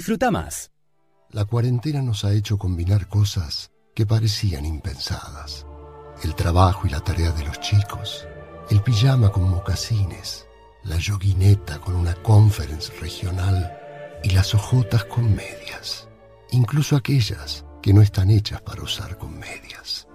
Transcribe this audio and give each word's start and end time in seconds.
Disfruta 0.00 0.30
más. 0.30 0.70
La 1.28 1.44
cuarentena 1.44 2.00
nos 2.00 2.24
ha 2.24 2.32
hecho 2.32 2.56
combinar 2.56 3.06
cosas 3.06 3.70
que 3.94 4.06
parecían 4.06 4.64
impensadas. 4.64 5.66
El 6.22 6.34
trabajo 6.34 6.86
y 6.86 6.90
la 6.90 7.00
tarea 7.00 7.32
de 7.32 7.44
los 7.44 7.60
chicos, 7.60 8.26
el 8.70 8.80
pijama 8.80 9.30
con 9.30 9.50
mocasines, 9.50 10.46
la 10.84 10.96
yoguineta 10.96 11.82
con 11.82 11.96
una 11.96 12.14
conference 12.14 12.90
regional 12.98 13.78
y 14.24 14.30
las 14.30 14.54
ojotas 14.54 15.04
con 15.04 15.34
medias, 15.34 16.08
incluso 16.50 16.96
aquellas 16.96 17.66
que 17.82 17.92
no 17.92 18.00
están 18.00 18.30
hechas 18.30 18.62
para 18.62 18.82
usar 18.82 19.18
con 19.18 19.38
medias. 19.38 20.08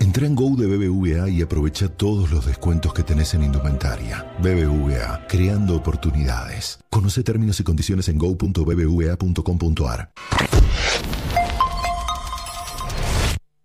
Entra 0.00 0.26
en 0.26 0.34
Go 0.34 0.56
de 0.56 0.66
BBVA 0.66 1.28
y 1.28 1.42
aprovecha 1.42 1.88
todos 1.88 2.30
los 2.30 2.46
descuentos 2.46 2.94
que 2.94 3.02
tenés 3.02 3.34
en 3.34 3.44
indumentaria. 3.44 4.34
BBVA, 4.38 5.26
creando 5.28 5.76
oportunidades. 5.76 6.78
Conoce 6.88 7.22
términos 7.22 7.60
y 7.60 7.64
condiciones 7.64 8.08
en 8.08 8.16
go.bbva.com.ar. 8.16 10.10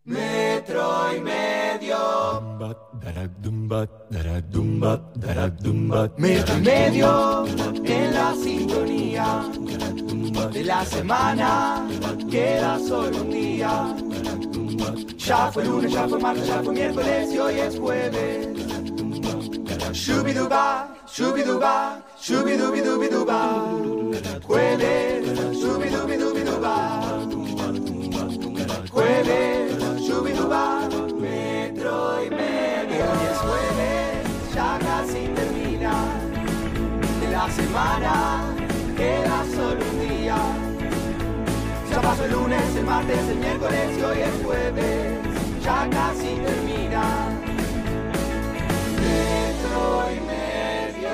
Metro 0.04 1.16
y 1.16 1.22
medio. 1.22 2.42
Metro 6.18 6.58
y 6.58 6.62
medio 6.62 7.46
en 7.86 8.14
la 8.14 8.36
sintonía 8.36 9.50
de 10.52 10.64
la 10.66 10.86
semana. 10.86 11.88
Queda 12.30 12.78
solo 12.78 13.22
un 13.22 13.30
día. 13.32 13.96
Ya 15.18 15.52
fue 15.52 15.66
lunes, 15.66 15.92
ya 15.92 16.08
fue 16.08 16.20
martes, 16.20 16.48
ya 16.48 16.62
fue 16.62 16.74
miércoles 16.74 17.34
y 17.34 17.40
hoy 17.40 17.60
es 17.60 17.80
jueves. 17.80 18.48
Shubiduba, 19.92 20.88
shubiduba, 21.08 22.04
shubidubidubiduba. 22.20 23.66
Jueves, 24.44 25.58
shubidubidubiduba. 25.60 27.02
Jueves, 28.92 30.06
shubiduba, 30.06 30.90
metro 31.20 32.24
y 32.24 32.30
medio. 32.30 33.04
Hoy 33.06 33.26
es 33.32 33.38
jueves, 33.40 34.54
ya 34.54 34.80
casi 34.80 35.28
termina. 35.34 35.94
De 37.22 37.32
la 37.32 37.50
semana 37.50 38.44
queda 38.96 39.46
solo 39.56 39.85
pasó 42.06 42.24
el 42.26 42.32
lunes, 42.34 42.76
el 42.78 42.86
martes, 42.86 43.18
el 43.30 43.38
miércoles 43.38 43.98
y 43.98 44.02
hoy 44.04 44.18
es 44.20 44.46
jueves. 44.46 45.20
Ya 45.64 45.90
casi 45.90 46.36
termina. 46.46 47.30
Metro 49.02 50.06
y 50.12 50.20
medio. 50.28 51.10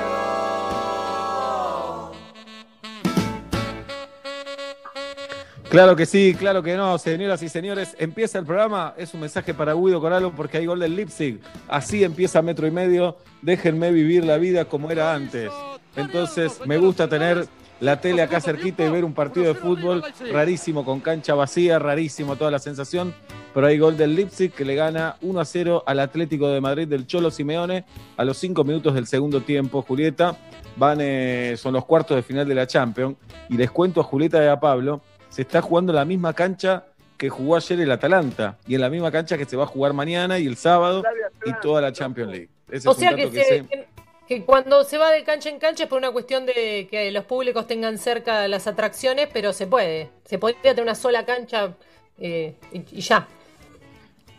Claro 5.70 5.96
que 5.96 6.04
sí, 6.04 6.36
claro 6.38 6.62
que 6.62 6.76
no, 6.76 6.98
señoras 6.98 7.42
y 7.42 7.48
señores. 7.48 7.96
Empieza 7.98 8.38
el 8.38 8.44
programa, 8.44 8.92
es 8.98 9.14
un 9.14 9.20
mensaje 9.20 9.54
para 9.54 9.72
Guido 9.72 9.98
Coralo 9.98 10.32
porque 10.32 10.58
hay 10.58 10.66
gol 10.66 10.80
del 10.80 10.94
Leipzig. 10.94 11.40
Así 11.68 12.04
empieza 12.04 12.42
metro 12.42 12.66
y 12.66 12.70
medio. 12.70 13.16
Déjenme 13.40 13.90
vivir 13.92 14.26
la 14.26 14.36
vida 14.36 14.66
como 14.66 14.90
era 14.90 15.14
antes. 15.14 15.50
Entonces, 15.96 16.60
me 16.66 16.76
gusta 16.76 17.08
tener 17.08 17.48
la 17.82 18.00
tele 18.00 18.22
acá 18.22 18.40
cerquita 18.40 18.84
y 18.84 18.90
ver 18.90 19.04
un 19.04 19.12
partido 19.12 19.46
de 19.46 19.54
fútbol 19.54 20.02
rarísimo 20.32 20.84
con 20.84 21.00
cancha 21.00 21.34
vacía, 21.34 21.78
rarísimo 21.78 22.36
toda 22.36 22.50
la 22.50 22.58
sensación. 22.58 23.12
Pero 23.52 23.66
hay 23.66 23.78
gol 23.78 23.96
del 23.96 24.14
Leipzig 24.14 24.52
que 24.52 24.64
le 24.64 24.74
gana 24.76 25.16
1 25.20 25.40
a 25.40 25.44
0 25.44 25.82
al 25.84 26.00
Atlético 26.00 26.48
de 26.48 26.60
Madrid 26.60 26.86
del 26.88 27.06
Cholo 27.06 27.30
Simeone 27.30 27.84
a 28.16 28.24
los 28.24 28.38
5 28.38 28.64
minutos 28.64 28.94
del 28.94 29.06
segundo 29.06 29.42
tiempo. 29.42 29.82
Julieta, 29.82 30.36
van, 30.76 30.98
eh, 31.02 31.54
son 31.58 31.74
los 31.74 31.84
cuartos 31.84 32.16
de 32.16 32.22
final 32.22 32.46
de 32.48 32.54
la 32.54 32.66
Champions. 32.66 33.16
Y 33.50 33.56
les 33.56 33.70
cuento 33.70 34.00
a 34.00 34.04
Julieta 34.04 34.42
y 34.42 34.46
a 34.46 34.58
Pablo, 34.58 35.02
se 35.28 35.42
está 35.42 35.60
jugando 35.60 35.92
en 35.92 35.96
la 35.96 36.04
misma 36.04 36.32
cancha 36.32 36.84
que 37.18 37.28
jugó 37.28 37.56
ayer 37.56 37.80
el 37.80 37.90
Atalanta 37.90 38.58
y 38.66 38.74
en 38.76 38.80
la 38.80 38.88
misma 38.90 39.10
cancha 39.10 39.36
que 39.36 39.44
se 39.44 39.56
va 39.56 39.64
a 39.64 39.66
jugar 39.66 39.92
mañana 39.92 40.38
y 40.38 40.46
el 40.46 40.56
sábado 40.56 41.02
y 41.44 41.52
toda 41.60 41.80
la 41.82 41.92
Champions 41.92 42.30
League. 42.30 42.48
Ese 42.70 42.88
O 42.88 42.92
es 42.92 42.96
un 42.96 43.00
sea 43.00 43.10
dato 43.10 43.30
que, 43.30 43.38
que 43.38 43.44
se- 43.44 43.66
que- 43.66 43.86
que 44.32 44.44
cuando 44.44 44.82
se 44.84 44.98
va 44.98 45.10
de 45.10 45.24
cancha 45.24 45.50
en 45.50 45.58
cancha 45.58 45.84
es 45.84 45.88
por 45.88 45.98
una 45.98 46.10
cuestión 46.10 46.46
de 46.46 46.88
que 46.90 47.10
los 47.10 47.24
públicos 47.24 47.66
tengan 47.66 47.98
cerca 47.98 48.48
las 48.48 48.66
atracciones, 48.66 49.28
pero 49.32 49.52
se 49.52 49.66
puede. 49.66 50.10
Se 50.24 50.38
podría 50.38 50.60
tener 50.62 50.82
una 50.82 50.94
sola 50.94 51.26
cancha 51.26 51.74
eh, 52.18 52.54
y, 52.72 53.00
ya. 53.00 53.28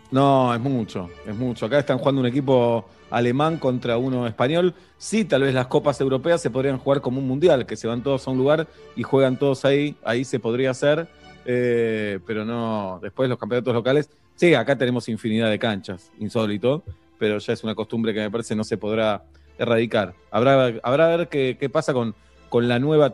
No, 0.10 0.54
es 0.54 0.60
mucho, 0.60 1.10
es 1.28 1.36
mucho. 1.36 1.66
Acá 1.66 1.80
están 1.80 1.98
jugando 2.00 2.22
un 2.22 2.28
equipo 2.28 2.86
alemán 3.10 3.58
contra 3.58 3.98
uno 3.98 4.26
español. 4.26 4.74
Sí, 4.98 5.26
tal 5.26 5.44
vez 5.44 5.54
las 5.54 5.68
copas 5.68 6.00
europeas 6.02 6.42
se 6.42 6.50
podrían 6.50 6.78
jugar 6.80 7.02
como 7.02 7.20
un 7.20 7.28
mundial, 7.28 7.66
que 7.66 7.76
se 7.76 7.88
van 7.88 8.02
todos 8.02 8.28
a 8.28 8.32
un 8.32 8.38
lugar 8.38 8.68
y 8.96 9.04
juegan 9.04 9.38
todos 9.38 9.66
ahí. 9.66 9.96
Ahí 10.04 10.26
se 10.26 10.40
podría 10.40 10.72
hacer, 10.72 11.08
eh, 11.46 12.20
pero 12.26 12.46
no. 12.46 13.00
Después 13.02 13.30
los 13.30 13.38
campeonatos 13.38 13.74
locales. 13.74 14.10
Sí, 14.36 14.56
acá 14.56 14.76
tenemos 14.76 15.08
infinidad 15.08 15.52
de 15.52 15.60
canchas, 15.60 16.12
insólito, 16.20 16.84
pero 17.20 17.38
ya 17.38 17.54
es 17.54 17.64
una 17.64 17.76
costumbre 17.76 18.12
que 18.14 18.22
me 18.22 18.32
parece 18.32 18.56
no 18.56 18.64
se 18.64 18.78
podrá 18.78 19.24
erradicar. 19.58 20.14
Habrá, 20.32 20.74
habrá 20.84 21.14
a 21.14 21.18
ver 21.18 21.28
qué, 21.30 21.58
qué 21.60 21.70
pasa 21.70 21.94
con, 21.94 22.16
con 22.50 22.68
la, 22.68 22.80
nueva 22.80 23.12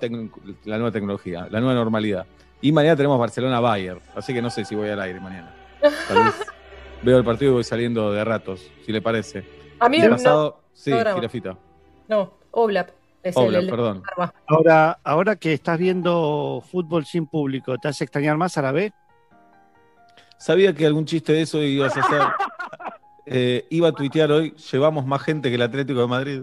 la 0.65 0.77
nueva 0.77 0.91
tecnología, 0.91 1.47
la 1.49 1.59
nueva 1.59 1.73
normalidad. 1.75 2.25
Y 2.61 2.71
mañana 2.71 2.95
tenemos 2.95 3.17
Barcelona-Bayern, 3.19 3.99
así 4.15 4.33
que 4.33 4.41
no 4.41 4.49
sé 4.49 4.65
si 4.65 4.75
voy 4.75 4.89
al 4.89 4.99
aire 5.01 5.19
mañana. 5.19 5.53
Tal 5.81 6.23
vez 6.25 6.35
veo 7.03 7.17
el 7.17 7.23
partido 7.23 7.51
y 7.51 7.53
voy 7.55 7.63
saliendo 7.63 8.11
de 8.11 8.23
ratos, 8.25 8.69
si 8.85 8.91
le 8.91 9.01
parece. 9.01 9.45
A 9.79 9.87
mí 9.87 9.97
El 9.99 10.09
no, 10.09 10.15
pasado, 10.17 10.61
sí, 10.73 10.91
no 10.91 10.99
grabo. 10.99 11.17
jirafita. 11.19 11.57
no, 12.07 12.33
Oblap. 12.51 12.89
Es 13.21 13.35
Oblap, 13.37 13.61
el, 13.61 13.65
el- 13.65 13.69
perdón. 13.69 14.03
Ahora, 14.47 14.99
ahora 15.03 15.35
que 15.35 15.53
estás 15.53 15.77
viendo 15.77 16.63
fútbol 16.71 17.05
sin 17.05 17.27
público, 17.27 17.77
¿te 17.77 17.87
hace 17.89 18.05
extrañar 18.05 18.37
más 18.37 18.57
a 18.57 18.61
la 18.61 18.71
B? 18.71 18.91
Sabía 20.37 20.73
que 20.73 20.85
algún 20.85 21.05
chiste 21.05 21.33
de 21.33 21.41
eso 21.41 21.61
ibas 21.61 21.95
a 21.97 21.99
hacer. 21.99 22.21
Eh, 23.31 23.65
iba 23.69 23.89
a 23.89 23.91
tuitear 23.91 24.31
hoy, 24.31 24.53
llevamos 24.71 25.05
más 25.05 25.21
gente 25.21 25.49
que 25.49 25.55
el 25.55 25.61
Atlético 25.61 26.01
de 26.01 26.07
Madrid, 26.07 26.41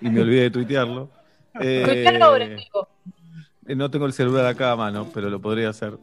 y 0.00 0.10
me 0.10 0.20
olvidé 0.20 0.42
de 0.42 0.50
tuitearlo. 0.50 1.08
Eh, 1.60 2.04
eh, 3.66 3.74
no 3.74 3.90
tengo 3.90 4.04
el 4.04 4.12
celular 4.12 4.44
acá 4.46 4.72
a 4.72 4.76
mano, 4.76 5.08
pero 5.14 5.30
lo 5.30 5.40
podría 5.40 5.70
hacer. 5.70 5.94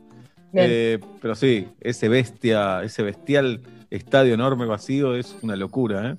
Eh, 0.53 0.99
pero 1.21 1.35
sí, 1.35 1.67
ese 1.79 2.09
bestia, 2.09 2.83
ese 2.83 3.03
bestial 3.03 3.61
estadio 3.89 4.33
enorme 4.33 4.65
vacío 4.65 5.15
es 5.15 5.35
una 5.41 5.55
locura, 5.55 6.11
¿eh? 6.11 6.15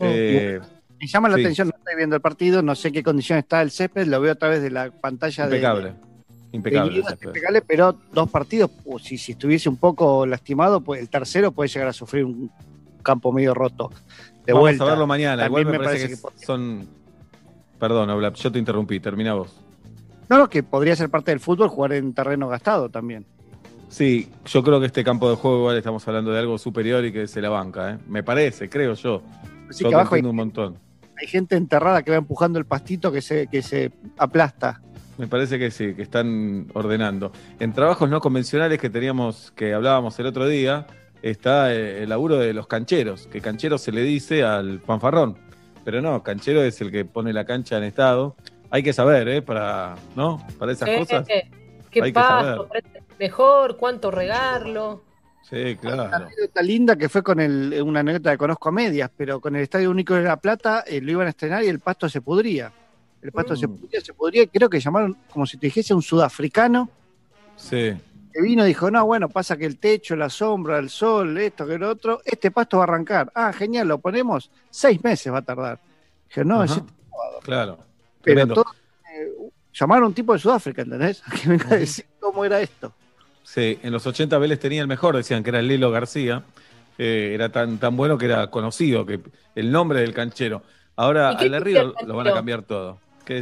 Eh, 0.00 0.60
Me 1.00 1.06
llama 1.06 1.28
la 1.28 1.36
Sí. 1.36 1.42
atención, 1.42 1.68
no 1.68 1.74
estoy 1.78 1.96
viendo 1.96 2.16
el 2.16 2.22
partido, 2.22 2.62
no 2.62 2.74
sé 2.74 2.88
en 2.88 2.94
qué 2.94 3.02
condición 3.02 3.38
está 3.38 3.62
el 3.62 3.70
césped, 3.70 4.06
lo 4.06 4.20
veo 4.20 4.32
a 4.32 4.36
través 4.36 4.62
de 4.62 4.70
la 4.70 4.90
pantalla 4.90 5.46
de- 5.48 5.56
impecable. 5.56 5.88
de, 5.90 6.12
Impecable. 6.52 7.02
Impecable, 7.22 7.62
pero 7.62 7.96
dos 8.12 8.28
partidos, 8.30 8.70
pues, 8.84 9.04
si, 9.04 9.16
si 9.18 9.32
estuviese 9.32 9.68
un 9.68 9.76
poco 9.78 10.26
lastimado, 10.26 10.80
pues 10.80 11.00
el 11.00 11.08
tercero 11.08 11.50
puede 11.50 11.68
llegar 11.68 11.88
a 11.88 11.92
sufrir 11.92 12.24
un 12.24 12.50
campo 13.02 13.32
medio 13.32 13.54
roto. 13.54 13.90
De 14.46 14.52
Vamos 14.52 14.62
vuelta. 14.62 14.84
a 14.84 14.88
verlo 14.88 15.06
mañana. 15.06 15.46
Igual 15.46 15.64
También 15.64 15.66
me, 15.66 15.78
me 15.78 15.84
parece, 15.84 16.16
parece 16.16 16.22
que, 16.28 16.38
que 16.40 16.46
son. 16.46 16.88
Perdón, 17.78 18.10
Oblap, 18.10 18.34
yo 18.36 18.52
te 18.52 18.58
interrumpí, 18.58 19.00
termina 19.00 19.34
vos. 19.34 19.56
No, 20.28 20.38
no, 20.38 20.48
que 20.48 20.62
podría 20.62 20.96
ser 20.96 21.10
parte 21.10 21.30
del 21.30 21.40
fútbol 21.40 21.68
jugar 21.68 21.92
en 21.92 22.14
terreno 22.14 22.48
gastado 22.48 22.88
también. 22.88 23.26
Sí, 23.88 24.30
yo 24.46 24.62
creo 24.62 24.80
que 24.80 24.86
este 24.86 25.04
campo 25.04 25.28
de 25.28 25.36
juego 25.36 25.58
igual 25.58 25.76
estamos 25.76 26.06
hablando 26.08 26.32
de 26.32 26.38
algo 26.38 26.56
superior 26.56 27.04
y 27.04 27.12
que 27.12 27.26
se 27.26 27.42
la 27.42 27.50
banca, 27.50 27.90
¿eh? 27.90 27.98
Me 28.08 28.22
parece, 28.22 28.70
creo 28.70 28.94
yo. 28.94 29.22
Yo 29.78 29.88
que 29.90 29.94
abajo 29.94 30.14
hay, 30.14 30.22
un 30.22 30.34
montón. 30.34 30.78
hay 31.20 31.26
gente 31.26 31.56
enterrada 31.56 32.02
que 32.02 32.10
va 32.10 32.16
empujando 32.16 32.58
el 32.58 32.64
pastito 32.64 33.12
que 33.12 33.20
se, 33.20 33.48
que 33.48 33.60
se 33.60 33.92
aplasta. 34.16 34.80
Me 35.18 35.26
parece 35.26 35.58
que 35.58 35.70
sí, 35.70 35.94
que 35.94 36.02
están 36.02 36.68
ordenando. 36.72 37.32
En 37.60 37.74
trabajos 37.74 38.08
no 38.08 38.20
convencionales 38.20 38.78
que 38.78 38.88
teníamos, 38.88 39.52
que 39.54 39.74
hablábamos 39.74 40.18
el 40.18 40.26
otro 40.26 40.46
día, 40.48 40.86
está 41.22 41.72
eh, 41.74 42.02
el 42.02 42.08
laburo 42.10 42.36
de 42.38 42.52
los 42.52 42.66
cancheros, 42.66 43.26
que 43.28 43.40
canchero 43.40 43.78
se 43.78 43.92
le 43.92 44.02
dice 44.02 44.42
al 44.42 44.80
fanfarrón. 44.80 45.38
Pero 45.84 46.00
no, 46.02 46.22
canchero 46.22 46.62
es 46.62 46.80
el 46.80 46.90
que 46.92 47.04
pone 47.04 47.32
la 47.32 47.44
cancha 47.44 47.76
en 47.78 47.84
estado. 47.84 48.36
Hay 48.70 48.82
que 48.82 48.92
saber, 48.92 49.28
¿eh? 49.28 49.42
Para, 49.42 49.96
¿no? 50.16 50.44
Para 50.58 50.72
esas 50.72 50.88
Eh, 50.88 50.98
cosas. 50.98 51.28
eh, 51.28 51.50
¿Qué 51.90 52.02
hay 52.02 52.10
que 52.10 52.14
pasto? 52.14 52.66
saber. 52.68 52.84
Mejor, 53.18 53.76
cuánto 53.76 54.10
regarlo. 54.10 55.02
Sí, 55.42 55.76
Una 55.82 56.08
claro. 56.08 56.24
anécdota 56.26 56.62
linda 56.62 56.96
que 56.96 57.08
fue 57.08 57.22
con 57.22 57.38
el, 57.40 57.82
una 57.84 58.00
anécdota 58.00 58.30
que 58.30 58.38
conozco 58.38 58.68
a 58.68 58.72
medias, 58.72 59.10
pero 59.16 59.40
con 59.40 59.54
el 59.56 59.62
Estadio 59.62 59.90
Único 59.90 60.14
de 60.14 60.22
La 60.22 60.36
Plata 60.38 60.84
eh, 60.86 61.00
lo 61.00 61.10
iban 61.10 61.26
a 61.26 61.30
estrenar 61.30 61.62
y 61.64 61.68
el 61.68 61.80
pasto 61.80 62.08
se 62.08 62.20
pudría. 62.20 62.72
El 63.20 63.32
pasto 63.32 63.54
se 63.56 63.66
Mm. 63.66 63.76
pudría, 63.76 64.00
se 64.00 64.14
pudría, 64.14 64.46
creo 64.46 64.70
que 64.70 64.80
llamaron 64.80 65.16
como 65.30 65.44
si 65.46 65.58
te 65.58 65.66
dijese 65.66 65.92
un 65.94 66.02
sudafricano 66.02 66.88
Sí. 67.56 67.92
Que 68.32 68.40
vino 68.42 68.64
y 68.64 68.68
dijo, 68.68 68.90
no, 68.90 69.04
bueno, 69.06 69.28
pasa 69.28 69.56
que 69.56 69.66
el 69.66 69.78
techo, 69.78 70.16
la 70.16 70.28
sombra, 70.30 70.78
el 70.78 70.88
sol, 70.90 71.36
esto, 71.38 71.66
que 71.66 71.78
lo 71.78 71.90
otro, 71.90 72.20
este 72.24 72.50
pasto 72.50 72.78
va 72.78 72.84
a 72.84 72.86
arrancar. 72.86 73.30
Ah, 73.34 73.52
genial, 73.52 73.88
lo 73.88 73.98
ponemos, 73.98 74.50
seis 74.70 75.02
meses 75.04 75.32
va 75.32 75.38
a 75.38 75.42
tardar. 75.42 75.78
Dije, 76.28 76.44
no, 76.44 76.62
Ajá. 76.62 76.74
ese- 76.74 76.82
Claro. 77.42 77.78
pero 78.22 78.46
todo, 78.48 78.64
eh, 79.12 79.28
llamaron 79.72 80.04
a 80.04 80.06
un 80.08 80.14
tipo 80.14 80.32
de 80.32 80.38
Sudáfrica, 80.38 80.82
¿entendés? 80.82 81.22
A 81.26 81.30
que 81.30 81.48
venga 81.48 81.66
a 81.68 81.76
decir 81.76 82.06
cómo 82.20 82.44
era 82.44 82.60
esto. 82.60 82.92
Sí, 83.44 83.78
en 83.82 83.92
los 83.92 84.06
80 84.06 84.38
Vélez 84.38 84.58
tenía 84.60 84.80
el 84.80 84.88
mejor, 84.88 85.16
decían 85.16 85.42
que 85.42 85.50
era 85.50 85.60
Lilo 85.60 85.90
García. 85.90 86.42
Eh, 86.98 87.32
era 87.34 87.48
tan, 87.50 87.78
tan 87.78 87.96
bueno 87.96 88.16
que 88.18 88.26
era 88.26 88.46
conocido, 88.48 89.04
que 89.04 89.20
el 89.54 89.72
nombre 89.72 90.00
del 90.00 90.14
canchero. 90.14 90.62
Ahora 90.94 91.32
¿Y 91.32 91.36
qué 91.38 91.44
al 91.46 91.60
Río 91.62 91.94
lo 92.06 92.14
van 92.16 92.28
a 92.28 92.34
cambiar 92.34 92.62
todo. 92.62 92.98
¿Qué 93.24 93.38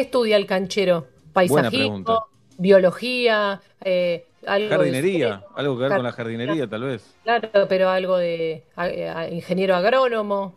estudia 0.00 0.36
el 0.36 0.46
canchero? 0.46 1.00
Buena 1.00 1.32
Paisajismo. 1.32 1.70
pregunta. 1.70 2.12
Biología, 2.58 3.60
eh, 3.84 4.26
algo 4.46 4.68
de- 4.68 4.76
Jardinería, 4.76 5.44
algo 5.54 5.76
que 5.76 5.82
ver 5.84 5.92
con 5.92 6.02
la 6.02 6.12
jardinería, 6.12 6.66
tal 6.68 6.82
vez. 6.82 7.14
Claro, 7.22 7.48
pero 7.68 7.88
algo 7.90 8.16
de 8.16 8.64
a- 8.76 8.82
a- 8.84 9.28
ingeniero 9.28 9.74
agrónomo. 9.76 10.54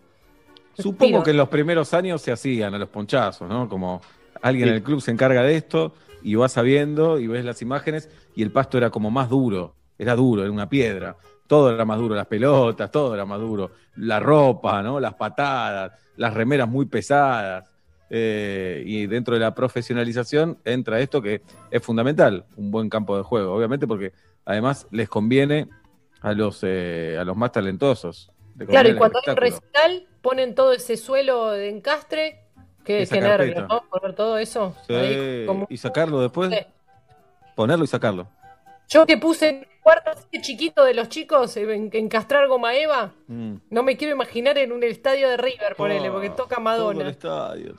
Supongo 0.77 1.06
Tiro. 1.07 1.24
que 1.24 1.31
en 1.31 1.38
los 1.38 1.50
primeros 1.50 1.94
años 1.94 2.21
se 2.21 2.31
hacían 2.31 2.74
a 2.74 2.77
los 2.77 2.89
ponchazos, 2.89 3.47
¿no? 3.47 3.69
Como 3.69 4.01
alguien 4.42 4.65
Sí. 4.65 4.69
en 4.71 4.75
el 4.75 4.83
club 4.83 5.01
se 5.01 5.12
encarga 5.12 5.42
de 5.44 5.56
esto 5.56 5.94
y 6.21 6.36
vas 6.36 6.51
sabiendo 6.51 7.19
y 7.19 7.27
ves 7.27 7.45
las 7.45 7.62
imágenes 7.62 8.09
y 8.36 8.44
el 8.44 8.51
pasto 8.51 8.77
era 8.77 8.89
como 8.89 9.09
más 9.12 9.30
duro, 9.30 9.75
era 9.98 10.15
duro, 10.15 10.41
era 10.41 10.51
una 10.51 10.68
piedra. 10.68 11.15
Todo 11.48 11.71
era 11.74 11.86
más 11.86 12.00
duro, 12.00 12.15
las 12.15 12.25
pelotas, 12.25 12.89
todo 12.91 13.13
era 13.13 13.24
más 13.25 13.39
duro. 13.39 13.71
La 13.98 14.19
ropa, 14.19 14.81
¿no? 14.81 15.00
Las 15.00 15.13
patadas, 15.13 15.91
las 16.18 16.33
remeras 16.33 16.68
muy 16.68 16.88
pesadas. 16.88 17.69
Eh, 18.17 18.81
y 18.85 19.07
dentro 19.07 19.33
de 19.33 19.41
la 19.41 19.53
profesionalización 19.53 20.57
entra 20.63 21.01
esto 21.01 21.21
que 21.21 21.41
es 21.69 21.83
fundamental, 21.83 22.45
un 22.56 22.71
buen 22.71 22.89
campo 22.89 23.17
de 23.17 23.23
juego, 23.23 23.53
obviamente, 23.53 23.88
porque 23.88 24.13
además 24.45 24.88
les 24.91 25.09
conviene 25.09 25.67
a 26.21 26.31
los, 26.31 26.62
eh, 26.63 27.17
a 27.19 27.25
los 27.25 27.35
más 27.35 27.51
talentosos. 27.51 28.31
Le 28.57 28.67
Claro, 28.67 28.88
y 28.88 28.95
cuando 28.95 29.19
hay 29.19 29.31
un 29.31 29.35
recital, 29.38 30.07
ponen 30.21 30.56
todo 30.56 30.71
ese 30.71 30.95
suelo 30.95 31.50
de 31.51 31.67
encastre. 31.67 32.39
Qué, 32.85 33.01
Esa 33.01 33.15
qué 33.15 33.21
nervio. 33.21 33.67
¿no? 33.67 33.83
Poner 33.89 34.15
todo 34.15 34.38
eso. 34.38 34.73
Sí, 34.88 34.94
ahí 34.94 35.45
como- 35.45 35.67
y 35.69 35.75
sacarlo 35.75 36.21
después, 36.21 36.51
Sí. 36.51 36.59
ponerlo 37.53 37.83
y 37.83 37.88
sacarlo. 37.88 38.29
Yo 38.88 39.06
que 39.06 39.17
puse 39.17 39.67
cuarto 39.83 40.12
así 40.12 40.39
chiquito 40.41 40.85
de 40.85 40.94
los 40.94 41.09
chicos, 41.09 41.57
eh, 41.57 41.63
en, 41.75 41.89
encastrar 41.91 42.47
goma 42.47 42.75
Eva, 42.75 43.12
Mm. 43.27 43.56
no 43.71 43.83
me 43.83 43.97
quiero 43.97 44.13
imaginar 44.15 44.57
en 44.57 44.71
un 44.71 44.83
estadio 44.83 45.27
de 45.29 45.35
River, 45.35 45.75
ponele, 45.75 46.09
porque 46.12 46.27
Ah, 46.27 46.35
toca 46.35 46.56
todo 46.56 46.59
el 46.59 46.63
Madonna. 46.63 47.09
estadio. 47.09 47.75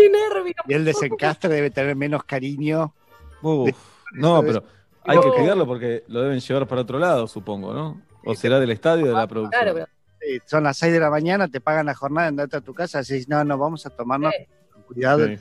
¡Qué 0.00 0.10
nervio! 0.10 0.54
Y 0.68 0.74
el 0.74 0.84
desencastre 0.84 1.50
debe 1.50 1.70
tener 1.70 1.96
menos 1.96 2.24
cariño. 2.24 2.94
Uf, 3.42 3.70
no, 4.12 4.42
pero 4.42 4.62
hay 5.04 5.18
que 5.20 5.28
cuidarlo 5.30 5.66
porque 5.66 6.04
lo 6.08 6.22
deben 6.22 6.40
llevar 6.40 6.66
para 6.66 6.82
otro 6.82 6.98
lado, 6.98 7.26
supongo, 7.26 7.72
¿no? 7.72 8.02
O 8.24 8.34
será 8.34 8.60
del 8.60 8.70
estadio 8.70 9.06
de 9.06 9.12
la 9.12 9.26
producción. 9.26 9.62
Claro, 9.62 9.74
pero 9.74 9.86
son 10.46 10.64
las 10.64 10.76
6 10.76 10.92
de 10.92 11.00
la 11.00 11.10
mañana, 11.10 11.48
te 11.48 11.60
pagan 11.60 11.86
la 11.86 11.94
jornada, 11.94 12.28
andate 12.28 12.56
a 12.56 12.60
tu 12.60 12.74
casa, 12.74 13.00
decís, 13.00 13.28
no, 13.28 13.42
no, 13.44 13.56
vamos 13.56 13.86
a 13.86 13.90
tomarnos 13.90 14.32
Sí. 14.36 14.46
con 14.72 14.82
cuidado. 14.82 15.26
Sí. 15.26 15.32
el 15.32 15.38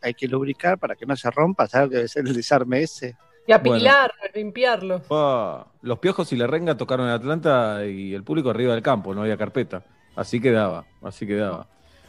Hay 0.00 0.14
que 0.14 0.28
lubricar 0.28 0.78
para 0.78 0.94
que 0.94 1.04
no 1.04 1.16
se 1.16 1.30
rompa, 1.30 1.66
¿sabes 1.66 1.90
que 1.90 1.96
debe 1.96 2.08
ser 2.08 2.26
el 2.26 2.34
desarme 2.34 2.82
ese? 2.82 3.16
y 3.48 3.52
apilarlo, 3.52 4.14
limpiarlo. 4.34 5.02
Pa, 5.02 5.68
los 5.82 5.98
piojos 6.00 6.32
y 6.32 6.36
la 6.36 6.48
renga 6.48 6.76
tocaron 6.76 7.06
en 7.06 7.12
Atlanta 7.12 7.84
y 7.86 8.12
el 8.12 8.24
público 8.24 8.50
arriba 8.50 8.74
del 8.74 8.82
campo, 8.82 9.14
no 9.14 9.22
había 9.22 9.36
carpeta. 9.36 9.84
Así 10.16 10.40
quedaba, 10.40 10.84
así 11.02 11.26
quedaba. 11.26 11.68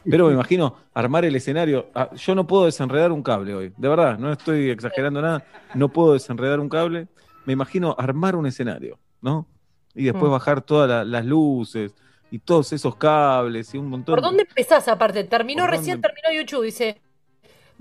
Pero 0.09 0.27
me 0.27 0.33
imagino 0.33 0.75
armar 0.93 1.25
el 1.25 1.35
escenario. 1.35 1.87
Ah, 1.93 2.09
yo 2.15 2.33
no 2.35 2.47
puedo 2.47 2.65
desenredar 2.65 3.11
un 3.11 3.21
cable 3.23 3.53
hoy, 3.55 3.73
de 3.75 3.87
verdad, 3.89 4.17
no 4.17 4.31
estoy 4.31 4.69
exagerando 4.69 5.21
nada. 5.21 5.43
No 5.73 5.89
puedo 5.89 6.13
desenredar 6.13 6.59
un 6.59 6.69
cable. 6.69 7.07
Me 7.45 7.53
imagino 7.53 7.95
armar 7.97 8.35
un 8.35 8.45
escenario, 8.45 8.99
¿no? 9.21 9.47
Y 9.95 10.05
después 10.05 10.29
Mm. 10.29 10.31
bajar 10.31 10.61
todas 10.61 10.89
la- 10.89 11.03
las 11.03 11.25
luces 11.25 11.93
y 12.31 12.39
todos 12.39 12.71
esos 12.73 12.95
cables 12.95 13.73
y 13.73 13.77
un 13.77 13.87
montón. 13.89 14.15
¿Por 14.15 14.21
dónde 14.23 14.43
empezás 14.47 14.87
aparte? 14.87 15.23
Terminó 15.23 15.63
¿Por 15.63 15.71
recién, 15.71 15.99
dónde? 16.01 16.09
terminó 16.09 16.41
YouTube, 16.41 16.63
dice, 16.65 17.01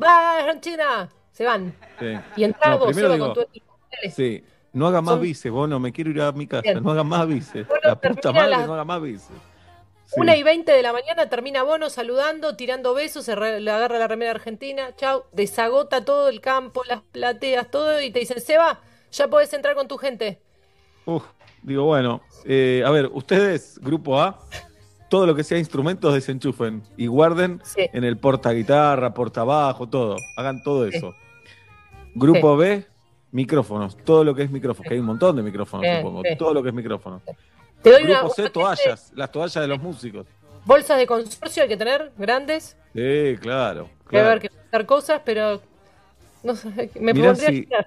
va 0.03 0.39
Argentina, 0.39 1.09
se 1.33 1.45
van. 1.45 1.75
Sí. 1.99 2.07
Y 2.37 2.45
entrás 2.45 2.71
No, 2.71 2.87
vos 2.87 2.95
solo 2.97 3.13
digo, 3.13 3.27
con 3.27 3.35
tu 3.35 3.41
equipo. 3.43 3.79
Sí. 4.15 4.45
No 4.73 4.87
haga 4.89 5.01
más 5.01 5.15
Son- 5.15 5.23
vice, 5.23 5.49
vos 5.51 5.69
no 5.69 5.81
me 5.81 5.91
quiero 5.93 6.11
ir 6.11 6.21
a 6.21 6.33
mi 6.33 6.47
casa, 6.47 6.63
Bien. 6.63 6.83
no 6.83 6.91
haga 6.91 7.03
más 7.03 7.27
vice. 7.27 7.63
Bueno, 7.65 7.81
la 7.85 8.01
puta 8.01 8.31
madre, 8.33 8.51
la- 8.51 8.67
no 8.67 8.75
haga 8.75 8.85
más 8.85 9.01
vice. 9.03 9.33
Sí. 10.07 10.21
Una 10.21 10.37
y 10.37 10.43
veinte 10.45 10.71
de 10.73 10.83
la 10.83 10.93
mañana 10.93 11.29
termina 11.29 11.63
Bono 11.65 11.91
saludando, 11.91 12.55
tirando 12.57 12.95
besos, 12.95 13.25
se 13.25 13.35
re- 13.35 13.61
le 13.61 13.71
agarra 13.71 13.99
la 13.99 14.07
remera 14.07 14.31
argentina, 14.31 14.95
chau, 14.97 15.25
desagota 15.33 16.05
todo 16.05 16.29
el 16.29 16.41
campo, 16.41 16.83
las 16.89 17.03
plateas, 17.13 17.71
todo, 17.71 18.01
y 18.01 18.11
te 18.11 18.21
dicen, 18.21 18.41
Seba, 18.41 18.81
ya 19.11 19.27
podés 19.29 19.53
entrar 19.53 19.75
con 19.75 19.89
tu 19.89 19.99
gente. 19.99 20.41
Uf, 21.07 21.25
digo, 21.63 21.85
bueno, 21.85 22.21
eh, 22.45 22.83
a 22.87 22.91
ver, 22.91 23.11
ustedes, 23.13 23.79
grupo 23.81 24.21
A, 24.21 24.39
todo 25.11 25.27
lo 25.27 25.35
que 25.35 25.43
sea 25.43 25.59
instrumentos 25.59 26.15
desenchufen 26.15 26.83
y 26.97 27.09
guarden 27.09 27.61
Sí. 27.65 27.89
en 27.93 28.05
el 28.05 28.17
porta 28.17 28.53
guitarra, 28.53 29.13
porta 29.13 29.43
bajo, 29.45 29.89
todo. 29.89 30.17
Hagan 30.37 30.63
todo 30.63 30.87
eso. 30.87 31.15
Grupo 32.15 32.57
B, 32.57 32.87
micrófonos, 33.33 33.97
todo 34.05 34.23
lo 34.25 34.35
que 34.35 34.43
es 34.45 34.51
micrófono, 34.51 34.89
que 34.89 34.95
hay 34.95 35.01
un 35.01 35.07
montón 35.07 35.37
de 35.37 35.43
micrófonos, 35.43 35.85
supongo, 35.97 36.23
todo 36.39 36.55
lo 36.55 36.63
que 36.63 36.69
es 36.71 36.75
micrófono. 36.75 37.21
Te 37.87 37.93
doy 37.93 38.03
una, 38.03 38.19
Grupo 38.19 38.35
C, 38.35 38.43
una- 38.43 38.51
toallas, 38.51 39.13
las 39.15 39.31
toallas 39.31 39.55
de 39.63 39.69
los 39.69 39.81
músicos. 39.81 40.27
bolsas 40.65 40.99
de 40.99 41.07
consorcio 41.07 41.63
hay 41.63 41.69
que 41.69 41.77
tener, 41.77 42.11
grandes, 42.19 42.77
Sí, 42.93 43.37
claro. 43.41 43.89
que 44.05 44.09
claro. 44.09 44.27
haber 44.27 44.41
que 44.41 44.49
juntar 44.49 44.87
cosas, 44.87 45.21
pero 45.25 45.61
no 46.43 46.57
sé, 46.57 46.91
me 46.99 47.15
Mirá 47.15 47.29
pondría 47.29 47.49
si- 47.51 47.69
a. 47.73 47.87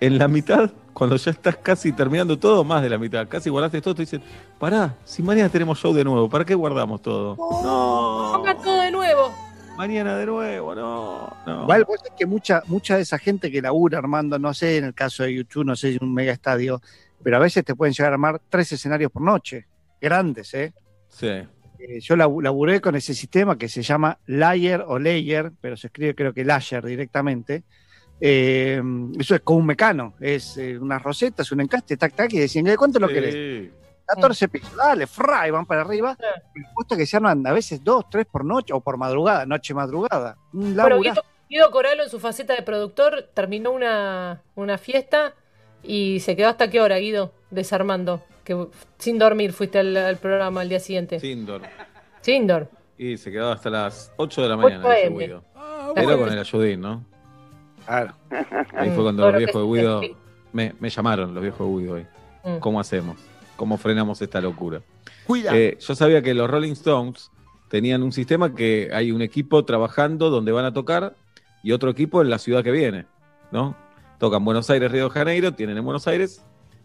En 0.00 0.18
la 0.18 0.26
mitad, 0.26 0.70
cuando 0.92 1.14
ya 1.16 1.30
estás 1.30 1.56
casi 1.56 1.92
terminando 1.92 2.36
todo, 2.36 2.64
más 2.64 2.82
de 2.82 2.90
la 2.90 2.98
mitad, 2.98 3.28
casi 3.28 3.48
guardaste 3.48 3.80
todo, 3.80 3.94
te 3.94 4.02
dicen, 4.02 4.22
pará, 4.58 4.94
si 5.04 5.22
mañana 5.22 5.48
tenemos 5.48 5.78
show 5.78 5.94
de 5.94 6.02
nuevo, 6.04 6.28
¿para 6.28 6.44
qué 6.44 6.54
guardamos 6.56 7.00
todo? 7.00 7.36
No, 7.36 8.32
Pongan 8.38 8.60
todo 8.60 8.80
de 8.82 8.90
nuevo. 8.90 9.32
mañana 9.78 10.16
de 10.18 10.26
nuevo, 10.26 10.74
no, 10.74 11.32
no. 11.46 11.62
Igual 11.62 11.84
vos 11.84 11.96
sabés 12.00 12.12
que 12.18 12.26
mucha, 12.26 12.62
mucha 12.66 12.96
de 12.96 13.02
esa 13.02 13.18
gente 13.18 13.50
que 13.52 13.62
labura 13.62 13.98
armando, 13.98 14.38
no 14.38 14.52
sé, 14.52 14.78
en 14.78 14.84
el 14.86 14.94
caso 14.94 15.22
de 15.22 15.34
YouTube, 15.34 15.64
no 15.64 15.76
sé 15.76 15.96
un 16.00 16.12
mega 16.12 16.32
estadio, 16.32 16.80
pero 17.26 17.38
a 17.38 17.40
veces 17.40 17.64
te 17.64 17.74
pueden 17.74 17.92
llegar 17.92 18.12
a 18.12 18.14
armar 18.14 18.40
tres 18.48 18.70
escenarios 18.70 19.10
por 19.10 19.20
noche, 19.20 19.66
grandes, 20.00 20.54
¿eh? 20.54 20.72
Sí, 21.08 21.26
Eh, 21.26 21.98
yo 22.00 22.14
labu- 22.14 22.40
laburé 22.40 22.80
con 22.80 22.94
ese 22.94 23.14
sistema 23.14 23.58
que 23.58 23.68
se 23.68 23.82
llama 23.82 24.16
Layer 24.26 24.84
o 24.86 24.96
Layer, 25.00 25.50
pero 25.60 25.76
se 25.76 25.88
escribe 25.88 26.14
creo 26.14 26.32
que 26.32 26.44
Layer 26.44 26.84
directamente. 26.84 27.64
Eh, 28.20 28.80
eso 29.18 29.34
es 29.34 29.40
como 29.40 29.58
un 29.58 29.66
mecano, 29.66 30.14
es 30.20 30.56
eh, 30.56 30.78
unas 30.78 31.02
rosetas, 31.02 31.50
un 31.50 31.62
encaste, 31.62 31.96
tac, 31.96 32.14
tac, 32.14 32.32
y 32.32 32.38
decían, 32.38 32.68
"¿Eh, 32.68 32.76
¿cuánto 32.76 33.00
lo 33.00 33.08
Sí. 33.08 33.14
querés? 33.14 33.72
14 34.06 34.48
pisos, 34.48 34.74
dale, 34.76 35.08
fra, 35.08 35.48
y 35.48 35.50
van 35.50 35.66
para 35.66 35.80
arriba. 35.80 36.16
Gusta 36.76 36.96
que 36.96 37.06
se 37.06 37.16
arman 37.16 37.44
a 37.44 37.52
veces 37.52 37.82
dos, 37.82 38.08
tres 38.08 38.24
por 38.30 38.44
noche 38.44 38.72
o 38.72 38.80
por 38.80 38.96
madrugada, 38.98 39.44
noche 39.46 39.74
madrugada. 39.74 40.36
Laburazo. 40.52 41.00
Guido, 41.02 41.22
Guido 41.50 41.70
Coralo 41.72 42.04
en 42.04 42.08
su 42.08 42.20
faceta 42.20 42.54
de 42.54 42.62
productor 42.62 43.30
terminó 43.34 43.72
una, 43.72 44.42
una 44.54 44.78
fiesta 44.78 45.34
y 45.86 46.20
se 46.20 46.36
quedó 46.36 46.48
hasta 46.48 46.70
qué 46.70 46.80
hora, 46.80 46.98
Guido, 46.98 47.32
desarmando. 47.50 48.22
Que 48.44 48.66
sin 48.98 49.18
dormir 49.18 49.52
fuiste 49.52 49.78
al, 49.78 49.96
al 49.96 50.16
programa 50.18 50.60
al 50.60 50.68
día 50.68 50.80
siguiente. 50.80 51.18
Sindor. 51.20 51.62
Sin 52.20 52.46
dormir. 52.46 52.70
Y 52.98 53.16
se 53.16 53.30
quedaba 53.30 53.52
hasta 53.52 53.70
las 53.70 54.12
8 54.16 54.42
de 54.42 54.48
la 54.48 54.56
mañana, 54.56 54.84
8 54.86 54.96
dice. 55.10 55.26
Guido. 55.26 55.44
Ah, 55.54 55.92
Era 55.94 56.04
bueno. 56.04 56.18
con 56.20 56.32
el 56.32 56.38
ayudín, 56.38 56.80
¿no? 56.80 57.04
Claro. 57.86 58.14
Ahí 58.74 58.90
fue 58.90 59.02
cuando 59.02 59.22
Todo 59.22 59.32
los 59.32 59.38
viejos 59.38 59.62
de 59.62 59.78
Guido 59.78 60.00
me, 60.52 60.74
me 60.80 60.88
llamaron, 60.90 61.34
los 61.34 61.42
viejos 61.42 61.68
de 61.68 61.76
Guido 61.82 61.94
hoy. 61.94 62.06
Mm. 62.44 62.58
¿Cómo 62.58 62.80
hacemos? 62.80 63.16
¿Cómo 63.56 63.76
frenamos 63.76 64.22
esta 64.22 64.40
locura? 64.40 64.80
Cuida. 65.26 65.56
Eh, 65.56 65.76
yo 65.80 65.94
sabía 65.94 66.22
que 66.22 66.34
los 66.34 66.48
Rolling 66.48 66.72
Stones 66.72 67.30
tenían 67.68 68.02
un 68.02 68.12
sistema 68.12 68.54
que 68.54 68.90
hay 68.92 69.10
un 69.10 69.22
equipo 69.22 69.64
trabajando 69.64 70.30
donde 70.30 70.52
van 70.52 70.64
a 70.64 70.72
tocar 70.72 71.14
y 71.62 71.72
otro 71.72 71.90
equipo 71.90 72.22
en 72.22 72.30
la 72.30 72.38
ciudad 72.38 72.62
que 72.62 72.70
viene, 72.70 73.06
¿no? 73.50 73.76
Tocan 74.18 74.44
Buenos 74.44 74.68
Aires, 74.70 74.90
Río 74.90 75.04
de 75.04 75.10
Janeiro, 75.10 75.52
tienen 75.52 75.76
en 75.78 75.84
Buenos 75.84 76.06
Aires 76.06 76.42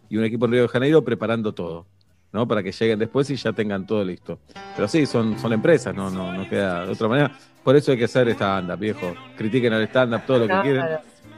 y 0.08 0.16
un 0.16 0.24
equipo 0.24 0.46
en 0.46 0.52
Río 0.52 0.62
de 0.62 0.68
Janeiro 0.68 1.02
preparando 1.02 1.52
todo, 1.54 1.86
¿no? 2.32 2.46
Para 2.46 2.62
que 2.62 2.72
lleguen 2.72 2.98
después 2.98 3.28
y 3.30 3.36
ya 3.36 3.52
tengan 3.52 3.86
todo 3.86 4.04
listo. 4.04 4.38
Pero 4.76 4.88
sí, 4.88 5.06
son, 5.06 5.38
son 5.38 5.52
empresas, 5.52 5.94
no, 5.94 6.10
no, 6.10 6.32
no 6.32 6.48
queda 6.48 6.84
de 6.86 6.92
otra 6.92 7.08
manera. 7.08 7.32
Por 7.64 7.76
eso 7.76 7.92
hay 7.92 7.98
que 7.98 8.04
hacer 8.04 8.28
stand-up, 8.30 8.78
viejo. 8.78 9.14
Critiquen 9.36 9.72
al 9.72 9.82
stand-up 9.84 10.22
todo 10.26 10.38
lo 10.38 10.44
que 10.44 10.48
Claro. 10.48 10.62
quieren, 10.62 10.84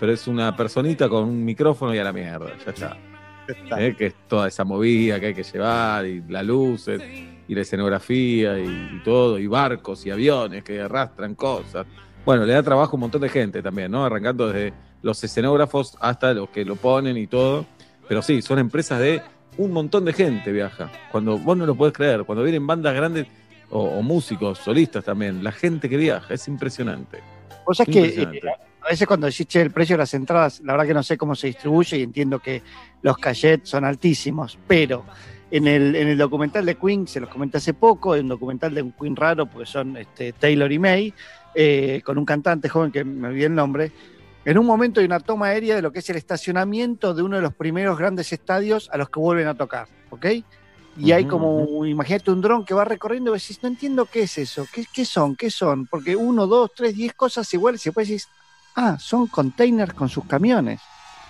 pero 0.01 0.13
es 0.13 0.27
una 0.27 0.57
personita 0.57 1.09
con 1.09 1.25
un 1.25 1.45
micrófono 1.45 1.95
y 1.95 1.99
a 1.99 2.05
la 2.05 2.13
mierda, 2.13 2.51
ya 2.65 2.71
está. 2.71 2.97
Está. 3.47 3.83
¿eh? 3.83 3.95
que 3.95 4.07
es 4.07 4.15
toda 4.27 4.49
esa 4.49 4.65
movida 4.65 5.21
que 5.21 5.27
hay 5.27 5.35
que 5.35 5.43
llevar, 5.43 6.07
y 6.07 6.23
las 6.23 6.45
luces, 6.47 7.03
y 7.47 7.55
la 7.55 7.61
escenografía, 7.61 8.59
y, 8.59 8.65
y 8.97 9.03
todo, 9.05 9.39
y 9.39 9.47
barcos 9.47 10.05
y 10.07 10.11
aviones 10.11 10.65
que 10.65 10.81
arrastran 10.81 11.35
cosas. 11.35 11.87
Bueno, 12.25 12.47
le 12.47 12.55
da 12.55 12.63
trabajo 12.63 12.93
a 12.93 12.95
un 12.95 13.01
montón 13.03 13.21
de 13.21 13.29
gente 13.29 13.63
también, 13.63 13.91
¿no? 13.93 14.03
Arrancando 14.03 14.49
desde 14.51 14.73
los 15.05 15.23
escenógrafos 15.23 15.97
hasta 16.01 16.33
los 16.33 16.49
que 16.49 16.65
lo 16.65 16.77
ponen 16.77 17.17
y 17.17 17.27
todo. 17.27 17.67
Pero 18.09 18.23
sí, 18.23 18.43
son 18.43 18.59
empresas 18.59 18.99
de 18.99 19.23
un 19.59 19.71
montón 19.71 20.05
de 20.05 20.13
gente 20.13 20.51
viaja. 20.51 20.91
Cuando 21.13 21.39
vos 21.39 21.57
no 21.57 21.67
lo 21.67 21.75
podés 21.75 21.95
creer, 21.95 22.25
cuando 22.25 22.43
vienen 22.43 22.67
bandas 22.67 22.95
grandes 22.95 23.27
o, 23.71 23.81
o 23.81 24.03
músicos, 24.03 24.59
solistas 24.59 25.05
también, 25.05 25.45
la 25.45 25.53
gente 25.53 25.89
que 25.89 25.97
viaja, 25.97 26.35
es 26.35 26.49
impresionante. 26.49 27.21
Vos 27.67 27.77
sabés 27.77 27.95
que 27.95 28.23
eh, 28.23 28.41
a 28.81 28.89
veces 28.89 29.07
cuando 29.07 29.27
decís, 29.27 29.47
che, 29.47 29.61
el 29.61 29.71
precio 29.71 29.95
de 29.95 29.99
las 29.99 30.15
entradas, 30.15 30.61
la 30.61 30.73
verdad 30.73 30.87
que 30.87 30.95
no 30.95 31.03
sé 31.03 31.17
cómo 31.17 31.35
se 31.35 31.49
distribuye 31.49 31.99
y 31.99 32.03
entiendo 32.03 32.39
que 32.39 32.63
los 33.03 33.17
cachets 33.19 33.69
son 33.69 33.85
altísimos, 33.85 34.59
pero 34.67 35.05
en 35.51 35.67
el, 35.67 35.95
en 35.97 36.09
el 36.09 36.19
documental 36.19 36.67
de 36.67 36.75
Queen, 36.77 37.07
se 37.07 37.21
los 37.21 37.29
comenté 37.29 37.59
hace 37.59 37.75
poco, 37.75 38.15
en 38.17 38.23
un 38.23 38.29
documental 38.29 38.75
de 38.75 38.83
un 38.83 38.93
Queen 38.93 39.17
raro, 39.17 39.47
porque 39.47 39.67
son 39.67 39.97
este, 39.97 40.33
Taylor 40.33 40.71
y 40.73 40.79
May, 40.79 41.15
eh, 41.55 42.03
con 42.05 42.19
un 42.19 42.25
cantante 42.25 42.69
joven 42.69 42.91
que 42.91 43.05
me 43.05 43.29
olvidé 43.29 43.47
el 43.47 43.55
nombre, 43.55 43.93
en 44.45 44.59
un 44.59 44.67
momento 44.67 45.01
hay 45.01 45.07
una 45.07 45.21
toma 45.21 45.47
aérea 45.47 45.77
de 45.77 45.83
lo 45.83 45.93
que 45.93 46.01
es 46.01 46.11
el 46.11 46.17
estacionamiento 46.17 47.15
de 47.15 47.23
uno 47.23 47.37
de 47.37 47.43
los 47.43 47.55
primeros 47.55 47.99
grandes 47.99 48.33
estadios 48.33 48.89
a 48.93 48.99
los 48.99 49.09
que 49.11 49.21
vuelven 49.21 49.49
a 49.49 49.55
tocar, 49.55 49.89
¿ok? 50.11 50.27
Y 50.97 51.11
hay 51.11 51.25
como, 51.25 51.85
imagínate 51.85 52.31
un 52.31 52.41
dron 52.41 52.65
que 52.65 52.73
va 52.73 52.85
recorriendo 52.85 53.35
y 53.35 53.39
decís, 53.39 53.59
no 53.63 53.69
entiendo 53.69 54.07
qué 54.07 54.23
es 54.23 54.39
eso, 54.39 54.67
qué, 54.73 54.85
qué 54.93 55.05
son, 55.05 55.35
qué 55.35 55.51
son, 55.51 55.87
porque 55.87 56.15
uno, 56.15 56.47
dos, 56.47 56.71
tres, 56.75 56.95
diez 56.95 57.15
cosas 57.15 57.53
iguales 57.53 57.85
y 57.85 57.89
después 57.89 58.07
decís, 58.07 58.29
Ah, 58.75 58.99
son 58.99 59.29
containers 59.29 59.95
con 59.95 60.09
sus 60.09 60.25
camiones. 60.25 60.81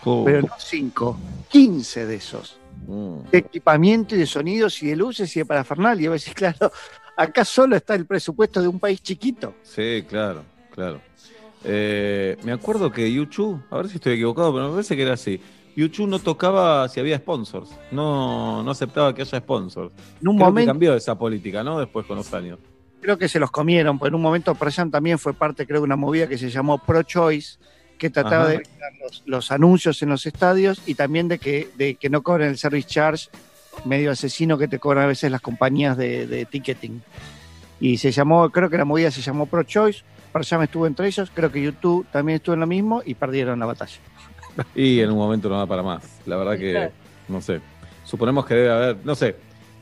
Oh. 0.04 0.24
Pero 0.24 0.42
no 0.42 0.54
5, 0.58 1.18
15 1.48 2.06
de 2.06 2.14
esos. 2.14 2.58
Mm. 2.86 3.30
De 3.30 3.38
equipamiento 3.38 4.14
y 4.14 4.18
de 4.18 4.26
sonidos 4.26 4.82
y 4.82 4.88
de 4.88 4.96
luces 4.96 5.34
y 5.36 5.40
de 5.40 5.46
parafernalia. 5.46 6.06
Y 6.06 6.08
vos 6.08 6.20
decís, 6.20 6.34
claro, 6.54 6.72
acá 7.16 7.44
solo 7.44 7.76
está 7.76 7.94
el 7.94 8.06
presupuesto 8.06 8.62
de 8.62 8.68
un 8.68 8.78
país 8.78 9.02
chiquito. 9.02 9.54
Sí, 9.62 10.04
claro, 10.08 10.42
claro. 10.70 11.00
Eh, 11.64 12.36
me 12.44 12.52
acuerdo 12.52 12.90
que 12.92 13.10
YouTube, 13.12 13.62
a 13.70 13.76
ver 13.78 13.88
si 13.88 13.96
estoy 13.96 14.14
equivocado, 14.14 14.52
pero 14.52 14.66
me 14.66 14.72
parece 14.72 14.96
que 14.96 15.02
era 15.02 15.14
así. 15.14 15.40
YouTube 15.76 16.08
no 16.08 16.18
tocaba 16.20 16.88
si 16.88 17.00
había 17.00 17.16
sponsors, 17.18 17.70
no, 17.90 18.62
no 18.62 18.70
aceptaba 18.70 19.14
que 19.14 19.22
haya 19.22 19.38
sponsors. 19.38 19.90
En 20.20 20.28
un 20.28 20.36
Creo 20.36 20.46
que 20.46 20.50
momento, 20.50 20.70
cambió 20.70 20.94
esa 20.94 21.18
política, 21.18 21.64
¿no? 21.64 21.80
Después 21.80 22.06
con 22.06 22.16
los 22.16 22.32
años. 22.32 22.58
creo 23.00 23.18
que 23.18 23.28
se 23.28 23.38
los 23.40 23.50
comieron, 23.50 23.98
porque 23.98 24.10
en 24.10 24.14
un 24.14 24.22
momento 24.22 24.54
Persian 24.54 24.90
también 24.90 25.18
fue 25.18 25.34
parte, 25.34 25.66
creo, 25.66 25.80
de 25.80 25.84
una 25.84 25.96
movida 25.96 26.28
que 26.28 26.38
se 26.38 26.48
llamó 26.50 26.78
Pro 26.78 27.02
Choice, 27.02 27.58
que 27.98 28.08
trataba 28.10 28.42
Ajá. 28.44 28.48
de 28.50 28.54
evitar 28.56 28.92
los, 29.02 29.22
los 29.26 29.50
anuncios 29.50 30.00
en 30.02 30.10
los 30.10 30.26
estadios 30.26 30.80
y 30.86 30.94
también 30.94 31.28
de 31.28 31.38
que, 31.38 31.68
de 31.76 31.96
que 31.96 32.08
no 32.10 32.22
cobren 32.22 32.48
el 32.50 32.58
service 32.58 32.88
charge 32.88 33.28
medio 33.84 34.10
asesino 34.12 34.56
que 34.58 34.68
te 34.68 34.78
cobran 34.78 35.04
a 35.04 35.08
veces 35.08 35.30
las 35.30 35.40
compañías 35.40 35.96
de, 35.96 36.26
de 36.26 36.44
ticketing. 36.44 37.02
Y 37.80 37.98
se 37.98 38.12
llamó, 38.12 38.48
creo 38.50 38.70
que 38.70 38.78
la 38.78 38.84
movida 38.84 39.10
se 39.10 39.20
llamó 39.22 39.46
Pro 39.46 39.64
Choice, 39.64 40.02
Persian 40.34 40.60
estuvo 40.64 40.84
entre 40.88 41.06
ellos, 41.06 41.30
creo 41.32 41.52
que 41.52 41.62
YouTube 41.62 42.04
también 42.10 42.36
estuvo 42.36 42.54
en 42.54 42.60
lo 42.60 42.66
mismo 42.66 43.02
y 43.06 43.14
perdieron 43.14 43.60
la 43.60 43.66
batalla. 43.66 43.98
Y 44.74 44.98
en 45.00 45.10
un 45.10 45.16
momento 45.16 45.48
no 45.48 45.58
da 45.58 45.66
para 45.66 45.82
más. 45.82 46.20
La 46.26 46.36
verdad 46.36 46.58
que, 46.58 46.72
claro. 46.72 46.92
no 47.28 47.40
sé. 47.40 47.60
Suponemos 48.04 48.44
que 48.44 48.54
debe 48.54 48.70
haber, 48.70 48.96
no 49.04 49.14
sé. 49.14 49.36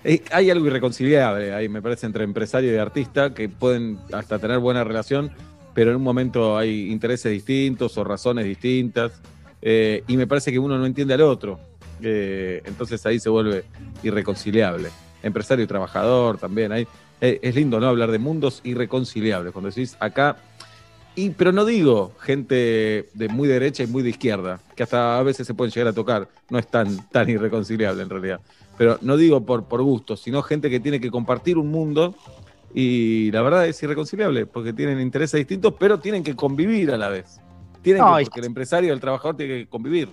Eh, 0.04 0.22
Hay 0.30 0.50
algo 0.50 0.66
irreconciliable 0.66 1.54
ahí, 1.54 1.68
me 1.68 1.80
parece, 1.80 2.06
entre 2.06 2.24
empresario 2.24 2.74
y 2.74 2.76
artista, 2.76 3.32
que 3.32 3.48
pueden 3.48 3.98
hasta 4.12 4.38
tener 4.38 4.58
buena 4.58 4.84
relación, 4.84 5.30
pero 5.74 5.90
en 5.90 5.96
un 5.96 6.02
momento 6.02 6.56
hay 6.56 6.90
intereses 6.90 7.32
distintos 7.32 7.96
o 7.96 8.04
razones 8.04 8.44
distintas, 8.44 9.20
eh, 9.62 10.04
y 10.06 10.16
me 10.18 10.26
parece 10.26 10.52
que 10.52 10.58
uno 10.58 10.76
no 10.76 10.84
entiende 10.84 11.14
al 11.14 11.22
otro. 11.22 11.60
Eh, 12.02 12.62
entonces 12.66 13.04
ahí 13.06 13.18
se 13.18 13.30
vuelve 13.30 13.64
irreconciliable. 14.02 14.90
Empresario 15.22 15.64
y 15.64 15.68
trabajador 15.68 16.36
también. 16.36 16.72
Hay, 16.72 16.86
eh, 17.22 17.38
es 17.40 17.54
lindo, 17.54 17.80
¿no? 17.80 17.86
Hablar 17.86 18.10
de 18.10 18.18
mundos 18.18 18.60
irreconciliables. 18.64 19.52
Cuando 19.52 19.70
decís 19.70 19.96
acá 20.00 20.36
y, 21.14 21.30
pero 21.30 21.52
no 21.52 21.64
digo 21.64 22.12
gente 22.20 23.08
de 23.12 23.28
muy 23.28 23.46
derecha 23.46 23.82
y 23.82 23.86
muy 23.86 24.02
de 24.02 24.10
izquierda, 24.10 24.60
que 24.74 24.82
hasta 24.82 25.18
a 25.18 25.22
veces 25.22 25.46
se 25.46 25.52
pueden 25.52 25.72
llegar 25.72 25.88
a 25.88 25.92
tocar. 25.92 26.28
No 26.48 26.58
es 26.58 26.66
tan, 26.66 27.08
tan 27.10 27.28
irreconciliable 27.28 28.02
en 28.02 28.08
realidad. 28.08 28.40
Pero 28.78 28.98
no 29.02 29.16
digo 29.16 29.44
por, 29.44 29.64
por 29.64 29.82
gusto, 29.82 30.16
sino 30.16 30.42
gente 30.42 30.70
que 30.70 30.80
tiene 30.80 31.00
que 31.00 31.10
compartir 31.10 31.58
un 31.58 31.70
mundo 31.70 32.14
y 32.74 33.30
la 33.30 33.42
verdad 33.42 33.66
es 33.66 33.82
irreconciliable, 33.82 34.46
porque 34.46 34.72
tienen 34.72 35.00
intereses 35.00 35.38
distintos, 35.38 35.74
pero 35.78 35.98
tienen 35.98 36.22
que 36.24 36.34
convivir 36.34 36.90
a 36.90 36.96
la 36.96 37.10
vez. 37.10 37.40
Tienen 37.82 38.02
No, 38.02 38.16
que, 38.16 38.24
porque 38.24 38.40
el 38.40 38.46
empresario 38.46 38.94
el 38.94 39.00
trabajador 39.00 39.36
tienen 39.36 39.64
que 39.64 39.68
convivir. 39.68 40.08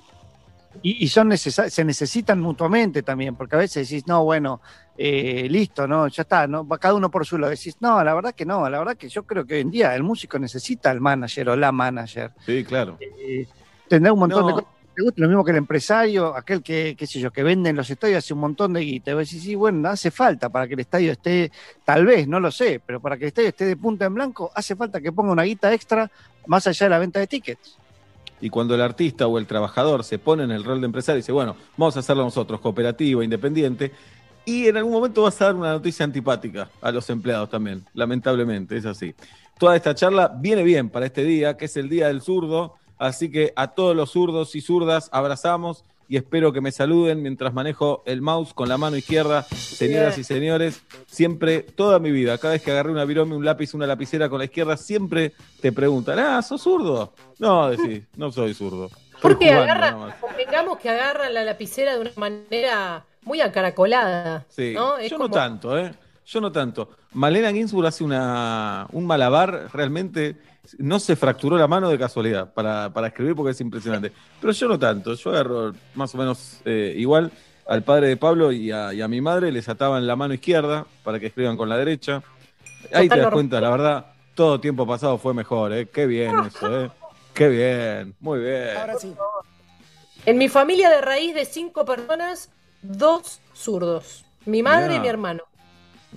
Y, 0.81 1.03
y 1.03 1.07
son 1.09 1.29
necesa- 1.29 1.69
se 1.69 1.83
necesitan 1.83 2.39
mutuamente 2.39 3.03
también, 3.03 3.35
porque 3.35 3.55
a 3.55 3.59
veces 3.59 3.89
decís, 3.89 4.07
no, 4.07 4.23
bueno, 4.23 4.61
eh, 4.97 5.47
listo, 5.49 5.87
no, 5.87 6.07
ya 6.07 6.21
está, 6.21 6.47
no, 6.47 6.65
va 6.67 6.77
cada 6.77 6.93
uno 6.93 7.09
por 7.09 7.25
su 7.25 7.37
lado. 7.37 7.51
Decís, 7.51 7.75
no, 7.79 8.03
la 8.03 8.13
verdad 8.13 8.33
que 8.35 8.45
no, 8.45 8.69
la 8.69 8.79
verdad 8.79 8.95
que 8.95 9.09
yo 9.09 9.23
creo 9.23 9.45
que 9.45 9.55
hoy 9.55 9.61
en 9.61 9.71
día 9.71 9.95
el 9.95 10.03
músico 10.03 10.37
necesita 10.39 10.89
al 10.91 11.01
manager 11.01 11.49
o 11.49 11.55
la 11.55 11.71
manager. 11.71 12.31
Sí, 12.45 12.63
claro. 12.63 12.97
Eh, 12.99 13.47
tendrá 13.87 14.13
un 14.13 14.19
montón 14.19 14.41
No. 14.41 14.47
de 14.47 14.53
cosas 14.53 14.69
que 14.81 14.89
te 14.95 15.01
gustan, 15.03 15.21
lo 15.23 15.27
mismo 15.29 15.43
que 15.43 15.51
el 15.51 15.57
empresario, 15.57 16.35
aquel 16.35 16.61
que, 16.61 16.95
qué 16.97 17.07
sé 17.07 17.19
yo, 17.19 17.31
que 17.31 17.43
vende 17.43 17.71
en 17.71 17.75
los 17.75 17.89
estadios 17.89 18.19
hace 18.19 18.33
un 18.33 18.39
montón 18.41 18.71
de 18.73 18.81
guita. 18.81 19.11
Y 19.11 19.13
vos 19.15 19.27
decís, 19.27 19.43
sí, 19.43 19.55
bueno, 19.55 19.89
hace 19.89 20.11
falta 20.11 20.49
para 20.49 20.67
que 20.67 20.75
el 20.75 20.81
estadio 20.81 21.11
esté, 21.11 21.51
tal 21.83 22.05
vez, 22.05 22.27
no 22.27 22.39
lo 22.39 22.51
sé, 22.51 22.79
pero 22.85 23.01
para 23.01 23.17
que 23.17 23.23
el 23.25 23.29
estadio 23.29 23.49
esté 23.49 23.65
de 23.65 23.75
punta 23.75 24.05
en 24.05 24.13
blanco, 24.13 24.51
hace 24.53 24.75
falta 24.75 25.01
que 25.01 25.11
ponga 25.11 25.31
una 25.31 25.43
guita 25.43 25.73
extra 25.73 26.09
más 26.45 26.67
allá 26.67 26.85
de 26.85 26.89
la 26.91 26.99
venta 26.99 27.19
de 27.19 27.27
tickets. 27.27 27.77
Y 28.41 28.49
cuando 28.49 28.75
el 28.75 28.81
artista 28.81 29.27
o 29.27 29.37
el 29.37 29.47
trabajador 29.47 30.03
se 30.03 30.19
pone 30.19 30.43
en 30.43 30.51
el 30.51 30.63
rol 30.63 30.79
de 30.81 30.85
empresario 30.85 31.17
y 31.17 31.21
dice, 31.21 31.31
bueno, 31.31 31.55
vamos 31.77 31.95
a 31.97 31.99
hacerlo 31.99 32.23
nosotros, 32.23 32.59
cooperativa, 32.59 33.23
independiente, 33.23 33.91
y 34.45 34.67
en 34.67 34.77
algún 34.77 34.93
momento 34.93 35.23
vas 35.23 35.41
a 35.41 35.45
dar 35.45 35.55
una 35.55 35.73
noticia 35.73 36.03
antipática 36.03 36.69
a 36.81 36.91
los 36.91 37.09
empleados 37.09 37.49
también, 37.49 37.85
lamentablemente, 37.93 38.77
es 38.77 38.85
así. 38.85 39.13
Toda 39.59 39.75
esta 39.75 39.93
charla 39.93 40.33
viene 40.39 40.63
bien 40.63 40.89
para 40.89 41.05
este 41.05 41.23
día, 41.23 41.57
que 41.57 41.65
es 41.65 41.77
el 41.77 41.89
Día 41.89 42.07
del 42.07 42.21
Zurdo, 42.21 42.75
así 42.97 43.29
que 43.29 43.53
a 43.55 43.67
todos 43.67 43.95
los 43.95 44.11
zurdos 44.11 44.55
y 44.55 44.61
zurdas 44.61 45.09
abrazamos 45.11 45.83
y 46.09 46.17
espero 46.17 46.51
que 46.51 46.59
me 46.59 46.71
saluden 46.71 47.21
mientras 47.21 47.53
manejo 47.53 48.01
el 48.07 48.23
mouse 48.23 48.55
con 48.55 48.67
la 48.67 48.79
mano 48.79 48.97
izquierda. 48.97 49.43
Señoras 49.43 50.17
y 50.17 50.23
señores, 50.23 50.81
siempre, 51.05 51.61
toda 51.61 51.99
mi 51.99 52.09
vida, 52.09 52.39
cada 52.39 52.53
vez 52.53 52.63
que 52.63 52.71
agarré 52.71 52.91
una 52.91 53.05
virome, 53.05 53.35
un 53.35 53.45
lápiz, 53.45 53.75
una 53.75 53.85
lapicera 53.85 54.27
con 54.27 54.39
la 54.39 54.45
izquierda, 54.45 54.75
siempre 54.75 55.33
te 55.61 55.71
preguntan, 55.71 56.17
ah, 56.17 56.41
¿sos 56.41 56.63
zurdo? 56.63 57.13
No, 57.37 57.69
decís, 57.69 58.03
no 58.17 58.31
soy 58.31 58.55
zurdo. 58.55 58.89
Porque 59.21 59.53
más. 59.53 60.15
convengamos 60.15 60.79
que 60.79 60.89
agarran 60.89 61.31
la 61.31 61.43
lapicera 61.43 61.93
de 61.93 62.01
una 62.01 62.11
manera 62.15 63.05
muy 63.21 63.41
acaracolada. 63.41 64.45
Sí, 64.49 64.73
¿no? 64.73 64.97
Es 64.97 65.11
yo 65.11 65.19
no 65.19 65.29
tanto, 65.29 65.77
¿eh? 65.77 65.93
Yo 66.25 66.41
no 66.41 66.51
tanto. 66.51 66.89
Malena 67.13 67.51
Ginsburg 67.51 67.87
hace 67.87 68.03
una, 68.03 68.87
un 68.91 69.05
malabar 69.05 69.69
realmente. 69.73 70.37
No 70.77 70.99
se 70.99 71.15
fracturó 71.15 71.57
la 71.57 71.67
mano 71.67 71.89
de 71.89 71.97
casualidad 71.97 72.53
para, 72.53 72.89
para 72.91 73.07
escribir 73.07 73.35
porque 73.35 73.51
es 73.51 73.61
impresionante. 73.61 74.11
Pero 74.39 74.53
yo 74.53 74.67
no 74.67 74.77
tanto. 74.77 75.13
Yo 75.13 75.29
agarro 75.31 75.73
más 75.95 76.13
o 76.13 76.17
menos 76.17 76.61
eh, 76.65 76.93
igual 76.97 77.31
al 77.67 77.83
padre 77.83 78.07
de 78.07 78.17
Pablo 78.17 78.51
y 78.51 78.71
a, 78.71 78.93
y 78.93 79.01
a 79.01 79.07
mi 79.07 79.21
madre. 79.21 79.51
Les 79.51 79.67
ataban 79.69 80.05
la 80.05 80.15
mano 80.15 80.33
izquierda 80.33 80.85
para 81.03 81.19
que 81.19 81.27
escriban 81.27 81.57
con 81.57 81.69
la 81.69 81.77
derecha. 81.77 82.21
Ahí 82.93 83.09
te 83.09 83.19
das 83.19 83.31
cuenta, 83.31 83.59
la 83.59 83.69
verdad, 83.69 84.05
todo 84.35 84.59
tiempo 84.59 84.87
pasado 84.87 85.17
fue 85.17 85.33
mejor, 85.33 85.73
¿eh? 85.73 85.87
Qué 85.87 86.05
bien 86.05 86.33
eso, 86.47 86.85
¿eh? 86.85 86.91
Qué 87.33 87.49
bien, 87.49 88.15
muy 88.19 88.39
bien. 88.39 88.69
En 90.25 90.37
mi 90.37 90.49
familia 90.49 90.89
de 90.89 91.01
raíz 91.01 91.33
de 91.33 91.45
cinco 91.45 91.85
personas, 91.85 92.49
dos 92.81 93.39
zurdos. 93.53 94.25
Mi 94.45 94.63
madre 94.63 94.87
Mirá. 94.87 94.95
y 94.95 94.99
mi 95.01 95.07
hermano. 95.07 95.43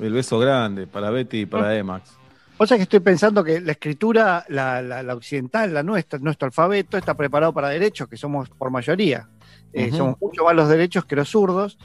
El 0.00 0.12
beso 0.12 0.38
grande 0.38 0.86
para 0.86 1.10
Betty 1.10 1.40
y 1.40 1.46
para 1.46 1.76
Emax. 1.76 2.16
O 2.58 2.66
sea 2.66 2.76
que 2.76 2.84
estoy 2.84 3.00
pensando 3.00 3.42
que 3.42 3.60
la 3.60 3.72
escritura, 3.72 4.44
la, 4.48 4.80
la- 4.82 5.02
la 5.02 5.14
occidental, 5.14 5.72
la 5.74 5.82
nuestra, 5.82 6.18
nuestro 6.18 6.46
alfabeto, 6.46 6.96
está 6.96 7.14
preparado 7.14 7.52
para 7.52 7.68
derechos, 7.70 8.08
que 8.08 8.16
somos 8.16 8.48
por 8.50 8.70
mayoría. 8.70 9.28
Eh. 9.72 9.90
Somos 9.90 10.20
mucho 10.20 10.44
más 10.44 10.54
los 10.54 10.68
derechos 10.68 11.04
que 11.04 11.16
los 11.16 11.28
zurdos. 11.28 11.78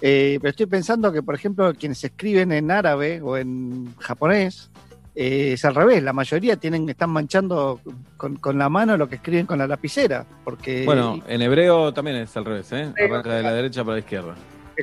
Eh, 0.00 0.38
pero 0.40 0.50
estoy 0.50 0.66
pensando 0.66 1.12
que, 1.12 1.22
por 1.22 1.34
ejemplo, 1.34 1.72
quienes 1.74 2.02
escriben 2.02 2.50
en 2.52 2.70
árabe 2.70 3.20
o 3.22 3.36
en 3.36 3.94
japonés, 3.98 4.70
eh, 5.14 5.52
es 5.52 5.64
al 5.64 5.74
revés. 5.74 6.02
La 6.02 6.12
mayoría 6.12 6.56
tienen, 6.56 6.88
están 6.88 7.10
manchando 7.10 7.80
con, 8.16 8.36
con 8.36 8.58
la 8.58 8.68
mano 8.68 8.96
lo 8.96 9.08
que 9.08 9.16
escriben 9.16 9.44
con 9.46 9.58
la 9.58 9.66
lapicera. 9.66 10.24
Porque, 10.44 10.84
Bueno, 10.84 11.20
en 11.28 11.42
hebreo 11.42 11.92
también 11.92 12.16
es 12.16 12.36
al 12.36 12.44
revés, 12.44 12.72
¿eh? 12.72 12.92
Arranca 12.98 13.34
de 13.34 13.42
la 13.42 13.52
derecha 13.52 13.84
para 13.84 13.94
la 13.96 14.00
izquierda. 14.00 14.34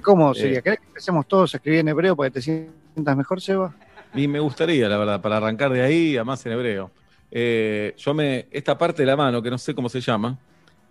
¿cómo 0.04 0.34
sería? 0.34 0.60
eh. 0.60 0.62
¿Querés 0.62 0.80
que 0.80 0.86
empecemos 0.86 1.28
todos 1.28 1.54
a 1.54 1.58
escribir 1.58 1.80
en 1.82 1.88
hebreo 1.90 2.16
para 2.16 2.30
que 2.30 2.36
te 2.36 2.42
sientas 2.42 3.18
mejor, 3.18 3.42
Seba? 3.42 3.74
Y 4.14 4.28
me 4.28 4.40
gustaría, 4.40 4.90
la 4.90 4.98
verdad, 4.98 5.22
para 5.22 5.38
arrancar 5.38 5.72
de 5.72 5.82
ahí, 5.84 6.16
además 6.18 6.46
en 6.46 6.52
hebreo. 6.54 6.92
Eh, 7.32 7.94
yo 7.98 8.14
me. 8.14 8.48
Esta 8.52 8.78
parte 8.78 9.04
de 9.04 9.06
la 9.06 9.16
mano, 9.16 9.42
que 9.42 9.50
no 9.52 9.58
sé 9.58 9.76
cómo 9.76 9.88
se 9.90 10.02
llama. 10.02 10.38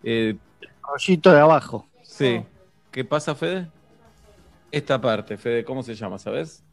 eh, 0.02 0.36
Rollito 0.82 1.32
de 1.32 1.40
abajo. 1.40 1.86
sí. 2.02 2.42
¿Qué 2.90 3.04
pasa, 3.04 3.34
Fede? 3.34 3.68
Esta 4.72 4.98
parte, 5.00 5.36
Fede, 5.36 5.62
¿cómo 5.62 5.82
se 5.82 5.94
llama, 5.94 6.18
sabes? 6.18 6.64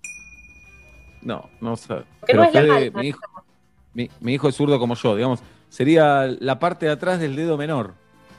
No, 1.22 1.50
no 1.60 1.72
no 1.72 2.04
Pero 2.25 2.42
la 2.44 2.50
Fede, 2.50 2.92
mi 2.92 3.08
hijo, 3.10 3.20
mi, 3.94 4.10
mi 4.22 4.34
hijo 4.36 4.48
es 4.48 4.56
zurdo 4.56 4.80
como 4.80 4.96
yo, 4.96 5.16
digamos. 5.16 5.42
Sería 5.70 6.25
la 6.40 6.58
parte 6.58 6.86
de 6.86 6.94
atrás 6.94 7.20
del 7.20 7.36
dedo 7.36 7.58
menor, 7.58 7.94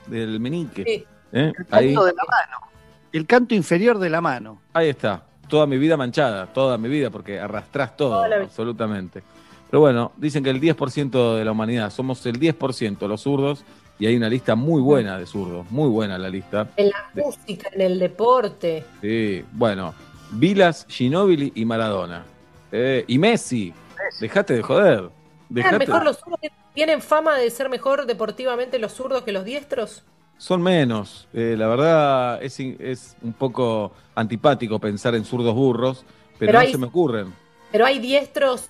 del 0.07 0.39
meñique. 0.39 0.83
Sí. 0.83 1.05
¿eh? 1.33 1.53
El 1.55 1.65
Ahí, 1.69 1.93
canto 1.93 2.05
de 2.05 2.13
la 2.13 2.23
mano. 2.27 2.67
El 3.13 3.25
canto 3.27 3.53
inferior 3.53 3.99
de 3.99 4.09
la 4.09 4.21
mano. 4.21 4.59
ahí 4.73 4.89
está. 4.89 5.23
Toda 5.47 5.65
mi 5.65 5.77
vida 5.77 5.95
manchada, 5.97 6.47
toda 6.47 6.77
mi 6.77 6.89
vida, 6.89 7.09
porque 7.09 7.39
arrastrás 7.39 7.95
todo, 7.97 8.23
absolutamente. 8.23 9.23
Pero 9.69 9.81
bueno, 9.81 10.11
dicen 10.17 10.43
que 10.43 10.49
el 10.49 10.59
10% 10.61 11.35
de 11.35 11.45
la 11.45 11.51
humanidad, 11.51 11.89
somos 11.89 12.25
el 12.25 12.39
10% 12.39 13.07
los 13.07 13.21
zurdos, 13.21 13.63
y 13.99 14.05
hay 14.05 14.15
una 14.15 14.29
lista 14.29 14.55
muy 14.55 14.81
buena 14.81 15.17
de 15.17 15.25
zurdos, 15.25 15.69
muy 15.71 15.89
buena 15.89 16.17
la 16.17 16.29
lista. 16.29 16.69
En 16.77 16.89
la 16.89 17.09
música, 17.25 17.69
en 17.73 17.81
el 17.81 17.99
deporte. 17.99 18.85
Sí, 19.01 19.43
bueno, 19.53 19.93
Vilas, 20.31 20.85
Ginóbili 20.89 21.51
y 21.55 21.65
Maradona. 21.65 22.23
Eh, 22.71 23.03
y 23.07 23.17
Messi, 23.17 23.73
dejate 24.19 24.53
de 24.55 24.61
joder. 24.61 24.99
¿Eran 24.99 25.09
Dejate- 25.49 25.77
mejor 25.87 26.03
los 26.03 26.17
zurdos? 26.19 26.39
¿Tienen 26.73 27.01
fama 27.01 27.35
de 27.37 27.49
ser 27.49 27.69
mejor 27.69 28.05
deportivamente 28.05 28.77
los 28.79 28.91
zurdos 28.93 29.23
que 29.23 29.31
los 29.31 29.45
diestros? 29.45 30.03
Son 30.37 30.61
menos. 30.61 31.27
Eh, 31.33 31.55
la 31.57 31.67
verdad 31.67 32.43
es, 32.43 32.59
es 32.59 33.15
un 33.21 33.33
poco 33.33 33.93
antipático 34.15 34.79
pensar 34.79 35.15
en 35.15 35.25
zurdos 35.25 35.55
burros, 35.55 36.05
pero, 36.37 36.51
Pero 36.51 36.51
no 36.53 36.59
hay- 36.59 36.71
se 36.71 36.77
me 36.77 36.85
ocurren. 36.87 37.33
Pero 37.71 37.85
hay 37.85 37.99
diestros 37.99 38.69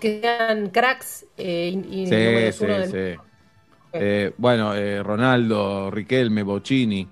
que 0.00 0.20
sean 0.20 0.70
cracks 0.70 1.26
eh, 1.36 1.70
y, 1.88 2.02
y 2.02 2.06
Sí, 2.06 2.14
uno 2.14 2.52
sí, 2.52 2.66
del- 2.66 2.90
sí. 2.90 3.20
Eh, 3.94 4.32
bueno, 4.38 4.74
eh, 4.74 5.02
Ronaldo, 5.02 5.90
Riquelme, 5.90 6.42
Bocini. 6.42 7.06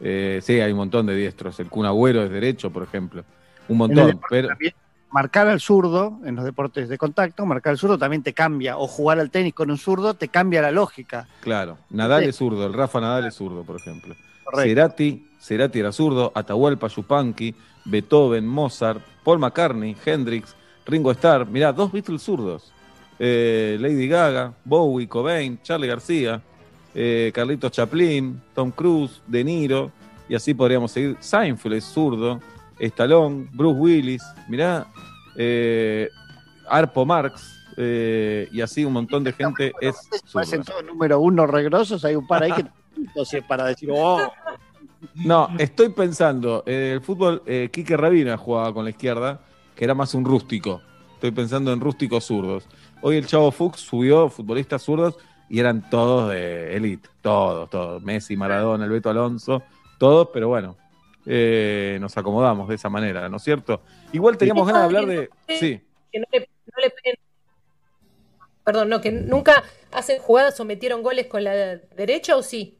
Eh, 0.00 0.40
sí, 0.42 0.60
hay 0.60 0.70
un 0.72 0.78
montón 0.78 1.06
de 1.06 1.14
diestros. 1.16 1.58
El 1.60 1.68
Kun 1.68 1.86
Agüero 1.86 2.22
es 2.22 2.30
derecho, 2.30 2.70
por 2.70 2.82
ejemplo. 2.82 3.24
Un 3.68 3.78
montón. 3.78 4.20
Pero, 4.28 4.48
también. 4.48 4.74
Marcar 5.10 5.48
al 5.48 5.60
zurdo 5.60 6.18
en 6.24 6.36
los 6.36 6.44
deportes 6.44 6.88
de 6.88 6.98
contacto, 6.98 7.44
marcar 7.46 7.72
al 7.72 7.78
zurdo 7.78 7.98
también 7.98 8.22
te 8.22 8.32
cambia, 8.32 8.76
o 8.78 8.86
jugar 8.86 9.18
al 9.20 9.30
tenis 9.30 9.54
con 9.54 9.70
un 9.70 9.78
zurdo 9.78 10.14
te 10.14 10.28
cambia 10.28 10.62
la 10.62 10.70
lógica. 10.70 11.26
Claro, 11.40 11.78
Nadal 11.90 12.22
Sí. 12.24 12.28
es 12.30 12.36
zurdo, 12.36 12.66
el 12.66 12.72
Rafa 12.72 13.00
Nadal 13.00 13.26
es 13.26 13.34
zurdo, 13.34 13.64
por 13.64 13.76
ejemplo. 13.76 14.14
Correcto. 14.44 14.68
Cerati, 14.68 15.26
Cerati 15.40 15.78
era 15.78 15.92
zurdo, 15.92 16.32
Atahualpa 16.34 16.88
Yupanqui, 16.88 17.54
Beethoven, 17.84 18.46
Mozart, 18.46 19.00
Paul 19.24 19.38
McCartney, 19.38 19.96
Hendrix, 20.04 20.54
Ringo 20.86 21.10
Starr, 21.12 21.46
mirá, 21.46 21.72
dos 21.72 21.90
Beatles 21.92 22.22
zurdos. 22.22 22.72
Eh, 23.18 23.76
Lady 23.80 24.08
Gaga, 24.08 24.54
Bowie, 24.64 25.06
Cobain, 25.08 25.60
Charlie 25.62 25.86
García, 25.88 26.40
eh, 26.94 27.30
Carlitos 27.34 27.70
Chaplin, 27.72 28.40
Tom 28.54 28.70
Cruise, 28.70 29.20
De 29.26 29.44
Niro, 29.44 29.90
y 30.28 30.34
así 30.34 30.54
podríamos 30.54 30.90
seguir. 30.92 31.16
Seinfeld 31.20 31.74
es 31.74 31.84
zurdo, 31.84 32.40
Stallone, 32.80 33.48
Bruce 33.52 33.78
Willis, 33.78 34.22
mirá, 34.48 34.86
eh, 35.36 36.08
Arpo 36.68 37.04
Marx, 37.04 37.60
eh, 37.76 38.48
y 38.52 38.60
así 38.60 38.84
un 38.84 38.92
montón 38.92 39.24
de 39.24 39.32
gente 39.32 39.72
es 39.80 39.96
Parecen 40.32 40.62
todos 40.62 40.84
número 40.84 41.20
uno 41.20 41.46
regrosos, 41.46 42.04
hay 42.04 42.14
un 42.14 42.26
par 42.26 42.42
ahí 42.42 42.52
que 42.52 42.66
entonces 42.96 43.42
para 43.44 43.64
decir, 43.64 43.90
oh, 43.92 44.32
No, 45.14 45.48
estoy 45.58 45.90
pensando, 45.90 46.62
en 46.66 46.74
el 46.74 47.00
fútbol, 47.00 47.42
eh, 47.46 47.70
Quique 47.72 47.96
Rabina 47.96 48.36
jugaba 48.36 48.74
con 48.74 48.84
la 48.84 48.90
izquierda, 48.90 49.40
que 49.74 49.84
era 49.84 49.94
más 49.94 50.14
un 50.14 50.24
rústico. 50.24 50.82
Estoy 51.14 51.30
pensando 51.30 51.72
en 51.72 51.80
rústicos 51.80 52.24
zurdos. 52.24 52.66
Hoy 53.02 53.16
el 53.16 53.26
Chavo 53.26 53.50
Fuchs 53.50 53.80
subió 53.80 54.28
futbolistas 54.28 54.82
zurdos 54.82 55.18
y 55.48 55.58
eran 55.58 55.88
todos 55.90 56.30
de 56.30 56.76
elite, 56.76 57.08
todos, 57.22 57.68
todos. 57.68 58.02
Messi, 58.02 58.36
Maradona, 58.36 58.84
el 58.84 58.90
Beto 58.90 59.10
Alonso, 59.10 59.62
todos, 59.98 60.28
pero 60.32 60.48
bueno, 60.48 60.76
eh, 61.26 61.98
nos 62.00 62.16
acomodamos 62.16 62.68
de 62.68 62.74
esa 62.76 62.88
manera, 62.88 63.28
¿no 63.28 63.36
es 63.36 63.42
cierto? 63.42 63.82
Igual 64.12 64.36
teníamos 64.36 64.66
ganas 64.66 64.82
de 64.82 64.86
hablar 64.86 65.06
de... 65.06 65.30
Sí, 65.48 65.80
Que 66.10 66.18
no 66.20 66.26
le, 66.32 66.40
no 66.40 66.82
le 66.82 66.88
peguen- 66.90 67.18
Perdón, 68.64 68.88
no, 68.90 69.00
que 69.00 69.10
nunca 69.10 69.62
hacen 69.92 70.20
jugadas 70.20 70.58
o 70.60 70.64
metieron 70.64 71.02
goles 71.02 71.26
con 71.26 71.42
la 71.42 71.52
derecha 71.96 72.36
o 72.36 72.42
sí. 72.42 72.76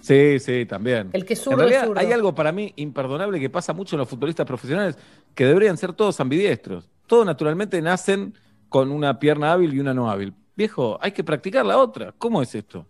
sí, 0.00 0.38
sí, 0.38 0.66
también. 0.66 1.10
El 1.12 1.24
que 1.24 1.34
En 1.34 1.56
realidad 1.58 1.86
zurdo. 1.86 2.00
hay 2.00 2.12
algo 2.12 2.34
para 2.34 2.52
mí 2.52 2.72
imperdonable 2.76 3.38
que 3.40 3.48
pasa 3.48 3.72
mucho 3.72 3.96
en 3.96 4.00
los 4.00 4.08
futbolistas 4.08 4.44
profesionales, 4.46 4.98
que 5.34 5.46
deberían 5.46 5.76
ser 5.78 5.92
todos 5.92 6.18
ambidiestros. 6.20 6.88
Todos 7.06 7.24
naturalmente 7.24 7.80
nacen 7.80 8.34
con 8.68 8.90
una 8.90 9.18
pierna 9.18 9.52
hábil 9.52 9.72
y 9.74 9.80
una 9.80 9.94
no 9.94 10.10
hábil. 10.10 10.34
Viejo, 10.56 10.98
hay 11.00 11.12
que 11.12 11.24
practicar 11.24 11.64
la 11.64 11.78
otra. 11.78 12.12
¿Cómo 12.18 12.42
es 12.42 12.54
esto? 12.54 12.86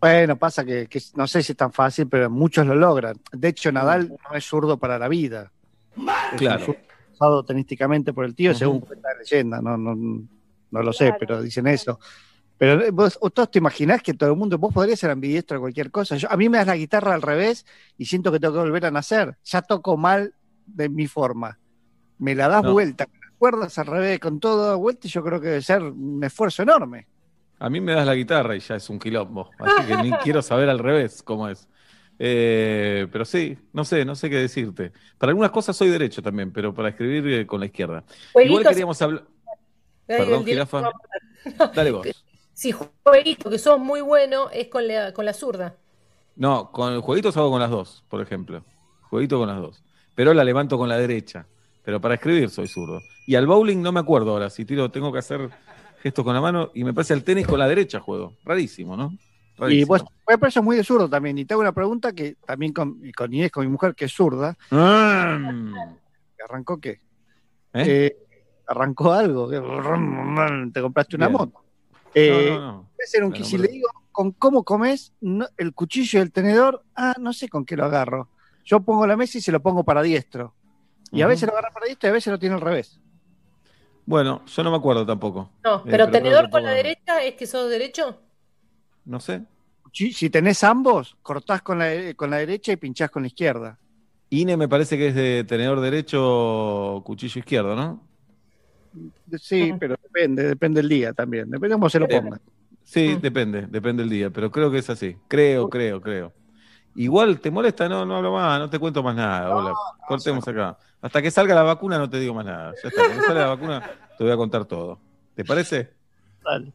Bueno, 0.00 0.36
pasa 0.36 0.64
que, 0.64 0.86
que 0.86 1.00
no 1.14 1.26
sé 1.26 1.42
si 1.42 1.52
es 1.52 1.56
tan 1.56 1.72
fácil, 1.72 2.08
pero 2.08 2.28
muchos 2.30 2.66
lo 2.66 2.74
logran. 2.74 3.16
De 3.32 3.48
hecho, 3.48 3.72
Nadal 3.72 4.08
no 4.08 4.36
es 4.36 4.44
zurdo 4.44 4.78
para 4.78 4.98
la 4.98 5.08
vida. 5.08 5.52
Es 6.32 6.38
Claro. 6.38 6.76
usado 7.12 7.44
tenísticamente 7.44 8.12
por 8.12 8.24
el 8.24 8.34
tío, 8.34 8.50
Ujú. 8.50 8.58
según 8.58 8.80
cuenta 8.80 9.08
la 9.12 9.18
leyenda, 9.20 9.60
no, 9.62 9.76
no, 9.76 9.94
no 10.70 10.82
lo 10.82 10.92
sé, 10.92 11.14
pero 11.18 11.40
dicen 11.42 11.66
eso. 11.66 11.98
Pero 12.58 12.82
eh, 12.82 12.90
vos, 12.90 13.18
vos 13.20 13.50
te 13.50 13.58
imaginás 13.58 14.02
que 14.02 14.14
todo 14.14 14.30
el 14.30 14.36
mundo, 14.36 14.58
vos 14.58 14.72
podrías 14.72 14.98
ser 14.98 15.10
ambidiestro 15.10 15.56
de 15.56 15.60
cualquier 15.60 15.90
cosa. 15.90 16.16
Yo, 16.16 16.30
a 16.30 16.36
mí 16.36 16.48
me 16.48 16.58
das 16.58 16.66
la 16.66 16.76
guitarra 16.76 17.14
al 17.14 17.22
revés 17.22 17.66
y 17.98 18.06
siento 18.06 18.32
que 18.32 18.40
tengo 18.40 18.54
que 18.54 18.60
volver 18.60 18.86
a 18.86 18.90
nacer. 18.90 19.36
Ya 19.44 19.62
toco 19.62 19.96
mal 19.96 20.34
de 20.66 20.88
mi 20.88 21.06
forma. 21.06 21.58
Me 22.18 22.34
la 22.34 22.48
das 22.48 22.62
No. 22.62 22.72
vuelta, 22.72 23.06
con 23.06 23.20
las 23.20 23.32
cuerdas 23.38 23.78
al 23.78 23.86
revés, 23.86 24.20
con 24.20 24.40
todo 24.40 24.70
a 24.70 24.74
vuelta, 24.76 25.06
y 25.06 25.10
yo 25.10 25.22
creo 25.22 25.40
que 25.40 25.48
debe 25.48 25.62
ser 25.62 25.82
un 25.82 26.22
esfuerzo 26.24 26.62
enorme. 26.62 27.06
A 27.58 27.70
mí 27.70 27.80
me 27.80 27.92
das 27.92 28.06
la 28.06 28.14
guitarra 28.14 28.54
y 28.54 28.60
ya 28.60 28.76
es 28.76 28.90
un 28.90 28.98
quilombo. 28.98 29.50
Así 29.58 29.86
que 29.86 29.96
ni 30.02 30.10
quiero 30.22 30.42
saber 30.42 30.68
al 30.68 30.78
revés 30.78 31.22
cómo 31.22 31.48
es. 31.48 31.68
Eh, 32.18 33.06
pero 33.12 33.24
sí, 33.24 33.58
no 33.72 33.84
sé, 33.84 34.04
no 34.04 34.14
sé 34.14 34.30
qué 34.30 34.36
decirte. 34.36 34.92
Para 35.18 35.30
algunas 35.30 35.50
cosas 35.50 35.76
soy 35.76 35.88
derecho 35.88 36.22
también, 36.22 36.52
pero 36.52 36.74
para 36.74 36.90
escribir 36.90 37.26
eh, 37.40 37.46
con 37.46 37.60
la 37.60 37.66
izquierda. 37.66 38.04
Igual 38.34 38.64
queríamos 38.64 39.00
hablar. 39.02 39.24
Perdón, 40.06 40.44
jirafa. 40.46 40.90
Dale 41.74 41.90
vos. 41.90 42.06
Si 42.52 42.72
jueguito 42.72 43.50
que 43.50 43.58
sos 43.58 43.78
muy 43.78 44.00
bueno 44.00 44.50
es 44.50 44.68
con 44.68 44.86
la, 44.86 45.12
con 45.12 45.24
la 45.24 45.34
zurda. 45.34 45.76
No, 46.36 46.70
con 46.70 46.92
el 46.92 47.00
jueguitos 47.00 47.36
hago 47.36 47.50
con 47.50 47.60
las 47.60 47.70
dos, 47.70 48.04
por 48.08 48.20
ejemplo. 48.20 48.64
Jueguito 49.10 49.38
con 49.38 49.48
las 49.48 49.58
dos. 49.58 49.82
Pero 50.14 50.32
la 50.34 50.44
levanto 50.44 50.78
con 50.78 50.88
la 50.88 50.96
derecha. 50.98 51.46
Pero 51.82 52.00
para 52.00 52.14
escribir 52.14 52.50
soy 52.50 52.68
zurdo. 52.68 53.00
Y 53.26 53.34
al 53.34 53.46
bowling 53.46 53.80
no 53.80 53.92
me 53.92 54.00
acuerdo 54.00 54.32
ahora. 54.32 54.50
Si 54.50 54.64
tiro, 54.64 54.90
tengo 54.90 55.12
que 55.12 55.18
hacer 55.18 55.50
gestos 56.06 56.24
con 56.24 56.34
la 56.34 56.40
mano. 56.40 56.70
Y 56.74 56.84
me 56.84 56.94
parece 56.94 57.14
al 57.14 57.24
tenis 57.24 57.46
con 57.48 57.58
la 57.58 57.66
derecha 57.66 57.98
juego. 58.00 58.34
Rarísimo, 58.44 58.96
¿no? 58.96 59.12
Y 59.68 59.84
vos, 59.84 60.02
bueno, 60.26 60.38
pero 60.38 60.46
eso 60.48 60.60
es 60.60 60.64
muy 60.64 60.76
de 60.76 60.84
zurdo 60.84 61.08
también. 61.08 61.36
Y 61.38 61.44
te 61.44 61.54
hago 61.54 61.62
una 61.62 61.72
pregunta 61.72 62.12
que 62.12 62.36
también 62.46 62.72
con, 62.72 63.00
con 63.16 63.32
Inés, 63.34 63.50
con 63.50 63.64
mi 63.66 63.72
mujer, 63.72 63.94
que 63.94 64.04
es 64.04 64.12
zurda, 64.12 64.56
Mm. 64.70 65.72
que 66.36 66.42
¿arrancó 66.48 66.78
qué? 66.78 67.00
¿Eh? 67.72 67.84
Eh, 67.86 68.16
¿Arrancó 68.68 69.12
algo? 69.12 69.48
¿Te 70.72 70.80
compraste 70.80 71.16
una 71.16 71.28
Bien. 71.28 71.38
moto? 71.38 71.60
Eh, 72.14 72.50
no, 72.50 72.60
no, 72.60 72.72
no. 72.72 72.88
puede 72.96 73.08
ser 73.08 73.24
un 73.24 73.30
Bueno, 73.30 73.44
si 73.44 73.58
le 73.58 73.68
digo 73.68 73.88
con 74.12 74.32
cómo 74.32 74.62
comes 74.62 75.12
no- 75.20 75.48
el 75.56 75.72
cuchillo 75.74 76.18
y 76.18 76.22
el 76.22 76.32
tenedor, 76.32 76.82
ah, 76.94 77.14
no 77.18 77.32
sé 77.32 77.48
con 77.48 77.64
qué 77.64 77.76
lo 77.76 77.84
agarro. 77.84 78.28
Yo 78.64 78.80
pongo 78.80 79.06
la 79.06 79.16
mesa 79.16 79.38
y 79.38 79.40
se 79.40 79.52
lo 79.52 79.60
pongo 79.60 79.84
para 79.84 80.02
diestro. 80.02 80.54
Y 81.12 81.22
a 81.22 81.26
veces 81.26 81.46
lo 81.48 81.52
agarra 81.52 81.72
para 81.72 81.86
diestro 81.86 82.08
y 82.08 82.10
a 82.10 82.14
veces 82.14 82.30
lo 82.32 82.38
tiene 82.38 82.54
al 82.56 82.60
revés. 82.60 83.00
Bueno, 84.06 84.44
yo 84.46 84.62
no 84.62 84.70
me 84.70 84.76
acuerdo 84.76 85.04
tampoco. 85.04 85.50
No, 85.64 85.76
Eh, 85.78 85.82
pero 85.90 86.08
tenedor 86.10 86.48
con 86.48 86.62
la 86.62 86.70
derecha 86.70 87.22
es 87.22 87.34
que 87.34 87.46
sos 87.46 87.68
derecho. 87.68 88.20
No 89.04 89.20
sé. 89.20 89.42
Si 89.92 90.30
tenés 90.30 90.62
ambos, 90.62 91.16
cortás 91.22 91.62
con 91.62 91.78
la, 91.78 92.14
con 92.14 92.30
la 92.30 92.38
derecha 92.38 92.72
y 92.72 92.76
pinchás 92.76 93.10
con 93.10 93.22
la 93.22 93.28
izquierda. 93.28 93.78
Ine 94.30 94.56
me 94.56 94.68
parece 94.68 94.98
que 94.98 95.08
es 95.08 95.14
de 95.14 95.44
tenedor 95.44 95.80
derecho, 95.80 97.02
cuchillo 97.04 97.38
izquierdo, 97.38 97.74
¿no? 97.74 98.02
Sí, 99.40 99.72
pero 99.78 99.96
depende, 100.02 100.42
depende 100.44 100.80
del 100.80 100.88
día 100.88 101.12
también. 101.12 101.50
Depende 101.50 101.74
cómo 101.74 101.90
se 101.90 101.98
lo 101.98 102.06
Eh, 102.06 102.20
ponga. 102.20 102.40
Sí, 102.84 103.14
Mm. 103.16 103.20
depende, 103.20 103.66
depende 103.68 104.02
del 104.02 104.10
día, 104.10 104.30
pero 104.30 104.50
creo 104.50 104.70
que 104.70 104.78
es 104.78 104.90
así. 104.90 105.16
Creo, 105.28 105.68
creo, 105.68 106.00
creo. 106.00 106.32
Igual 106.96 107.40
te 107.40 107.50
molesta, 107.50 107.88
no, 107.88 108.04
no 108.06 108.16
hablo 108.16 108.32
más, 108.32 108.58
no 108.58 108.70
te 108.70 108.78
cuento 108.78 109.02
más 109.02 109.14
nada. 109.14 109.54
hola. 109.54 109.72
Cortemos 110.08 110.46
acá. 110.48 110.78
Hasta 111.02 111.20
que 111.20 111.30
salga 111.30 111.54
la 111.54 111.62
vacuna 111.62 111.98
no 111.98 112.08
te 112.08 112.18
digo 112.18 112.34
más 112.34 112.46
nada. 112.46 112.72
Ya 112.82 112.88
está, 112.88 113.04
cuando 113.04 113.22
salga 113.24 113.40
la 113.42 113.48
vacuna 113.48 113.90
te 114.16 114.24
voy 114.24 114.32
a 114.32 114.36
contar 114.36 114.64
todo. 114.64 114.98
¿Te 115.34 115.44
parece? 115.44 115.90
Dale. 116.42 116.72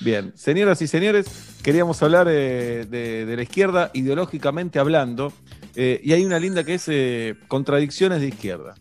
Bien, 0.00 0.32
señoras 0.36 0.80
y 0.82 0.86
señores, 0.86 1.58
queríamos 1.62 2.02
hablar 2.02 2.28
eh, 2.28 2.86
de, 2.88 3.24
de 3.24 3.36
la 3.36 3.42
izquierda 3.42 3.90
ideológicamente 3.94 4.78
hablando, 4.78 5.32
eh, 5.74 6.00
y 6.04 6.12
hay 6.12 6.24
una 6.24 6.38
linda 6.38 6.64
que 6.64 6.74
es 6.74 6.86
eh, 6.88 7.34
contradicciones 7.48 8.20
de 8.20 8.28
izquierda. 8.28 8.74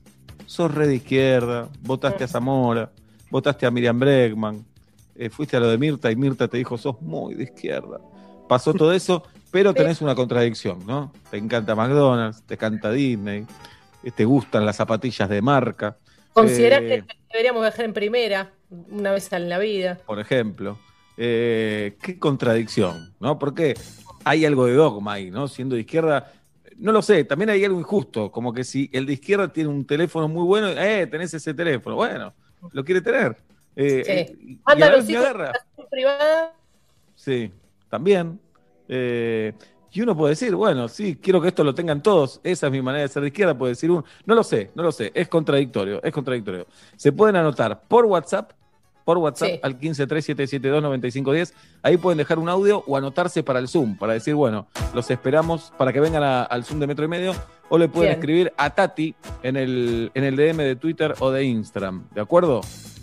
Sos 0.45 0.73
re 0.73 0.87
de 0.87 0.95
izquierda, 0.95 1.69
votaste 1.81 2.25
a 2.25 2.27
Zamora, 2.27 2.91
votaste 3.31 3.65
a 3.65 3.71
Miriam 3.71 3.97
Bregman, 3.97 4.65
fuiste 5.31 5.55
a 5.55 5.61
lo 5.61 5.69
de 5.69 5.77
Mirta 5.77 6.11
y 6.11 6.17
Mirta 6.17 6.49
te 6.49 6.57
dijo 6.57 6.77
sos 6.77 7.01
muy 7.01 7.33
de 7.33 7.45
izquierda. 7.45 7.99
Pasó 8.47 8.73
todo 8.73 8.93
eso, 8.93 9.23
pero 9.51 9.73
tenés 9.73 10.01
una 10.01 10.15
contradicción, 10.15 10.85
¿no? 10.85 11.11
Te 11.31 11.37
encanta 11.37 11.75
McDonald's, 11.75 12.43
te 12.43 12.55
encanta 12.55 12.91
Disney, 12.91 13.45
eh, 14.03 14.11
te 14.11 14.25
gustan 14.25 14.65
las 14.65 14.75
zapatillas 14.75 15.29
de 15.29 15.41
marca, 15.41 15.97
Considerás 16.33 16.81
Eh, 16.81 17.03
que 17.07 17.15
deberíamos 17.31 17.61
viajar 17.61 17.85
en 17.85 17.93
primera 17.93 18.51
una 18.91 19.11
vez 19.13 19.31
en 19.31 19.47
la 19.47 19.57
vida. 19.57 19.97
por 20.05 20.19
ejemplo. 20.19 20.77
Eh, 21.15 21.95
qué 22.01 22.19
contradicción, 22.19 23.13
¿no? 23.21 23.39
Porque 23.39 23.73
hay 24.25 24.43
algo 24.45 24.65
de 24.65 24.73
dogma 24.73 25.13
ahí, 25.13 25.31
¿no? 25.31 25.47
Siendo 25.47 25.75
de 25.75 25.81
izquierda, 25.81 26.33
no 26.75 26.91
lo 26.91 27.01
sé, 27.01 27.23
también 27.23 27.51
hay 27.51 27.63
algo 27.63 27.79
injusto, 27.79 28.31
como 28.33 28.51
que 28.53 28.65
si 28.65 28.89
el 28.91 29.05
de 29.05 29.13
izquierda 29.13 29.47
tiene 29.47 29.69
un 29.69 29.85
teléfono 29.87 30.27
muy 30.27 30.43
bueno, 30.43 30.67
eh, 30.71 31.07
tenés 31.07 31.33
ese 31.33 31.53
teléfono, 31.53 31.95
bueno, 31.95 32.33
lo 32.73 32.83
quiere 32.83 32.99
tener. 32.99 33.37
Eh, 33.77 34.27
Sí. 34.27 34.37
y 34.51 34.59
Manda 34.65 34.87
a 34.87 34.91
los 34.97 35.09
hijos 35.09 35.23
agarra. 35.23 35.53
privada. 35.89 36.53
Sí, 37.15 37.49
también. 37.95 38.39
Eh, 38.89 39.53
y 39.91 40.01
uno 40.01 40.15
puede 40.17 40.31
decir, 40.31 40.53
bueno, 40.55 40.89
sí, 40.89 41.15
quiero 41.15 41.39
que 41.41 41.47
esto 41.47 41.63
lo 41.63 41.73
tengan 41.73 42.03
todos, 42.03 42.41
esa 42.43 42.65
es 42.67 42.71
mi 42.71 42.81
manera 42.81 43.03
de 43.03 43.07
ser 43.07 43.21
de 43.21 43.29
izquierda, 43.29 43.57
puede 43.57 43.71
decir 43.71 43.89
uno, 43.89 44.03
no 44.25 44.35
lo 44.35 44.43
sé, 44.43 44.69
no 44.75 44.83
lo 44.83 44.91
sé, 44.91 45.11
es 45.15 45.29
contradictorio, 45.29 46.03
es 46.03 46.11
contradictorio. 46.11 46.67
Se 46.97 47.13
pueden 47.13 47.37
anotar 47.37 47.83
por 47.87 48.03
WhatsApp, 48.05 48.51
por 49.05 49.17
WhatsApp 49.19 49.49
Sí. 49.51 49.59
al 49.63 49.79
1537729510, 49.79 51.53
ahí 51.81 51.95
pueden 51.95 52.17
dejar 52.17 52.39
un 52.39 52.49
audio 52.49 52.83
o 52.85 52.97
anotarse 52.97 53.41
para 53.43 53.59
el 53.59 53.69
Zoom, 53.69 53.97
para 53.97 54.11
decir, 54.13 54.35
bueno, 54.35 54.67
los 54.93 55.09
esperamos 55.09 55.71
para 55.77 55.93
que 55.93 56.01
vengan 56.01 56.23
a- 56.23 56.43
al 56.43 56.65
Zoom 56.65 56.79
de 56.81 56.87
Metro 56.87 57.05
y 57.05 57.07
Medio, 57.07 57.33
o 57.69 57.77
le 57.77 57.87
pueden 57.87 58.09
Bien. 58.09 58.19
escribir 58.19 58.53
a 58.57 58.71
Tati 58.71 59.15
en 59.43 59.55
el, 59.55 60.11
en 60.13 60.23
el 60.25 60.35
DM 60.35 60.57
de 60.63 60.75
Twitter 60.75 61.15
o 61.19 61.31
de 61.31 61.45
Instagram, 61.45 62.09
¿de 62.13 62.19
acuerdo? 62.19 62.59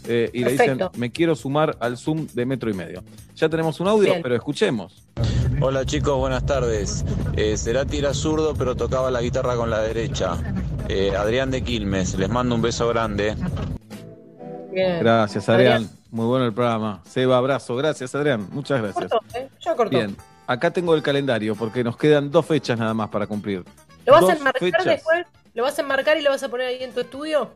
Eh, 0.06 0.30
y 0.32 0.44
le 0.44 0.52
dicen, 0.52 0.78
me 0.96 1.10
quiero 1.12 1.34
sumar 1.36 1.76
al 1.80 1.96
Zoom 1.96 2.26
de 2.32 2.44
Metro 2.46 2.70
y 2.70 2.74
Medio. 2.74 3.02
Ya 3.36 3.48
tenemos 3.48 3.78
un 3.80 3.88
audio, 3.88 4.10
Bien. 4.10 4.22
pero 4.22 4.34
escuchemos. 4.34 5.06
Hola 5.60 5.84
chicos, 5.84 6.16
buenas 6.18 6.44
tardes. 6.44 7.04
Eh, 7.36 7.56
Cerati 7.56 7.98
era 7.98 8.12
zurdo 8.14 8.54
pero 8.54 8.74
tocaba 8.74 9.10
la 9.10 9.22
guitarra 9.22 9.54
con 9.54 9.70
la 9.70 9.80
derecha. 9.80 10.36
Eh, 10.88 11.14
Adrián 11.16 11.50
de 11.50 11.62
Quilmes, 11.62 12.14
les 12.18 12.28
mando 12.28 12.54
un 12.54 12.62
beso 12.62 12.88
grande. 12.88 13.36
Bien. 14.72 15.00
Gracias, 15.00 15.48
Adrián. 15.48 15.84
Adrián. 15.84 15.90
Muy 16.10 16.26
bueno 16.26 16.46
el 16.46 16.52
programa. 16.52 17.00
Seba, 17.08 17.36
abrazo. 17.38 17.76
Gracias, 17.76 18.14
Adrián. 18.14 18.48
Muchas 18.50 18.82
gracias. 18.82 19.08
Cortó, 19.10 19.38
¿eh? 19.38 19.48
Ya 19.60 19.74
cortó. 19.76 19.96
Bien, 19.96 20.16
acá 20.46 20.70
tengo 20.70 20.94
el 20.94 21.02
calendario 21.02 21.54
porque 21.54 21.84
nos 21.84 21.96
quedan 21.96 22.30
dos 22.30 22.44
fechas 22.46 22.78
nada 22.78 22.92
más 22.94 23.08
para 23.10 23.26
cumplir. 23.26 23.64
¿Lo 24.04 24.12
vas 24.14 24.22
Dos 24.22 24.30
a 24.30 24.36
enmarcar 24.36 24.60
fechas. 24.60 24.84
después? 24.84 25.26
¿Lo 25.54 25.62
vas 25.62 25.78
a 25.78 25.82
enmarcar 25.82 26.16
y 26.18 26.22
lo 26.22 26.30
vas 26.30 26.42
a 26.42 26.48
poner 26.48 26.66
ahí 26.66 26.82
en 26.82 26.92
tu 26.92 27.00
estudio? 27.00 27.50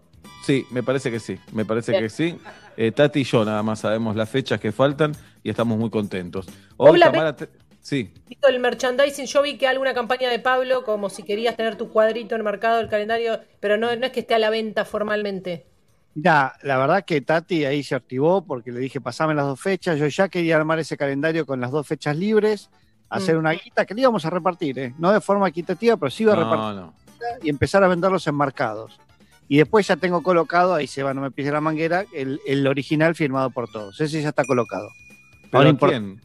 Sí, 0.46 0.64
me 0.70 0.84
parece 0.84 1.10
que 1.10 1.18
sí, 1.18 1.36
me 1.52 1.64
parece 1.64 1.90
Bien. 1.90 2.04
que 2.04 2.08
sí. 2.08 2.38
Eh, 2.76 2.92
Tati 2.92 3.20
y 3.20 3.24
yo 3.24 3.44
nada 3.44 3.64
más 3.64 3.80
sabemos 3.80 4.14
las 4.14 4.30
fechas 4.30 4.60
que 4.60 4.70
faltan 4.70 5.10
y 5.42 5.50
estamos 5.50 5.76
muy 5.76 5.90
contentos. 5.90 6.46
Hoy 6.76 7.00
Tamara, 7.00 7.34
te- 7.34 7.48
sí, 7.80 8.12
el 8.48 8.60
merchandising, 8.60 9.26
yo 9.26 9.42
vi 9.42 9.58
que 9.58 9.66
alguna 9.66 9.92
campaña 9.92 10.30
de 10.30 10.38
Pablo, 10.38 10.84
como 10.84 11.08
si 11.10 11.24
querías 11.24 11.56
tener 11.56 11.74
tu 11.74 11.88
cuadrito 11.90 12.36
enmarcado 12.36 12.78
el 12.78 12.88
calendario, 12.88 13.40
pero 13.58 13.76
no, 13.76 13.96
no 13.96 14.06
es 14.06 14.12
que 14.12 14.20
esté 14.20 14.34
a 14.34 14.38
la 14.38 14.50
venta 14.50 14.84
formalmente. 14.84 15.66
Mirá, 16.14 16.54
la 16.62 16.78
verdad 16.78 17.04
que 17.04 17.20
Tati 17.20 17.64
ahí 17.64 17.82
se 17.82 17.96
activó 17.96 18.44
porque 18.44 18.70
le 18.70 18.78
dije, 18.78 19.00
pasame 19.00 19.34
las 19.34 19.46
dos 19.46 19.60
fechas. 19.60 19.98
Yo 19.98 20.06
ya 20.06 20.28
quería 20.28 20.54
armar 20.54 20.78
ese 20.78 20.96
calendario 20.96 21.44
con 21.44 21.60
las 21.60 21.72
dos 21.72 21.84
fechas 21.88 22.16
libres, 22.16 22.70
hacer 23.10 23.34
Mm. 23.34 23.38
una 23.40 23.50
guita 23.50 23.84
que 23.84 23.94
le 23.94 24.02
íbamos 24.02 24.24
a 24.24 24.30
repartir, 24.30 24.78
¿eh? 24.78 24.94
no 24.96 25.10
de 25.10 25.20
forma 25.20 25.48
equitativa, 25.48 25.96
pero 25.96 26.08
sí 26.08 26.22
iba 26.22 26.34
a 26.34 26.36
repartir 26.36 26.76
no, 26.82 26.94
y 27.42 27.50
empezar 27.50 27.82
a 27.82 27.88
venderlos 27.88 28.24
enmarcados. 28.28 29.00
Y 29.48 29.58
después 29.58 29.86
ya 29.86 29.96
tengo 29.96 30.22
colocado, 30.22 30.74
ahí 30.74 30.86
se 30.86 31.02
va, 31.02 31.14
no 31.14 31.20
me 31.20 31.30
pise 31.30 31.52
la 31.52 31.60
manguera, 31.60 32.04
el, 32.12 32.40
el 32.46 32.66
original 32.66 33.14
firmado 33.14 33.50
por 33.50 33.70
todos. 33.70 34.00
Ese 34.00 34.20
ya 34.20 34.30
está 34.30 34.44
colocado. 34.44 34.88
¿Pero 35.50 35.58
Ahora 35.58 35.70
a 35.70 35.76
quién? 35.76 36.20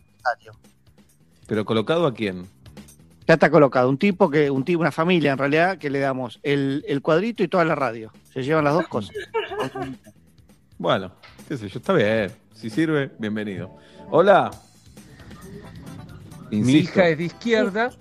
¿Pero 1.48 1.66
colocado 1.66 2.08
a 2.08 2.14
quién? 2.14 2.48
Ya 3.28 3.36
está 3.36 3.52
colocado. 3.52 3.90
Un 3.90 3.98
tipo 3.98 4.30
que, 4.30 4.50
un 4.50 4.66
tipo, 4.66 4.82
una 4.82 4.92
familia 4.92 5.34
en 5.34 5.38
realidad, 5.38 5.78
que 5.78 5.90
le 5.90 6.00
damos 6.00 6.40
el, 6.42 6.84
el 6.88 7.02
cuadrito 7.02 7.44
y 7.44 7.48
toda 7.48 7.64
la 7.64 7.76
radio. 7.76 8.12
Se 8.34 8.42
llevan 8.42 8.64
las 8.64 8.74
dos 8.74 8.88
cosas. 8.88 9.16
Bueno, 10.78 11.12
qué 11.48 11.58
sé 11.58 11.70
yo, 11.70 11.78
está 11.78 11.94
bien. 11.94 12.32
Si 12.56 12.72
sirve, 12.72 13.12
bienvenido. 13.20 13.78
Hola. 14.10 14.50
Mi 16.50 16.74
hija 16.74 17.08
es 17.08 17.20
de 17.20 17.26
izquierda, 17.26 17.92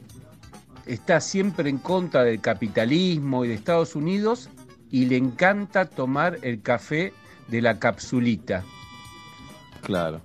está 0.86 1.20
siempre 1.20 1.68
en 1.68 1.76
contra 1.76 2.24
del 2.24 2.40
capitalismo 2.40 3.44
y 3.44 3.48
de 3.48 3.54
Estados 3.54 3.94
Unidos 3.94 4.48
y 4.90 5.06
le 5.06 5.16
encanta 5.16 5.84
tomar 5.84 6.38
el 6.42 6.62
café 6.62 7.12
de 7.48 7.62
la 7.62 7.78
capsulita. 7.78 8.64
Claro. 9.82 10.20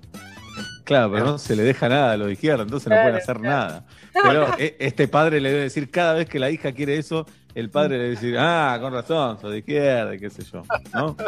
Claro, 0.83 1.11
pero 1.11 1.25
no 1.25 1.37
se 1.37 1.55
le 1.55 1.63
deja 1.63 1.89
nada 1.89 2.11
a 2.11 2.17
los 2.17 2.27
de 2.27 2.33
izquierda, 2.33 2.63
entonces 2.63 2.89
no 2.89 2.95
pueden 2.95 3.15
hacer 3.15 3.37
claro. 3.37 3.67
nada. 3.67 3.85
Pero 4.13 4.47
eh, 4.59 4.75
este 4.79 5.07
padre 5.07 5.41
le 5.41 5.49
debe 5.49 5.63
decir, 5.63 5.89
cada 5.89 6.13
vez 6.13 6.29
que 6.29 6.37
la 6.37 6.51
hija 6.51 6.71
quiere 6.71 6.97
eso, 6.97 7.25
el 7.55 7.69
padre 7.71 7.97
le 7.97 8.03
debe 8.03 8.15
decir, 8.15 8.37
ah, 8.37 8.77
con 8.79 8.93
razón, 8.93 9.39
sos 9.39 9.51
de 9.51 9.59
izquierda, 9.59 10.13
y 10.13 10.19
qué 10.19 10.29
sé 10.29 10.43
yo, 10.43 10.63
¿no? 10.93 11.15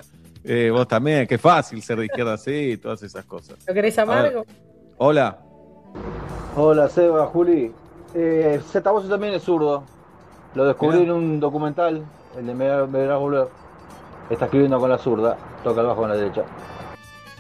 Eh, 0.50 0.69
vos 0.71 0.88
también, 0.88 1.28
qué 1.28 1.38
fácil 1.38 1.82
ser 1.82 2.00
de 2.00 2.06
izquierda 2.06 2.36
así, 2.36 2.78
todas 2.78 3.04
esas 3.04 3.26
cosas. 3.26 3.58
¿Lo 3.67 3.73
querés 3.73 4.00
amargo? 4.00 4.45
Hola. 4.97 5.39
Hola 6.56 6.88
Seba, 6.88 7.26
Juli. 7.26 7.69
Eh, 8.13 8.62
Z 8.65 8.89
Bozo 8.89 9.10
también 9.10 9.34
es 9.34 9.43
zurdo. 9.43 9.84
Lo 10.56 10.63
descubrí 10.63 11.04
en 11.04 11.12
un 11.12 11.39
documental, 11.41 12.06
el 12.38 12.45
de 12.47 12.54
Me 12.54 12.88
Me 12.88 13.15
volver. 13.15 13.47
Está 14.30 14.45
escribiendo 14.45 14.80
con 14.80 14.89
la 14.89 14.97
zurda, 14.97 15.38
toca 15.63 15.82
el 15.82 15.88
bajo 15.88 16.02
con 16.02 16.10
la 16.10 16.15
derecha. 16.15 16.43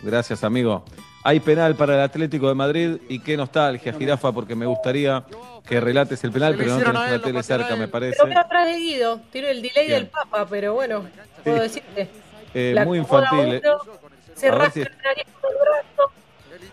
Gracias, 0.01 0.43
amigo. 0.43 0.83
Hay 1.23 1.41
penal 1.41 1.75
para 1.75 1.95
el 1.95 1.99
Atlético 2.01 2.47
de 2.47 2.55
Madrid 2.55 2.97
y 3.09 3.19
qué 3.19 3.35
nostalgia, 3.35 3.91
jirafa, 3.91 4.31
porque 4.31 4.55
me 4.55 4.65
gustaría 4.65 5.25
que 5.67 5.81
relates 5.81 6.23
el 6.23 6.31
penal, 6.31 6.55
pero 6.57 6.71
no 6.71 6.77
tenés 6.79 6.89
una 7.09 7.21
tele 7.21 7.43
cerca, 7.43 7.75
me 7.75 7.89
parece. 7.89 8.15
Pero 8.17 8.29
veo 8.29 8.39
atrás 8.39 8.67
de 8.67 8.77
Guido, 8.77 9.19
tiene 9.31 9.51
el 9.51 9.61
delay 9.61 9.87
Bien. 9.87 9.99
del 10.03 10.07
Papa, 10.07 10.45
pero 10.49 10.73
bueno, 10.75 11.03
puedo 11.43 11.61
decirte. 11.61 12.09
Eh, 12.53 12.71
La 12.73 12.85
muy 12.85 12.99
infantil. 12.99 13.61
se 14.33 14.49
rasca 14.51 14.71
si- 14.71 14.79
el 14.81 14.87
brazo. 14.87 16.11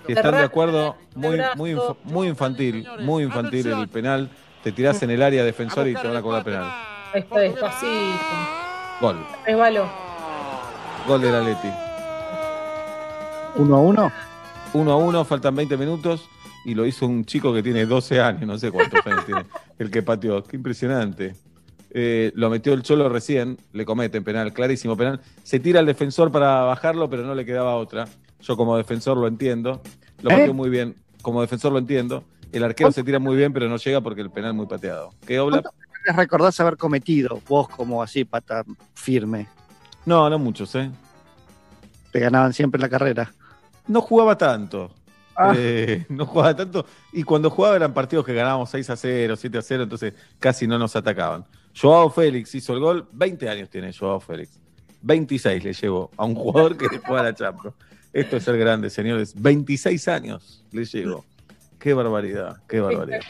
Si 0.06 0.12
están 0.12 0.34
de 0.36 0.42
acuerdo, 0.42 0.96
muy, 1.16 1.40
muy, 1.56 1.76
muy 2.04 2.28
infantil, 2.28 2.86
muy 3.00 3.24
infantil 3.24 3.66
el 3.66 3.88
penal. 3.88 4.30
Te 4.62 4.70
tirás 4.70 5.02
en 5.02 5.10
el 5.10 5.22
área 5.22 5.42
defensor 5.42 5.88
y 5.88 5.94
te 5.94 6.06
van 6.06 6.16
a 6.16 6.22
cobrar 6.22 6.44
penal. 6.44 6.93
Ahí 7.14 7.20
está 7.20 7.38
despacito. 7.38 8.24
Gol. 9.00 9.16
Resbaló. 9.46 9.88
Gol 11.06 11.20
del 11.20 11.34
Atleti. 11.36 11.68
Uno 13.54 13.76
a 13.76 13.80
uno. 13.80 14.12
1 14.72 14.90
a 14.90 14.96
1, 14.96 15.24
faltan 15.24 15.54
20 15.54 15.76
minutos 15.76 16.28
y 16.64 16.74
lo 16.74 16.84
hizo 16.84 17.06
un 17.06 17.24
chico 17.24 17.54
que 17.54 17.62
tiene 17.62 17.86
12 17.86 18.20
años, 18.20 18.42
no 18.42 18.58
sé 18.58 18.72
cuántos 18.72 19.06
años 19.06 19.24
tiene, 19.24 19.44
el 19.78 19.92
que 19.92 20.02
pateó. 20.02 20.42
Qué 20.42 20.56
impresionante. 20.56 21.36
Eh, 21.90 22.32
lo 22.34 22.50
metió 22.50 22.72
el 22.72 22.82
Cholo 22.82 23.08
recién, 23.08 23.58
le 23.72 23.84
cometen 23.84 24.24
penal, 24.24 24.52
clarísimo 24.52 24.96
penal. 24.96 25.20
Se 25.44 25.60
tira 25.60 25.78
al 25.78 25.86
defensor 25.86 26.32
para 26.32 26.62
bajarlo, 26.62 27.08
pero 27.08 27.22
no 27.22 27.36
le 27.36 27.44
quedaba 27.44 27.76
otra. 27.76 28.08
Yo 28.40 28.56
como 28.56 28.76
defensor 28.76 29.16
lo 29.16 29.28
entiendo. 29.28 29.80
Lo 30.20 30.30
¿Eh? 30.30 30.34
pateó 30.34 30.52
muy 30.54 30.68
bien. 30.68 30.96
Como 31.22 31.40
defensor 31.40 31.70
lo 31.70 31.78
entiendo. 31.78 32.24
El 32.50 32.64
arquero 32.64 32.90
se 32.90 33.04
tira 33.04 33.20
muy 33.20 33.36
bien, 33.36 33.52
pero 33.52 33.68
no 33.68 33.76
llega 33.76 34.00
porque 34.00 34.20
el 34.20 34.30
penal 34.32 34.54
muy 34.54 34.66
pateado. 34.66 35.10
¿Qué 35.24 35.38
obla? 35.38 35.62
¿Cuántos 35.62 35.74
recordás 36.12 36.58
haber 36.60 36.76
cometido 36.76 37.40
vos 37.48 37.68
como 37.68 38.02
así, 38.02 38.24
pata 38.24 38.64
firme? 38.94 39.48
No, 40.04 40.28
no 40.28 40.38
muchos, 40.38 40.74
¿eh? 40.74 40.90
Te 42.12 42.20
ganaban 42.20 42.52
siempre 42.52 42.78
en 42.78 42.82
la 42.82 42.88
carrera. 42.88 43.32
No 43.86 44.00
jugaba 44.00 44.36
tanto. 44.36 44.92
Ah. 45.36 45.52
Eh, 45.56 46.06
no 46.10 46.26
jugaba 46.26 46.54
tanto. 46.54 46.86
Y 47.12 47.22
cuando 47.22 47.50
jugaba 47.50 47.76
eran 47.76 47.92
partidos 47.94 48.24
que 48.24 48.34
ganábamos 48.34 48.70
6 48.70 48.90
a 48.90 48.96
0, 48.96 49.36
7 49.36 49.58
a 49.58 49.62
0, 49.62 49.82
entonces 49.84 50.14
casi 50.38 50.66
no 50.66 50.78
nos 50.78 50.94
atacaban. 50.96 51.44
Joao 51.78 52.10
Félix 52.10 52.54
hizo 52.54 52.72
el 52.74 52.80
gol. 52.80 53.08
20 53.12 53.48
años 53.48 53.70
tiene 53.70 53.92
Joao 53.92 54.20
Félix. 54.20 54.60
26 55.02 55.64
le 55.64 55.72
llevó 55.72 56.10
a 56.16 56.24
un 56.24 56.34
jugador 56.34 56.76
que 56.76 56.86
juega 56.98 57.22
la 57.24 57.34
Champions. 57.34 57.76
Esto 58.12 58.36
es 58.36 58.44
ser 58.44 58.56
grande, 58.56 58.90
señores. 58.90 59.34
26 59.36 60.08
años 60.08 60.64
le 60.70 60.84
llegó. 60.84 61.24
Qué 61.78 61.92
barbaridad, 61.92 62.56
qué 62.68 62.80
barbaridad. 62.80 63.20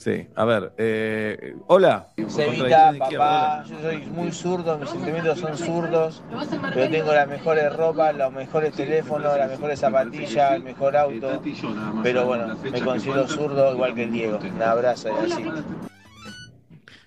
Sí, 0.00 0.26
a 0.34 0.46
ver. 0.46 0.72
eh, 0.78 1.56
hola. 1.66 2.08
Sevita, 2.26 2.94
papá, 2.98 3.64
yo 3.68 3.78
soy 3.82 3.98
muy 4.06 4.32
zurdo, 4.32 4.78
mis 4.78 4.88
sentimientos 4.88 5.38
son 5.38 5.58
zurdos, 5.58 6.22
pero 6.72 6.90
tengo 6.90 7.12
las 7.12 7.28
mejores 7.28 7.70
ropas, 7.76 8.16
los 8.16 8.32
mejores 8.32 8.72
teléfonos, 8.72 9.36
las 9.36 9.50
mejores 9.50 9.78
zapatillas, 9.78 10.52
el 10.52 10.62
mejor 10.62 10.96
auto, 10.96 11.42
pero 12.02 12.24
bueno, 12.24 12.56
me 12.72 12.80
considero 12.80 13.28
zurdo 13.28 13.74
igual 13.74 13.94
que 13.94 14.04
el 14.04 14.12
Diego. 14.12 14.38
Un 14.38 14.62
abrazo 14.62 15.10
y 15.10 15.30
así. 15.32 15.44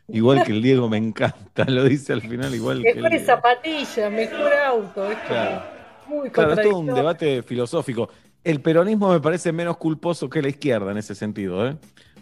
Igual 0.09 0.43
que 0.43 0.51
el 0.51 0.61
Diego 0.61 0.87
me 0.87 0.97
encanta, 0.97 1.65
lo 1.67 1.85
dice 1.85 2.13
al 2.13 2.21
final 2.21 2.53
igual 2.53 2.83
que 2.83 2.89
el 2.91 2.95
Mejores 2.97 3.25
zapatillas, 3.25 4.11
mejor 4.11 4.53
auto. 4.53 5.11
Es 5.11 5.17
Claro. 5.27 5.63
muy 6.05 6.29
Claro, 6.29 6.53
es 6.53 6.61
todo 6.61 6.77
un 6.77 6.93
debate 6.93 7.41
filosófico. 7.41 8.09
El 8.43 8.61
peronismo 8.61 9.11
me 9.11 9.19
parece 9.19 9.51
menos 9.51 9.77
culposo 9.77 10.29
que 10.29 10.43
la 10.43 10.49
izquierda 10.49 10.91
en 10.91 10.97
ese 10.99 11.15
sentido. 11.15 11.65
¿eh? 11.67 11.75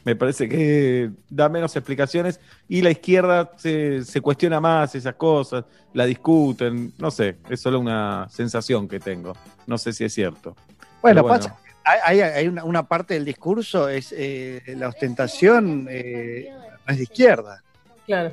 Me 0.03 0.15
parece 0.15 0.49
que 0.49 1.11
da 1.29 1.47
menos 1.49 1.75
explicaciones 1.75 2.39
y 2.67 2.81
la 2.81 2.89
izquierda 2.89 3.51
se, 3.57 4.03
se 4.03 4.19
cuestiona 4.21 4.59
más 4.59 4.95
esas 4.95 5.13
cosas, 5.15 5.63
la 5.93 6.05
discuten, 6.05 6.93
no 6.97 7.11
sé, 7.11 7.37
es 7.49 7.59
solo 7.61 7.79
una 7.79 8.27
sensación 8.29 8.87
que 8.87 8.99
tengo. 8.99 9.33
No 9.67 9.77
sé 9.77 9.93
si 9.93 10.03
es 10.03 10.13
cierto. 10.13 10.55
Bueno, 11.01 11.21
Pero 11.23 11.27
pasa. 11.27 11.57
Hay, 11.83 12.19
hay- 12.19 12.31
hay 12.31 12.47
una, 12.47 12.63
una 12.63 12.87
parte 12.87 13.13
del 13.15 13.25
discurso, 13.25 13.89
es 13.89 14.13
eh, 14.17 14.61
la 14.77 14.87
ostentación 14.87 15.87
eh, 15.89 16.49
no 16.87 16.91
es 16.93 16.97
de 16.97 17.03
izquierda. 17.03 17.63
Claro, 18.05 18.31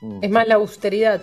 Mm. 0.00 0.18
es 0.22 0.30
más 0.30 0.46
la 0.46 0.54
austeridad. 0.54 1.22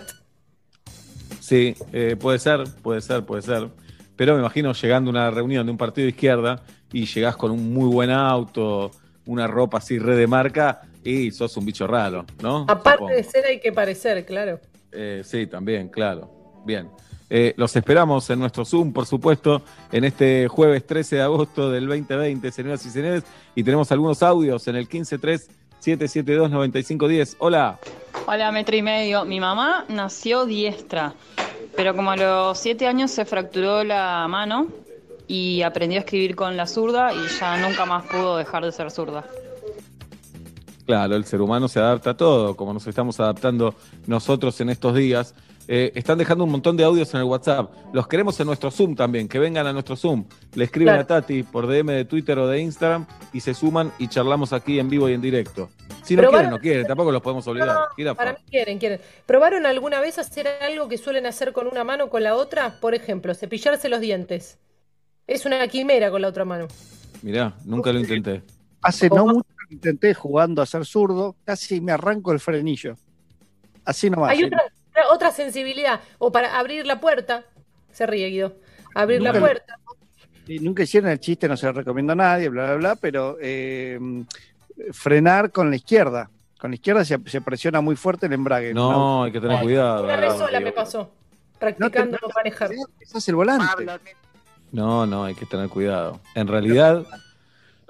Sí, 1.40 1.74
eh, 1.92 2.16
puede 2.18 2.38
ser, 2.38 2.64
puede 2.82 3.00
ser, 3.00 3.24
puede 3.24 3.40
ser. 3.42 3.68
Pero 4.16 4.34
me 4.34 4.40
imagino 4.40 4.72
llegando 4.72 5.10
a 5.10 5.12
una 5.12 5.30
reunión 5.30 5.64
de 5.66 5.72
un 5.72 5.78
partido 5.78 6.04
de 6.04 6.10
izquierda 6.10 6.62
y 6.92 7.06
llegás 7.06 7.36
con 7.36 7.50
un 7.52 7.72
muy 7.72 7.88
buen 7.88 8.10
auto, 8.10 8.90
una 9.26 9.46
ropa 9.46 9.78
así 9.78 9.98
re 9.98 10.16
de 10.16 10.26
marca 10.26 10.82
y 11.04 11.30
sos 11.30 11.56
un 11.56 11.66
bicho 11.66 11.86
raro, 11.86 12.24
¿no? 12.42 12.66
Aparte 12.68 12.98
Supongo. 12.98 13.16
de 13.16 13.22
ser, 13.22 13.46
hay 13.46 13.60
que 13.60 13.72
parecer, 13.72 14.24
claro. 14.24 14.58
Eh, 14.92 15.22
sí, 15.24 15.46
también, 15.46 15.88
claro. 15.88 16.30
Bien. 16.64 16.88
Eh, 17.28 17.54
los 17.56 17.74
esperamos 17.74 18.30
en 18.30 18.38
nuestro 18.38 18.64
Zoom, 18.64 18.92
por 18.92 19.04
supuesto, 19.06 19.62
en 19.90 20.04
este 20.04 20.46
jueves 20.48 20.86
13 20.86 21.16
de 21.16 21.22
agosto 21.22 21.70
del 21.70 21.86
2020, 21.86 22.52
señoras 22.52 22.86
y 22.86 22.90
señores. 22.90 23.24
Y 23.54 23.64
tenemos 23.64 23.90
algunos 23.92 24.22
audios 24.22 24.66
en 24.68 24.76
el 24.76 24.88
153-772-9510. 24.88 27.36
Hola. 27.38 27.78
Hola, 28.26 28.52
metro 28.52 28.76
y 28.76 28.82
medio. 28.82 29.24
Mi 29.24 29.40
mamá 29.40 29.86
nació 29.88 30.46
diestra, 30.46 31.14
pero 31.76 31.96
como 31.96 32.12
a 32.12 32.16
los 32.16 32.58
siete 32.58 32.86
años 32.86 33.10
se 33.10 33.24
fracturó 33.24 33.82
la 33.82 34.26
mano 34.28 34.68
y 35.28 35.62
aprendió 35.62 35.98
a 35.98 36.00
escribir 36.00 36.36
con 36.36 36.56
la 36.56 36.66
zurda 36.66 37.12
y 37.12 37.26
ya 37.40 37.56
nunca 37.58 37.84
más 37.86 38.04
pudo 38.06 38.36
dejar 38.36 38.64
de 38.64 38.72
ser 38.72 38.90
zurda. 38.90 39.24
Claro, 40.86 41.16
el 41.16 41.24
ser 41.24 41.40
humano 41.40 41.66
se 41.66 41.80
adapta 41.80 42.10
a 42.10 42.16
todo, 42.16 42.54
como 42.56 42.72
nos 42.72 42.86
estamos 42.86 43.18
adaptando 43.18 43.74
nosotros 44.06 44.60
en 44.60 44.70
estos 44.70 44.94
días. 44.94 45.34
Eh, 45.68 45.90
están 45.96 46.16
dejando 46.16 46.44
un 46.44 46.50
montón 46.52 46.76
de 46.76 46.84
audios 46.84 47.12
en 47.14 47.18
el 47.20 47.26
WhatsApp. 47.26 47.72
Los 47.92 48.06
queremos 48.06 48.38
en 48.38 48.46
nuestro 48.46 48.70
Zoom 48.70 48.94
también, 48.94 49.26
que 49.26 49.40
vengan 49.40 49.66
a 49.66 49.72
nuestro 49.72 49.96
Zoom. 49.96 50.24
Le 50.54 50.62
escriben 50.64 50.94
Claro. 50.94 51.02
a 51.02 51.06
Tati 51.06 51.42
por 51.42 51.66
DM 51.66 51.92
de 51.92 52.04
Twitter 52.04 52.38
o 52.38 52.46
de 52.46 52.60
Instagram 52.60 53.04
y 53.32 53.40
se 53.40 53.52
suman 53.52 53.90
y 53.98 54.06
charlamos 54.06 54.52
aquí 54.52 54.78
en 54.78 54.88
vivo 54.88 55.08
y 55.08 55.14
en 55.14 55.20
directo. 55.20 55.70
Si 56.04 56.14
no 56.14 56.28
quieren, 56.30 56.50
no 56.50 56.60
quieren, 56.60 56.86
tampoco 56.86 57.10
los 57.10 57.20
podemos 57.20 57.48
obligar. 57.48 57.76
No, 57.98 58.14
para 58.14 58.34
mí 58.34 58.38
quieren, 58.48 58.78
quieren. 58.78 59.00
¿Probaron 59.26 59.66
alguna 59.66 59.98
vez 59.98 60.20
hacer 60.20 60.46
algo 60.46 60.86
que 60.86 60.98
suelen 60.98 61.26
hacer 61.26 61.52
con 61.52 61.66
una 61.66 61.82
mano 61.82 62.04
o 62.04 62.10
con 62.10 62.22
la 62.22 62.36
otra? 62.36 62.78
Por 62.80 62.94
ejemplo, 62.94 63.34
cepillarse 63.34 63.88
los 63.88 64.00
dientes. 64.00 64.60
Es 65.26 65.44
una 65.44 65.66
quimera 65.68 66.10
con 66.10 66.22
la 66.22 66.28
otra 66.28 66.44
mano. 66.44 66.68
Mirá, 67.22 67.54
nunca 67.64 67.92
lo 67.92 67.98
intenté. 67.98 68.42
Hace 68.82 69.08
no 69.08 69.26
mucho 69.26 69.48
que 69.68 69.74
intenté 69.74 70.14
jugando 70.14 70.62
a 70.62 70.66
ser 70.66 70.84
zurdo, 70.86 71.34
casi 71.44 71.80
me 71.80 71.92
arranco 71.92 72.32
el 72.32 72.38
frenillo. 72.38 72.96
Así 73.84 74.08
nomás. 74.08 74.30
Hay 74.30 74.38
¿sí? 74.38 74.44
otra, 74.44 74.62
otra, 74.90 75.08
otra 75.10 75.30
sensibilidad. 75.32 76.00
O 76.18 76.30
para 76.30 76.58
abrir 76.58 76.86
la 76.86 77.00
puerta. 77.00 77.44
Se 77.90 78.06
ríe 78.06 78.28
Guido. 78.28 78.56
Abrir 78.94 79.22
la 79.22 79.32
puerta. 79.32 79.78
Y 80.46 80.60
nunca 80.60 80.84
hicieron 80.84 81.10
el 81.10 81.18
chiste, 81.18 81.48
no 81.48 81.56
se 81.56 81.66
lo 81.66 81.72
recomiendo 81.72 82.12
a 82.12 82.16
nadie, 82.16 82.48
bla, 82.48 82.66
bla, 82.66 82.74
bla, 82.76 82.96
pero 82.96 83.36
eh, 83.40 83.98
frenar 84.92 85.50
con 85.50 85.70
la 85.70 85.76
izquierda. 85.76 86.30
Con 86.58 86.70
la 86.70 86.76
izquierda 86.76 87.04
se, 87.04 87.18
se 87.26 87.40
presiona 87.40 87.80
muy 87.80 87.96
fuerte 87.96 88.26
el 88.26 88.32
embrague. 88.32 88.72
No, 88.72 89.24
hay 89.24 89.32
que 89.32 89.40
tener 89.40 89.60
cuidado. 89.60 90.04
Una 90.04 90.16
vez 90.16 90.34
sola 90.34 90.60
me 90.60 90.72
pasó. 90.72 91.10
Practicando 91.58 92.18
manejar. 92.34 92.70
Pisás 92.98 93.28
el 93.28 93.34
volante. 93.34 93.66
No, 94.76 95.06
no, 95.06 95.24
hay 95.24 95.34
que 95.34 95.46
tener 95.46 95.68
cuidado. 95.70 96.20
En 96.34 96.46
realidad, 96.48 97.04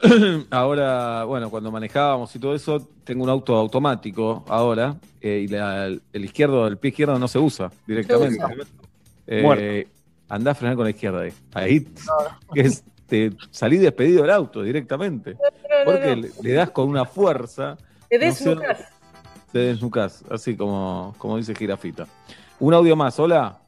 ahora, 0.51 1.25
bueno, 1.25 1.51
cuando 1.51 1.71
manejábamos 1.73 2.35
y 2.37 2.39
todo 2.39 2.55
eso, 2.55 2.87
tengo 3.03 3.25
un 3.25 3.31
auto 3.31 3.57
automático 3.57 4.45
ahora 4.49 4.95
eh, 5.21 5.43
y 5.45 5.49
la- 5.49 5.87
el 5.87 6.25
izquierdo, 6.25 6.67
el 6.67 6.79
pie 6.79 6.91
izquierdo 6.91 7.19
no 7.19 7.27
se 7.27 7.39
usa 7.41 7.71
directamente. 7.87 8.37
Se 8.37 8.45
usa. 8.55 8.67
Eh, 9.27 9.43
Muerto. 9.43 9.91
andá 10.29 10.51
a 10.53 10.55
frenar 10.55 10.77
con 10.77 10.85
la 10.85 10.91
izquierda 10.91 11.25
ahí. 11.55 11.87
Es- 12.55 12.85
te 13.09 13.33
salí 13.51 13.79
despedido 13.79 14.23
del 14.23 14.31
auto 14.31 14.63
directamente. 14.63 15.33
no, 15.35 15.39
Porque 15.85 16.15
no. 16.17 16.23
Le, 16.23 16.31
le 16.43 16.53
das 16.53 16.71
con 16.71 16.89
una 16.89 17.05
fuerza. 17.05 17.77
Te 18.09 18.19
desnucas. 18.19 18.85
Te 19.53 19.59
desnucas, 19.61 20.25
así 20.31 20.57
como, 20.57 21.15
como 21.19 21.37
dice 21.37 21.53
Girafita. 21.55 22.07
Un 22.61 22.75
audio 22.75 22.95
más, 22.97 23.19
hola. 23.19 23.59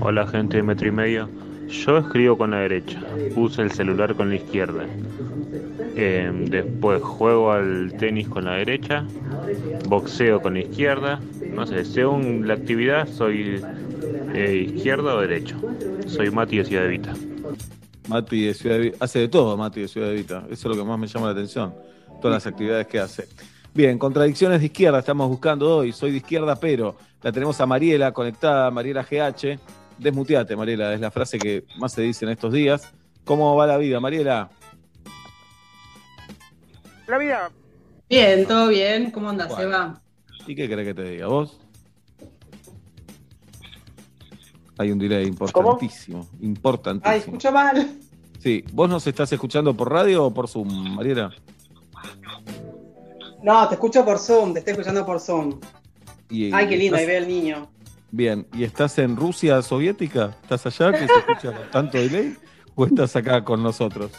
Hola 0.00 0.26
gente 0.26 0.56
de 0.58 0.62
metro 0.64 0.86
y 0.88 0.90
medio. 0.92 1.28
Yo 1.70 1.98
escribo 1.98 2.36
con 2.36 2.50
la 2.50 2.58
derecha, 2.58 3.00
uso 3.36 3.62
el 3.62 3.70
celular 3.70 4.14
con 4.16 4.28
la 4.28 4.36
izquierda. 4.36 4.86
Eh, 5.96 6.30
después 6.48 7.00
juego 7.02 7.52
al 7.52 7.92
tenis 7.98 8.28
con 8.28 8.44
la 8.44 8.54
derecha, 8.54 9.04
boxeo 9.86 10.42
con 10.42 10.54
la 10.54 10.60
izquierda. 10.60 11.20
No 11.54 11.66
sé, 11.66 11.84
según 11.84 12.48
la 12.48 12.54
actividad 12.54 13.08
soy 13.08 13.62
eh, 14.34 14.70
izquierda 14.74 15.14
o 15.14 15.20
derecho. 15.20 15.56
Soy 16.06 16.30
Mati 16.30 16.58
de 16.58 16.64
Ciudad 16.64 16.86
Evita. 16.86 17.14
Mati 18.08 18.46
de 18.46 18.54
Ciudad 18.54 18.78
Evita. 18.78 18.96
Hace 19.04 19.20
de 19.20 19.28
todo 19.28 19.56
Mati 19.56 19.82
de 19.82 19.88
Ciudad 19.88 20.10
Evita. 20.10 20.44
Eso 20.50 20.70
es 20.70 20.76
lo 20.76 20.82
que 20.82 20.88
más 20.88 20.98
me 20.98 21.06
llama 21.06 21.26
la 21.26 21.32
atención. 21.32 21.72
Todas 22.20 22.44
las 22.44 22.46
actividades 22.52 22.86
que 22.88 22.98
hace. 22.98 23.28
Bien, 23.72 23.96
contradicciones 23.96 24.58
de 24.58 24.66
izquierda 24.66 24.98
estamos 24.98 25.28
buscando 25.28 25.76
hoy. 25.76 25.92
Soy 25.92 26.10
de 26.10 26.16
izquierda, 26.16 26.56
pero 26.56 26.96
la 27.22 27.30
tenemos 27.30 27.60
a 27.60 27.66
Mariela 27.66 28.12
conectada, 28.12 28.70
Mariela 28.72 29.04
GH. 29.04 29.79
Desmuteate, 30.00 30.56
Mariela, 30.56 30.94
es 30.94 31.00
la 31.00 31.10
frase 31.10 31.38
que 31.38 31.64
más 31.78 31.92
se 31.92 32.02
dice 32.02 32.24
en 32.24 32.30
estos 32.30 32.52
días. 32.52 32.92
¿Cómo 33.24 33.54
va 33.54 33.66
la 33.66 33.76
vida, 33.76 34.00
Mariela? 34.00 34.50
La 37.06 37.18
vida. 37.18 37.50
Bien, 38.08 38.46
todo 38.46 38.68
bien. 38.68 39.10
¿Cómo 39.10 39.28
andas, 39.28 39.48
Bueno. 39.48 39.62
Eva? 39.68 40.02
¿Y 40.46 40.54
qué 40.54 40.68
querés 40.68 40.86
que 40.86 40.94
te 40.94 41.02
diga? 41.10 41.26
¿Vos? 41.26 41.58
Hay 44.78 44.90
un 44.90 44.98
delay 44.98 45.26
importantísimo. 45.26 46.26
Ay, 46.32 46.38
Importantísimo. 46.46 47.16
escucho 47.18 47.52
mal. 47.52 47.98
Sí, 48.38 48.64
¿vos 48.72 48.88
nos 48.88 49.06
estás 49.06 49.30
escuchando 49.32 49.76
por 49.76 49.92
radio 49.92 50.24
o 50.24 50.32
por 50.32 50.48
Zoom, 50.48 50.94
Mariela? 50.94 51.30
No, 53.42 53.68
te 53.68 53.74
escucho 53.74 54.02
por 54.04 54.18
Zoom, 54.18 54.54
te 54.54 54.60
estoy 54.60 54.72
escuchando 54.72 55.04
por 55.04 55.20
Zoom. 55.20 55.60
Y- 56.30 56.50
Ay, 56.52 56.66
qué 56.68 56.76
lindo, 56.78 56.96
ahí 56.96 57.02
estás- 57.02 57.06
veo 57.06 57.18
el 57.22 57.28
niño. 57.28 57.70
Bien, 58.12 58.46
¿y 58.52 58.64
estás 58.64 58.98
en 58.98 59.16
Rusia 59.16 59.62
soviética? 59.62 60.36
¿Estás 60.42 60.66
allá 60.66 60.92
que 60.92 61.06
se 61.06 61.18
escucha 61.18 61.52
con 61.52 61.70
tanto 61.70 61.98
delay? 61.98 62.36
¿O 62.74 62.84
estás 62.84 63.14
acá 63.14 63.44
con 63.44 63.62
nosotros? 63.62 64.10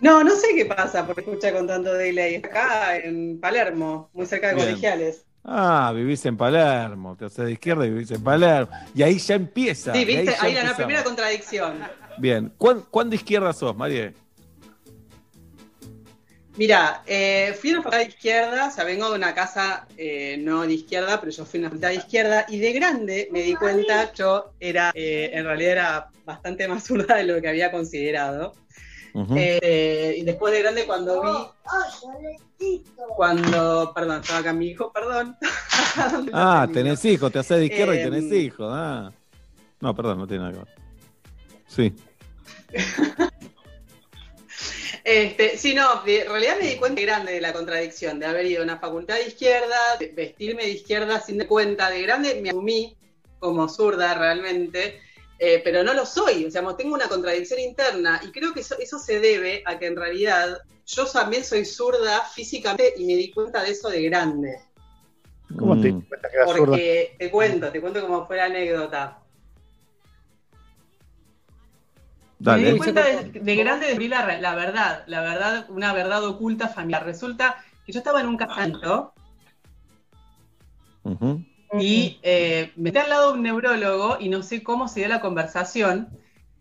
No, 0.00 0.22
no 0.22 0.36
sé 0.36 0.48
qué 0.54 0.66
pasa 0.66 1.06
porque 1.06 1.22
escucha 1.22 1.52
con 1.52 1.66
tanto 1.66 1.94
delay. 1.94 2.36
Acá 2.36 2.96
en 2.98 3.40
Palermo, 3.40 4.10
muy 4.12 4.26
cerca 4.26 4.48
de 4.48 4.54
Bien. 4.56 4.66
colegiales. 4.66 5.24
Ah, 5.42 5.92
vivís 5.94 6.24
en 6.26 6.36
Palermo, 6.36 7.16
te 7.16 7.26
haces 7.26 7.44
de 7.44 7.52
izquierda 7.52 7.86
y 7.86 7.90
vivís 7.90 8.10
en 8.10 8.22
Palermo. 8.22 8.70
Y 8.94 9.02
ahí 9.02 9.18
ya 9.18 9.34
empieza. 9.34 9.92
Sí, 9.92 10.04
viste, 10.04 10.32
ya 10.32 10.42
ahí, 10.42 10.54
la, 10.54 10.74
primera 10.74 11.04
contradicción. 11.04 11.78
Bien, 12.18 12.52
¿Cuán, 12.56 12.82
cuán 12.90 13.10
de 13.10 13.16
izquierda 13.16 13.52
sos, 13.52 13.76
María? 13.76 14.12
Mira, 16.56 17.02
eh, 17.06 17.56
fui 17.60 17.70
a 17.70 17.72
una 17.74 17.82
facultad 17.82 18.04
de 18.04 18.10
izquierda, 18.10 18.68
o 18.68 18.70
sea, 18.70 18.84
vengo 18.84 19.10
de 19.10 19.16
una 19.16 19.34
casa 19.34 19.86
eh, 19.96 20.36
no 20.38 20.62
de 20.62 20.74
izquierda, 20.74 21.18
pero 21.18 21.32
yo 21.32 21.44
fui 21.44 21.58
a 21.58 21.62
una 21.62 21.68
facultad 21.70 21.88
de 21.88 21.94
izquierda 21.96 22.46
y 22.48 22.58
de 22.58 22.72
grande 22.72 23.28
me 23.32 23.42
di 23.42 23.54
cuenta, 23.56 24.12
yo 24.12 24.52
era, 24.60 24.92
eh, 24.94 25.30
en 25.32 25.44
realidad 25.44 25.72
era 25.72 26.10
bastante 26.24 26.68
más 26.68 26.84
zurda 26.84 27.16
de 27.16 27.24
lo 27.24 27.40
que 27.40 27.48
había 27.48 27.72
considerado. 27.72 28.54
Eh, 29.36 30.16
y 30.18 30.24
después 30.24 30.52
de 30.52 30.60
grande 30.60 30.86
cuando 30.86 31.22
vi, 31.22 32.82
cuando, 33.16 33.92
perdón, 33.94 34.20
estaba 34.20 34.40
acá 34.40 34.52
mi 34.52 34.68
hijo, 34.68 34.92
perdón. 34.92 35.36
Ah, 36.32 36.66
tenés 36.72 37.04
hijos, 37.04 37.30
te 37.30 37.38
haces 37.38 37.58
de 37.58 37.66
izquierda 37.66 37.94
y 37.94 37.98
Em, 37.98 38.10
tenés 38.10 38.32
hijos. 38.32 38.68
Ah. 38.72 39.12
No, 39.80 39.94
perdón, 39.94 40.18
no 40.18 40.26
tiene 40.26 40.44
nada 40.44 40.52
que 40.52 40.58
ver. 40.58 40.68
Sí. 41.68 41.94
Este, 45.04 45.58
sí, 45.58 45.74
no, 45.74 46.02
en 46.06 46.30
realidad 46.30 46.56
me 46.58 46.66
di 46.66 46.76
cuenta 46.76 46.98
de 46.98 47.06
grande 47.06 47.32
de 47.32 47.40
la 47.42 47.52
contradicción, 47.52 48.18
de 48.18 48.24
haber 48.24 48.46
ido 48.46 48.62
a 48.62 48.64
una 48.64 48.78
facultad 48.78 49.16
de 49.16 49.26
izquierda, 49.26 49.76
de 49.98 50.08
vestirme 50.08 50.64
de 50.64 50.70
izquierda 50.70 51.20
sin 51.20 51.36
de 51.36 51.46
cuenta, 51.46 51.90
de 51.90 52.00
grande 52.00 52.40
me 52.40 52.48
asumí 52.48 52.96
como 53.38 53.68
zurda 53.68 54.14
realmente, 54.14 55.02
eh, 55.38 55.60
pero 55.62 55.82
no 55.82 55.92
lo 55.92 56.06
soy, 56.06 56.46
o 56.46 56.50
sea, 56.50 56.64
tengo 56.74 56.94
una 56.94 57.06
contradicción 57.06 57.60
interna 57.60 58.18
y 58.24 58.32
creo 58.32 58.54
que 58.54 58.60
eso, 58.60 58.78
eso 58.78 58.98
se 58.98 59.20
debe 59.20 59.62
a 59.66 59.78
que 59.78 59.88
en 59.88 59.96
realidad 59.96 60.62
yo 60.86 61.06
también 61.06 61.44
soy 61.44 61.66
zurda 61.66 62.24
físicamente 62.24 62.94
y 62.96 63.04
me 63.04 63.14
di 63.16 63.30
cuenta 63.30 63.62
de 63.62 63.72
eso 63.72 63.90
de 63.90 64.02
grande. 64.04 64.58
¿Cómo 65.58 65.78
te 65.78 65.90
Mm. 65.90 65.96
diste 65.96 66.08
cuenta 66.08 66.30
que 66.30 66.36
eras 66.36 66.50
zurda? 66.50 66.64
Porque 66.66 67.16
te 67.18 67.30
cuento, 67.30 67.70
te 67.70 67.80
cuento 67.82 68.00
como 68.00 68.26
fue 68.26 68.38
la 68.38 68.46
anécdota. 68.46 69.23
Me 72.40 72.56
di 72.72 72.76
cuenta 72.78 73.04
de, 73.04 73.40
de 73.40 73.56
grande 73.56 73.86
descubrí 73.86 74.08
la, 74.08 74.24
verdad, 74.54 75.04
la 75.06 75.20
verdad, 75.22 75.66
una 75.70 75.92
verdad 75.92 76.24
oculta 76.24 76.68
familiar. 76.68 77.04
Resulta 77.04 77.56
que 77.86 77.92
yo 77.92 77.98
estaba 77.98 78.20
en 78.20 78.26
un 78.28 78.36
casamiento 78.36 79.12
Ujú. 81.04 81.42
y 81.80 82.18
eh, 82.22 82.72
me 82.76 82.84
metí 82.84 82.98
al 82.98 83.08
lado 83.10 83.28
de 83.32 83.38
un 83.38 83.42
neurólogo 83.42 84.16
y 84.20 84.28
no 84.28 84.42
sé 84.42 84.62
cómo 84.62 84.88
se 84.88 85.00
dio 85.00 85.08
la 85.08 85.20
conversación 85.20 86.08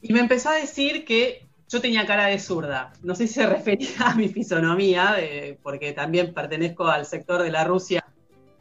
y 0.02 0.14
me 0.14 0.20
empezó 0.20 0.50
a 0.50 0.56
decir 0.56 1.06
que 1.06 1.46
yo 1.70 1.82
tenía 1.82 2.06
cara 2.06 2.28
de 2.28 2.40
zurda. 2.40 2.92
No 3.02 3.16
sé 3.16 3.28
si 3.28 3.34
se 3.36 3.46
refería 3.48 3.90
a 4.08 4.16
mi 4.16 4.30
fisonomía, 4.30 5.14
de- 5.14 5.58
porque 5.64 5.94
también 5.94 6.34
pertenezco 6.34 6.88
al 6.88 7.06
sector 7.06 7.42
de 7.42 7.52
la 7.52 7.64
Rusia, 7.64 8.06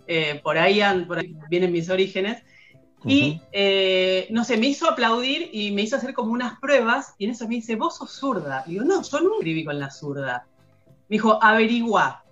eh, 0.07 0.41
por, 0.43 0.59
ahí 0.59 0.81
han- 0.81 1.07
por 1.07 1.19
ahí 1.19 1.35
vienen 1.51 1.73
mis 1.73 1.91
orígenes. 1.91 2.43
Y 3.05 3.41
eh, 3.53 4.29
no 4.31 4.45
sé, 4.45 4.57
me 4.57 4.69
hizo 4.69 4.89
aplaudir 4.89 5.51
y 5.53 5.73
me 5.73 5.83
hizo 5.83 5.97
hacer 5.97 6.15
como 6.15 6.33
unas 6.33 6.59
pruebas 6.61 7.15
y 7.19 7.25
en 7.25 7.33
eso 7.33 7.49
me 7.49 7.57
dice, 7.57 7.77
vos 7.77 7.97
sos 7.97 8.13
zurda. 8.13 8.65
Y 8.67 8.73
digo, 8.73 8.85
no, 8.85 9.03
yo 9.03 9.21
no 9.21 9.35
escribí 9.35 9.65
con 9.65 9.79
la 9.79 9.91
zurda. 9.91 10.47
Me 11.09 11.17
dijo, 11.17 11.43
averigua. 11.43 12.25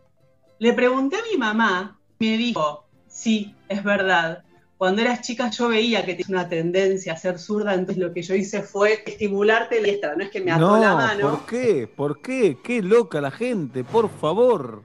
Le 0.59 0.73
pregunté 0.73 1.17
a 1.17 1.23
mi 1.31 1.39
mamá, 1.39 1.99
me 2.19 2.37
dijo, 2.37 2.85
sí, 3.09 3.55
es 3.69 3.83
verdad. 3.83 4.45
Cuando 4.77 5.03
eras 5.03 5.21
chica 5.21 5.51
yo 5.51 5.69
veía 5.69 6.07
que 6.07 6.13
tenías 6.13 6.31
una 6.31 6.49
tendencia 6.49 7.13
a 7.13 7.17
ser 7.17 7.39
zurda, 7.39 7.75
entonces 7.75 8.03
lo 8.03 8.15
que 8.15 8.23
yo 8.23 8.35
hice 8.35 8.63
fue 8.63 9.03
estimularte 9.05 9.81
la 9.81 9.89
diestra, 9.89 10.17
no 10.17 10.25
es 10.25 10.31
que 10.31 10.41
me 10.41 10.53
ató 10.53 10.69
No, 10.69 10.81
la 10.81 10.95
mano. 10.95 11.31
¿por 11.31 11.47
qué? 11.47 11.87
¿Por 11.87 12.23
qué? 12.23 12.57
Qué 12.63 12.81
loca 12.81 13.21
la 13.21 13.31
gente, 13.31 13.85
por 13.85 14.09
favor. 14.09 14.83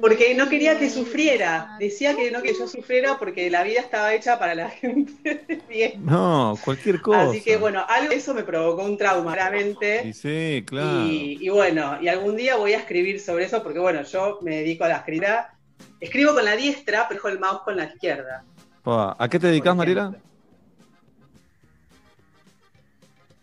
Porque 0.00 0.34
no 0.34 0.48
quería 0.48 0.78
que 0.78 0.90
sufriera. 0.90 1.76
Decía 1.78 2.14
que 2.16 2.30
no 2.30 2.42
que 2.42 2.54
yo 2.54 2.66
sufriera 2.66 3.18
porque 3.18 3.50
la 3.50 3.62
vida 3.62 3.80
estaba 3.80 4.12
hecha 4.14 4.38
para 4.38 4.54
la 4.54 4.68
gente 4.80 5.62
bien. 5.68 6.04
No, 6.04 6.58
cualquier 6.64 7.00
cosa. 7.00 7.30
Así 7.30 7.40
que 7.40 7.56
bueno, 7.56 7.84
algo 7.88 8.12
eso 8.12 8.34
me 8.34 8.42
provocó 8.42 8.84
un 8.84 8.96
trauma, 8.96 9.34
realmente. 9.34 10.06
Y 10.06 10.12
sí, 10.12 10.64
claro. 10.66 11.06
Y, 11.06 11.38
y 11.40 11.48
bueno, 11.48 11.98
y 12.00 12.08
algún 12.08 12.36
día 12.36 12.56
voy 12.56 12.74
a 12.74 12.78
escribir 12.78 13.20
sobre 13.20 13.44
eso 13.44 13.62
porque 13.62 13.78
bueno, 13.78 14.02
yo 14.02 14.38
me 14.42 14.56
dedico 14.56 14.84
a 14.84 14.88
la 14.88 14.96
escritura. 14.96 15.54
Escribo 16.00 16.34
con 16.34 16.44
la 16.44 16.56
diestra, 16.56 17.06
pero 17.08 17.18
dejo 17.18 17.28
el 17.28 17.38
mouse 17.38 17.62
con 17.64 17.76
la 17.76 17.84
izquierda. 17.84 18.44
¿A 18.84 19.28
qué 19.30 19.38
te 19.38 19.46
dedicas, 19.46 19.76
Mariela? 19.76 20.14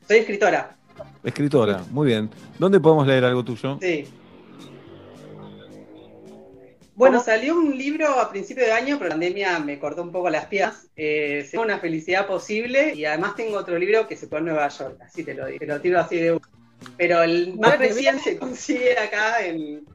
Soy 0.08 0.18
escritora. 0.18 0.76
Escritora, 1.24 1.84
muy 1.92 2.08
bien. 2.08 2.30
¿Dónde 2.58 2.80
podemos 2.80 3.08
leer 3.08 3.24
algo 3.26 3.44
tuyo? 3.44 3.78
Sí. 3.82 4.06
Bueno, 7.00 7.24
salió 7.24 7.56
un 7.56 7.78
libro 7.78 8.20
a 8.20 8.30
principio 8.30 8.66
de 8.66 8.74
año, 8.74 8.98
pero 8.98 9.08
la 9.08 9.16
pandemia 9.16 9.58
me 9.60 9.80
cortó 9.80 10.04
un 10.04 10.12
poco 10.12 10.30
las 10.30 10.48
piernas. 10.48 10.90
Eh, 10.98 11.46
se 11.46 11.54
llama 11.54 11.68
Una 11.68 11.80
felicidad 11.80 12.28
posible 12.28 12.94
y 12.94 13.06
además 13.06 13.38
tengo 13.38 13.58
otro 13.58 13.80
libro 13.80 14.06
que 14.06 14.18
se 14.18 14.28
fue 14.28 14.40
en 14.40 14.46
Nueva 14.46 14.68
York, 14.68 15.00
así 15.02 15.24
te 15.24 15.34
lo 15.34 15.46
digo, 15.46 15.60
te 15.60 15.66
lo 15.66 15.80
tiro 15.80 15.98
así 15.98 16.18
de 16.18 16.34
uno. 16.34 16.42
Pero 16.98 17.24
el 17.24 17.58
más 17.58 17.78
Bueno, 17.78 17.78
reciente 17.78 18.22
se 18.22 18.38
consigue 18.38 19.00
acá 19.00 19.46
en, 19.46 19.86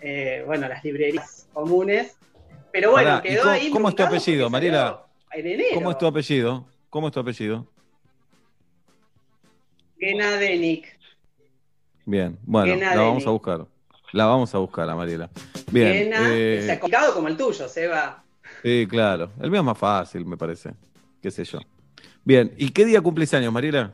eh, 0.00 0.42
bueno, 0.44 0.68
las 0.68 0.84
librerías 0.84 1.48
comunes. 1.54 2.18
Pero 2.72 2.90
bueno, 2.90 3.08
Pará, 3.08 3.22
¿y 3.24 3.28
quedó 3.30 3.42
cómo, 3.44 3.54
ahí. 3.54 3.70
¿Cómo 3.70 3.88
es 3.88 3.94
tu 3.94 4.02
apellido, 4.02 4.50
Mariela? 4.50 5.06
En 5.32 5.46
enero. 5.46 5.70
¿Cómo 5.76 5.90
es 5.92 5.96
tu 5.96 6.06
apellido? 6.06 6.66
¿Cómo 6.90 7.06
es 7.06 7.14
tu 7.14 7.20
apellido? 7.20 7.66
Gena 9.98 10.36
Denik. 10.36 10.94
Bien, 12.04 12.38
bueno, 12.42 12.74
Gena 12.74 12.94
la 12.94 13.00
vamos 13.00 13.26
a 13.26 13.30
buscar. 13.30 13.77
La 14.12 14.26
vamos 14.26 14.54
a 14.54 14.58
buscar 14.58 14.88
a 14.88 14.94
Mariela. 14.94 15.28
Bien. 15.70 16.12
Eh, 16.14 16.62
sea, 16.64 16.80
complicado 16.80 17.14
como 17.14 17.28
el 17.28 17.36
tuyo, 17.36 17.68
Seba. 17.68 18.22
Sí, 18.62 18.86
claro. 18.88 19.30
El 19.40 19.50
mío 19.50 19.60
es 19.60 19.66
más 19.66 19.78
fácil, 19.78 20.24
me 20.24 20.36
parece. 20.36 20.72
Qué 21.22 21.30
sé 21.30 21.44
yo. 21.44 21.58
Bien, 22.24 22.54
¿y 22.56 22.70
qué 22.70 22.84
día 22.84 23.00
cumplís 23.00 23.32
años, 23.34 23.52
Mariela? 23.52 23.92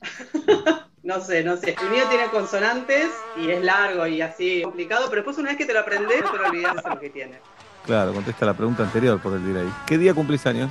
No 1.08 1.22
sé, 1.22 1.42
no 1.42 1.56
sé. 1.56 1.74
El 1.82 1.88
mío 1.88 2.04
tiene 2.10 2.26
consonantes 2.26 3.08
y 3.40 3.48
es 3.48 3.64
largo 3.64 4.06
y 4.06 4.20
así 4.20 4.60
complicado, 4.60 5.06
pero 5.08 5.22
después 5.22 5.38
una 5.38 5.48
vez 5.48 5.56
que 5.56 5.64
te 5.64 5.72
lo 5.72 5.80
aprendes, 5.80 6.20
no 6.20 6.30
te 6.32 6.36
lo 6.36 6.48
olvidas 6.48 6.84
de 6.84 6.90
lo 6.90 7.00
que 7.00 7.08
tiene. 7.08 7.38
Claro, 7.86 8.12
contesta 8.12 8.44
la 8.44 8.52
pregunta 8.52 8.82
anterior 8.82 9.18
por 9.18 9.32
el 9.32 9.56
ahí. 9.56 9.72
¿Qué 9.86 9.96
día 9.96 10.12
cumplís 10.12 10.46
años? 10.46 10.70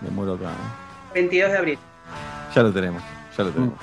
Me 0.00 0.10
muero 0.10 0.34
acá. 0.34 0.50
¿eh? 0.50 1.14
22 1.14 1.50
de 1.50 1.58
abril. 1.58 1.78
Ya 2.54 2.62
lo 2.62 2.72
tenemos, 2.72 3.02
ya 3.36 3.42
lo 3.42 3.50
tenemos. 3.50 3.74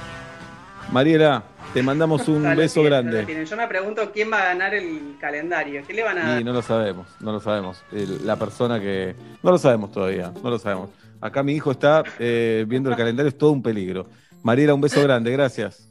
Mariela, 0.94 1.44
te 1.74 1.84
mandamos 1.84 2.28
un 2.28 2.44
beso 2.56 2.82
tienen, 2.82 3.10
grande. 3.10 3.46
Yo 3.46 3.58
me 3.58 3.68
pregunto 3.68 4.12
quién 4.12 4.32
va 4.32 4.42
a 4.42 4.46
ganar 4.46 4.74
el 4.74 5.16
calendario. 5.20 5.84
¿Qué 5.86 5.94
le 5.94 6.04
van 6.04 6.18
a 6.18 6.28
dar? 6.28 6.42
Y 6.42 6.44
no 6.44 6.54
lo 6.54 6.62
sabemos, 6.62 7.08
no 7.20 7.32
lo 7.32 7.40
sabemos. 7.40 7.84
La 8.24 8.36
persona 8.36 8.80
que. 8.80 9.16
No 9.44 9.52
lo 9.52 9.58
sabemos 9.58 9.92
todavía, 9.92 10.32
no 10.44 10.50
lo 10.50 10.60
sabemos. 10.60 10.90
Acá 11.20 11.44
mi 11.44 11.54
hijo 11.54 11.72
está 11.72 12.04
eh, 12.20 12.66
viendo 12.68 12.90
el 12.90 12.96
calendario, 12.96 13.30
es 13.30 13.38
todo 13.38 13.52
un 13.52 13.62
peligro. 13.62 14.08
Mariela, 14.44 14.74
un 14.74 14.82
beso 14.82 15.02
grande, 15.04 15.32
gracias. 15.32 15.88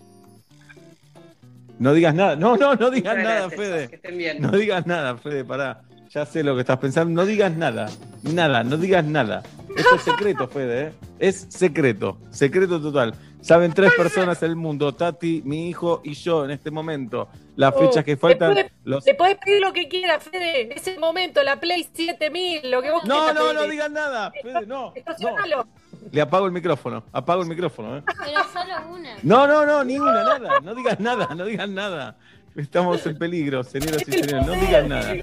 No 1.79 1.95
digas 1.95 2.15
nada, 2.15 2.37
no, 2.37 2.57
no, 2.57 2.75
no 2.75 2.91
digas 2.91 3.17
nada, 3.17 3.49
Fede. 3.49 3.89
Que 3.89 3.97
estén 3.97 4.19
bien. 4.19 4.43
No 4.43 4.51
digas 4.51 4.87
nada, 4.87 5.17
Fede, 5.17 5.45
pará. 5.45 5.83
Ya 6.11 6.27
sé 6.27 6.43
lo 6.43 6.55
que 6.55 6.61
estás 6.63 6.79
pensando. 6.79 7.13
No 7.23 7.27
digas 7.27 7.53
nada, 7.57 7.89
nada, 8.23 8.65
no 8.65 8.77
digas 8.77 9.05
nada. 9.05 9.43
Esto 9.77 9.95
es 9.95 10.03
secreto, 10.03 10.49
Fede, 10.49 10.83
¿eh? 10.89 10.93
Es 11.21 11.47
secreto, 11.51 12.19
secreto 12.31 12.81
total. 12.81 13.15
Saben 13.41 13.73
tres 13.73 13.93
personas 13.97 14.43
en 14.43 14.51
el 14.51 14.57
mundo, 14.57 14.93
Tati, 14.95 15.41
mi 15.45 15.69
hijo 15.69 16.01
y 16.05 16.15
yo 16.15 16.45
en 16.45 16.51
este 16.51 16.71
momento. 16.71 17.29
Las 17.57 17.73
Oh, 17.75 17.79
fechas 17.79 18.05
que 18.05 18.17
faltan, 18.17 18.55
le 18.55 18.65
podés- 18.65 18.73
los 18.85 19.07
Le 19.07 19.15
podés 19.15 19.37
pedir 19.39 19.61
lo 19.61 19.73
que 19.73 19.89
quieras, 19.89 20.25
Fede. 20.25 20.75
Es 20.75 20.87
el 20.89 20.99
momento, 20.99 21.43
la 21.45 21.61
Play 21.61 21.85
7000, 21.95 22.69
lo 22.71 22.83
que 22.83 22.91
vos 22.91 23.05
No, 23.05 23.15
quieras. 23.15 23.35
no, 23.35 23.41
pedile. 23.47 23.55
no 23.67 23.71
digas 23.71 23.91
nada, 23.91 24.33
Fede, 24.43 24.67
no. 24.67 24.93
Estacionalo. 24.97 25.67
Le 26.11 26.21
apago 26.21 26.47
el 26.47 26.53
micrófono, 26.53 27.05
apago 27.13 27.43
el 27.43 27.49
micrófono, 27.49 27.99
¿eh? 27.99 28.03
Pero 28.07 28.41
solo 28.53 28.95
una. 28.97 29.11
No, 29.23 29.47
no, 29.47 29.65
no, 29.65 29.85
ni 29.85 29.97
una, 29.99 30.25
nada. 30.25 30.61
No 30.61 30.75
digas 30.75 30.99
nada, 30.99 31.29
no 31.37 31.45
digas 31.45 31.69
nada. 31.69 32.17
Estamos 32.57 33.07
en 33.07 33.17
peligro, 33.17 33.63
señoras 33.63 34.03
y 34.09 34.13
señores, 34.13 34.45
no 34.47 34.53
digas 34.55 34.87
nada. 34.89 35.15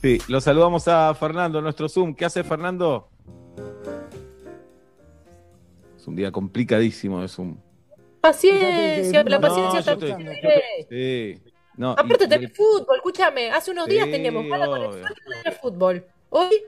Sí, 0.00 0.18
lo 0.28 0.40
saludamos 0.40 0.86
a 0.88 1.12
Fernando, 1.14 1.60
nuestro 1.60 1.88
Zoom. 1.88 2.14
¿Qué 2.14 2.24
hace 2.24 2.44
Fernando? 2.44 3.08
Es 5.96 6.06
un 6.06 6.14
día 6.14 6.30
complicadísimo 6.30 7.20
de 7.20 7.28
Zoom. 7.28 7.56
Paciencia, 8.20 9.24
la 9.24 9.38
No, 9.38 9.40
paciencia 9.40 9.82
también. 9.82 10.20
estoy- 10.28 10.40
Fede. 10.40 10.86
Sí. 11.42 11.50
No, 11.76 11.92
Aparte 11.92 12.24
y- 12.24 12.28
tenés 12.28 12.56
fútbol, 12.56 12.96
escúchame. 12.96 13.50
Hace 13.50 13.70
unos 13.70 13.86
días 13.86 14.08
teníamos 14.10 14.44
obvio. 14.44 14.66
conexión 14.90 15.12
tenés 15.42 15.60
fútbol. 15.60 16.04
Hoy, 16.30 16.62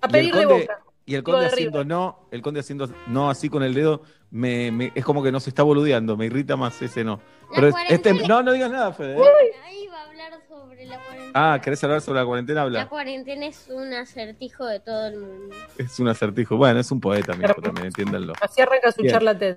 a 0.00 0.08
pedir 0.08 0.34
de 0.34 0.46
boca. 0.46 0.80
Y 1.06 1.14
el 1.16 1.22
conde 1.22 1.40
de 1.40 1.46
haciendo 1.46 1.84
no, 1.84 2.18
el 2.30 2.40
conde 2.42 2.60
haciendo 2.60 2.88
no 3.08 3.30
así 3.30 3.48
con 3.48 3.62
el 3.62 3.74
dedo, 3.74 4.02
me, 4.30 4.70
me- 4.70 4.92
es 4.94 5.04
como 5.04 5.22
que 5.22 5.32
no 5.32 5.40
se 5.40 5.50
está 5.50 5.62
boludeando, 5.62 6.16
me 6.16 6.26
irrita 6.26 6.56
más 6.56 6.80
ese 6.82 7.02
no. 7.04 7.20
Pero 7.54 7.68
es- 7.68 7.74
este, 7.88 8.14
no, 8.28 8.42
no 8.42 8.52
digas 8.52 8.70
nada, 8.70 8.92
Fede. 8.92 9.16
Ahí 9.64 9.86
va 9.88 10.00
a 10.02 10.08
hablar 10.08 10.32
sobre 10.48 10.84
la 10.86 10.98
cuarentena. 10.98 11.30
Ah, 11.54 11.60
¿querés 11.62 11.82
hablar 11.84 12.00
sobre 12.00 12.20
la 12.20 12.26
cuarentena? 12.26 12.60
La 12.60 12.62
Habla. 12.66 12.88
cuarentena 12.88 13.46
es 13.46 13.68
un 13.68 13.92
acertijo 13.92 14.66
de 14.66 14.80
todo 14.80 15.06
el 15.06 15.18
mundo. 15.18 15.54
Es 15.78 15.98
un 15.98 16.08
acertijo. 16.08 16.56
Bueno, 16.56 16.80
es 16.80 16.90
un 16.90 17.00
poeta, 17.00 17.34
mi 17.34 17.44
hijo 17.44 17.60
también, 17.60 17.86
entiéndanlo. 17.86 18.34
Así 18.40 18.60
arranca 18.60 18.92
su 18.92 19.02
Bien. 19.02 19.12
charla 19.14 19.36
TED. 19.38 19.56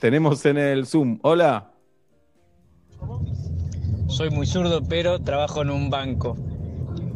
Tenemos 0.00 0.44
en 0.46 0.58
el 0.58 0.86
Zoom. 0.86 1.18
Hola. 1.22 1.70
Soy 4.08 4.30
muy 4.30 4.46
zurdo, 4.46 4.82
pero 4.82 5.18
trabajo 5.20 5.62
en 5.62 5.70
un 5.70 5.90
banco. 5.90 6.36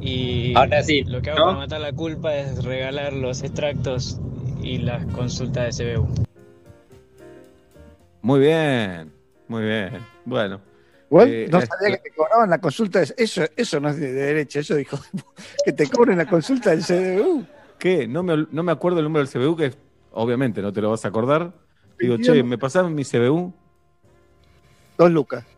Y 0.01 0.55
Ahora 0.57 0.83
sí, 0.83 1.03
lo 1.05 1.21
que 1.23 1.31
hago 1.31 1.39
¿no? 1.41 1.47
para 1.47 1.59
matar 1.59 1.81
la 1.81 1.93
culpa 1.93 2.35
es 2.37 2.65
regalar 2.65 3.13
los 3.13 3.43
extractos 3.43 4.21
y 4.63 4.79
las 4.79 5.05
consultas 5.07 5.77
de 5.77 5.97
CBU. 5.97 6.09
Muy 8.23 8.41
bien, 8.41 9.13
muy 9.49 9.63
bien. 9.65 9.99
Bueno. 10.25 10.61
Eh, 11.11 11.49
no 11.51 11.59
es- 11.59 11.69
sabía 11.69 11.97
que 11.97 12.11
te 12.11 12.15
cobraban 12.17 12.51
la 12.51 12.59
consulta. 12.61 13.01
de- 13.01 13.15
Eso, 13.17 13.43
eso 13.57 13.81
no 13.81 13.89
es 13.89 13.99
de 13.99 14.13
derecha, 14.13 14.61
eso 14.61 14.75
dijo. 14.75 14.99
Que 15.65 15.73
te 15.73 15.89
cobren 15.89 16.19
la 16.19 16.27
consulta 16.27 16.71
del 16.71 16.83
CDU. 16.85 17.47
¿Qué? 17.79 18.07
No 18.07 18.23
me, 18.23 18.47
no 18.51 18.63
me 18.63 18.73
acuerdo 18.73 18.99
el 18.99 19.05
número 19.05 19.25
del 19.27 19.33
CBU, 19.33 19.57
que 19.57 19.73
obviamente 20.13 20.61
no 20.61 20.73
te 20.73 20.81
lo 20.83 20.91
vas 20.91 21.05
a 21.05 21.09
acordar. 21.09 21.53
Digo, 21.99 22.17
che, 22.17 22.31
21. 22.33 22.45
¿me 22.49 22.59
pasaron 22.59 22.95
mi 22.95 23.05
CBU? 23.05 23.53
Dos 24.97 25.11
lucas. 25.11 25.45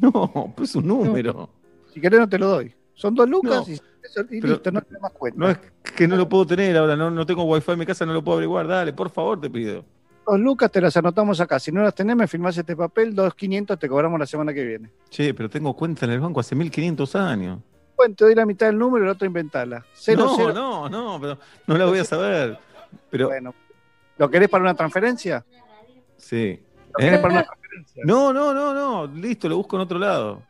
No, 0.00 0.54
pues 0.56 0.70
es 0.70 0.76
un 0.76 0.86
número. 0.86 1.50
Si 1.92 2.00
querés 2.00 2.20
no 2.20 2.28
te 2.28 2.38
lo 2.38 2.48
doy. 2.48 2.74
Son 2.94 3.14
dos 3.14 3.28
lucas 3.28 3.68
No. 3.68 3.72
y, 3.74 3.74
eso- 3.74 4.22
y 4.30 4.40
Pero- 4.40 4.54
listo, 4.54 4.70
no 4.72 4.80
te 4.80 4.98
más 4.98 5.12
cuenta. 5.12 5.38
No 5.38 5.50
es 5.50 5.58
que 5.94 6.08
no 6.08 6.16
lo 6.16 6.26
puedo 6.26 6.46
tener 6.46 6.74
ahora, 6.78 6.96
no, 6.96 7.10
no 7.10 7.26
tengo 7.26 7.44
wifi 7.44 7.72
en 7.72 7.78
mi 7.80 7.84
casa, 7.86 8.06
no 8.06 8.14
lo 8.14 8.24
puedo 8.24 8.36
averiguar. 8.38 8.66
Dale, 8.66 8.94
por 8.94 9.10
favor, 9.10 9.38
te 9.40 9.50
pido. 9.50 9.84
Dos 10.30 10.38
lucas 10.38 10.70
te 10.70 10.80
las 10.80 10.96
anotamos 10.96 11.40
acá. 11.40 11.58
Si 11.58 11.72
no 11.72 11.82
las 11.82 11.92
tenés, 11.92 12.14
me 12.14 12.28
firmás 12.28 12.56
este 12.56 12.76
papel, 12.76 13.16
dos 13.16 13.34
quinientos 13.34 13.76
te 13.80 13.88
cobramos 13.88 14.16
la 14.20 14.26
semana 14.26 14.54
que 14.54 14.64
viene. 14.64 14.88
Che, 15.08 15.34
pero 15.34 15.50
tengo 15.50 15.74
cuenta 15.74 16.06
en 16.06 16.12
el 16.12 16.20
banco 16.20 16.38
hace 16.38 16.54
1500 16.54 17.16
años. 17.16 17.58
Bueno, 17.96 18.14
te 18.14 18.26
doy 18.26 18.36
la 18.36 18.46
mitad 18.46 18.66
del 18.66 18.78
número 18.78 19.04
y 19.04 19.06
la 19.08 19.14
otra 19.14 19.26
inventala. 19.26 19.84
Cero, 19.92 20.26
no, 20.26 20.36
cero. 20.36 20.52
no, 20.54 20.88
no, 20.88 21.20
pero 21.20 21.36
no 21.66 21.76
la 21.76 21.84
voy 21.86 21.98
a 21.98 22.04
saber. 22.04 22.56
Pero, 23.10 23.26
Bueno, 23.26 23.52
¿lo 24.18 24.30
querés 24.30 24.48
para 24.48 24.62
una 24.62 24.74
transferencia? 24.74 25.44
sí. 26.16 26.60
¿Lo 26.92 26.98
querés 26.98 27.18
¿Eh? 27.18 27.22
para 27.22 27.34
una 27.34 27.42
transferencia? 27.42 28.02
No, 28.06 28.32
no, 28.32 28.54
no, 28.54 28.72
no, 28.72 29.12
listo, 29.12 29.48
lo 29.48 29.56
busco 29.56 29.74
en 29.74 29.82
otro 29.82 29.98
lado. 29.98 30.44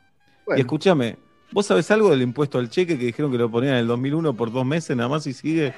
Bueno. 0.45 0.59
Y 0.59 0.61
escúchame, 0.61 1.17
¿vos 1.53 1.67
sabés 1.67 1.91
algo 1.91 2.11
del 2.11 2.23
impuesto 2.23 2.59
al 2.59 2.71
cheque 2.71 2.99
que 2.99 3.07
dijeron 3.07 3.31
que 3.33 3.39
lo 3.39 3.51
ponían 3.51 3.75
en 3.75 3.81
el 3.81 3.87
2001 3.87 4.35
por 4.35 4.53
dos 4.53 4.65
meses 4.65 4.97
nada 4.97 5.09
más 5.09 5.27
y 5.27 5.33
sigue? 5.33 5.75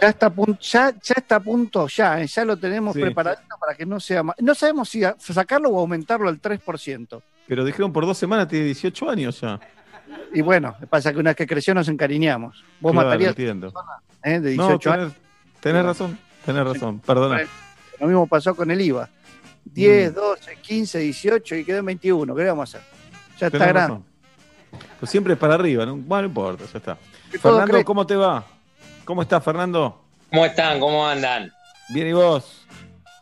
Ya 0.00 0.08
está 0.08 0.26
a 0.26 0.30
punto, 0.30 0.58
ya, 0.60 0.90
ya 1.02 1.14
está 1.16 1.36
a 1.36 1.40
punto, 1.40 1.86
ya, 1.88 2.20
eh, 2.20 2.26
ya 2.26 2.44
lo 2.44 2.56
tenemos 2.56 2.94
Sí. 2.94 3.00
preparadito 3.00 3.56
para 3.58 3.74
que 3.74 3.86
no 3.86 4.00
sea 4.00 4.22
más. 4.22 4.36
No 4.40 4.54
sabemos 4.54 4.88
si 4.88 5.04
a- 5.04 5.16
sacarlo 5.18 5.70
o 5.70 5.80
aumentarlo 5.80 6.28
al 6.28 6.40
3%. 6.40 7.22
Pero 7.46 7.64
dijeron 7.64 7.92
por 7.92 8.06
dos 8.06 8.16
semanas, 8.18 8.48
tiene 8.48 8.66
18 8.66 9.08
años 9.10 9.40
ya. 9.40 9.60
Y 10.32 10.40
bueno, 10.42 10.74
pasa 10.90 11.12
que 11.12 11.18
una 11.18 11.30
vez 11.30 11.36
que 11.36 11.46
creció 11.46 11.74
nos 11.74 11.88
encariñamos. 11.88 12.62
Vos 12.80 12.92
Claro, 12.92 13.08
matarías 13.08 13.30
entiendo. 13.30 13.72
eh, 14.22 14.40
de 14.40 14.56
No, 14.56 14.64
18 14.68 14.90
tenés, 14.90 15.04
años. 15.06 15.16
tenés 15.60 15.84
razón, 15.84 16.18
tenés 16.44 16.64
razón, 16.64 16.98
perdona. 17.00 17.40
Lo 18.00 18.06
mismo 18.06 18.26
pasó 18.26 18.54
con 18.54 18.70
el 18.70 18.80
IVA. 18.80 19.08
10, 19.64 20.14
12, 20.14 20.56
15, 20.60 20.98
18 20.98 21.56
y 21.56 21.64
quedó 21.64 21.78
en 21.78 21.86
21. 21.86 22.34
¿Qué 22.34 22.42
le 22.42 22.48
vamos 22.48 22.74
a 22.74 22.78
hacer? 22.78 22.88
Ya 23.38 23.46
está 23.46 23.58
grande. 23.58 23.80
razón. 23.80 24.04
Pues 24.98 25.10
siempre 25.10 25.36
para 25.36 25.54
arriba, 25.54 25.86
¿no? 25.86 25.96
Bueno, 25.96 26.22
no 26.22 26.28
importa, 26.28 26.64
ya 26.72 26.78
está. 26.78 26.98
Fernando. 27.40 27.84
¿cómo 27.84 28.06
te 28.06 28.16
va? 28.16 28.44
¿Cómo 29.04 29.22
estás, 29.22 29.42
Fernando? 29.44 30.00
¿Cómo 30.30 30.46
están? 30.46 30.80
¿Cómo 30.80 31.06
andan? 31.06 31.52
Bien, 31.90 32.08
¿y 32.08 32.12
vos? 32.12 32.66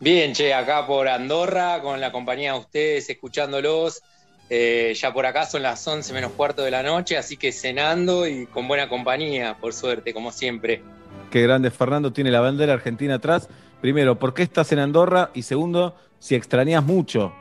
Bien, 0.00 0.32
che, 0.32 0.52
acá 0.52 0.86
por 0.86 1.08
Andorra, 1.08 1.80
con 1.80 2.00
la 2.00 2.10
compañía 2.10 2.52
de 2.52 2.58
ustedes, 2.58 3.08
escuchándolos. 3.08 4.02
Eh, 4.50 4.92
ya 4.94 5.12
por 5.12 5.24
acá 5.24 5.46
son 5.46 5.62
las 5.62 5.86
11 5.86 6.12
menos 6.12 6.32
cuarto 6.32 6.62
de 6.62 6.70
la 6.70 6.82
noche, 6.82 7.16
así 7.16 7.36
que 7.36 7.52
cenando 7.52 8.26
y 8.26 8.46
con 8.46 8.68
buena 8.68 8.88
compañía, 8.88 9.56
por 9.60 9.72
suerte, 9.72 10.12
como 10.12 10.30
siempre. 10.30 10.82
Qué 11.30 11.42
grande 11.42 11.70
Fernando, 11.70 12.12
tiene 12.12 12.30
la 12.30 12.40
bandera 12.40 12.74
argentina 12.74 13.14
atrás. 13.14 13.48
Primero, 13.80 14.18
¿por 14.18 14.34
qué 14.34 14.42
estás 14.42 14.70
en 14.72 14.80
Andorra? 14.80 15.30
Y 15.34 15.42
segundo, 15.42 15.96
si 16.18 16.34
extrañas 16.34 16.84
mucho. 16.84 17.32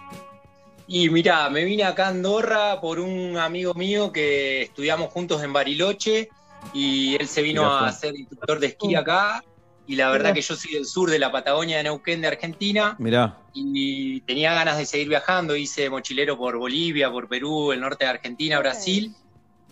Y 0.94 1.10
mirá, 1.10 1.50
me 1.50 1.64
vine 1.64 1.86
acá 1.86 2.08
a 2.08 2.10
Andorra 2.10 2.82
por 2.82 3.00
un 3.00 3.38
amigo 3.38 3.74
mío 3.74 4.12
que 4.12 4.64
estudiamos 4.64 5.10
juntos 5.10 5.42
en 5.42 5.54
Bariloche 5.54 6.28
y 6.74 7.16
él 7.16 7.30
se 7.30 7.42
vino 7.42 7.64
Mirá, 7.64 7.88
a 7.88 7.92
ser 7.94 8.14
instructor 8.14 8.60
de 8.60 8.68
esquí 8.68 8.94
acá. 8.96 9.42
Y 9.88 9.96
la 9.96 10.12
verdad 10.12 10.34
que 10.34 10.42
yo 10.42 10.54
soy 10.54 10.74
del 10.74 10.86
sur 10.86 11.10
de 11.10 11.18
la 11.18 11.32
Patagonia 11.32 11.78
de 11.78 11.84
Neuquén 11.84 12.20
de 12.20 12.28
Argentina. 12.28 12.98
Mirá, 13.00 13.38
y 13.54 14.20
tenía 14.22 14.54
ganas 14.54 14.78
de 14.78 14.86
seguir 14.86 15.08
viajando. 15.08 15.56
Hice 15.56 15.90
mochilero 15.90 16.38
por 16.38 16.58
Bolivia, 16.58 17.10
por 17.10 17.30
Perú, 17.30 17.72
el 17.72 17.80
norte 17.80 18.04
de 18.04 18.10
Argentina, 18.10 18.60
Brasil. 18.60 19.16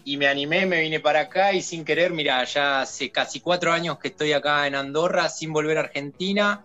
Y 0.05 0.15
me 0.15 0.27
animé, 0.27 0.65
me 0.67 0.79
vine 0.79 1.01
para 1.01 1.19
acá 1.19 1.51
y 1.51 1.61
sin 1.61 1.83
querer, 1.83 2.13
mira, 2.13 2.41
ya 2.45 2.79
hace 2.79 3.11
casi 3.11 3.41
cuatro 3.41 3.73
años 3.73 3.99
que 3.99 4.07
estoy 4.07 4.31
acá 4.31 4.65
en 4.67 4.75
Andorra 4.75 5.27
sin 5.27 5.51
volver 5.51 5.79
a 5.79 5.81
Argentina. 5.81 6.63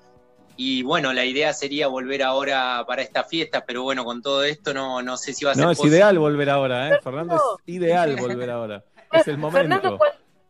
Y 0.57 0.83
bueno, 0.83 1.13
la 1.13 1.25
idea 1.25 1.53
sería 1.53 1.89
volver 1.89 2.23
ahora 2.23 2.85
para 2.87 3.03
esta 3.03 3.25
fiesta, 3.25 3.65
pero 3.67 3.83
bueno, 3.83 4.05
con 4.05 4.23
todo 4.23 4.45
esto 4.45 4.73
no, 4.73 5.03
no 5.03 5.17
sé 5.17 5.33
si 5.33 5.45
va 5.45 5.51
a 5.51 5.55
ser 5.55 5.65
no, 5.65 5.71
es 5.73 5.79
posible. 5.79 5.97
ideal 5.97 6.19
volver 6.19 6.51
ahora, 6.51 6.91
¿eh? 6.91 6.99
Fernando, 7.03 7.35
es 7.67 7.75
ideal 7.75 8.17
volver 8.17 8.51
ahora. 8.51 8.85
Es 9.13 9.29
el 9.29 9.37
Fernando, 9.41 9.77
momento. 9.77 9.99
cu- 9.99 10.05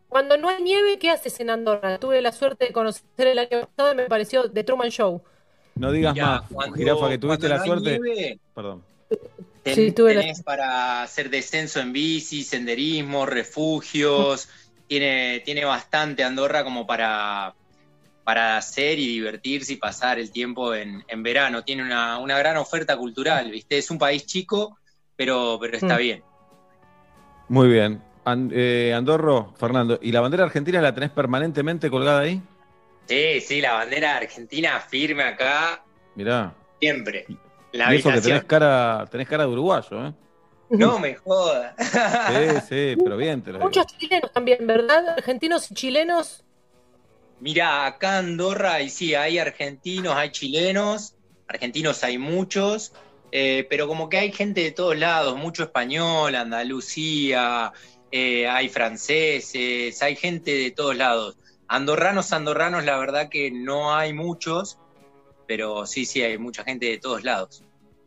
cuando 0.08 0.36
no 0.38 0.48
hay 0.48 0.62
nieve, 0.62 0.98
¿qué 0.98 1.10
haces 1.10 1.38
en 1.40 1.50
Andorra? 1.50 1.98
Tuve 1.98 2.20
la 2.22 2.32
suerte 2.32 2.66
de 2.66 2.72
conocer 2.72 3.02
el 3.18 3.38
año 3.38 3.68
pasado 3.76 3.92
y 3.92 3.96
me 3.96 4.04
pareció 4.04 4.50
The 4.50 4.62
Truman 4.64 4.88
Show. 4.90 5.22
No 5.74 5.90
digas 5.92 6.14
Mirá, 6.14 6.26
más, 6.26 6.42
cuando- 6.52 6.76
Jirafa, 6.76 7.08
que 7.08 7.18
tuviste 7.18 7.46
cuando 7.46 7.48
la 7.48 7.56
no 7.56 7.62
hay 7.62 7.68
suerte. 7.68 8.00
nieve, 8.00 8.38
Perdón. 8.54 8.82
Ten- 9.64 9.74
Sí, 9.74 9.92
tuve 9.92 10.14
la- 10.14 10.20
tenés 10.20 10.42
para 10.42 11.02
hacer 11.02 11.30
descenso 11.30 11.80
en 11.80 11.92
bici, 11.92 12.42
senderismo, 12.44 13.26
refugios. 13.26 14.48
tiene, 14.88 15.40
tiene 15.44 15.64
bastante 15.64 16.22
Andorra 16.24 16.62
como 16.64 16.86
para, 16.86 17.54
para 18.24 18.56
hacer 18.56 18.98
y 18.98 19.06
divertirse 19.06 19.74
y 19.74 19.76
pasar 19.76 20.18
el 20.18 20.30
tiempo 20.30 20.74
en, 20.74 21.04
en 21.06 21.22
verano. 21.22 21.62
Tiene 21.62 21.82
una, 21.82 22.18
una 22.18 22.38
gran 22.38 22.56
oferta 22.56 22.96
cultural, 22.96 23.50
¿viste? 23.50 23.78
Es 23.78 23.90
un 23.90 23.98
país 23.98 24.24
chico, 24.26 24.78
pero, 25.16 25.58
pero 25.60 25.76
está 25.76 25.94
Mm. 25.96 25.98
bien. 25.98 26.24
Muy 27.48 27.68
bien. 27.68 28.02
Eh, 28.52 28.94
Andorro, 28.96 29.52
Fernando, 29.58 29.98
¿y 30.00 30.10
la 30.10 30.20
bandera 30.22 30.44
argentina 30.44 30.80
la 30.80 30.94
tenés 30.94 31.10
permanentemente 31.10 31.90
colgada 31.90 32.20
ahí? 32.20 32.40
Sí, 33.06 33.40
sí, 33.42 33.60
la 33.60 33.74
bandera 33.74 34.16
argentina 34.16 34.80
firme 34.80 35.24
acá, 35.24 35.84
Mirá. 36.14 36.54
siempre. 36.80 37.26
La 37.72 37.92
y 37.94 37.98
eso 37.98 38.10
que 38.10 38.22
tenés 38.22 38.44
cara, 38.44 39.06
tenés 39.10 39.28
cara 39.28 39.44
de 39.44 39.50
uruguayo, 39.50 40.06
¿eh? 40.06 40.12
No 40.70 40.98
me 40.98 41.14
jodas. 41.16 41.74
Sí, 41.78 42.60
sí, 42.68 42.96
pero 43.04 43.16
bien 43.18 43.42
te 43.42 43.52
lo 43.52 43.58
digo. 43.58 43.68
Muchos 43.68 43.86
chilenos 43.98 44.32
también, 44.32 44.66
¿verdad? 44.66 45.10
Argentinos 45.10 45.70
y 45.70 45.74
chilenos. 45.74 46.42
Mira, 47.44 47.84
acá 47.84 48.16
Andorra, 48.16 48.80
y 48.80 48.88
sí, 48.88 49.14
hay 49.14 49.36
argentinos, 49.38 50.16
hay 50.16 50.30
chilenos, 50.30 51.14
argentinos 51.46 52.02
hay 52.02 52.16
muchos, 52.16 52.94
eh, 53.32 53.66
pero 53.68 53.86
como 53.86 54.08
que 54.08 54.16
hay 54.16 54.32
gente 54.32 54.62
de 54.62 54.70
todos 54.70 54.96
lados, 54.96 55.36
mucho 55.36 55.64
español, 55.64 56.34
Andalucía, 56.36 57.70
eh, 58.10 58.48
hay 58.48 58.70
franceses, 58.70 60.00
hay 60.02 60.16
gente 60.16 60.52
de 60.52 60.70
todos 60.70 60.96
lados. 60.96 61.36
Andorranos, 61.68 62.32
andorranos, 62.32 62.86
la 62.86 62.96
verdad 62.96 63.28
que 63.28 63.50
no 63.50 63.94
hay 63.94 64.14
muchos, 64.14 64.78
pero 65.46 65.84
sí, 65.84 66.06
sí, 66.06 66.22
hay 66.22 66.38
mucha 66.38 66.64
gente 66.64 66.86
de 66.86 66.96
todos 66.96 67.24
lados. 67.24 67.62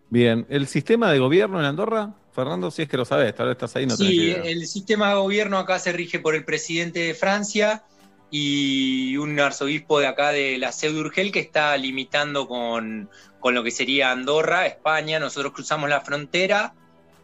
Bien, 0.10 0.48
¿el 0.50 0.66
sistema 0.66 1.12
de 1.12 1.20
gobierno 1.20 1.60
en 1.60 1.66
Andorra? 1.68 2.12
Fernando, 2.32 2.72
si 2.72 2.82
es 2.82 2.90
que 2.90 2.98
lo 2.98 3.06
sabes, 3.06 3.36
tal 3.36 3.50
vez 3.50 3.54
estás 3.54 3.76
ahí, 3.76 3.86
no 3.86 3.96
tenés 3.96 4.14
Sí, 4.14 4.20
idea. 4.32 4.44
el 4.46 4.66
sistema 4.66 5.10
de 5.10 5.16
gobierno 5.16 5.60
acá 5.60 5.78
se 5.78 5.92
rige 5.92 6.18
por 6.18 6.34
el 6.34 6.44
presidente 6.44 7.02
de 7.02 7.14
Francia 7.14 7.84
y 8.30 9.16
un 9.18 9.40
arzobispo 9.40 10.00
de 10.00 10.08
acá 10.08 10.32
de 10.32 10.58
la 10.58 10.72
Seu 10.72 10.92
d'Urgell 10.92 11.32
que 11.32 11.40
está 11.40 11.76
limitando 11.78 12.48
con, 12.48 13.10
con 13.40 13.56
lo 13.56 13.64
que 13.64 13.72
sería 13.72 14.12
Andorra, 14.12 14.66
España. 14.66 15.20
Nosotros 15.20 15.54
cruzamos 15.54 15.90
la 15.90 16.02
frontera 16.02 16.74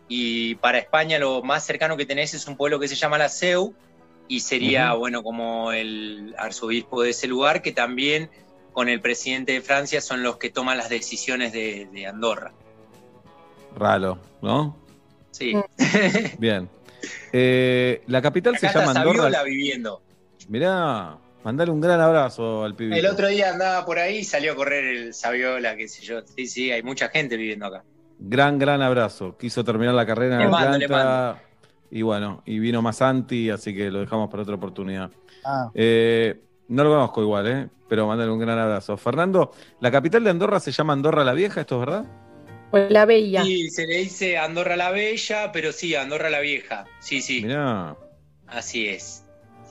y 0.07 0.55
para 0.55 0.77
España 0.77 1.19
lo 1.19 1.41
más 1.41 1.65
cercano 1.65 1.97
que 1.97 2.05
tenés 2.05 2.33
es 2.33 2.47
un 2.47 2.55
pueblo 2.55 2.79
que 2.79 2.87
se 2.87 2.95
llama 2.95 3.17
la 3.17 3.29
Seu 3.29 3.73
y 4.27 4.39
sería, 4.39 4.93
bueno, 4.93 5.21
como 5.21 5.71
el 5.73 6.33
arzobispo 6.37 7.03
de 7.03 7.09
ese 7.09 7.27
lugar 7.27 7.61
que 7.61 7.71
también 7.71 8.29
con 8.71 8.89
el 8.89 9.01
presidente 9.01 9.51
de 9.51 9.61
Francia 9.61 10.01
son 10.01 10.23
los 10.23 10.37
que 10.37 10.49
toman 10.49 10.77
las 10.77 10.89
decisiones 10.89 11.51
de, 11.51 11.87
de 11.91 12.07
Andorra. 12.07 12.53
Raro, 13.75 14.19
¿no? 14.41 14.77
Sí. 15.31 15.53
Bien. 16.39 16.69
Eh, 17.31 18.01
la 18.07 18.21
capital 18.21 18.57
se 18.57 18.67
llama 18.67 18.87
está 18.87 19.01
Andorra. 19.01 19.23
Saviola 19.23 19.43
viviendo. 19.43 20.02
Mirá, 20.49 21.17
mandale 21.43 21.71
un 21.71 21.81
gran 21.81 21.99
abrazo 21.99 22.63
al 22.63 22.75
pibito. 22.75 22.97
El 22.97 23.05
otro 23.05 23.27
día 23.27 23.51
andaba 23.51 23.85
por 23.85 23.99
ahí 23.99 24.17
y 24.17 24.23
salió 24.23 24.53
a 24.53 24.55
correr 24.55 24.83
el 24.83 25.13
Saviola, 25.13 25.75
qué 25.75 25.87
sé 25.87 26.03
yo. 26.03 26.21
Sí, 26.25 26.47
sí, 26.47 26.71
hay 26.71 26.83
mucha 26.83 27.09
gente 27.09 27.37
viviendo 27.37 27.65
acá. 27.65 27.83
Gran, 28.19 28.57
gran 28.57 28.81
abrazo. 28.81 29.37
Quiso 29.37 29.63
terminar 29.63 29.93
la 29.93 30.05
carrera 30.05 30.43
en 30.43 30.79
le. 30.79 31.35
Y 31.91 32.01
bueno, 32.01 32.41
y 32.45 32.57
vino 32.57 32.81
más 32.81 32.97
Santi, 32.97 33.49
así 33.51 33.75
que 33.75 33.91
lo 33.91 33.99
dejamos 33.99 34.29
para 34.29 34.41
otra 34.43 34.55
oportunidad. 34.55 35.11
Ah. 35.45 35.69
Eh, 35.75 36.41
no 36.69 36.83
lo 36.83 36.89
conozco 36.89 37.21
igual, 37.21 37.47
¿eh? 37.47 37.69
pero 37.93 38.07
mandale 38.07 38.31
un 38.31 38.39
gran 38.39 38.57
abrazo. 38.57 38.97
Fernando, 38.97 39.51
la 39.79 39.91
capital 39.91 40.23
de 40.23 40.31
Andorra 40.31 40.59
se 40.59 40.71
llama 40.71 40.93
Andorra 40.93 41.23
la 41.23 41.33
Vieja, 41.33 41.61
¿esto 41.61 41.75
es 41.75 41.79
verdad? 41.81 42.05
Pues 42.71 42.89
la 42.89 43.05
bella. 43.05 43.43
Sí, 43.43 43.69
se 43.69 43.85
le 43.85 43.97
dice 43.97 44.35
Andorra 44.35 44.75
la 44.75 44.89
Bella, 44.89 45.51
pero 45.51 45.71
sí, 45.71 45.93
Andorra 45.93 46.31
la 46.31 46.39
Vieja. 46.39 46.85
Sí, 46.99 47.21
sí, 47.21 47.43
Mirá, 47.43 47.95
así 48.47 48.87
es. 48.87 49.22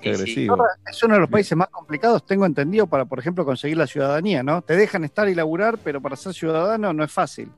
Qué 0.03 0.11
Sí, 0.11 0.17
sí. 0.17 0.23
agresivo. 0.23 0.53
Andorra 0.55 0.71
Es 0.91 1.03
uno 1.03 1.15
de 1.15 1.21
los 1.21 1.31
países 1.31 1.57
más 1.57 1.69
complicados, 1.69 2.27
tengo 2.27 2.45
entendido, 2.45 2.87
para, 2.87 3.05
por 3.07 3.19
ejemplo, 3.19 3.45
conseguir 3.45 3.77
la 3.79 3.87
ciudadanía, 3.87 4.43
¿no? 4.43 4.61
Te 4.63 4.77
dejan 4.77 5.05
estar 5.05 5.29
y 5.29 5.35
laburar, 5.35 5.79
pero 5.79 6.01
para 6.03 6.17
ser 6.17 6.35
ciudadano 6.35 6.93
no 6.93 7.03
es 7.05 7.11
fácil. 7.11 7.51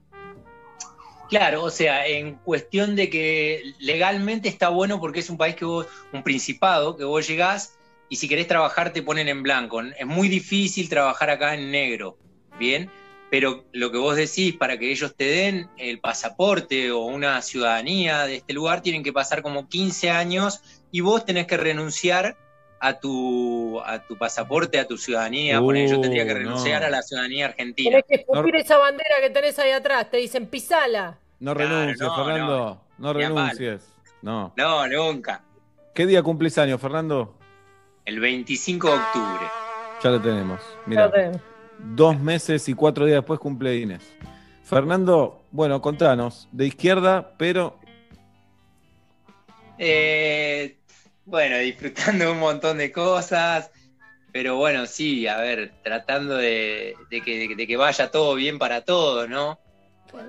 Claro, 1.28 1.64
o 1.64 1.70
sea, 1.70 2.06
en 2.06 2.34
cuestión 2.36 2.94
de 2.94 3.08
que 3.10 3.62
legalmente 3.78 4.48
está 4.48 4.68
bueno 4.68 5.00
porque 5.00 5.20
es 5.20 5.30
un 5.30 5.38
país 5.38 5.56
que 5.56 5.64
vos, 5.64 5.86
un 6.12 6.22
principado, 6.22 6.96
que 6.96 7.04
vos 7.04 7.26
llegás 7.26 7.76
y 8.10 8.16
si 8.16 8.28
querés 8.28 8.46
trabajar 8.46 8.92
te 8.92 9.02
ponen 9.02 9.28
en 9.28 9.42
blanco. 9.42 9.80
Es 9.80 10.06
muy 10.06 10.28
difícil 10.28 10.88
trabajar 10.88 11.30
acá 11.30 11.54
en 11.54 11.70
negro, 11.70 12.18
¿bien? 12.58 12.90
Pero 13.30 13.64
lo 13.72 13.90
que 13.90 13.98
vos 13.98 14.14
decís, 14.16 14.54
para 14.54 14.78
que 14.78 14.92
ellos 14.92 15.14
te 15.16 15.24
den 15.24 15.68
el 15.78 15.98
pasaporte 15.98 16.92
o 16.92 17.00
una 17.06 17.40
ciudadanía 17.42 18.26
de 18.26 18.36
este 18.36 18.52
lugar, 18.52 18.82
tienen 18.82 19.02
que 19.02 19.12
pasar 19.12 19.42
como 19.42 19.66
15 19.68 20.10
años 20.10 20.60
y 20.94 21.00
vos 21.00 21.24
tenés 21.24 21.48
que 21.48 21.56
renunciar 21.56 22.36
a 22.78 23.00
tu, 23.00 23.80
a 23.84 23.98
tu 24.06 24.16
pasaporte, 24.16 24.78
a 24.78 24.86
tu 24.86 24.96
ciudadanía. 24.96 25.60
Uh, 25.60 25.64
Ponele, 25.64 25.88
yo 25.88 26.00
tendría 26.00 26.24
que 26.24 26.34
no. 26.34 26.38
renunciar 26.38 26.84
a 26.84 26.88
la 26.88 27.02
ciudadanía 27.02 27.46
argentina. 27.46 27.90
Tenés 27.90 28.04
que 28.06 28.14
escupir 28.14 28.54
esa 28.54 28.78
bandera 28.78 29.16
que 29.20 29.30
tenés 29.30 29.58
ahí 29.58 29.72
atrás. 29.72 30.08
Te 30.08 30.18
dicen 30.18 30.46
pisala. 30.46 31.18
No 31.40 31.52
Claro, 31.52 31.68
renuncies, 31.80 32.00
no, 32.00 32.14
Fernando. 32.14 32.80
No, 32.98 33.12
renuncies. 33.12 33.88
No. 34.22 34.52
No, 34.56 34.86
nunca. 34.86 35.42
¿Qué 35.96 36.06
día 36.06 36.22
cumplís 36.22 36.56
años, 36.58 36.80
Fernando? 36.80 37.36
El 38.04 38.20
25 38.20 38.86
de 38.86 38.94
octubre. 38.94 39.46
Ya 40.00 40.10
lo 40.10 40.22
tenemos. 40.22 40.60
Mira, 40.86 41.10
dos 41.80 42.20
meses 42.20 42.68
y 42.68 42.74
cuatro 42.74 43.04
días 43.04 43.16
después 43.16 43.40
cumple 43.40 43.78
Inés. 43.78 44.08
Fernando, 44.62 45.42
bueno, 45.50 45.82
contanos, 45.82 46.48
de 46.52 46.66
izquierda, 46.66 47.34
pero 47.36 47.80
Eh, 49.76 50.76
bueno, 51.34 51.58
disfrutando 51.58 52.26
de 52.26 52.30
un 52.30 52.38
montón 52.38 52.78
de 52.78 52.92
cosas, 52.92 53.72
pero 54.32 54.54
bueno, 54.54 54.86
sí, 54.86 55.26
a 55.26 55.38
ver, 55.38 55.72
tratando 55.82 56.36
de, 56.36 56.94
de 57.10 57.22
que, 57.22 57.48
de 57.56 57.66
que 57.66 57.76
vaya 57.76 58.08
todo 58.08 58.36
bien 58.36 58.56
para 58.56 58.82
todos, 58.82 59.28
¿no? 59.28 59.58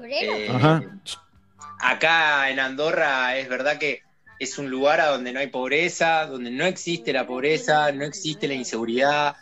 Eh, 0.10 0.48
Ajá. 0.50 0.82
acá 1.80 2.50
en 2.50 2.60
Andorra 2.60 3.38
es 3.38 3.48
verdad 3.48 3.78
que 3.78 4.02
es 4.40 4.58
un 4.58 4.72
lugar 4.72 5.00
a 5.00 5.10
donde 5.12 5.32
no 5.32 5.40
hay 5.40 5.46
pobreza, 5.46 6.26
donde 6.26 6.50
no 6.50 6.66
existe 6.66 7.14
la 7.14 7.28
pobreza, 7.28 7.92
no 7.92 8.04
existe 8.04 8.48
la 8.48 8.56
inseguridad, 8.56 9.36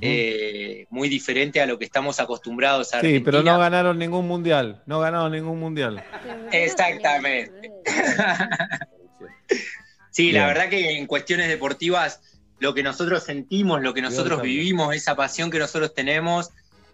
eh, 0.00 0.84
muy 0.90 1.08
diferente 1.08 1.60
a 1.60 1.66
lo 1.66 1.78
que 1.78 1.84
estamos 1.84 2.18
acostumbrados 2.18 2.92
a 2.92 3.02
sí, 3.02 3.20
pero 3.20 3.44
no 3.44 3.56
ganaron 3.56 4.00
ningún 4.00 4.26
mundial. 4.26 4.82
No 4.86 4.98
ganaron 4.98 5.30
ningún 5.30 5.60
mundial. 5.60 6.02
Exactamente. 6.50 7.70
sí, 10.10 10.30
Bien. 10.30 10.36
la 10.36 10.46
verdad 10.46 10.68
que 10.68 10.96
en 10.98 11.06
cuestiones 11.06 11.48
deportivas, 11.48 12.20
lo 12.58 12.74
que 12.74 12.82
nosotros 12.82 13.22
sentimos, 13.22 13.82
lo 13.82 13.94
que 13.94 14.02
nosotros 14.02 14.42
vivimos, 14.42 14.94
esa 14.94 15.14
pasión 15.14 15.50
que 15.50 15.58
nosotros 15.58 15.94
tenemos, 15.94 16.50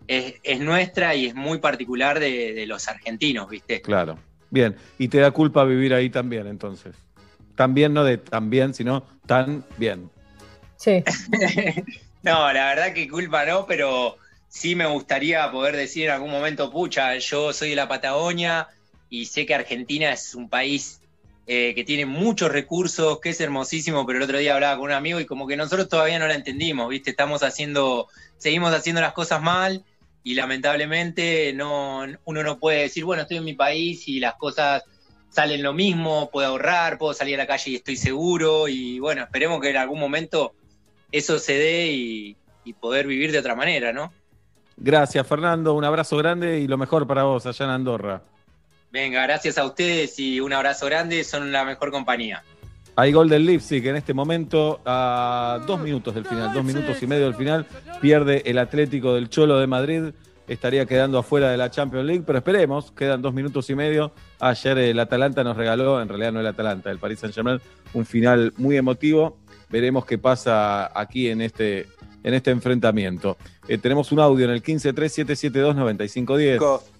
es, 0.06 0.34
es 0.42 0.60
nuestra 0.60 1.14
y 1.14 1.26
es 1.26 1.34
muy 1.34 1.58
particular 1.58 2.20
de, 2.20 2.52
de 2.52 2.66
los 2.66 2.88
argentinos, 2.88 3.48
¿viste? 3.48 3.80
Claro. 3.80 4.18
Bien. 4.50 4.76
Y 4.98 5.08
te 5.08 5.18
da 5.18 5.30
culpa 5.32 5.64
vivir 5.64 5.94
ahí 5.94 6.10
también, 6.10 6.46
entonces. 6.46 6.94
También, 7.56 7.92
no 7.92 8.04
de 8.04 8.18
tan 8.18 8.50
bien, 8.50 8.74
sino 8.74 9.04
tan 9.26 9.64
bien. 9.78 10.10
Sí. 10.76 11.02
no, 12.22 12.52
la 12.52 12.66
verdad 12.66 12.92
que 12.92 13.08
culpa 13.08 13.44
no, 13.46 13.66
pero 13.66 14.16
sí 14.48 14.74
me 14.76 14.86
gustaría 14.86 15.50
poder 15.50 15.76
decir 15.76 16.04
en 16.04 16.12
algún 16.12 16.30
momento, 16.30 16.70
pucha, 16.70 17.16
yo 17.18 17.52
soy 17.52 17.70
de 17.70 17.76
la 17.76 17.88
Patagonia 17.88 18.68
y 19.10 19.26
sé 19.26 19.46
que 19.46 19.54
Argentina 19.54 20.12
es 20.12 20.34
un 20.34 20.48
país 20.48 21.00
eh, 21.46 21.74
que 21.74 21.84
tiene 21.84 22.06
muchos 22.06 22.50
recursos, 22.50 23.20
que 23.20 23.30
es 23.30 23.40
hermosísimo, 23.40 24.06
pero 24.06 24.18
el 24.18 24.24
otro 24.24 24.38
día 24.38 24.54
hablaba 24.54 24.76
con 24.76 24.86
un 24.86 24.92
amigo 24.92 25.20
y 25.20 25.26
como 25.26 25.46
que 25.46 25.56
nosotros 25.56 25.88
todavía 25.90 26.18
no 26.18 26.26
la 26.26 26.34
entendimos, 26.34 26.88
¿viste? 26.88 27.10
Estamos 27.10 27.42
haciendo, 27.42 28.08
seguimos 28.38 28.72
haciendo 28.72 29.02
las 29.02 29.12
cosas 29.12 29.42
mal 29.42 29.84
y 30.22 30.34
lamentablemente 30.34 31.52
no, 31.52 32.06
uno 32.24 32.42
no 32.42 32.58
puede 32.58 32.82
decir, 32.82 33.04
bueno, 33.04 33.22
estoy 33.22 33.36
en 33.36 33.44
mi 33.44 33.52
país 33.52 34.08
y 34.08 34.20
las 34.20 34.36
cosas 34.36 34.84
salen 35.28 35.62
lo 35.62 35.74
mismo, 35.74 36.30
puedo 36.32 36.48
ahorrar, 36.48 36.96
puedo 36.96 37.12
salir 37.12 37.34
a 37.34 37.38
la 37.38 37.46
calle 37.46 37.72
y 37.72 37.74
estoy 37.74 37.96
seguro 37.96 38.66
y 38.66 38.98
bueno, 38.98 39.24
esperemos 39.24 39.60
que 39.60 39.68
en 39.68 39.76
algún 39.76 40.00
momento 40.00 40.54
eso 41.12 41.38
se 41.38 41.58
dé 41.58 41.88
y, 41.88 42.36
y 42.64 42.72
poder 42.72 43.06
vivir 43.06 43.32
de 43.32 43.38
otra 43.38 43.54
manera, 43.54 43.92
¿no? 43.92 44.12
Gracias, 44.76 45.26
Fernando. 45.26 45.74
Un 45.74 45.84
abrazo 45.84 46.16
grande 46.16 46.60
y 46.60 46.66
lo 46.66 46.78
mejor 46.78 47.06
para 47.06 47.24
vos 47.24 47.44
allá 47.44 47.66
en 47.66 47.70
Andorra. 47.70 48.22
Venga, 48.94 49.22
gracias 49.24 49.58
a 49.58 49.66
ustedes 49.66 50.16
y 50.20 50.38
un 50.38 50.52
abrazo 50.52 50.86
grande, 50.86 51.24
son 51.24 51.50
la 51.50 51.64
mejor 51.64 51.90
compañía. 51.90 52.44
Hay 52.94 53.10
gol 53.10 53.28
del 53.28 53.44
Leipzig 53.44 53.84
en 53.88 53.96
este 53.96 54.14
momento 54.14 54.80
a 54.86 55.58
dos 55.66 55.80
minutos 55.80 56.14
del 56.14 56.24
final, 56.24 56.54
dos 56.54 56.62
minutos 56.62 57.02
y 57.02 57.08
medio 57.08 57.24
del 57.24 57.34
final. 57.34 57.66
Pierde 58.00 58.42
el 58.46 58.56
Atlético 58.56 59.14
del 59.14 59.28
Cholo 59.28 59.58
de 59.58 59.66
Madrid. 59.66 60.12
Estaría 60.46 60.86
quedando 60.86 61.18
afuera 61.18 61.50
de 61.50 61.56
la 61.56 61.72
Champions 61.72 62.06
League, 62.06 62.22
pero 62.24 62.38
esperemos, 62.38 62.92
quedan 62.92 63.20
dos 63.20 63.34
minutos 63.34 63.68
y 63.68 63.74
medio. 63.74 64.12
Ayer 64.38 64.78
el 64.78 65.00
Atalanta 65.00 65.42
nos 65.42 65.56
regaló, 65.56 66.00
en 66.00 66.08
realidad 66.08 66.30
no 66.30 66.38
el 66.38 66.46
Atalanta, 66.46 66.92
el 66.92 67.00
Paris 67.00 67.18
Saint 67.18 67.34
Germain, 67.34 67.60
un 67.94 68.06
final 68.06 68.54
muy 68.58 68.76
emotivo. 68.76 69.38
Veremos 69.70 70.06
qué 70.06 70.18
pasa 70.18 70.96
aquí 70.96 71.30
en 71.30 71.40
este, 71.40 71.88
en 72.22 72.32
este 72.32 72.52
enfrentamiento. 72.52 73.38
Eh, 73.66 73.76
tenemos 73.76 74.12
un 74.12 74.20
audio 74.20 74.44
en 74.44 74.52
el 74.52 74.62
1537729510. 74.62 76.93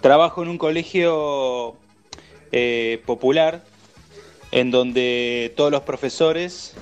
Trabajo 0.00 0.42
en 0.42 0.48
un 0.48 0.58
colegio 0.58 1.76
eh, 2.52 3.02
popular 3.06 3.64
en 4.50 4.70
donde 4.70 5.52
todos 5.56 5.70
los 5.70 5.82
profesores 5.82 6.74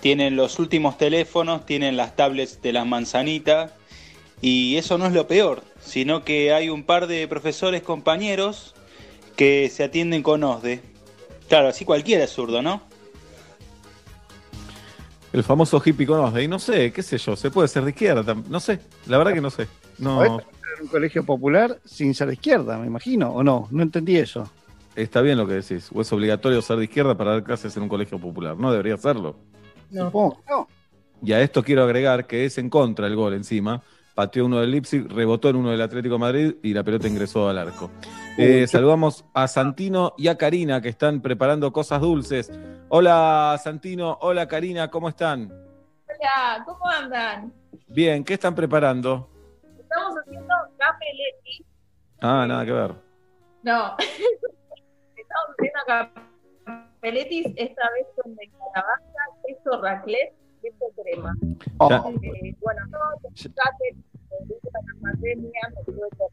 tienen 0.00 0.36
los 0.36 0.58
últimos 0.58 0.98
teléfonos, 0.98 1.66
tienen 1.66 1.96
las 1.96 2.16
tablets 2.16 2.62
de 2.62 2.72
las 2.72 2.86
manzanitas 2.86 3.72
y 4.40 4.76
eso 4.76 4.98
no 4.98 5.06
es 5.06 5.12
lo 5.12 5.26
peor, 5.26 5.62
sino 5.80 6.24
que 6.24 6.52
hay 6.52 6.68
un 6.68 6.84
par 6.84 7.06
de 7.06 7.26
profesores 7.28 7.82
compañeros 7.82 8.74
que 9.36 9.70
se 9.72 9.84
atienden 9.84 10.22
con 10.22 10.42
OSDE. 10.42 10.82
Claro, 11.48 11.68
así 11.68 11.84
cualquiera 11.84 12.24
es 12.24 12.30
zurdo, 12.30 12.62
¿no? 12.62 12.82
El 15.32 15.44
famoso 15.44 15.82
hippie 15.84 16.06
con 16.06 16.20
Osday. 16.20 16.48
No 16.48 16.58
sé, 16.58 16.92
qué 16.92 17.02
sé 17.02 17.18
yo, 17.18 17.36
se 17.36 17.50
puede 17.50 17.68
ser 17.68 17.84
de 17.84 17.90
izquierda. 17.90 18.34
No 18.48 18.58
sé, 18.58 18.80
la 19.06 19.18
verdad 19.18 19.34
que 19.34 19.40
no 19.40 19.50
sé. 19.50 19.68
No, 19.98 20.40
¿Podés 20.66 20.78
en 20.78 20.82
un 20.84 20.88
colegio 20.88 21.24
popular 21.24 21.78
sin 21.84 22.12
ser 22.14 22.28
de 22.28 22.34
izquierda, 22.34 22.76
me 22.78 22.86
imagino, 22.86 23.30
o 23.30 23.44
no? 23.44 23.68
No 23.70 23.82
entendí 23.82 24.16
eso. 24.16 24.50
está 24.96 25.20
bien 25.20 25.38
lo 25.38 25.46
que 25.46 25.54
decís. 25.54 25.90
O 25.94 26.00
es 26.00 26.12
obligatorio 26.12 26.60
ser 26.60 26.78
de 26.78 26.84
izquierda 26.84 27.16
para 27.16 27.32
dar 27.32 27.44
clases 27.44 27.76
en 27.76 27.84
un 27.84 27.88
colegio 27.88 28.18
popular. 28.18 28.56
No 28.56 28.72
debería 28.72 28.96
serlo. 28.96 29.36
Supongo 29.92 30.42
que 30.42 30.50
no. 30.50 30.68
Y 31.22 31.32
a 31.32 31.40
esto 31.40 31.62
quiero 31.62 31.84
agregar 31.84 32.26
que 32.26 32.44
es 32.44 32.58
en 32.58 32.68
contra 32.68 33.06
el 33.06 33.14
gol 33.14 33.34
encima. 33.34 33.82
Pateó 34.14 34.46
uno 34.46 34.60
del 34.60 34.70
Leipzig, 34.70 35.06
rebotó 35.08 35.50
en 35.50 35.56
uno 35.56 35.70
del 35.70 35.82
Atlético 35.82 36.14
de 36.14 36.18
Madrid 36.18 36.54
y 36.62 36.74
la 36.74 36.82
pelota 36.82 37.06
ingresó 37.06 37.48
al 37.48 37.58
arco. 37.58 37.90
Eh, 38.36 38.66
saludamos 38.66 39.24
a 39.34 39.46
Santino 39.46 40.14
y 40.18 40.28
a 40.28 40.36
Karina 40.36 40.80
que 40.80 40.88
están 40.88 41.20
preparando 41.20 41.72
cosas 41.72 42.00
dulces. 42.00 42.50
Hola 42.88 43.60
Santino, 43.62 44.18
hola 44.20 44.48
Karina, 44.48 44.90
¿cómo 44.90 45.08
están? 45.08 45.52
Hola, 46.08 46.64
¿cómo 46.64 46.88
andan? 46.88 47.52
Bien, 47.88 48.24
¿qué 48.24 48.34
están 48.34 48.54
preparando? 48.54 49.28
Estamos 49.78 50.14
haciendo 50.18 50.45
café 50.86 51.04
Leti. 51.14 51.64
Ah, 52.20 52.46
nada 52.46 52.64
que 52.64 52.72
ver. 52.72 52.92
No, 53.62 53.96
estamos 55.16 55.54
haciendo 55.58 55.80
capeletis 57.00 57.46
esta 57.56 57.90
vez 57.90 58.06
con 58.22 58.34
de 58.34 58.48
calabaza, 58.50 59.22
queso 59.46 59.82
raclette, 59.82 60.34
queso 60.62 60.84
crema. 61.02 61.34
Ya. 61.90 61.96
Eh, 61.96 62.54
bueno, 62.60 62.80
no, 62.90 62.98
a 62.98 64.80
la 64.80 65.00
pandemia 65.02 65.60
me 65.76 65.84
tuve 65.84 66.08
que 66.10 66.24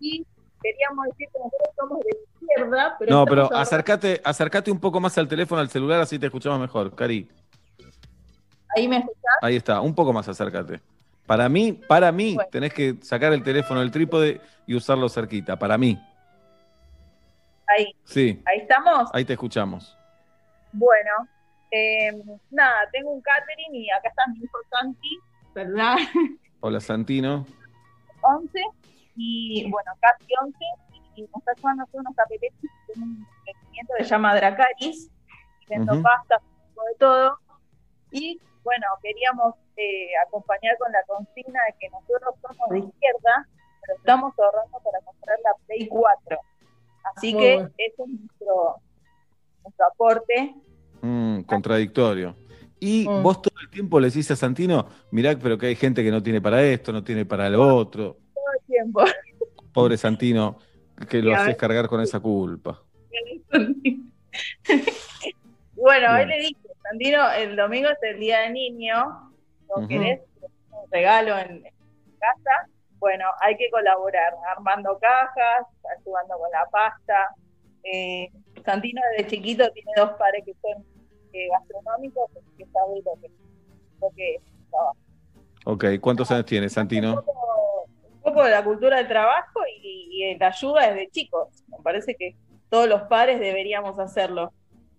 y 0.00 0.24
queríamos 0.62 1.06
decir 1.08 1.28
que 1.32 1.38
nosotros 1.38 1.74
somos 1.76 1.98
de 2.00 2.18
izquierda, 2.40 2.96
pero 2.98 3.10
No, 3.10 3.24
pero 3.26 3.42
ahorrando- 3.42 3.58
acércate, 3.62 4.20
acércate 4.24 4.70
un 4.70 4.80
poco 4.80 5.00
más 5.00 5.16
al 5.18 5.28
teléfono, 5.28 5.60
al 5.60 5.68
celular, 5.68 6.00
así 6.00 6.18
te 6.18 6.26
escuchamos 6.26 6.58
mejor, 6.60 6.94
Cari. 6.94 7.28
ahí 8.76 8.88
me 8.88 8.98
escuchás. 8.98 9.38
Ahí 9.42 9.56
está, 9.56 9.80
un 9.80 9.94
poco 9.94 10.12
más 10.12 10.28
acércate. 10.28 10.80
Para 11.28 11.48
mí, 11.50 11.72
para 11.74 12.10
mí, 12.10 12.34
Bueno. 12.34 12.48
tenés 12.50 12.72
que 12.72 12.96
sacar 13.02 13.32
el 13.34 13.42
teléfono 13.42 13.80
del 13.80 13.90
trípode 13.90 14.40
y 14.66 14.74
usarlo 14.74 15.08
cerquita. 15.10 15.58
Para 15.58 15.76
mí. 15.76 16.00
Ahí, 17.66 17.94
Sí, 18.04 18.42
ahí 18.46 18.60
estamos. 18.60 19.10
ahí 19.12 19.26
te 19.26 19.34
escuchamos. 19.34 19.94
Bueno, 20.72 21.10
eh, 21.70 22.10
nada, 22.50 22.88
tengo 22.92 23.10
un 23.10 23.20
catering 23.20 23.74
y 23.74 23.90
acá 23.90 24.08
está 24.08 24.22
mi 24.28 24.38
hijo 24.38 24.58
Santi, 24.70 25.18
¿verdad? 25.54 25.96
Hola 26.60 26.80
Santino. 26.80 27.46
11 28.22 28.58
y 29.16 29.70
bueno, 29.70 29.92
casi 30.00 30.24
11 30.42 30.56
y 31.16 31.22
nos 31.22 31.30
está 31.36 31.52
llevando 31.56 31.82
a 31.82 31.84
hacer 31.84 32.00
unos 32.00 32.16
capeletis 32.16 32.70
en 32.96 33.02
un 33.02 33.26
emprendimiento 33.46 33.92
que 33.98 34.04
se 34.04 34.10
llama 34.10 34.34
Dracaris 34.34 35.10
y 35.60 35.66
vendo 35.68 35.92
un 35.92 36.02
poco 36.02 36.84
de 36.88 36.94
todo 36.98 37.38
y 38.12 38.40
bueno, 38.64 38.86
queríamos 39.02 39.54
eh, 39.78 40.10
acompañar 40.26 40.76
con 40.78 40.90
la 40.92 41.02
consigna 41.06 41.60
de 41.68 41.74
que 41.78 41.88
nosotros 41.90 42.34
somos 42.42 42.68
de 42.70 42.78
izquierda, 42.80 43.48
pero 43.80 43.96
estamos 43.96 44.34
ahorrando 44.38 44.78
para 44.84 45.00
comprar 45.04 45.38
la 45.44 45.50
Play 45.66 45.86
4. 45.88 46.38
Así 47.14 47.32
que 47.36 47.54
ese 47.54 47.72
es 47.86 47.98
nuestro, 47.98 48.76
nuestro 49.62 49.86
aporte. 49.86 50.54
Mm, 51.00 51.42
contradictorio. 51.42 52.34
Y 52.80 53.08
Mm. 53.08 53.22
vos 53.22 53.40
todo 53.42 53.54
el 53.62 53.70
tiempo 53.70 53.98
le 54.00 54.08
decís 54.08 54.30
a 54.30 54.36
Santino, 54.36 54.88
mirá, 55.10 55.36
pero 55.40 55.56
que 55.58 55.66
hay 55.66 55.76
gente 55.76 56.02
que 56.04 56.10
no 56.10 56.22
tiene 56.22 56.40
para 56.40 56.62
esto, 56.62 56.92
no 56.92 57.02
tiene 57.04 57.24
para 57.24 57.48
lo 57.48 57.76
otro. 57.76 58.16
todo 58.34 58.44
el 58.60 58.66
tiempo. 58.66 59.00
Pobre 59.72 59.96
Santino, 59.96 60.58
que 61.08 61.22
lo 61.22 61.34
haces 61.34 61.56
cargar 61.56 61.86
con 61.88 62.00
esa 62.00 62.18
culpa. 62.20 62.82
bueno, 65.74 66.14
hoy 66.14 66.26
le 66.26 66.38
dije, 66.38 66.56
Santino, 66.82 67.30
el 67.32 67.56
domingo 67.56 67.88
es 67.88 67.98
el 68.02 68.18
día 68.20 68.40
del 68.40 68.52
niño, 68.54 69.27
¿no 69.76 69.88
querés 69.88 70.20
un 70.70 70.90
regalo 70.90 71.38
en, 71.38 71.66
en 71.66 72.16
casa? 72.18 72.68
Bueno, 72.98 73.26
hay 73.40 73.56
que 73.56 73.70
colaborar, 73.70 74.34
armando 74.56 74.98
cajas, 74.98 75.66
ayudando 75.98 76.38
con 76.38 76.50
la 76.50 76.66
pasta. 76.70 77.34
Eh, 77.84 78.28
Santino 78.64 79.00
desde 79.12 79.30
chiquito 79.30 79.70
tiene 79.70 79.92
dos 79.96 80.10
pares 80.12 80.44
que 80.44 80.52
son 80.60 80.84
eh, 81.32 81.48
gastronómicos, 81.50 82.30
así 82.32 82.56
que 82.58 82.66
sabe 82.66 83.02
lo 83.04 83.20
que, 83.20 83.30
lo 84.00 84.10
que 84.16 84.34
es 84.34 84.42
el 84.42 84.70
trabajo. 84.70 84.96
Ok, 85.64 85.84
¿cuántos 86.00 86.30
años 86.30 86.46
tienes, 86.46 86.72
Santino? 86.72 87.22
un 88.12 88.34
poco 88.34 88.44
de 88.44 88.50
la 88.50 88.64
cultura 88.64 88.96
del 88.96 89.08
trabajo 89.08 89.60
y, 89.80 90.08
y 90.32 90.38
la 90.38 90.48
ayuda 90.48 90.88
desde 90.88 91.10
chicos. 91.10 91.48
Me 91.68 91.78
parece 91.82 92.14
que 92.14 92.36
todos 92.68 92.88
los 92.88 93.02
padres 93.02 93.40
deberíamos 93.40 93.98
hacerlo. 93.98 94.52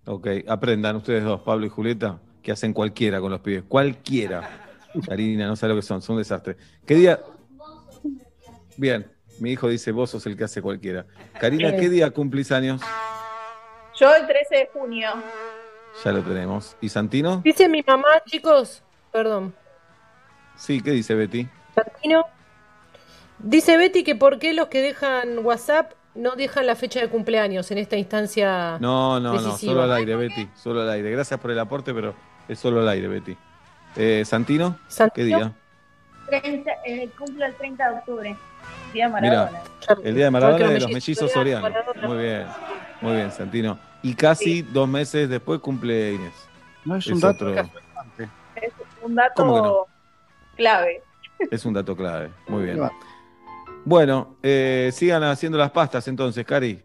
Ok, 0.08 0.28
aprendan 0.48 0.96
ustedes 0.96 1.24
dos, 1.24 1.42
Pablo 1.42 1.66
y 1.66 1.70
Julieta, 1.70 2.20
que 2.42 2.52
hacen 2.52 2.74
cualquiera 2.74 3.20
con 3.20 3.32
los 3.32 3.42
pibes. 3.42 3.64
Cualquiera. 3.68 4.68
Karina, 5.08 5.48
no 5.48 5.56
sabe 5.56 5.74
lo 5.74 5.80
que 5.80 5.86
son, 5.86 6.02
son 6.02 6.16
un 6.16 6.22
desastre. 6.22 6.58
¿Qué 6.86 6.96
día? 6.96 7.20
Bien, 8.78 9.12
mi 9.40 9.52
hijo 9.52 9.68
dice, 9.68 9.92
vos 9.92 10.10
sos 10.10 10.26
el 10.26 10.36
que 10.36 10.46
hace 10.46 10.62
cualquiera. 10.62 11.06
Karina, 11.40 11.76
¿qué 11.76 11.90
día 11.90 12.10
cumplís 12.12 12.52
años? 12.52 12.82
Yo 14.00 14.14
el 14.16 14.26
13 14.26 14.56
de 14.56 14.70
junio. 14.74 15.10
Ya 16.04 16.12
lo 16.12 16.22
tenemos. 16.22 16.76
¿Y 16.82 16.90
Santino? 16.90 17.42
Dice 17.44 17.68
mi 17.68 17.84
mamá, 17.86 18.08
chicos, 18.26 18.84
perdón, 19.12 19.54
Sí, 20.56 20.82
¿qué 20.82 20.92
dice 20.92 21.16
Betty? 21.16 21.48
Santino. 21.74 22.26
Dice 23.40 23.78
Betty 23.78 24.04
que 24.04 24.16
por 24.16 24.40
qué 24.40 24.54
los 24.54 24.68
que 24.68 24.82
dejan 24.82 25.46
WhatsApp 25.46 25.94
no 26.16 26.36
dejan 26.36 26.68
la 26.68 26.76
fecha 26.76 27.00
de 27.00 27.08
cumpleaños 27.08 27.72
en 27.72 27.78
esta 27.78 27.96
instancia 27.96 28.78
No, 28.80 29.20
no, 29.20 29.40
no, 29.40 29.58
solo 29.58 29.84
al 29.84 29.94
aire, 29.94 30.16
Betty, 30.18 30.50
solo 30.56 30.82
al 30.82 30.90
aire. 30.90 31.12
Gracias 31.12 31.40
por 31.40 31.52
el 31.52 31.60
aporte, 31.60 31.94
pero 31.94 32.14
es 32.50 32.60
solo 32.60 32.82
al 32.82 32.90
aire, 32.90 33.08
Betty. 33.08 33.38
Eh, 33.96 34.24
¿Santino? 34.26 34.78
¿Qué 35.14 35.24
día? 35.24 35.54
30, 36.28 36.72
eh, 36.86 37.10
cumple 37.18 37.46
el 37.46 37.56
30 37.56 37.90
de 37.90 37.98
octubre. 37.98 38.38
Día 38.94 39.06
de 39.06 39.12
Maradona. 39.12 39.62
el 40.04 40.16
día 40.16 40.26
de 40.26 40.32
Maradona 40.32 40.68
de 40.68 40.80
los 40.80 40.92
mellizos 40.92 41.24
mellizos 41.24 41.32
Soriano, 41.32 41.62
Soriano. 41.62 41.86
Maradona. 41.86 42.08
Muy 42.08 42.18
bien, 42.18 42.48
muy 43.02 43.14
bien, 43.14 43.32
Santino. 43.32 43.80
Y 44.02 44.16
casi 44.16 44.62
dos 44.64 44.88
meses 44.88 45.30
después 45.30 45.60
cumple 45.60 46.14
Inés. 46.14 46.34
No 46.86 46.96
es 46.96 47.06
Es 47.06 47.14
un 47.14 47.20
dato 47.20 47.46
otro-. 47.46 47.70
Es 48.56 48.74
un 49.02 49.16
dato 49.16 49.88
clave. 50.56 51.04
Es 51.52 51.66
un 51.66 51.74
dato 51.74 51.96
clave. 51.96 52.32
Muy 52.48 52.64
bien. 52.64 52.80
Bueno, 53.86 54.38
eh, 54.44 54.90
sigan 54.94 55.24
haciendo 55.24 55.58
las 55.58 55.72
pastas 55.72 56.08
entonces, 56.08 56.46
Cari. 56.46 56.84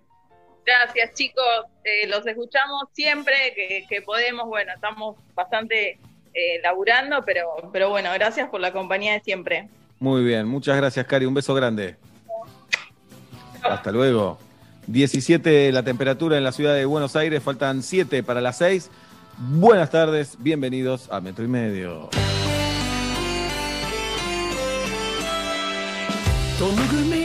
Gracias, 0.65 1.15
chicos. 1.15 1.74
Eh, 1.85 2.07
los 2.09 2.27
escuchamos 2.27 2.85
siempre 2.93 3.35
que, 3.55 3.85
que 3.89 4.01
podemos. 4.03 4.47
Bueno, 4.47 4.73
estamos 4.75 5.17
bastante 5.35 5.99
eh, 6.33 6.61
laburando, 6.63 7.25
pero, 7.25 7.71
pero 7.73 7.91
bueno, 7.91 8.11
gracias 8.15 8.49
por 8.49 8.61
la 8.61 8.73
compañía 8.73 9.13
de 9.13 9.21
siempre. 9.21 9.69
Muy 10.01 10.25
bien, 10.25 10.47
muchas 10.47 10.77
gracias, 10.77 11.07
Cari. 11.07 11.27
Un 11.27 11.35
beso 11.35 11.55
grande. 11.55 11.97
Hasta 13.63 13.93
luego. 13.93 14.39
17 14.87 15.73
la 15.73 15.83
temperatura 15.83 16.37
en 16.37 16.45
la 16.45 16.53
ciudad 16.53 16.75
de 16.75 16.85
Buenos 16.85 17.17
Aires, 17.17 17.43
faltan 17.43 17.83
7 17.83 18.23
para 18.23 18.41
las 18.41 18.59
6. 18.59 18.91
Buenas 19.39 19.91
tardes, 19.91 20.37
bienvenidos 20.39 21.11
a 21.11 21.21
Metro 21.21 21.45
y 21.45 21.49
Medio. 21.49 22.11
Don't 26.59 26.79
look 26.79 26.89
at 26.89 27.07
me, 27.07 27.24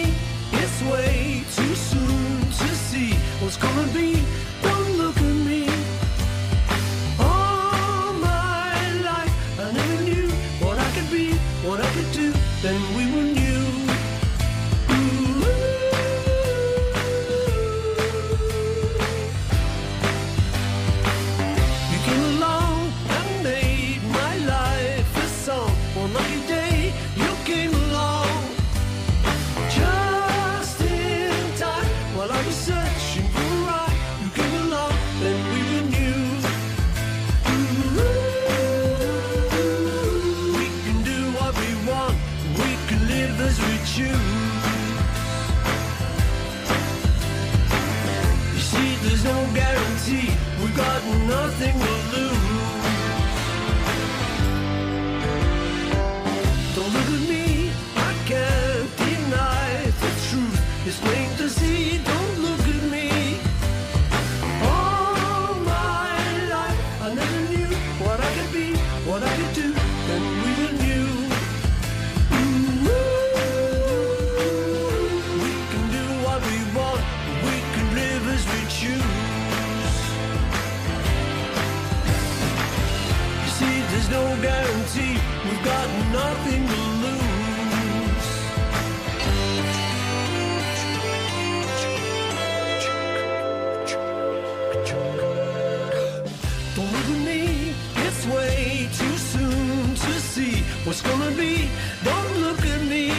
what's 100.90 101.04
gonna 101.04 101.30
be. 101.38 101.70
Don't 102.04 102.38
look 102.42 102.66
at 102.66 102.82
me. 102.94 103.12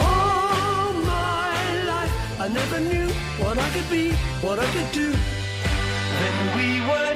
All 0.00 0.92
my 1.14 1.84
life, 1.92 2.14
I 2.40 2.48
never 2.48 2.80
knew 2.80 3.08
what 3.38 3.56
I 3.56 3.68
could 3.70 3.88
be, 3.88 4.10
what 4.44 4.58
I 4.58 4.66
could 4.74 4.90
do. 4.90 5.08
When 6.20 6.36
we 6.56 6.68
were 6.88 7.15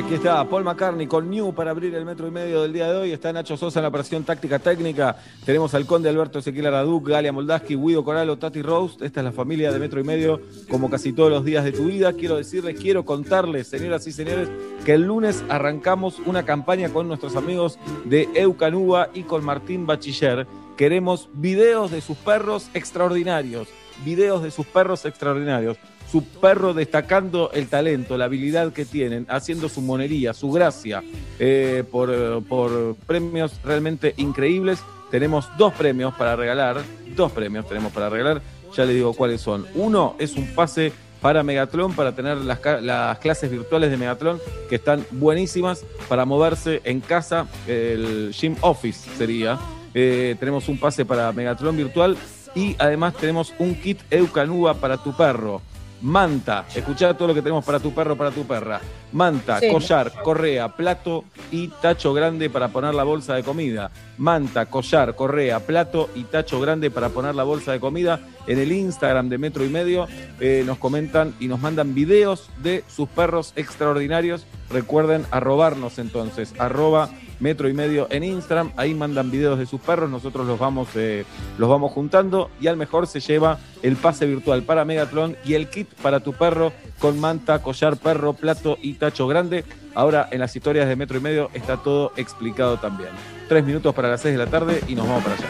aquí 0.00 0.14
está 0.14 0.42
Paul 0.48 0.64
McCartney 0.64 1.06
con 1.06 1.28
New 1.28 1.52
para 1.52 1.72
abrir 1.72 1.94
el 1.94 2.06
metro 2.06 2.26
y 2.26 2.30
medio 2.30 2.62
del 2.62 2.72
día 2.72 2.90
de 2.90 2.96
hoy. 2.96 3.12
Está 3.12 3.32
Nacho 3.32 3.56
Sosa 3.56 3.80
en 3.80 3.82
la 3.82 3.88
operación 3.88 4.24
táctica 4.24 4.58
técnica. 4.58 5.16
Tenemos 5.44 5.74
al 5.74 5.84
conde 5.84 6.08
Alberto 6.08 6.38
Ezequiel 6.38 6.68
Araduc, 6.68 7.08
Galia 7.08 7.32
Moldaski, 7.32 7.76
Guido 7.76 8.02
Coralo, 8.02 8.38
Tati 8.38 8.62
Rose. 8.62 8.96
Esta 9.04 9.20
es 9.20 9.24
la 9.24 9.32
familia 9.32 9.70
de 9.70 9.78
metro 9.78 10.00
y 10.00 10.04
medio, 10.04 10.40
como 10.70 10.88
casi 10.88 11.12
todos 11.12 11.30
los 11.30 11.44
días 11.44 11.64
de 11.64 11.72
tu 11.72 11.84
vida. 11.84 12.14
Quiero 12.14 12.36
decirles, 12.36 12.80
quiero 12.80 13.04
contarles, 13.04 13.66
señoras 13.66 14.06
y 14.06 14.12
señores, 14.12 14.48
que 14.86 14.94
el 14.94 15.02
lunes 15.02 15.44
arrancamos 15.50 16.18
una 16.20 16.44
campaña 16.46 16.88
con 16.88 17.06
nuestros 17.06 17.36
amigos 17.36 17.78
de 18.06 18.26
Eucanuba 18.34 19.10
y 19.12 19.24
con 19.24 19.44
Martín 19.44 19.86
Bachiller. 19.86 20.46
Queremos 20.78 21.28
videos 21.34 21.90
de 21.90 22.00
sus 22.00 22.16
perros 22.16 22.70
extraordinarios. 22.72 23.68
Videos 24.02 24.42
de 24.42 24.50
sus 24.50 24.64
perros 24.64 25.04
extraordinarios 25.04 25.76
su 26.10 26.24
perro 26.24 26.74
destacando 26.74 27.50
el 27.52 27.68
talento, 27.68 28.16
la 28.18 28.24
habilidad 28.24 28.72
que 28.72 28.84
tienen, 28.84 29.26
haciendo 29.28 29.68
su 29.68 29.80
monería, 29.80 30.34
su 30.34 30.50
gracia, 30.50 31.02
eh, 31.38 31.84
por, 31.90 32.42
por 32.44 32.96
premios 33.06 33.60
realmente 33.64 34.14
increíbles. 34.16 34.80
Tenemos 35.10 35.48
dos 35.56 35.72
premios 35.74 36.14
para 36.14 36.36
regalar, 36.36 36.82
dos 37.16 37.32
premios 37.32 37.68
tenemos 37.68 37.92
para 37.92 38.08
regalar, 38.08 38.42
ya 38.76 38.84
les 38.84 38.94
digo 38.94 39.12
cuáles 39.12 39.40
son. 39.40 39.66
Uno 39.74 40.16
es 40.18 40.34
un 40.34 40.46
pase 40.54 40.92
para 41.20 41.42
Megatron, 41.42 41.92
para 41.92 42.14
tener 42.14 42.38
las, 42.38 42.60
las 42.82 43.18
clases 43.18 43.50
virtuales 43.50 43.90
de 43.90 43.96
Megatron, 43.96 44.40
que 44.68 44.76
están 44.76 45.04
buenísimas 45.10 45.84
para 46.08 46.24
moverse 46.24 46.80
en 46.84 47.00
casa, 47.00 47.46
el 47.66 48.32
Gym 48.32 48.56
Office 48.62 49.10
sería. 49.16 49.58
Eh, 49.92 50.36
tenemos 50.38 50.68
un 50.68 50.78
pase 50.78 51.04
para 51.04 51.30
Megatron 51.32 51.76
virtual 51.76 52.16
y 52.54 52.74
además 52.78 53.14
tenemos 53.14 53.52
un 53.58 53.74
kit 53.74 54.00
Eucanuba 54.10 54.74
para 54.74 54.96
tu 54.96 55.16
perro. 55.16 55.60
Manta, 56.02 56.64
escuchá 56.74 57.12
todo 57.14 57.28
lo 57.28 57.34
que 57.34 57.42
tenemos 57.42 57.64
para 57.64 57.78
tu 57.78 57.92
perro, 57.92 58.16
para 58.16 58.30
tu 58.30 58.46
perra. 58.46 58.80
Manta, 59.12 59.60
Sí. 59.60 59.68
collar, 59.70 60.12
correa, 60.22 60.68
plato 60.68 61.24
y 61.50 61.68
tacho 61.68 62.14
grande 62.14 62.48
para 62.48 62.68
poner 62.68 62.94
la 62.94 63.04
bolsa 63.04 63.34
de 63.34 63.42
comida. 63.42 63.90
Manta, 64.16 64.66
collar, 64.66 65.14
correa, 65.14 65.60
plato 65.60 66.08
y 66.14 66.24
tacho 66.24 66.60
grande 66.60 66.90
para 66.90 67.10
poner 67.10 67.34
la 67.34 67.42
bolsa 67.42 67.72
de 67.72 67.80
comida. 67.80 68.20
En 68.46 68.58
el 68.58 68.72
Instagram 68.72 69.28
de 69.28 69.38
Metro 69.38 69.64
y 69.64 69.68
Medio 69.68 70.06
eh, 70.40 70.62
nos 70.64 70.78
comentan 70.78 71.34
y 71.38 71.48
nos 71.48 71.60
mandan 71.60 71.94
videos 71.94 72.48
de 72.62 72.82
sus 72.88 73.08
perros 73.08 73.52
extraordinarios. 73.56 74.46
Recuerden 74.70 75.26
arrobarnos 75.30 75.98
entonces, 75.98 76.54
arroba 76.58 77.10
Metro 77.40 77.68
y 77.68 77.74
Medio 77.74 78.06
en 78.10 78.22
Instagram. 78.22 78.72
Ahí 78.76 78.94
mandan 78.94 79.30
videos 79.30 79.58
de 79.58 79.66
sus 79.66 79.80
perros, 79.80 80.08
nosotros 80.10 80.46
los 80.46 80.58
vamos, 80.58 80.88
eh, 80.94 81.24
los 81.58 81.68
vamos 81.68 81.92
juntando 81.92 82.50
y 82.60 82.68
al 82.68 82.76
mejor 82.76 83.06
se 83.06 83.20
lleva 83.20 83.58
el 83.82 83.96
pase 83.96 84.26
virtual 84.26 84.62
para 84.62 84.84
Megatron 84.84 85.36
y 85.44 85.54
el 85.54 85.68
kit 85.68 85.88
para 86.02 86.20
tu 86.20 86.32
perro 86.32 86.72
con 86.98 87.18
manta, 87.18 87.60
collar, 87.62 87.96
perro, 87.96 88.34
plato 88.34 88.78
y 88.80 88.94
tacho 88.94 89.26
grande. 89.26 89.64
Ahora 89.94 90.28
en 90.30 90.40
las 90.40 90.54
historias 90.54 90.86
de 90.88 90.96
Metro 90.96 91.18
y 91.18 91.20
Medio 91.20 91.50
está 91.54 91.78
todo 91.78 92.12
explicado 92.16 92.76
también. 92.76 93.10
Tres 93.48 93.64
minutos 93.64 93.94
para 93.94 94.08
las 94.08 94.20
seis 94.20 94.36
de 94.36 94.44
la 94.44 94.50
tarde 94.50 94.80
y 94.86 94.94
nos 94.94 95.08
vamos 95.08 95.24
para 95.24 95.34
allá. 95.34 95.48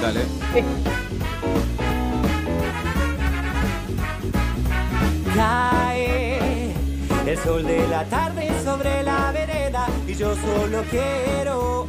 Dale. 0.00 1.11
Cae 5.34 6.74
el 7.26 7.38
sol 7.38 7.64
de 7.64 7.88
la 7.88 8.04
tarde 8.04 8.50
sobre 8.62 9.02
la 9.02 9.32
vereda 9.32 9.86
y 10.06 10.14
yo 10.14 10.34
solo 10.36 10.82
quiero 10.90 11.86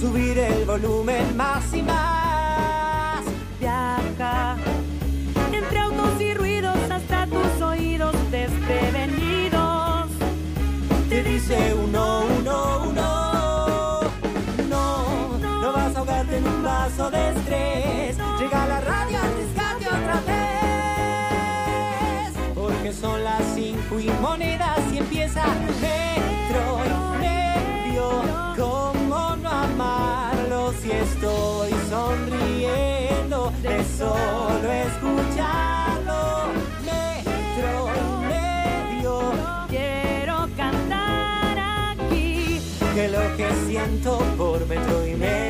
subir 0.00 0.38
el 0.38 0.64
volumen 0.64 1.36
más 1.36 1.74
y 1.74 1.82
más. 1.82 3.22
Viaja 3.60 4.56
entre 5.52 5.78
autos 5.78 6.20
y 6.20 6.32
ruidos 6.32 6.78
hasta 6.90 7.26
tus 7.26 7.60
oídos 7.60 8.14
desprevenidos. 8.30 10.08
Te 11.10 11.22
dice 11.22 11.74
uno, 11.74 12.22
uno, 12.38 12.84
uno. 12.88 14.00
No, 14.70 15.38
no 15.38 15.72
vas 15.72 15.94
a 15.94 15.98
ahogarte 15.98 16.38
en 16.38 16.48
un 16.48 16.62
vaso 16.62 17.10
de 17.10 17.28
estrés. 17.30 18.07
Son 23.08 23.24
las 23.24 23.42
cinco 23.54 23.98
y 23.98 24.10
monedas 24.20 24.80
y 24.92 24.98
empieza 24.98 25.42
metro 25.80 26.64
y 26.84 27.18
medio. 27.26 28.06
¿Cómo 28.56 29.36
no 29.36 29.48
amarlo 29.48 30.72
si 30.80 30.90
estoy 30.90 31.70
sonriendo 31.88 33.52
de 33.62 33.76
solo 33.98 34.68
escucharlo? 34.88 36.20
Metro 36.88 37.72
y 37.98 38.26
medio. 38.34 39.12
Quiero 39.68 40.48
cantar 40.56 41.56
aquí. 41.92 42.60
que 42.94 43.08
lo 43.08 43.36
que 43.36 43.48
siento 43.66 44.18
por 44.36 44.66
metro 44.66 45.06
y 45.06 45.14
medio 45.14 45.47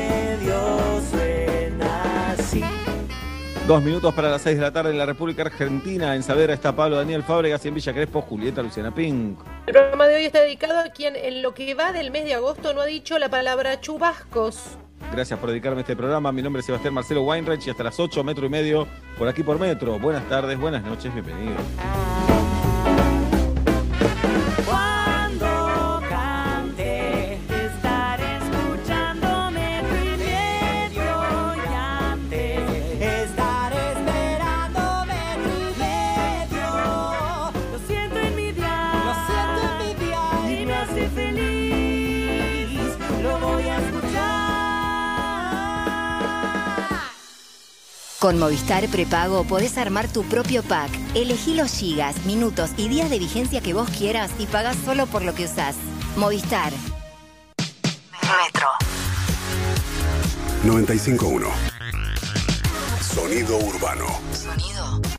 Dos 3.69 3.83
minutos 3.83 4.15
para 4.15 4.31
las 4.31 4.41
seis 4.41 4.55
de 4.55 4.63
la 4.63 4.73
tarde 4.73 4.89
en 4.89 4.97
la 4.97 5.05
República 5.05 5.43
Argentina. 5.43 6.15
En 6.15 6.23
Saavedra 6.23 6.55
está 6.55 6.75
Pablo 6.75 6.95
Daniel 6.95 7.21
Fábregas 7.21 7.63
y 7.63 7.67
en 7.67 7.75
Villa 7.75 7.93
Crespo 7.93 8.23
Julieta 8.23 8.63
Luciana 8.63 8.91
Pink. 8.91 9.37
El 9.67 9.73
programa 9.73 10.07
de 10.07 10.15
hoy 10.15 10.25
está 10.25 10.41
dedicado 10.41 10.79
a 10.79 10.85
quien 10.85 11.15
en 11.15 11.43
lo 11.43 11.53
que 11.53 11.75
va 11.75 11.91
del 11.91 12.09
mes 12.09 12.25
de 12.25 12.33
agosto 12.33 12.73
no 12.73 12.81
ha 12.81 12.87
dicho 12.87 13.19
la 13.19 13.29
palabra 13.29 13.79
chubascos. 13.79 14.79
Gracias 15.11 15.37
por 15.37 15.49
dedicarme 15.51 15.77
a 15.77 15.81
este 15.81 15.95
programa. 15.95 16.31
Mi 16.31 16.41
nombre 16.41 16.61
es 16.61 16.65
Sebastián 16.65 16.95
Marcelo 16.95 17.21
Weinreich 17.21 17.67
y 17.67 17.69
hasta 17.69 17.83
las 17.83 17.99
8, 17.99 18.23
metro 18.23 18.47
y 18.47 18.49
medio, 18.49 18.87
por 19.19 19.27
aquí 19.27 19.43
por 19.43 19.59
metro. 19.59 19.99
Buenas 19.99 20.27
tardes, 20.27 20.59
buenas 20.59 20.83
noches, 20.83 21.13
bienvenidos. 21.13 21.61
Con 48.19 48.37
Movistar 48.37 48.85
Prepago 48.89 49.45
podés 49.45 49.77
armar 49.77 50.09
tu 50.09 50.23
propio 50.23 50.61
pack. 50.61 50.91
Elegí 51.15 51.55
los 51.55 51.71
gigas, 51.71 52.25
minutos 52.25 52.71
y 52.75 52.89
días 52.89 53.09
de 53.09 53.17
vigencia 53.17 53.61
que 53.61 53.73
vos 53.73 53.89
quieras 53.89 54.29
y 54.37 54.45
pagás 54.45 54.75
solo 54.83 55.05
por 55.07 55.23
lo 55.23 55.33
que 55.33 55.45
usás. 55.45 55.77
Movistar. 56.17 56.73
Metro. 58.23 58.67
951. 60.65 61.47
Sonido 63.01 63.57
urbano. 63.57 64.07
Sonido 64.33 65.18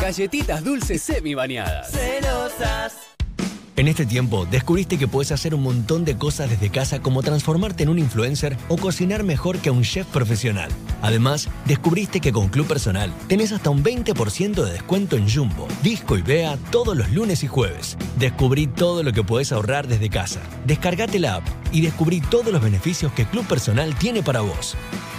Galletitas 0.00 0.62
dulces 0.62 1.02
semi 1.02 1.34
bañadas. 1.34 1.90
Celosas. 1.90 2.96
En 3.74 3.86
este 3.86 4.06
tiempo, 4.06 4.44
descubriste 4.44 4.98
que 4.98 5.06
puedes 5.06 5.30
hacer 5.30 5.54
un 5.54 5.62
montón 5.62 6.04
de 6.04 6.16
cosas 6.16 6.50
desde 6.50 6.70
casa 6.70 7.00
como 7.00 7.22
transformarte 7.22 7.84
en 7.84 7.88
un 7.88 7.98
influencer 7.98 8.56
o 8.68 8.76
cocinar 8.76 9.22
mejor 9.22 9.58
que 9.58 9.70
un 9.70 9.82
chef 9.82 10.06
profesional. 10.08 10.70
Además, 11.02 11.48
descubriste 11.64 12.20
que 12.20 12.32
con 12.32 12.48
Club 12.48 12.66
Personal 12.66 13.12
tenés 13.28 13.52
hasta 13.52 13.70
un 13.70 13.84
20% 13.84 14.64
de 14.64 14.72
descuento 14.72 15.16
en 15.16 15.30
Jumbo, 15.30 15.68
Disco 15.82 16.16
y 16.16 16.22
Bea 16.22 16.56
todos 16.70 16.96
los 16.96 17.10
lunes 17.12 17.44
y 17.44 17.46
jueves. 17.46 17.96
Descubrí 18.18 18.66
todo 18.66 19.02
lo 19.02 19.12
que 19.12 19.22
puedes 19.22 19.52
ahorrar 19.52 19.86
desde 19.86 20.10
casa. 20.10 20.40
Descargate 20.64 21.18
la 21.18 21.36
app 21.36 21.46
y 21.70 21.80
descubrí 21.80 22.20
todos 22.20 22.52
los 22.52 22.62
beneficios 22.62 23.12
que 23.12 23.26
Club 23.26 23.46
Personal 23.46 23.94
tiene 23.96 24.22
para 24.22 24.40
vos. 24.40 24.76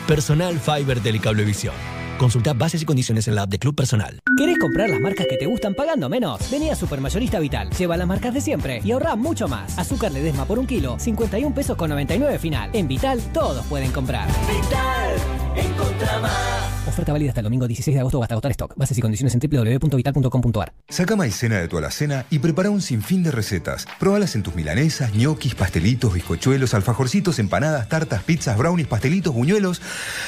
Personal 0.08 0.60
Fiber 0.60 1.00
Telecablevisión. 1.00 1.99
Consulta 2.20 2.52
bases 2.52 2.82
y 2.82 2.86
condiciones 2.86 3.30
en 3.30 3.36
la 3.36 3.44
app 3.44 3.50
de 3.50 3.58
Club 3.58 3.74
Personal. 3.76 4.20
¿Querés 4.38 4.60
comprar 4.60 4.90
las 4.90 5.00
marcas 5.00 5.26
que 5.28 5.38
te 5.38 5.46
gustan 5.46 5.74
pagando 5.74 6.10
menos? 6.10 6.52
Vení 6.52 6.70
a 6.70 6.76
Supermayorista 6.76 7.40
Vital. 7.40 7.70
Lleva 7.70 7.96
las 7.96 8.08
marcas 8.08 8.34
de 8.34 8.42
siempre 8.42 8.82
y 8.84 8.92
ahorra 8.92 9.16
mucho 9.16 9.48
más. 9.48 9.80
Azúcar 9.80 10.12
Ledesma 10.12 10.44
por 10.44 10.60
un 10.60 10.68
kilo, 10.68 11.00
51 11.00 11.56
pesos 11.56 11.78
con 11.78 11.90
99 11.90 12.38
final. 12.38 12.70
En 12.74 12.90
Vital 12.90 13.22
todos 13.34 13.66
pueden 13.68 13.92
comprar. 13.92 14.28
Vital, 14.28 15.16
encontra 15.56 16.20
más. 16.20 16.70
Oferta 16.88 17.14
válida 17.14 17.30
hasta 17.30 17.42
el 17.42 17.46
domingo 17.46 17.68
16 17.68 17.96
de 17.96 18.00
agosto 18.00 18.20
o 18.20 18.24
hasta 18.24 18.34
agotar 18.34 18.52
stock. 18.52 18.74
Bases 18.76 18.98
y 18.98 19.02
condiciones 19.02 19.34
en 19.36 19.40
www.vital.com.ar. 19.40 20.74
Saca 20.90 21.16
maicena 21.16 21.60
de 21.60 21.68
tu 21.68 21.78
alacena 21.78 22.26
y 22.30 22.40
prepara 22.40 22.70
un 22.70 22.82
sinfín 22.82 23.24
de 23.24 23.32
recetas. 23.32 23.86
Probalas 24.00 24.36
en 24.36 24.44
tus 24.44 24.56
milanesas, 24.56 25.14
ñoquis, 25.14 25.56
pastelitos, 25.56 26.14
bizcochuelos, 26.14 26.74
alfajorcitos, 26.74 27.40
empanadas, 27.40 27.88
tartas, 27.88 28.24
pizzas, 28.24 28.58
brownies, 28.58 28.88
pastelitos, 28.88 29.34
buñuelos. 29.34 29.82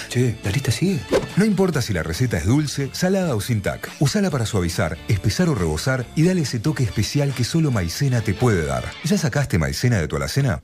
Che, 0.10 0.38
la 0.44 0.52
lista 0.52 0.72
sigue. 0.72 1.00
No 1.36 1.46
importa 1.46 1.81
si 1.82 1.94
la 1.94 2.04
receta 2.04 2.38
es 2.38 2.46
dulce, 2.46 2.90
salada 2.92 3.36
o 3.36 3.42
sin 3.42 3.62
tac. 3.62 3.90
Usala 4.00 4.30
para 4.30 4.46
suavizar, 4.46 4.98
espesar 5.08 5.50
o 5.50 5.56
rebosar 5.56 6.06
y 6.16 6.24
dale 6.24 6.42
ese 6.42 6.60
toque 6.60 6.84
especial 6.84 7.34
que 7.34 7.44
solo 7.44 7.72
maicena 7.72 8.22
te 8.22 8.34
puede 8.34 8.66
dar. 8.66 8.84
¿Ya 9.04 9.18
sacaste 9.18 9.58
maicena 9.58 9.98
de 9.98 10.08
tu 10.08 10.16
alacena? 10.16 10.62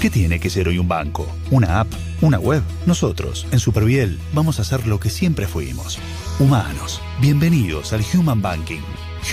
¿Qué 0.00 0.10
tiene 0.10 0.38
que 0.38 0.48
ser 0.48 0.68
hoy 0.68 0.78
un 0.78 0.86
banco? 0.86 1.26
¿Una 1.50 1.80
app? 1.80 1.88
¿Una 2.20 2.38
web? 2.38 2.62
Nosotros, 2.86 3.48
en 3.50 3.58
Superviel, 3.58 4.20
vamos 4.32 4.58
a 4.58 4.62
hacer 4.62 4.86
lo 4.86 5.00
que 5.00 5.10
siempre 5.10 5.48
fuimos. 5.48 5.98
Humanos. 6.38 7.00
Bienvenidos 7.20 7.92
al 7.92 8.04
Human 8.14 8.40
Banking. 8.40 8.82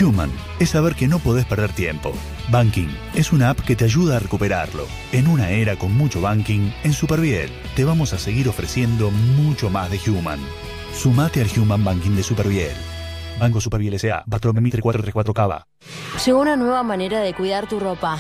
Human 0.02 0.32
es 0.60 0.72
saber 0.72 0.96
que 0.96 1.08
no 1.08 1.20
podés 1.20 1.46
perder 1.46 1.72
tiempo. 1.72 2.14
Banking 2.50 2.90
es 3.14 3.32
una 3.32 3.52
app 3.52 3.60
que 3.60 3.76
te 3.76 3.86
ayuda 3.86 4.18
a 4.18 4.20
recuperarlo. 4.20 4.88
En 5.12 5.28
una 5.28 5.52
era 5.52 5.78
con 5.78 5.94
mucho 5.94 6.20
banking, 6.22 6.72
en 6.84 6.94
Superviel 6.94 7.52
te 7.76 7.86
vamos 7.86 8.14
a 8.14 8.18
seguir 8.18 8.50
ofreciendo 8.50 9.12
mucho 9.12 9.70
más 9.70 9.92
de 9.92 10.00
Human. 10.10 10.40
Sumate 10.96 11.42
al 11.42 11.50
Human 11.60 11.84
Banking 11.84 12.16
de 12.16 12.24
Superviel. 12.24 12.72
Banco 13.38 13.60
Superviel 13.60 13.96
S.A. 13.96 14.24
Bartolomé 14.26 14.62
Mitre 14.62 14.82
434 14.82 15.34
Cava. 15.34 15.68
Llegó 16.26 16.40
una 16.40 16.56
nueva 16.56 16.84
manera 16.84 17.20
de 17.20 17.34
cuidar 17.34 17.68
tu 17.68 17.80
ropa. 17.80 18.18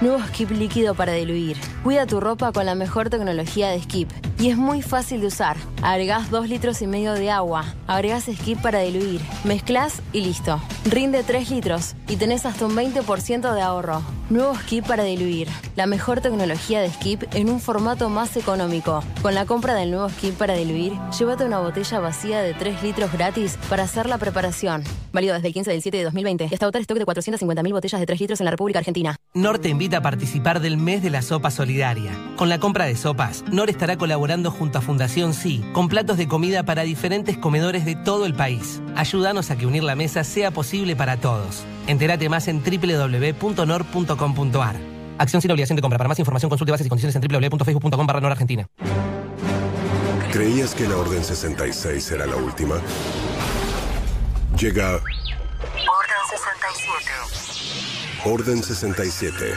Nuevo 0.00 0.20
Skip 0.28 0.52
líquido 0.52 0.94
para 0.94 1.12
diluir. 1.14 1.56
Cuida 1.82 2.06
tu 2.06 2.20
ropa 2.20 2.52
con 2.52 2.64
la 2.64 2.76
mejor 2.76 3.10
tecnología 3.10 3.70
de 3.70 3.82
Skip. 3.82 4.08
Y 4.38 4.50
es 4.50 4.56
muy 4.56 4.80
fácil 4.80 5.20
de 5.20 5.26
usar. 5.26 5.56
Agregás 5.82 6.30
2 6.30 6.48
litros 6.48 6.80
y 6.82 6.86
medio 6.86 7.14
de 7.14 7.32
agua. 7.32 7.64
Agregás 7.88 8.26
Skip 8.32 8.62
para 8.62 8.78
diluir. 8.78 9.20
Mezclas 9.42 10.00
y 10.12 10.20
listo. 10.20 10.60
Rinde 10.84 11.24
3 11.24 11.50
litros 11.50 11.96
y 12.06 12.14
tenés 12.14 12.46
hasta 12.46 12.64
un 12.66 12.76
20% 12.76 13.52
de 13.52 13.60
ahorro. 13.60 14.02
Nuevo 14.30 14.54
Skip 14.54 14.86
para 14.86 15.02
diluir. 15.02 15.48
La 15.74 15.86
mejor 15.86 16.20
tecnología 16.20 16.80
de 16.80 16.90
Skip 16.90 17.24
en 17.34 17.50
un 17.50 17.58
formato 17.58 18.08
más 18.08 18.36
económico. 18.36 19.02
Con 19.22 19.34
la 19.34 19.46
compra 19.46 19.74
del 19.74 19.90
nuevo 19.90 20.08
Skip 20.10 20.36
para 20.36 20.54
diluir, 20.54 20.92
llévate 21.18 21.44
una 21.44 21.58
botella 21.58 21.98
vacía 21.98 22.40
de 22.40 22.54
3 22.54 22.84
litros 22.84 23.12
gratis 23.12 23.58
para 23.68 23.82
hacer 23.82 24.08
la 24.08 24.18
preparación. 24.18 24.84
Válido 25.12 25.34
desde 25.34 25.48
el 25.48 25.54
15 25.54 25.70
del 25.72 25.82
7 25.82 25.96
de 25.96 26.04
2020 26.04 26.48
y 26.48 26.54
hasta 26.54 26.66
agotar 26.66 26.82
stock 26.82 26.98
de 26.98 27.06
450.000 27.06 27.72
botellas 27.72 28.00
de 28.00 28.06
3 28.06 28.20
litros 28.20 28.40
en 28.40 28.44
la 28.44 28.50
República 28.52 28.78
Argentina. 28.78 29.16
NOR 29.34 29.58
te 29.58 29.68
a 29.96 30.02
participar 30.02 30.60
del 30.60 30.76
mes 30.76 31.02
de 31.02 31.10
la 31.10 31.22
sopa 31.22 31.50
solidaria. 31.50 32.12
Con 32.36 32.48
la 32.48 32.58
compra 32.58 32.84
de 32.86 32.96
sopas, 32.96 33.44
NOR 33.50 33.70
estará 33.70 33.96
colaborando 33.96 34.50
junto 34.50 34.78
a 34.78 34.80
Fundación 34.80 35.34
Sí 35.34 35.64
con 35.72 35.88
platos 35.88 36.18
de 36.18 36.28
comida 36.28 36.62
para 36.64 36.82
diferentes 36.82 37.38
comedores 37.38 37.84
de 37.84 37.96
todo 37.96 38.26
el 38.26 38.34
país. 38.34 38.80
Ayúdanos 38.96 39.50
a 39.50 39.56
que 39.56 39.66
unir 39.66 39.82
la 39.82 39.94
mesa 39.94 40.24
sea 40.24 40.50
posible 40.50 40.96
para 40.96 41.16
todos. 41.16 41.64
Entérate 41.86 42.28
más 42.28 42.48
en 42.48 42.62
www.nor.com.ar. 42.62 43.96
Acción 45.18 45.42
sin 45.42 45.50
obligación 45.50 45.76
de 45.76 45.82
compra. 45.82 45.98
Para 45.98 46.08
más 46.08 46.18
información 46.18 46.48
consulte 46.48 46.72
bases 46.72 46.86
y 46.86 46.88
condiciones 46.88 47.16
en 47.16 47.22
www.facebook.com 47.22 48.06
barra 48.06 48.20
NOR. 48.20 48.36
¿Creías 50.32 50.74
que 50.74 50.86
la 50.86 50.96
Orden 50.96 51.24
66 51.24 52.12
era 52.12 52.26
la 52.26 52.36
última? 52.36 52.76
Llega 54.58 55.00
67. 56.38 58.24
Orden 58.24 58.62
67. 58.62 59.54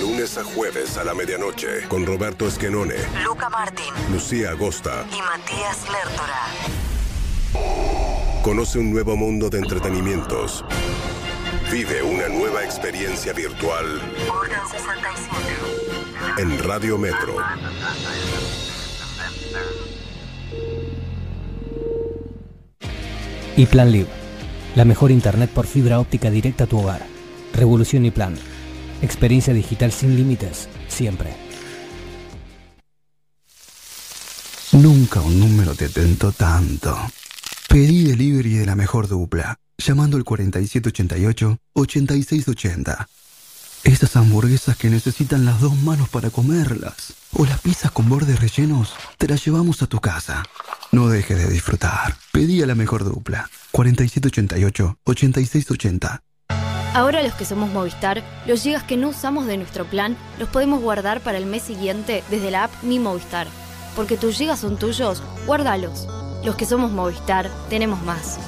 Lunes 0.00 0.38
a 0.38 0.44
jueves 0.44 0.96
a 0.96 1.04
la 1.04 1.12
medianoche 1.14 1.86
con 1.88 2.06
Roberto 2.06 2.46
Esquenone, 2.48 2.94
Luca 3.22 3.48
Martín 3.50 3.92
Lucía 4.10 4.50
Agosta. 4.52 5.04
y 5.10 5.20
Matías 5.20 5.84
Lertora. 5.92 6.40
Conoce 8.42 8.78
un 8.78 8.90
nuevo 8.90 9.16
mundo 9.16 9.50
de 9.50 9.58
entretenimientos. 9.58 10.64
Vive 11.70 12.02
una 12.02 12.28
nueva 12.28 12.64
experiencia 12.64 13.34
virtual 13.34 14.00
Orden 14.30 14.60
67. 14.70 15.36
en 16.38 16.58
Radio 16.64 16.96
Metro. 16.96 17.36
Y 23.56 23.66
Plan 23.66 23.90
Live. 23.90 24.27
La 24.74 24.84
mejor 24.84 25.10
internet 25.10 25.50
por 25.50 25.66
fibra 25.66 26.00
óptica 26.00 26.30
directa 26.30 26.64
a 26.64 26.66
tu 26.66 26.78
hogar. 26.78 27.06
Revolución 27.52 28.04
y 28.04 28.10
Plan. 28.10 28.34
Experiencia 29.02 29.54
digital 29.54 29.92
sin 29.92 30.16
límites, 30.16 30.68
siempre. 30.88 31.34
Nunca 34.72 35.20
un 35.20 35.38
número 35.40 35.74
te 35.74 35.88
tentó 35.88 36.32
tanto. 36.32 36.96
Pedí 37.68 38.04
delivery 38.04 38.54
de 38.54 38.66
la 38.66 38.76
mejor 38.76 39.08
dupla, 39.08 39.58
llamando 39.78 40.16
al 40.16 40.24
4788-8680. 40.24 43.06
Esas 43.88 44.14
hamburguesas 44.16 44.76
que 44.76 44.90
necesitan 44.90 45.46
las 45.46 45.62
dos 45.62 45.74
manos 45.74 46.10
para 46.10 46.28
comerlas. 46.28 47.14
O 47.32 47.46
las 47.46 47.62
pizzas 47.62 47.90
con 47.90 48.06
bordes 48.06 48.38
rellenos, 48.38 48.92
te 49.16 49.26
las 49.26 49.42
llevamos 49.42 49.82
a 49.82 49.86
tu 49.86 49.98
casa. 49.98 50.42
No 50.92 51.08
dejes 51.08 51.38
de 51.38 51.48
disfrutar. 51.48 52.14
Pedí 52.30 52.62
a 52.62 52.66
la 52.66 52.74
mejor 52.74 53.02
dupla. 53.02 53.48
4788-8680. 53.72 56.20
Ahora 56.92 57.22
los 57.22 57.32
que 57.32 57.46
somos 57.46 57.70
Movistar, 57.70 58.22
los 58.46 58.60
gigas 58.60 58.82
que 58.82 58.98
no 58.98 59.08
usamos 59.08 59.46
de 59.46 59.56
nuestro 59.56 59.86
plan 59.86 60.18
los 60.38 60.50
podemos 60.50 60.82
guardar 60.82 61.22
para 61.22 61.38
el 61.38 61.46
mes 61.46 61.62
siguiente 61.62 62.22
desde 62.28 62.50
la 62.50 62.64
app 62.64 62.82
Mi 62.82 62.98
Movistar. 62.98 63.46
Porque 63.96 64.18
tus 64.18 64.36
gigas 64.36 64.60
son 64.60 64.78
tuyos, 64.78 65.22
guárdalos. 65.46 66.06
Los 66.44 66.56
que 66.56 66.66
somos 66.66 66.92
Movistar, 66.92 67.50
tenemos 67.70 68.02
más. 68.02 68.38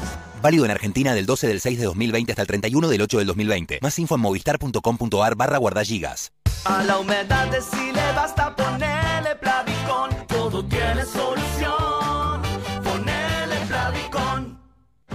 Válido 0.42 0.64
en 0.64 0.70
Argentina 0.70 1.14
del 1.14 1.26
12 1.26 1.46
del 1.46 1.60
6 1.60 1.78
de 1.78 1.84
2020 1.84 2.32
hasta 2.32 2.42
el 2.42 2.48
31 2.48 2.88
del 2.88 3.02
8 3.02 3.18
del 3.18 3.26
2020. 3.26 3.78
Más 3.82 3.98
info 3.98 4.14
en 4.14 4.20
movistar.com.ar 4.22 5.34
barra 5.34 5.58
guardagigas. 5.58 6.32
A 6.64 6.82
la 6.82 6.98
humedad 6.98 7.46
de 7.48 7.60
si 7.60 7.92
le 7.92 8.12
basta 8.12 8.54
ponerle 8.54 9.36
Plavicón. 9.36 10.26
Todo 10.26 10.64
tiene 10.64 11.04
solución. 11.04 11.89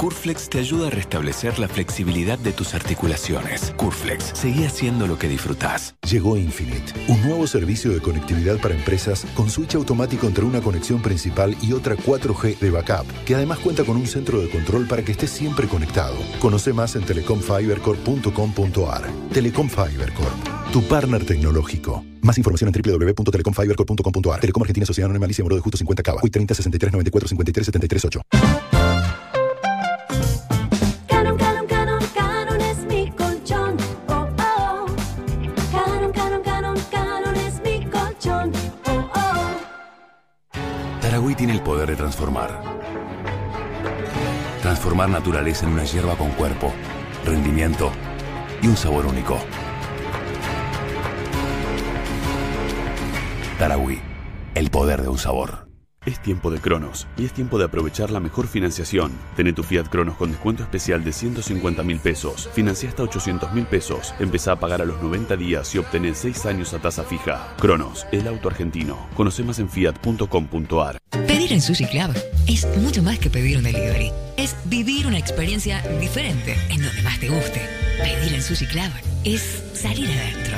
Curflex 0.06 0.50
te 0.50 0.60
ayuda 0.60 0.86
a 0.86 0.90
restablecer 0.92 1.58
la 1.58 1.68
flexibilidad 1.68 2.38
de 2.38 2.54
tus 2.54 2.76
articulaciones. 2.76 3.74
Curflex, 3.76 4.34
seguí 4.36 4.64
haciendo 4.64 5.08
lo 5.08 5.18
que 5.18 5.28
disfrutás. 5.28 5.96
Llegó 6.08 6.38
Infinite, 6.38 6.94
un 7.08 7.24
nuevo 7.24 7.48
servicio 7.48 7.92
de 7.92 8.02
conectividad 8.02 8.62
para 8.62 8.76
empresas 8.76 9.26
con 9.34 9.50
switch 9.50 9.74
automático 9.74 10.28
entre 10.28 10.46
una 10.46 10.62
conexión 10.62 11.02
principal 11.02 11.58
y 11.60 11.74
otra 11.74 11.96
4G 11.96 12.60
de 12.60 12.70
backup, 12.70 13.08
que 13.26 13.34
además 13.34 13.58
cuenta 13.58 13.84
con 13.84 13.98
un 13.98 14.06
centro 14.06 14.40
de 14.42 14.48
control 14.48 14.86
para 14.86 15.04
que 15.04 15.12
estés 15.12 15.32
siempre 15.32 15.68
conectado. 15.68 16.18
Conoce 16.40 16.72
más 16.72 16.96
en 16.96 17.04
telecomfibercorp.com.ar. 17.04 19.10
Telecom 19.34 19.68
Fiber 19.68 20.14
Corp, 20.14 20.72
tu 20.72 20.84
partner 20.84 21.26
tecnológico. 21.26 22.06
Más 22.22 22.38
información 22.38 22.72
en 22.72 22.80
www.telecomfibercorp.com.ar. 22.80 24.40
Telecom 24.40 24.62
Argentina 24.62 24.86
Sociedad 24.86 25.08
Anónima 25.08 25.26
Alicia 25.26 25.44
Moro 25.44 25.56
de 25.56 25.64
Justo 25.64 25.80
50 25.80 26.04
Cava. 26.04 26.22
Hoy 26.22 26.30
30 26.30 26.54
63 26.54 26.94
94 26.94 27.28
53 27.28 27.66
73 27.66 28.06
8. 28.06 28.22
Transformar. 41.96 42.62
Transformar 44.62 45.10
naturaleza 45.10 45.66
en 45.66 45.74
una 45.74 45.84
hierba 45.84 46.16
con 46.16 46.32
cuerpo, 46.32 46.74
rendimiento 47.26 47.92
y 48.62 48.68
un 48.68 48.78
sabor 48.78 49.06
único. 49.06 49.38
Taragüí, 53.60 54.00
el 54.54 54.70
poder 54.70 55.02
de 55.02 55.10
un 55.10 55.18
sabor. 55.18 55.65
Es 56.06 56.20
tiempo 56.20 56.52
de 56.52 56.60
Cronos 56.60 57.08
y 57.18 57.26
es 57.26 57.34
tiempo 57.34 57.58
de 57.58 57.66
aprovechar 57.66 58.12
la 58.12 58.20
mejor 58.20 58.48
financiación. 58.48 59.12
Tené 59.36 59.54
tu 59.54 59.64
Fiat 59.64 59.90
Cronos 59.90 60.16
con 60.16 60.30
descuento 60.30 60.62
especial 60.62 61.04
de 61.04 61.12
150 61.12 61.82
mil 61.82 62.00
pesos. 62.00 62.48
Financia 62.54 62.90
hasta 62.90 63.02
800 63.02 63.54
mil 63.54 63.66
pesos. 63.66 64.14
Empezá 64.20 64.52
a 64.52 64.60
pagar 64.60 64.84
a 64.84 64.86
los 64.86 65.02
90 65.02 65.36
días 65.36 65.74
y 65.74 65.80
obtené 65.80 66.14
6 66.14 66.46
años 66.46 66.74
a 66.76 66.80
tasa 66.80 67.04
fija. 67.04 67.56
Cronos, 67.60 68.06
el 68.12 68.28
auto 68.28 68.50
argentino. 68.50 69.08
Conoce 69.16 69.44
más 69.44 69.58
en 69.58 69.68
fiat.com.ar. 69.68 71.00
Pedir 71.26 71.54
en 71.54 71.62
Sushi 71.62 71.86
Club 71.86 72.16
es 72.48 72.68
mucho 72.78 73.02
más 73.02 73.18
que 73.18 73.32
pedir 73.32 73.58
un 73.58 73.64
delivery. 73.64 74.12
Es 74.38 74.56
vivir 74.66 75.08
una 75.08 75.18
experiencia 75.18 75.82
diferente 76.00 76.56
en 76.70 76.84
donde 76.84 77.02
más 77.02 77.20
te 77.20 77.30
guste. 77.30 77.62
Pedir 77.98 78.36
en 78.36 78.44
Sushi 78.44 78.68
Club 78.68 78.92
es 79.24 79.64
salir 79.74 80.08
adentro. 80.12 80.58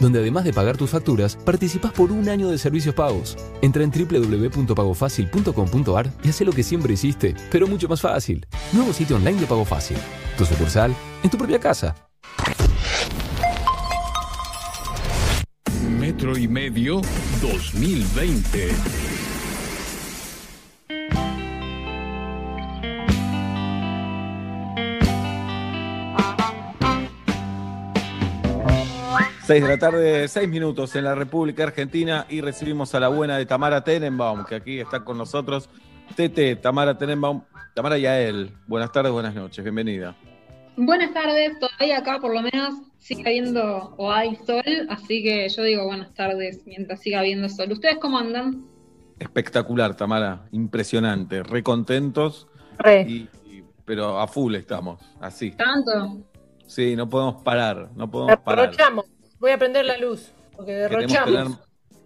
donde 0.00 0.20
además 0.20 0.44
de 0.44 0.52
pagar 0.52 0.76
tus 0.76 0.90
facturas, 0.90 1.36
participás 1.36 1.92
por 1.92 2.12
un 2.12 2.28
año 2.28 2.48
de 2.48 2.58
servicios 2.58 2.94
pagos. 2.94 3.36
Entra 3.62 3.82
en 3.84 3.90
www.pagofacil.com.ar 3.90 6.12
y 6.22 6.28
haz 6.28 6.40
lo 6.42 6.52
que 6.52 6.62
siempre 6.62 6.92
hiciste, 6.94 7.34
pero 7.50 7.66
mucho 7.66 7.88
más 7.88 8.00
fácil. 8.00 8.46
Nuevo 8.72 8.92
sitio 8.92 9.16
online 9.16 9.40
de 9.40 9.46
Pago 9.46 9.64
Fácil. 9.64 9.96
Tu 10.36 10.44
sucursal, 10.44 10.94
en 11.22 11.30
tu 11.30 11.38
propia 11.38 11.58
casa. 11.58 11.94
Metro 15.98 16.38
y 16.38 16.46
medio 16.46 17.00
2020. 17.40 19.15
Seis 29.46 29.62
de 29.62 29.68
la 29.68 29.78
tarde, 29.78 30.26
seis 30.28 30.48
minutos 30.48 30.96
en 30.96 31.04
la 31.04 31.14
República 31.14 31.62
Argentina 31.64 32.26
y 32.28 32.40
recibimos 32.40 32.94
a 32.94 33.00
la 33.00 33.08
buena 33.08 33.38
de 33.38 33.46
Tamara 33.46 33.84
Tenenbaum, 33.84 34.44
que 34.44 34.56
aquí 34.56 34.80
está 34.80 35.04
con 35.04 35.16
nosotros. 35.18 35.68
Tete, 36.16 36.56
Tamara 36.56 36.98
Tenenbaum, 36.98 37.42
Tamara 37.74 37.96
Yael. 37.96 38.52
Buenas 38.66 38.90
tardes, 38.90 39.12
buenas 39.12 39.34
noches, 39.34 39.62
bienvenida. 39.62 40.16
Buenas 40.76 41.14
tardes, 41.14 41.58
todavía 41.60 41.98
acá 41.98 42.18
por 42.20 42.34
lo 42.34 42.42
menos 42.42 42.74
sigue 42.98 43.22
habiendo 43.24 43.94
o 43.96 44.10
hay 44.12 44.34
sol, 44.36 44.62
así 44.90 45.22
que 45.22 45.48
yo 45.48 45.62
digo 45.62 45.84
buenas 45.86 46.12
tardes 46.14 46.62
mientras 46.66 47.00
siga 47.00 47.20
habiendo 47.20 47.48
sol. 47.48 47.70
¿Ustedes 47.70 47.98
cómo 47.98 48.18
andan? 48.18 48.66
Espectacular, 49.20 49.94
Tamara, 49.96 50.46
impresionante, 50.50 51.42
re 51.44 51.62
contentos, 51.62 52.48
y- 53.06 53.12
y- 53.12 53.28
pero 53.84 54.18
a 54.20 54.26
full 54.26 54.56
estamos, 54.56 55.00
así. 55.20 55.52
¿Tanto? 55.52 56.18
Sí, 56.66 56.96
no 56.96 57.08
podemos 57.08 57.42
parar, 57.44 57.90
no 57.94 58.10
podemos 58.10 58.36
parar. 58.40 58.70
Derrochamos. 58.70 59.06
Voy 59.38 59.50
a 59.50 59.58
prender 59.58 59.84
la 59.84 59.96
luz. 59.98 60.32
Porque 60.56 60.72
Queremos 60.72 60.90
derrochamos. 61.12 61.30
tener, 61.34 61.46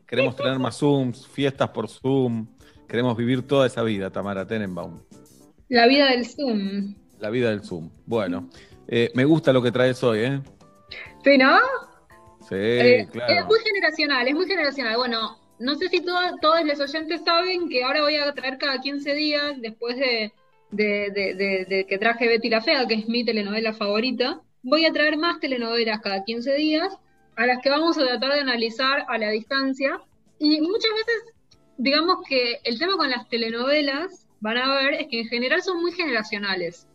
queremos 0.06 0.36
tener 0.36 0.58
más 0.58 0.76
Zooms, 0.78 1.26
fiestas 1.28 1.68
por 1.70 1.88
Zoom, 1.88 2.46
queremos 2.88 3.16
vivir 3.16 3.46
toda 3.46 3.66
esa 3.66 3.82
vida, 3.82 4.10
Tamara 4.10 4.46
Tenenbaum, 4.46 4.98
La 5.68 5.86
vida 5.86 6.06
del 6.10 6.26
Zoom. 6.26 6.94
la 7.20 7.30
vida 7.30 7.50
del 7.50 7.62
Zoom. 7.62 7.90
Bueno, 8.06 8.50
eh, 8.88 9.10
me 9.14 9.24
gusta 9.24 9.52
lo 9.52 9.62
que 9.62 9.70
traes 9.70 10.02
hoy, 10.02 10.18
¿eh? 10.20 10.40
¿Sí, 11.22 11.38
no? 11.38 11.56
Sí, 12.48 12.56
Eh, 12.56 13.08
claro. 13.12 13.32
Es 13.34 13.46
muy 13.46 13.58
generacional, 13.60 14.26
es 14.26 14.34
muy 14.34 14.46
generacional. 14.46 14.96
Bueno, 14.96 15.38
no 15.60 15.74
sé 15.76 15.88
si 15.88 16.00
todo- 16.00 16.36
todos 16.42 16.64
los 16.64 16.80
oyentes 16.80 17.20
saben 17.24 17.68
que 17.68 17.84
ahora 17.84 18.02
voy 18.02 18.16
a 18.16 18.32
traer 18.34 18.58
cada 18.58 18.80
15 18.80 19.14
días, 19.14 19.52
después 19.60 19.96
de, 19.96 20.32
de- 20.72 21.10
de- 21.14 21.34
de- 21.34 21.64
de 21.66 21.86
que 21.86 21.98
traje 21.98 22.26
Betty 22.26 22.48
la 22.50 22.60
Fea, 22.62 22.84
que 22.88 22.94
es 22.94 23.08
mi 23.08 23.24
telenovela 23.24 23.72
favorita, 23.74 24.40
voy 24.62 24.86
a 24.86 24.92
traer 24.92 25.16
más 25.18 25.38
telenovelas 25.38 26.00
cada 26.00 26.24
15 26.24 26.54
días, 26.54 26.98
a 27.40 27.46
las 27.46 27.58
que 27.62 27.70
vamos 27.70 27.98
a 27.98 28.06
tratar 28.06 28.32
de 28.34 28.40
analizar 28.40 29.04
a 29.08 29.18
la 29.18 29.30
distancia. 29.30 30.00
Y 30.38 30.60
muchas 30.60 30.90
veces, 30.92 31.34
digamos 31.78 32.18
que 32.28 32.60
el 32.64 32.78
tema 32.78 32.96
con 32.96 33.10
las 33.10 33.28
telenovelas, 33.28 34.26
van 34.40 34.58
a 34.58 34.74
ver, 34.74 34.94
es 34.94 35.08
que 35.08 35.20
en 35.20 35.28
general 35.28 35.62
son 35.62 35.80
muy 35.80 35.92
generacionales 35.92 36.86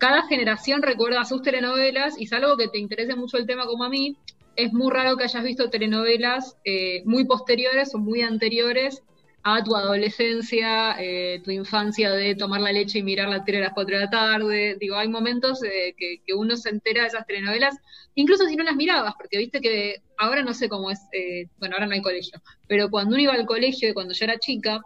cada 0.00 0.26
generación 0.26 0.82
recuerda 0.82 1.24
sus 1.26 1.42
telenovelas 1.42 2.18
y 2.18 2.26
salvo 2.26 2.56
que 2.56 2.68
te 2.68 2.78
interese 2.78 3.14
mucho 3.14 3.36
el 3.36 3.46
tema 3.46 3.66
como 3.66 3.84
a 3.84 3.90
mí, 3.90 4.16
es 4.56 4.72
muy 4.72 4.90
raro 4.90 5.16
que 5.16 5.24
hayas 5.24 5.44
visto 5.44 5.68
telenovelas 5.68 6.56
eh, 6.64 7.02
muy 7.04 7.26
posteriores 7.26 7.94
o 7.94 7.98
muy 7.98 8.22
anteriores 8.22 9.02
a 9.42 9.64
tu 9.64 9.74
adolescencia, 9.74 10.96
eh, 10.98 11.40
tu 11.42 11.50
infancia 11.50 12.10
de 12.10 12.34
tomar 12.34 12.60
la 12.60 12.72
leche 12.72 12.98
y 12.98 13.02
mirar 13.02 13.28
la 13.28 13.42
tele 13.42 13.58
a 13.58 13.62
las 13.62 13.72
4 13.72 13.96
de 13.96 14.04
la 14.04 14.10
tarde. 14.10 14.76
Digo, 14.78 14.96
hay 14.96 15.08
momentos 15.08 15.62
eh, 15.64 15.94
que, 15.96 16.20
que 16.26 16.34
uno 16.34 16.56
se 16.56 16.68
entera 16.68 17.02
de 17.02 17.08
esas 17.08 17.26
telenovelas, 17.26 17.76
incluso 18.14 18.46
si 18.46 18.56
no 18.56 18.64
las 18.64 18.76
mirabas, 18.76 19.14
porque 19.16 19.38
viste 19.38 19.60
que 19.60 20.02
ahora 20.18 20.42
no 20.42 20.52
sé 20.52 20.68
cómo 20.68 20.90
es, 20.90 21.00
eh, 21.12 21.46
bueno, 21.58 21.76
ahora 21.76 21.86
no 21.86 21.94
hay 21.94 22.02
colegio, 22.02 22.40
pero 22.68 22.90
cuando 22.90 23.14
uno 23.14 23.22
iba 23.22 23.32
al 23.32 23.46
colegio 23.46 23.88
y 23.88 23.94
cuando 23.94 24.12
yo 24.12 24.24
era 24.24 24.38
chica, 24.38 24.80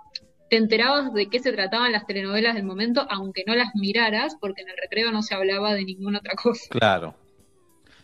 te 0.51 0.57
enterabas 0.57 1.13
de 1.13 1.29
qué 1.29 1.41
se 1.41 1.53
trataban 1.53 1.91
las 1.91 2.07
telenovelas 2.07 2.55
del 2.55 2.65
momento, 2.65 3.07
aunque 3.11 3.43
no 3.47 3.57
las 3.57 3.75
miraras, 3.75 4.37
porque 4.41 4.63
en 4.63 4.69
el 4.69 4.77
recreo 4.81 5.11
no 5.11 5.23
se 5.23 5.35
hablaba 5.35 5.75
de 5.75 5.85
ninguna 5.85 6.19
otra 6.19 6.35
cosa. 6.35 6.67
Claro. 6.71 7.17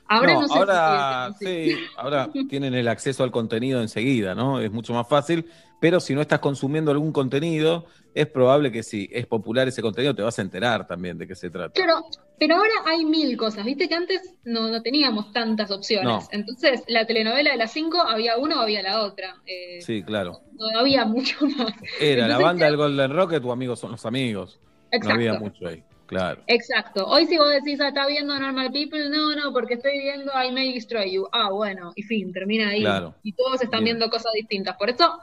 Ahora 0.08 0.34
no, 0.34 0.42
sé 0.42 0.48
si 0.48 0.58
ahora 0.58 1.34
sí, 1.38 1.76
ahora 1.96 2.30
tienen 2.48 2.74
el 2.74 2.88
acceso 2.88 3.22
al 3.22 3.30
contenido 3.30 3.80
enseguida, 3.80 4.34
¿no? 4.34 4.58
Es 4.60 4.72
mucho 4.72 4.92
más 4.92 5.08
fácil, 5.08 5.46
pero 5.80 5.98
si 5.98 6.14
no 6.14 6.20
estás 6.20 6.38
consumiendo 6.40 6.90
algún 6.90 7.10
contenido, 7.12 7.86
es 8.14 8.26
probable 8.26 8.70
que 8.70 8.82
si 8.82 9.08
es 9.12 9.26
popular 9.26 9.66
ese 9.66 9.82
contenido 9.82 10.14
te 10.14 10.22
vas 10.22 10.38
a 10.38 10.42
enterar 10.42 10.86
también 10.86 11.16
de 11.18 11.26
qué 11.26 11.34
se 11.34 11.48
trata. 11.50 11.72
Claro, 11.72 12.04
pero 12.38 12.56
ahora 12.56 12.72
hay 12.86 13.04
mil 13.04 13.36
cosas, 13.36 13.64
viste 13.64 13.88
que 13.88 13.94
antes 13.94 14.34
no, 14.44 14.68
no 14.68 14.82
teníamos 14.82 15.32
tantas 15.32 15.70
opciones. 15.70 16.06
No. 16.06 16.20
Entonces, 16.32 16.82
la 16.88 17.06
telenovela 17.06 17.52
de 17.52 17.56
las 17.56 17.72
cinco 17.72 18.00
había 18.00 18.36
una 18.36 18.58
o 18.60 18.62
había 18.62 18.82
la 18.82 19.02
otra. 19.02 19.36
Eh, 19.46 19.80
Sí, 19.80 20.02
claro. 20.02 20.40
no 20.52 20.78
había 20.78 21.04
mucho 21.04 21.36
más. 21.56 21.72
Era 22.00 22.28
la 22.28 22.38
banda 22.38 22.66
del 22.66 22.76
Golden 22.76 23.12
Rocket, 23.14 23.42
tu 23.42 23.50
amigos 23.52 23.80
son 23.80 23.92
los 23.92 24.04
amigos. 24.06 24.60
Exacto. 24.92 25.08
No 25.08 25.14
había 25.14 25.34
mucho 25.38 25.66
ahí, 25.68 25.84
claro. 26.06 26.42
Exacto. 26.48 27.06
Hoy 27.06 27.26
si 27.26 27.38
vos 27.38 27.48
decís, 27.50 27.80
ah, 27.80 27.88
está 27.88 28.08
viendo 28.08 28.36
Normal 28.36 28.72
People, 28.72 29.08
no, 29.08 29.36
no, 29.36 29.52
porque 29.52 29.74
estoy 29.74 29.98
viendo 30.00 30.32
I 30.32 30.50
May 30.50 30.72
Destroy 30.74 31.12
You. 31.12 31.28
Ah, 31.30 31.50
bueno, 31.52 31.92
y 31.94 32.02
fin, 32.02 32.32
termina 32.32 32.70
ahí. 32.70 32.80
Claro. 32.80 33.14
Y 33.22 33.32
todos 33.34 33.62
están 33.62 33.84
Bien. 33.84 33.96
viendo 33.96 34.10
cosas 34.10 34.32
distintas. 34.34 34.76
Por 34.76 34.90
eso 34.90 35.16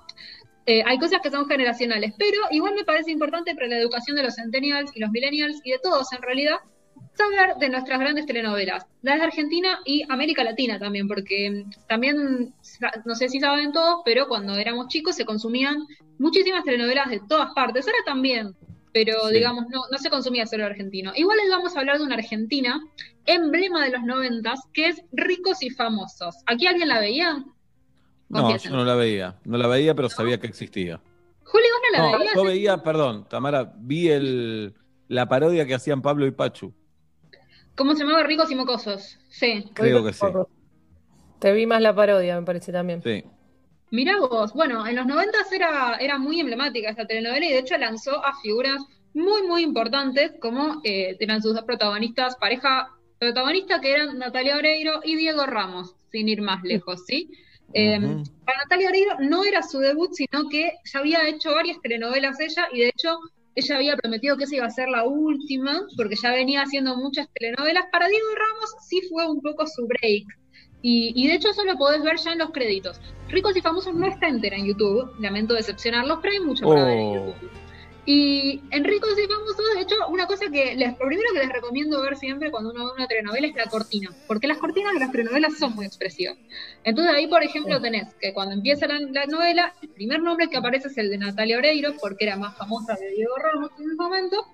eh, 0.67 0.83
hay 0.85 0.99
cosas 0.99 1.21
que 1.21 1.31
son 1.31 1.47
generacionales, 1.47 2.13
pero 2.17 2.39
igual 2.51 2.75
me 2.75 2.83
parece 2.83 3.09
importante 3.11 3.55
para 3.55 3.67
la 3.67 3.77
educación 3.79 4.17
de 4.17 4.23
los 4.23 4.35
centennials 4.35 4.91
y 4.95 4.99
los 4.99 5.09
millennials 5.11 5.61
y 5.63 5.71
de 5.71 5.79
todos 5.79 6.11
en 6.13 6.21
realidad, 6.21 6.57
saber 7.13 7.55
de 7.55 7.69
nuestras 7.69 7.99
grandes 7.99 8.25
telenovelas, 8.25 8.85
las 9.01 9.17
de 9.17 9.23
Argentina 9.23 9.79
y 9.85 10.03
América 10.09 10.43
Latina 10.43 10.77
también, 10.77 11.07
porque 11.07 11.49
mm, 11.49 11.87
también, 11.87 12.53
no 13.05 13.15
sé 13.15 13.29
si 13.29 13.39
saben 13.39 13.71
todos, 13.71 14.01
pero 14.05 14.27
cuando 14.27 14.55
éramos 14.55 14.89
chicos 14.89 15.15
se 15.15 15.25
consumían 15.25 15.77
muchísimas 16.19 16.63
telenovelas 16.63 17.09
de 17.09 17.21
todas 17.27 17.53
partes, 17.55 17.87
ahora 17.87 17.99
también, 18.05 18.53
pero 18.93 19.27
Sí. 19.29 19.35
digamos, 19.35 19.65
no, 19.69 19.81
no 19.91 19.97
se 19.97 20.09
consumía 20.09 20.45
solo 20.45 20.65
argentino. 20.65 21.11
Igual 21.15 21.37
les 21.37 21.49
vamos 21.49 21.75
a 21.75 21.79
hablar 21.79 21.97
de 21.97 22.03
una 22.03 22.15
Argentina, 22.15 22.79
emblema 23.25 23.83
de 23.85 23.91
los 23.91 24.03
noventas, 24.03 24.59
que 24.73 24.87
es 24.89 25.01
Ricos 25.11 25.63
y 25.63 25.69
Famosos. 25.69 26.35
¿Aquí 26.45 26.67
alguien 26.67 26.89
la 26.89 26.99
veía? 26.99 27.43
No, 28.29 28.57
yo 28.57 28.69
no 28.71 28.83
la 28.83 28.95
veía. 28.95 29.35
No 29.45 29.57
la 29.57 29.67
veía, 29.67 29.95
pero 29.95 30.09
sabía 30.09 30.39
que 30.39 30.47
existía. 30.47 30.99
Juli, 31.43 31.63
¿vos 31.71 31.81
no 31.81 31.97
la 31.97 32.11
No, 32.11 32.19
veías? 32.19 32.35
yo 32.35 32.43
veía, 32.43 32.77
perdón, 32.83 33.25
Tamara, 33.29 33.73
vi 33.77 34.09
el, 34.09 34.73
la 35.07 35.27
parodia 35.27 35.65
que 35.65 35.75
hacían 35.75 36.01
Pablo 36.01 36.25
y 36.25 36.31
Pachu. 36.31 36.73
¿Cómo 37.75 37.93
se 37.93 38.03
llamaba? 38.03 38.23
Ricos 38.23 38.51
y 38.51 38.55
Mocosos. 38.55 39.19
Sí. 39.29 39.69
Creo 39.73 40.03
que 40.03 40.11
sí. 40.13 40.25
Te 41.39 41.53
vi 41.53 41.65
más 41.65 41.81
la 41.81 41.95
parodia, 41.95 42.39
me 42.39 42.45
parece 42.45 42.71
también. 42.71 43.01
Sí. 43.03 43.23
Mirá 43.91 44.19
vos, 44.19 44.51
bueno, 44.53 44.85
en 44.85 44.97
los 44.97 45.05
noventas 45.05 45.49
era, 45.53 45.95
era 45.97 46.17
muy 46.17 46.39
emblemática 46.41 46.89
esta 46.89 47.05
telenovela 47.05 47.45
y 47.45 47.53
de 47.53 47.59
hecho 47.59 47.77
lanzó 47.77 48.25
a 48.25 48.33
figuras 48.41 48.81
muy, 49.13 49.43
muy 49.47 49.61
importantes 49.61 50.33
como 50.41 50.81
eh, 50.83 51.15
eran 51.19 51.41
sus 51.41 51.53
dos 51.55 51.63
protagonistas, 51.63 52.35
pareja 52.35 52.89
protagonista 53.17 53.79
que 53.79 53.93
eran 53.93 54.17
Natalia 54.17 54.57
Oreiro 54.57 54.99
y 55.05 55.15
Diego 55.15 55.45
Ramos, 55.45 55.95
sin 56.11 56.27
ir 56.27 56.41
más 56.41 56.61
lejos, 56.63 57.05
¿sí? 57.05 57.31
Eh, 57.73 57.99
Para 58.45 58.57
Natalia 58.59 58.89
Oreiro 58.89 59.15
no 59.19 59.43
era 59.43 59.61
su 59.61 59.79
debut, 59.79 60.11
sino 60.13 60.47
que 60.49 60.71
ya 60.91 60.99
había 60.99 61.27
hecho 61.27 61.53
varias 61.53 61.77
telenovelas 61.81 62.39
ella 62.39 62.67
y 62.71 62.79
de 62.79 62.89
hecho 62.89 63.19
ella 63.55 63.75
había 63.75 63.97
prometido 63.97 64.37
que 64.37 64.43
esa 64.45 64.55
iba 64.55 64.65
a 64.65 64.69
ser 64.69 64.87
la 64.89 65.03
última 65.03 65.81
porque 65.97 66.15
ya 66.15 66.31
venía 66.31 66.61
haciendo 66.61 66.95
muchas 66.95 67.27
telenovelas. 67.33 67.85
Para 67.91 68.07
Diego 68.07 68.27
Ramos 68.35 68.69
sí 68.87 69.01
fue 69.09 69.27
un 69.29 69.41
poco 69.41 69.65
su 69.67 69.85
break. 69.87 70.25
Y, 70.83 71.11
y 71.15 71.27
de 71.27 71.33
hecho 71.33 71.49
eso 71.49 71.63
lo 71.65 71.75
podés 71.75 72.03
ver 72.03 72.17
ya 72.17 72.33
en 72.33 72.37
los 72.37 72.51
créditos. 72.51 73.01
Ricos 73.29 73.57
y 73.57 73.61
Famosos 73.61 73.95
no 73.95 74.05
está 74.07 74.27
entera 74.27 74.55
en 74.57 74.67
YouTube, 74.67 75.11
lamento 75.19 75.55
decepcionarlos, 75.55 76.19
pero 76.21 76.33
hay 76.33 76.39
mucho 76.39 76.67
para 76.67 76.85
ver 76.85 76.97
en 76.99 77.07
Oh, 77.07 77.25
YouTube. 77.25 77.49
Y 78.09 78.61
en 78.71 78.85
Ricos 78.85 79.19
y 79.21 79.27
Famosos, 79.27 79.75
de 79.75 79.81
hecho, 79.81 79.95
una 80.07 80.27
cosa 80.27 80.45
que 80.49 80.77
les, 80.77 80.91
lo 80.91 81.05
primero 81.07 81.29
que 81.33 81.39
les 81.39 81.49
recomiendo 81.49 82.01
ver 82.01 82.15
siempre 82.15 82.49
cuando 82.51 82.71
uno 82.71 82.85
ve 82.85 82.91
una 82.95 83.05
telenovela 83.05 83.47
es 83.47 83.55
la 83.55 83.65
cortina, 83.65 84.09
porque 84.27 84.47
las 84.47 84.59
cortinas 84.59 84.93
de 84.93 85.01
las 85.01 85.11
telenovelas 85.11 85.57
son 85.57 85.75
muy 85.75 85.85
expresivas. 85.85 86.37
Entonces 86.85 87.13
ahí, 87.13 87.27
por 87.27 87.43
ejemplo, 87.43 87.81
tenés 87.81 88.13
que 88.21 88.33
cuando 88.33 88.55
empieza 88.55 88.87
la, 88.87 88.97
la 89.11 89.25
novela, 89.25 89.73
el 89.81 89.89
primer 89.89 90.21
nombre 90.21 90.47
que 90.47 90.55
aparece 90.55 90.87
es 90.87 90.97
el 90.97 91.09
de 91.09 91.17
Natalia 91.17 91.57
Oreiro, 91.57 91.95
porque 91.99 92.23
era 92.23 92.37
más 92.37 92.57
famosa 92.57 92.93
de 92.93 93.09
Diego 93.09 93.35
Ramos 93.35 93.71
en 93.77 93.87
ese 93.87 93.95
momento, 93.95 94.45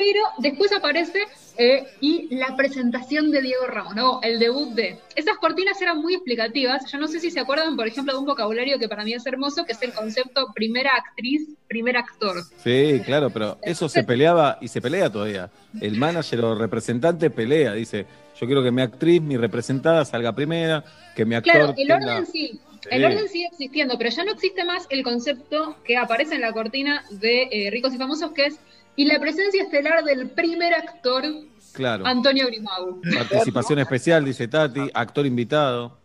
pero 0.00 0.20
después 0.38 0.72
aparece 0.72 1.18
eh, 1.58 1.84
y 2.00 2.34
la 2.34 2.56
presentación 2.56 3.30
de 3.30 3.42
Diego 3.42 3.66
Ramos, 3.66 3.94
¿no? 3.94 4.20
El 4.22 4.38
debut 4.38 4.70
de. 4.70 4.98
Esas 5.14 5.36
cortinas 5.36 5.80
eran 5.82 5.98
muy 5.98 6.14
explicativas. 6.14 6.90
Yo 6.90 6.96
no 6.96 7.06
sé 7.06 7.20
si 7.20 7.30
se 7.30 7.38
acuerdan, 7.38 7.76
por 7.76 7.86
ejemplo, 7.86 8.14
de 8.14 8.18
un 8.18 8.24
vocabulario 8.24 8.78
que 8.78 8.88
para 8.88 9.04
mí 9.04 9.12
es 9.12 9.26
hermoso, 9.26 9.66
que 9.66 9.72
es 9.72 9.82
el 9.82 9.92
concepto 9.92 10.46
primera 10.54 10.92
actriz, 10.96 11.48
primer 11.68 11.98
actor. 11.98 12.42
Sí, 12.64 13.02
claro, 13.04 13.28
pero 13.28 13.58
eso 13.62 13.90
se 13.90 14.02
peleaba 14.02 14.56
y 14.62 14.68
se 14.68 14.80
pelea 14.80 15.10
todavía. 15.12 15.50
El 15.82 15.98
manager 15.98 16.40
o 16.46 16.54
representante 16.54 17.28
pelea, 17.28 17.74
dice, 17.74 18.06
yo 18.40 18.46
quiero 18.46 18.62
que 18.62 18.70
mi 18.70 18.80
actriz, 18.80 19.20
mi 19.20 19.36
representada 19.36 20.06
salga 20.06 20.32
primera, 20.34 20.82
que 21.14 21.26
mi 21.26 21.34
actor 21.34 21.52
Claro, 21.52 21.74
el 21.76 21.86
tenga- 21.88 21.96
orden 22.14 22.26
sí. 22.26 22.58
El 22.90 23.04
orden 23.04 23.28
sigue 23.28 23.46
existiendo, 23.52 23.98
pero 23.98 24.08
ya 24.08 24.24
no 24.24 24.32
existe 24.32 24.64
más 24.64 24.86
el 24.88 25.02
concepto 25.02 25.76
que 25.84 25.98
aparece 25.98 26.36
en 26.36 26.40
la 26.40 26.50
cortina 26.54 27.04
de 27.10 27.42
eh, 27.52 27.70
Ricos 27.70 27.92
y 27.92 27.98
Famosos, 27.98 28.32
que 28.32 28.46
es 28.46 28.58
y 29.00 29.06
la 29.06 29.18
presencia 29.18 29.62
estelar 29.62 30.04
del 30.04 30.28
primer 30.30 30.74
actor, 30.74 31.24
Claro. 31.72 32.04
Antonio 32.06 32.46
Grimau. 32.48 33.00
Participación 33.30 33.78
especial, 33.78 34.24
dice 34.24 34.46
Tati, 34.46 34.90
actor 34.92 35.24
invitado. 35.24 35.96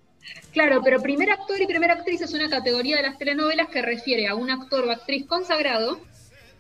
Claro, 0.54 0.80
pero 0.82 1.02
primer 1.02 1.30
actor 1.32 1.60
y 1.62 1.68
primera 1.68 1.96
actriz 1.96 2.22
es 2.22 2.34
una 2.34 2.48
categoría 2.50 2.96
de 2.98 3.02
las 3.04 3.18
telenovelas 3.18 3.68
que 3.68 3.82
refiere 3.82 4.28
a 4.28 4.36
un 4.36 4.50
actor 4.50 4.86
o 4.86 4.92
actriz 4.92 5.26
consagrado, 5.26 6.00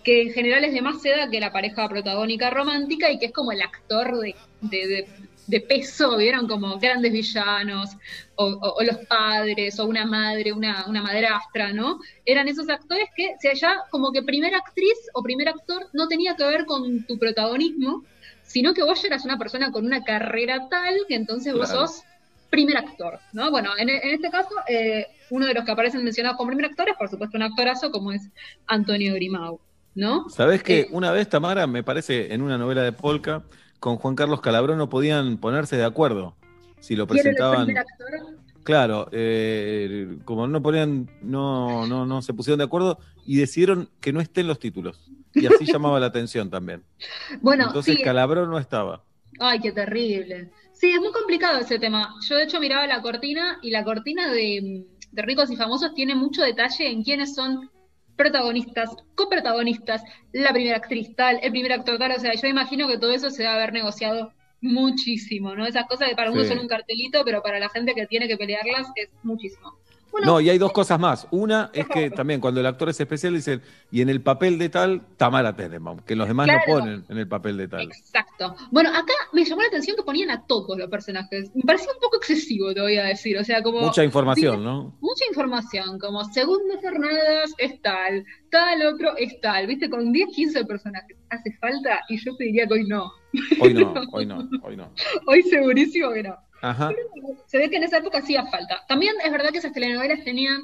que 0.03 0.23
en 0.23 0.33
general 0.33 0.65
es 0.65 0.73
de 0.73 0.81
más 0.81 1.03
edad 1.05 1.29
que 1.29 1.39
la 1.39 1.53
pareja 1.53 1.87
protagónica 1.87 2.49
romántica 2.49 3.09
y 3.11 3.17
que 3.17 3.27
es 3.27 3.31
como 3.31 3.53
el 3.53 3.61
actor 3.61 4.19
de, 4.19 4.35
de- 4.61 4.87
de- 4.87 5.07
de 5.47 5.61
peso, 5.61 6.17
vieron 6.17 6.47
como 6.47 6.77
grandes 6.79 7.11
villanos, 7.11 7.91
o, 8.35 8.45
o- 8.45 8.73
o 8.79 8.83
los 8.83 8.97
padres, 9.07 9.79
o 9.79 9.85
una 9.85 10.05
madre, 10.05 10.51
una, 10.53 10.85
una 10.87 11.01
madrastra, 11.03 11.71
¿no? 11.73 11.99
Eran 12.25 12.47
esos 12.47 12.69
actores 12.69 13.05
que, 13.15 13.35
si 13.39 13.47
allá 13.47 13.75
como 13.91 14.11
que 14.11 14.23
primera 14.23 14.57
actriz 14.57 14.97
o 15.13 15.21
primer 15.23 15.49
actor 15.49 15.87
no 15.93 16.07
tenía 16.07 16.35
que 16.35 16.45
ver 16.45 16.65
con 16.65 17.05
tu 17.05 17.17
protagonismo, 17.19 18.05
sino 18.43 18.73
que 18.73 18.83
vos 18.83 19.03
eras 19.05 19.25
una 19.25 19.37
persona 19.37 19.71
con 19.71 19.85
una 19.85 20.03
carrera 20.03 20.67
tal 20.69 20.95
que 21.07 21.15
entonces 21.15 21.53
vos 21.53 21.69
Claro. 21.69 21.87
sos 21.87 22.03
primer 22.49 22.77
actor, 22.77 23.21
¿no? 23.31 23.51
Bueno, 23.51 23.71
en, 23.77 23.89
en 23.89 24.09
este 24.11 24.29
caso, 24.29 24.49
eh, 24.67 25.07
uno 25.29 25.45
de 25.47 25.53
los 25.53 25.65
que 25.65 25.71
aparecen 25.71 26.03
mencionados 26.03 26.37
como 26.37 26.49
primer 26.49 26.65
actor 26.67 26.89
es, 26.89 26.95
por 26.97 27.09
supuesto, 27.09 27.37
un 27.37 27.43
actorazo 27.43 27.91
como 27.91 28.11
es 28.11 28.29
Antonio 28.67 29.13
Grimau, 29.13 29.59
¿no? 29.93 30.29
¿Sabés 30.29 30.63
que 30.63 30.81
Eh, 30.81 30.87
una 30.91 31.11
vez, 31.11 31.27
Tamara, 31.29 31.67
me 31.67 31.83
parece, 31.83 32.33
en 32.33 32.41
una 32.41 32.57
novela 32.57 32.83
de 32.83 32.93
Polka, 32.93 33.43
con 33.79 33.97
Juan 33.97 34.15
Carlos 34.15 34.41
Calabró 34.41 34.75
no 34.75 34.89
podían 34.89 35.37
ponerse 35.37 35.77
de 35.77 35.85
acuerdo 35.85 36.35
si 36.79 36.95
lo 36.95 37.07
¿quién 37.07 37.19
era 37.19 37.29
el 37.29 37.35
presentaban? 37.35 37.65
primer 37.65 37.81
actor? 37.81 38.35
Claro, 38.63 39.07
eh, 39.11 40.17
como 40.25 40.47
no 40.47 40.61
ponían, 40.61 41.07
no, 41.21 41.85
no, 41.85 42.05
no 42.07 42.21
se 42.23 42.33
pusieron 42.33 42.57
de 42.57 42.63
acuerdo 42.65 42.97
y 43.25 43.37
decidieron 43.37 43.89
que 44.01 44.11
no 44.11 44.21
estén 44.21 44.47
los 44.47 44.57
títulos. 44.57 45.11
Y 45.33 45.45
así 45.45 45.65
llamaba 45.71 45.99
la 45.99 46.07
atención 46.07 46.49
también. 46.49 46.83
Bueno, 47.41 47.67
Entonces 47.67 47.97
sí, 47.97 48.03
Calabró 48.03 48.47
no 48.47 48.57
estaba. 48.57 49.03
Ay, 49.39 49.59
qué 49.59 49.71
terrible. 49.71 50.49
Sí, 50.73 50.89
es 50.89 50.99
muy 50.99 51.11
complicado 51.11 51.59
ese 51.59 51.77
tema. 51.77 52.15
Yo, 52.27 52.35
de 52.37 52.43
hecho, 52.45 52.59
miraba 52.59 52.87
la 52.87 53.01
cortina 53.01 53.59
y 53.61 53.69
la 53.69 53.83
cortina 53.83 54.31
de, 54.31 54.85
de 55.11 55.21
Ricos 55.21 55.51
y 55.51 55.55
Famosos 55.55 55.93
tiene 55.93 56.15
mucho 56.15 56.41
detalle 56.41 56.89
en 56.89 57.03
quiénes 57.03 57.35
son 57.35 57.69
protagonistas, 58.15 58.95
coprotagonistas, 59.15 60.03
la 60.31 60.51
primera 60.53 60.77
actriz 60.77 61.15
tal, 61.15 61.39
el 61.43 61.51
primer 61.51 61.73
actor 61.73 61.97
tal. 61.97 62.11
O 62.11 62.19
sea, 62.19 62.33
yo 62.33 62.47
imagino 62.47 62.87
que 62.87 62.97
todo 62.97 63.11
eso 63.13 63.29
se 63.29 63.43
va 63.45 63.51
a 63.51 63.55
haber 63.55 63.73
negociado 63.73 64.31
muchísimo, 64.61 65.55
¿no? 65.55 65.65
Esas 65.65 65.85
cosas 65.85 66.09
que 66.09 66.15
para 66.15 66.31
uno 66.31 66.43
Sí. 66.43 66.49
son 66.49 66.59
un 66.59 66.67
cartelito, 66.67 67.23
pero 67.25 67.41
para 67.43 67.59
la 67.59 67.69
gente 67.69 67.93
que 67.93 68.07
tiene 68.07 68.27
que 68.27 68.37
pelearlas 68.37 68.87
es 68.95 69.09
muchísimo. 69.23 69.77
Bueno, 70.15 70.27
No, 70.33 70.39
y 70.39 70.49
hay 70.49 70.57
dos 70.57 70.71
cosas 70.71 70.97
más. 70.97 71.27
Una 71.31 71.69
es 71.73 71.87
que 71.89 72.09
también 72.09 72.39
cuando 72.39 72.61
el 72.61 72.65
actor 72.65 72.87
es 72.87 72.97
especial 72.99 73.33
dicen, 73.33 73.61
y 73.91 74.01
en 74.01 74.07
el 74.09 74.21
papel 74.21 74.57
de 74.57 74.69
tal, 74.69 75.01
Tamara 75.17 75.53
Tenenbaum, 75.55 75.99
que 75.99 76.15
los 76.15 76.25
demás 76.27 76.47
no 76.47 76.53
Claro. 76.53 76.79
ponen 76.79 77.05
en 77.09 77.17
el 77.17 77.27
papel 77.27 77.57
de 77.57 77.67
tal. 77.67 77.81
Exacto. 77.81 78.55
Bueno, 78.71 78.89
acá 78.91 79.11
me 79.33 79.43
llamó 79.43 79.61
la 79.61 79.67
atención 79.67 79.97
que 79.97 80.03
ponían 80.03 80.29
a 80.29 80.45
todos 80.45 80.77
los 80.77 80.89
personajes. 80.89 81.51
Me 81.53 81.63
parecía 81.63 81.91
un 81.91 81.99
poco 81.99 82.15
excesivo, 82.17 82.73
te 82.73 82.79
voy 82.79 82.95
a 82.97 83.03
decir. 83.03 83.37
O 83.37 83.43
sea, 83.43 83.61
como. 83.61 83.81
Mucha 83.81 84.03
información, 84.05 84.63
¿no? 84.63 84.95
Mucha 85.01 85.25
información, 85.29 85.99
como 85.99 86.23
segundo 86.25 86.75
jornadas 86.81 87.53
es 87.57 87.81
tal, 87.81 88.23
tal 88.51 88.85
otro 88.85 89.17
es 89.17 89.39
tal, 89.41 89.67
viste, 89.67 89.89
con 89.89 90.13
10, 90.13 90.29
15 90.33 90.63
personajes. 90.65 91.17
¿Hace 91.29 91.51
falta? 91.59 91.99
Y 92.07 92.17
yo 92.23 92.33
te 92.37 92.45
diría 92.45 92.67
que 92.67 92.73
hoy 92.75 92.87
no. 92.87 93.11
Hoy 93.59 93.73
no, 93.73 93.93
hoy 94.13 94.25
no, 94.25 94.47
hoy 94.63 94.77
no. 94.77 94.89
Hoy 95.27 95.41
segurísimo 95.43 96.11
que 96.13 96.23
no. 96.23 96.37
Ajá. 96.65 96.91
Se 97.45 97.59
ve 97.59 97.69
que 97.69 97.77
en 97.77 97.83
esa 97.83 97.97
época 97.97 98.17
hacía 98.17 98.45
falta. 98.47 98.83
También 98.87 99.13
es 99.23 99.31
verdad 99.31 99.51
que 99.51 99.59
esas 99.59 99.71
telenovelas 99.71 100.23
tenían 100.23 100.61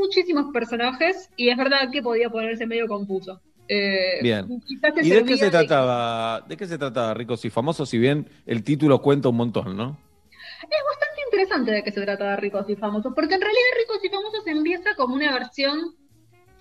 muchísimos 0.00 0.52
personajes 0.52 1.30
y 1.36 1.48
es 1.48 1.56
verdad 1.56 1.90
que 1.90 2.00
podía 2.00 2.30
ponerse 2.30 2.64
medio 2.64 2.86
confuso. 2.86 3.40
Eh, 3.66 4.20
Bien. 4.22 4.46
¿Y 5.02 5.10
de 5.10 5.24
qué 5.24 5.36
se 5.36 5.50
trataba? 5.50 6.42
¿De 6.42 6.56
qué 6.56 6.66
se 6.66 6.78
trataba 6.78 7.14
Ricos 7.14 7.44
y 7.44 7.50
Famosos? 7.50 7.88
Si 7.88 7.98
bien 7.98 8.28
el 8.46 8.62
título 8.62 9.02
cuenta 9.02 9.30
un 9.30 9.36
montón, 9.36 9.76
¿no? 9.76 9.98
Es 10.62 10.84
bastante 10.88 11.22
interesante 11.26 11.72
de 11.72 11.82
qué 11.82 11.90
se 11.90 12.02
trata 12.02 12.30
de 12.30 12.36
Ricos 12.36 12.68
y 12.68 12.76
Famosos, 12.76 13.12
porque 13.12 13.34
en 13.34 13.40
realidad 13.40 13.62
Ricos 13.78 14.04
y 14.04 14.08
Famosos 14.10 14.46
empieza 14.46 14.94
como 14.96 15.16
una 15.16 15.32
versión 15.32 15.96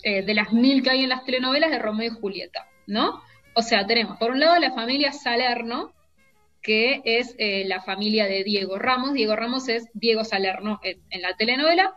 eh, 0.01 0.25
de 0.25 0.33
las 0.33 0.51
mil 0.51 0.81
que 0.81 0.89
hay 0.89 1.03
en 1.03 1.09
las 1.09 1.23
telenovelas 1.23 1.69
de 1.69 1.77
Romeo 1.77 2.11
y 2.11 2.19
Julieta, 2.19 2.67
¿no? 2.87 3.21
O 3.53 3.61
sea, 3.61 3.85
tenemos 3.85 4.17
por 4.17 4.31
un 4.31 4.39
lado 4.39 4.57
la 4.59 4.71
familia 4.71 5.11
Salerno, 5.11 5.91
que 6.61 7.01
es 7.05 7.35
eh, 7.37 7.63
la 7.65 7.81
familia 7.81 8.25
de 8.25 8.43
Diego 8.43 8.77
Ramos. 8.77 9.13
Diego 9.13 9.35
Ramos 9.35 9.67
es 9.67 9.87
Diego 9.93 10.23
Salerno 10.23 10.79
en, 10.83 10.99
en 11.09 11.21
la 11.21 11.35
telenovela, 11.35 11.93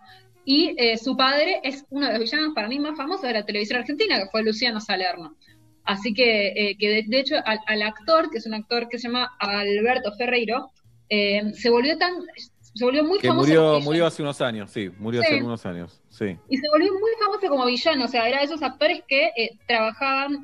y 0.47 0.75
eh, 0.79 0.99
su 0.99 1.17
padre 1.17 1.61
es 1.63 1.85
uno 1.91 2.07
de 2.07 2.13
los 2.19 2.21
villanos 2.23 2.55
para 2.55 2.69
mí 2.69 2.79
más 2.79 2.97
famosos 2.97 3.23
de 3.23 3.33
la 3.35 3.45
televisión 3.47 3.81
argentina, 3.81 4.19
que 4.19 4.31
fue 4.31 4.43
Luciano 4.43 4.81
Salerno. 4.81 5.37
Así 5.85 6.15
que, 6.15 6.49
eh, 6.49 6.77
que 6.79 6.89
de, 6.89 7.05
de 7.07 7.21
hecho 7.21 7.37
al, 7.45 7.61
al 7.67 7.83
actor, 7.83 8.31
que 8.31 8.39
es 8.39 8.47
un 8.47 8.55
actor 8.55 8.89
que 8.89 8.99
se 8.99 9.09
llama 9.09 9.31
Alberto 9.39 10.13
Ferreiro, 10.17 10.71
se 11.09 11.71
volvió 11.71 11.97
tan, 11.99 12.15
se 12.59 12.85
volvió 12.85 13.05
muy 13.05 13.21
Que 13.21 13.29
famoso 13.29 13.47
murió, 13.47 13.81
murió 13.81 14.07
hace 14.07 14.23
unos 14.23 14.41
años, 14.41 14.71
sí, 14.71 14.91
murió 14.99 15.21
Sí. 15.21 15.27
hace 15.27 15.37
algunos 15.37 15.65
años, 15.67 16.03
sí. 16.09 16.37
y 16.49 16.57
se 16.57 16.69
volvió 16.71 16.93
muy 16.93 17.11
famoso 17.23 17.49
como 17.49 17.67
villano, 17.67 18.07
o 18.07 18.09
sea, 18.09 18.27
era 18.29 18.39
de 18.39 18.47
esos 18.47 18.63
actores 18.63 19.03
que 19.07 19.31
trabajaban, 19.69 20.43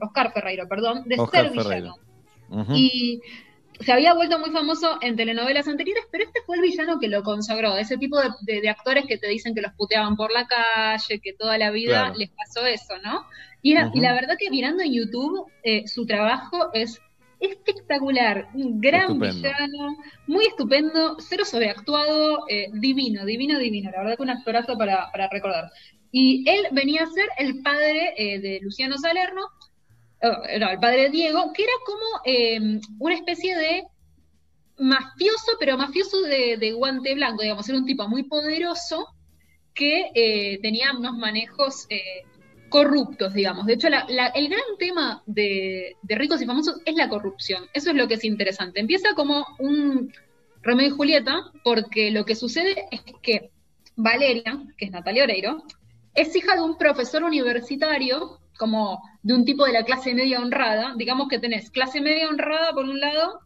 Oscar 0.00 0.32
Ferreiro, 0.32 0.66
perdón, 0.68 1.02
de 1.06 1.18
Oscar 1.20 1.50
ser 1.50 1.52
villano. 1.52 1.96
Y 2.72 3.20
se 3.80 3.92
había 3.92 4.14
vuelto 4.14 4.38
muy 4.38 4.50
famoso 4.50 4.98
en 5.00 5.16
telenovelas 5.16 5.68
anteriores, 5.68 6.04
pero 6.10 6.24
este 6.24 6.40
fue 6.46 6.56
el 6.56 6.62
villano 6.62 6.98
que 7.00 7.08
lo 7.08 7.22
consagró, 7.22 7.76
ese 7.76 7.96
tipo 7.96 8.18
de, 8.20 8.28
de- 8.42 8.60
de 8.60 8.68
actores 8.68 9.04
que 9.06 9.18
te 9.18 9.28
dicen 9.28 9.54
que 9.54 9.60
los 9.62 9.72
puteaban 9.74 10.16
por 10.16 10.32
la 10.32 10.46
calle, 10.46 11.20
que 11.20 11.32
toda 11.34 11.58
la 11.58 11.70
vida 11.70 12.04
Claro. 12.06 12.14
les 12.18 12.30
pasó 12.30 12.66
eso, 12.66 12.94
¿no? 13.04 13.24
Y, 13.62 13.72
era- 13.72 13.86
y 13.94 13.98
Ujú. 13.98 14.02
la 14.02 14.12
verdad 14.14 14.36
que 14.38 14.50
mirando 14.50 14.82
en 14.82 14.92
YouTube, 14.92 15.46
eh, 15.62 15.86
su 15.86 16.06
trabajo 16.06 16.70
es 16.72 17.00
espectacular, 17.40 18.48
un 18.54 18.80
gran 18.80 19.02
Estupendo. 19.12 19.34
villano, 19.36 19.96
muy 20.26 20.46
estupendo, 20.46 21.16
cero 21.20 21.44
sobreactuado, 21.44 22.44
eh, 22.48 22.68
divino, 22.72 23.24
divino, 23.24 23.58
divino, 23.58 23.90
la 23.92 23.98
verdad 24.00 24.16
que 24.16 24.22
un 24.22 24.30
actorazo 24.30 24.76
para, 24.76 25.10
para 25.12 25.28
recordar. 25.28 25.70
Y 26.10 26.48
él 26.48 26.66
venía 26.72 27.02
a 27.04 27.06
ser 27.06 27.26
el 27.38 27.62
padre 27.62 28.14
eh, 28.16 28.40
de 28.40 28.58
Luciano 28.62 28.96
Salerno, 28.98 29.42
no, 30.22 30.68
el 30.70 30.78
padre 30.78 31.10
Diego, 31.10 31.52
que 31.52 31.62
era 31.62 31.72
como 31.84 32.04
eh, 32.24 32.80
una 32.98 33.14
especie 33.14 33.56
de 33.56 33.84
mafioso, 34.78 35.52
pero 35.58 35.76
mafioso 35.76 36.22
de, 36.22 36.72
guante 36.72 37.14
blanco, 37.14 37.42
digamos, 37.42 37.68
era 37.68 37.78
un 37.78 37.86
tipo 37.86 38.08
muy 38.08 38.24
poderoso 38.24 39.06
que 39.74 40.10
eh, 40.14 40.58
tenía 40.60 40.92
unos 40.96 41.16
manejos 41.16 41.86
eh, 41.88 42.24
corruptos, 42.68 43.32
digamos. 43.32 43.66
De 43.66 43.74
hecho, 43.74 43.88
el 43.88 44.48
gran 44.48 44.60
tema 44.78 45.22
de, 45.26 45.96
de 46.02 46.14
ricos 46.14 46.42
y 46.42 46.46
famosos 46.46 46.80
es 46.84 46.94
la 46.96 47.08
corrupción. 47.08 47.64
Eso 47.72 47.90
es 47.90 47.96
lo 47.96 48.08
que 48.08 48.14
es 48.14 48.24
interesante. 48.24 48.80
Empieza 48.80 49.14
como 49.14 49.46
un 49.58 50.12
Romeo 50.62 50.88
y 50.88 50.90
Julieta, 50.90 51.50
porque 51.64 52.10
lo 52.10 52.24
que 52.24 52.34
sucede 52.34 52.86
es 52.90 53.02
que 53.22 53.50
Valeria, 53.96 54.64
que 54.76 54.86
es 54.86 54.90
Natalia 54.90 55.24
Oreiro, 55.24 55.62
es 56.14 56.34
hija 56.34 56.56
de 56.56 56.62
un 56.62 56.76
profesor 56.76 57.22
universitario, 57.22 58.40
como 58.58 59.00
de 59.22 59.34
un 59.34 59.44
tipo 59.44 59.64
de 59.64 59.72
la 59.72 59.84
clase 59.84 60.14
media 60.14 60.40
honrada. 60.40 60.94
Digamos 60.96 61.28
que 61.28 61.38
tenés 61.38 61.70
clase 61.70 62.00
media 62.00 62.28
honrada 62.28 62.72
por 62.72 62.84
un 62.84 63.00
lado 63.00 63.40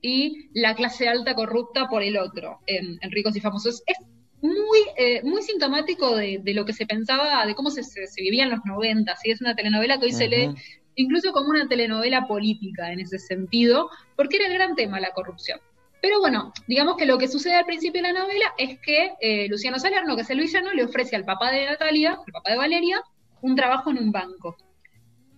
y 0.00 0.48
la 0.52 0.74
clase 0.74 1.08
alta 1.08 1.34
corrupta 1.34 1.86
por 1.88 2.02
el 2.02 2.16
otro, 2.16 2.60
en, 2.66 2.98
en 3.00 3.10
Ricos 3.10 3.36
y 3.36 3.40
Famosos. 3.40 3.82
Es 3.86 3.96
muy, 4.42 4.80
eh, 4.98 5.22
muy 5.22 5.42
sintomático 5.42 6.16
de, 6.16 6.40
de 6.42 6.54
lo 6.54 6.64
que 6.64 6.72
se 6.72 6.86
pensaba, 6.86 7.46
de 7.46 7.54
cómo 7.54 7.70
se, 7.70 7.82
se, 7.82 8.06
se 8.06 8.22
vivía 8.22 8.44
en 8.44 8.50
los 8.50 8.60
90, 8.64 9.14
¿sí? 9.16 9.30
Es 9.30 9.40
una 9.40 9.54
telenovela 9.54 9.98
que 9.98 10.06
hoy 10.06 10.12
se 10.12 10.28
lee 10.28 10.54
incluso 10.96 11.32
como 11.32 11.50
una 11.50 11.68
telenovela 11.68 12.26
política 12.26 12.92
en 12.92 13.00
ese 13.00 13.18
sentido, 13.18 13.90
porque 14.16 14.36
era 14.36 14.46
el 14.46 14.54
gran 14.54 14.74
tema 14.74 15.00
la 15.00 15.10
corrupción. 15.10 15.60
Pero 16.00 16.20
bueno, 16.20 16.52
digamos 16.68 16.96
que 16.96 17.06
lo 17.06 17.16
que 17.16 17.28
sucede 17.28 17.54
al 17.54 17.64
principio 17.64 18.02
de 18.02 18.12
la 18.12 18.20
novela 18.20 18.52
es 18.58 18.78
que 18.80 19.12
eh, 19.20 19.48
Luciano 19.48 19.78
Salerno, 19.78 20.14
que 20.16 20.22
es 20.22 20.30
el 20.30 20.38
villano, 20.38 20.72
le 20.72 20.84
ofrece 20.84 21.16
al 21.16 21.24
papá 21.24 21.50
de 21.50 21.64
Natalia, 21.64 22.18
al 22.26 22.32
papá 22.32 22.50
de 22.50 22.58
Valeria, 22.58 23.02
un 23.44 23.54
trabajo 23.54 23.90
en 23.90 23.98
un 23.98 24.10
banco. 24.10 24.56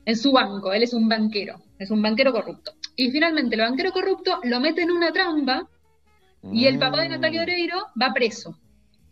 en 0.05 0.17
su 0.17 0.31
banco, 0.31 0.73
él 0.73 0.85
es 0.85 0.95
un 0.95 1.09
banquero, 1.09 1.61
es 1.81 1.91
un 1.91 2.01
banquero 2.01 2.31
corrupto. 2.33 2.73
Y 2.95 3.11
finalmente 3.11 3.57
el 3.57 3.63
banquero 3.63 3.91
corrupto 3.91 4.39
lo 4.45 4.61
mete 4.61 4.83
en 4.83 4.93
una 4.93 5.13
trampa 5.13 5.69
y 6.53 6.67
el 6.67 6.79
papá 6.79 7.03
de 7.03 7.09
Natalia 7.09 7.43
Oreiro 7.43 7.87
va 8.01 8.15
preso. 8.15 8.57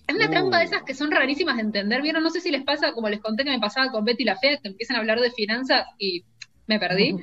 Es 0.06 0.14
una 0.14 0.30
trampa 0.30 0.58
de 0.58 0.66
esas 0.66 0.84
que 0.84 0.94
son 0.94 1.10
rarísimas 1.10 1.56
de 1.56 1.62
entender, 1.62 2.00
¿vieron? 2.00 2.22
No 2.22 2.30
sé 2.30 2.40
si 2.40 2.52
les 2.52 2.62
pasa, 2.62 2.92
como 2.92 3.08
les 3.08 3.20
conté 3.20 3.42
que 3.42 3.50
me 3.50 3.58
pasaba 3.58 3.90
con 3.90 4.04
Betty 4.04 4.22
la 4.22 4.36
Fea, 4.36 4.58
que 4.58 4.68
empiezan 4.68 4.96
a 4.96 5.00
hablar 5.00 5.18
de 5.18 5.32
finanzas 5.32 5.84
y 5.98 6.22
me 6.68 6.78
perdí. 6.78 7.16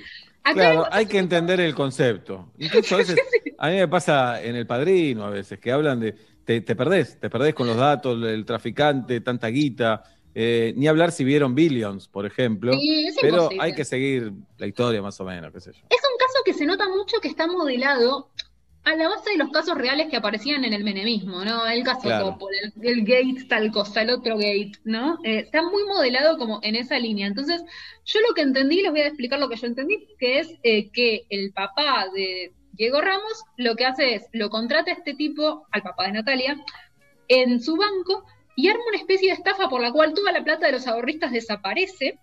Acá 0.44 0.54
Claro, 0.54 0.88
hay 0.92 1.06
que 1.06 1.20
entender 1.20 1.62
el 1.62 1.74
concepto. 1.74 2.52
Incluso 2.58 2.96
a 2.96 2.98
veces, 2.98 3.16
a 3.58 3.70
mí 3.70 3.76
me 3.76 3.88
pasa 3.88 4.44
en 4.44 4.58
el 4.58 4.68
padrino 4.68 5.24
a 5.24 5.30
veces, 5.30 5.60
que 5.60 5.72
hablan 5.72 6.02
de, 6.02 6.14
te, 6.44 6.60
te 6.60 6.76
perdés, 6.76 7.20
te 7.22 7.30
perdés 7.30 7.54
con 7.54 7.68
los 7.68 7.78
datos, 7.78 8.22
el 8.22 8.44
traficante, 8.44 9.22
tanta 9.22 9.48
guita, 9.48 10.04
eh, 10.36 10.74
ni 10.78 10.88
hablar 10.88 11.12
si 11.12 11.24
vieron 11.24 11.56
Billions, 11.56 12.08
por 12.08 12.26
ejemplo, 12.26 12.74
Sí, 12.74 13.08
es 13.08 13.16
pero 13.22 13.36
imposible. 13.44 13.64
hay 13.64 13.76
que 13.76 13.86
seguir 13.86 14.32
la 14.58 14.68
historia 14.68 15.02
más 15.02 15.20
o 15.20 15.26
menos, 15.26 15.52
qué 15.52 15.60
sé 15.62 15.72
yo. 15.74 15.80
Es 15.90 16.02
un 16.12 16.18
caso 16.18 16.40
que 16.46 16.54
se 16.54 16.66
nota 16.66 16.88
mucho 16.90 17.20
que 17.22 17.28
está 17.28 17.48
modelado 17.48 18.30
a 18.84 18.96
la 18.96 19.10
base 19.10 19.30
de 19.32 19.38
los 19.38 19.52
casos 19.52 19.78
reales 19.78 20.08
que 20.10 20.16
aparecían 20.18 20.66
en 20.66 20.74
el 20.74 20.84
menemismo, 20.84 21.46
¿no? 21.46 21.68
El 21.68 21.84
caso 21.84 22.02
Claro. 22.02 22.32
Coppola, 22.32 22.58
el, 22.64 22.88
el 22.88 23.02
Gates 23.06 23.48
tal 23.48 23.72
cosa, 23.72 24.02
el 24.02 24.10
otro 24.10 24.36
Gate, 24.38 24.72
¿no? 24.86 25.20
Eh, 25.24 25.40
está 25.42 25.62
muy 25.62 25.84
modelado 25.84 26.38
como 26.40 26.60
en 26.64 26.76
esa 26.76 26.98
línea. 26.98 27.28
Entonces, 27.28 27.62
yo 28.06 28.20
lo 28.28 28.34
que 28.34 28.42
entendí, 28.42 28.82
les 28.82 28.90
voy 28.92 29.02
a 29.02 29.08
explicar 29.08 29.40
lo 29.40 29.50
que 29.50 29.58
yo 29.58 29.68
entendí, 29.68 30.08
que 30.18 30.40
es 30.40 30.50
eh, 30.64 30.90
que 30.90 31.26
el 31.30 31.52
papá 31.54 32.08
de 32.16 32.54
Diego 32.72 33.02
Ramos 33.02 33.44
lo 33.58 33.76
que 33.76 33.86
hace 33.86 34.16
es, 34.16 34.24
lo 34.32 34.50
contrata 34.50 34.90
a 34.90 34.96
este 34.96 35.14
tipo, 35.14 35.68
al 35.72 35.84
papá 35.84 36.06
de 36.06 36.14
Natalia, 36.14 36.58
en 37.28 37.62
su 37.62 37.76
banco 37.78 38.26
y 38.62 38.70
arma 38.70 38.84
una 38.88 38.98
especie 38.98 39.30
de 39.30 39.34
estafa 39.34 39.70
por 39.70 39.82
la 39.82 39.92
cual 39.92 40.14
toda 40.14 40.32
la 40.32 40.44
plata 40.44 40.68
de 40.68 40.74
los 40.74 40.86
ahorristas 40.86 41.32
desaparece, 41.32 42.20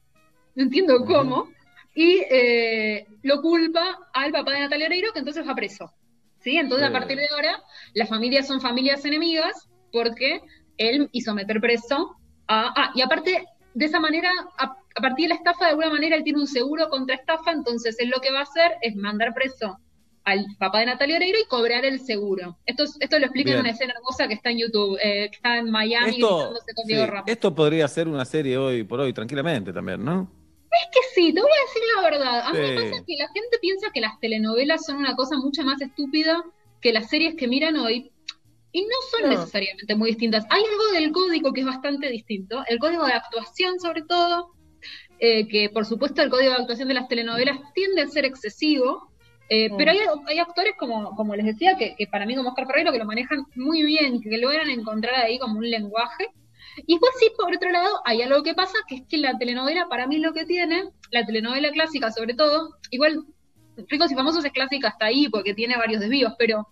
no 0.55 0.63
entiendo 0.63 1.05
cómo, 1.05 1.49
y 1.97 2.23
eh, 2.31 3.09
lo 3.23 3.43
culpa 3.43 3.99
al 4.15 4.31
papá 4.31 4.53
de 4.53 4.61
Natalia 4.61 4.87
Oreiro, 4.87 5.13
que 5.13 5.19
entonces 5.19 5.47
va 5.47 5.57
preso. 5.57 5.93
¿Sí? 6.39 6.57
Entonces, 6.57 6.89
a 6.89 6.93
partir 6.93 7.19
de 7.19 7.27
ahora, 7.29 7.61
las 7.95 8.09
familias 8.09 8.47
son 8.47 8.61
familias 8.61 9.05
enemigas 9.05 9.69
porque 9.91 10.41
él 10.77 11.09
hizo 11.11 11.35
meter 11.35 11.61
preso 11.61 12.17
a... 12.47 12.73
Ah, 12.77 12.93
y 12.95 13.01
aparte, 13.01 13.45
de 13.75 13.85
esa 13.85 13.99
manera, 13.99 14.31
a, 14.57 14.65
a 14.65 15.01
partir 15.03 15.25
de 15.25 15.31
la 15.31 15.35
estafa, 15.35 15.65
de 15.65 15.71
alguna 15.71 15.91
manera, 15.91 16.15
él 16.15 16.23
tiene 16.23 16.39
un 16.39 16.47
seguro 16.47 16.89
contra 16.89 17.17
estafa, 17.17 17.51
entonces 17.51 17.97
él 17.99 18.11
lo 18.11 18.21
que 18.21 18.31
va 18.31 18.41
a 18.41 18.43
hacer 18.43 18.77
es 18.83 18.95
mandar 18.95 19.35
preso 19.35 19.81
al 20.31 20.45
papá 20.59 20.81
de 20.81 20.87
Natalia 20.87 21.17
Oreiro 21.17 21.39
y 21.39 21.47
cobrar 21.49 21.85
el 21.85 22.01
seguro. 22.01 22.59
Esto, 22.67 22.85
es- 22.85 22.97
esto 23.01 23.19
lo 23.19 23.25
explica 23.27 23.53
en 23.53 23.61
una 23.61 23.71
escena 23.71 23.95
hermosa 23.97 24.29
que 24.29 24.35
está 24.35 24.51
en 24.51 24.59
YouTube, 24.59 24.99
eh, 25.03 25.29
que 25.31 25.37
está 25.37 25.59
en 25.59 25.71
Miami 25.71 26.11
Esto, 26.17 26.51
con 26.51 26.85
sí, 26.87 26.93
Diego 26.93 27.07
Ramos. 27.07 27.25
esto 27.31 27.55
podría 27.55 27.89
ser 27.89 28.09
una 28.09 28.25
serie 28.25 28.59
hoy 28.59 28.85
por 28.85 29.01
hoy, 29.01 29.13
tranquilamente 29.13 29.73
también, 29.73 30.05
¿no? 30.05 30.31
Es 30.71 30.89
que 30.93 31.01
sí, 31.15 31.33
te 31.33 31.41
voy 31.41 31.51
a 31.51 31.67
decir 31.67 31.83
la 31.97 32.03
verdad. 32.11 32.41
A 32.47 32.53
mí 32.53 32.59
me 32.59 32.69
Sí. 32.69 32.75
pasa 32.91 33.05
que 33.07 33.17
la 33.17 33.29
gente 33.29 33.59
piensa 33.61 33.91
que 33.93 34.01
las 34.01 34.21
telenovelas 34.21 34.85
son 34.85 34.97
una 34.99 35.17
cosa 35.17 35.37
mucho 35.39 35.63
más 35.63 35.81
estúpida 35.81 36.45
que 36.81 36.93
las 36.93 37.09
series 37.09 37.35
que 37.35 37.49
miran 37.49 37.77
hoy. 37.77 38.13
Y 38.71 38.83
no 38.83 38.95
son 39.11 39.23
No. 39.23 39.29
necesariamente 39.31 39.95
muy 39.97 40.11
distintas. 40.11 40.45
Hay 40.51 40.63
algo 40.63 40.93
del 40.93 41.11
código 41.11 41.53
que 41.55 41.61
es 41.61 41.67
bastante 41.67 42.11
distinto. 42.11 42.63
El 42.69 42.79
código 42.79 43.07
de 43.07 43.15
actuación, 43.15 43.81
sobre 43.81 44.03
todo, 44.03 44.53
eh, 45.21 45.49
que 45.49 45.71
por 45.71 45.87
supuesto 45.87 46.21
el 46.23 46.29
código 46.31 46.51
de 46.53 46.59
actuación 46.59 46.87
de 46.87 46.95
las 46.95 47.09
telenovelas 47.09 47.59
tiende 47.75 48.03
a 48.03 48.07
ser 48.07 48.25
excesivo. 48.27 49.11
Eh, 49.49 49.71
Mm. 49.71 49.77
Pero 49.77 49.91
hay, 49.91 49.99
hay 50.27 50.39
actores, 50.39 50.75
como, 50.79 51.15
como 51.17 51.35
les 51.35 51.47
decía, 51.47 51.77
que, 51.77 51.95
que 51.97 52.07
para 52.07 52.27
mí 52.27 52.37
como 52.37 52.51
Oscar 52.51 52.67
Ferreiro, 52.67 52.93
que 52.93 52.99
lo 52.99 53.05
manejan 53.05 53.45
muy 53.55 53.83
bien, 53.83 54.21
que 54.21 54.37
logran 54.39 54.71
encontrar 54.71 55.15
ahí 55.17 55.39
como 55.39 55.59
un 55.59 55.71
lenguaje. 55.71 56.29
Y 56.87 56.95
después 56.95 57.13
sí, 57.19 57.31
por 57.37 57.55
otro 57.55 57.71
lado, 57.71 58.01
hay 58.05 58.23
algo 58.23 58.43
que 58.43 58.55
pasa, 58.55 58.79
que 58.89 58.97
es 58.97 59.03
que 59.09 59.17
la 59.19 59.37
telenovela, 59.39 59.89
para 59.89 60.07
mí 60.07 60.19
lo 60.19 60.33
que 60.33 60.45
tiene, 60.45 60.85
la 61.11 61.27
telenovela 61.27 61.73
clásica 61.73 62.13
sobre 62.13 62.35
todo, 62.35 62.77
igual 62.91 63.25
Ricos 63.89 64.11
y 64.11 64.15
Famosos 64.15 64.45
es 64.45 64.53
clásica 64.53 64.89
hasta 64.89 65.07
ahí 65.07 65.29
porque 65.29 65.55
tiene 65.55 65.77
varios 65.77 66.01
desvíos, 66.01 66.35
pero 66.39 66.69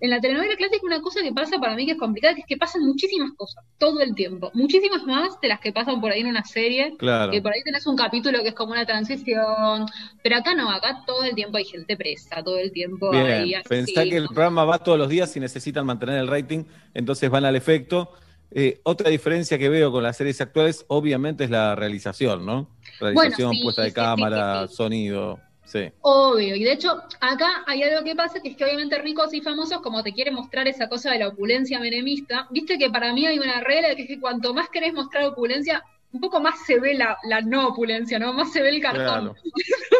en 0.00 0.10
la 0.10 0.20
telenovela 0.20 0.56
clásica 0.56 0.80
una 0.86 1.00
cosa 1.00 1.20
que 1.22 1.32
pasa 1.32 1.58
para 1.58 1.74
mí 1.74 1.84
que 1.86 1.92
es 1.92 1.98
complicada, 1.98 2.34
que 2.34 2.42
es 2.42 2.46
que 2.46 2.56
pasan 2.56 2.82
muchísimas 2.82 3.32
cosas, 3.36 3.64
todo 3.78 4.00
el 4.00 4.14
tiempo, 4.14 4.50
muchísimas 4.54 5.02
más 5.04 5.40
de 5.40 5.48
las 5.48 5.60
que 5.60 5.72
pasan 5.72 6.00
por 6.00 6.12
ahí 6.12 6.20
en 6.20 6.28
una 6.28 6.44
serie, 6.44 6.94
Claro. 6.98 7.32
que 7.32 7.42
por 7.42 7.52
ahí 7.52 7.62
tenés 7.64 7.86
un 7.86 7.96
capítulo 7.96 8.40
que 8.42 8.48
es 8.48 8.54
como 8.54 8.72
una 8.72 8.86
transición, 8.86 9.86
pero 10.22 10.36
acá 10.36 10.54
no, 10.54 10.70
acá 10.70 11.02
todo 11.06 11.24
el 11.24 11.34
tiempo 11.34 11.58
hay 11.58 11.64
gente 11.64 11.96
presa, 11.96 12.42
todo 12.42 12.58
el 12.58 12.70
tiempo 12.72 13.12
hay 13.12 13.44
Bien, 13.44 13.60
así, 13.60 13.68
pensá 13.68 14.04
que 14.04 14.16
el 14.16 14.26
programa 14.26 14.64
va 14.64 14.78
todos 14.78 14.98
los 14.98 15.08
días 15.08 15.36
y 15.36 15.40
necesitan 15.40 15.84
mantener 15.86 16.18
el 16.18 16.28
rating, 16.28 16.64
entonces 16.94 17.28
van 17.30 17.44
al 17.44 17.56
efecto. 17.56 18.12
Eh, 18.50 18.80
otra 18.84 19.10
diferencia 19.10 19.58
que 19.58 19.68
veo 19.68 19.92
con 19.92 20.02
las 20.02 20.16
series 20.16 20.40
actuales, 20.40 20.84
obviamente, 20.88 21.44
es 21.44 21.50
la 21.50 21.74
realización, 21.74 22.46
¿no? 22.46 22.70
Realización, 22.98 23.52
sí, 23.52 23.62
puesta 23.62 23.82
de 23.82 23.88
sí, 23.88 23.94
cámara, 23.94 24.66
sí, 24.68 24.74
sonido. 24.74 25.38
Sí. 25.68 25.92
Obvio, 26.00 26.56
y 26.56 26.64
de 26.64 26.72
hecho 26.72 27.02
acá 27.20 27.62
hay 27.66 27.82
algo 27.82 28.02
que 28.02 28.16
pasa, 28.16 28.40
que 28.40 28.48
es 28.48 28.56
que 28.56 28.64
obviamente 28.64 28.96
ricos 29.02 29.34
y 29.34 29.42
famosos, 29.42 29.82
como 29.82 30.02
te 30.02 30.14
quieren 30.14 30.32
mostrar 30.32 30.66
esa 30.66 30.88
cosa 30.88 31.12
de 31.12 31.18
la 31.18 31.28
opulencia 31.28 31.78
menemista, 31.78 32.48
viste 32.50 32.78
que 32.78 32.88
para 32.88 33.12
mí 33.12 33.26
hay 33.26 33.38
una 33.38 33.60
regla 33.60 33.94
que 33.94 34.02
es 34.02 34.08
que 34.08 34.18
cuanto 34.18 34.54
más 34.54 34.70
querés 34.70 34.94
mostrar 34.94 35.26
opulencia, 35.26 35.84
un 36.10 36.20
poco 36.22 36.40
más 36.40 36.64
se 36.66 36.80
ve 36.80 36.94
la, 36.94 37.18
la 37.24 37.42
no 37.42 37.68
opulencia, 37.68 38.18
¿no? 38.18 38.32
Más 38.32 38.50
se 38.50 38.62
ve 38.62 38.70
el 38.70 38.80
cartón. 38.80 39.04
Claro. 39.04 39.34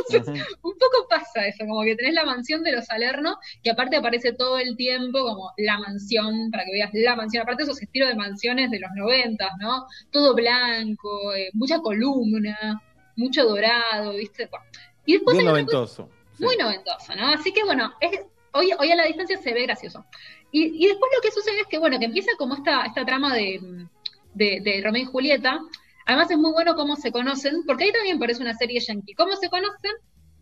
Un 0.63 0.73
poco 0.79 1.07
pasa 1.11 1.47
eso, 1.47 1.67
como 1.67 1.83
que 1.83 1.97
tenés 1.97 2.15
la 2.15 2.25
mansión 2.25 2.63
de 2.63 2.73
los 2.73 2.87
Salerno, 2.87 3.37
que 3.63 3.71
aparte 3.71 3.97
aparece 3.97 4.33
todo 4.33 4.59
el 4.59 4.75
tiempo 4.75 5.19
como 5.23 5.53
la 5.59 5.79
mansión, 5.79 6.51
para 6.51 6.65
que 6.65 6.73
veas 6.73 6.91
la 6.95 7.15
mansión, 7.15 7.43
aparte 7.43 7.65
esos 7.65 7.83
estilos 7.83 8.09
de 8.09 8.15
mansiones 8.15 8.71
de 8.71 8.81
los 8.81 8.91
noventas, 8.97 9.51
¿no? 9.61 9.87
Todo 10.11 10.35
blanco, 10.35 11.35
eh, 11.35 11.51
mucha 11.53 11.81
columna, 11.81 12.83
mucho 13.17 13.45
dorado, 13.45 14.15
¿viste? 14.15 14.47
Bueno, 14.47 14.65
Y 15.09 15.15
después 15.15 15.39
Bien 15.39 15.49
noventoso. 15.49 16.11
muy 16.39 16.55
noventoso, 16.59 17.17
¿no? 17.17 17.29
Así 17.29 17.51
que 17.51 17.65
bueno, 17.65 17.95
es, 17.99 18.21
hoy, 18.53 18.73
hoy 18.79 18.93
a 18.93 18.97
la 18.97 19.07
distancia 19.07 19.39
se 19.39 19.55
ve 19.55 19.63
gracioso. 19.63 20.05
Y, 20.53 20.85
y 20.85 20.87
después 20.87 21.11
lo 21.17 21.23
que 21.23 21.31
sucede 21.31 21.61
es 21.61 21.67
que, 21.67 21.79
bueno, 21.79 21.99
que 21.99 22.05
empieza 22.05 22.31
como 22.37 22.55
esta, 22.55 22.85
esta 22.85 23.07
trama 23.07 23.35
de, 23.35 23.87
de, 24.35 24.61
de 24.63 24.83
Romeo 24.85 25.05
y 25.05 25.07
Julieta. 25.07 25.61
Además 26.05 26.31
es 26.31 26.37
muy 26.37 26.53
bueno 26.53 26.75
cómo 26.75 26.95
se 26.97 27.11
conocen, 27.11 27.65
porque 27.67 27.85
ahí 27.85 27.93
también 27.93 28.19
parece 28.19 28.43
una 28.43 28.53
serie 28.53 28.81
yankee. 28.81 29.15
¿Cómo 29.15 29.35
se 29.37 29.49
conocen? 29.49 29.93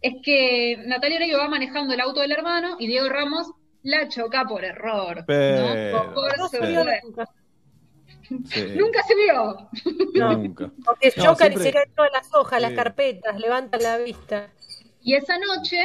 Es 0.03 0.15
que 0.25 0.83
Natalia 0.85 1.19
Oreiro 1.19 1.39
va 1.39 1.49
manejando 1.49 1.95
el 1.95 2.01
auto 2.01 2.19
del 2.21 2.33
hermano 2.33 2.75
y 2.81 2.89
Diego 2.89 3.09
Ramos 3.09 3.53
la 3.85 4.09
choca 4.09 4.47
por 4.47 4.65
error. 4.65 5.23
Pero, 5.29 5.93
¿no? 5.93 6.13
Por. 6.13 7.29
Sí. 8.29 8.75
Nunca 8.77 9.03
se 9.05 9.15
vio. 9.15 9.69
Nunca. 10.15 10.71
Porque 10.85 11.13
No, 11.17 11.25
chocan 11.25 11.53
y 11.53 11.57
se 11.57 11.73
caen 11.73 11.91
todas 11.95 12.11
las 12.13 12.35
hojas, 12.35 12.61
las 12.61 12.73
carpetas, 12.73 13.39
levantan 13.39 13.83
la 13.83 13.99
vista. 13.99 14.51
Y 15.03 15.15
esa 15.15 15.39
noche 15.39 15.85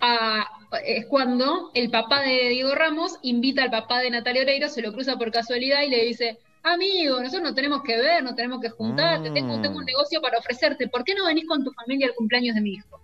ah, 0.00 0.46
es 0.84 1.06
cuando 1.06 1.70
el 1.74 1.90
papá 1.90 2.22
de 2.22 2.48
Diego 2.48 2.74
Ramos 2.74 3.18
invita 3.22 3.62
al 3.62 3.70
papá 3.70 4.00
de 4.00 4.10
Natalia 4.10 4.42
Oreiro, 4.42 4.68
se 4.68 4.82
lo 4.82 4.92
cruza 4.92 5.16
por 5.16 5.30
casualidad 5.30 5.82
y 5.82 5.90
le 5.90 6.04
dice, 6.04 6.38
amigo, 6.62 7.20
nosotros 7.20 7.42
no 7.42 7.54
tenemos 7.54 7.82
que 7.82 7.96
ver, 7.96 8.22
no 8.22 8.34
tenemos 8.34 8.60
que 8.60 8.70
juntar, 8.70 9.22
te 9.22 9.30
tengo, 9.30 9.60
tengo 9.60 9.78
un 9.78 9.84
negocio 9.84 10.20
para 10.20 10.38
ofrecerte, 10.38 10.88
¿por 10.88 11.04
qué 11.04 11.14
no 11.14 11.26
venís 11.26 11.46
con 11.46 11.62
tu 11.64 11.70
familia 11.72 12.08
al 12.08 12.14
cumpleaños 12.14 12.54
de 12.56 12.60
mi 12.60 12.72
hijo? 12.74 13.00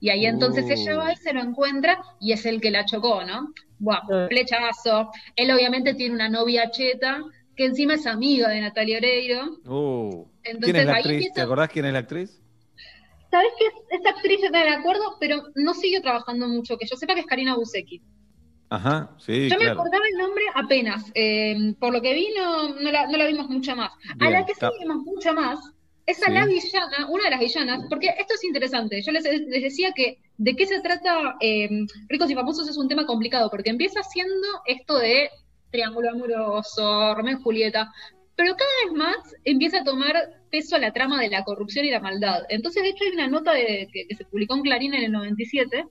Y 0.00 0.10
ahí 0.10 0.26
entonces 0.26 0.66
Uh. 0.66 0.72
ella 0.72 0.96
va 0.96 1.12
y 1.12 1.16
se 1.16 1.32
lo 1.32 1.40
encuentra 1.40 2.02
y 2.20 2.32
es 2.32 2.44
el 2.44 2.60
que 2.60 2.70
la 2.70 2.84
chocó, 2.84 3.24
¿no? 3.24 3.54
Buah, 3.78 4.28
flechazo. 4.28 5.10
Él 5.34 5.50
obviamente 5.50 5.94
tiene 5.94 6.14
una 6.14 6.28
novia 6.28 6.70
cheta, 6.70 7.22
que 7.56 7.64
encima 7.66 7.94
es 7.94 8.06
amiga 8.06 8.48
de 8.48 8.60
Natalia 8.60 8.98
Oreiro. 8.98 9.58
Uh, 9.66 10.26
¿Quién 10.42 10.56
Entonces, 10.56 10.80
es 10.80 10.86
la 10.86 10.92
ahí 10.92 10.98
actriz? 10.98 11.14
empieza- 11.16 11.34
¿Te 11.34 11.40
acordás 11.42 11.68
quién 11.70 11.84
es 11.86 11.92
la 11.92 11.98
actriz? 12.00 12.40
¿Sabes 13.30 13.50
qué? 13.58 13.96
Esa 13.96 14.10
actriz 14.10 14.38
yo 14.42 14.50
no 14.50 14.58
me 14.60 14.70
acuerdo, 14.70 15.16
pero 15.18 15.42
no 15.56 15.74
sigue 15.74 16.00
trabajando 16.00 16.46
mucho. 16.48 16.76
Que 16.76 16.86
yo 16.86 16.96
sepa 16.96 17.14
que 17.14 17.20
es 17.20 17.26
Karina 17.26 17.56
Busecki. 17.56 18.00
Ajá, 18.70 19.10
sí, 19.18 19.48
yo 19.48 19.58
me 19.58 19.66
acordaba 19.66 20.04
el 20.10 20.18
nombre 20.18 20.44
apenas. 20.54 21.04
eh, 21.14 21.74
por 21.78 21.92
lo 21.92 22.00
que 22.00 22.14
vi, 22.14 22.28
no, 22.36 22.70
no, 22.74 22.90
la, 22.92 23.06
no 23.06 23.16
la 23.16 23.26
vimos 23.26 23.48
mucho 23.48 23.74
más. 23.76 23.90
a 24.20 24.30
la 24.30 24.44
que 24.46 24.54
sí 24.54 24.66
vimos 24.80 24.98
mucho 25.04 25.32
más 25.34 25.58
es 26.06 26.22
a 26.22 26.26
Sí. 26.26 26.32
la 26.32 26.44
villana, 26.46 27.08
una 27.08 27.24
de 27.24 27.30
las 27.30 27.40
villanas, 27.40 27.84
porque 27.88 28.08
esto 28.08 28.34
es 28.34 28.44
interesante. 28.44 29.00
Yo 29.02 29.10
les, 29.12 29.24
les 29.24 29.62
decía 29.62 29.90
que 29.96 30.18
de 30.36 30.54
qué 30.54 30.66
se 30.66 30.80
trata 30.80 31.34
eh, 31.40 31.68
Ricos 32.08 32.30
y 32.30 32.34
Famosos 32.34 32.68
es 32.68 32.76
un 32.76 32.88
tema 32.88 33.06
complicado, 33.06 33.48
porque 33.50 33.70
empieza 33.70 34.02
siendo 34.02 34.46
esto 34.66 34.98
de 34.98 35.30
triángulo 35.74 36.10
amoroso, 36.10 37.14
Romeo 37.16 37.36
y 37.36 37.42
Julieta, 37.42 37.92
pero 38.36 38.54
cada 38.54 38.70
vez 38.84 38.92
más 38.96 39.34
empieza 39.44 39.80
a 39.80 39.84
tomar 39.84 40.14
peso 40.48 40.78
la 40.78 40.92
trama 40.92 41.20
de 41.20 41.30
la 41.30 41.42
corrupción 41.42 41.84
y 41.84 41.90
la 41.90 41.98
maldad. 41.98 42.44
Entonces, 42.48 42.84
de 42.84 42.90
hecho, 42.90 43.04
hay 43.04 43.10
una 43.10 43.26
nota 43.26 43.52
de, 43.52 43.88
que, 43.92 44.14
se 44.14 44.24
publicó 44.24 44.54
en 44.54 44.62
Clarín 44.62 44.94
en 44.94 45.02
el 45.02 45.12
97 45.12 45.86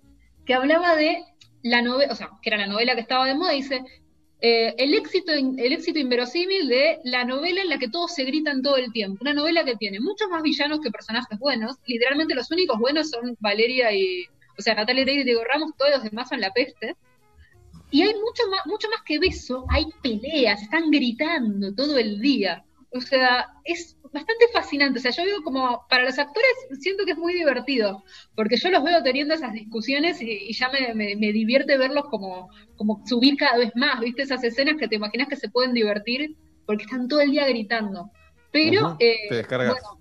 que 0.46 0.54
hablaba 0.54 0.96
de 0.96 1.24
la 1.64 1.82
novela, 1.82 2.14
o 2.14 2.16
sea, 2.16 2.30
que 2.42 2.50
era 2.50 2.58
la 2.58 2.68
novela 2.68 2.96
que 2.96 3.02
estaba 3.02 3.26
de 3.26 3.36
moda, 3.36 3.52
dice, 3.52 3.82
eh, 4.40 4.74
el, 4.78 4.94
éxito, 4.94 5.34
el 5.34 5.74
éxito 5.74 6.00
inverosímil 6.00 6.70
de 6.70 7.00
la 7.04 7.26
novela 7.26 7.62
en 7.62 7.70
la 7.70 7.78
que 7.78 7.90
todos 7.90 8.14
se 8.14 8.24
gritan 8.24 8.62
todo 8.62 8.78
el 8.78 8.94
tiempo. 8.94 9.20
Una 9.22 9.34
novela 9.34 9.66
que 9.66 9.76
tiene 9.76 10.00
muchos 10.00 10.30
más 10.30 10.44
villanos 10.44 10.80
que 10.80 10.92
personajes 10.92 11.38
buenos. 11.40 11.76
Literalmente 11.88 12.36
los 12.36 12.50
únicos 12.52 12.80
buenos 12.80 13.10
son 13.10 13.36
Valeria 13.42 13.92
y, 13.92 14.26
o 14.58 14.62
sea, 14.62 14.76
Natalia 14.76 15.04
Oreiro 15.04 15.22
y 15.22 15.26
Diego 15.26 15.44
Ramos, 15.44 15.72
todos 15.78 15.92
los 15.92 16.04
demás 16.04 16.30
son 16.30 16.40
la 16.40 16.52
peste. 16.52 16.96
Y 17.94 18.02
hay 18.02 18.14
mucho 18.16 18.44
más, 18.50 18.62
mucho 18.66 18.90
más 18.90 19.02
que 19.06 19.20
beso, 19.20 19.66
hay 19.70 19.86
peleas, 20.02 20.62
están 20.64 20.90
gritando 20.90 21.74
todo 21.76 21.98
el 21.98 22.20
día. 22.20 22.66
O 22.96 23.00
sea, 23.02 23.48
es 23.64 23.96
bastante 24.12 24.46
fascinante. 24.52 25.00
O 25.00 25.02
sea, 25.02 25.12
yo 25.12 25.24
veo 25.26 25.42
como, 25.44 25.82
para 25.90 26.04
los 26.04 26.18
actores 26.18 26.50
siento 26.80 27.06
que 27.06 27.12
es 27.12 27.18
muy 27.18 27.34
divertido, 27.34 28.04
porque 28.36 28.58
yo 28.58 28.70
los 28.72 28.84
veo 28.84 29.02
teniendo 29.04 29.34
esas 29.36 29.54
discusiones 29.54 30.22
y, 30.22 30.30
y 30.32 30.54
ya 30.54 30.70
me, 30.70 30.94
me- 30.96 31.16
me 31.16 31.32
divierte 31.32 31.78
verlos 31.78 32.06
como, 32.10 32.50
como 32.78 33.02
subir 33.06 33.36
cada 33.38 33.58
vez 33.58 33.72
más, 33.76 34.00
¿viste? 34.00 34.24
Esas 34.24 34.44
escenas 34.44 34.76
que 34.80 34.88
te 34.88 34.96
imaginas 34.96 35.28
que 35.28 35.36
se 35.36 35.50
pueden 35.50 35.74
divertir 35.74 36.36
porque 36.66 36.84
están 36.86 37.08
todo 37.08 37.22
el 37.22 37.32
día 37.32 37.48
gritando. 37.48 38.10
Pero, 38.52 38.96
eh, 39.00 39.18
te 39.30 39.36
descargas. 39.36 39.74
bueno, 39.74 40.00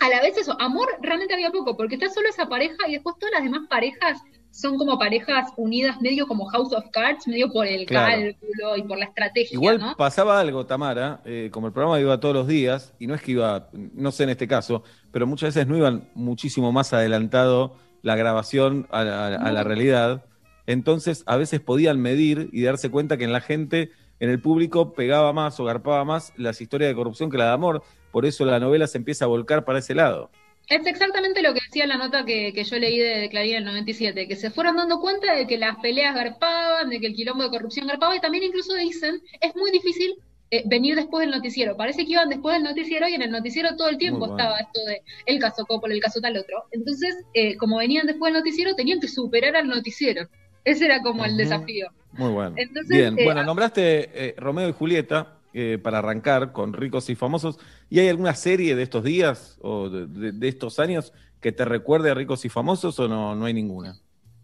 a 0.00 0.08
la 0.08 0.20
vez 0.22 0.36
eso, 0.38 0.54
amor 0.60 0.88
realmente 1.02 1.34
había 1.34 1.50
poco, 1.50 1.76
porque 1.76 1.94
está 1.96 2.08
solo 2.10 2.28
esa 2.28 2.46
pareja 2.48 2.88
y 2.88 2.92
después 2.92 3.16
todas 3.18 3.32
las 3.34 3.42
demás 3.42 3.62
parejas 3.68 4.18
son 4.50 4.76
como 4.76 4.98
parejas 4.98 5.52
unidas 5.56 6.00
medio 6.00 6.26
como 6.26 6.46
House 6.46 6.72
of 6.72 6.84
Cards, 6.90 7.28
medio 7.28 7.50
por 7.52 7.66
el 7.66 7.86
Claro. 7.86 8.10
cálculo 8.22 8.76
y 8.76 8.82
por 8.82 8.98
la 8.98 9.04
estrategia, 9.04 9.54
Igual 9.54 9.78
¿no? 9.78 9.96
pasaba 9.96 10.40
algo, 10.40 10.66
Tamara, 10.66 11.20
eh, 11.24 11.48
como 11.52 11.68
el 11.68 11.72
programa 11.72 12.00
iba 12.00 12.18
todos 12.18 12.34
los 12.34 12.46
días, 12.48 12.92
y 12.98 13.06
no 13.06 13.14
es 13.14 13.22
que 13.22 13.32
iba, 13.32 13.68
no 13.72 14.10
sé 14.10 14.24
en 14.24 14.30
este 14.30 14.48
caso, 14.48 14.82
pero 15.12 15.26
muchas 15.26 15.54
veces 15.54 15.68
no 15.68 15.76
iban 15.76 16.08
muchísimo 16.14 16.72
más 16.72 16.92
adelantado 16.92 17.76
la 18.02 18.16
grabación 18.16 18.86
a 18.90 19.04
la, 19.04 19.26
a 19.26 19.52
la 19.52 19.62
realidad. 19.64 20.24
Entonces, 20.66 21.22
a 21.26 21.36
veces 21.36 21.60
podían 21.60 22.00
medir 22.00 22.50
y 22.52 22.62
darse 22.62 22.90
cuenta 22.90 23.16
que 23.16 23.24
en 23.24 23.32
la 23.32 23.40
gente, 23.40 23.90
en 24.20 24.30
el 24.30 24.40
público, 24.40 24.92
pegaba 24.92 25.32
más 25.32 25.58
o 25.60 25.64
garpaba 25.64 26.04
más 26.04 26.32
las 26.36 26.60
historias 26.60 26.90
de 26.90 26.94
corrupción 26.94 27.30
que 27.30 27.38
la 27.38 27.46
de 27.46 27.52
amor. 27.52 27.82
Por 28.12 28.26
eso 28.26 28.44
la 28.44 28.60
novela 28.60 28.86
se 28.86 28.98
empieza 28.98 29.24
a 29.24 29.28
volcar 29.28 29.64
para 29.64 29.78
ese 29.78 29.94
lado. 29.94 30.30
Es 30.68 30.86
exactamente 30.86 31.42
lo 31.42 31.54
que 31.54 31.60
decía 31.64 31.86
la 31.86 31.96
nota 31.96 32.24
que, 32.24 32.52
que 32.52 32.64
yo 32.64 32.78
leí 32.78 32.98
de, 32.98 33.28
Clarín 33.30 33.52
en 33.52 33.58
el 33.58 33.64
97, 33.64 34.28
que 34.28 34.36
se 34.36 34.50
fueron 34.50 34.76
dando 34.76 35.00
cuenta 35.00 35.34
de 35.34 35.46
que 35.46 35.56
las 35.56 35.76
peleas 35.76 36.14
garpaban, 36.14 36.90
de 36.90 37.00
que 37.00 37.06
el 37.06 37.14
quilombo 37.14 37.44
de 37.44 37.50
corrupción 37.50 37.86
garpaba, 37.86 38.14
y 38.14 38.20
también 38.20 38.44
incluso 38.44 38.74
dicen, 38.74 39.22
es 39.40 39.56
muy 39.56 39.70
difícil 39.70 40.14
eh, 40.50 40.62
venir 40.66 40.94
después 40.94 41.22
del 41.22 41.34
noticiero. 41.34 41.76
Parece 41.76 42.04
que 42.04 42.12
iban 42.12 42.28
después 42.28 42.54
del 42.54 42.64
noticiero 42.64 43.08
y 43.08 43.14
en 43.14 43.22
el 43.22 43.30
noticiero 43.30 43.76
todo 43.76 43.88
el 43.88 43.96
tiempo 43.96 44.20
bueno. 44.20 44.36
estaba 44.36 44.58
esto 44.58 44.80
de 44.86 45.02
el 45.24 45.38
caso 45.38 45.64
Coppola, 45.64 45.94
el 45.94 46.00
caso 46.00 46.20
tal 46.20 46.36
otro. 46.36 46.64
Entonces, 46.70 47.16
eh, 47.32 47.56
como 47.56 47.78
venían 47.78 48.06
después 48.06 48.32
del 48.32 48.40
noticiero, 48.40 48.74
tenían 48.74 49.00
que 49.00 49.08
superar 49.08 49.56
al 49.56 49.68
noticiero. 49.68 50.28
Ese 50.64 50.84
era 50.84 51.00
como 51.02 51.24
el 51.24 51.36
desafío. 51.36 51.88
Muy 52.12 52.30
bueno. 52.30 52.54
Entonces, 52.56 52.96
Bien, 52.96 53.18
eh, 53.18 53.24
bueno, 53.24 53.40
ah- 53.40 53.44
nombraste 53.44 54.10
eh, 54.12 54.34
Romeo 54.36 54.68
y 54.68 54.72
Julieta 54.72 55.37
eh, 55.60 55.76
para 55.76 55.98
arrancar 55.98 56.52
con 56.52 56.72
ricos 56.72 57.10
y 57.10 57.16
famosos. 57.16 57.58
¿Y 57.90 57.98
hay 57.98 58.08
alguna 58.08 58.32
serie 58.36 58.76
de 58.76 58.84
estos 58.84 59.02
días 59.02 59.58
o 59.60 59.88
de, 59.90 60.48
estos 60.48 60.78
años 60.78 61.12
que 61.40 61.50
te 61.50 61.64
recuerde 61.64 62.12
a 62.12 62.14
ricos 62.14 62.44
y 62.44 62.48
famosos 62.48 62.96
o 63.00 63.08
no, 63.08 63.34
no 63.34 63.44
hay 63.44 63.54
ninguna? 63.54 63.98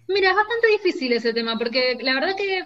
Mira, 0.08 0.30
es 0.30 0.36
bastante 0.36 0.66
difícil 0.72 1.12
ese 1.12 1.32
tema, 1.32 1.56
porque 1.56 1.98
la 2.00 2.14
verdad 2.14 2.34
que 2.36 2.64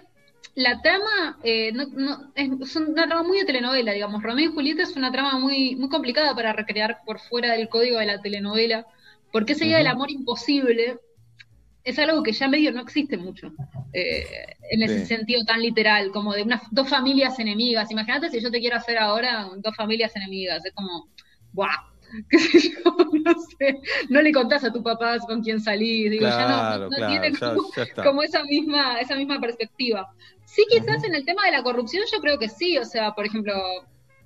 la 0.55 0.81
trama 0.81 1.37
eh, 1.43 1.71
no, 1.73 1.85
no- 1.89 2.31
es, 2.33 2.75
una 2.75 3.05
trama 3.05 3.21
muy 3.21 3.37
de 3.37 3.45
telenovela, 3.45 3.91
digamos. 3.91 4.23
Romeo 4.23 4.49
y 4.49 4.53
Julieta 4.53 4.81
es 4.81 4.95
una 4.95 5.11
trama 5.11 5.37
muy, 5.37 5.75
muy 5.75 5.89
complicada 5.89 6.33
para 6.33 6.51
recrear 6.53 7.01
por 7.05 7.19
fuera 7.19 7.53
del 7.53 7.69
código 7.69 7.99
de 7.99 8.07
la 8.07 8.19
telenovela, 8.19 8.87
porque 9.31 9.53
esa 9.53 9.65
idea 9.65 9.77
del 9.77 9.87
amor 9.87 10.09
imposible 10.09 10.97
es 11.89 11.99
algo 11.99 12.23
que 12.23 12.31
ya 12.31 12.47
medio 12.47 12.71
no 12.71 12.81
existe 12.81 13.17
mucho, 13.17 13.51
eh, 13.93 14.23
en 14.71 14.83
ese 14.83 14.99
Sí. 14.99 15.05
sentido 15.05 15.43
tan 15.45 15.61
literal, 15.61 16.11
como 16.11 16.33
de 16.33 16.43
unas 16.43 16.61
dos 16.71 16.87
familias 16.89 17.39
enemigas. 17.39 17.91
Imagínate 17.91 18.29
si 18.29 18.41
yo 18.41 18.51
te 18.51 18.59
quiero 18.59 18.77
hacer 18.77 18.97
ahora 18.97 19.49
dos 19.57 19.75
familias 19.75 20.15
enemigas, 20.15 20.65
es 20.65 20.73
como, 20.73 21.07
¡buah! 21.53 21.69
qué 22.29 22.39
sé 22.39 22.59
yo, 22.71 22.95
no 23.23 23.33
sé, 23.59 23.75
no 24.09 24.21
le 24.21 24.31
contás 24.31 24.63
a 24.63 24.73
tu 24.73 24.81
papá 24.81 25.19
con 25.19 25.43
quién 25.43 25.59
salís, 25.61 26.09
digo, 26.09 26.27
ya 26.27 26.47
no- 26.47 26.69
no, 26.69 26.77
no 26.79 26.89
claro, 26.89 27.07
tiene 27.07 27.31
ya- 27.31 27.53
como, 27.53 27.69
ya 27.75 27.83
está. 27.83 28.03
como 28.03 28.23
esa 28.23 28.43
misma, 28.43 28.99
esa 28.99 29.15
misma 29.15 29.39
perspectiva. 29.39 30.07
Sí, 30.45 30.65
quizás 30.69 31.03
en 31.03 31.13
el 31.13 31.23
tema 31.25 31.45
de 31.45 31.51
la 31.51 31.61
corrupción 31.61 32.03
yo 32.11 32.19
creo 32.19 32.39
que 32.39 32.49
sí, 32.49 32.77
o 32.79 32.85
sea, 32.85 33.11
por 33.13 33.25
ejemplo, 33.27 33.53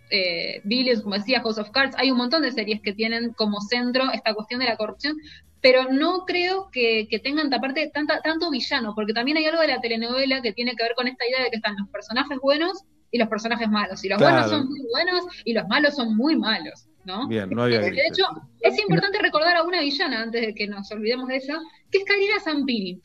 eh, 0.10 0.62
Billions, 0.64 1.02
como 1.02 1.16
decía, 1.16 1.42
House 1.42 1.58
of 1.58 1.72
Cards, 1.72 1.96
hay 1.98 2.12
un 2.12 2.18
montón 2.18 2.42
de 2.44 2.52
series 2.54 2.80
que 2.82 2.94
tienen 2.94 3.34
como 3.34 3.60
centro 3.60 4.10
esta 4.14 4.34
cuestión 4.34 4.62
de 4.62 4.68
la 4.68 4.78
corrupción, 4.78 5.18
pero 5.64 5.86
no 5.90 6.26
creo 6.26 6.70
que, 6.72 7.08
que 7.10 7.20
tengan 7.20 7.52
aparte 7.54 7.90
tanta, 7.94 8.20
tanto 8.22 8.52
villano, 8.52 8.94
porque 8.94 9.14
también 9.14 9.38
hay 9.38 9.46
algo 9.46 9.62
de 9.62 9.70
la 9.70 9.80
telenovela 9.82 10.42
que 10.42 10.52
tiene 10.52 10.76
que 10.76 10.84
ver 10.84 10.94
con 10.94 11.08
esta 11.08 11.26
idea 11.26 11.42
de 11.42 11.50
que 11.50 11.56
están 11.56 11.76
los 11.80 11.88
personajes 11.90 12.38
buenos 12.42 12.84
y 13.12 13.18
los 13.18 13.30
personajes 13.30 13.70
malos, 13.70 14.04
y 14.04 14.10
los 14.10 14.18
Claro. 14.18 14.34
buenos 14.36 14.52
son 14.52 14.68
muy 14.68 14.82
buenos 14.92 15.26
y 15.46 15.54
los 15.54 15.66
malos 15.70 15.96
son 15.96 16.18
muy 16.18 16.36
malos, 16.36 16.88
¿no? 17.06 17.28
Bien, 17.30 17.50
no 17.50 17.64
había 17.64 17.80
De 17.80 17.92
grises. 17.92 18.12
hecho, 18.12 18.26
es 18.60 18.78
importante 18.78 19.20
recordar 19.20 19.56
a 19.56 19.64
una 19.64 19.80
villana 19.80 20.22
antes 20.24 20.42
de 20.48 20.54
que 20.54 20.68
nos 20.68 20.92
olvidemos 20.92 21.28
de 21.30 21.38
ella, 21.38 21.60
que 21.92 22.00
es 22.00 22.04
Karina 22.06 22.40
Zampini. 22.44 23.00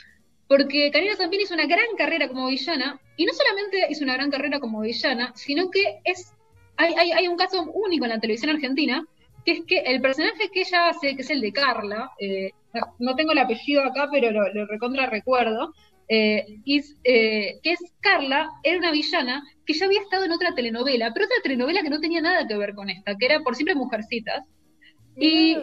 Porque 0.49 0.91
Karina 0.91 1.15
Zampini 1.15 1.45
hizo 1.45 1.55
una 1.55 1.67
gran 1.67 1.87
carrera 1.97 2.27
como 2.27 2.49
villana, 2.49 2.99
y 3.17 3.25
no 3.25 3.33
solamente 3.35 3.87
hizo 3.91 4.03
una 4.03 4.15
gran 4.15 4.31
carrera 4.31 4.59
como 4.59 4.81
villana, 4.81 5.31
sino 5.37 5.71
que 5.71 6.01
es 6.05 6.33
hay, 6.77 6.95
hay, 6.95 7.13
hay 7.13 7.29
un 7.29 7.37
caso 7.37 7.63
único 7.73 8.05
en 8.05 8.11
la 8.11 8.19
televisión 8.21 8.51
argentina, 8.51 9.05
que 9.49 9.55
es 9.61 9.65
que 9.65 9.79
el 9.79 10.01
personaje 10.03 10.51
que 10.53 10.61
ella 10.61 10.89
hace, 10.91 11.16
que 11.16 11.23
es 11.23 11.31
el 11.31 11.41
de 11.41 11.53
Carla, 11.53 12.11
eh, 12.20 12.51
no- 12.99 13.15
tengo 13.16 13.33
el 13.33 13.39
apellido 13.39 13.83
acá, 13.83 14.09
pero 14.12 14.31
lo, 14.31 14.53
lo 14.53 14.66
recontra 14.66 15.07
recuerdo, 15.07 15.73
eh, 16.09 16.45
is- 16.65 16.97
eh, 17.05 17.59
que 17.62 17.73
es 17.73 17.81
Carla, 18.01 18.51
era 18.62 18.79
una 18.79 18.91
villana 18.93 19.43
que 19.65 19.73
ya 19.73 19.87
había 19.87 20.03
estado 20.03 20.25
en 20.25 20.33
otra 20.33 20.55
telenovela, 20.55 21.12
pero 21.15 21.25
otra 21.27 21.43
telenovela 21.43 21.83
que 21.83 21.89
no 21.91 22.01
tenía 22.01 22.20
nada 22.20 22.47
que 22.47 22.57
ver 22.57 22.75
con 22.75 22.91
esta, 22.91 23.15
que 23.16 23.25
era 23.27 23.41
por 23.41 23.55
siempre 23.57 23.75
Mujercitas. 23.75 24.45
Y 25.16 25.57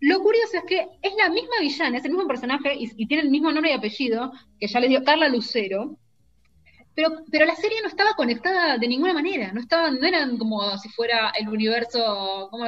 lo 0.00 0.20
curioso 0.20 0.56
es 0.58 0.64
que 0.64 0.86
es 1.02 1.12
la 1.16 1.28
misma 1.30 1.56
villana, 1.60 1.98
es 1.98 2.04
el 2.04 2.10
mismo 2.12 2.26
personaje 2.26 2.74
y, 2.74 2.90
y 2.96 3.06
tiene 3.06 3.22
el 3.22 3.30
mismo 3.30 3.52
nombre 3.52 3.70
y 3.70 3.74
apellido, 3.74 4.32
que 4.58 4.66
ya 4.66 4.80
les 4.80 4.90
dio 4.90 5.04
Carla 5.04 5.28
Lucero, 5.28 5.98
pero, 6.94 7.10
pero 7.30 7.46
la 7.46 7.54
serie 7.56 7.80
no 7.82 7.88
estaba 7.88 8.14
conectada 8.14 8.78
de 8.78 8.88
ninguna 8.88 9.12
manera, 9.12 9.52
no 9.52 9.60
estaban, 9.60 9.98
no 10.00 10.06
eran 10.06 10.36
como 10.38 10.76
si 10.78 10.88
fuera 10.90 11.32
el 11.38 11.48
universo 11.48 12.48
como 12.50 12.64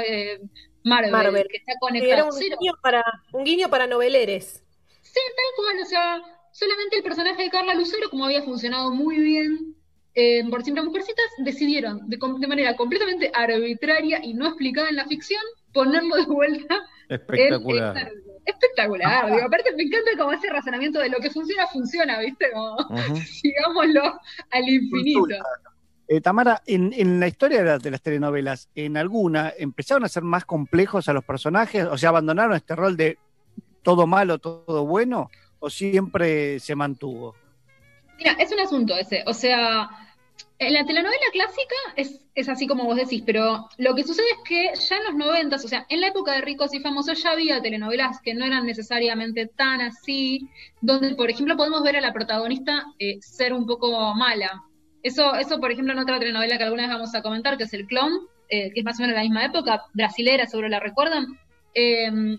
Marvel, 0.85 1.11
Marvel. 1.12 1.47
que 1.51 1.59
está 1.59 1.74
conectado. 1.81 2.12
Era 2.12 2.24
un 2.24 2.32
Cero. 2.32 2.57
guiño 2.61 2.73
para, 2.82 3.05
un 3.32 3.44
guiño 3.44 3.69
para 3.70 3.86
noveleres. 3.86 4.65
Sí, 5.03 5.20
tal 5.36 5.65
cual, 5.65 5.82
o 5.82 5.85
sea, 5.86 6.23
solamente 6.53 6.97
el 6.97 7.03
personaje 7.03 7.43
de 7.43 7.51
Carla 7.51 7.74
Lucero, 7.74 8.09
como 8.11 8.24
había 8.24 8.43
funcionado 8.43 8.90
muy 8.93 9.19
bien 9.19 9.77
eh, 10.15 10.43
por 10.51 10.62
Siempre 10.62 10.82
Mujercitas, 10.85 11.24
decidieron 11.39 12.09
de, 12.09 12.19
com- 12.19 12.39
de 12.40 12.47
manera 12.47 12.77
completamente 12.77 13.31
arbitraria 13.35 14.20
y 14.23 14.35
no 14.35 14.47
explicada 14.47 14.89
en 14.89 14.97
la 14.97 15.07
ficción, 15.07 15.43
ponerlo 15.73 16.16
de 16.16 16.24
vuelta 16.27 16.77
en 17.09 17.15
Espectacular. 17.20 18.11
Espectacular, 18.44 19.27
digo, 19.31 19.43
aparte 19.47 19.74
me 19.77 19.82
encanta 19.85 20.10
como 20.19 20.32
ese 20.32 20.51
razonamiento 20.51 20.98
de 21.01 21.09
lo 21.09 21.19
que 21.19 21.31
funciona, 21.31 21.66
funciona, 21.69 22.19
¿viste? 22.20 22.51
Como, 22.52 22.77
digámoslo 23.43 24.02
al 24.51 24.69
infinito. 24.69 25.27
Eh, 26.09 26.20
Tamara, 26.20 26.60
en, 26.66 26.93
en 26.94 27.20
la 27.20 27.28
historia 27.28 27.59
de, 27.59 27.64
la- 27.64 27.78
de 27.78 27.90
las 27.90 28.02
telenovelas, 28.02 28.69
¿en 28.74 28.97
alguna 28.97 29.52
empezaron 29.56 30.05
a 30.05 30.09
ser 30.09 30.23
más 30.24 30.44
complejos 30.44 31.09
a 31.09 31.12
los 31.12 31.24
personajes? 31.24 31.85
O 31.86 31.97
sea, 31.97 32.10
abandonaron 32.10 32.55
este 32.55 32.74
rol 32.77 32.97
de 32.97 33.19
todo 33.82 34.06
malo, 34.06 34.39
todo 34.39 34.85
bueno, 34.86 35.31
o 35.60 35.70
siempre 35.70 36.59
se 36.60 36.74
mantuvo? 36.74 37.35
Mira, 38.19 38.32
es 38.32 38.52
un 38.52 38.60
asunto 38.60 38.94
ese. 38.97 39.23
O 39.27 39.32
sea, 39.32 39.89
la 40.59 40.85
telenovela 40.85 41.27
clásica 41.32 41.74
es, 41.97 42.20
es 42.35 42.48
así 42.48 42.66
como 42.66 42.85
vos 42.85 42.97
decís, 42.97 43.23
pero 43.27 43.69
lo 43.78 43.94
que 43.94 44.05
sucede 44.05 44.27
es 44.31 44.48
que 44.48 44.73
ya 44.89 44.97
en 44.97 45.05
los 45.05 45.14
noventas, 45.14 45.64
o 45.64 45.69
sea, 45.69 45.86
en 45.89 46.01
la 46.01 46.09
época 46.09 46.32
de 46.32 46.40
ricos 46.40 46.73
y 46.74 46.81
famosos 46.81 47.23
ya 47.23 47.32
había 47.32 47.60
telenovelas 47.60 48.20
que 48.23 48.35
no 48.35 48.44
eran 48.44 48.66
necesariamente 48.66 49.47
tan 49.47 49.81
así, 49.81 50.48
donde, 50.81 51.14
por 51.14 51.31
ejemplo, 51.31 51.56
podemos 51.56 51.82
ver 51.82 51.97
a 51.97 52.01
la 52.01 52.12
protagonista 52.12 52.85
eh, 52.98 53.19
ser 53.20 53.52
un 53.52 53.66
poco 53.66 54.14
mala. 54.14 54.62
Eso, 55.02 55.35
eso, 55.35 55.59
por 55.59 55.73
ejemplo, 55.73 55.93
en 55.93 55.98
otra 55.98 56.19
telenovela 56.19 56.59
que 56.59 56.64
alguna 56.64 56.85
vez 56.85 56.93
vamos 56.93 57.14
a 57.14 57.23
comentar, 57.23 57.56
que 57.56 57.64
es 57.64 57.74
El 57.74 57.86
Clon, 57.86 58.12
eh, 58.48 58.70
que 58.73 58.81
es 58.81 58.85
más 58.85 58.98
o 58.98 59.02
menos 59.02 59.16
la 59.16 59.23
misma 59.23 59.44
época, 59.44 59.85
brasilera, 59.94 60.47
seguro 60.47 60.69
la 60.69 60.81
recuerdan, 60.81 61.27
eh, 61.74 62.36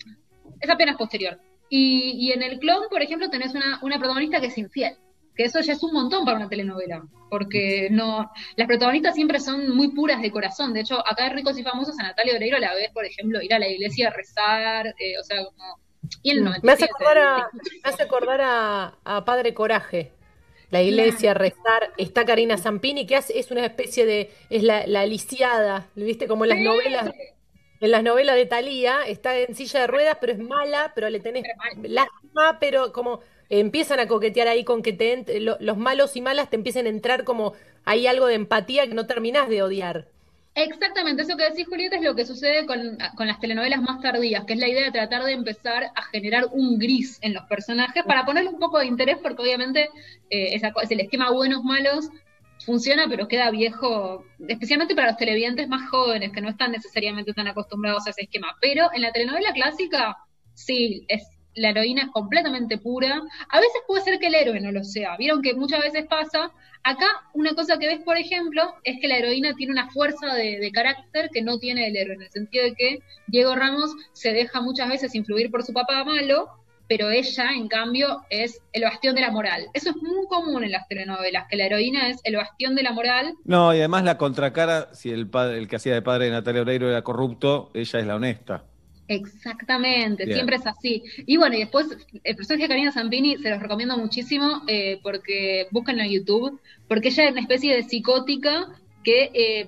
es 0.61 0.69
apenas 0.69 0.95
posterior. 0.95 1.39
Y, 1.69 2.11
y 2.27 2.31
en 2.31 2.43
El 2.43 2.59
Clon, 2.59 2.83
por 2.89 3.01
ejemplo, 3.01 3.29
tenés 3.29 3.53
una, 3.53 3.79
una 3.81 3.97
protagonista 3.97 4.39
que 4.39 4.47
es 4.47 4.57
infiel 4.57 4.95
que 5.35 5.43
eso 5.43 5.59
ya 5.61 5.73
es 5.73 5.83
un 5.83 5.93
montón 5.93 6.25
para 6.25 6.37
una 6.37 6.49
telenovela, 6.49 7.03
porque 7.29 7.87
no, 7.91 8.29
las 8.55 8.67
protagonistas 8.67 9.15
siempre 9.15 9.39
son 9.39 9.75
muy 9.75 9.89
puras 9.89 10.21
de 10.21 10.31
corazón. 10.31 10.73
De 10.73 10.81
hecho, 10.81 10.99
acá 11.07 11.27
en 11.27 11.33
Ricos 11.35 11.57
y 11.57 11.63
Famosos 11.63 11.97
a 11.99 12.03
Natalia 12.03 12.35
Oreiro 12.35 12.59
la 12.59 12.73
ves, 12.75 12.91
por 12.93 13.05
ejemplo, 13.05 13.41
ir 13.41 13.53
a 13.53 13.59
la 13.59 13.67
iglesia 13.67 14.09
a 14.09 14.11
rezar, 14.11 14.87
eh, 14.99 15.17
o 15.19 15.23
sea, 15.23 15.43
como... 15.45 15.79
Y 16.21 16.31
en 16.31 16.37
el 16.39 16.43
Me 16.61 16.71
hace 16.73 16.87
97, 16.87 16.93
acordar 16.93 17.17
a, 17.17 17.49
me 17.53 17.89
hace 17.89 18.03
acordar 18.03 18.41
a, 18.41 18.97
a 19.05 19.25
Padre 19.25 19.53
Coraje. 19.53 20.11
La 20.69 20.81
iglesia, 20.81 21.33
rezar. 21.33 21.93
Está 21.97 22.25
Karina 22.25 22.57
Zampini, 22.57 23.05
que 23.05 23.15
hace, 23.15 23.37
es 23.39 23.51
una 23.51 23.63
especie 23.65 24.05
de. 24.05 24.31
Es 24.49 24.63
la, 24.63 24.87
la 24.87 25.05
lisiada, 25.05 25.87
¿viste? 25.95 26.27
Como 26.27 26.45
en 26.45 26.49
las 26.49 26.57
Sí. 26.59 26.63
novelas. 26.63 27.11
En 27.79 27.91
las 27.91 28.01
novelas 28.03 28.35
de 28.35 28.45
Thalía, 28.45 29.03
está 29.05 29.37
en 29.37 29.55
silla 29.55 29.81
de 29.81 29.87
ruedas, 29.87 30.17
pero 30.19 30.33
es 30.33 30.39
mala, 30.39 30.91
pero 30.95 31.09
le 31.09 31.19
tenés 31.19 31.43
lástima, 31.83 32.57
pero 32.59 32.91
como 32.93 33.19
empiezan 33.49 33.99
a 33.99 34.07
coquetear 34.07 34.47
ahí 34.47 34.63
con 34.63 34.81
que 34.83 34.93
te 34.93 35.39
lo- 35.39 35.57
los 35.59 35.77
malos 35.77 36.15
y 36.15 36.21
malas 36.21 36.49
te 36.49 36.55
empiecen 36.55 36.85
a 36.87 36.89
entrar 36.89 37.23
como 37.23 37.53
hay 37.85 38.07
algo 38.07 38.27
de 38.27 38.35
empatía 38.35 38.87
que 38.87 38.93
no 38.95 39.07
terminás 39.07 39.49
de 39.49 39.63
odiar. 39.63 40.07
Exactamente, 40.55 41.23
eso 41.23 41.35
que 41.35 41.49
decís, 41.49 41.65
Julieta, 41.67 41.95
es 41.95 42.03
lo 42.03 42.13
que 42.15 42.25
sucede 42.25 42.67
con, 42.67 42.97
con 43.15 43.25
las 43.27 43.39
telenovelas 43.39 43.81
más 43.81 43.99
tardías, 44.01 44.45
que 44.45 44.53
es 44.53 44.59
la 44.59 44.67
idea 44.67 44.85
de 44.85 44.91
tratar 44.91 45.23
de 45.23 45.31
empezar 45.31 45.85
a 45.95 46.03
generar 46.11 46.45
un 46.51 46.77
gris 46.77 47.17
en 47.23 47.33
los 47.33 47.43
personajes 47.45 48.03
para 48.03 48.23
ponerle 48.23 48.51
un 48.51 48.59
poco 48.59 48.77
de 48.77 48.85
interés, 48.85 49.17
porque 49.17 49.41
obviamente 49.41 49.89
eh, 50.29 50.53
es 50.55 50.91
el 50.91 50.99
esquema 50.99 51.31
buenos, 51.31 51.63
malos, 51.63 52.09
funciona, 52.63 53.07
pero 53.09 53.27
queda 53.27 53.49
viejo, 53.49 54.25
especialmente 54.47 54.93
para 54.93 55.07
los 55.07 55.17
televidentes 55.17 55.67
más 55.67 55.89
jóvenes, 55.89 56.31
que 56.31 56.41
no 56.41 56.49
están 56.49 56.71
necesariamente 56.71 57.33
tan 57.33 57.47
acostumbrados 57.47 58.05
a 58.05 58.11
ese 58.11 58.21
esquema. 58.21 58.55
Pero 58.61 58.89
en 58.93 59.01
la 59.01 59.11
telenovela 59.11 59.53
clásica, 59.53 60.15
sí, 60.53 61.03
es, 61.07 61.23
la 61.55 61.69
heroína 61.69 62.03
es 62.03 62.11
completamente 62.11 62.77
pura. 62.77 63.21
A 63.49 63.59
veces 63.59 63.81
puede 63.87 64.03
ser 64.03 64.19
que 64.19 64.27
el 64.27 64.35
héroe 64.35 64.59
no 64.59 64.71
lo 64.71 64.83
sea. 64.83 65.17
Vieron 65.17 65.41
que 65.41 65.53
muchas 65.53 65.81
veces 65.81 66.05
pasa. 66.07 66.51
Acá, 66.83 67.07
una 67.33 67.53
cosa 67.53 67.77
que 67.77 67.87
ves, 67.87 67.99
por 68.03 68.17
ejemplo, 68.17 68.75
es 68.83 68.99
que 68.99 69.07
la 69.07 69.17
heroína 69.17 69.53
tiene 69.55 69.71
una 69.71 69.89
fuerza 69.89 70.33
de, 70.33 70.69
carácter 70.73 71.29
que 71.31 71.41
no 71.41 71.57
tiene 71.57 71.87
el 71.87 71.95
héroe, 71.95 72.15
en 72.15 72.23
el 72.23 72.29
sentido 72.29 72.65
de 72.65 72.73
que 72.73 72.99
Diego 73.27 73.55
Ramos 73.55 73.91
se 74.11 74.33
deja 74.33 74.61
muchas 74.61 74.89
veces 74.89 75.15
influir 75.15 75.49
por 75.49 75.63
su 75.63 75.71
papá 75.71 76.03
malo, 76.03 76.49
pero 76.89 77.09
ella, 77.09 77.51
en 77.55 77.69
cambio, 77.69 78.21
es 78.29 78.61
el 78.73 78.83
bastión 78.83 79.15
de 79.15 79.21
la 79.21 79.31
moral. 79.31 79.67
Eso 79.73 79.91
es 79.91 79.95
muy 79.95 80.27
común 80.27 80.65
en 80.65 80.71
las 80.71 80.87
telenovelas, 80.89 81.47
que 81.49 81.55
la 81.55 81.67
heroína 81.67 82.09
es 82.09 82.19
el 82.25 82.35
bastión 82.35 82.75
de 82.75 82.83
la 82.83 82.91
moral. 82.91 83.33
No, 83.45 83.73
y 83.73 83.77
además 83.77 84.03
la 84.03 84.17
contracara, 84.17 84.93
si 84.93 85.09
el 85.09 85.29
padre, 85.29 85.59
el 85.59 85.69
que 85.69 85.77
hacía 85.77 85.93
de 85.93 86.01
padre 86.01 86.25
de 86.25 86.31
Natalia 86.31 86.61
Oreiro 86.61 86.89
era 86.89 87.01
corrupto, 87.01 87.71
ella 87.73 87.99
es 87.99 88.05
la 88.05 88.15
honesta. 88.15 88.65
Exactamente, 89.07 90.25
Bien. 90.25 90.37
siempre 90.37 90.55
es 90.55 90.65
así. 90.67 91.03
Y 91.25 91.37
bueno, 91.37 91.55
y 91.55 91.59
después 91.59 91.87
el 92.23 92.35
personaje 92.35 92.63
de 92.63 92.69
Karina 92.69 92.91
Zampini 92.91 93.37
se 93.37 93.49
los 93.49 93.59
recomiendo 93.59 93.97
muchísimo 93.97 94.61
eh, 94.67 94.99
porque 95.03 95.67
búsquenlo 95.71 96.03
en 96.03 96.11
YouTube, 96.11 96.59
porque 96.87 97.09
ella 97.09 97.25
es 97.25 97.31
una 97.31 97.41
especie 97.41 97.75
de 97.75 97.83
psicótica 97.83 98.67
que 99.03 99.29
eh, 99.33 99.65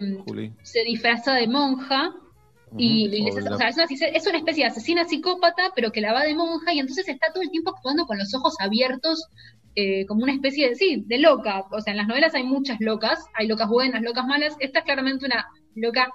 se 0.63 0.83
disfraza 0.83 1.33
de 1.33 1.47
monja 1.47 2.13
y, 2.77 3.05
y 3.05 3.21
les- 3.31 3.35
o 3.51 3.57
sea, 3.57 3.69
es, 3.69 3.75
una, 3.75 3.85
es 3.85 4.27
una 4.27 4.37
especie 4.37 4.63
de 4.63 4.69
asesina 4.69 5.05
psicópata, 5.05 5.71
pero 5.75 5.91
que 5.91 6.01
la 6.01 6.13
va 6.13 6.23
de 6.23 6.33
monja 6.35 6.73
y 6.73 6.79
entonces 6.79 7.07
está 7.07 7.31
todo 7.33 7.43
el 7.43 7.51
tiempo 7.51 7.71
actuando 7.71 8.05
con 8.05 8.17
los 8.17 8.33
ojos 8.33 8.55
abiertos, 8.59 9.27
eh, 9.75 10.05
como 10.05 10.23
una 10.23 10.33
especie 10.33 10.69
de, 10.69 10.75
sí, 10.75 11.03
de 11.05 11.19
loca. 11.19 11.65
O 11.71 11.81
sea, 11.81 11.91
en 11.91 11.97
las 11.97 12.07
novelas 12.07 12.33
hay 12.35 12.43
muchas 12.43 12.77
locas, 12.79 13.19
hay 13.33 13.47
locas 13.47 13.67
buenas, 13.69 14.01
locas 14.01 14.25
malas. 14.25 14.55
Esta 14.59 14.79
es 14.79 14.85
claramente 14.85 15.25
una 15.25 15.45
loca 15.75 16.09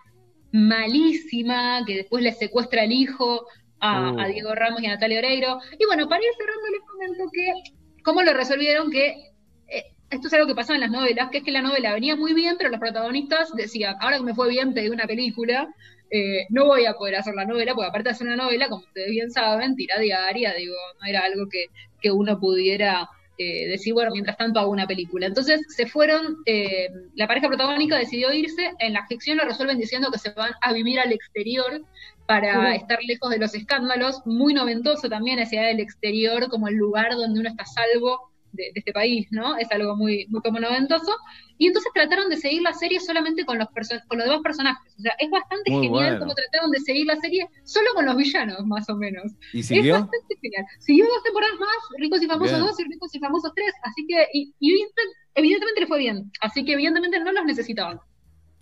malísima, 0.53 1.85
que 1.87 1.97
después 1.97 2.23
le 2.23 2.33
secuestra 2.33 2.85
el 2.85 2.93
hijo 2.93 3.47
a, 3.81 4.13
Uh. 4.13 4.21
a 4.21 4.27
Diego 4.27 4.55
Ramos 4.55 4.83
y 4.83 4.87
a 4.87 4.91
Natalia 4.91 5.19
Oreiro. 5.19 5.59
Y 5.79 5.87
bueno, 5.87 6.09
para 6.09 6.23
ir 6.23 6.31
cerrando 6.37 6.69
les 6.71 6.81
comento 6.83 7.25
que, 7.33 8.03
¿cómo 8.03 8.23
lo 8.23 8.33
resolvieron? 8.35 8.91
Que 8.91 9.33
eh, 9.69 9.85
esto 10.11 10.27
es 10.29 10.35
algo 10.35 10.47
que 10.47 10.55
pasaba 10.55 10.75
en 10.75 10.83
las 10.83 10.91
novelas, 10.91 11.31
que 11.31 11.39
es 11.39 11.45
que 11.45 11.51
la 11.51 11.63
novela 11.63 11.95
venía 11.95 12.17
muy 12.17 12.35
bien, 12.35 12.57
pero 12.59 12.71
los 12.71 12.81
protagonistas 12.81 13.55
decían, 13.55 13.97
ahora 14.01 14.19
que 14.19 14.25
me 14.25 14.35
fue 14.35 14.49
bien, 14.51 14.75
pedí 14.75 14.89
una 14.89 15.07
película, 15.07 15.73
eh, 16.11 16.45
no 16.51 16.67
voy 16.67 16.87
a 16.87 16.95
poder 16.95 17.17
hacer 17.17 17.35
la 17.35 17.45
novela, 17.45 17.75
porque 17.75 17.89
aparte 17.89 18.09
de 18.09 18.15
hacer 18.15 18.27
una 18.27 18.37
novela, 18.37 18.69
como 18.69 18.85
ustedes 18.85 19.11
bien 19.11 19.31
saben, 19.31 19.77
tira 19.77 19.99
diaria, 19.99 20.53
digo, 20.55 20.75
no 21.01 21.07
era 21.07 21.21
algo 21.25 21.49
que, 21.49 21.67
que 22.03 22.11
uno 22.11 22.39
pudiera 22.39 23.09
eh, 23.43 23.69
decir, 23.69 23.95
bueno, 23.95 24.11
mientras 24.13 24.37
tanto 24.37 24.61
hago 24.61 24.71
una 24.71 24.87
película. 24.87 25.27
Entonces 25.27 25.63
se 25.69 25.87
fueron, 25.87 26.37
eh, 26.45 26.91
la 27.15 27.27
pareja 27.27 27.49
protagónica 27.49 27.97
decidió 27.97 28.31
irse, 28.35 28.73
en 28.81 28.93
la 28.93 29.07
ficción 29.07 29.39
lo 29.39 29.47
resuelven 29.47 29.79
diciendo 29.79 30.11
que 30.13 30.19
se 30.19 30.29
van 30.35 30.53
a 30.61 30.75
vivir 30.75 31.01
al 31.01 31.11
exterior 31.11 31.81
para 32.27 32.75
estar 32.75 32.99
lejos 33.03 33.31
de 33.31 33.39
los 33.39 33.55
escándalos, 33.55 34.21
muy 34.27 34.53
noventoso 34.53 35.09
también 35.09 35.39
idea 35.39 35.69
del 35.69 35.81
exterior 35.81 36.51
como 36.51 36.69
el 36.69 36.75
lugar 36.75 37.13
donde 37.17 37.41
uno 37.41 37.49
está 37.49 37.65
salvo 37.65 38.30
de, 38.53 38.65
de 38.65 38.73
este 38.75 38.93
país, 38.93 39.27
¿no? 39.31 39.57
Es 39.57 39.71
algo 39.73 39.97
muy, 39.97 40.27
muy 40.29 40.41
como 40.43 40.59
noventoso. 40.61 41.13
Y 41.59 41.67
entonces 41.67 41.93
trataron 41.95 42.29
de 42.31 42.37
seguir 42.39 42.63
la 42.63 42.73
serie 42.73 43.01
solamente 43.01 43.45
con 43.45 43.59
los, 43.59 43.69
con 44.09 44.19
los 44.19 44.27
demás 44.27 44.41
personajes. 44.43 44.95
O 44.99 45.03
sea, 45.03 45.13
es 45.19 45.29
bastante 45.31 45.71
Muy 45.71 45.83
genial 45.87 46.11
bueno. 46.13 46.19
cómo 46.21 46.35
trataron 46.35 46.71
de 46.71 46.81
seguir 46.81 47.07
la 47.07 47.17
serie 47.17 47.47
solo 47.65 47.87
con 47.95 48.07
los 48.07 48.17
villanos, 48.17 48.65
más 48.67 48.89
o 48.89 48.97
menos. 48.97 49.33
¿Y 49.53 49.61
Es 49.61 49.67
siguió? 49.67 49.95
bastante 49.95 50.37
genial. 50.41 50.65
Siguió 50.79 51.07
dos 51.07 51.23
temporadas 51.23 51.59
más, 51.61 51.99
Ricos 51.99 52.23
y 52.23 52.27
Famosos 52.27 52.57
Bien. 52.57 52.67
2 52.67 52.81
y 52.81 52.85
Ricos 52.85 53.15
y 53.15 53.19
Famosos 53.19 53.53
3. 53.55 53.73
Así 53.83 54.07
que, 54.07 54.27
y, 54.33 54.55
y 54.59 54.71
evidente- 54.73 55.03
evidentemente 55.35 55.81
le 55.83 55.87
fue 55.87 55.99
bien. 55.99 56.33
Así 56.41 56.65
que 56.65 56.73
evidentemente 56.73 57.21
no 57.21 57.33
los 57.33 57.45
necesitaban. 57.45 58.01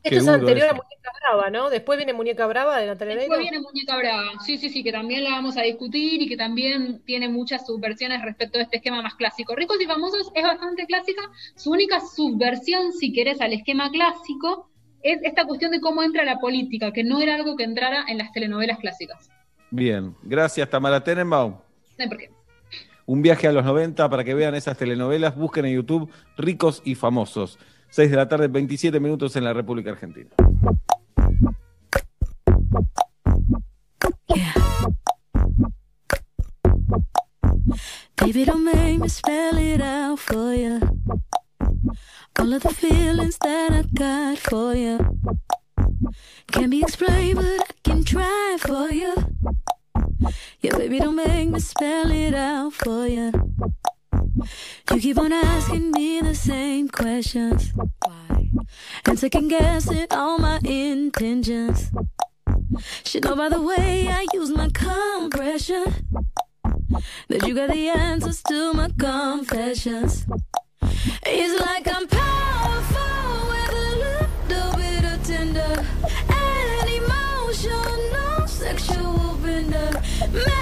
Esto 0.02 0.18
es 0.18 0.28
anterior 0.28 0.66
eso. 0.66 0.74
a 0.74 0.74
Muñeca 0.74 1.12
Brava, 1.20 1.50
¿no? 1.50 1.70
Después 1.70 1.96
viene 1.96 2.12
Muñeca 2.12 2.46
Brava 2.46 2.78
de 2.78 2.86
Natalia 2.86 3.16
Después 3.16 3.38
Oreiro. 3.38 3.50
viene 3.50 3.64
Muñeca 3.64 3.96
Brava, 3.96 4.32
sí, 4.44 4.56
sí, 4.58 4.70
sí, 4.70 4.82
que 4.84 4.92
también 4.92 5.24
la 5.24 5.30
vamos 5.30 5.56
a 5.56 5.62
discutir 5.62 6.22
y 6.22 6.28
que 6.28 6.36
también 6.36 7.02
tiene 7.04 7.28
muchas 7.28 7.66
subversiones 7.66 8.22
respecto 8.22 8.58
a 8.58 8.62
este 8.62 8.76
esquema 8.76 9.02
más 9.02 9.14
clásico. 9.14 9.54
Ricos 9.56 9.80
y 9.80 9.86
Famosos 9.86 10.30
es 10.34 10.42
bastante 10.42 10.86
clásica, 10.86 11.22
su 11.56 11.70
única 11.72 12.00
subversión, 12.00 12.92
si 12.92 13.12
querés, 13.12 13.40
al 13.40 13.52
esquema 13.52 13.90
clásico 13.90 14.70
es 15.02 15.20
esta 15.22 15.44
cuestión 15.46 15.70
de 15.70 15.80
cómo 15.80 16.02
entra 16.02 16.24
la 16.24 16.38
política, 16.38 16.92
que 16.92 17.04
no 17.04 17.20
era 17.20 17.34
algo 17.34 17.56
que 17.56 17.64
entrara 17.64 18.04
en 18.08 18.18
las 18.18 18.32
telenovelas 18.32 18.78
clásicas. 18.78 19.30
Bien, 19.70 20.14
gracias 20.22 20.68
Tamara 20.70 21.02
Tenenbaum. 21.02 21.52
No 21.52 21.60
hay 21.98 22.08
por 22.08 22.18
qué. 22.18 22.30
Un 23.06 23.22
viaje 23.22 23.48
a 23.48 23.52
los 23.52 23.64
90 23.64 24.08
para 24.10 24.24
que 24.24 24.34
vean 24.34 24.54
esas 24.54 24.76
telenovelas. 24.76 25.34
Busquen 25.36 25.64
en 25.64 25.74
YouTube 25.74 26.10
Ricos 26.36 26.82
y 26.84 26.94
Famosos. 26.94 27.58
6 27.90 28.10
de 28.10 28.16
la 28.16 28.28
tarde, 28.28 28.48
27 28.48 29.00
minutos 29.00 29.34
en 29.36 29.44
la 29.44 29.52
República 29.52 29.90
Argentina. 29.90 30.30
Baby, 38.16 38.44
don't 38.44 38.64
make 38.64 38.98
me 38.98 39.08
spell 39.08 39.56
it 39.58 39.80
out 39.80 40.18
for 40.18 40.54
you. 40.54 40.80
All 42.38 42.52
of 42.52 42.62
the 42.62 42.70
feelings 42.70 43.38
that 43.38 43.72
I 43.72 43.82
got 43.94 44.38
for 44.38 44.74
you 44.74 44.98
can't 46.50 46.70
be 46.70 46.82
explained, 46.82 47.36
but 47.36 47.60
I 47.60 47.72
can 47.84 48.04
try 48.04 48.56
for 48.58 48.90
you. 48.90 49.14
Yeah, 50.60 50.76
baby, 50.76 50.98
don't 50.98 51.16
make 51.16 51.48
me 51.48 51.60
spell 51.60 52.10
it 52.10 52.34
out 52.34 52.72
for 52.72 53.06
you. 53.06 53.32
You 54.90 55.00
keep 55.00 55.18
on 55.18 55.32
asking 55.32 55.90
me 55.92 56.20
the 56.20 56.34
same 56.34 56.88
questions. 56.88 57.72
Why? 57.74 58.50
And 59.06 59.18
second 59.18 59.48
guessing 59.48 60.06
all 60.10 60.38
my 60.38 60.58
intentions. 60.64 61.90
Should 63.04 63.24
know 63.24 63.36
by 63.36 63.48
the 63.48 63.60
way 63.60 64.08
I 64.08 64.26
use 64.32 64.50
my 64.50 64.68
compression 64.72 65.84
that 67.28 67.46
you 67.46 67.54
got 67.54 67.70
the 67.70 67.88
answers 67.88 68.42
to 68.44 68.72
my 68.74 68.90
confessions. 68.98 70.26
It's 71.26 71.60
like 71.60 71.88
I'm 71.94 72.06
powerful 72.06 73.48
with 73.50 73.72
a 73.72 73.90
little 74.04 74.76
bit 74.76 75.04
of 75.04 75.22
tender 75.26 75.84
and 76.28 76.88
emotional, 76.88 78.46
sexual 78.46 79.36
bender. 79.42 80.57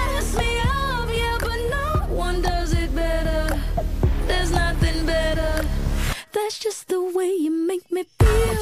That's 6.33 6.59
just 6.59 6.87
the 6.87 7.01
way 7.01 7.31
you 7.33 7.51
make 7.51 7.91
me 7.91 8.03
feel. 8.19 8.57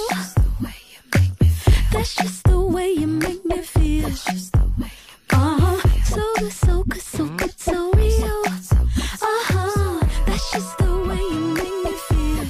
That's 1.91 2.15
just 2.15 2.43
the 2.43 2.59
way 2.59 2.91
you 2.91 3.07
make 3.07 3.43
me 3.45 3.61
feel. 3.61 4.07
Uh-huh. 4.07 5.77
So 6.03 6.33
good, 6.37 6.51
so 6.51 6.83
good, 6.83 7.01
so 7.01 7.25
good, 7.27 7.59
so 7.59 7.91
real. 7.91 8.43
Uh-huh. 9.21 9.99
That's 10.25 10.51
just 10.51 10.77
the 10.77 10.93
way 11.07 11.21
you 11.33 11.39
make 11.53 11.83
me 11.85 11.93
feel. 12.07 12.43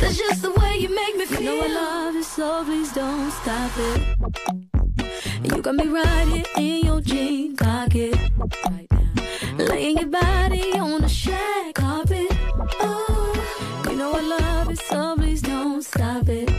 That's 0.00 0.18
just 0.18 0.42
the 0.42 0.50
way 0.50 0.76
you 0.78 0.88
make 0.94 1.16
me 1.16 1.24
feel. 1.26 1.40
You 1.40 1.46
know 1.46 1.64
I 1.64 1.68
love 1.68 2.14
you, 2.14 2.22
so 2.22 2.64
please 2.64 2.92
don't 2.92 3.30
stop 3.30 3.72
it. 3.78 4.00
You 5.44 5.62
got 5.62 5.74
me 5.74 5.86
right 5.86 6.26
here 6.28 6.44
in 6.56 6.84
your 6.86 7.00
jean 7.00 7.56
pocket. 7.56 8.18
Laying 9.58 9.98
your 9.98 10.08
body 10.08 10.72
on 10.78 11.00
the 11.02 11.08
shag 11.08 11.74
carpet. 11.74 12.26
Oh, 12.80 13.06
you 13.08 13.13
know 14.04 14.16
I 14.16 14.20
love 14.38 14.70
it, 14.70 14.78
so 14.78 15.16
please 15.16 15.40
don't 15.40 15.82
stop 15.82 16.28
it. 16.28 16.50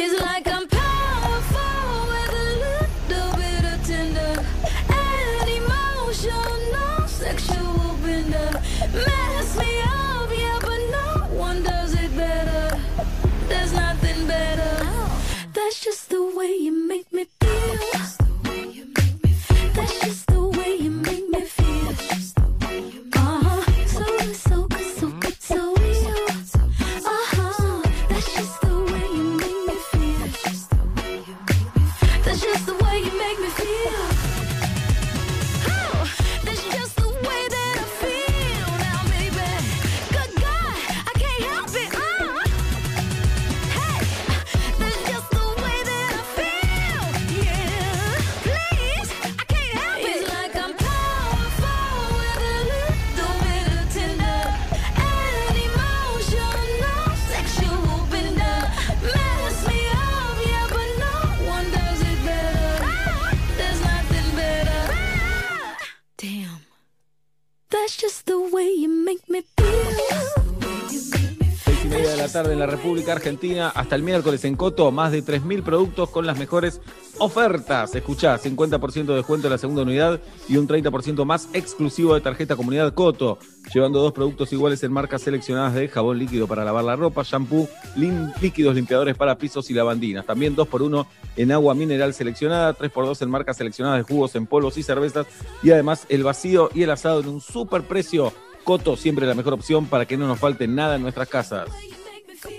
It's 0.00 0.14
like 0.26 0.46
I'm 0.56 0.66
powerful 0.68 1.94
with 2.10 2.32
a 2.44 2.48
little 2.66 3.32
bit 3.42 3.62
of 3.72 3.78
tender 3.90 4.34
and 5.06 5.48
emotional, 5.60 7.08
sexual 7.08 7.96
bender. 8.04 8.50
Mess 9.06 9.48
me 9.60 9.72
up, 9.98 10.30
yeah, 10.42 10.58
but 10.68 10.80
no 10.96 11.06
one 11.46 11.62
does 11.62 11.92
it 11.94 12.12
better. 12.16 12.78
There's 13.48 13.72
nothing 13.72 14.26
better. 14.26 14.74
That's 15.54 15.78
just 15.86 16.10
the 16.10 16.22
way 16.36 16.52
you 16.66 16.72
make 16.92 17.10
me 17.12 17.24
feel. 17.40 17.78
That's 19.74 20.00
just 20.00 20.29
That's 67.80 67.96
just 67.96 68.26
the 68.26 68.38
way 68.38 68.68
you 68.68 68.90
make 68.90 69.26
me 69.30 69.40
media 71.90 72.10
de 72.10 72.16
la 72.16 72.28
tarde 72.28 72.52
en 72.52 72.60
la 72.60 72.66
República 72.66 73.12
Argentina. 73.12 73.68
Hasta 73.68 73.96
el 73.96 74.04
miércoles 74.04 74.44
en 74.44 74.54
Coto, 74.54 74.92
más 74.92 75.10
de 75.10 75.24
3.000 75.24 75.64
productos 75.64 76.08
con 76.10 76.24
las 76.24 76.38
mejores 76.38 76.80
ofertas. 77.18 77.94
Escuchá, 77.94 78.38
50% 78.38 79.06
de 79.06 79.16
descuento 79.16 79.48
en 79.48 79.52
la 79.52 79.58
segunda 79.58 79.82
unidad 79.82 80.20
y 80.48 80.56
un 80.56 80.68
30% 80.68 81.24
más 81.24 81.48
exclusivo 81.52 82.14
de 82.14 82.20
tarjeta 82.20 82.54
comunidad 82.54 82.94
Coto. 82.94 83.38
Llevando 83.74 84.00
dos 84.00 84.12
productos 84.12 84.52
iguales 84.52 84.82
en 84.84 84.92
marcas 84.92 85.22
seleccionadas 85.22 85.74
de 85.74 85.88
jabón 85.88 86.18
líquido 86.18 86.46
para 86.46 86.64
lavar 86.64 86.84
la 86.84 86.94
ropa, 86.94 87.24
shampoo, 87.24 87.68
líquidos 87.96 88.76
limpiadores 88.76 89.16
para 89.16 89.36
pisos 89.36 89.68
y 89.70 89.74
lavandinas. 89.74 90.24
También 90.24 90.54
2x1 90.54 91.06
en 91.36 91.52
agua 91.52 91.74
mineral 91.74 92.14
seleccionada, 92.14 92.76
3x2 92.76 93.22
en 93.22 93.30
marcas 93.30 93.56
seleccionadas 93.56 93.98
de 93.98 94.14
jugos 94.14 94.36
en 94.36 94.46
polos 94.46 94.78
y 94.78 94.84
cervezas. 94.84 95.26
Y 95.62 95.72
además 95.72 96.06
el 96.08 96.22
vacío 96.22 96.70
y 96.72 96.84
el 96.84 96.90
asado 96.90 97.20
en 97.20 97.28
un 97.28 97.40
super 97.40 97.82
precio. 97.82 98.32
Coto, 98.64 98.96
siempre 98.96 99.26
la 99.26 99.34
mejor 99.34 99.54
opción 99.54 99.86
para 99.86 100.06
que 100.06 100.16
no 100.16 100.26
nos 100.26 100.38
falte 100.38 100.68
nada 100.68 100.96
en 100.96 101.02
nuestras 101.02 101.28
casas. 101.28 101.68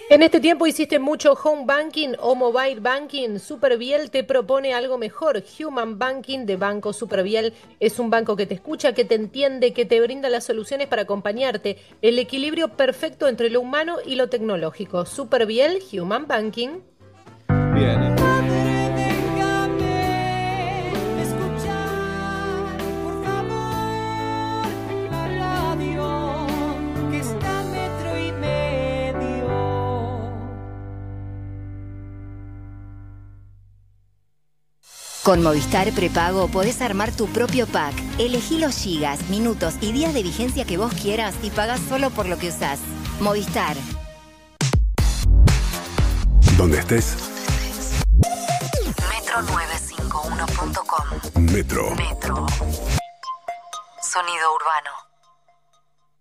En 0.10 0.22
este 0.22 0.40
tiempo 0.40 0.68
hiciste 0.68 1.00
mucho 1.00 1.34
home 1.34 1.64
banking 1.66 2.10
o 2.20 2.36
mobile 2.36 2.82
banking. 2.82 3.40
Superbiel 3.40 4.12
te 4.12 4.24
propone 4.24 4.74
algo 4.74 4.98
mejor. 4.98 5.44
Human 5.60 5.98
Banking 5.98 6.46
de 6.46 6.58
Banco 6.58 6.94
Superbiel 6.94 7.54
es 7.80 7.98
un 7.98 8.10
banco 8.10 8.36
que 8.36 8.46
te 8.46 8.54
escucha, 8.54 8.94
que 8.94 9.06
te 9.06 9.16
entiende, 9.16 9.74
que 9.74 9.86
te 9.86 10.02
brinda 10.02 10.30
las 10.30 10.44
soluciones 10.44 10.88
para 10.88 11.04
acompañarte. 11.04 11.78
El 12.02 12.20
equilibrio 12.20 12.70
perfecto 12.70 13.28
entre 13.28 13.50
lo 13.50 13.62
humano 13.62 13.98
y 14.06 14.16
lo 14.16 14.28
tecnológico. 14.28 15.06
Superbiel, 15.06 15.80
Human 15.94 16.28
Banking. 16.28 16.82
Bien. 17.74 18.81
Con 35.24 35.42
Movistar 35.44 35.92
Prepago 35.92 36.48
podés 36.48 36.82
armar 36.82 37.12
tu 37.12 37.28
propio 37.28 37.68
pack. 37.68 37.94
Elegí 38.18 38.58
los 38.58 38.76
gigas, 38.76 39.30
minutos 39.30 39.76
y 39.80 39.92
días 39.92 40.16
de 40.16 40.24
vigencia 40.24 40.66
que 40.66 40.78
vos 40.78 40.92
quieras 40.94 41.36
y 41.44 41.52
pagás 41.52 41.80
solo 41.88 42.10
por 42.10 42.28
lo 42.28 42.40
que 42.40 42.50
usás. 42.50 42.80
Movistar. 43.20 43.78
Donde 46.58 46.80
estés, 46.80 47.16
Metro951.com. 48.98 51.52
Metro. 51.52 51.96
Metro. 51.96 52.48
Sonido 54.02 54.56
urbano. 54.56 55.01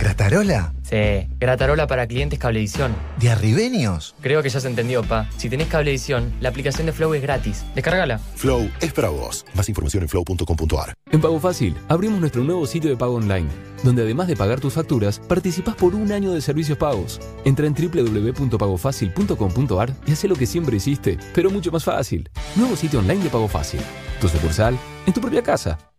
¿Gratarola? 0.00 0.72
Sí, 0.82 1.28
Gratarola 1.38 1.86
para 1.86 2.06
clientes 2.06 2.38
Cablevisión. 2.38 2.96
¿De 3.18 3.28
arribeños? 3.28 4.14
Creo 4.22 4.42
que 4.42 4.48
ya 4.48 4.58
se 4.58 4.66
entendió, 4.66 5.02
pa. 5.02 5.28
Si 5.36 5.50
tenés 5.50 5.68
Cablevisión, 5.68 6.32
la 6.40 6.48
aplicación 6.48 6.86
de 6.86 6.92
Flow 6.92 7.12
es 7.12 7.20
gratis. 7.20 7.66
Descárgala. 7.74 8.18
Flow 8.18 8.70
es 8.80 8.94
para 8.94 9.10
vos. 9.10 9.44
Más 9.52 9.68
información 9.68 10.04
en 10.04 10.08
flow.com.ar. 10.08 10.94
En 11.10 11.20
Pago 11.20 11.38
Fácil, 11.38 11.76
abrimos 11.88 12.18
nuestro 12.18 12.42
nuevo 12.42 12.66
sitio 12.66 12.88
de 12.88 12.96
pago 12.96 13.16
online, 13.16 13.50
donde 13.84 14.00
además 14.00 14.26
de 14.26 14.36
pagar 14.36 14.58
tus 14.58 14.72
facturas, 14.72 15.18
participás 15.18 15.74
por 15.74 15.94
un 15.94 16.12
año 16.12 16.32
de 16.32 16.40
servicios 16.40 16.78
pagos. 16.78 17.20
Entra 17.44 17.66
en 17.66 17.74
www.pagofacil.com.ar 17.74 19.92
y 20.06 20.12
haz 20.12 20.24
lo 20.24 20.34
que 20.34 20.46
siempre 20.46 20.76
hiciste, 20.76 21.18
pero 21.34 21.50
mucho 21.50 21.70
más 21.70 21.84
fácil. 21.84 22.30
Nuevo 22.56 22.74
sitio 22.74 23.00
online 23.00 23.24
de 23.24 23.28
Pago 23.28 23.48
Fácil. 23.48 23.80
Tu 24.18 24.28
sucursal, 24.28 24.78
en 25.06 25.12
tu 25.12 25.20
propia 25.20 25.42
casa. 25.42 25.89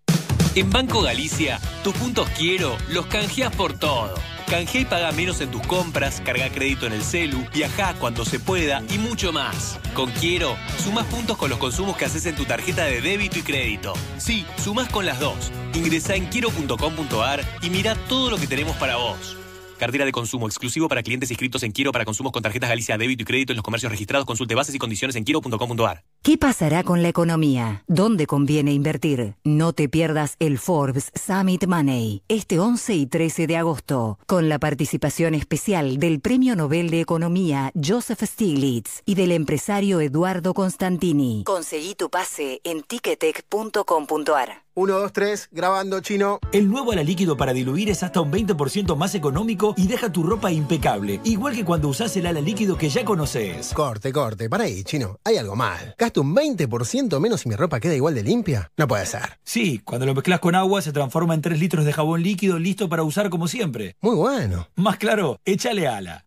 En 0.53 0.69
Banco 0.69 1.01
Galicia, 1.01 1.61
tus 1.81 1.93
puntos 1.93 2.27
quiero 2.37 2.77
los 2.89 3.05
canjeás 3.05 3.55
por 3.55 3.71
todo. 3.71 4.15
Canjea 4.49 4.81
y 4.81 4.85
paga 4.85 5.13
menos 5.13 5.39
en 5.39 5.49
tus 5.49 5.65
compras, 5.65 6.21
carga 6.25 6.49
crédito 6.49 6.85
en 6.85 6.91
el 6.91 7.03
celu, 7.03 7.41
viaja 7.53 7.93
cuando 7.93 8.25
se 8.25 8.37
pueda 8.37 8.83
y 8.89 8.97
mucho 8.97 9.31
más. 9.31 9.79
Con 9.93 10.11
Quiero, 10.11 10.57
sumás 10.83 11.05
puntos 11.05 11.37
con 11.37 11.49
los 11.49 11.57
consumos 11.57 11.95
que 11.95 12.03
haces 12.03 12.25
en 12.25 12.35
tu 12.35 12.43
tarjeta 12.43 12.83
de 12.83 12.99
débito 12.99 13.39
y 13.39 13.43
crédito. 13.43 13.93
Sí, 14.17 14.45
sumás 14.61 14.89
con 14.89 15.05
las 15.05 15.21
dos. 15.21 15.53
Ingresá 15.73 16.15
en 16.15 16.25
quiero.com.ar 16.25 17.45
y 17.61 17.69
mira 17.69 17.95
todo 18.09 18.31
lo 18.31 18.37
que 18.37 18.47
tenemos 18.47 18.75
para 18.75 18.97
vos. 18.97 19.37
Cartera 19.79 20.03
de 20.03 20.11
consumo 20.11 20.47
exclusivo 20.47 20.89
para 20.89 21.01
clientes 21.01 21.31
inscritos 21.31 21.63
en 21.63 21.71
Quiero 21.71 21.93
para 21.93 22.03
consumos 22.03 22.33
con 22.33 22.43
tarjetas 22.43 22.69
Galicia 22.69 22.97
débito 22.97 23.23
y 23.23 23.25
crédito 23.25 23.53
en 23.53 23.55
los 23.55 23.63
comercios 23.63 23.89
registrados. 23.89 24.25
Consulte 24.25 24.53
bases 24.53 24.75
y 24.75 24.79
condiciones 24.79 25.15
en 25.15 25.23
quiero.com.ar. 25.23 26.03
¿Qué 26.23 26.37
pasará 26.37 26.83
con 26.83 27.01
la 27.01 27.07
economía? 27.07 27.83
¿Dónde 27.87 28.27
conviene 28.27 28.73
invertir? 28.73 29.33
No 29.43 29.73
te 29.73 29.89
pierdas 29.89 30.35
el 30.37 30.59
Forbes 30.59 31.11
Summit 31.15 31.65
Money 31.65 32.21
este 32.27 32.59
11 32.59 32.93
y 32.93 33.07
13 33.07 33.47
de 33.47 33.57
agosto, 33.57 34.19
con 34.27 34.47
la 34.47 34.59
participación 34.59 35.33
especial 35.33 35.97
del 35.97 36.21
Premio 36.21 36.55
Nobel 36.55 36.91
de 36.91 37.01
Economía 37.01 37.71
Joseph 37.73 38.21
Stiglitz 38.21 39.01
y 39.03 39.15
del 39.15 39.31
empresario 39.31 39.99
Eduardo 39.99 40.53
Constantini. 40.53 41.41
Conseguí 41.43 41.95
tu 41.95 42.11
pase 42.11 42.61
en 42.65 42.83
ticketek.com.ar. 42.83 44.61
1, 44.73 44.99
2, 44.99 45.11
3, 45.11 45.49
grabando 45.51 45.99
chino. 45.99 46.39
El 46.53 46.69
nuevo 46.69 46.93
ala 46.93 47.03
líquido 47.03 47.35
para 47.35 47.51
diluir 47.51 47.89
es 47.89 48.03
hasta 48.03 48.21
un 48.21 48.31
20% 48.31 48.95
más 48.95 49.15
económico 49.15 49.73
y 49.75 49.87
deja 49.87 50.13
tu 50.13 50.23
ropa 50.23 50.49
impecable, 50.49 51.19
igual 51.25 51.53
que 51.55 51.65
cuando 51.65 51.89
usás 51.89 52.15
el 52.15 52.25
ala 52.25 52.39
líquido 52.39 52.77
que 52.77 52.87
ya 52.87 53.03
conoces. 53.03 53.73
Corte, 53.73 54.13
corte, 54.13 54.49
para 54.49 54.63
ahí, 54.63 54.85
chino. 54.85 55.19
Hay 55.25 55.35
algo 55.35 55.57
mal. 55.57 55.93
¿Gasto 56.11 56.23
un 56.23 56.35
20% 56.35 57.21
menos 57.21 57.45
y 57.45 57.47
mi 57.47 57.55
ropa 57.55 57.79
queda 57.79 57.95
igual 57.95 58.13
de 58.13 58.21
limpia? 58.21 58.69
No 58.75 58.85
puede 58.85 59.05
ser. 59.05 59.39
Sí, 59.45 59.79
cuando 59.79 60.05
lo 60.05 60.13
mezclas 60.13 60.41
con 60.41 60.55
agua 60.55 60.81
se 60.81 60.91
transforma 60.91 61.33
en 61.33 61.41
3 61.41 61.57
litros 61.57 61.85
de 61.85 61.93
jabón 61.93 62.21
líquido 62.21 62.59
listo 62.59 62.89
para 62.89 63.03
usar 63.03 63.29
como 63.29 63.47
siempre. 63.47 63.95
Muy 64.01 64.17
bueno. 64.17 64.67
Más 64.75 64.97
claro, 64.97 65.39
échale 65.45 65.87
ala. 65.87 66.25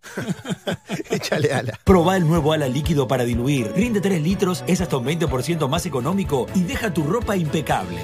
échale 1.10 1.52
ala. 1.52 1.78
Probá 1.84 2.16
el 2.16 2.26
nuevo 2.26 2.54
ala 2.54 2.66
líquido 2.66 3.06
para 3.06 3.24
diluir. 3.24 3.72
Rinde 3.76 4.00
3 4.00 4.22
litros, 4.22 4.64
es 4.66 4.80
hasta 4.80 4.96
un 4.96 5.04
20% 5.04 5.68
más 5.68 5.84
económico 5.84 6.46
y 6.54 6.62
deja 6.62 6.94
tu 6.94 7.02
ropa 7.02 7.36
impecable. 7.36 8.00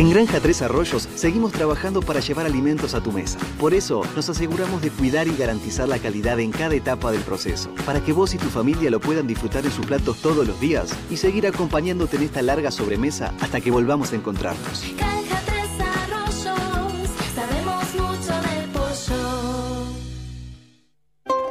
En 0.00 0.08
Granja 0.08 0.40
Tres 0.40 0.62
Arroyos 0.62 1.06
seguimos 1.14 1.52
trabajando 1.52 2.00
para 2.00 2.20
llevar 2.20 2.46
alimentos 2.46 2.94
a 2.94 3.02
tu 3.02 3.12
mesa. 3.12 3.38
Por 3.58 3.74
eso 3.74 4.00
nos 4.16 4.30
aseguramos 4.30 4.80
de 4.80 4.88
cuidar 4.88 5.28
y 5.28 5.36
garantizar 5.36 5.86
la 5.86 5.98
calidad 5.98 6.40
en 6.40 6.52
cada 6.52 6.74
etapa 6.74 7.12
del 7.12 7.20
proceso, 7.20 7.68
para 7.84 8.00
que 8.02 8.14
vos 8.14 8.32
y 8.32 8.38
tu 8.38 8.48
familia 8.48 8.90
lo 8.90 8.98
puedan 8.98 9.26
disfrutar 9.26 9.62
en 9.66 9.70
sus 9.70 9.84
platos 9.84 10.16
todos 10.22 10.48
los 10.48 10.58
días 10.58 10.90
y 11.10 11.18
seguir 11.18 11.46
acompañándote 11.46 12.16
en 12.16 12.22
esta 12.22 12.40
larga 12.40 12.70
sobremesa 12.70 13.34
hasta 13.42 13.60
que 13.60 13.70
volvamos 13.70 14.14
a 14.14 14.16
encontrarnos. 14.16 14.86
Granja 14.96 15.38
Tres 15.44 15.68
Arroyos, 15.78 17.10
sabemos 17.34 17.84
mucho 17.92 18.32
del 18.40 18.70
pollo. 18.70 19.20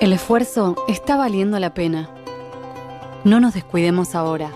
El 0.02 0.12
esfuerzo 0.12 0.76
está 0.88 1.18
valiendo 1.18 1.60
la 1.60 1.76
pena. 1.76 2.10
No 3.24 3.40
nos 3.40 3.54
descuidemos 3.54 4.16
ahora. 4.16 4.50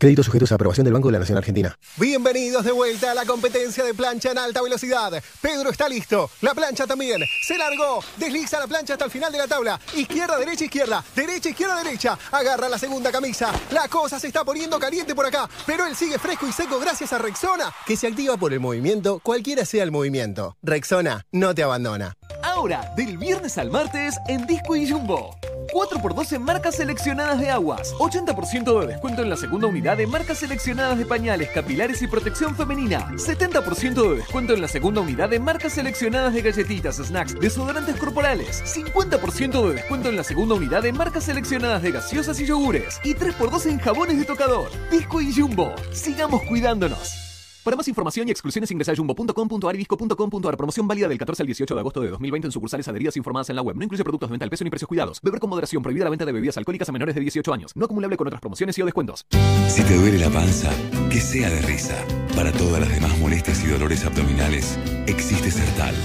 Créditos 0.03 0.25
sujetos 0.25 0.51
a 0.51 0.55
aprobación 0.55 0.84
del 0.84 0.93
Banco 0.93 1.07
de 1.07 1.13
la 1.13 1.19
Nación 1.19 1.38
Argentina. 1.38 1.80
Bienvenidos 1.95 2.65
de 2.65 2.73
vuelta 2.73 3.11
a 3.11 3.13
la 3.13 3.23
competencia 3.23 3.85
de 3.85 3.93
plancha 3.93 4.31
en 4.31 4.38
alta 4.38 4.61
velocidad. 4.61 5.23
Pedro 5.39 5.69
está 5.69 5.88
listo. 5.88 6.30
La 6.41 6.53
plancha 6.53 6.85
también. 6.85 7.21
Se 7.47 7.57
largó. 7.57 8.03
Desliza 8.17 8.59
la 8.59 8.67
plancha 8.67 8.95
hasta 8.95 9.05
el 9.05 9.11
final 9.11 9.31
de 9.31 9.38
la 9.38 9.47
tabla. 9.47 9.80
Izquierda, 9.95 10.38
derecha, 10.38 10.65
izquierda. 10.65 11.05
Derecha, 11.15 11.51
izquierda, 11.51 11.81
derecha. 11.81 12.19
Agarra 12.34 12.67
la 12.67 12.77
segunda 12.77 13.13
camisa. 13.13 13.53
La 13.71 13.88
cosa 13.88 14.19
se 14.19 14.27
está 14.27 14.43
poniendo 14.43 14.77
caliente 14.77 15.15
por 15.15 15.25
acá. 15.25 15.49
Pero 15.65 15.85
él 15.85 15.95
sigue 15.95 16.19
fresco 16.19 16.47
y 16.49 16.51
seco 16.51 16.81
gracias 16.81 17.13
a 17.13 17.17
Rexona, 17.17 17.73
que 17.88 17.95
se 17.95 18.07
activa 18.07 18.35
por 18.35 18.51
el 18.51 18.59
movimiento, 18.59 19.19
cualquiera 19.19 19.63
sea 19.63 19.85
el 19.85 19.91
movimiento. 19.91 20.57
Rexona 20.63 21.25
no 21.31 21.55
te 21.55 21.63
abandona. 21.63 22.17
Ahora, 22.43 22.93
del 22.97 23.17
viernes 23.17 23.57
al 23.57 23.71
martes, 23.71 24.17
en 24.27 24.45
Disco 24.47 24.75
y 24.75 24.85
Jumbo. 24.85 25.34
4x2 25.68 26.34
en 26.34 26.44
marcas 26.44 26.76
seleccionadas 26.76 27.40
de 27.40 27.49
aguas. 27.49 27.94
80% 27.95 28.80
de 28.80 28.88
descuento 28.88 29.22
en 29.22 29.30
la 29.30 29.38
segunda 29.38 29.68
unidad 29.68 29.98
de 29.98 30.07
marcas 30.07 30.40
seleccionadas 30.40 30.98
de 30.98 31.06
pañales, 31.06 31.49
capilares 31.49 32.02
y 32.02 32.07
protección 32.07 32.56
femenina. 32.56 33.10
70% 33.11 34.10
de 34.10 34.15
descuento 34.18 34.53
en 34.53 34.61
la 34.61 34.68
segunda 34.68 35.02
unidad 35.02 35.30
de 35.30 35.40
marcas 35.40 35.73
seleccionadas 35.73 36.34
de 36.34 36.41
galletitas, 36.41 36.98
snacks, 36.98 37.40
desodorantes 37.40 37.95
corporales. 37.98 38.64
50% 38.64 39.68
de 39.68 39.73
descuento 39.73 40.10
en 40.10 40.18
la 40.18 40.23
segunda 40.23 40.56
unidad 40.56 40.84
de 40.84 40.94
marcas 40.94 41.26
seleccionadas 41.26 41.81
de 41.81 41.91
gaseosas 41.91 42.40
y 42.40 42.45
yogures. 42.45 42.99
Y 43.03 43.15
3x2 43.15 43.69
en 43.69 43.80
jabones 43.80 44.18
de 44.18 44.26
tocador. 44.26 44.69
Disco 44.91 45.22
y 45.22 45.34
Jumbo. 45.34 45.73
Sigamos 45.91 46.44
cuidándonos. 46.44 47.32
Para 47.64 47.77
más 47.77 47.88
información 47.88 48.27
y 48.27 48.31
exclusiones 48.31 48.69
ingresa 48.72 48.91
a 48.91 48.95
jumbo.com.ar 48.95 49.76
y 49.76 49.77
disco.com.ar. 49.77 50.57
Promoción 50.57 50.85
válida 50.85 51.07
del 51.07 51.18
14 51.18 51.44
al 51.44 51.48
18 51.48 51.73
de 51.73 51.80
agosto 51.80 52.02
de 52.02 52.10
2020 52.10 52.48
en 52.48 52.52
sucursales 52.52 52.85
adheridas 52.90 53.15
informadas 53.15 53.49
en 53.49 53.56
la 53.56 53.61
web. 53.61 53.77
No 53.77 53.84
incluye 53.85 54.03
productos 54.03 54.30
de 54.30 54.34
venta 54.34 54.44
al 54.44 54.49
peso 54.49 54.65
ni 54.65 54.69
precios 54.69 54.88
cuidados. 54.88 55.22
Beber 55.22 55.40
con 55.40 55.49
moderación. 55.49 55.81
Prohibida 55.81 56.03
la 56.03 56.10
venta 56.10 56.26
de 56.26 56.34
bebidas 56.34 56.57
alcohólicas 56.57 56.90
a 56.90 56.91
menores 56.91 57.15
de 57.15 57.22
18 57.22 57.53
años. 57.53 57.72
No 57.76 57.85
acumulable 57.85 58.18
con 58.18 58.27
otras 58.27 58.41
promociones 58.41 58.77
y 58.77 58.81
o 58.81 58.85
descuentos. 58.85 59.26
Si 59.69 59.81
te 59.81 59.95
duele 59.95 60.18
la 60.18 60.30
panza, 60.30 60.72
que 61.10 61.22
sea 61.22 61.49
de 61.49 61.61
risa. 61.61 61.95
Para 62.35 62.52
todas 62.52 62.81
las 62.81 62.90
demás 62.90 63.18
molestias 63.19 63.64
y 63.64 63.68
dolores 63.68 64.03
abdominales, 64.03 64.77
existe 65.07 65.49
Sertal. 65.49 65.95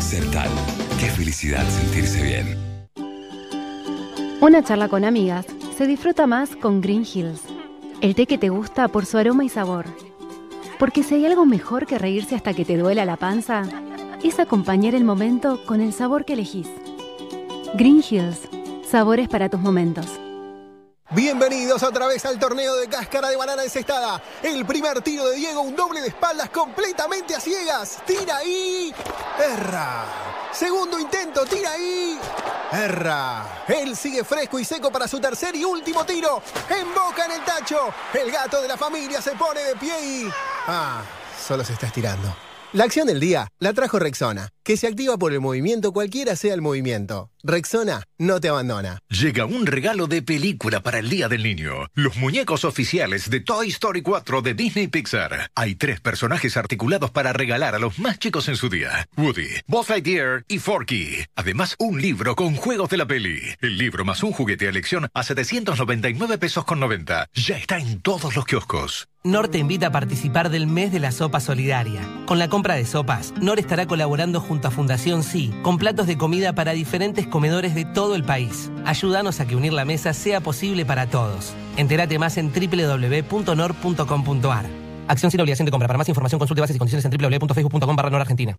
Sertal. 0.00 0.50
Qué 0.98 1.06
felicidad 1.10 1.64
sentirse 1.68 2.22
bien. 2.24 2.58
Una 4.40 4.64
charla 4.64 4.88
con 4.88 5.04
amigas 5.04 5.46
se 5.78 5.86
disfruta 5.86 6.26
más 6.26 6.56
con 6.56 6.80
Green 6.80 7.06
Hills. 7.06 7.42
El 8.00 8.16
té 8.16 8.26
que 8.26 8.36
te 8.36 8.48
gusta 8.48 8.88
por 8.88 9.06
su 9.06 9.16
aroma 9.16 9.44
y 9.44 9.48
sabor. 9.48 9.86
Porque 10.78 11.02
si 11.02 11.14
hay 11.14 11.26
algo 11.26 11.46
mejor 11.46 11.86
que 11.86 11.98
reírse 11.98 12.34
hasta 12.34 12.52
que 12.52 12.64
te 12.64 12.76
duela 12.76 13.04
la 13.04 13.16
panza, 13.16 13.62
es 14.22 14.38
acompañar 14.40 14.94
el 14.94 15.04
momento 15.04 15.64
con 15.66 15.80
el 15.80 15.92
sabor 15.92 16.24
que 16.24 16.32
elegís. 16.32 16.68
Green 17.74 18.02
Hills, 18.08 18.48
sabores 18.88 19.28
para 19.28 19.48
tus 19.48 19.60
momentos. 19.60 20.06
Bienvenidos 21.10 21.82
otra 21.84 22.08
vez 22.08 22.24
al 22.24 22.38
torneo 22.40 22.74
de 22.76 22.88
cáscara 22.88 23.28
de 23.28 23.36
banana 23.36 23.62
encestada. 23.62 24.20
El 24.42 24.66
primer 24.66 25.00
tiro 25.02 25.28
de 25.28 25.36
Diego, 25.36 25.60
un 25.60 25.76
doble 25.76 26.00
de 26.00 26.08
espaldas 26.08 26.50
completamente 26.50 27.36
a 27.36 27.40
ciegas. 27.40 28.02
Tira 28.04 28.38
ahí. 28.38 28.92
Erra. 29.38 30.33
Segundo 30.54 31.00
intento, 31.00 31.44
tira 31.44 31.72
ahí. 31.72 32.18
Erra. 32.70 33.64
Él 33.66 33.96
sigue 33.96 34.22
fresco 34.24 34.58
y 34.58 34.64
seco 34.64 34.90
para 34.90 35.08
su 35.08 35.20
tercer 35.20 35.54
y 35.56 35.64
último 35.64 36.04
tiro. 36.04 36.42
Emboca 36.68 37.26
en 37.26 37.32
el 37.32 37.44
tacho. 37.44 37.92
El 38.12 38.30
gato 38.30 38.62
de 38.62 38.68
la 38.68 38.76
familia 38.76 39.20
se 39.20 39.32
pone 39.32 39.60
de 39.60 39.74
pie 39.76 39.94
y... 40.00 40.28
Ah, 40.66 41.02
solo 41.44 41.64
se 41.64 41.72
está 41.72 41.86
estirando. 41.86 42.34
La 42.72 42.84
acción 42.84 43.06
del 43.06 43.20
día 43.20 43.48
la 43.58 43.72
trajo 43.72 43.98
Rexona, 43.98 44.48
que 44.64 44.78
se 44.78 44.86
activa 44.86 45.18
por 45.18 45.32
el 45.32 45.40
movimiento 45.40 45.92
cualquiera 45.92 46.34
sea 46.36 46.54
el 46.54 46.62
movimiento. 46.62 47.30
Rexona 47.42 48.02
no 48.16 48.40
te 48.40 48.48
abandona. 48.48 48.98
Llega 49.10 49.44
un 49.44 49.66
regalo 49.66 50.06
de 50.06 50.22
película 50.22 50.82
para 50.82 50.98
el 50.98 51.10
Día 51.10 51.28
del 51.28 51.42
Niño. 51.42 51.90
Los 51.92 52.16
muñecos 52.16 52.64
oficiales 52.64 53.28
de 53.28 53.40
Toy 53.40 53.68
Story 53.68 54.00
4 54.00 54.40
de 54.40 54.54
Disney 54.54 54.88
Pixar. 54.88 55.50
Hay 55.54 55.74
tres 55.74 56.00
personajes 56.00 56.56
articulados 56.56 57.10
para 57.10 57.34
regalar 57.34 57.74
a 57.74 57.78
los 57.78 57.98
más 57.98 58.18
chicos 58.18 58.48
en 58.48 58.56
su 58.56 58.70
día. 58.70 59.06
Woody, 59.18 59.48
Buzz 59.66 59.90
Lightyear 59.90 60.44
y 60.48 60.58
Forky. 60.58 61.26
Además, 61.36 61.76
un 61.78 62.00
libro 62.00 62.34
con 62.34 62.56
juegos 62.56 62.88
de 62.88 62.96
la 62.96 63.06
peli. 63.06 63.38
El 63.60 63.76
libro 63.76 64.06
más 64.06 64.22
un 64.22 64.32
juguete 64.32 64.64
a 64.66 64.70
elección 64.70 65.08
a 65.12 65.22
799 65.22 66.38
pesos 66.38 66.64
con 66.64 66.80
90. 66.80 67.28
Ya 67.34 67.58
está 67.58 67.78
en 67.78 68.00
todos 68.00 68.34
los 68.34 68.46
kioscos. 68.46 69.08
NOR 69.26 69.48
te 69.48 69.56
invita 69.56 69.86
a 69.86 69.90
participar 69.90 70.50
del 70.50 70.66
mes 70.66 70.92
de 70.92 71.00
la 71.00 71.10
sopa 71.10 71.40
solidaria. 71.40 72.02
Con 72.26 72.38
la 72.38 72.50
compra 72.50 72.74
de 72.74 72.84
sopas, 72.84 73.32
NOR 73.40 73.58
estará 73.58 73.86
colaborando 73.86 74.38
junto 74.38 74.53
Fundación 74.70 75.22
Sí 75.22 75.52
con 75.62 75.78
platos 75.78 76.06
de 76.06 76.16
comida 76.16 76.54
para 76.54 76.72
diferentes 76.72 77.26
comedores 77.26 77.74
de 77.74 77.84
todo 77.84 78.14
el 78.14 78.24
país. 78.24 78.70
Ayúdanos 78.84 79.40
a 79.40 79.46
que 79.46 79.56
unir 79.56 79.72
la 79.72 79.84
mesa 79.84 80.12
sea 80.12 80.40
posible 80.40 80.84
para 80.86 81.06
todos. 81.06 81.54
Entérate 81.76 82.18
más 82.18 82.36
en 82.36 82.52
www.nor.com.ar. 82.52 83.74
Acción 85.06 85.30
sin 85.30 85.40
obligación 85.40 85.66
de 85.66 85.70
compra. 85.70 85.86
Para 85.88 85.98
más 85.98 86.08
información 86.08 86.38
consulte 86.38 86.60
bases 86.60 86.76
y 86.76 86.78
condiciones 86.78 87.04
en 87.04 87.10
www.facebook.com 87.10 87.96
barra 87.96 88.20
Argentina. 88.20 88.56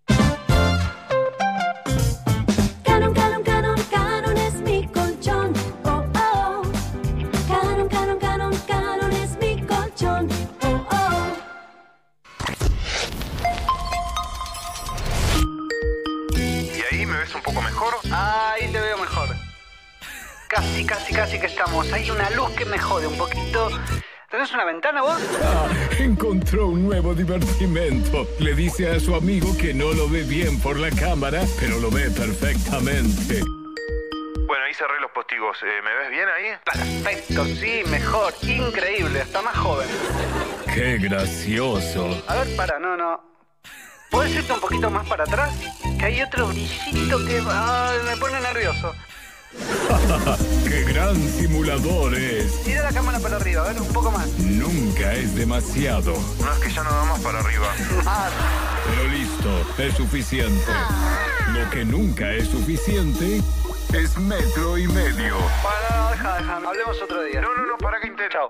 Casi, 20.56 20.86
casi, 20.86 21.14
casi 21.14 21.38
que 21.38 21.48
estamos. 21.48 21.92
Hay 21.92 22.10
una 22.10 22.30
luz 22.30 22.50
que 22.52 22.64
me 22.64 22.80
jode 22.80 23.08
un 23.08 23.18
poquito. 23.18 23.68
¿Tenés 24.32 24.54
una 24.54 24.64
ventana 24.64 25.02
vos? 25.02 25.22
Ah, 25.44 25.68
encontró 26.00 26.68
un 26.68 26.86
nuevo 26.86 27.14
divertimento. 27.14 28.26
Le 28.40 28.56
dice 28.56 28.90
a 28.90 28.98
su 29.02 29.16
amigo 29.16 29.50
que 29.58 29.74
no 29.74 29.92
lo 29.92 30.08
ve 30.08 30.24
bien 30.24 30.58
por 30.62 30.80
la 30.80 30.90
cámara, 30.92 31.44
pero 31.60 31.78
lo 31.80 31.92
ve 31.92 32.10
perfectamente. 32.10 33.42
Bueno, 34.48 34.64
ahí 34.66 34.74
cerré 34.74 34.98
los 35.02 35.12
postigos. 35.12 35.58
Eh, 35.62 35.82
¿Me 35.84 35.94
ves 35.94 36.10
bien 36.10 36.30
ahí? 36.30 36.58
Perfecto, 36.64 37.46
sí, 37.48 37.84
mejor. 37.92 38.34
Increíble, 38.44 39.24
hasta 39.24 39.42
más 39.42 39.58
joven. 39.58 39.90
¡Qué 40.74 41.00
gracioso! 41.00 42.24
A 42.30 42.36
ver, 42.36 42.56
para, 42.56 42.80
no, 42.80 42.96
no. 42.96 43.22
¿Puedes 44.10 44.34
irte 44.34 44.54
un 44.54 44.62
poquito 44.62 44.90
más 44.90 45.06
para 45.06 45.26
atrás? 45.26 45.54
Que 46.00 46.06
hay 46.06 46.22
otro 46.22 46.48
brillito 46.48 47.26
que 47.26 47.44
ay, 47.46 47.98
me 48.06 48.16
pone 48.16 48.40
nervioso. 48.40 48.96
¡Qué 50.68 50.84
gran 50.84 51.16
simulador 51.16 52.14
es! 52.16 52.64
Tira 52.64 52.84
la 52.84 52.92
cámara 52.92 53.20
para 53.20 53.38
arriba, 53.38 53.64
a 53.64 53.68
ver, 53.68 53.82
un 53.82 53.94
poco 53.94 54.12
más. 54.12 54.28
Nunca 54.40 55.14
es 55.14 55.36
demasiado. 55.36 56.14
No, 56.40 56.54
es 56.54 56.60
que 56.60 56.72
ya 56.72 56.84
no 56.84 56.92
da 56.92 57.04
más 57.06 57.20
para 57.22 57.40
arriba. 57.40 57.68
Pero 58.86 59.08
listo, 59.10 59.66
es 59.78 59.94
suficiente. 59.96 60.72
Lo 61.54 61.70
que 61.70 61.86
nunca 61.86 62.32
es 62.34 62.48
suficiente 62.48 63.42
es 63.94 64.18
metro 64.18 64.78
y 64.78 64.88
medio. 64.88 65.38
Para, 65.64 66.12
deja, 66.12 66.38
deja. 66.38 66.58
Hablemos 66.58 67.02
otro 67.02 67.24
día. 67.24 67.42
No, 67.42 67.56
no, 67.56 67.66
no, 67.66 67.78
para 67.78 68.00
que 68.00 68.08
intento. 68.08 68.50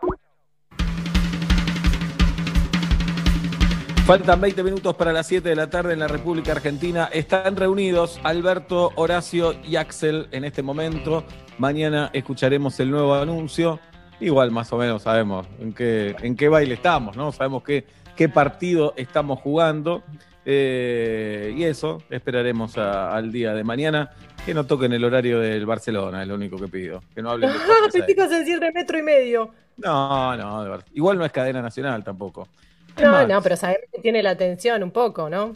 Faltan 4.05 4.39
20 4.39 4.61
minutos 4.63 4.95
para 4.95 5.11
las 5.11 5.25
7 5.27 5.49
de 5.49 5.55
la 5.55 5.67
tarde 5.69 5.93
en 5.93 5.99
la 5.99 6.07
República 6.07 6.51
Argentina. 6.51 7.09
Están 7.11 7.55
reunidos 7.55 8.19
Alberto, 8.23 8.91
Horacio 8.95 9.55
y 9.63 9.77
Axel 9.77 10.27
en 10.31 10.43
este 10.45 10.61
momento. 10.61 11.23
Mañana 11.57 12.11
escucharemos 12.13 12.79
el 12.79 12.91
nuevo 12.91 13.15
anuncio. 13.15 13.79
Igual 14.19 14.51
más 14.51 14.71
o 14.73 14.77
menos 14.77 15.01
sabemos 15.03 15.47
en 15.59 15.73
qué, 15.73 16.15
en 16.21 16.35
qué 16.35 16.49
baile 16.49 16.75
estamos, 16.75 17.17
¿no? 17.17 17.31
Sabemos 17.31 17.63
qué, 17.63 17.85
qué 18.15 18.29
partido 18.29 18.93
estamos 18.95 19.39
jugando. 19.39 20.03
Eh, 20.45 21.55
y 21.57 21.63
eso, 21.63 22.03
esperaremos 22.11 22.77
a- 22.77 23.15
al 23.15 23.31
día 23.31 23.53
de 23.55 23.63
mañana. 23.63 24.11
Que 24.45 24.53
no 24.53 24.65
toquen 24.67 24.93
el 24.93 25.03
horario 25.03 25.39
del 25.39 25.65
Barcelona, 25.65 26.21
es 26.21 26.27
lo 26.27 26.35
único 26.35 26.57
que 26.57 26.67
pido. 26.67 27.01
Que 27.15 27.23
no 27.23 27.31
hablen 27.31 27.49
de 27.49 27.55
cosas 27.57 27.91
Pensé 27.91 28.05
que 28.05 28.11
ibas 28.11 28.31
a 28.31 28.37
decir 28.37 28.59
de 28.59 28.71
metro 28.71 28.99
y 28.99 29.01
medio. 29.01 29.49
no, 29.77 30.37
no. 30.37 30.77
Igual 30.93 31.17
no 31.17 31.25
es 31.25 31.31
cadena 31.31 31.63
nacional 31.63 32.03
tampoco. 32.03 32.47
No, 33.03 33.11
más. 33.11 33.27
no, 33.27 33.41
pero 33.41 33.55
sabemos 33.55 33.85
que 33.93 34.01
tiene 34.01 34.23
la 34.23 34.31
atención 34.31 34.83
un 34.83 34.91
poco, 34.91 35.29
¿no? 35.29 35.53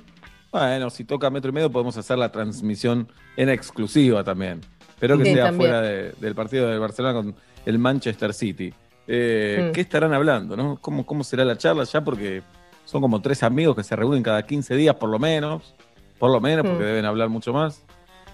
Bueno, 0.52 0.90
si 0.90 1.04
toca 1.06 1.30
metro 1.30 1.50
y 1.50 1.54
medio 1.54 1.72
podemos 1.72 1.96
hacer 1.98 2.18
la 2.18 2.32
transmisión 2.32 3.08
en 3.38 3.50
exclusiva 3.50 4.24
también. 4.24 4.62
Espero 4.90 5.18
que 5.18 5.26
Sí, 5.26 5.34
sea 5.34 5.46
también. 5.46 5.72
fuera 5.72 5.82
de- 5.82 6.12
del 6.20 6.36
partido 6.36 6.68
del 6.68 6.80
Barcelona 6.80 7.14
con 7.14 7.36
el 7.66 7.80
Manchester 7.80 8.34
City. 8.34 8.74
Eh, 9.08 9.68
Mm. 9.70 9.72
¿Qué 9.74 9.82
estarán 9.82 10.14
hablando? 10.14 10.58
¿no? 10.58 10.78
¿Cómo, 10.82 11.06
¿Cómo 11.06 11.24
será 11.24 11.46
la 11.46 11.58
charla 11.58 11.84
ya? 11.84 12.04
Porque 12.04 12.42
son 12.86 13.02
como 13.02 13.22
tres 13.22 13.44
amigos 13.44 13.76
que 13.76 13.84
se 13.84 13.96
reúnen 13.96 14.22
cada 14.24 14.44
15 14.46 14.76
días 14.76 14.96
por 14.96 15.10
lo 15.10 15.20
menos. 15.20 15.76
Por 16.18 16.32
lo 16.32 16.42
menos, 16.42 16.66
porque 16.66 16.84
Mm. 16.84 16.88
deben 16.88 17.06
hablar 17.06 17.30
mucho 17.30 17.54
más. 17.54 17.84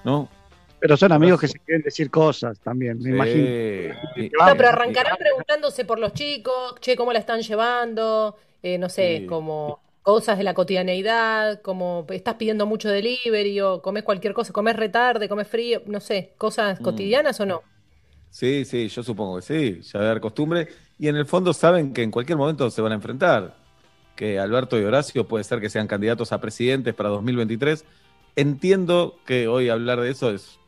¿No? 0.03 0.27
Pero 0.79 0.97
son 0.97 1.11
amigos 1.11 1.39
que 1.39 1.47
se 1.47 1.57
quieren 1.59 1.81
decir 1.83 2.11
cosas 2.11 2.59
también, 2.59 2.99
me 3.01 3.09
imagino. 3.11 3.45
Sí. 4.15 4.29
No, 4.39 4.55
pero 4.57 4.69
arrancarán 4.69 5.17
preguntándose 5.17 5.85
por 5.85 5.99
los 5.99 6.13
chicos, 6.13 6.75
che, 6.79 6.95
cómo 6.95 7.11
la 7.13 7.19
están 7.19 7.41
llevando, 7.41 8.35
eh, 8.61 8.77
no 8.77 8.89
sé, 8.89 9.19
Sí. 9.21 9.25
como 9.25 9.79
cosas 10.03 10.37
de 10.37 10.43
la 10.43 10.53
cotidianeidad, 10.53 11.61
como 11.61 12.05
estás 12.09 12.35
pidiendo 12.35 12.65
mucho 12.67 12.89
delivery 12.89 13.59
o 13.61 13.81
comes 13.81 14.03
cualquier 14.03 14.33
cosa, 14.33 14.53
comes 14.53 14.75
retarde, 14.75 15.27
comes 15.27 15.47
frío, 15.47 15.81
no 15.87 15.99
sé, 15.99 16.33
cosas 16.37 16.79
Mm. 16.79 16.83
cotidianas 16.83 17.39
o 17.39 17.45
no. 17.47 17.63
Sí, 18.29 18.65
sí, 18.65 18.87
yo 18.89 19.01
supongo 19.01 19.37
que 19.37 19.41
sí, 19.41 19.81
ya 19.81 19.99
debe 19.99 20.11
haber 20.11 20.21
costumbre. 20.21 20.67
Y 20.99 21.07
en 21.07 21.15
el 21.15 21.25
fondo 21.25 21.53
saben 21.53 21.93
que 21.93 22.03
en 22.03 22.11
cualquier 22.11 22.37
momento 22.37 22.69
se 22.69 22.81
van 22.81 22.91
a 22.91 22.95
enfrentar. 22.95 23.55
Que 24.15 24.39
Alberto 24.39 24.79
y 24.79 24.83
Horacio 24.83 25.27
puede 25.27 25.43
ser 25.43 25.59
que 25.59 25.69
sean 25.69 25.87
candidatos 25.87 26.31
a 26.31 26.39
presidentes 26.39 26.93
para 26.93 27.09
2023. 27.09 27.83
Entiendo 28.35 29.17
que 29.25 29.47
hoy 29.47 29.69
hablar 29.69 30.01
de 30.01 30.11
eso 30.11 30.31
es 30.31 30.59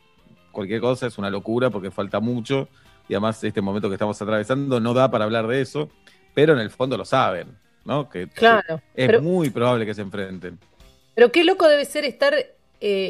cualquier 0.57 0.81
cosa, 0.81 1.05
es 1.05 1.17
una 1.19 1.29
locura 1.29 1.69
porque 1.69 1.91
falta 1.91 2.19
mucho. 2.19 2.67
Y 3.07 3.13
además 3.13 3.41
este 3.43 3.61
momento 3.61 3.87
que 3.89 3.93
estamos 3.95 4.19
atravesando 4.19 4.79
no 4.79 4.93
da 4.95 5.09
para 5.11 5.23
hablar 5.25 5.45
de 5.47 5.61
eso. 5.61 5.89
Pero 6.33 6.53
en 6.53 6.59
el 6.59 6.71
fondo 6.71 6.97
lo 6.97 7.05
saben, 7.05 7.55
¿no? 7.85 8.09
Que 8.09 8.27
Claro, 8.27 8.81
es 8.95 9.07
pero- 9.07 9.21
muy 9.21 9.51
probable 9.51 9.85
que 9.85 9.93
se 9.93 10.01
enfrenten. 10.01 10.57
Pero 11.13 11.31
qué 11.31 11.43
loco 11.43 11.67
debe 11.67 11.85
ser 11.85 12.05
estar 12.05 12.33
eh, 12.33 12.55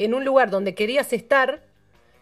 en 0.04 0.14
un 0.14 0.24
lugar 0.26 0.50
donde 0.50 0.76
querías 0.76 1.12
estar, 1.14 1.62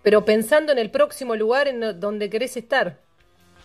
pero 0.03 0.25
pensando 0.25 0.71
en 0.71 0.77
el 0.77 0.89
próximo 0.91 1.35
lugar 1.35 1.67
en 1.67 1.99
donde 1.99 2.29
querés 2.29 2.55
estar. 2.57 2.97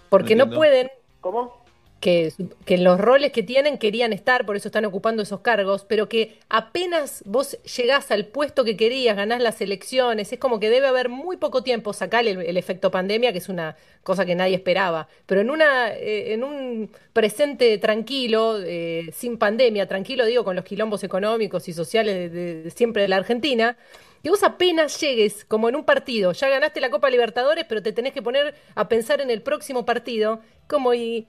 Porque 0.08 0.34
no, 0.34 0.50
pueden, 0.50 0.90
¿Cómo? 1.20 1.59
Que, 2.00 2.32
que 2.64 2.74
en 2.74 2.84
los 2.84 2.98
roles 2.98 3.30
que 3.30 3.42
tienen 3.42 3.78
querían 3.78 4.12
estar, 4.12 4.46
por 4.46 4.56
eso 4.56 4.68
están 4.68 4.86
ocupando 4.86 5.22
esos 5.22 5.40
cargos, 5.40 5.84
pero 5.86 6.08
que 6.08 6.38
apenas 6.48 7.22
vos 7.26 7.58
llegás 7.76 8.10
al 8.10 8.26
puesto 8.26 8.64
que 8.64 8.76
querías, 8.76 9.16
ganás 9.16 9.42
las 9.42 9.60
elecciones, 9.60 10.32
es 10.32 10.38
como 10.38 10.58
que 10.58 10.70
debe 10.70 10.86
haber 10.86 11.10
muy 11.10 11.36
poco 11.36 11.62
tiempo, 11.62 11.92
sacarle 11.92 12.32
el, 12.32 12.40
el 12.40 12.56
efecto 12.56 12.90
pandemia, 12.90 13.32
que 13.32 13.38
es 13.38 13.48
una 13.48 13.76
cosa 14.02 14.24
que 14.24 14.34
nadie 14.34 14.56
esperaba, 14.56 15.08
pero 15.26 15.42
en, 15.42 15.50
una, 15.50 15.92
eh, 15.92 16.32
en 16.32 16.42
un 16.42 16.90
presente 17.12 17.76
tranquilo, 17.78 18.58
eh, 18.62 19.10
sin 19.12 19.36
pandemia, 19.36 19.86
tranquilo 19.86 20.24
digo, 20.24 20.42
con 20.42 20.56
los 20.56 20.64
quilombos 20.64 21.04
económicos 21.04 21.68
y 21.68 21.72
sociales 21.74 22.74
siempre 22.74 23.02
de 23.02 23.08
la 23.08 23.16
Argentina, 23.16 23.76
que 24.22 24.30
vos 24.30 24.42
apenas 24.42 24.98
llegues, 25.00 25.44
como 25.44 25.68
en 25.68 25.76
un 25.76 25.84
partido, 25.84 26.32
ya 26.32 26.48
ganaste 26.48 26.80
la 26.80 26.90
Copa 26.90 27.10
Libertadores, 27.10 27.64
pero 27.68 27.82
te 27.82 27.92
tenés 27.92 28.12
que 28.12 28.22
poner 28.22 28.54
a 28.74 28.88
pensar 28.88 29.20
en 29.20 29.30
el 29.30 29.42
próximo 29.42 29.84
partido, 29.84 30.40
como 30.66 30.94
y... 30.94 31.28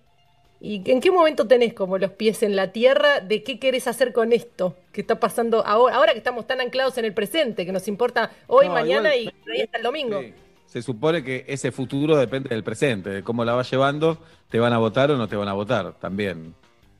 ¿Y 0.63 0.83
en 0.91 1.01
qué 1.01 1.09
momento 1.09 1.47
tenés 1.47 1.73
como 1.73 1.97
los 1.97 2.11
pies 2.11 2.43
en 2.43 2.55
la 2.55 2.71
tierra 2.71 3.19
de 3.19 3.41
qué 3.43 3.57
querés 3.59 3.87
hacer 3.87 4.13
con 4.13 4.31
esto 4.31 4.75
que 4.91 5.01
está 5.01 5.19
pasando 5.19 5.65
ahora, 5.65 5.95
ahora 5.95 6.11
que 6.11 6.19
estamos 6.19 6.45
tan 6.45 6.61
anclados 6.61 6.97
en 6.99 7.05
el 7.05 7.13
presente, 7.15 7.65
que 7.65 7.71
nos 7.71 7.87
importa 7.87 8.29
hoy, 8.47 8.67
No, 8.67 8.73
mañana 8.73 9.15
igual- 9.15 9.33
y 9.47 9.51
ahí 9.51 9.61
hasta 9.61 9.77
el 9.77 9.83
domingo? 9.83 10.21
Se 10.67 10.81
supone 10.83 11.23
que 11.23 11.43
ese 11.47 11.71
futuro 11.71 12.15
depende 12.15 12.49
del 12.49 12.63
presente, 12.63 13.09
de 13.09 13.23
cómo 13.23 13.43
la 13.43 13.53
vas 13.53 13.69
llevando, 13.71 14.19
te 14.49 14.59
van 14.59 14.71
a 14.71 14.77
votar 14.77 15.09
o 15.11 15.17
no 15.17 15.27
te 15.27 15.35
van 15.35 15.47
a 15.47 15.53
votar 15.53 15.93
también. 15.99 16.53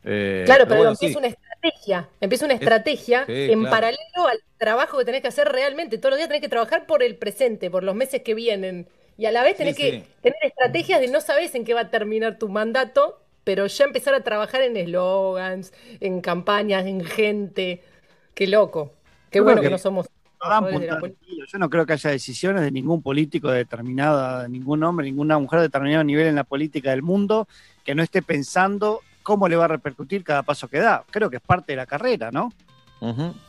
Eh, 0.04 0.42
Claro, 0.46 0.64
pero, 0.66 0.78
bueno, 0.78 0.92
empieza 0.94 1.14
sí. 1.14 1.18
una 1.20 1.28
estrategia, 1.28 2.10
empieza 2.20 2.46
una 2.46 2.56
estrategia 2.56 3.26
sí, 3.28 3.52
en 3.52 3.60
claro. 3.60 3.70
paralelo 3.70 4.28
al 4.28 4.40
trabajo 4.58 4.98
que 4.98 5.06
tenés 5.06 5.22
que 5.22 5.28
hacer 5.28 5.48
realmente. 5.48 6.00
Todos 6.00 6.12
los 6.14 6.18
días 6.18 6.30
tenés 6.30 6.42
que 6.42 6.50
trabajar 6.50 6.88
por 6.88 7.04
el 7.04 7.16
presente, 7.16 7.70
por 7.70 7.84
los 7.84 7.94
meses 7.94 8.24
que 8.24 8.34
vienen. 8.34 8.88
Y 9.18 9.26
a 9.28 9.32
la 9.32 9.44
vez 9.44 9.56
tenés 9.56 9.76
Sí, 9.76 9.84
que 9.84 10.04
tener 10.24 10.40
estrategias 10.42 11.00
de 11.00 11.08
no 11.10 11.22
sabes 11.22 11.54
en 11.54 11.64
qué 11.64 11.76
va 11.76 11.82
a 11.82 11.90
terminar 11.92 12.40
tu 12.40 12.50
mandato, 12.50 13.21
pero 13.44 13.68
ya 13.68 13.86
empezar 13.86 14.14
a 14.14 14.22
trabajar 14.22 14.62
en 14.62 14.78
eslogans, 14.78 15.74
en 16.00 16.22
campañas, 16.22 16.86
en 16.86 17.04
gente. 17.04 17.82
Qué 18.34 18.48
loco. 18.48 18.94
Qué 19.30 19.40
Yo 19.40 19.44
bueno 19.44 19.62
que, 19.62 19.68
que 19.68 19.72
no 19.72 19.78
somos 19.78 20.08
No 20.44 20.62
de 20.68 20.88
la. 20.88 21.00
Yo 21.00 21.58
no 21.60 21.70
creo 21.70 21.86
que 21.86 21.94
haya 21.94 22.10
decisiones 22.12 22.62
de 22.62 22.72
ningún 22.72 23.02
político 23.02 23.50
determinada, 23.52 24.44
de 24.44 24.50
ningún 24.50 24.84
hombre, 24.84 25.06
ninguna 25.06 25.38
mujer 25.40 25.60
de 25.60 25.68
determinado 25.68 26.04
nivel 26.04 26.28
en 26.28 26.36
la 26.36 26.44
política 26.44 26.92
del 26.92 27.02
mundo 27.02 27.48
que 27.84 27.96
no 27.96 28.04
esté 28.04 28.22
pensando 28.22 29.02
cómo 29.24 29.48
le 29.48 29.56
va 29.56 29.66
a 29.66 29.70
repercutir 29.70 30.24
cada 30.24 30.44
paso 30.44 30.68
que 30.68 30.80
da. 30.80 31.04
Creo 31.12 31.30
que 31.30 31.38
es 31.38 31.42
parte 31.42 31.74
de 31.74 31.78
la 31.78 31.86
carrera, 31.86 32.32
¿no? 32.32 32.52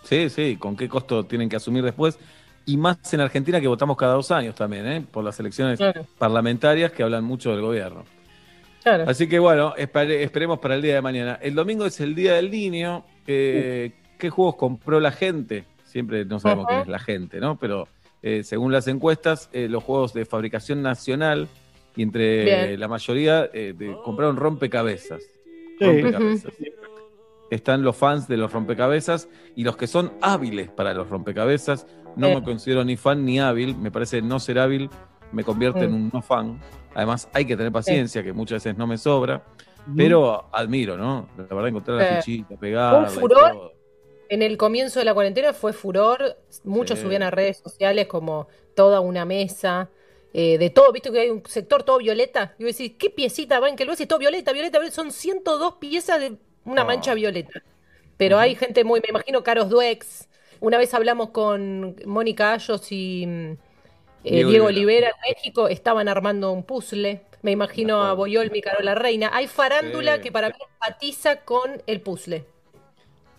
Sí, 0.05 0.31
sí, 0.31 0.57
con 0.57 0.77
qué 0.77 0.89
costo 0.89 1.25
tienen 1.25 1.49
que 1.49 1.57
asumir 1.57 1.83
después. 1.85 2.19
Y 2.65 2.77
más 2.77 3.13
en 3.13 3.21
Argentina 3.21 3.61
que 3.61 3.67
votamos 3.69 3.97
cada 3.97 4.15
dos 4.15 4.31
años 4.31 4.55
también, 4.55 4.87
¿eh? 4.87 5.05
por 5.11 5.25
las 5.25 5.39
elecciones 5.41 5.79
Claro. 5.79 6.07
parlamentarias 6.17 6.93
que 6.93 7.03
hablan 7.03 7.25
mucho 7.25 7.51
del 7.51 7.61
gobierno. 7.61 8.05
Claro. 8.83 9.05
Así 9.09 9.29
que 9.29 9.39
bueno, 9.39 9.75
espere- 9.77 10.23
esperemos 10.23 10.59
para 10.59 10.75
el 10.75 10.83
día 10.83 10.95
de 10.95 11.03
mañana. 11.03 11.39
El 11.41 11.55
domingo 11.55 11.87
es 11.87 12.01
el 12.01 12.15
Día 12.15 12.35
del 12.35 12.51
Niño. 12.51 13.05
Eh, 13.27 13.93
¿Qué 14.19 14.31
juegos 14.31 14.57
compró 14.57 14.99
la 15.01 15.13
gente? 15.13 15.65
Siempre 15.85 16.25
no 16.25 16.39
sabemos 16.41 16.65
Ajá. 16.67 16.75
quién 16.75 16.83
es 16.83 16.89
la 16.89 16.99
gente, 16.99 17.41
¿no? 17.41 17.59
Pero 17.59 17.87
eh, 18.23 18.43
según 18.45 18.73
las 18.73 18.89
encuestas, 18.89 19.51
eh, 19.53 19.69
los 19.69 19.83
juegos 19.85 20.13
de 20.15 20.25
fabricación 20.25 20.83
nacional 20.83 21.49
y 21.95 22.03
entre 22.03 22.77
la 22.79 22.89
mayoría 22.89 23.43
de- 23.49 23.97
compraron 24.05 24.37
rompecabezas. 24.37 25.23
Sí. 25.79 25.85
Rompecabezas. 25.85 26.53
Están 27.51 27.83
los 27.83 27.97
fans 27.97 28.29
de 28.29 28.39
los 28.39 28.51
rompecabezas 28.53 29.29
y 29.55 29.63
los 29.65 29.77
que 29.77 29.87
son 29.87 30.13
hábiles 30.23 30.71
para 30.71 30.95
los 30.95 31.11
rompecabezas. 31.11 31.87
No 32.17 32.29
me 32.35 32.43
considero 32.43 32.83
ni 32.85 32.97
fan 32.97 33.25
ni 33.27 33.41
hábil. 33.41 33.77
Me 33.77 33.91
parece 33.91 34.23
no 34.23 34.41
ser 34.41 34.59
hábil 34.59 34.89
me 35.33 35.45
convierte 35.45 35.81
en 35.85 35.91
Mm. 35.93 35.95
un 35.95 36.11
no 36.13 36.23
fan. 36.23 36.61
Además, 36.95 37.29
hay 37.33 37.45
que 37.47 37.57
tener 37.57 37.73
paciencia, 37.73 38.23
que 38.23 38.33
muchas 38.33 38.63
veces 38.63 38.77
no 38.79 38.87
me 38.87 38.99
sobra. 38.99 39.43
Pero 39.97 40.45
admiro, 40.53 40.97
¿no? 40.97 41.29
La 41.37 41.45
verdad, 41.45 41.69
encontrar 41.69 41.97
la 41.99 42.17
fichita, 42.17 42.55
y 42.55 42.57
furor. 43.19 43.73
En 44.29 44.41
el 44.43 44.57
comienzo 44.57 44.99
de 45.01 45.05
la 45.05 45.13
cuarentena 45.13 45.53
fue 45.53 45.73
furor, 45.73 46.37
muchos 46.65 46.99
Sí. 46.99 47.05
subían 47.05 47.23
a 47.23 47.31
redes 47.31 47.59
sociales 47.59 48.07
como 48.07 48.47
toda 48.75 49.01
una 49.01 49.25
mesa, 49.25 49.91
eh, 50.33 50.57
de 50.57 50.71
todo, 50.71 50.91
viste 50.93 51.11
que 51.13 51.21
hay 51.21 51.31
un 51.31 51.43
sector 51.47 51.83
todo 51.83 51.99
violeta, 51.99 52.55
y 52.59 52.65
vos 52.65 52.77
decís, 52.79 52.97
¿qué 52.99 53.11
piecita 53.11 53.61
va 53.61 53.69
en 53.69 53.77
que 53.77 53.85
lo 53.85 53.91
decís? 53.93 54.09
Todo 54.09 54.19
violeta, 54.21 54.53
violeta, 54.53 54.79
violeta, 54.79 54.95
son 54.95 55.11
102 55.11 55.75
piezas 55.75 56.21
de 56.21 56.37
una 56.65 56.83
Ah. 56.83 56.85
mancha 56.87 57.13
violeta. 57.15 57.63
Pero 58.17 58.39
hay 58.39 58.55
gente 58.55 58.85
muy, 58.85 59.01
me 59.01 59.09
imagino, 59.11 59.43
Caros 59.43 59.69
Duex, 59.69 60.29
una 60.61 60.79
vez 60.79 60.95
hablamos 60.95 61.31
con 61.31 61.97
Mónica 62.07 62.53
Ayos 62.55 62.91
y 62.93 63.27
mm, 63.27 63.57
eh, 64.25 64.31
Diego 64.35 64.51
Diego, 64.51 64.67
Olivera. 64.67 65.09
En 65.09 65.35
México, 65.35 65.69
estaban 65.69 66.09
armando 66.09 66.53
un 66.53 66.63
puzzle, 66.65 67.23
me 67.43 67.51
imagino 67.51 68.03
a 68.05 68.13
Boyolmi, 68.15 68.61
Carola 68.61 68.95
Reina, 68.95 69.31
hay 69.33 69.47
farándula 69.49 70.17
Sí. 70.17 70.23
que 70.23 70.33
para 70.33 70.49
mí 70.49 70.55
empatiza 70.73 71.41
con 71.41 71.83
el 71.87 72.01
puzzle. 72.01 72.47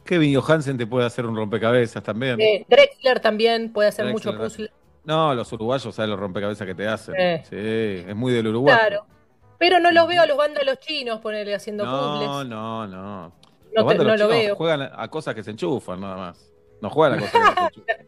Kevin 0.05 0.35
Johansen 0.39 0.77
te 0.77 0.85
puede 0.85 1.05
hacer 1.05 1.25
un 1.25 1.35
rompecabezas 1.35 2.03
también. 2.03 2.39
Eh, 2.41 2.65
Drexler 2.67 3.19
también 3.21 3.71
puede 3.71 3.87
hacer 3.89 4.05
Drexler, 4.05 4.33
mucho 4.35 4.43
puzzle. 4.43 4.71
No, 5.05 5.33
los 5.33 5.51
uruguayos 5.53 5.93
saben 5.95 6.11
los 6.11 6.19
rompecabezas 6.19 6.65
que 6.67 6.75
te 6.75 6.87
hacen. 6.87 7.15
Eh. 7.17 7.43
Sí, 7.49 8.09
es 8.09 8.15
muy 8.15 8.33
del 8.33 8.47
Uruguay. 8.47 8.75
Claro. 8.77 9.05
Pero 9.57 9.79
no 9.79 9.91
los 9.91 10.07
veo 10.07 10.21
a 10.21 10.25
los 10.25 10.35
vándalos 10.37 10.79
chinos 10.79 11.21
ponerle 11.21 11.55
haciendo 11.55 11.85
No, 11.85 12.19
puzzles. 12.19 12.49
no, 12.49 12.87
no. 12.87 13.27
No 13.27 13.31
Los 13.73 13.83
te- 13.83 13.83
vándalos 13.97 14.19
no 14.19 14.25
lo 14.25 14.27
veo. 14.29 14.55
juegan 14.55 14.81
a 14.81 14.91
a 15.03 15.07
cosas 15.09 15.33
que 15.35 15.43
se 15.43 15.51
enchufan, 15.51 16.01
nada 16.01 16.17
más. 16.17 16.51
No 16.81 16.89
juegan 16.89 17.19
a 17.19 17.21
cosas 17.21 17.31
que 17.31 17.39
se 17.39 17.61
enchufan. 17.79 18.07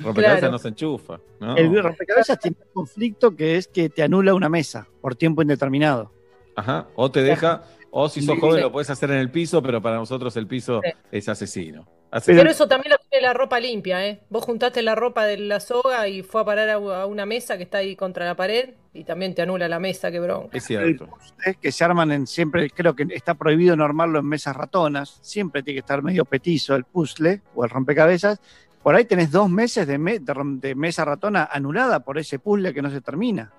Rompecabezas 0.00 0.38
Claro. 0.40 0.52
no 0.52 0.58
se 0.58 0.68
enchufa. 0.68 1.20
¿no? 1.40 1.56
El 1.56 1.82
rompecabezas 1.82 2.38
tiene 2.38 2.56
un 2.66 2.72
conflicto 2.72 3.34
que 3.34 3.56
es 3.56 3.68
que 3.68 3.88
te 3.88 4.02
anula 4.02 4.34
una 4.34 4.48
mesa 4.48 4.86
por 5.00 5.14
tiempo 5.16 5.42
indeterminado. 5.42 6.12
Ajá. 6.56 6.88
O 6.96 7.10
te 7.10 7.22
deja, 7.22 7.62
o 7.90 8.08
si 8.08 8.22
sos 8.22 8.38
joven 8.38 8.62
lo 8.62 8.72
puedes 8.72 8.90
hacer 8.90 9.10
en 9.10 9.18
el 9.18 9.30
piso, 9.30 9.62
pero 9.62 9.80
para 9.80 9.96
nosotros 9.96 10.36
el 10.36 10.46
piso 10.46 10.80
Sí. 10.84 10.90
es 11.12 11.28
asesino. 11.28 11.86
Asesino. 12.10 12.38
Pero 12.40 12.50
eso 12.50 12.66
también 12.66 12.92
lo 12.92 12.96
tiene 13.10 13.26
la 13.26 13.34
ropa 13.34 13.60
limpia, 13.60 14.06
¿eh? 14.06 14.20
Vos 14.30 14.42
juntaste 14.42 14.80
la 14.80 14.94
ropa 14.94 15.26
de 15.26 15.36
la 15.36 15.60
soga 15.60 16.08
y 16.08 16.22
fue 16.22 16.40
a 16.40 16.44
parar 16.46 16.70
a 16.70 16.78
una 17.06 17.26
mesa 17.26 17.58
que 17.58 17.64
está 17.64 17.78
ahí 17.78 17.96
contra 17.96 18.24
la 18.24 18.34
pared 18.34 18.70
y 18.94 19.04
también 19.04 19.34
te 19.34 19.42
anula 19.42 19.68
la 19.68 19.78
mesa, 19.78 20.10
qué 20.10 20.18
bronca. 20.18 20.56
Es 20.56 20.64
cierto. 20.64 21.06
Es 21.44 21.58
que 21.58 21.70
se 21.70 21.84
arman 21.84 22.10
en 22.10 22.26
siempre, 22.26 22.70
creo 22.70 22.96
que 22.96 23.06
está 23.10 23.34
prohibido 23.34 23.76
no 23.76 23.84
armarlo 23.84 24.20
en 24.20 24.24
mesas 24.26 24.56
ratonas, 24.56 25.18
siempre 25.20 25.62
tiene 25.62 25.76
que 25.76 25.80
estar 25.80 26.02
medio 26.02 26.24
petizo 26.24 26.74
el 26.76 26.84
puzzle 26.84 27.42
o 27.54 27.64
el 27.64 27.70
rompecabezas. 27.70 28.40
Por 28.88 28.94
ahí 28.94 29.04
tenés 29.04 29.30
dos 29.30 29.50
meses 29.50 29.86
de, 29.86 29.98
me- 29.98 30.18
de 30.18 30.32
rom- 30.32 30.60
de 30.60 30.74
mesa 30.74 31.04
ratona 31.04 31.46
anulada 31.52 32.00
por 32.00 32.16
ese 32.16 32.38
puzzle 32.38 32.72
que 32.72 32.80
no 32.80 32.88
se 32.90 33.02
termina. 33.02 33.52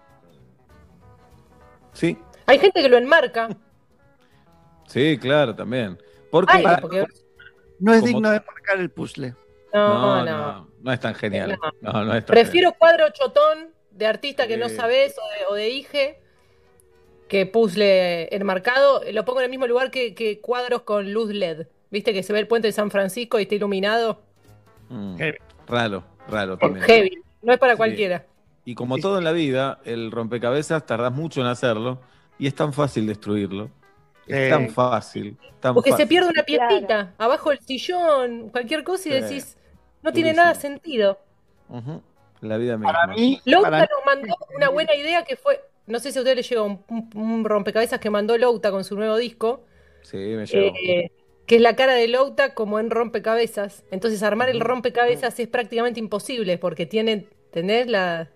Sí, 1.93 2.17
Hay 2.47 2.57
gente 2.57 2.81
que 2.81 2.89
lo 2.89 2.97
enmarca. 2.97 3.47
sí, 4.87 5.19
claro, 5.21 5.55
también. 5.55 5.99
Porque 6.31 6.51
Ay, 6.55 6.65
porque- 6.81 7.05
No 7.77 7.93
es 7.93 7.99
Como- 7.99 8.07
digno 8.11 8.31
de 8.31 8.39
marcar 8.39 8.79
el 8.79 8.89
puzzle. 8.89 9.35
No, 9.71 10.23
no, 10.23 10.25
no. 10.25 10.37
no, 10.53 10.69
no 10.81 10.91
es 10.91 10.99
tan 10.99 11.13
genial. 11.13 11.59
No. 11.79 11.93
No, 11.93 12.05
no 12.05 12.13
es 12.15 12.25
tan 12.25 12.33
Prefiero 12.33 12.71
cuadro 12.73 13.05
chotón 13.13 13.69
de 13.91 14.07
artista 14.07 14.47
que 14.47 14.57
no 14.57 14.67
Sí. 14.67 14.77
sabes 14.77 15.15
o 15.19 15.29
de, 15.29 15.45
o 15.51 15.53
de 15.53 15.69
Ige 15.69 16.19
que 17.27 17.45
puzzle 17.45 18.33
enmarcado. 18.35 19.03
Lo 19.13 19.25
pongo 19.25 19.41
en 19.41 19.43
el 19.45 19.51
mismo 19.51 19.67
lugar 19.67 19.91
que, 19.91 20.15
que 20.15 20.41
cuadros 20.41 20.81
con 20.81 21.13
luz 21.13 21.29
LED. 21.29 21.67
¿Viste 21.91 22.13
que 22.13 22.23
se 22.23 22.33
ve 22.33 22.39
el 22.39 22.47
puente 22.47 22.67
de 22.67 22.71
San 22.71 22.89
Francisco 22.89 23.37
y 23.37 23.43
está 23.43 23.53
iluminado? 23.53 24.23
Mm, 24.89 25.17
Raro, 25.67 26.03
raro 26.27 26.57
también. 26.57 26.85
Heavy. 26.85 27.11
No 27.41 27.53
es 27.53 27.59
para 27.59 27.73
Sí. 27.73 27.77
cualquiera. 27.77 28.25
Y 28.65 28.75
como 28.75 28.97
todo 28.97 29.17
en 29.19 29.23
la 29.23 29.31
vida, 29.31 29.79
el 29.85 30.11
rompecabezas 30.11 30.85
tardás 30.85 31.11
mucho 31.13 31.41
en 31.41 31.47
hacerlo 31.47 31.99
y 32.37 32.47
es 32.47 32.55
tan 32.55 32.73
fácil 32.73 33.07
destruirlo. 33.07 33.69
Es 34.27 34.49
tan 34.51 34.69
fácil. 34.69 35.37
Tan 35.59 35.73
Porque 35.73 35.91
se 35.93 36.05
pierde 36.05 36.29
una 36.29 36.43
piecita 36.43 37.13
abajo 37.17 37.49
del 37.49 37.59
sillón, 37.59 38.49
cualquier 38.49 38.83
cosa 38.83 39.09
y 39.09 39.11
Sí. 39.13 39.21
decís, 39.21 39.57
no 40.03 40.11
tiene 40.13 40.33
nada 40.33 40.53
sentido. 40.55 41.17
La 42.41 42.57
vida. 42.57 42.77
Louta 43.45 43.69
Para- 43.69 43.79
nos 43.87 44.05
mandó 44.05 44.35
una 44.55 44.69
buena 44.69 44.93
idea 44.95 45.23
que 45.23 45.35
fue, 45.35 45.61
no 45.87 45.99
sé 45.99 46.11
si 46.11 46.19
a 46.19 46.21
ustedes 46.21 46.37
les 46.37 46.49
llegó 46.49 46.63
un, 46.65 46.83
un- 46.89 47.09
un 47.15 47.43
rompecabezas 47.45 47.99
que 47.99 48.09
mandó 48.09 48.37
Louta 48.37 48.71
con 48.71 48.83
su 48.83 48.95
nuevo 48.95 49.17
disco, 49.17 49.65
Sí, 50.03 50.17
me 50.17 50.45
llegó. 50.45 50.75
eh, 50.87 51.11
que 51.49 51.55
es 51.55 51.61
la 51.63 51.75
cara 51.75 51.95
de 51.95 52.07
Louta 52.07 52.53
como 52.53 52.79
en 52.79 52.91
rompecabezas. 52.91 53.83
Entonces 53.89 54.21
armar 54.21 54.49
el 54.49 54.59
rompecabezas 54.59 55.39
es 55.39 55.47
prácticamente 55.47 55.99
imposible 55.99 56.59
porque 56.59 56.85
tiene, 56.85 57.25
¿tenés? 57.49 57.87
La... 57.87 58.29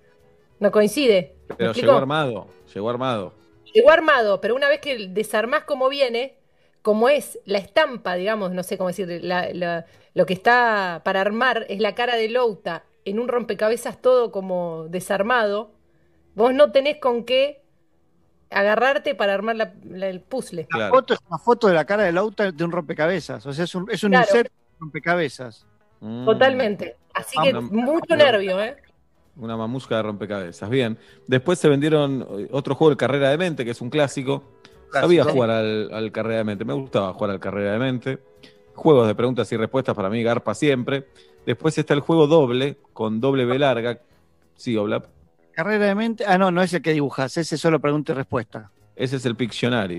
No 0.60 0.72
coincide. 0.72 1.36
¿Me 1.50 1.56
Pero 1.58 1.74
llegó 1.74 1.92
armado. 1.92 2.48
Llegó 2.74 2.90
armado. 2.90 3.34
Llegó 3.72 3.92
armado, 3.92 4.42
pero 4.42 4.56
una 4.56 4.68
vez 4.68 4.80
que 4.82 5.10
desarmás 5.10 5.64
como 5.64 5.90
viene, 5.90 6.38
como 6.82 7.08
es 7.08 7.38
la 7.46 7.60
estampa, 7.60 8.16
digamos, 8.16 8.50
no 8.52 8.64
sé 8.64 8.80
cómo 8.80 8.88
decir, 8.88 9.08
la- 9.24 9.54
la- 9.54 9.86
lo 10.16 10.26
que 10.26 10.34
está 10.34 11.02
para 11.06 11.22
armar 11.22 11.68
es 11.70 11.80
la 11.82 11.94
cara 11.94 12.16
de 12.16 12.30
Louta 12.30 12.84
en 13.06 13.20
un 13.20 13.28
rompecabezas 13.28 14.02
todo 14.02 14.32
como 14.32 14.88
desarmado, 14.90 15.70
vos 16.34 16.52
no 16.52 16.72
tenés 16.72 16.98
con 16.98 17.26
qué 17.26 17.62
agarrarte 18.54 19.16
para 19.16 19.34
armar 19.34 19.56
la- 19.56 19.74
la- 19.86 20.08
el 20.08 20.22
puzzle. 20.22 20.68
La 20.78 20.90
foto 20.90 21.14
es 21.14 21.20
una 21.28 21.38
foto 21.40 21.68
de 21.68 21.74
la 21.74 21.86
cara 21.86 22.04
de 22.04 22.12
Lauta 22.12 22.52
de 22.52 22.64
un 22.64 22.72
rompecabezas. 22.72 23.46
O 23.46 23.54
sea, 23.54 23.64
es 23.66 23.76
un, 23.76 23.90
es 23.92 24.04
un 24.04 24.12
Claro. 24.12 24.26
insert 24.28 24.48
de 24.52 24.54
rompecabezas. 24.80 25.66
Mm. 26.02 26.26
Totalmente. 26.26 26.96
Así 27.14 27.38
que 27.44 27.50
Una- 27.50 27.62
mucho 27.62 28.16
nervio, 28.16 28.62
¿eh? 28.62 28.78
Una 29.38 29.58
mamusca 29.58 29.96
de 29.98 30.04
rompecabezas. 30.04 30.70
Bien. 30.70 30.98
Después 31.28 31.58
se 31.60 31.68
vendieron 31.70 32.26
eh, 32.40 32.48
otro 32.52 32.76
juego, 32.76 32.92
el 32.92 32.98
Carrera 32.98 33.30
de 33.30 33.38
Mente, 33.38 33.66
que 33.66 33.72
es 33.72 33.82
un 33.82 33.90
clásico. 33.90 34.44
Sabía 34.92 35.24
jugar 35.24 35.50
al, 35.50 35.90
al 35.92 36.12
Carrera 36.12 36.38
de 36.38 36.44
Mente. 36.44 36.66
Me 36.66 36.74
gustaba 36.74 37.14
jugar 37.14 37.32
al 37.32 37.40
Carrera 37.40 37.72
de 37.74 37.80
Mente. 37.80 38.20
Juegos 38.76 39.08
de 39.08 39.16
preguntas 39.16 39.52
y 39.52 39.58
respuestas 39.58 39.96
para 39.96 40.10
mí, 40.10 40.22
Garpa 40.22 40.54
siempre. 40.54 41.08
Después 41.46 41.76
está 41.78 41.94
el 41.96 42.00
juego 42.02 42.28
doble, 42.28 42.78
con 42.94 43.20
doble 43.20 43.46
B 43.46 43.58
larga. 43.58 44.00
Sí, 44.56 44.78
Oblap. 44.78 45.06
Carrera 45.54 45.86
de 45.86 45.96
mente. 45.96 46.24
Ah, 46.28 46.38
no, 46.38 46.52
no 46.52 46.62
es 46.62 46.74
el 46.74 46.82
que 46.82 46.92
dibujas, 46.94 47.38
ese 47.38 47.56
es 47.56 47.62
solo 47.62 47.80
pregunta 47.80 48.12
y 48.12 48.16
respuesta. 48.16 48.72
Ese 48.96 49.16
es 49.18 49.26
el 49.26 49.36
Pictionary. 49.36 49.98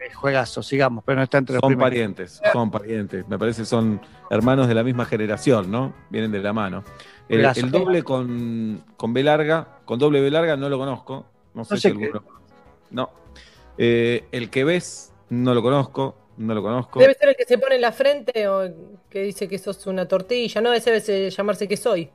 Eh, 0.00 0.12
Juegazo, 0.14 0.62
sigamos, 0.62 1.04
pero 1.04 1.16
no 1.18 1.22
está 1.24 1.38
entre 1.38 1.54
los 1.54 1.60
Son 1.60 1.68
primeros. 1.70 1.90
parientes, 1.90 2.40
son 2.52 2.70
parientes. 2.70 3.28
Me 3.28 3.38
parece 3.38 3.62
que 3.62 3.66
son 3.66 4.00
hermanos 4.30 4.66
de 4.68 4.74
la 4.74 4.82
misma 4.82 5.04
generación, 5.04 5.70
¿no? 5.70 5.94
Vienen 6.10 6.32
de 6.32 6.40
la 6.40 6.52
mano. 6.52 6.82
El, 7.28 7.38
Juegazo. 7.38 7.60
el 7.60 7.70
doble 7.70 8.02
con, 8.02 8.82
con 8.96 9.12
B 9.12 9.22
larga, 9.22 9.78
con 9.84 9.98
doble 9.98 10.20
B 10.20 10.30
larga 10.30 10.56
no 10.56 10.68
lo 10.68 10.78
conozco. 10.78 11.26
No 11.54 11.64
sé 11.64 11.74
No 11.74 11.76
si 11.80 11.88
sé 11.88 11.96
qué- 11.96 12.04
alguno. 12.06 12.24
No. 12.90 13.10
Eh, 13.78 14.24
el 14.32 14.50
que 14.50 14.64
ves, 14.64 15.12
no 15.30 15.54
lo 15.54 15.62
conozco. 15.62 16.16
No 16.36 16.54
lo 16.54 16.62
conozco. 16.62 16.98
Debe 16.98 17.14
ser 17.14 17.28
el 17.28 17.36
que 17.36 17.44
se 17.44 17.58
pone 17.58 17.74
en 17.76 17.82
la 17.82 17.92
frente 17.92 18.48
o 18.48 18.62
que 19.10 19.22
dice 19.22 19.46
que 19.48 19.58
sos 19.58 19.86
una 19.86 20.08
tortilla, 20.08 20.60
no, 20.62 20.72
ese 20.72 20.90
debe 20.90 21.30
llamarse 21.30 21.68
que 21.68 21.76
soy. 21.76 22.10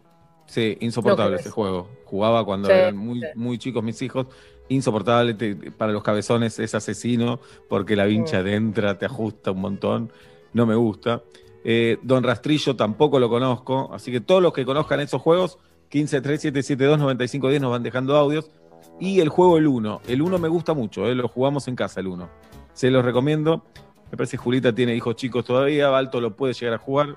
Sí, 0.47 0.77
insoportable 0.79 1.35
No, 1.35 1.39
ese 1.39 1.49
juego. 1.51 1.87
Jugaba 2.05 2.43
cuando 2.45 2.67
Sí, 2.69 2.73
eran 2.73 2.97
muy, 2.97 3.19
sí. 3.19 3.25
muy 3.35 3.57
chicos 3.57 3.83
mis 3.83 4.01
hijos. 4.01 4.27
Insoportable 4.69 5.33
te- 5.33 5.55
para 5.71 5.91
los 5.93 6.03
cabezones, 6.03 6.57
es 6.59 6.73
asesino 6.75 7.39
porque 7.69 7.95
la 7.95 8.05
vincha 8.05 8.39
entra, 8.39 8.97
te 8.97 9.05
ajusta 9.05 9.51
un 9.51 9.61
montón. 9.61 10.11
No 10.53 10.65
me 10.65 10.75
gusta. 10.75 11.21
Eh, 11.63 11.97
Don 12.01 12.23
Rastrillo 12.23 12.75
tampoco 12.75 13.19
lo 13.19 13.29
conozco. 13.29 13.89
Así 13.93 14.11
que 14.11 14.21
todos 14.21 14.41
los 14.41 14.53
que 14.53 14.65
conozcan 14.65 14.99
esos 15.01 15.21
juegos, 15.21 15.57
1537729510 15.91 17.59
nos 17.61 17.71
van 17.71 17.83
dejando 17.83 18.15
audios. 18.15 18.49
Y 18.99 19.19
el 19.19 19.29
juego 19.29 19.57
El 19.57 19.67
1. 19.67 20.01
El 20.07 20.21
1 20.21 20.39
me 20.39 20.47
gusta 20.47 20.73
mucho, 20.73 21.07
eh, 21.07 21.15
lo 21.15 21.27
jugamos 21.27 21.67
en 21.67 21.75
casa 21.75 21.99
el 21.99 22.07
1. 22.07 22.29
Se 22.73 22.89
los 22.89 23.03
recomiendo. 23.03 23.63
Me 24.11 24.17
parece 24.17 24.37
que 24.37 24.43
Julita 24.43 24.73
tiene 24.73 24.95
hijos 24.95 25.15
chicos 25.15 25.43
todavía. 25.45 25.89
Balto 25.89 26.21
lo 26.21 26.35
puede 26.35 26.53
llegar 26.53 26.75
a 26.75 26.77
jugar. 26.77 27.15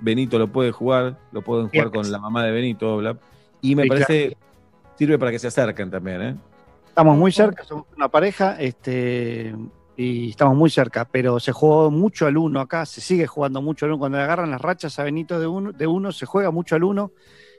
Benito 0.00 0.38
lo 0.38 0.48
puede 0.48 0.72
jugar. 0.72 1.18
Lo 1.32 1.42
pueden 1.42 1.68
jugar 1.68 1.90
con 1.90 2.10
la 2.10 2.18
mamá 2.18 2.44
de 2.44 2.52
Benito, 2.52 2.96
bla. 2.98 3.16
Y 3.60 3.74
me 3.74 3.82
Sí, 3.84 3.88
parece 3.88 4.36
sirve 4.96 5.18
para 5.18 5.30
que 5.30 5.38
se 5.38 5.46
acerquen 5.48 5.90
también, 5.90 6.22
¿eh? 6.22 6.36
Estamos 6.88 7.16
muy 7.16 7.32
cerca, 7.32 7.64
somos 7.64 7.86
una 7.96 8.08
pareja, 8.08 8.56
este, 8.60 9.54
y 9.96 10.30
estamos 10.30 10.56
muy 10.56 10.68
cerca, 10.70 11.04
pero 11.06 11.38
se 11.40 11.52
jugó 11.52 11.90
mucho 11.90 12.26
al 12.26 12.36
uno 12.36 12.60
acá, 12.60 12.84
se 12.84 13.00
sigue 13.00 13.26
jugando 13.26 13.62
mucho 13.62 13.86
al 13.86 13.92
uno. 13.92 13.98
Cuando 14.00 14.18
le 14.18 14.24
agarran 14.24 14.50
las 14.50 14.60
rachas 14.60 14.98
a 14.98 15.04
Benito 15.04 15.38
de 15.38 15.46
uno, 15.46 15.72
de 15.72 15.86
uno 15.86 16.12
se 16.12 16.26
juega 16.26 16.50
mucho 16.50 16.74
al 16.74 16.84
uno. 16.84 17.12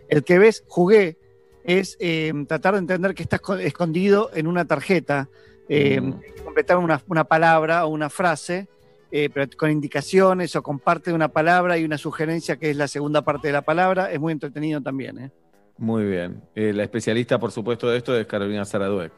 El 0.09 0.23
que 0.23 0.37
ves, 0.37 0.63
jugué, 0.67 1.17
es 1.63 1.95
eh, 1.99 2.33
tratar 2.47 2.73
de 2.73 2.79
entender 2.79 3.13
que 3.15 3.23
está 3.23 3.37
esco- 3.39 3.59
escondido 3.59 4.29
en 4.33 4.47
una 4.47 4.65
tarjeta, 4.65 5.29
eh, 5.69 6.01
Mm. 6.01 6.43
completar 6.43 6.77
una, 6.77 7.01
una 7.07 7.23
palabra 7.23 7.85
o 7.85 7.89
una 7.89 8.09
frase, 8.09 8.67
eh, 9.11 9.29
pero 9.33 9.45
con 9.57 9.69
indicaciones 9.71 10.55
o 10.55 10.63
con 10.63 10.79
parte 10.79 11.09
de 11.11 11.15
una 11.15 11.27
palabra 11.27 11.77
y 11.77 11.83
una 11.85 11.97
sugerencia 11.97 12.57
que 12.57 12.69
es 12.69 12.77
la 12.77 12.87
segunda 12.87 13.21
parte 13.23 13.47
de 13.47 13.53
la 13.53 13.61
palabra. 13.61 14.11
Es 14.11 14.19
muy 14.19 14.31
entretenido 14.33 14.81
también. 14.81 15.17
¿eh? 15.19 15.31
Muy 15.77 16.03
bien. 16.05 16.41
Eh, 16.55 16.73
la 16.73 16.83
especialista, 16.83 17.39
por 17.39 17.51
supuesto, 17.51 17.89
de 17.89 17.97
esto 17.97 18.15
es 18.17 18.25
Carolina 18.27 18.65
Saraduec. 18.65 19.11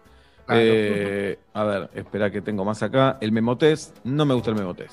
Claro. 0.45 0.61
Eh, 0.63 1.39
a 1.53 1.63
ver, 1.63 1.89
espera 1.93 2.29
que 2.31 2.41
tengo 2.41 2.65
más 2.65 2.81
acá. 2.83 3.17
El 3.21 3.31
Memotés, 3.31 3.93
no 4.03 4.25
me 4.25 4.33
gusta 4.33 4.49
el 4.49 4.57
Memotés. 4.57 4.91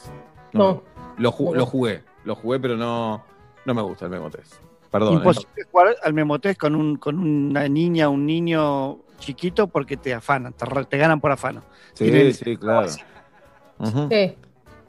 No. 0.52 0.82
Lo, 1.18 1.32
ju- 1.32 1.54
lo 1.54 1.66
jugué, 1.66 2.02
lo 2.24 2.34
jugué, 2.34 2.60
pero 2.60 2.76
no, 2.76 3.24
no 3.64 3.74
me 3.74 3.82
gusta 3.82 4.04
el 4.04 4.10
Memotés. 4.12 4.60
Perdón. 4.90 5.14
¿eh? 5.14 5.16
Imposible 5.18 5.64
jugar 5.70 5.96
al 6.02 6.12
memotés 6.14 6.58
con, 6.58 6.74
un, 6.74 6.96
con 6.96 7.18
una 7.18 7.68
niña, 7.68 8.08
un 8.08 8.26
niño 8.26 8.98
chiquito 9.18 9.68
porque 9.68 9.96
te 9.96 10.12
afanan, 10.14 10.52
te, 10.88 10.98
ganan 10.98 11.20
por 11.20 11.30
afano. 11.30 11.62
Sí, 11.94 12.04
Tienen- 12.10 12.34
sí, 12.34 12.56
claro. 12.56 12.88
Sí. 12.88 14.36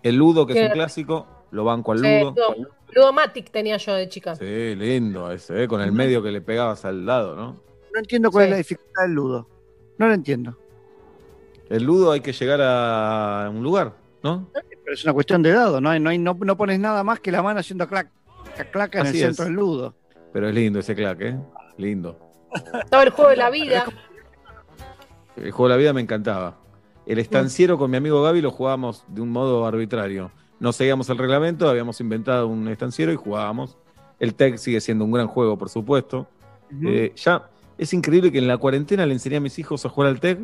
El 0.04 0.16
Ludo, 0.16 0.46
que 0.48 0.54
es 0.54 0.68
un 0.68 0.74
clásico, 0.74 1.28
lo 1.52 1.64
banco 1.64 1.92
al 1.92 2.00
Sí, 2.00 2.20
Ludo. 2.20 2.34
Ludo- 2.36 2.68
Ludomatic 2.94 3.52
tenía 3.52 3.78
yo 3.78 3.94
de 3.94 4.10
chica. 4.10 4.36
Sí, 4.36 4.76
lindo 4.76 5.32
ese, 5.32 5.64
¿eh? 5.64 5.68
con 5.68 5.80
el 5.82 5.92
medio 5.92 6.22
que 6.22 6.32
le 6.32 6.42
pegabas 6.42 6.84
al 6.86 7.06
lado, 7.06 7.36
¿no? 7.36 7.54
No 7.94 8.00
entiendo 8.00 8.32
cuál 8.32 8.44
Sí. 8.44 8.48
es 8.48 8.52
la 8.52 8.58
dificultad 8.58 9.04
del 9.04 9.12
ludo. 9.14 9.48
No 9.98 10.08
lo 10.08 10.14
entiendo. 10.14 10.58
El 11.70 11.84
Ludo 11.84 12.12
hay 12.12 12.20
que 12.20 12.34
llegar 12.34 12.60
a 12.62 13.50
un 13.50 13.64
lugar, 13.64 13.94
¿no? 14.24 14.50
Pero 14.54 14.94
es 14.94 15.04
una 15.06 15.14
cuestión 15.14 15.42
de 15.42 15.52
dado, 15.52 15.80
no, 15.80 15.90
hay, 15.90 16.02
no, 16.02 16.10
hay, 16.10 16.18
no, 16.18 16.34
no 16.38 16.58
pones 16.58 16.80
nada 16.80 17.02
más 17.04 17.22
que 17.22 17.32
la 17.32 17.42
mano 17.42 17.62
haciendo 17.62 17.88
clac, 17.88 18.10
clac, 18.56 18.72
clac 18.72 18.96
en 18.96 19.02
Así 19.02 19.10
el 19.22 19.30
es. 19.30 19.36
centro 19.38 19.46
del 19.46 19.54
ludo. 19.54 19.94
Pero 20.34 20.50
es 20.50 20.56
lindo 20.56 20.80
ese 20.80 20.96
clack, 20.96 21.22
¿eh? 21.22 21.38
Lindo. 21.78 22.18
Estaba 22.84 23.04
el 23.04 23.12
juego 23.12 23.30
de 23.30 23.38
la 23.38 23.50
vida. 23.50 23.86
El 25.38 25.52
juego 25.52 25.70
de 25.70 25.76
la 25.76 25.78
vida 25.78 25.94
me 25.94 26.02
encantaba. 26.02 26.58
El 27.12 27.20
estanciero 27.20 27.78
con 27.78 27.92
mi 27.92 27.98
amigo 27.98 28.24
Gaby 28.24 28.40
lo 28.40 28.52
jugábamos 28.52 29.04
de 29.10 29.20
un 29.20 29.32
modo 29.32 29.66
arbitrario. 29.66 30.32
No 30.62 30.72
seguíamos 30.72 31.10
el 31.10 31.18
reglamento, 31.18 31.68
habíamos 31.68 32.00
inventado 32.00 32.48
un 32.48 32.70
estanciero 32.70 33.12
y 33.12 33.18
jugábamos. 33.18 33.78
El 34.18 34.34
TEC 34.34 34.56
sigue 34.56 34.80
siendo 34.80 35.04
un 35.04 35.12
gran 35.12 35.28
juego, 35.28 35.58
por 35.58 35.68
supuesto. 35.68 36.26
Eh, 36.86 37.12
ya 37.18 37.50
es 37.78 37.92
increíble 37.94 38.32
que 38.32 38.38
en 38.38 38.48
la 38.48 38.58
cuarentena 38.58 39.06
le 39.06 39.12
enseñé 39.12 39.36
a 39.36 39.40
mis 39.42 39.60
hijos 39.60 39.86
a 39.86 39.90
jugar 39.90 40.10
al 40.10 40.22
TEC. 40.22 40.40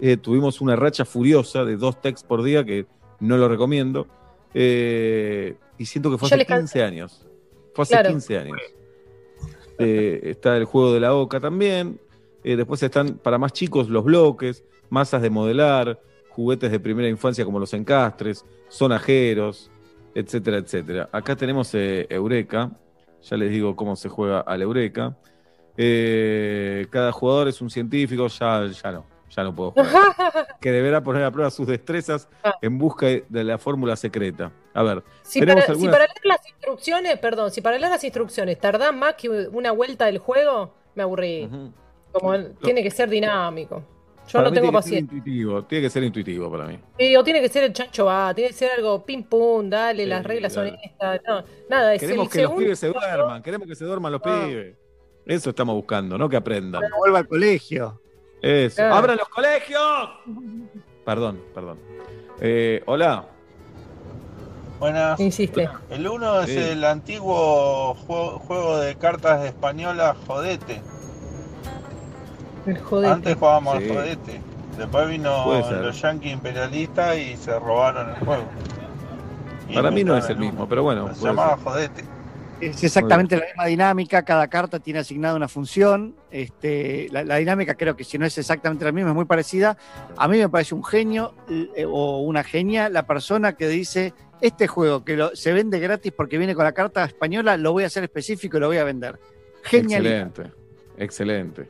Eh, 0.00 0.16
tuvimos 0.16 0.60
una 0.60 0.74
racha 0.74 1.04
furiosa 1.04 1.64
de 1.64 1.76
dos 1.76 2.00
TECs 2.00 2.24
por 2.24 2.42
día 2.42 2.64
que 2.64 2.86
no 3.20 3.36
lo 3.36 3.48
recomiendo. 3.48 4.08
Eh, 4.52 5.54
y 5.78 5.86
siento 5.86 6.10
que 6.10 6.18
fue 6.18 6.26
hace 6.26 6.38
les 6.38 6.46
cansé. 6.48 6.80
15 6.80 6.82
años. 6.82 7.26
Fue 7.72 7.84
hace 7.84 7.94
Claro. 7.94 8.10
15 8.10 8.36
años. 8.36 8.58
Eh, 9.78 10.22
está 10.24 10.56
el 10.56 10.64
juego 10.64 10.92
de 10.92 10.98
la 10.98 11.12
boca 11.12 11.38
también. 11.38 12.00
Después 12.42 12.82
están 12.82 13.14
para 13.22 13.38
más 13.38 13.52
chicos 13.52 13.88
los 13.88 14.02
bloques, 14.02 14.64
masas 14.90 15.22
de 15.22 15.30
modelar, 15.30 15.98
juguetes 16.28 16.70
de 16.70 16.80
primera 16.80 17.08
infancia 17.08 17.44
como 17.44 17.58
los 17.58 17.72
encastres, 17.72 18.44
sonajeros, 18.68 19.70
etcétera, 20.14 20.58
etcétera. 20.58 21.08
Acá 21.12 21.36
tenemos 21.36 21.74
eh, 21.74 22.06
Eureka. 22.10 22.70
Ya 23.22 23.36
les 23.36 23.50
digo 23.50 23.76
cómo 23.76 23.96
se 23.96 24.08
juega 24.08 24.40
al 24.40 24.62
Eureka. 24.62 25.16
Eh, 25.76 26.86
cada 26.90 27.12
jugador 27.12 27.48
es 27.48 27.60
un 27.60 27.70
científico, 27.70 28.26
ya, 28.28 28.66
ya 28.66 28.92
no, 28.92 29.06
ya 29.28 29.44
no 29.44 29.54
puedo 29.54 29.72
jugar. 29.72 29.88
que 30.60 30.72
deberá 30.72 31.02
poner 31.02 31.24
a 31.24 31.30
prueba 31.30 31.50
sus 31.50 31.66
destrezas 31.66 32.28
en 32.62 32.78
busca 32.78 33.06
de 33.06 33.44
la 33.44 33.58
fórmula 33.58 33.96
secreta. 33.96 34.52
A 34.74 34.82
ver, 34.82 35.02
Si 35.22 35.40
para, 35.40 35.60
si 35.62 35.72
algunas. 35.72 35.92
para 35.92 36.04
leer 36.06 36.24
las 36.24 36.46
instrucciones, 36.48 37.18
perdón, 37.18 37.50
si 37.50 37.60
para 37.60 37.78
leer 37.78 37.90
las 37.90 38.04
instrucciones 38.04 38.58
tardás 38.58 38.94
más 38.94 39.14
que 39.14 39.28
una 39.28 39.72
vuelta 39.72 40.06
del 40.06 40.18
juego, 40.18 40.74
me 40.94 41.02
aburrí. 41.02 41.48
Como 42.12 42.36
tiene 42.62 42.82
que 42.82 42.90
ser 42.90 43.08
dinámico. 43.08 43.84
Yo 44.32 44.38
para 44.38 44.44
no 44.44 44.50
mí 44.50 44.56
tengo 44.60 44.72
paciencia. 44.72 45.16
intuitivo, 45.16 45.64
tiene 45.64 45.82
que 45.82 45.90
ser 45.90 46.02
intuitivo 46.04 46.50
para 46.50 46.66
mí. 46.66 46.78
Sí, 46.98 47.16
o 47.16 47.24
tiene 47.24 47.40
que 47.40 47.48
ser 47.48 47.64
el 47.64 47.72
chancho 47.72 48.04
va, 48.06 48.32
tiene 48.34 48.48
que 48.50 48.56
ser 48.56 48.70
algo 48.76 49.04
pim 49.04 49.22
pum, 49.24 49.68
dale, 49.68 50.06
las 50.06 50.24
reglas 50.24 50.52
claro. 50.52 50.68
son 50.70 50.78
estas. 50.82 51.20
No, 51.26 51.44
nada, 51.68 51.94
es 51.94 52.00
Queremos 52.00 52.26
el 52.26 52.32
que 52.32 52.42
los 52.42 52.52
pibes 52.52 52.78
se 52.78 52.88
duerman, 52.88 53.42
queremos 53.42 53.66
que 53.68 53.74
se 53.74 53.84
duerman 53.84 54.12
los 54.12 54.20
Ah. 54.24 54.44
pibes. 54.46 54.76
Eso 55.26 55.50
estamos 55.50 55.74
buscando, 55.74 56.16
no 56.16 56.28
que 56.28 56.36
aprendan. 56.36 56.80
Que 56.80 56.88
vuelva 56.96 57.18
al 57.18 57.28
colegio. 57.28 58.00
Eso. 58.42 58.76
Claro. 58.76 58.94
¡Abran 58.94 59.16
los 59.18 59.28
colegios! 59.28 60.08
Perdón, 61.04 61.40
perdón. 61.54 61.78
Eh, 62.40 62.82
hola. 62.86 63.26
Buenas. 64.78 65.20
Insiste. 65.20 65.68
El 65.90 66.08
1 66.08 66.40
es 66.42 66.48
Sí. 66.48 66.56
el 66.58 66.84
antiguo 66.84 67.94
juego, 67.94 68.38
juego 68.38 68.78
de 68.78 68.94
cartas 68.96 69.44
española 69.44 70.16
Jodete. 70.26 70.80
El 72.70 72.78
jodete. 72.82 73.12
Antes 73.12 73.36
jugábamos 73.36 73.78
Sí. 73.78 73.88
al 73.90 73.96
Jodete. 73.96 74.40
Después 74.78 75.08
vino 75.08 75.62
ser. 75.68 75.80
los 75.82 76.00
yankees 76.00 76.32
imperialistas 76.32 77.18
y 77.18 77.36
se 77.36 77.58
robaron 77.58 78.10
el 78.10 78.16
juego. 78.16 78.44
Y 79.68 79.74
Para 79.74 79.90
mí 79.90 80.02
no 80.04 80.16
es 80.16 80.24
inventaron 80.24 80.30
el 80.30 80.38
mismo, 80.50 80.68
pero 80.68 80.82
bueno. 80.82 81.08
Se 81.14 81.20
puede 81.20 81.32
llamaba 81.34 81.56
ser. 81.56 81.64
Jodete. 81.64 82.04
Es 82.60 82.84
exactamente 82.84 83.36
la 83.36 83.46
misma 83.46 83.64
dinámica, 83.66 84.22
cada 84.22 84.46
carta 84.48 84.78
tiene 84.80 84.98
asignada 84.98 85.34
una 85.34 85.48
función. 85.48 86.14
Este, 86.30 87.08
la, 87.10 87.24
la 87.24 87.36
dinámica 87.36 87.74
creo 87.74 87.96
que 87.96 88.04
si 88.04 88.18
no 88.18 88.26
es 88.26 88.36
exactamente 88.36 88.84
la 88.84 88.92
misma, 88.92 89.10
es 89.10 89.16
muy 89.16 89.24
parecida. 89.24 89.78
A 90.16 90.28
mí 90.28 90.36
me 90.38 90.48
parece 90.48 90.74
un 90.74 90.84
genio 90.84 91.32
eh, 91.48 91.86
o 91.88 92.18
una 92.20 92.44
genia 92.44 92.90
la 92.90 93.06
persona 93.06 93.54
que 93.54 93.66
dice, 93.68 94.12
este 94.42 94.66
juego 94.66 95.04
que 95.04 95.16
lo- 95.16 95.34
se 95.34 95.54
vende 95.54 95.78
gratis 95.80 96.12
porque 96.14 96.36
viene 96.36 96.54
con 96.54 96.64
la 96.64 96.72
carta 96.72 97.02
española, 97.04 97.56
lo 97.56 97.72
voy 97.72 97.84
a 97.84 97.86
hacer 97.86 98.04
específico 98.04 98.58
y 98.58 98.60
lo 98.60 98.66
voy 98.66 98.76
a 98.76 98.84
vender. 98.84 99.18
Genial. 99.62 100.04
Excelente, 100.06 100.52
excelente. 100.98 101.68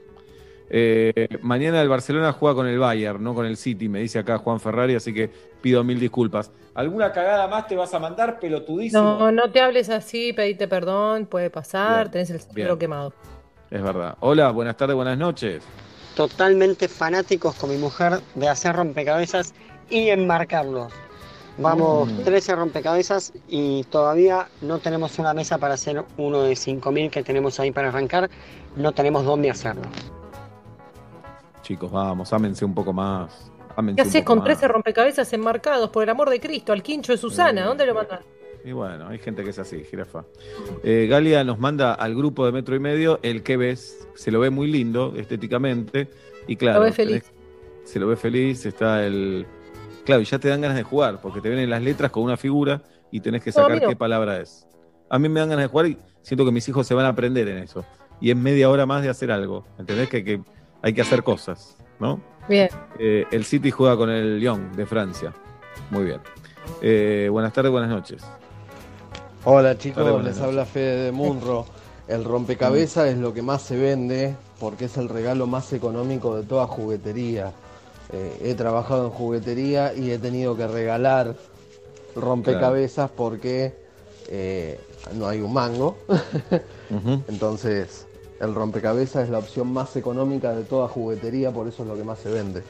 Eh, 0.73 1.29
mañana 1.43 1.83
el 1.83 1.89
Barcelona 1.89 2.33
juega 2.33 2.55
con 2.55 2.67
el 2.69 2.79
Bayern, 2.79 3.23
no 3.23 3.35
con 3.35 3.45
el 3.45 3.57
City, 3.57 3.89
me 3.89 3.99
dice 4.01 4.21
acá 4.21 4.39
Juan 4.39 4.61
Ferrari, 4.61 4.95
así 4.95 5.13
que 5.13 5.29
pido 5.61 5.83
mil 5.83 5.99
disculpas. 5.99 6.51
¿Alguna 6.75 7.11
cagada 7.13 7.49
más 7.49 7.67
te 7.67 7.75
vas 7.75 7.93
a 7.93 7.99
mandar, 7.99 8.39
pelotudísimo? 8.39 9.03
No, 9.03 9.33
no 9.33 9.51
te 9.51 9.61
hables 9.61 9.89
así, 9.91 10.33
pedite 10.33 10.69
perdón, 10.69 11.27
puede 11.27 11.51
pasar, 11.51 12.05
Bien, 12.05 12.13
tenés 12.13 12.31
el 12.31 12.41
cerebro 12.41 12.79
quemado. 12.79 13.13
Es 13.71 13.83
verdad. 13.83 14.17
Hola, 14.21 14.51
buenas 14.51 14.77
tardes, 14.77 14.95
buenas 14.97 15.19
noches. 15.19 15.63
totalmente 16.17 16.87
fanáticos 16.89 17.55
con 17.55 17.71
mi 17.71 17.77
mujer 17.77 18.21
de 18.35 18.49
hacer 18.49 18.77
rompecabezas 18.77 19.55
y 19.89 20.09
enmarcarlos. 20.11 20.93
Vamos, 21.59 22.11
Mm. 22.13 22.25
13 22.25 22.55
rompecabezas 22.57 23.33
y 23.49 23.85
todavía 23.85 24.49
no 24.61 24.79
tenemos 24.79 25.19
una 25.19 25.35
mesa 25.35 25.59
para 25.59 25.75
hacer 25.75 26.03
uno 26.17 26.43
de 26.43 26.57
5.000 26.57 27.11
que 27.11 27.23
tenemos 27.23 27.59
ahí 27.61 27.71
para 27.71 27.89
arrancar. 27.89 28.29
No 28.77 28.93
tenemos 28.93 29.25
dónde 29.25 29.51
hacerlo. 29.51 29.83
Chicos, 31.71 31.93
vamos, 31.93 32.33
ámense 32.33 32.65
un 32.65 32.75
poco 32.75 32.93
más. 32.93 33.53
¿Qué 33.95 34.03
haces 34.03 34.25
con 34.25 34.39
más. 34.39 34.45
13 34.47 34.67
rompecabezas 34.67 35.33
enmarcados? 35.33 35.89
Por 35.91 36.03
el 36.03 36.09
amor 36.09 36.29
de 36.29 36.41
Cristo, 36.41 36.73
al 36.73 36.83
quincho 36.83 37.13
de 37.13 37.19
Susana, 37.19 37.65
¿dónde 37.65 37.87
lo 37.87 37.95
mandas? 37.95 38.23
Y 38.65 38.73
bueno, 38.73 39.07
hay 39.07 39.19
gente 39.21 39.45
que 39.45 39.51
es 39.51 39.59
así, 39.61 39.85
jirafa. 39.85 40.25
Eh, 40.83 41.07
Galia 41.09 41.45
nos 41.45 41.61
manda 41.61 41.95
al 41.95 42.17
grupo 42.17 42.45
de 42.45 42.51
metro 42.51 42.75
y 42.75 42.81
medio 42.81 43.21
el 43.23 43.45
que 43.45 43.57
ves. 43.57 44.09
Se 44.17 44.33
lo 44.33 44.41
ve 44.41 44.51
muy 44.51 44.67
lindo 44.67 45.15
estéticamente. 45.17 46.11
Y 46.49 46.57
claro, 46.57 46.81
Lo 46.81 46.87
ve 46.87 46.93
feliz. 46.93 47.23
tenés- 47.23 47.89
se 47.89 48.01
lo 48.01 48.09
ve 48.09 48.17
feliz. 48.17 48.67
Está 48.67 49.07
el. 49.07 49.47
Claro, 50.05 50.23
y 50.23 50.25
ya 50.25 50.41
te 50.41 50.49
dan 50.49 50.63
ganas 50.63 50.77
de 50.77 50.83
jugar, 50.83 51.21
porque 51.21 51.41
te 51.41 51.49
vienen 51.51 51.71
las 51.71 51.83
letras 51.83 52.11
con 52.11 52.25
una 52.25 52.37
figura 52.37 52.83
y 53.13 53.21
tenés 53.21 53.45
que 53.45 53.53
sacar 53.53 53.81
no. 53.81 53.89
qué 53.91 53.95
palabra 53.95 54.41
es. 54.41 54.67
A 55.09 55.21
mí 55.21 55.29
me 55.29 55.39
dan 55.39 55.51
ganas 55.51 55.67
de 55.67 55.69
jugar 55.69 55.87
y 55.87 55.97
siento 56.21 56.45
que 56.45 56.51
mis 56.51 56.69
hijos 56.69 56.85
se 56.85 56.95
van 56.95 57.07
a 57.07 57.11
aprender 57.11 57.47
en 57.47 57.59
eso. 57.59 57.85
Y 58.21 58.33
es 58.33 58.37
media 58.37 58.69
hora 58.69 58.87
más 58.87 59.05
de 59.05 59.09
hacer 59.09 59.31
algo. 59.31 59.65
¿Entendés? 59.79 60.09
Que, 60.09 60.25
que 60.25 60.41
hay 60.83 60.93
que 60.93 61.01
hacer 61.01 61.23
cosas, 61.23 61.77
¿no? 61.99 62.21
Bien. 62.49 62.69
Eh, 62.99 63.27
el 63.31 63.45
City 63.45 63.71
juega 63.71 63.97
con 63.97 64.11
el 64.11 64.39
Lyon 64.41 64.75
de 64.77 64.87
Francia. 64.87 65.33
Muy 65.91 66.05
bien. 66.05 66.21
Eh, 66.83 67.29
buenas 67.31 67.53
tardes, 67.53 67.71
buenas 67.71 67.91
noches. 67.91 68.23
Hola 69.45 69.79
chicos, 69.79 70.23
les 70.23 70.39
habla 70.41 70.65
Fede 70.67 71.05
de 71.05 71.13
Munro. 71.13 71.67
El 72.09 72.25
rompecabezas 72.25 73.09
es 73.09 73.19
lo 73.19 73.33
que 73.33 73.43
más 73.43 73.63
se 73.63 73.77
vende 73.77 74.35
porque 74.59 74.87
es 74.87 74.97
el 74.97 75.09
regalo 75.09 75.47
más 75.47 75.73
económico 75.73 76.37
de 76.37 76.43
toda 76.43 76.67
juguetería. 76.67 77.53
Eh, 78.13 78.41
he 78.43 78.55
trabajado 78.55 79.07
en 79.07 79.11
juguetería 79.11 79.95
y 79.95 80.11
he 80.11 80.19
tenido 80.19 80.57
que 80.57 80.67
regalar 80.67 81.37
rompecabezas 82.17 83.11
porque 83.11 83.75
eh, 84.29 84.81
no 85.15 85.29
hay 85.29 85.41
un 85.41 85.53
mango. 85.53 85.97
Entonces, 87.29 88.07
el 88.41 88.55
rompecabezas 88.55 89.25
es 89.25 89.31
la 89.31 89.39
opción 89.39 89.73
más 89.73 89.95
económica 89.97 90.53
de 90.55 90.65
toda 90.65 90.89
juguetería, 90.89 91.51
por 91.53 91.69
eso 91.69 91.83
es 91.83 91.89
lo 91.89 91.97
que 91.97 92.05
más 92.05 92.19
se 92.19 92.31
vende. 92.31 92.63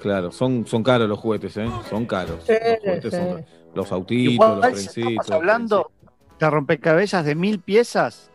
Claro, 0.00 0.30
son, 0.30 0.66
son 0.66 0.82
caros 0.82 1.08
los 1.08 1.18
juguetes, 1.18 1.56
¿eh? 1.56 1.68
Son 1.90 2.06
caros. 2.06 2.44
Sí, 2.46 2.52
los 2.52 2.80
juguetes 2.80 3.10
sí. 3.14 3.16
son 3.18 3.26
caros. 3.28 3.44
Los 3.74 3.92
autitos, 3.92 4.32
Igual, 4.34 4.50
los 4.56 4.60
trencitos. 4.60 5.10
estamos 5.10 5.30
hablando 5.32 5.90
de 6.38 6.50
rompecabezas 6.50 7.24
de 7.24 7.34
mil 7.34 7.58
piezas, 7.60 8.30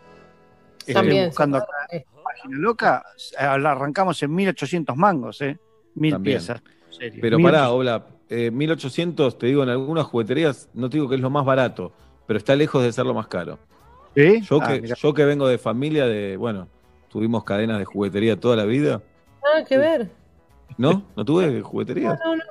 estoy 0.80 0.94
También, 0.94 1.28
buscando 1.30 1.58
acá 1.58 1.68
en 1.92 2.04
página 2.24 2.58
loca, 2.58 3.04
eh, 3.40 3.60
la 3.60 3.72
arrancamos 3.72 4.22
en 4.22 4.36
1800 4.36 4.96
mangos, 4.98 5.42
¿eh? 5.42 5.58
Mil 5.96 6.14
También. 6.14 6.38
piezas. 6.38 6.62
serio. 6.90 7.20
Pero 7.22 7.38
1800. 7.38 7.52
pará, 7.52 7.72
Obla, 7.72 8.06
eh, 8.30 8.52
1800, 8.52 9.38
te 9.38 9.48
digo, 9.48 9.64
en 9.64 9.70
algunas 9.70 10.06
jugueterías, 10.06 10.70
no 10.74 10.90
te 10.90 10.98
digo 10.98 11.08
que 11.08 11.16
es 11.16 11.22
lo 11.22 11.30
más 11.30 11.46
barato, 11.46 11.94
pero 12.28 12.38
está 12.38 12.56
lejos 12.56 12.84
de 12.84 12.92
ser 12.92 13.06
lo 13.06 13.14
más 13.14 13.28
caro. 13.28 13.58
¿Sí? 14.16 14.42
Yo, 14.42 14.60
Ah, 14.62 14.68
que, 14.74 14.82
mirá. 14.82 14.96
yo 14.96 15.14
que 15.14 15.26
vengo 15.26 15.48
de 15.48 15.58
familia 15.58 16.06
de, 16.06 16.36
bueno, 16.38 16.68
tuvimos 17.10 17.44
cadenas 17.44 17.80
de 17.80 17.86
juguetería 17.86 18.40
toda 18.40 18.56
la 18.56 18.66
vida. 18.66 19.02
Nada 19.44 19.66
que 19.66 19.78
ver. 19.78 20.10
¿No? 20.78 21.04
¿No 21.16 21.26
tuve 21.26 21.62
juguetería? 21.62 22.20
No, 22.24 22.36
no, 22.36 22.44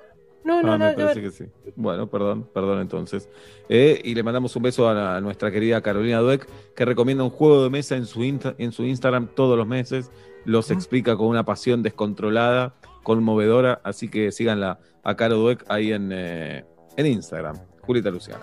no, 0.44 0.62
no, 0.62 0.72
ah, 0.72 0.78
nada 0.78 0.90
me 0.90 0.96
que 0.96 1.02
parece 1.02 1.20
ver. 1.20 1.30
que 1.30 1.36
sí. 1.36 1.72
Bueno, 1.76 2.06
perdón, 2.08 2.48
perdón 2.52 2.80
entonces. 2.80 3.28
Eh, 3.68 4.00
y 4.04 4.14
le 4.14 4.22
mandamos 4.22 4.54
un 4.56 4.62
beso 4.62 4.88
a, 4.88 4.94
la- 4.94 5.16
a 5.16 5.20
nuestra 5.20 5.50
querida 5.50 5.80
Carolina 5.82 6.18
Dueck, 6.18 6.46
que 6.74 6.84
recomienda 6.84 7.24
un 7.24 7.30
juego 7.30 7.62
de 7.62 7.70
mesa 7.70 7.96
en 7.96 8.06
su, 8.06 8.20
insta- 8.20 8.54
en 8.58 8.72
su 8.72 8.84
Instagram 8.84 9.28
todos 9.34 9.56
los 9.56 9.66
meses. 9.66 10.10
Los 10.44 10.70
explica 10.70 11.16
con 11.16 11.26
una 11.28 11.44
pasión 11.44 11.82
descontrolada, 11.82 12.74
conmovedora. 13.02 13.80
Así 13.84 14.08
que 14.08 14.32
síganla 14.32 14.78
a 15.02 15.14
Caro 15.16 15.36
Dueck 15.36 15.64
ahí 15.68 15.92
en, 15.92 16.10
eh, 16.12 16.64
en 16.96 17.06
Instagram. 17.06 17.56
Julieta 17.82 18.10
Luciana. 18.10 18.40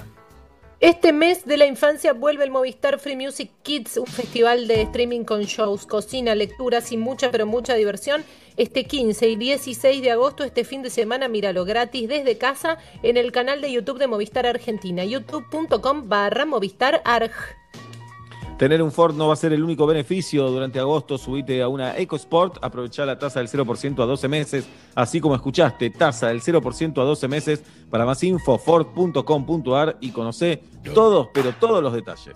Este 0.80 1.12
mes 1.12 1.44
de 1.46 1.58
la 1.58 1.66
infancia 1.66 2.14
vuelve 2.14 2.44
el 2.44 2.52
Movistar 2.52 3.00
Free 3.00 3.16
Music 3.16 3.50
Kids, 3.64 3.98
un 3.98 4.06
festival 4.06 4.68
de 4.68 4.84
streaming 4.84 5.24
con 5.24 5.42
shows, 5.42 5.88
cocina, 5.88 6.36
lecturas 6.36 6.92
y 6.92 6.98
mucha, 6.98 7.32
pero 7.32 7.48
mucha 7.48 7.74
diversión. 7.74 8.24
Este 8.58 8.84
15 8.84 9.28
y 9.28 9.36
16 9.38 10.04
de 10.04 10.12
agosto, 10.12 10.44
este 10.44 10.64
fin 10.66 10.84
de 10.84 10.92
semana, 10.92 11.30
míralo 11.30 11.66
gratis 11.66 12.08
desde 12.08 12.38
casa 12.38 12.78
en 13.02 13.18
el 13.18 13.32
canal 13.32 13.60
de 13.60 13.72
YouTube 13.72 13.98
de 13.98 14.06
Movistar 14.06 14.46
Argentina, 14.46 15.04
youtube.com 15.04 16.10
barra 16.10 16.46
Movistar 16.46 17.02
Arg. 17.06 17.34
Tener 18.58 18.82
un 18.82 18.92
Ford 18.92 19.16
no 19.16 19.28
va 19.28 19.34
a 19.34 19.38
ser 19.38 19.54
el 19.54 19.64
único 19.64 19.86
beneficio. 19.86 20.50
Durante 20.50 20.80
agosto 20.80 21.18
subite 21.20 21.62
a 21.62 21.68
una 21.68 21.96
EcoSport, 21.96 22.58
aprovechá 22.64 23.06
la 23.06 23.20
tasa 23.20 23.40
del 23.40 23.50
0% 23.50 24.02
a 24.02 24.06
12 24.06 24.28
meses, 24.28 24.68
así 24.96 25.22
como 25.22 25.36
escuchaste, 25.36 25.92
tasa 25.92 26.30
del 26.30 26.42
0% 26.42 27.00
a 27.00 27.04
12 27.04 27.28
meses. 27.28 27.64
Para 27.92 28.06
más 28.06 28.24
info, 28.24 28.58
ford.com.ar 28.58 29.98
y 30.02 30.12
conoce 30.12 30.64
todos, 30.96 31.28
pero 31.34 31.54
todos 31.54 31.84
los 31.84 31.94
detalles. 31.94 32.36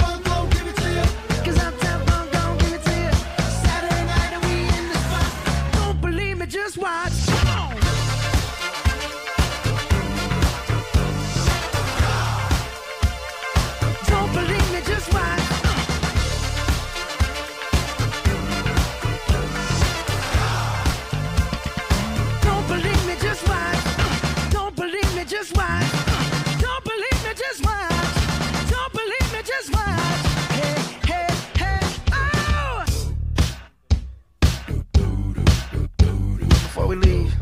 Before 36.81 36.95
we 36.95 36.95
leave, 36.95 37.35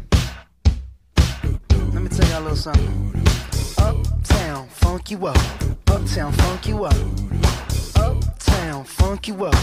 let 1.93 2.01
me 2.01 2.09
tell 2.09 2.27
y'all 2.27 2.39
a 2.39 2.49
little 2.49 2.57
something. 2.57 3.23
Uptown, 3.77 4.67
funk 4.67 5.11
you 5.11 5.27
up. 5.27 5.37
Uptown, 5.87 6.33
funk 6.33 6.67
you 6.67 6.83
up. 6.83 6.93
Uptown, 7.95 8.83
funk 8.83 9.29
you 9.29 9.45
up. 9.45 9.55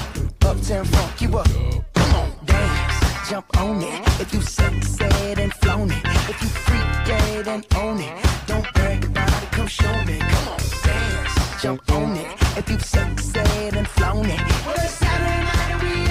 Uptown, 0.46 0.84
funk 0.86 1.20
you 1.20 1.36
up. 1.36 1.48
Come 1.92 2.14
on, 2.14 2.32
dance, 2.46 3.28
jump 3.28 3.54
on 3.58 3.82
it. 3.82 4.00
If 4.18 4.32
you 4.32 4.40
sexed 4.40 5.02
and 5.02 5.52
flown 5.52 5.90
it. 5.90 6.04
If 6.30 6.40
you 6.40 6.48
freak 6.48 7.06
dead 7.06 7.46
and 7.46 7.66
own 7.76 8.00
it. 8.00 8.24
Don't 8.46 8.72
brag 8.72 9.04
about 9.04 9.42
it, 9.42 9.52
come 9.52 9.66
show 9.66 9.92
me. 10.04 10.18
Come 10.20 10.48
on, 10.48 10.60
dance, 10.84 11.62
jump 11.62 11.92
on 11.92 12.16
it. 12.16 12.32
If 12.56 12.70
you 12.70 12.78
sexed 12.78 13.36
and 13.36 13.86
flown 13.88 14.24
it. 14.24 14.40
Well, 14.64 14.74
it's 14.78 14.94
Saturday 14.94 15.44
night 15.44 15.70
and 15.70 15.82
we 15.82 16.05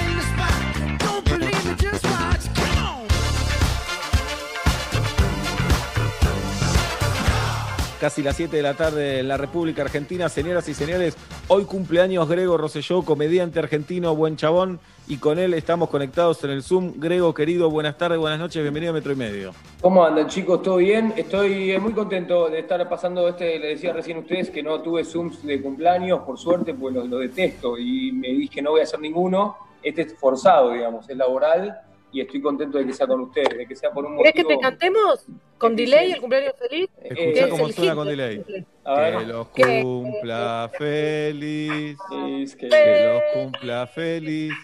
Casi 8.00 8.22
las 8.22 8.36
7 8.36 8.54
de 8.54 8.62
la 8.62 8.74
tarde 8.74 9.20
en 9.20 9.28
la 9.28 9.38
República 9.38 9.80
Argentina. 9.80 10.28
Señoras 10.28 10.68
y 10.68 10.74
señores, 10.74 11.16
hoy 11.48 11.64
cumpleaños 11.64 12.28
Grego 12.28 12.58
Rosselló, 12.58 13.02
comediante 13.02 13.58
argentino, 13.58 14.14
buen 14.14 14.36
chabón. 14.36 14.80
Y 15.08 15.16
con 15.16 15.38
él 15.38 15.54
estamos 15.54 15.88
conectados 15.88 16.44
en 16.44 16.50
el 16.50 16.62
Zoom. 16.62 16.92
Grego, 16.96 17.32
querido, 17.32 17.70
buenas 17.70 17.96
tardes, 17.96 18.18
buenas 18.18 18.38
noches, 18.38 18.60
bienvenido 18.60 18.90
a 18.90 18.94
Metro 18.94 19.12
y 19.12 19.16
Medio. 19.16 19.52
¿Cómo 19.80 20.04
andan 20.04 20.26
chicos? 20.26 20.60
¿Todo 20.62 20.76
bien? 20.76 21.14
Estoy 21.16 21.70
eh, 21.70 21.78
muy 21.78 21.94
contento 21.94 22.50
de 22.50 22.58
estar 22.58 22.86
pasando 22.86 23.26
este, 23.28 23.58
le 23.58 23.68
decía 23.68 23.94
recién 23.94 24.18
a 24.18 24.20
ustedes 24.20 24.50
que 24.50 24.62
no 24.62 24.82
tuve 24.82 25.02
Zooms 25.02 25.42
de 25.42 25.62
cumpleaños, 25.62 26.20
por 26.20 26.38
suerte, 26.38 26.74
pues 26.74 26.94
lo, 26.94 27.06
lo 27.06 27.18
detesto 27.18 27.78
y 27.78 28.12
me 28.12 28.28
dije 28.28 28.60
no 28.60 28.72
voy 28.72 28.80
a 28.80 28.82
hacer 28.82 29.00
ninguno. 29.00 29.56
Este 29.82 30.02
es 30.02 30.14
forzado, 30.18 30.72
digamos, 30.72 31.08
es 31.08 31.16
laboral 31.16 31.80
y 32.16 32.20
estoy 32.22 32.40
contento 32.40 32.78
de 32.78 32.86
que 32.86 32.94
sea 32.94 33.06
con 33.06 33.20
ustedes, 33.20 33.58
de 33.58 33.66
que 33.66 33.76
sea 33.76 33.90
por 33.90 34.06
un 34.06 34.16
¿Querés 34.16 34.32
que 34.32 34.42
motivo... 34.42 34.58
te 34.60 34.64
cantemos 34.64 35.26
con 35.58 35.76
delay 35.76 36.12
el 36.12 36.20
cumpleaños 36.20 36.54
feliz? 36.58 36.88
Eh, 36.96 37.08
Escuchá 37.10 37.32
¿Qué 37.32 37.40
es 37.40 37.46
cómo 37.48 37.68
suena 37.68 37.94
con 37.94 38.08
delay. 38.08 38.44
A 38.84 38.94
ver. 39.00 39.18
Que 39.18 39.24
los 39.26 39.48
cumpla 39.48 40.70
feliz. 40.78 41.98
que- 42.56 42.68
Que 42.68 43.04
los 43.04 43.22
cumpla 43.34 43.86
feliz. 43.86 44.54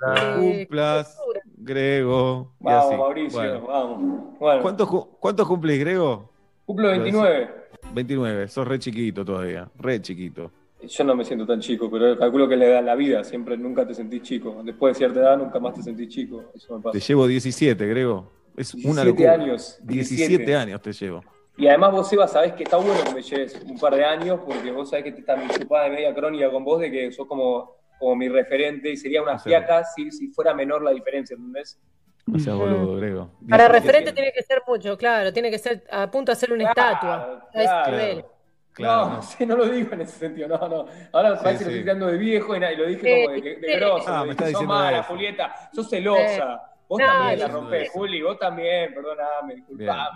Que 0.00 0.34
cumplas, 0.40 1.16
Grego. 1.58 2.54
Y 2.60 2.64
Vamos, 2.64 2.84
así. 2.86 2.96
Mauricio, 2.96 3.38
Bueno. 3.40 3.66
vamos. 3.68 4.38
Bueno, 4.40 4.62
¿Cuántos, 4.62 4.88
cu- 4.88 5.08
¿Cuántos 5.20 5.46
cumplís, 5.46 5.78
Grego? 5.78 6.32
cumplo 6.64 6.88
29. 6.88 7.50
29, 7.92 8.48
sos 8.48 8.66
re 8.66 8.78
chiquito 8.80 9.24
todavía, 9.24 9.68
re 9.76 10.00
chiquito. 10.02 10.50
Yo 10.82 11.04
no 11.04 11.14
me 11.14 11.24
siento 11.24 11.46
tan 11.46 11.60
chico, 11.60 11.90
pero 11.90 12.18
calculo 12.18 12.48
que 12.48 12.56
le 12.56 12.68
da 12.68 12.80
la 12.80 12.94
vida. 12.94 13.22
Siempre 13.24 13.56
nunca 13.56 13.86
te 13.86 13.94
sentís 13.94 14.22
chico. 14.22 14.62
Después 14.64 14.94
de 14.94 14.98
cierta 14.98 15.20
edad, 15.20 15.38
nunca 15.38 15.60
más 15.60 15.74
te 15.74 15.82
sentís 15.82 16.08
chico. 16.08 16.52
Eso 16.54 16.76
me 16.76 16.82
pasa. 16.82 16.92
Te 16.92 17.00
llevo 17.00 17.26
17, 17.26 17.86
Grego. 17.86 18.30
Es 18.56 18.74
una 18.74 19.02
17 19.02 19.06
locura. 19.06 19.32
años, 19.32 19.78
17, 19.82 20.26
17 20.26 20.56
años 20.56 20.82
te 20.82 20.92
llevo. 20.92 21.24
Y 21.56 21.66
además 21.68 21.92
vos, 21.92 22.08
Seba, 22.08 22.26
sabés 22.26 22.54
que 22.54 22.62
está 22.62 22.78
bueno 22.78 22.98
que 23.04 23.14
me 23.14 23.22
lleves 23.22 23.60
un 23.66 23.78
par 23.78 23.94
de 23.94 24.04
años, 24.04 24.40
porque 24.46 24.70
vos 24.70 24.88
sabés 24.88 25.04
que 25.04 25.12
te 25.12 25.20
está 25.20 25.36
mi 25.36 25.46
chupada 25.48 25.84
de 25.84 25.90
media 25.90 26.14
crónica 26.14 26.50
con 26.50 26.64
vos, 26.64 26.80
de 26.80 26.90
que 26.90 27.12
sos 27.12 27.26
como, 27.26 27.76
como 27.98 28.16
mi 28.16 28.28
referente, 28.28 28.90
y 28.90 28.96
sería 28.96 29.22
una 29.22 29.38
fiaca 29.38 29.84
si, 29.84 30.10
si 30.10 30.28
fuera 30.28 30.54
menor 30.54 30.82
la 30.82 30.90
diferencia, 30.92 31.34
¿entendés? 31.36 31.78
No 32.26 32.38
seas 32.38 32.56
boludo, 32.56 32.96
Grego. 32.96 33.30
Para 33.48 33.64
17. 33.64 33.72
referente 33.72 34.12
tiene 34.12 34.32
que 34.32 34.42
ser 34.42 34.62
mucho, 34.66 34.96
claro, 34.96 35.32
tiene 35.32 35.50
que 35.50 35.58
ser 35.58 35.84
a 35.90 36.10
punto 36.10 36.32
de 36.32 36.36
hacer 36.36 36.52
una 36.52 36.64
estatua. 36.64 37.48
A 37.52 37.62
ese 37.62 37.64
claro. 37.90 38.29
Claro, 38.72 39.08
no, 39.08 39.16
no. 39.16 39.22
sí, 39.22 39.46
no 39.46 39.56
lo 39.56 39.68
digo 39.68 39.92
en 39.92 40.00
ese 40.02 40.18
sentido, 40.18 40.48
no, 40.48 40.68
no. 40.68 40.86
Ahora 41.12 41.36
Sí, 41.36 41.44
parece 41.44 41.64
que 41.64 41.70
sí. 41.70 41.70
lo 41.70 41.70
estoy 41.70 41.80
tirando 41.82 42.06
de 42.06 42.18
viejo 42.18 42.56
y, 42.56 42.60
lo 42.60 42.86
dije 42.86 43.24
como 43.24 43.34
de, 43.40 43.56
de 43.56 43.76
grosso. 43.76 44.04
Ah, 44.08 44.24
me 44.24 44.30
dije, 44.30 44.44
estás 44.44 44.52
sos 44.52 44.66
mala, 44.66 44.98
eso. 45.00 45.08
Julieta, 45.08 45.54
sos 45.72 45.88
celosa. 45.90 46.62
Vos 46.88 46.98
No, 46.98 47.06
también 47.06 47.38
la 47.38 47.48
rompés, 47.48 47.90
Juli, 47.90 48.22
vos 48.22 48.38
también, 48.38 48.92
perdóname, 48.92 49.54
disculpame. 49.54 50.08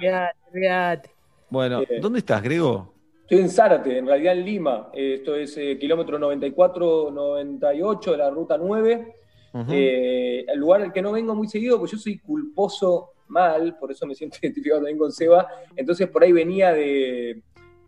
Olvídate. 0.53 1.11
Bueno, 1.49 1.83
Eh. 1.83 1.99
¿dónde 2.01 2.19
estás, 2.19 2.43
Grego? 2.43 2.93
Estoy 3.23 3.39
en 3.39 3.49
Zárate, 3.49 3.99
en 3.99 4.07
realidad 4.07 4.35
en 4.37 4.45
Lima. 4.45 4.91
Eh, 4.93 5.15
esto 5.15 5.35
es 5.37 5.57
eh, 5.57 5.79
kilómetro 5.79 6.19
94-98 6.19 8.11
de 8.11 8.17
la 8.17 8.31
ruta 8.31 8.59
9. 8.59 9.15
Ujú. 9.53 9.73
Eh, 9.73 10.45
el 10.49 10.59
lugar 10.59 10.83
al 10.83 10.93
que 10.93 11.01
no 11.01 11.13
vengo 11.13 11.35
muy 11.35 11.47
seguido, 11.49 11.79
porque 11.79 11.93
yo 11.93 11.99
soy 11.99 12.19
culposo 12.19 13.13
mal, 13.29 13.77
por 13.79 13.91
eso 13.93 14.07
me 14.07 14.15
siento 14.15 14.37
identificado 14.43 14.81
también 14.81 14.99
con 14.99 15.13
Seba. 15.13 15.47
Entonces 15.77 16.09
por 16.09 16.23
ahí 16.25 16.33
venía 16.33 16.73
de 16.73 17.41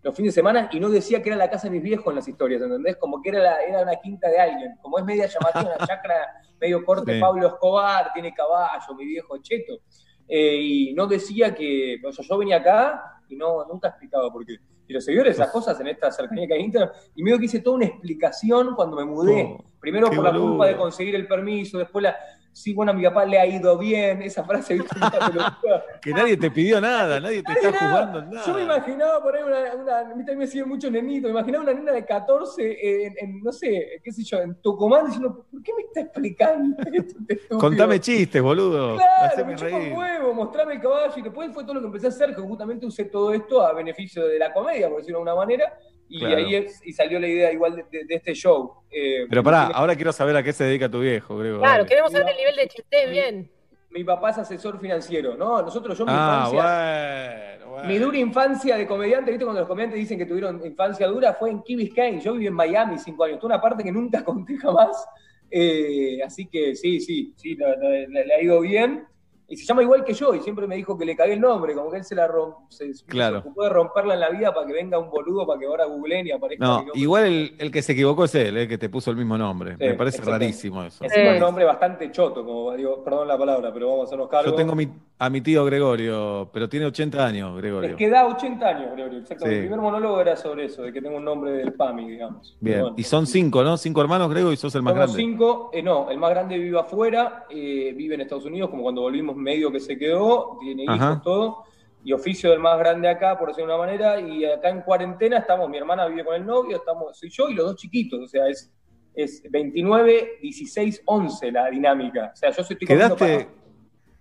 los 0.07 0.15
fines 0.17 0.33
de 0.35 0.41
semana 0.41 0.69
y 0.73 0.79
no 0.79 0.89
decía 0.89 1.21
que 1.21 1.29
era 1.31 1.37
la 1.37 1.51
casa 1.51 1.67
de 1.67 1.73
mis 1.73 1.83
viejos 1.83 2.07
en 2.07 2.15
las 2.15 2.29
historias, 2.29 2.63
¿entendés? 2.63 2.97
Como 2.97 3.21
que 3.21 3.31
era, 3.31 3.41
la- 3.41 3.63
era 3.63 3.83
una 3.83 3.97
quinta 3.97 4.29
de 4.29 4.39
alguien. 4.39 4.77
Como 4.81 4.99
es 4.99 5.05
media 5.05 5.27
llamativa, 5.27 5.75
una 5.77 5.87
chacra 5.87 6.15
medio 6.61 6.85
corte 6.85 7.15
Sí. 7.15 7.21
Pablo 7.21 7.49
Escobar, 7.49 8.13
tiene 8.15 8.33
caballo, 8.33 8.95
mi 8.97 9.05
viejo 9.05 9.37
cheto. 9.39 9.81
Eh, 10.29 10.57
y 10.61 10.95
no 10.95 11.07
decía 11.07 11.55
que. 11.55 11.97
o 12.07 12.13
sea, 12.13 12.25
yo 12.25 12.39
venía 12.39 12.57
acá 12.59 13.21
y 13.29 13.35
no, 13.37 13.65
nunca 13.67 13.89
explicaba 13.89 14.31
por 14.33 14.47
qué. 14.47 14.57
Y 14.89 14.93
los 14.93 15.05
seguidores, 15.05 15.35
esas 15.35 15.51
cosas 15.51 15.79
en 15.81 15.89
esta 15.89 16.13
cercanía 16.13 16.47
que 16.47 16.55
hay 16.55 16.61
Instagram, 16.61 16.93
y 17.17 17.23
medio 17.25 17.39
que 17.41 17.47
hice 17.47 17.59
toda 17.59 17.75
una 17.77 17.87
explicación 17.87 18.77
cuando 18.77 18.97
me 18.97 19.05
mudé. 19.05 19.57
Oh, 19.59 19.65
Primero 19.81 20.09
por 20.11 20.23
la 20.25 20.33
culpa 20.33 20.67
de 20.67 20.77
conseguir 20.77 21.15
el 21.17 21.27
permiso, 21.27 21.79
después 21.79 22.03
la. 22.05 22.17
Sí, 22.57 22.73
bueno, 22.73 22.93
a 22.93 22.95
mi 22.95 23.03
papá 23.05 23.27
le 23.27 23.39
ha 23.39 23.45
ido 23.47 23.77
bien, 23.77 24.23
esa 24.23 24.43
frase. 24.43 24.79
Que 26.01 26.13
nadie 26.13 26.37
te 26.39 26.51
pidió 26.51 26.81
nada, 26.81 27.21
nadie 27.21 27.43
te 27.43 27.53
está 27.53 27.71
jugando 27.73 28.19
en 28.21 28.31
Yo 28.31 28.55
me 28.55 28.65
nada. 28.65 28.77
imaginaba 28.77 29.23
por 29.23 29.37
ahí 29.37 29.43
una, 29.43 29.75
una- 29.75 29.99
a 29.99 30.05
mí 30.05 30.25
también 30.25 30.39
me 30.39 30.47
siguen 30.47 30.69
muchos 30.69 30.91
nenitos, 30.91 31.25
me 31.25 31.31
imaginaba 31.39 31.65
una 31.65 31.75
nena 31.75 31.93
de 31.93 32.05
14 32.07 33.07
en, 33.07 33.15
en, 33.21 33.43
no 33.43 33.53
sé, 33.53 34.01
qué 34.03 34.11
sé 34.11 34.23
yo, 34.25 34.39
en 34.39 34.55
Tucumán 34.63 35.05
diciendo, 35.05 35.45
¿por 35.51 35.63
qué 35.63 35.73
me 35.75 35.83
está 35.83 36.01
explicando 36.01 36.77
esto, 36.93 37.19
estúpido?" 37.29 37.59
Contame 37.59 38.01
chistes, 38.01 38.41
boludo. 38.41 38.95
Claro, 38.97 39.27
Haceme 39.33 39.51
me 39.53 39.57
reír. 39.59 39.93
huevo, 39.95 40.33
mostrame 40.33 40.75
el 40.75 40.81
caballo 40.81 41.13
y 41.15 41.23
después 41.23 41.53
fue 41.53 41.63
todo 41.65 41.75
lo 41.75 41.81
que 41.81 41.87
empecé 41.89 42.07
a 42.07 42.11
hacer, 42.11 42.35
que 42.35 42.41
justamente 42.41 42.87
usé 42.87 43.05
todo 43.05 43.33
esto 43.35 43.61
a 43.61 43.73
beneficio 43.75 44.27
de 44.27 44.39
la 44.39 44.53
comedia, 44.53 44.89
por 44.89 44.99
decirlo 44.99 45.19
de 45.19 45.23
una 45.25 45.35
manera, 45.35 45.75
y 46.09 46.21
Claro. 46.21 46.37
ahí 46.37 46.55
es- 46.55 46.81
y 46.87 46.93
salió 46.93 47.19
la 47.19 47.27
idea 47.29 47.53
igual 47.53 47.77
de, 47.77 47.85
de- 47.91 48.05
de 48.05 48.15
este 48.15 48.35
show. 48.35 48.75
Eh, 48.91 49.27
Pero 49.29 49.43
pará, 49.43 49.67
ahora 49.67 49.95
quiero 49.97 50.13
saber 50.13 50.37
a 50.37 50.43
qué 50.43 50.53
se 50.53 50.65
dedica 50.65 50.89
tu 50.89 51.01
viejo, 51.01 51.37
Grego. 51.39 51.59
Claro, 51.59 51.79
dale. 51.79 51.89
queremos 51.89 52.13
saber 52.13 52.31
el 52.31 52.37
nivel 52.37 52.57
de 52.57 52.69
chiste 52.69 53.11
bien. 53.11 53.51
Mi 53.91 54.05
papá 54.05 54.31
es 54.31 54.39
asesor 54.39 54.79
financiero, 54.79 55.37
¿no? 55.37 55.63
Nosotros, 55.63 55.97
yo 55.97 56.05
mi 56.05 56.13
Ah, 56.15 56.49
infancia... 56.51 57.57
bueno, 57.59 57.71
bueno. 57.73 57.89
Mi 57.89 57.99
dura 57.99 58.19
infancia 58.19 58.77
de 58.77 58.87
comediante, 58.87 59.31
¿viste? 59.31 59.45
Cuando 59.45 59.61
los 59.61 59.69
comediantes 59.69 59.99
dicen 59.99 60.19
que 60.19 60.27
tuvieron 60.27 60.61
infancia 60.67 61.07
dura, 61.07 61.33
fue 61.35 61.51
en 61.51 61.63
Key 61.63 61.77
Biscayne. 61.77 62.21
Yo 62.21 62.35
viví 62.35 62.47
en 62.47 62.53
Miami 62.55 62.99
cinco 62.99 63.25
años. 63.25 63.39
Toda 63.39 63.55
una 63.55 63.63
parte 63.63 63.83
que 63.83 63.93
nunca 63.93 64.23
conté 64.25 64.57
jamás. 64.59 65.07
Eh, 65.51 66.19
así 66.25 66.47
que 66.47 66.75
sí, 66.75 67.01
sí, 67.01 67.33
sí, 67.37 67.55
la- 67.57 67.77
la- 67.77 68.07
la- 68.09 68.25
le 68.25 68.35
ha 68.35 68.43
ido 68.43 68.61
bien. 68.61 69.07
Y 69.49 69.57
se 69.57 69.65
llama 69.65 69.83
igual 69.83 70.05
que 70.05 70.13
yo, 70.13 70.35
y 70.35 70.41
siempre 70.41 70.67
me 70.67 70.75
dijo 70.75 70.99
que 70.99 71.05
le 71.05 71.15
cagué 71.15 71.35
el 71.35 71.41
nombre, 71.41 71.73
como 71.75 71.89
que 71.91 71.99
él 71.99 72.05
se 72.05 72.17
la 72.17 72.27
rom- 72.27 72.67
se, 72.69 72.93
se 72.93 73.05
Claro. 73.05 73.39
ocupó 73.39 73.63
de 73.63 73.69
romperla 73.71 74.15
en 74.15 74.21
la 74.21 74.31
vida 74.31 74.53
para 74.53 74.67
que 74.67 74.73
venga 74.73 74.99
un 74.99 75.09
boludo, 75.09 75.47
para 75.47 75.61
que 75.61 75.67
ahora 75.67 75.85
googleen 75.85 76.27
y 76.27 76.33
aparezca 76.33 76.65
No, 76.65 76.85
igual 76.95 77.25
el, 77.27 77.55
el 77.59 77.71
que 77.71 77.81
se 77.81 77.93
equivocó 77.93 78.25
es 78.25 78.35
él, 78.35 78.57
el 78.57 78.67
que 78.69 78.77
te 78.77 78.89
puso 78.89 79.13
el 79.13 79.17
mismo 79.17 79.39
nombre. 79.39 79.77
Sí, 79.79 79.85
Me 79.85 79.95
parece 79.95 80.21
rarísimo 80.23 80.83
eso. 80.83 81.05
Eh. 81.05 81.35
un 81.35 81.39
nombre 81.39 81.65
bastante 81.65 82.11
choto, 82.11 82.45
como 82.45 82.73
digo, 82.75 83.05
perdón 83.05 83.29
la 83.29 83.39
palabra, 83.39 83.73
pero 83.73 83.87
vamos 83.89 84.03
a 84.03 84.05
hacernos 84.07 84.29
cargo. 84.29 84.51
Yo 84.51 84.57
tengo 84.57 84.75
mi, 84.75 84.89
a 85.19 85.31
mi 85.31 85.41
tío 85.41 85.65
Gregorio, 85.65 86.51
pero 86.53 86.69
tiene 86.69 86.85
80 86.87 87.27
años, 87.27 87.57
Gregorio. 87.57 87.91
Es 87.91 87.97
que 87.97 88.11
da 88.11 88.27
80 88.27 88.69
años, 88.69 88.93
Gregorio. 88.93 89.19
Exacto. 89.21 89.47
Sí. 89.47 89.53
El 89.53 89.61
primer 89.61 89.81
monólogo 89.81 90.21
era 90.21 90.37
sobre 90.37 90.67
eso, 90.67 90.83
de 90.83 90.93
que 90.93 91.01
tengo 91.01 91.17
un 91.17 91.25
nombre 91.25 91.53
del 91.53 91.73
PAMI, 91.73 92.11
digamos. 92.11 92.57
Bien, 92.61 92.81
Bueno, 92.81 92.95
y 92.99 93.03
son 93.03 93.27
cinco, 93.27 93.63
¿no? 93.65 93.79
Cinco 93.79 94.03
hermanos, 94.03 94.29
Grego, 94.29 94.53
y 94.53 94.57
sos 94.57 94.75
el 94.75 94.83
más 94.83 94.95
grande. 94.95 95.15
cinco, 95.15 95.71
eh, 95.73 95.83
no, 95.83 96.11
el 96.11 96.19
más 96.19 96.31
grande 96.31 96.59
vive 96.59 96.79
afuera, 96.79 97.47
eh, 97.49 97.95
vive 97.97 98.15
en 98.15 98.21
Estados 98.21 98.45
Unidos, 98.45 98.69
como 98.69 98.83
cuando 98.83 99.01
volvimos 99.01 99.37
medio 99.37 99.73
que 99.73 99.81
se 99.81 99.97
quedó, 99.97 100.59
tiene 100.61 100.83
hijos, 100.83 100.97
Ajá. 100.97 101.21
todo, 101.25 101.65
y 102.05 102.13
oficio 102.13 102.51
del 102.51 102.61
más 102.61 102.79
grande 102.79 103.09
acá, 103.09 103.39
por 103.39 103.49
decirlo 103.49 103.73
de 103.73 103.75
una 103.79 103.87
manera, 103.87 104.21
y 104.21 104.45
acá 104.45 104.69
en 104.69 104.83
cuarentena 104.83 105.39
estamos, 105.39 105.69
mi 105.71 105.79
hermana 105.79 106.07
vive 106.09 106.27
con 106.27 106.35
el 106.37 106.45
novio, 106.45 106.77
estamos, 106.77 107.19
soy 107.19 107.31
yo 107.31 107.49
y 107.49 107.55
los 107.55 107.67
dos 107.67 107.77
chiquitos, 107.77 108.21
o 108.21 108.29
sea, 108.29 108.47
es, 108.49 108.71
es 109.15 109.43
29, 109.51 110.41
16, 110.43 111.03
11 111.07 111.53
la 111.53 111.71
dinámica, 111.71 112.33
o 112.35 112.37
sea, 112.37 112.51
yo 112.51 112.61
estoy 112.61 112.77
¿Quedaste, 112.77 113.49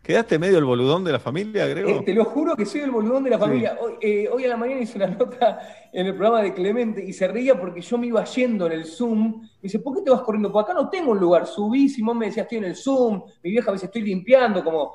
¿Quedaste 0.06 0.38
medio 0.38 0.60
el 0.60 0.65
boludón 0.65 1.03
de 1.03 1.11
la 1.11 1.19
familia, 1.19 1.65
Grego? 1.65 1.90
Eh, 1.90 2.02
te 2.06 2.14
lo 2.14 2.26
juro 2.26 2.56
que 2.56 2.64
soy 2.65 2.82
el 2.82 2.91
boludón 2.91 3.23
de 3.23 3.32
la 3.32 3.40
familia. 3.40 3.76
Hoy, 3.82 3.94
eh, 4.02 4.30
hoy 4.32 4.45
a 4.45 4.49
la 4.49 4.57
mañana 4.57 4.82
hice 4.82 4.98
una 4.99 5.07
nota 5.07 5.60
en 5.91 6.06
el 6.06 6.14
programa 6.14 6.44
de 6.44 6.53
Clemente 6.53 7.03
y 7.03 7.11
se 7.11 7.27
reía 7.27 7.60
porque 7.60 7.82
yo 7.82 7.98
me 7.98 8.06
iba 8.07 8.23
yendo 8.23 8.68
en 8.68 8.73
el 8.73 8.86
Zoom. 8.86 9.41
Me 9.41 9.48
dice, 9.64 9.80
¿por 9.80 9.95
qué 9.95 10.03
te 10.03 10.11
vas 10.11 10.22
corriendo? 10.22 10.52
Porque 10.52 10.72
acá 10.72 10.80
no 10.80 10.90
tengo 10.90 11.11
un 11.11 11.19
lugar. 11.19 11.48
Subí, 11.48 11.90
Simón 11.90 12.19
me 12.19 12.27
decía, 12.27 12.44
estoy 12.44 12.60
en 12.60 12.65
el 12.65 12.76
Zoom. 12.76 13.23
Mi 13.41 13.49
vieja 13.49 13.72
me 13.72 13.77
dice, 13.77 13.88
estoy 13.88 14.03
limpiando. 14.03 14.64
Como, 14.64 14.91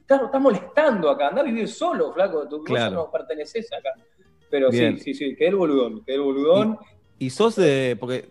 estás, 0.00 0.22
estás 0.22 0.40
molestando 0.40 1.10
acá. 1.10 1.28
Andá 1.28 1.40
a 1.40 1.44
vivir 1.44 1.66
solo, 1.66 2.12
flaco. 2.12 2.46
Tu 2.48 2.62
Claro. 2.62 2.94
no 2.94 3.10
perteneces 3.10 3.68
acá. 3.72 3.90
Pero 4.48 4.70
Bien. 4.70 4.96
sí, 4.96 5.12
sí, 5.12 5.14
sí, 5.30 5.34
quedé 5.36 5.48
el 5.48 5.56
boludón. 5.56 6.04
Quedé 6.04 6.16
el 6.16 6.22
boludón. 6.22 6.78
Y 7.18 7.30
sos 7.30 7.56
de. 7.56 7.96
Porque 7.98 8.28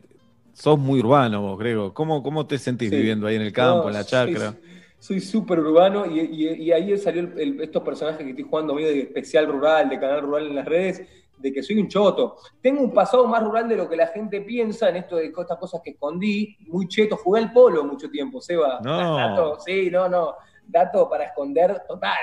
sos 0.53 0.79
muy 0.79 1.01
urbano 1.01 1.41
vos, 1.41 1.59
Grego. 1.59 1.93
¿Cómo, 1.93 2.23
cómo 2.23 2.47
te 2.47 2.57
sentís 2.57 2.89
Sí. 2.89 2.95
viviendo 2.95 3.27
ahí 3.27 3.35
en 3.35 3.41
el 3.41 3.51
campo, 3.51 3.83
No, 3.83 3.87
en 3.89 3.93
la 3.95 4.05
chacra? 4.05 4.53
Soy 5.01 5.19
súper 5.19 5.59
urbano 5.59 6.05
y, 6.05 6.19
y- 6.19 6.63
y 6.65 6.71
ahí 6.71 6.95
salió 6.95 7.21
el- 7.21 7.39
el- 7.39 7.61
estos 7.61 7.81
personajes 7.81 8.23
que 8.23 8.29
estoy 8.29 8.45
jugando 8.47 8.75
medio 8.75 8.89
de 8.89 8.99
especial 9.01 9.47
rural, 9.47 9.89
de 9.89 9.99
canal 9.99 10.21
rural 10.21 10.45
en 10.45 10.55
las 10.55 10.65
redes, 10.65 11.01
de 11.39 11.51
que 11.51 11.63
soy 11.63 11.79
un 11.79 11.87
choto. 11.87 12.35
Tengo 12.61 12.81
un 12.81 12.93
pasado 12.93 13.25
más 13.25 13.43
rural 13.43 13.67
de 13.67 13.77
lo 13.77 13.89
que 13.89 13.95
la 13.95 14.05
gente 14.07 14.41
piensa 14.41 14.89
en 14.89 14.97
esto 14.97 15.15
de 15.15 15.25
estas 15.35 15.57
cosas 15.57 15.81
que 15.83 15.89
escondí. 15.91 16.55
Muy 16.67 16.87
cheto, 16.87 17.17
jugué 17.17 17.39
al 17.41 17.51
polo 17.51 17.83
mucho 17.83 18.11
tiempo, 18.11 18.39
Seba. 18.41 18.79
No. 18.83 19.17
Dato, 19.17 19.59
sí, 19.59 19.89
no, 19.89 20.07
no. 20.07 20.35
Dato 20.67 21.09
para 21.09 21.23
esconder 21.25 21.81
total. 21.87 22.19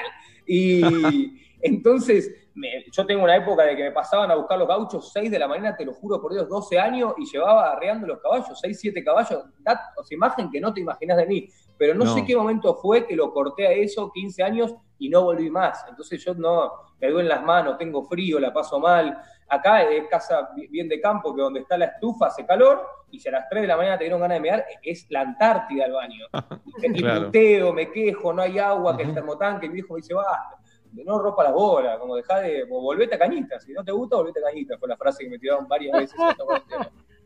Y 0.47 0.81
entonces, 1.61 2.33
me- 2.55 2.85
yo 2.93 3.05
tengo 3.07 3.25
una 3.25 3.35
época 3.37 3.65
de 3.65 3.75
que 3.75 3.83
me 3.83 3.91
pasaban 3.91 4.31
a 4.31 4.37
buscar 4.37 4.57
los 4.57 4.69
gauchos 4.69 5.11
6 5.13 5.33
de 5.33 5.39
la 5.41 5.49
mañana, 5.49 5.77
te 5.77 5.85
lo 5.85 5.95
juro 5.95 6.23
por 6.23 6.33
Dios, 6.33 6.49
12 6.49 6.79
años, 6.79 7.15
y 7.19 7.25
llevaba 7.27 7.73
arreando 7.73 8.07
los 8.07 8.21
caballos, 8.21 8.57
6, 8.61 8.79
7 8.81 9.03
caballos. 9.03 9.43
Dat- 9.65 9.81
o 9.97 10.05
sea, 10.05 10.15
imagen 10.15 10.49
que 10.49 10.61
no 10.61 10.73
te 10.73 10.81
imaginas 10.81 11.17
de 11.17 11.27
mí. 11.27 11.49
Pero 11.79 11.95
no, 11.95 12.05
No. 12.05 12.15
sé 12.15 12.25
qué 12.27 12.35
momento 12.37 12.75
fue 12.75 13.07
que 13.07 13.15
lo 13.17 13.33
corté 13.33 13.67
a 13.69 13.73
eso, 13.73 14.11
15 14.13 14.43
años, 14.43 14.75
y 14.99 15.09
no 15.09 15.23
volví 15.23 15.49
más. 15.49 15.85
Entonces 15.89 16.23
yo 16.25 16.35
no, 16.35 16.73
me 17.01 17.09
duelen 17.09 17.29
las 17.29 17.45
manos, 17.45 17.79
tengo 17.79 18.03
frío, 18.05 18.41
la 18.41 18.53
paso 18.53 18.81
mal. 18.81 19.17
Acá 19.49 19.83
es 19.85 20.09
casa 20.09 20.51
bi- 20.57 20.67
bien 20.67 20.89
de 20.89 21.01
campo, 21.01 21.35
que 21.35 21.41
donde 21.41 21.61
está 21.61 21.79
la 21.79 21.85
estufa 21.87 22.27
hace 22.27 22.45
calor, 22.45 22.85
y 23.11 23.21
si 23.21 23.29
a 23.29 23.33
las 23.33 23.49
3 23.49 23.63
de 23.63 23.69
la 23.69 23.77
mañana 23.77 23.97
te 23.97 24.05
dieron 24.05 24.21
ganas 24.21 24.37
de 24.37 24.41
mear, 24.41 24.65
es 24.83 25.07
la 25.11 25.21
Antártida 25.21 25.85
el 25.87 25.93
baño. 25.93 26.27
Y 26.95 27.01
Claro. 27.03 27.27
puteo, 27.27 27.73
me 27.73 27.91
quejo, 27.91 28.33
no 28.33 28.43
hay 28.43 28.59
agua, 28.59 28.97
que 28.97 29.03
el 29.05 29.15
termotanque, 29.15 29.69
mi 29.69 29.75
viejo 29.75 29.95
me 29.95 29.99
dice, 30.01 30.15
basta, 30.15 30.57
no 30.93 31.19
ropa 31.19 31.45
las 31.45 31.53
bolas, 31.53 31.99
como 31.99 32.15
dejá 32.17 32.39
de, 32.41 32.65
o 32.65 32.81
volvete 32.81 33.15
a 33.15 33.19
cañita, 33.19 33.59
si 33.61 33.73
no 33.73 33.85
te 33.85 33.93
gusta, 33.93 34.17
volvete 34.17 34.41
a 34.41 34.45
cañita, 34.45 34.79
fue 34.79 34.89
la 34.89 34.97
frase 34.97 35.25
que 35.25 35.31
me 35.31 35.39
tiraron 35.39 35.67
varias 35.69 35.97
veces. 35.97 36.17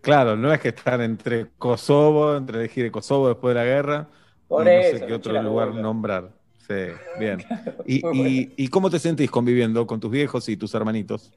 Claro, 0.00 0.36
no 0.36 0.52
es 0.52 0.60
que 0.60 0.68
están 0.68 1.00
entre 1.00 1.48
Kosovo, 1.58 2.34
entre 2.36 2.58
elegir 2.58 2.90
Kosovo 2.90 3.28
después 3.28 3.54
de 3.54 3.60
la 3.60 3.66
guerra. 3.66 4.06
Por 4.52 4.62
y 4.62 4.64
no 4.66 4.70
eso, 4.72 4.98
sé 4.98 5.06
qué 5.06 5.14
otro 5.14 5.42
lugar 5.42 5.74
nombrar. 5.74 6.30
Sí, 6.58 6.74
bien. 7.18 7.38
¿Y, 7.86 8.06
y, 8.06 8.52
y 8.54 8.68
cómo 8.68 8.90
te 8.90 8.98
sentís 8.98 9.30
conviviendo 9.30 9.86
con 9.86 9.98
tus 9.98 10.10
viejos 10.10 10.46
y 10.50 10.58
tus 10.58 10.74
hermanitos? 10.74 11.32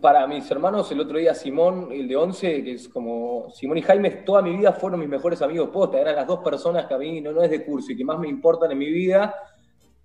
Para 0.00 0.24
mis 0.28 0.48
hermanos, 0.48 0.90
el 0.92 1.00
otro 1.00 1.18
día 1.18 1.34
Simón, 1.34 1.88
el 1.90 2.06
de 2.06 2.14
11, 2.14 2.62
que 2.62 2.72
es 2.74 2.88
como 2.88 3.50
Simón 3.52 3.78
y 3.78 3.82
Jaime, 3.82 4.10
toda 4.10 4.40
mi 4.40 4.56
vida 4.56 4.72
fueron 4.72 5.00
mis 5.00 5.08
mejores 5.08 5.42
amigos 5.42 5.70
posta, 5.70 6.00
eran 6.00 6.14
las 6.14 6.28
dos 6.28 6.44
personas 6.44 6.86
que 6.86 6.94
a 6.94 6.98
mí 6.98 7.20
no, 7.20 7.32
no 7.32 7.42
es 7.42 7.50
de 7.50 7.64
curso 7.64 7.90
y 7.90 7.96
que 7.96 8.04
más 8.04 8.20
me 8.20 8.28
importan 8.28 8.70
en 8.70 8.78
mi 8.78 8.88
vida, 8.88 9.34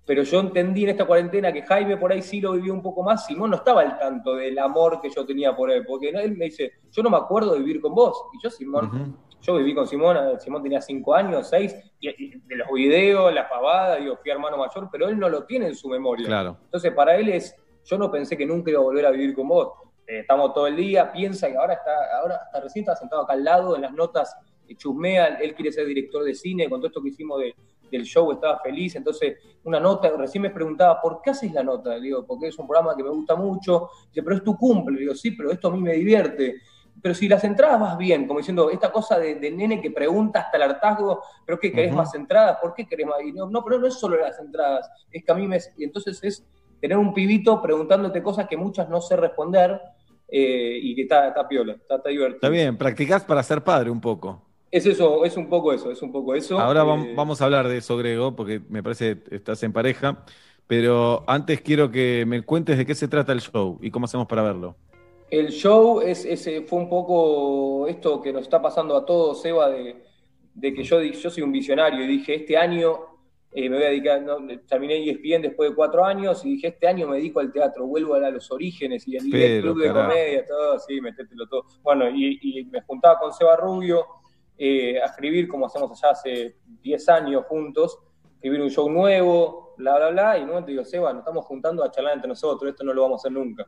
pero 0.04 0.24
yo 0.24 0.40
entendí 0.40 0.82
en 0.82 0.90
esta 0.90 1.04
cuarentena 1.04 1.52
que 1.52 1.62
Jaime 1.62 1.96
por 1.96 2.10
ahí 2.10 2.20
sí 2.20 2.40
lo 2.40 2.52
vivió 2.52 2.74
un 2.74 2.82
poco 2.82 3.04
más, 3.04 3.26
Simón 3.26 3.50
no 3.50 3.56
estaba 3.56 3.82
al 3.82 3.96
tanto 3.96 4.34
del 4.34 4.58
amor 4.58 5.00
que 5.00 5.08
yo 5.08 5.24
tenía 5.24 5.54
por 5.54 5.70
él, 5.70 5.84
porque 5.86 6.08
él 6.08 6.36
me 6.36 6.46
dice, 6.46 6.72
yo 6.90 7.02
no 7.04 7.10
me 7.10 7.16
acuerdo 7.16 7.52
de 7.52 7.60
vivir 7.60 7.80
con 7.80 7.94
vos, 7.94 8.24
y 8.34 8.42
yo 8.42 8.50
Simón, 8.50 9.16
yo 9.40 9.56
viví 9.56 9.74
con 9.74 9.86
Simón, 9.86 10.16
eh, 10.16 10.38
Simón 10.40 10.62
tenía 10.62 10.80
cinco 10.80 11.14
años, 11.14 11.48
seis, 11.48 11.74
y, 12.00 12.08
y 12.08 12.40
de 12.40 12.56
los 12.56 12.68
videos, 12.72 13.32
la 13.32 13.48
pavada, 13.48 13.96
digo, 13.96 14.16
fui 14.16 14.30
hermano 14.30 14.56
mayor, 14.56 14.88
pero 14.90 15.08
él 15.08 15.18
no 15.18 15.28
lo 15.28 15.44
tiene 15.44 15.66
en 15.68 15.74
su 15.74 15.88
memoria. 15.88 16.26
Claro. 16.26 16.56
Entonces, 16.64 16.92
para 16.92 17.16
él 17.16 17.28
es, 17.28 17.54
yo 17.84 17.96
no 17.98 18.10
pensé 18.10 18.36
que 18.36 18.44
nunca 18.46 18.70
iba 18.70 18.80
a 18.80 18.82
volver 18.82 19.06
a 19.06 19.10
vivir 19.10 19.34
con 19.34 19.46
vos. 19.48 19.72
Eh, 20.06 20.20
estamos 20.20 20.52
todo 20.54 20.66
el 20.66 20.76
día, 20.76 21.12
piensa 21.12 21.48
que 21.48 21.56
ahora 21.56 21.74
está, 21.74 21.92
ahora 22.20 22.36
hasta 22.46 22.60
recién 22.60 22.82
está 22.84 22.96
sentado 22.96 23.22
acá 23.22 23.34
al 23.34 23.44
lado, 23.44 23.76
en 23.76 23.82
las 23.82 23.92
notas 23.92 24.36
chusmea, 24.76 25.26
él 25.40 25.54
quiere 25.54 25.70
ser 25.70 25.86
director 25.86 26.24
de 26.24 26.34
cine, 26.34 26.68
con 26.68 26.80
todo 26.80 26.88
esto 26.88 27.00
que 27.02 27.10
hicimos 27.10 27.38
de- 27.40 27.54
del 27.88 28.02
show 28.02 28.32
estaba 28.32 28.58
feliz, 28.58 28.96
entonces 28.96 29.38
una 29.62 29.78
nota, 29.78 30.10
recién 30.16 30.42
me 30.42 30.50
preguntaba, 30.50 31.00
¿por 31.00 31.22
qué 31.22 31.30
haces 31.30 31.52
la 31.52 31.62
nota? 31.62 31.94
Le 31.94 32.00
digo, 32.00 32.26
porque 32.26 32.48
es 32.48 32.58
un 32.58 32.66
programa 32.66 32.96
que 32.96 33.04
me 33.04 33.10
gusta 33.10 33.36
mucho, 33.36 33.90
dice, 34.08 34.24
pero 34.24 34.34
es 34.34 34.42
tu 34.42 34.56
cumple, 34.56 34.94
le 34.96 35.00
digo, 35.02 35.14
sí, 35.14 35.30
pero 35.30 35.52
esto 35.52 35.68
a 35.68 35.70
mí 35.70 35.80
me 35.80 35.92
divierte. 35.92 36.56
Pero 37.02 37.14
si 37.14 37.28
las 37.28 37.44
entradas 37.44 37.80
vas 37.80 37.98
bien, 37.98 38.26
como 38.26 38.40
diciendo, 38.40 38.70
esta 38.70 38.90
cosa 38.90 39.18
de, 39.18 39.36
de 39.36 39.50
nene 39.50 39.80
que 39.80 39.90
pregunta 39.90 40.40
hasta 40.40 40.56
el 40.56 40.62
hartazgo, 40.64 41.22
pero 41.44 41.58
que 41.60 41.72
querés 41.72 41.92
más 41.94 42.14
entradas, 42.14 42.58
¿por 42.60 42.74
qué 42.74 42.86
querés 42.86 43.06
más? 43.06 43.16
Y 43.24 43.32
no, 43.32 43.48
no, 43.48 43.62
pero 43.64 43.78
no 43.78 43.86
es 43.86 43.94
solo 43.94 44.16
las 44.18 44.38
entradas, 44.40 44.88
es 45.10 45.24
que 45.24 45.32
a 45.32 45.34
mí 45.34 45.46
me... 45.46 45.58
Y 45.76 45.84
entonces 45.84 46.22
es 46.24 46.44
tener 46.80 46.96
un 46.98 47.12
pibito 47.14 47.60
preguntándote 47.62 48.22
cosas 48.22 48.48
que 48.48 48.56
muchas 48.56 48.88
no 48.88 49.00
sé 49.00 49.16
responder 49.16 49.80
eh, 50.28 50.78
y 50.82 50.94
que 50.94 51.02
está, 51.02 51.28
está 51.28 51.46
piola, 51.46 51.72
está, 51.74 51.96
está 51.96 52.08
divertido. 52.10 52.36
Está 52.36 52.48
bien, 52.48 52.76
practicás 52.76 53.24
para 53.24 53.42
ser 53.42 53.62
padre 53.62 53.90
un 53.90 54.00
poco. 54.00 54.42
Es 54.70 54.84
eso, 54.84 55.24
es 55.24 55.36
un 55.36 55.48
poco 55.48 55.72
eso, 55.72 55.90
es 55.90 56.02
un 56.02 56.12
poco 56.12 56.34
eso. 56.34 56.58
Ahora 56.58 56.82
Eh, 56.82 56.86
vam- 56.86 57.14
vamos 57.16 57.40
a 57.40 57.44
hablar 57.44 57.68
de 57.68 57.78
eso, 57.78 57.96
Grego, 57.96 58.34
porque 58.34 58.60
me 58.68 58.82
parece 58.82 59.22
que 59.22 59.36
estás 59.36 59.62
en 59.62 59.72
pareja. 59.72 60.24
Pero 60.66 61.22
antes 61.28 61.60
quiero 61.60 61.92
que 61.92 62.24
me 62.26 62.42
cuentes 62.42 62.76
de 62.76 62.84
qué 62.84 62.96
se 62.96 63.06
trata 63.06 63.32
el 63.32 63.40
show 63.40 63.78
y 63.80 63.90
cómo 63.92 64.06
hacemos 64.06 64.26
para 64.26 64.42
verlo. 64.42 64.76
El 65.30 65.48
show 65.48 66.00
es, 66.00 66.24
ese 66.24 66.62
fue 66.62 66.78
un 66.78 66.88
poco 66.88 67.86
esto 67.88 68.20
que 68.22 68.32
nos 68.32 68.42
está 68.42 68.62
pasando 68.62 68.96
a 68.96 69.04
todos, 69.04 69.44
Eva, 69.44 69.70
de, 69.70 70.04
de 70.54 70.74
que 70.74 70.84
yo, 70.84 71.02
yo 71.02 71.30
soy 71.30 71.42
un 71.42 71.52
visionario 71.52 72.04
y 72.04 72.06
dije, 72.06 72.36
este 72.36 72.56
año 72.56 73.16
eh, 73.52 73.68
me 73.68 73.76
voy 73.76 73.86
a 73.86 73.88
dedicar, 73.88 74.22
no, 74.22 74.36
terminé 74.66 75.02
ESPN 75.08 75.42
después 75.42 75.70
de 75.70 75.76
cuatro 75.76 76.04
años 76.04 76.44
y 76.44 76.50
dije, 76.50 76.68
este 76.68 76.86
año 76.86 77.08
me 77.08 77.16
dedico 77.16 77.40
al 77.40 77.50
teatro, 77.50 77.86
vuelvo 77.86 78.14
a, 78.14 78.30
los 78.30 78.50
orígenes 78.52 79.08
y 79.08 79.16
Pero, 79.30 79.72
club 79.72 79.82
de 79.82 79.92
comedia, 79.92 80.46
todo, 80.46 80.78
sí, 80.78 81.00
metételo 81.00 81.46
todo. 81.48 81.64
Bueno, 81.82 82.08
y, 82.08 82.38
y 82.42 82.64
me 82.66 82.82
juntaba 82.82 83.18
con 83.18 83.32
Seba 83.32 83.56
Rubio 83.56 84.06
eh, 84.58 85.00
a 85.00 85.06
escribir 85.06 85.48
como 85.48 85.66
hacemos 85.66 85.90
allá 85.90 86.12
hace 86.12 86.56
10 86.82 87.08
años 87.08 87.44
juntos, 87.46 87.98
escribir 88.34 88.62
un 88.62 88.70
show 88.70 88.90
nuevo, 88.90 89.74
bla, 89.76 89.96
bla, 89.96 90.10
bla, 90.10 90.38
y 90.38 90.40
en 90.40 90.44
un 90.44 90.50
momento 90.50 90.70
digo, 90.70 90.84
Seba, 90.84 91.12
nos 91.12 91.20
estamos 91.20 91.44
juntando 91.44 91.84
a 91.84 91.90
charlar 91.90 92.14
entre 92.14 92.28
nosotros, 92.28 92.70
esto 92.70 92.84
no 92.84 92.94
lo 92.94 93.02
vamos 93.02 93.20
a 93.20 93.28
hacer 93.28 93.32
nunca. 93.32 93.66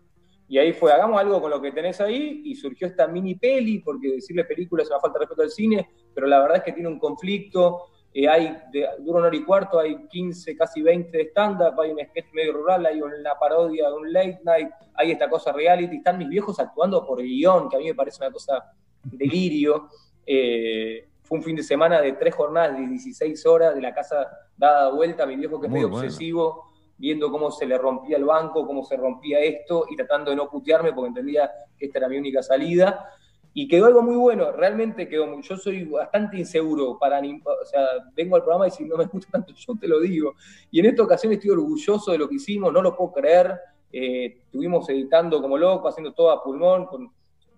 Y 0.49 0.59
ahí 0.59 0.73
fue, 0.73 0.93
hagamos 0.93 1.21
algo 1.21 1.41
con 1.41 1.51
lo 1.51 1.61
que 1.61 1.73
tenés 1.73 2.01
ahí, 2.01 2.43
y 2.45 2.55
surgió 2.55 2.87
esta 2.87 3.07
mini 3.07 3.35
peli, 3.35 3.81
porque 3.81 4.13
decirle 4.13 4.45
película 4.45 4.83
es 4.83 4.91
una 4.91 4.99
falta 4.99 5.19
de 5.19 5.25
respeto 5.27 5.43
al 5.43 5.51
cine, 5.51 5.91
pero 6.15 6.27
la 6.27 6.41
verdad 6.41 6.57
es 6.59 6.63
que 6.63 6.73
tiene 6.73 6.89
un 6.89 6.99
conflicto, 6.99 7.83
eh, 8.15 8.27
hay, 8.27 8.57
de, 8.73 8.89
dura 9.01 9.19
una 9.19 9.29
hora 9.29 9.37
y 9.37 9.45
cuarto, 9.45 9.79
hay 9.79 10.09
15, 10.09 10.57
casi 10.57 10.81
20 10.81 11.17
de 11.17 11.25
stand-up, 11.25 11.79
hay 11.81 11.91
un 11.91 11.99
sketch 11.99 12.33
medio 12.33 12.55
rural, 12.55 12.87
hay 12.87 13.01
una 13.03 13.39
parodia 13.39 13.89
de 13.89 13.95
un 13.95 14.13
late 14.13 14.41
night, 14.45 14.69
hay 14.95 15.13
esta 15.13 15.29
cosa 15.29 15.53
reality, 15.53 15.97
están 15.97 16.17
mis 16.19 16.29
viejos 16.29 16.59
actuando 16.59 17.07
por 17.07 17.23
guion, 17.23 17.69
que 17.69 17.77
a 17.77 17.79
mí 17.79 17.85
me 17.85 17.95
parece 17.95 18.23
una 18.23 18.33
cosa 18.33 18.73
delirio. 19.05 19.89
Eh, 20.25 21.07
fue 21.23 21.39
un 21.39 21.45
fin 21.45 21.57
de 21.57 21.63
semana 21.63 22.01
de 22.01 22.13
tres 22.15 22.35
jornadas 22.35 22.79
de 22.79 22.87
16 22.87 23.45
horas 23.45 23.75
de 23.75 23.83
la 23.83 23.95
casa 23.95 24.27
dada 24.57 24.91
vuelta, 24.91 25.27
mi 25.27 25.37
viejo 25.37 25.61
que 25.61 25.67
es 25.67 25.71
Muy 25.71 25.81
medio 25.81 25.91
bueno. 25.91 26.07
obsesivo, 26.07 26.65
viendo 26.99 27.31
cómo 27.31 27.51
se 27.51 27.65
le 27.65 27.79
rompía 27.79 28.17
el 28.17 28.25
banco, 28.25 28.67
cómo 28.67 28.85
se 28.85 28.97
rompía 28.97 29.39
esto 29.41 29.87
y 29.89 29.97
tratando 29.97 30.31
de 30.31 30.37
no 30.37 30.51
putearme 30.51 30.93
porque 30.93 31.09
entendía 31.09 31.51
que 31.79 31.87
esta 31.87 31.99
era 31.99 32.09
mi 32.09 32.19
única 32.19 32.43
salida. 32.43 33.09
Y 33.55 33.67
quedó 33.67 33.87
algo 33.87 34.03
muy 34.03 34.17
bueno, 34.17 34.53
realmente 34.53 35.09
quedó 35.09 35.27
muy. 35.27 35.43
Yo 35.43 35.57
soy 35.57 35.85
bastante 35.85 36.37
inseguro 36.37 36.99
para. 36.99 37.21
O 37.21 37.65
sea, 37.65 37.81
vengo 38.15 38.37
al 38.37 38.43
programa 38.43 38.69
y 38.69 38.71
si 38.71 38.85
no 38.85 38.97
me 38.97 39.07
gusta 39.07 39.33
tanto, 39.33 39.53
yo 39.55 39.75
te 39.81 39.89
lo 39.89 40.01
digo. 40.01 40.35
Y 40.71 40.81
en 40.81 40.87
esta 40.87 41.03
ocasión 41.03 41.33
estoy 41.33 41.51
orgulloso 41.51 42.13
de 42.13 42.19
lo 42.19 42.29
que 42.29 42.37
hicimos, 42.37 42.73
no 42.73 42.83
lo 42.83 42.95
puedo 42.95 43.13
creer. 43.13 43.59
Eh, 43.91 44.41
estuvimos 44.45 44.89
editando 44.91 45.41
como 45.41 45.57
loco, 45.57 45.89
haciendo 45.89 46.13
todo 46.13 46.31
a 46.31 46.43
pulmón, 46.43 46.87
con, 46.87 47.11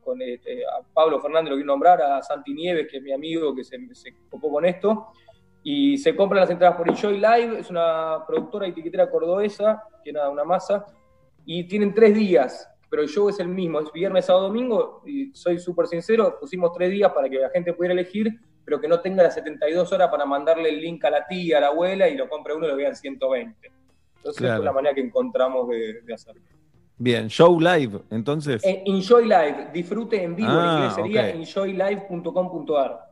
con 0.03 0.23
este, 0.23 0.65
a 0.65 0.81
Pablo 0.95 1.21
Fernández, 1.21 1.51
lo 1.51 1.57
quiero 1.57 1.73
nombrar, 1.73 2.01
a 2.01 2.23
Santi 2.23 2.55
Nieves, 2.55 2.87
que 2.89 2.99
es 2.99 3.03
mi 3.03 3.13
amigo 3.13 3.55
que 3.55 3.65
se, 3.65 3.77
se 3.95 4.15
copó 4.31 4.51
con 4.51 4.65
esto. 4.65 5.09
Y 5.63 5.99
se 5.99 6.17
compran 6.17 6.41
las 6.41 6.51
entradas 6.51 6.77
por 6.77 6.89
Enjoy 6.89 7.17
Live, 7.19 7.59
es 7.61 7.71
una 7.71 8.25
productora 8.27 8.67
y 8.67 8.73
tiquetera 8.73 9.11
cordobesa, 9.11 9.83
que 10.03 10.11
era 10.11 10.29
una 10.31 10.45
masa, 10.45 10.87
y 11.45 11.65
tienen 11.69 11.93
tres 11.93 12.15
días, 12.15 12.67
pero 12.89 13.03
el 13.03 13.09
show 13.09 13.29
es 13.29 13.39
el 13.41 13.49
mismo, 13.49 13.81
es 13.81 13.93
viernes, 13.93 14.25
sábado, 14.27 14.47
domingo, 14.49 15.03
y 15.07 15.33
soy 15.35 15.59
súper 15.59 15.87
sincero, 15.87 16.39
pusimos 16.41 16.73
tres 16.73 16.91
días 16.91 17.13
para 17.13 17.29
que 17.29 17.39
la 17.39 17.51
gente 17.51 17.73
pudiera 17.75 17.93
elegir, 17.93 18.41
pero 18.65 18.81
que 18.81 18.89
no 18.89 19.01
tenga 19.01 19.23
las 19.23 19.35
72 19.35 19.93
horas 19.93 20.09
para 20.11 20.25
mandarle 20.25 20.69
el 20.71 20.81
link 20.81 21.05
a 21.05 21.11
la 21.11 21.27
tía, 21.27 21.59
a 21.59 21.61
la 21.61 21.67
abuela, 21.69 22.09
y 22.09 22.17
lo 22.17 22.29
compre 22.29 22.55
uno 22.55 22.67
y 22.67 22.71
lo 22.71 22.77
vean 22.77 22.95
120. 22.97 23.71
Entonces 24.17 24.41
Claro. 24.41 24.57
fue 24.57 24.65
la 24.65 24.73
manera 24.73 24.95
que 24.95 25.01
encontramos 25.01 25.69
de, 25.69 26.01
de 26.03 26.15
hacerlo. 26.15 26.43
Bien, 26.99 27.29
show 27.29 27.59
live, 27.59 28.01
entonces. 28.11 28.63
Eh, 28.63 28.83
Enjoy 28.87 29.25
Live, 29.25 29.71
disfrute 29.73 30.23
en 30.23 30.37
vivo, 30.37 30.51
Ah, 30.53 30.65
en 30.67 30.77
inglés 30.77 30.95
sería 30.95 31.23
ok. 31.31 31.35
enjoylive.com.ar. 31.37 33.10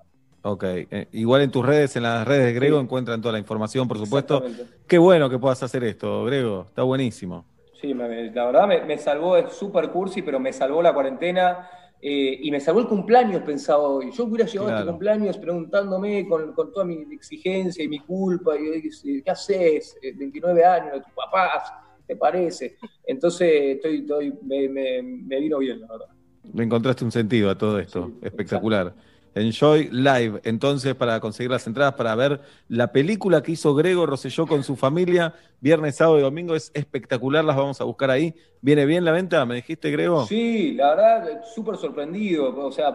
Ok, 0.51 0.65
eh, 0.65 1.09
igual 1.13 1.43
en 1.43 1.51
tus 1.51 1.65
redes, 1.65 1.95
en 1.97 2.05
las 2.05 2.27
redes 2.27 2.47
de 2.47 2.53
Grego, 2.55 2.81
encuentran 2.81 3.21
toda 3.21 3.33
la 3.33 3.39
información, 3.39 3.87
por 3.87 3.99
supuesto. 3.99 4.43
Qué 4.87 4.97
bueno 4.97 5.29
que 5.29 5.39
puedas 5.39 5.63
hacer 5.63 5.85
esto, 5.85 6.25
Grego, 6.25 6.65
está 6.69 6.83
buenísimo. 6.85 7.45
Sí, 7.79 7.93
me- 7.93 8.31
la 8.33 8.47
verdad 8.47 8.67
me, 8.67 8.83
me 8.85 8.97
salvó, 8.97 9.37
es 9.37 9.53
súper 9.53 9.91
cursi, 9.91 10.23
pero 10.23 10.41
me 10.41 10.51
salvó 10.53 10.81
la 10.83 10.95
cuarentena 10.95 11.69
eh, 12.01 12.39
y 12.41 12.51
me 12.51 12.61
salvó 12.61 12.81
el 12.81 12.87
cumpleaños, 12.87 13.43
pensaba 13.43 13.83
hoy. 13.89 14.11
Yo 14.11 14.25
hubiera 14.25 14.47
llegado 14.47 14.71
a 14.71 14.73
este 14.79 14.91
cumpleaños 14.91 15.37
preguntándome 15.37 16.27
con, 16.27 16.55
con 16.55 16.73
toda 16.73 16.87
mi 16.87 17.05
exigencia 17.13 17.85
y 17.85 17.89
mi 17.89 17.99
culpa, 17.99 18.55
y, 18.57 19.23
¿qué 19.23 19.31
haces? 19.31 19.99
Eh, 20.01 20.15
29 20.17 20.65
años, 20.65 21.03
tus 21.05 21.13
papás, 21.13 21.71
¿te 22.07 22.17
parece? 22.17 22.77
Entonces 23.07 23.77
estoy, 23.77 23.99
estoy- 23.99 24.33
me, 24.43 24.69
me- 24.71 25.03
me 25.03 25.41
vino 25.41 25.59
bien, 25.59 25.81
la 25.81 25.89
verdad. 25.89 26.07
Le 26.55 26.65
encontraste 26.65 27.05
un 27.05 27.13
sentido 27.13 27.51
a 27.51 27.59
todo 27.59 27.79
esto, 27.79 28.11
espectacular. 28.23 28.95
Enjoy 29.41 29.89
Live, 29.91 30.41
entonces, 30.45 30.95
para 30.95 31.21
conseguir 31.21 31.51
las 31.51 31.67
entradas 31.67 31.95
para 31.95 32.15
ver 32.15 32.41
la 32.69 32.93
película 32.93 33.43
que 33.43 33.53
hizo 33.53 33.75
Grego 33.75 34.07
Rosselló 34.07 34.47
con 34.47 34.63
su 34.63 34.77
familia, 34.77 35.35
viernes, 35.61 35.97
sábado 35.97 36.19
y 36.19 36.23
domingo, 36.23 36.55
es 36.55 36.71
espectacular, 36.75 37.45
las 37.45 37.57
vamos 37.57 37.81
a 37.81 37.85
buscar 37.85 38.11
ahí. 38.11 38.35
¿Viene 38.61 38.87
bien 38.87 39.05
la 39.05 39.13
venta? 39.13 39.45
¿Me 39.47 39.57
dijiste, 39.57 39.91
Grego? 39.91 40.27
Sí, 40.27 40.75
la 40.75 40.91
verdad, 40.95 41.43
súper 41.55 41.77
sorprendido. 41.77 42.55
O 42.67 42.73
sea, 42.73 42.95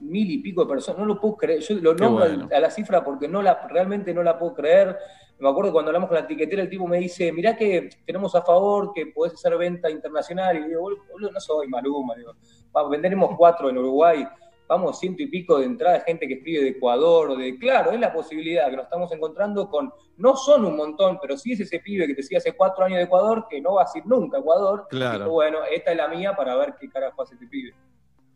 mil 0.00 0.30
y 0.30 0.38
pico 0.38 0.64
de 0.64 0.68
personas, 0.68 1.00
no 1.00 1.06
lo 1.06 1.20
puedo 1.20 1.36
creer. 1.36 1.60
Yo 1.60 1.76
lo 1.76 1.94
nombro 1.94 2.26
bueno. 2.26 2.48
a 2.54 2.60
la 2.60 2.70
cifra 2.70 3.02
porque 3.02 3.28
no 3.28 3.42
la, 3.42 3.66
realmente 3.68 4.12
no 4.12 4.22
la 4.22 4.38
puedo 4.38 4.54
creer. 4.54 4.96
Me 5.38 5.48
acuerdo 5.48 5.72
cuando 5.72 5.88
hablamos 5.88 6.08
con 6.08 6.16
la 6.18 6.26
tiquetera, 6.26 6.62
el 6.62 6.70
tipo 6.70 6.86
me 6.86 6.98
dice, 6.98 7.32
mirá 7.32 7.56
que 7.56 7.88
tenemos 8.06 8.34
a 8.34 8.42
favor 8.42 8.92
que 8.94 9.06
podés 9.06 9.34
hacer 9.34 9.56
venta 9.58 9.90
internacional. 9.90 10.56
Y 10.58 10.68
digo, 10.68 10.88
no 11.18 11.40
soy 11.40 11.66
Maluma. 11.68 12.14
Digo, 12.14 12.34
"Va, 12.76 12.88
venderemos 12.88 13.30
cuatro 13.36 13.68
en 13.68 13.78
Uruguay. 13.78 14.26
Vamos, 14.66 14.98
ciento 14.98 15.22
y 15.22 15.26
pico 15.26 15.58
de 15.58 15.66
entrada 15.66 16.00
gente 16.00 16.26
que 16.26 16.34
escribe 16.34 16.62
de 16.62 16.68
Ecuador, 16.70 17.36
de 17.36 17.58
claro, 17.58 17.92
es 17.92 18.00
la 18.00 18.12
posibilidad 18.12 18.70
que 18.70 18.76
nos 18.76 18.84
estamos 18.86 19.12
encontrando 19.12 19.68
con, 19.68 19.92
no 20.16 20.36
son 20.36 20.64
un 20.64 20.74
montón, 20.76 21.18
pero 21.20 21.36
sí 21.36 21.52
es 21.52 21.60
ese 21.60 21.80
pibe 21.80 22.06
que 22.06 22.14
te 22.14 22.22
sigue 22.22 22.38
hace 22.38 22.52
cuatro 22.52 22.84
años 22.84 22.96
de 22.98 23.04
Ecuador, 23.04 23.46
que 23.50 23.60
no 23.60 23.74
va 23.74 23.82
a 23.82 23.98
ir 23.98 24.06
nunca 24.06 24.38
a 24.38 24.40
Ecuador. 24.40 24.86
Claro. 24.88 25.18
Dijo, 25.18 25.30
bueno, 25.32 25.58
esta 25.70 25.90
es 25.90 25.96
la 25.98 26.08
mía 26.08 26.34
para 26.34 26.56
ver 26.56 26.74
qué 26.80 26.88
carajo 26.88 27.22
hace 27.22 27.34
este 27.34 27.46
pibe. 27.46 27.74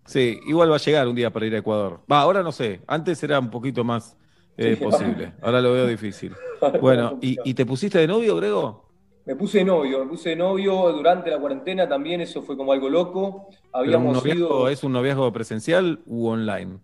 Sí, 0.04 0.38
igual 0.46 0.70
va 0.70 0.76
a 0.76 0.78
llegar 0.78 1.08
un 1.08 1.14
día 1.14 1.30
para 1.30 1.46
ir 1.46 1.54
a 1.54 1.58
Ecuador. 1.58 2.00
Va, 2.10 2.20
ahora 2.20 2.42
no 2.42 2.52
sé, 2.52 2.80
antes 2.86 3.22
era 3.22 3.38
un 3.38 3.50
poquito 3.50 3.82
más 3.84 4.16
eh, 4.56 4.74
Sí. 4.76 4.82
posible, 4.84 5.32
ahora 5.40 5.60
lo 5.60 5.72
veo 5.72 5.86
difícil. 5.86 6.34
Bueno, 6.80 7.18
¿y, 7.22 7.36
y 7.44 7.54
te 7.54 7.64
pusiste 7.64 7.98
de 8.00 8.06
novio, 8.08 8.34
Grego? 8.36 8.87
Me 9.28 9.36
puse 9.36 9.58
de 9.58 9.64
novio, 9.66 10.02
me 10.02 10.06
puse 10.06 10.30
de 10.30 10.36
novio 10.36 10.90
durante 10.90 11.28
la 11.28 11.38
cuarentena 11.38 11.86
también, 11.86 12.22
eso 12.22 12.40
fue 12.40 12.56
como 12.56 12.72
algo 12.72 12.88
loco. 12.88 13.48
¿Pero 13.50 13.60
un 13.60 13.80
Habíamos 13.84 14.14
noviazgo, 14.14 14.46
ido. 14.46 14.68
¿Es 14.70 14.82
un 14.82 14.92
noviazgo 14.92 15.30
presencial 15.34 16.00
u 16.06 16.28
online? 16.28 16.78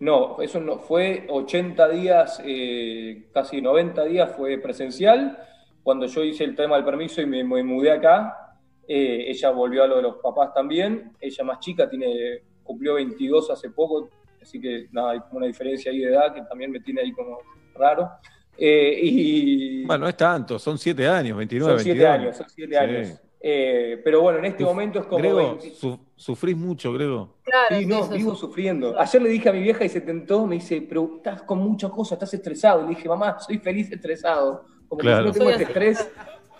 No, 0.00 0.40
eso 0.40 0.60
no 0.60 0.78
fue 0.78 1.26
80 1.28 1.88
días, 1.90 2.40
eh, 2.42 3.28
casi 3.34 3.60
90 3.60 4.02
días 4.04 4.34
fue 4.34 4.56
presencial. 4.56 5.38
Cuando 5.82 6.06
yo 6.06 6.24
hice 6.24 6.44
el 6.44 6.56
tema 6.56 6.76
del 6.76 6.86
permiso 6.86 7.20
y 7.20 7.26
me, 7.26 7.44
me 7.44 7.62
mudé 7.62 7.90
acá, 7.90 8.56
eh, 8.88 9.26
ella 9.28 9.50
volvió 9.50 9.84
a 9.84 9.86
lo 9.86 9.96
de 9.96 10.02
los 10.04 10.16
papás 10.22 10.54
también. 10.54 11.12
Ella 11.20 11.44
más 11.44 11.58
chica, 11.58 11.86
tiene, 11.86 12.44
cumplió 12.62 12.94
22 12.94 13.50
hace 13.50 13.68
poco, 13.68 14.08
así 14.40 14.58
que 14.58 14.86
nada, 14.90 15.10
hay 15.10 15.20
una 15.32 15.44
diferencia 15.44 15.92
ahí 15.92 15.98
de 15.98 16.08
edad 16.08 16.32
que 16.32 16.40
también 16.44 16.70
me 16.70 16.80
tiene 16.80 17.02
ahí 17.02 17.12
como 17.12 17.40
raro. 17.74 18.08
Eh, 18.56 18.98
y 19.02 19.84
Bueno, 19.84 20.04
no 20.04 20.08
es 20.08 20.16
tanto, 20.16 20.58
son 20.58 20.78
siete 20.78 21.06
años, 21.08 21.36
29, 21.36 21.72
son 21.74 21.80
siete 21.82 21.98
22. 22.00 22.20
años, 22.20 22.36
son 22.36 22.46
siete 22.50 22.72
Sí. 22.72 22.76
años. 22.78 23.20
Eh, 23.46 24.00
pero 24.02 24.22
bueno, 24.22 24.38
en 24.38 24.46
este 24.46 24.62
Uf, 24.64 24.70
momento 24.70 25.00
es 25.00 25.04
como 25.06 25.18
Grego, 25.18 25.36
20 25.58 25.70
su- 25.74 26.00
sufrís 26.16 26.56
mucho, 26.56 26.92
Grego. 26.94 27.36
sí, 27.68 27.84
no, 27.84 28.08
vivo 28.08 28.34
sufriendo. 28.34 28.98
Ayer 28.98 29.20
le 29.20 29.28
dije 29.28 29.48
a 29.50 29.52
mi 29.52 29.60
vieja 29.60 29.84
y 29.84 29.88
se 29.90 30.00
tentó, 30.00 30.46
me 30.46 30.54
dice, 30.54 30.80
pero 30.88 31.16
estás 31.16 31.42
con 31.42 31.58
muchas 31.58 31.90
cosas, 31.90 32.12
estás 32.12 32.32
estresado. 32.32 32.80
Y 32.80 32.82
le 32.84 32.88
dije, 32.90 33.06
mamá, 33.08 33.38
soy 33.40 33.58
feliz 33.58 33.90
estresado. 33.92 34.64
Como 34.88 35.00
Claro. 35.00 35.26
que 35.26 35.32
si 35.34 35.38
no 35.40 35.44
tengo 35.44 35.50
este 35.50 35.62
estrés, 35.64 36.10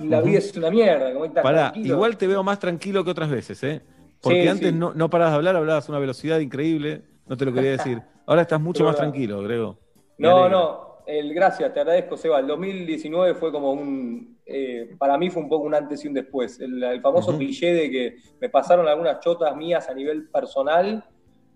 la 0.01 0.21
vida 0.21 0.39
es 0.39 0.55
una 0.59 0.71
mierda. 0.71 1.11
Como 1.15 1.25
estás 1.25 1.43
Pará, 1.43 1.71
tranquilo. 1.73 1.95
igual 1.95 2.19
te 2.19 2.27
veo 2.27 2.43
más 2.43 2.59
tranquilo 2.59 3.03
que 3.03 3.11
otras 3.13 3.31
veces, 3.31 3.63
¿eh? 3.63 3.81
Porque 4.21 4.43
Sí, 4.43 4.49
antes 4.49 4.69
sí. 4.71 4.75
No, 4.77 4.93
no 4.93 5.09
parabas 5.09 5.33
de 5.33 5.37
hablar, 5.37 5.57
hablabas 5.57 5.89
a 5.89 5.93
una 5.93 5.99
velocidad 6.01 6.39
increíble, 6.41 7.03
no 7.27 7.37
te 7.39 7.47
lo 7.47 7.53
quería 7.55 7.71
decir. 7.71 8.03
Ahora 8.27 8.43
estás 8.43 8.61
mucho 8.61 8.85
más 8.85 8.97
tranquilo, 8.97 9.41
Grego. 9.43 9.79
Me 10.19 10.29
No, 10.29 10.37
alegra. 10.45 10.51
no, 10.59 10.94
el, 11.07 11.35
gracias, 11.35 11.73
te 11.73 11.81
agradezco, 11.81 12.17
Seba. 12.17 12.39
El 12.41 12.47
2019 12.47 13.35
fue 13.35 13.53
como 13.53 13.73
un, 13.73 14.39
eh, 14.47 14.95
para 14.99 15.19
mí 15.19 15.31
fue 15.31 15.43
un 15.43 15.49
poco 15.49 15.67
un 15.67 15.75
antes 15.75 16.05
y 16.05 16.09
un 16.09 16.15
después. 16.15 16.59
El, 16.61 16.83
el 16.83 17.01
famoso 17.01 17.31
Ujú. 17.31 17.39
cliché 17.39 17.73
de 17.75 17.91
que 17.91 18.17
me 18.41 18.49
pasaron 18.49 18.89
algunas 18.89 19.21
chotas 19.21 19.55
mías 19.57 19.89
a 19.89 19.95
nivel 19.95 20.29
personal 20.31 21.05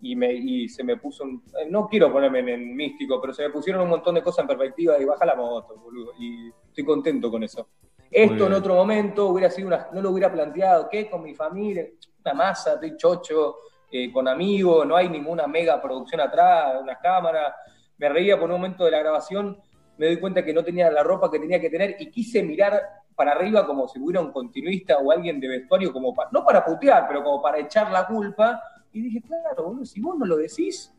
y, 0.01 0.15
me, 0.17 0.33
y 0.33 0.69
se 0.69 0.85
me 0.85 0.97
puso, 0.97 1.25
un- 1.25 1.43
eh, 1.61 1.67
no 1.69 1.89
quiero 1.89 2.13
ponerme 2.13 2.41
en, 2.41 2.49
en 2.51 2.77
místico, 2.77 3.21
pero 3.21 3.33
se 3.33 3.43
me 3.43 3.51
pusieron 3.51 3.83
un 3.83 3.89
montón 3.89 4.15
de 4.15 4.23
cosas 4.23 4.43
en 4.43 4.49
perspectiva 4.49 4.99
y 5.01 5.05
baja 5.05 5.25
la 5.27 5.35
moto, 5.35 5.77
boludo. 5.79 6.13
Y 6.19 6.49
estoy 6.69 6.85
contento 6.85 7.31
con 7.31 7.43
eso. 7.43 7.69
Esto 8.11 8.47
en 8.47 8.53
otro 8.55 8.75
momento 8.75 9.27
hubiera 9.29 9.51
sido 9.51 9.69
una, 9.69 9.89
no 9.93 10.01
lo 10.01 10.11
hubiera 10.11 10.33
planteado, 10.33 10.89
¿qué? 10.89 11.11
Con 11.11 11.23
mi 11.23 11.35
familia, 11.35 11.87
una 12.25 12.35
masa, 12.35 12.75
estoy 12.75 12.97
chocho, 12.97 13.57
eh, 13.91 14.11
con 14.13 14.27
amigos, 14.29 14.87
no 14.87 14.97
hay 14.97 15.09
ninguna 15.11 15.47
mega 15.47 15.81
producción 15.81 16.21
atrás, 16.23 16.81
una 16.83 16.99
cámara. 16.99 17.55
Me 17.99 18.09
reía 18.09 18.39
por 18.39 18.47
un 18.51 18.57
momento 18.57 18.85
de 18.85 18.91
la 18.93 19.01
grabación, 19.01 19.59
me 19.97 20.07
doy 20.07 20.17
cuenta 20.19 20.45
que 20.45 20.55
no 20.55 20.65
tenía 20.65 20.91
la 20.91 21.03
ropa 21.03 21.31
que 21.31 21.39
tenía 21.39 21.61
que 21.61 21.69
tener 21.71 21.97
y 21.99 22.11
quise 22.11 22.43
mirar 22.43 22.81
para 23.17 23.33
arriba 23.33 23.67
como 23.67 23.89
si 23.89 23.99
hubiera 23.99 24.21
un 24.21 24.31
continuista 24.31 24.99
o 24.99 25.11
alguien 25.11 25.41
de 25.41 25.49
vestuario, 25.49 25.93
como 25.93 26.15
pa- 26.15 26.29
no 26.33 26.45
para 26.45 26.65
putear, 26.65 27.07
pero 27.09 27.25
como 27.25 27.43
para 27.43 27.59
echar 27.59 27.91
la 27.91 28.07
culpa. 28.07 28.63
Y 28.93 29.03
dije, 29.03 29.21
claro, 29.23 29.65
boludo, 29.65 29.85
si 29.85 30.01
vos 30.01 30.17
no 30.17 30.25
lo 30.25 30.37
decís, 30.37 30.95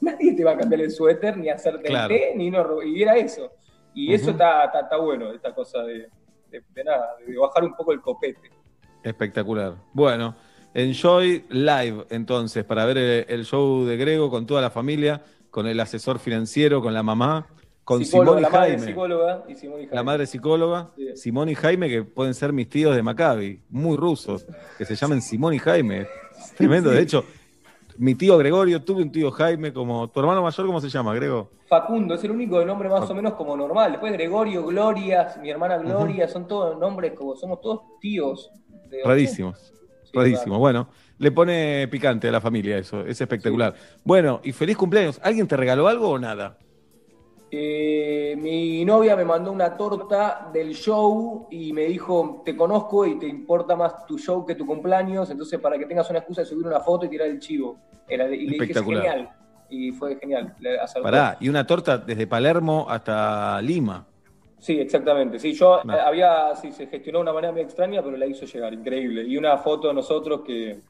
nadie 0.00 0.34
te 0.34 0.42
va 0.42 0.52
a 0.52 0.56
cambiar 0.58 0.80
el 0.80 0.90
suéter, 0.90 1.36
ni 1.36 1.48
hacerte 1.48 1.84
Claro. 1.84 2.12
el 2.12 2.20
té, 2.20 2.32
ni 2.36 2.50
no, 2.50 2.82
y 2.82 3.00
era 3.02 3.16
eso. 3.16 3.52
Y 3.94 4.12
eso 4.12 4.32
está, 4.32 4.64
está, 4.64 4.80
está 4.80 4.96
bueno, 4.96 5.32
esta 5.32 5.54
cosa 5.54 5.82
de, 5.84 6.08
de- 6.50 6.62
de 6.74 6.84
nada, 6.84 7.14
de 7.24 7.38
bajar 7.38 7.62
un 7.62 7.74
poco 7.76 7.92
el 7.92 8.00
copete. 8.00 8.50
Espectacular. 9.04 9.74
Bueno, 9.92 10.34
Enjoy 10.74 11.44
Live, 11.50 12.06
entonces, 12.10 12.64
para 12.64 12.84
ver 12.84 12.98
el, 12.98 13.26
el 13.28 13.44
show 13.44 13.84
de 13.84 13.96
Grego 13.96 14.30
con 14.30 14.46
toda 14.46 14.60
la 14.60 14.70
familia, 14.70 15.20
con 15.50 15.66
el 15.66 15.80
asesor 15.80 16.18
financiero, 16.18 16.80
con 16.82 16.94
la 16.94 17.02
mamá, 17.02 17.46
con 17.84 18.04
Psicóloga, 18.04 18.38
Simón 18.38 18.38
y 18.38 18.42
la 18.42 18.50
madre 18.50 18.70
Jaime. 18.72 18.86
psicóloga 18.86 19.44
y 19.48 19.54
Simón 19.56 19.74
y 19.78 19.82
Jaime. 19.82 19.94
La 19.96 20.02
madre 20.04 20.26
psicóloga, 20.26 20.90
Sí. 20.96 21.16
Simón 21.16 21.48
y 21.48 21.54
Jaime, 21.54 21.88
que 21.88 22.02
pueden 22.04 22.34
ser 22.34 22.52
mis 22.52 22.68
tíos 22.68 22.94
de 22.94 23.02
Maccabi, 23.02 23.62
muy 23.70 23.96
rusos, 23.96 24.46
que 24.78 24.84
se 24.84 24.94
llamen 24.94 25.20
Simón 25.22 25.54
y 25.54 25.58
Jaime. 25.58 26.06
Tremendo. 26.56 26.90
De 26.90 27.00
hecho, 27.02 27.24
mi 27.98 28.14
tío 28.14 28.38
Gregorio, 28.38 28.82
tuve 28.82 29.02
un 29.02 29.10
tío 29.10 29.30
Jaime, 29.32 29.72
como 29.72 30.08
tu 30.08 30.20
hermano 30.20 30.42
mayor, 30.42 30.66
¿cómo 30.66 30.80
se 30.80 30.88
llama, 30.88 31.14
Grego? 31.14 31.50
Facundo 31.66 32.14
es 32.14 32.24
el 32.24 32.30
único 32.30 32.58
de 32.58 32.64
nombre 32.66 32.88
más 32.88 33.08
o 33.10 33.14
menos 33.14 33.34
como 33.34 33.56
normal. 33.56 33.92
Después 33.92 34.12
Gregorio, 34.12 34.64
Gloria, 34.64 35.34
mi 35.42 35.50
hermana 35.50 35.76
Gloria, 35.78 36.26
son 36.28 36.46
todos 36.46 36.78
nombres 36.78 37.12
como 37.12 37.34
somos 37.36 37.60
todos 37.60 37.80
tíos. 38.00 38.50
de- 38.88 39.02
Rarísimos. 39.04 39.72
Sí, 40.04 40.10
Rarísimos. 40.12 40.58
Bueno, 40.58 40.88
le 41.20 41.32
pone 41.32 41.86
picante 41.88 42.28
a 42.28 42.32
la 42.32 42.40
familia 42.40 42.78
eso, 42.78 43.04
es 43.04 43.20
espectacular. 43.20 43.74
Bueno, 44.04 44.40
y 44.42 44.52
feliz 44.52 44.76
cumpleaños. 44.76 45.20
¿Alguien 45.22 45.46
te 45.46 45.54
regaló 45.54 45.86
algo 45.86 46.08
o 46.08 46.18
nada? 46.18 46.56
Eh, 47.50 48.34
mi 48.38 48.82
novia 48.86 49.14
me 49.16 49.26
mandó 49.26 49.52
una 49.52 49.76
torta 49.76 50.48
del 50.50 50.72
show 50.72 51.46
y 51.50 51.74
me 51.74 51.82
dijo, 51.84 52.40
te 52.42 52.56
conozco 52.56 53.04
y 53.04 53.18
te 53.18 53.26
importa 53.26 53.76
más 53.76 54.06
tu 54.06 54.18
show 54.18 54.46
que 54.46 54.54
tu 54.54 54.64
cumpleaños, 54.64 55.28
entonces 55.30 55.60
para 55.60 55.76
que 55.76 55.84
tengas 55.84 56.08
una 56.08 56.20
excusa 56.20 56.40
de 56.40 56.46
subir 56.46 56.66
una 56.66 56.80
foto 56.80 57.04
y 57.04 57.10
tirar 57.10 57.28
el 57.28 57.38
chivo. 57.38 57.76
Era, 58.08 58.26
y 58.34 58.46
le 58.46 58.64
dije, 58.64 58.82
genial. 58.82 59.30
Y 59.68 59.92
fue 59.92 60.16
genial. 60.16 60.54
Pará, 61.02 61.36
y 61.38 61.50
una 61.50 61.66
torta 61.66 61.98
desde 61.98 62.26
Palermo 62.26 62.86
hasta 62.88 63.60
Lima. 63.60 64.06
Sí, 64.58 64.78
exactamente. 64.78 65.38
Sí, 65.38 65.52
yo 65.52 65.80
eh, 65.80 65.92
había, 66.02 66.54
sí, 66.56 66.72
se 66.72 66.86
gestionó 66.86 67.18
de 67.18 67.22
una 67.24 67.32
manera 67.34 67.52
muy 67.52 67.60
extraña, 67.60 68.02
pero 68.02 68.16
la 68.16 68.26
hizo 68.26 68.46
llegar, 68.46 68.72
increíble. 68.72 69.22
Y 69.24 69.36
una 69.36 69.58
foto 69.58 69.88
de 69.88 69.94
nosotros 69.94 70.40
que, 70.46 70.80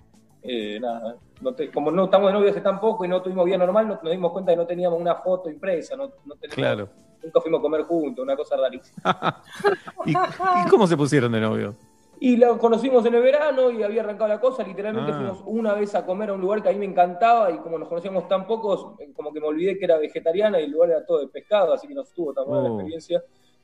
eh, 0.43 0.79
nada, 0.81 1.17
no 1.41 1.55
te- 1.55 1.71
como 1.71 1.91
no 1.91 2.05
estamos 2.05 2.29
de 2.29 2.33
novio 2.35 2.51
hace 2.51 2.61
tan 2.61 2.81
poco 2.81 3.05
y 3.05 3.09
no 3.09 3.21
tuvimos 3.23 3.45
vida 3.45 3.59
normal, 3.59 3.89
no- 3.89 4.01
nos 4.03 4.11
dimos 4.13 4.33
cuenta 4.33 4.53
que 4.53 4.57
no 4.57 4.67
teníamos 4.67 5.01
una 5.01 5.15
foto 5.17 5.51
impresa, 5.51 5.97
no, 5.97 6.07
no 6.25 6.35
teníamos- 6.37 6.55
Claro. 6.55 6.89
nunca 7.23 7.41
fuimos 7.41 7.59
a 7.59 7.63
comer 7.63 7.83
juntos, 7.83 8.23
una 8.23 8.37
cosa 8.37 8.57
rarísima. 8.57 9.43
¿Y, 10.07 10.11
y 10.13 10.69
cómo 10.71 10.87
se 10.87 10.97
pusieron 10.97 11.33
de 11.33 11.41
novio? 11.41 11.75
Y 12.23 12.37
la 12.37 12.57
conocimos 12.59 13.05
en 13.07 13.15
el 13.15 13.23
verano 13.23 13.71
y 13.71 13.83
había 13.83 14.03
arrancado 14.03 14.29
la 14.29 14.41
cosa, 14.41 14.63
literalmente 14.63 15.11
Ah. 15.13 15.17
fuimos 15.17 15.43
una 15.47 15.73
vez 15.75 15.95
a 15.95 16.05
comer 16.05 16.29
a 16.31 16.35
un 16.35 16.41
lugar 16.43 16.63
que 16.63 16.69
a 16.69 16.73
mí 16.73 16.79
me 16.79 16.85
encantaba 16.85 17.51
y 17.51 17.59
como 17.59 17.79
nos 17.79 17.89
conocíamos 17.89 18.29
tan 18.29 18.47
pocos, 18.47 18.95
como 19.15 19.33
que 19.33 19.41
me 19.41 19.47
olvidé 19.47 19.79
que 19.79 19.87
era 19.87 19.97
vegetariana 19.97 20.61
y 20.61 20.65
el 20.65 20.71
lugar 20.71 20.91
era 20.91 21.07
todo 21.07 21.21
de 21.21 21.29
pescado, 21.29 21.73
así 21.73 21.89
que 21.89 21.95
no 21.95 22.03
estuvo 22.03 22.33
tan 22.35 22.45
buena 22.47 22.65
la 22.65 22.71
Oh. 22.71 22.75
experiencia. 22.75 23.23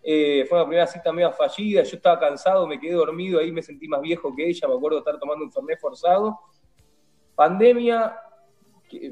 Eh, 0.08 0.46
fue 0.48 0.56
una 0.56 0.66
primera 0.68 0.86
cita 0.86 1.12
medio 1.12 1.32
fallida, 1.32 1.82
yo 1.82 1.96
estaba 1.96 2.18
cansado, 2.18 2.66
me 2.66 2.78
quedé 2.78 2.92
dormido, 2.94 3.40
ahí 3.40 3.50
me 3.50 3.60
sentí 3.60 3.88
más 3.88 4.00
viejo 4.00 4.32
que 4.34 4.48
ella, 4.48 4.68
me 4.68 4.74
acuerdo 4.74 4.96
de 4.96 5.00
estar 5.00 5.18
tomando 5.18 5.44
un 5.44 5.50
fernet 5.52 5.78
forzado. 5.80 6.38
Pandemia, 7.36 8.16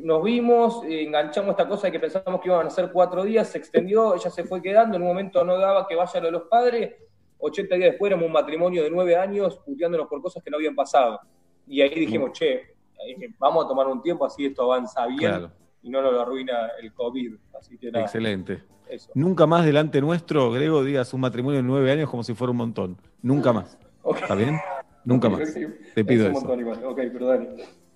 nos 0.00 0.22
vimos, 0.24 0.82
eh, 0.84 1.02
enganchamos 1.04 1.50
esta 1.50 1.68
cosa 1.68 1.86
de 1.88 1.92
que 1.92 2.00
pensábamos 2.00 2.40
que 2.40 2.48
iban 2.48 2.66
a 2.66 2.70
ser 2.70 2.90
cuatro 2.90 3.22
días, 3.22 3.48
se 3.48 3.58
extendió, 3.58 4.14
ella 4.14 4.30
se 4.30 4.44
fue 4.44 4.60
quedando, 4.62 4.96
en 4.96 5.02
un 5.02 5.08
momento 5.08 5.44
no 5.44 5.58
daba 5.58 5.86
que 5.86 5.94
vaya 5.94 6.20
lo 6.20 6.26
de 6.26 6.32
los 6.32 6.42
padres, 6.44 6.94
80 7.38 7.74
días 7.76 7.90
después 7.90 8.08
éramos 8.10 8.26
un 8.26 8.32
matrimonio 8.32 8.82
de 8.82 8.90
nueve 8.90 9.14
años 9.16 9.60
puteándonos 9.66 10.08
por 10.08 10.22
cosas 10.22 10.42
que 10.42 10.50
no 10.50 10.56
habían 10.56 10.74
pasado. 10.74 11.20
Y 11.66 11.82
ahí 11.82 11.90
dijimos, 11.94 12.32
che, 12.32 12.52
eh, 12.54 13.16
vamos 13.38 13.66
a 13.66 13.68
tomar 13.68 13.86
un 13.88 14.00
tiempo 14.00 14.24
así 14.24 14.46
esto 14.46 14.62
avanza 14.62 15.06
bien 15.06 15.18
Claro. 15.18 15.50
y 15.82 15.90
no 15.90 16.00
nos 16.00 16.12
lo 16.14 16.22
arruina 16.22 16.70
el 16.80 16.92
COVID. 16.94 17.34
Así 17.58 17.76
que 17.76 17.90
nada. 17.90 18.04
Excelente. 18.06 18.62
Eso. 18.88 19.10
Nunca 19.14 19.46
más 19.46 19.64
delante 19.66 20.00
nuestro, 20.00 20.50
Grego, 20.52 20.82
digas 20.84 21.12
un 21.12 21.20
matrimonio 21.20 21.58
de 21.58 21.62
nueve 21.66 21.90
años 21.90 22.08
como 22.08 22.22
si 22.22 22.32
fuera 22.34 22.52
un 22.52 22.56
montón. 22.58 22.96
Nunca 23.22 23.52
más. 23.52 23.76
¿Está 24.14 24.34
bien? 24.34 24.58
Nunca 25.04 25.28
más. 25.28 25.40
Te 25.94 26.04
pido 26.04 26.24
Es 26.26 26.30
un 26.30 26.36
eso. 26.36 26.40
montón 26.46 26.60
igual. 26.60 26.84
Ok, 26.84 27.00
pero 27.12 27.26
dale. 27.26 27.48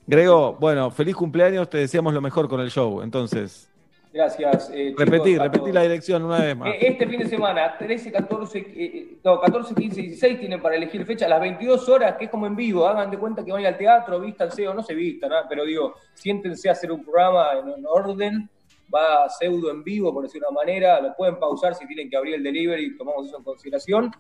Grego, 0.08 0.56
bueno, 0.58 0.90
feliz 0.90 1.14
cumpleaños, 1.14 1.68
te 1.68 1.76
deseamos 1.76 2.14
lo 2.14 2.22
mejor 2.22 2.48
con 2.48 2.60
el 2.60 2.70
show. 2.70 3.02
Entonces, 3.02 3.68
Gracias. 4.10 4.70
eh, 4.72 4.94
repetí, 4.96 5.36
repetí 5.36 5.70
la 5.70 5.82
dirección 5.82 6.24
una 6.24 6.38
vez 6.40 6.56
más. 6.56 6.70
Eh, 6.70 6.78
Este 6.80 7.06
fin 7.06 7.18
de 7.18 7.26
semana, 7.28 7.76
13, 7.76 8.10
14, 8.10 8.58
eh, 8.58 9.18
no, 9.22 9.38
14, 9.38 9.74
15, 9.74 10.00
16 10.00 10.40
tienen 10.40 10.62
para 10.62 10.76
elegir 10.76 11.04
fecha 11.04 11.26
a 11.26 11.28
las 11.28 11.40
22 11.42 11.86
horas, 11.90 12.16
que 12.16 12.24
es 12.24 12.30
como 12.30 12.46
en 12.46 12.56
vivo. 12.56 12.88
Hagan 12.88 13.10
de 13.10 13.18
cuenta 13.18 13.44
que 13.44 13.52
van 13.52 13.66
al 13.66 13.76
teatro, 13.76 14.18
vístanse 14.18 14.66
o 14.66 14.72
no 14.72 14.82
se 14.82 14.94
vistan, 14.94 15.30
¿ah? 15.34 15.44
pero 15.46 15.66
digo, 15.66 15.94
siéntense 16.14 16.70
a 16.70 16.72
hacer 16.72 16.90
un 16.90 17.04
programa 17.04 17.48
en, 17.62 17.68
en 17.68 17.84
orden. 17.86 18.48
Va 18.92 19.28
pseudo 19.28 19.70
en 19.70 19.84
vivo, 19.84 20.14
por 20.14 20.22
decir 20.22 20.40
una 20.40 20.58
manera. 20.58 20.98
Lo 21.02 21.14
pueden 21.14 21.38
pausar 21.38 21.74
si 21.74 21.86
tienen 21.86 22.08
que 22.08 22.16
abrir 22.16 22.36
el 22.36 22.42
delivery, 22.42 22.96
tomamos 22.96 23.26
eso 23.26 23.36
en 23.36 23.44
consideración. 23.44 24.10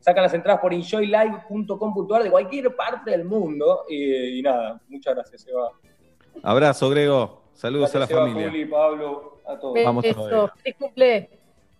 Sacan 0.00 0.22
las 0.22 0.34
entradas 0.34 0.60
por 0.60 0.72
enjoylive.com.ar 0.72 2.22
de 2.22 2.30
cualquier 2.30 2.74
parte 2.76 3.10
del 3.10 3.24
mundo. 3.24 3.84
y 3.88 4.40
nada, 4.42 4.80
muchas 4.88 5.14
gracias, 5.14 5.42
Seba. 5.42 5.70
Abrazo, 6.42 6.90
Grego. 6.90 7.42
Saludos 7.54 7.90
Gracias, 7.92 7.96
a 7.96 7.98
la 8.00 8.06
Seba, 8.06 8.20
familia. 8.20 8.50
Juli, 8.50 8.64
Pablo, 8.66 9.40
a 9.46 9.58
todos. 9.58 9.78
Vamos. 9.82 10.04
Feliz 10.62 10.76
cumple. 10.78 11.30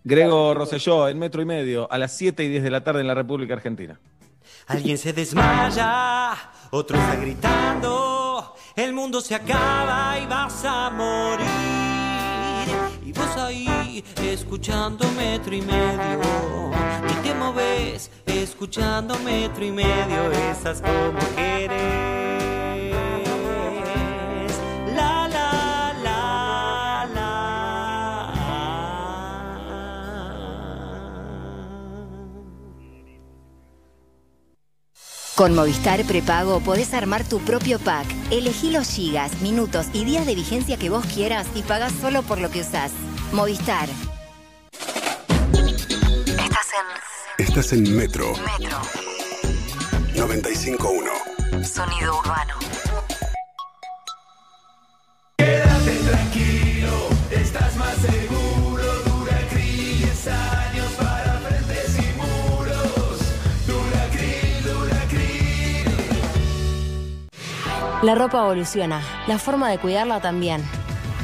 Grego 0.03 0.53
Rosselló, 0.53 1.07
en 1.07 1.19
metro 1.19 1.41
y 1.41 1.45
medio, 1.45 1.91
a 1.91 1.97
las 1.97 2.15
7 2.15 2.43
y 2.43 2.47
10 2.47 2.63
de 2.63 2.71
la 2.71 2.83
tarde 2.83 3.01
en 3.01 3.07
la 3.07 3.13
República 3.13 3.53
Argentina. 3.53 3.99
Alguien 4.67 4.97
se 4.97 5.13
desmaya, 5.13 6.33
otro 6.71 6.97
está 6.97 7.15
gritando, 7.15 8.53
el 8.75 8.93
mundo 8.93 9.21
se 9.21 9.35
acaba 9.35 10.17
y 10.17 10.25
vas 10.25 10.63
a 10.65 10.89
morir. 10.89 11.76
Y 13.07 13.13
vos 13.13 13.37
ahí, 13.37 14.03
escuchando 14.21 15.09
metro 15.13 15.55
y 15.55 15.61
medio, 15.61 16.19
y 17.09 17.25
te 17.25 17.33
moves, 17.35 18.11
escuchando 18.25 19.17
metro 19.19 19.63
y 19.63 19.71
medio, 19.71 20.29
esas 20.51 20.81
como. 20.81 21.17
Con 35.37 35.53
Movistar 35.53 36.03
Prepago 36.03 36.61
podés 36.61 36.95
armar 36.95 37.23
tu 37.23 37.37
propio 37.37 37.77
pack. 37.77 38.07
Elegí 38.31 38.71
los 38.71 38.89
gigas, 38.89 39.39
minutos 39.39 39.85
y 39.93 40.03
días 40.03 40.25
de 40.25 40.33
vigencia 40.33 40.77
que 40.77 40.89
vos 40.89 41.05
quieras 41.05 41.45
y 41.53 41.61
pagás 41.61 41.93
solo 42.01 42.23
por 42.23 42.39
lo 42.39 42.49
que 42.49 42.61
usás. 42.61 42.91
Movistar. 43.33 43.87
Estás 46.25 46.71
en 47.37 47.45
Estás 47.45 47.73
en 47.73 47.95
Metro 47.95 48.33
Metro. 48.57 48.81
95.1. 50.15 51.63
Sonido 51.63 52.17
urbano. 52.17 52.66
La 68.03 68.13
ropa 68.13 68.43
evoluciona, 68.43 69.01
la 69.25 69.39
forma 69.39 69.71
de 69.71 69.79
cuidarla 69.79 70.21
también. 70.21 70.63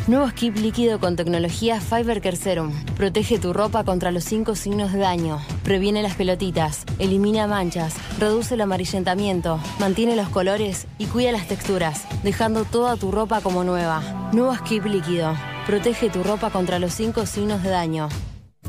Nuevo 0.07 0.27
skip 0.27 0.57
líquido 0.57 0.99
con 0.99 1.15
tecnología 1.15 1.79
Fiber 1.79 2.19
Care 2.19 2.35
Serum. 2.35 2.73
Protege 2.97 3.37
tu 3.37 3.53
ropa 3.53 3.83
contra 3.83 4.09
los 4.11 4.23
cinco 4.23 4.55
signos 4.55 4.91
de 4.91 4.97
daño. 4.97 5.39
Previene 5.63 6.01
las 6.01 6.15
pelotitas, 6.15 6.83
elimina 6.97 7.45
manchas, 7.45 7.93
reduce 8.19 8.55
el 8.55 8.61
amarillentamiento, 8.61 9.59
mantiene 9.79 10.15
los 10.15 10.29
colores 10.29 10.87
y 10.97 11.05
cuida 11.05 11.31
las 11.31 11.47
texturas, 11.47 12.07
dejando 12.23 12.65
toda 12.65 12.95
tu 12.97 13.11
ropa 13.11 13.41
como 13.41 13.63
nueva. 13.63 14.31
Nuevo 14.33 14.55
skip 14.55 14.85
líquido. 14.85 15.35
Protege 15.67 16.09
tu 16.09 16.23
ropa 16.23 16.49
contra 16.49 16.79
los 16.79 16.91
cinco 16.91 17.27
signos 17.27 17.61
de 17.61 17.69
daño. 17.69 18.09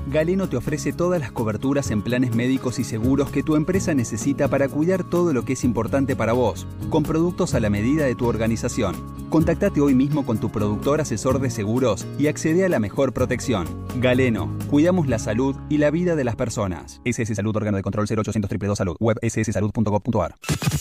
Galeno 0.06 0.48
te 0.48 0.56
ofrece 0.56 0.92
todas 0.92 1.20
las 1.20 1.32
coberturas 1.32 1.90
en 1.90 2.02
planes 2.02 2.34
médicos 2.34 2.78
y 2.78 2.84
seguros 2.84 3.30
que 3.30 3.42
tu 3.42 3.56
empresa 3.56 3.94
necesita 3.94 4.48
para 4.48 4.68
cuidar 4.68 5.02
todo 5.02 5.32
lo 5.32 5.44
que 5.44 5.54
es 5.54 5.64
importante 5.64 6.14
para 6.14 6.32
vos, 6.34 6.66
con 6.90 7.02
productos 7.02 7.54
a 7.54 7.60
la 7.60 7.70
medida 7.70 8.04
de 8.04 8.14
tu 8.14 8.26
organización. 8.26 8.94
Contactate 9.30 9.80
hoy 9.80 9.94
mismo 9.94 10.26
con 10.26 10.38
tu 10.38 10.50
productor 10.50 11.00
asesor 11.00 11.40
de 11.40 11.50
seguros 11.50 12.06
y 12.18 12.26
accede 12.26 12.64
a 12.64 12.68
la 12.68 12.78
mejor 12.78 13.12
protección. 13.12 13.66
Galeno, 13.96 14.56
cuidamos 14.70 15.08
la 15.08 15.18
salud 15.18 15.56
y 15.68 15.78
la 15.78 15.90
vida 15.90 16.14
de 16.16 16.24
las 16.24 16.36
personas. 16.36 17.00
SS 17.04 17.34
Salud, 17.34 17.56
órgano 17.56 17.76
de 17.76 17.82
control 17.82 18.06
0800 18.06 18.42
222 18.42 18.78
Salud, 18.78 18.96
web 19.00 19.18
sssalud.gov.ar. 19.22 20.34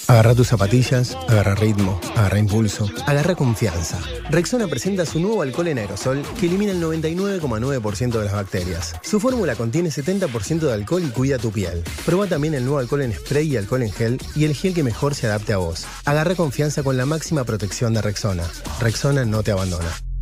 Agarra 0.07 0.35
tus 0.35 0.47
zapatillas, 0.47 1.17
agarra 1.29 1.55
ritmo, 1.55 1.99
agarra 2.15 2.39
impulso, 2.39 2.89
agarra 3.07 3.35
confianza. 3.35 3.99
Rexona 4.29 4.67
presenta 4.67 5.05
su 5.05 5.19
nuevo 5.19 5.41
alcohol 5.41 5.69
en 5.69 5.77
aerosol 5.79 6.21
que 6.39 6.47
elimina 6.47 6.73
el 6.73 6.81
99,9% 6.81 8.19
de 8.19 8.25
las 8.25 8.33
bacterias. 8.33 8.93
Su 9.13 9.19
fórmula 9.19 9.55
contiene 9.55 9.89
70% 9.89 10.61
de 10.61 10.73
alcohol 10.73 11.03
y 11.05 11.11
cuida 11.11 11.37
tu 11.37 11.51
piel. 11.51 11.83
Proba 12.03 12.25
también 12.25 12.55
el 12.55 12.63
nuevo 12.63 12.79
alcohol 12.79 13.03
en 13.03 13.13
spray 13.13 13.47
y 13.47 13.57
alcohol 13.57 13.83
en 13.83 13.91
gel 13.91 14.19
y 14.35 14.45
el 14.45 14.55
gel 14.55 14.73
que 14.73 14.81
mejor 14.81 15.13
se 15.13 15.27
adapte 15.27 15.53
a 15.53 15.57
vos. 15.57 15.85
Agarra 16.03 16.33
confianza 16.33 16.81
con 16.81 16.97
la 16.97 17.05
máxima 17.05 17.43
protección 17.43 17.93
de 17.93 18.01
Rexona. 18.01 18.49
Rexona 18.79 19.23
no 19.23 19.43
te 19.43 19.51
abandona. 19.51 20.12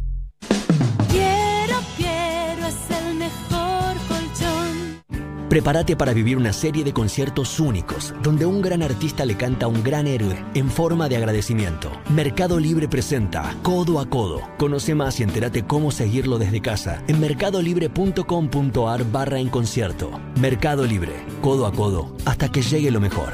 Prepárate 5.52 5.98
para 5.98 6.14
vivir 6.14 6.38
una 6.38 6.54
serie 6.54 6.86
de 6.86 6.94
conciertos 6.94 7.60
únicos, 7.60 8.14
donde 8.24 8.46
un 8.46 8.62
gran 8.62 8.82
artista 8.82 9.26
le 9.26 9.36
canta 9.36 9.66
a 9.66 9.68
un 9.68 9.84
gran 9.84 10.08
héroe 10.08 10.46
en 10.54 10.72
forma 10.72 11.10
de 11.10 11.18
agradecimiento. 11.18 11.92
Mercado 12.10 12.58
Libre 12.58 12.88
presenta 12.88 13.54
Codo 13.62 14.00
a 14.00 14.10
Codo. 14.10 14.40
Conoce 14.58 14.96
más 14.96 15.20
y 15.20 15.24
entérate 15.24 15.64
cómo 15.64 15.92
seguirlo 15.92 16.38
desde 16.38 16.62
casa 16.62 17.04
en 17.10 17.20
mercadolibre.com.ar 17.20 19.12
barra 19.12 19.40
en 19.42 19.50
concierto. 19.50 20.10
Mercado 20.40 20.86
Libre, 20.86 21.12
codo 21.42 21.66
a 21.66 21.74
codo, 21.74 22.16
hasta 22.24 22.50
que 22.50 22.62
llegue 22.62 22.90
lo 22.90 23.02
mejor. 23.02 23.34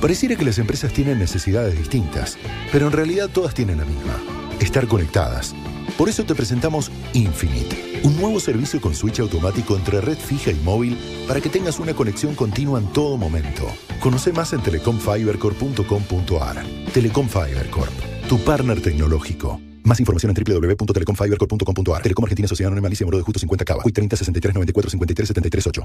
Pareciera 0.00 0.34
que 0.34 0.44
las 0.44 0.58
empresas 0.58 0.92
tienen 0.92 1.20
necesidades 1.20 1.78
distintas, 1.78 2.36
pero 2.72 2.86
en 2.86 2.92
realidad 2.92 3.30
todas 3.32 3.54
tienen 3.54 3.78
la 3.78 3.84
misma, 3.84 4.16
estar 4.58 4.88
conectadas. 4.88 5.54
Por 5.98 6.08
eso 6.08 6.24
te 6.24 6.34
presentamos 6.36 6.92
Infinite, 7.12 8.00
un 8.04 8.16
nuevo 8.16 8.38
servicio 8.38 8.80
con 8.80 8.94
switch 8.94 9.18
automático 9.18 9.76
entre 9.76 10.00
red 10.00 10.16
fija 10.16 10.52
y 10.52 10.54
móvil 10.54 10.96
para 11.26 11.40
que 11.40 11.48
tengas 11.48 11.80
una 11.80 11.92
conexión 11.92 12.36
continua 12.36 12.78
en 12.78 12.86
todo 12.92 13.16
momento. 13.16 13.64
Conoce 13.98 14.32
más 14.32 14.52
en 14.52 14.60
telecomfibercorp.com.ar. 14.60 16.64
Telecom 16.94 17.28
Fiber 17.28 17.68
Corp, 17.70 17.90
tu 18.28 18.38
partner 18.38 18.80
tecnológico. 18.80 19.60
Más 19.82 19.98
información 19.98 20.32
en 20.36 20.44
www.telecomfibercorp.com.ar. 20.44 22.02
Telecom 22.02 22.24
Argentina 22.24 22.46
Sociedad 22.46 22.68
Anónima 22.68 22.86
Alicia 22.86 23.04
Moro 23.04 23.18
de 23.18 23.24
Justo 23.24 23.40
50 23.40 23.64
Cava. 23.64 23.82
Hoy 23.84 23.90
30 23.90 24.14
63 24.14 24.54
94 24.54 24.90
53 24.90 25.26
73 25.26 25.66
8. 25.66 25.82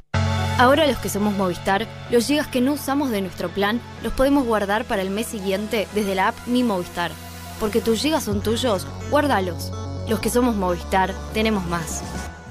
Ahora 0.58 0.86
los 0.86 0.98
que 0.98 1.08
somos 1.08 1.34
Movistar, 1.34 1.88
los 2.12 2.28
gigas 2.28 2.46
que 2.46 2.60
no 2.60 2.74
usamos 2.74 3.10
de 3.10 3.20
nuestro 3.20 3.48
plan 3.48 3.80
los 4.04 4.12
podemos 4.12 4.44
guardar 4.44 4.84
para 4.84 5.02
el 5.02 5.10
mes 5.10 5.26
siguiente 5.26 5.88
desde 5.92 6.14
la 6.14 6.28
app 6.28 6.36
Mi 6.46 6.62
Movistar. 6.62 7.10
Porque 7.58 7.80
tus 7.80 8.00
gigas 8.00 8.22
son 8.22 8.42
tuyos, 8.42 8.86
guárdalos. 9.10 9.72
Los 10.08 10.20
que 10.20 10.28
somos 10.28 10.54
Movistar, 10.54 11.14
tenemos 11.32 11.64
más. 11.66 12.02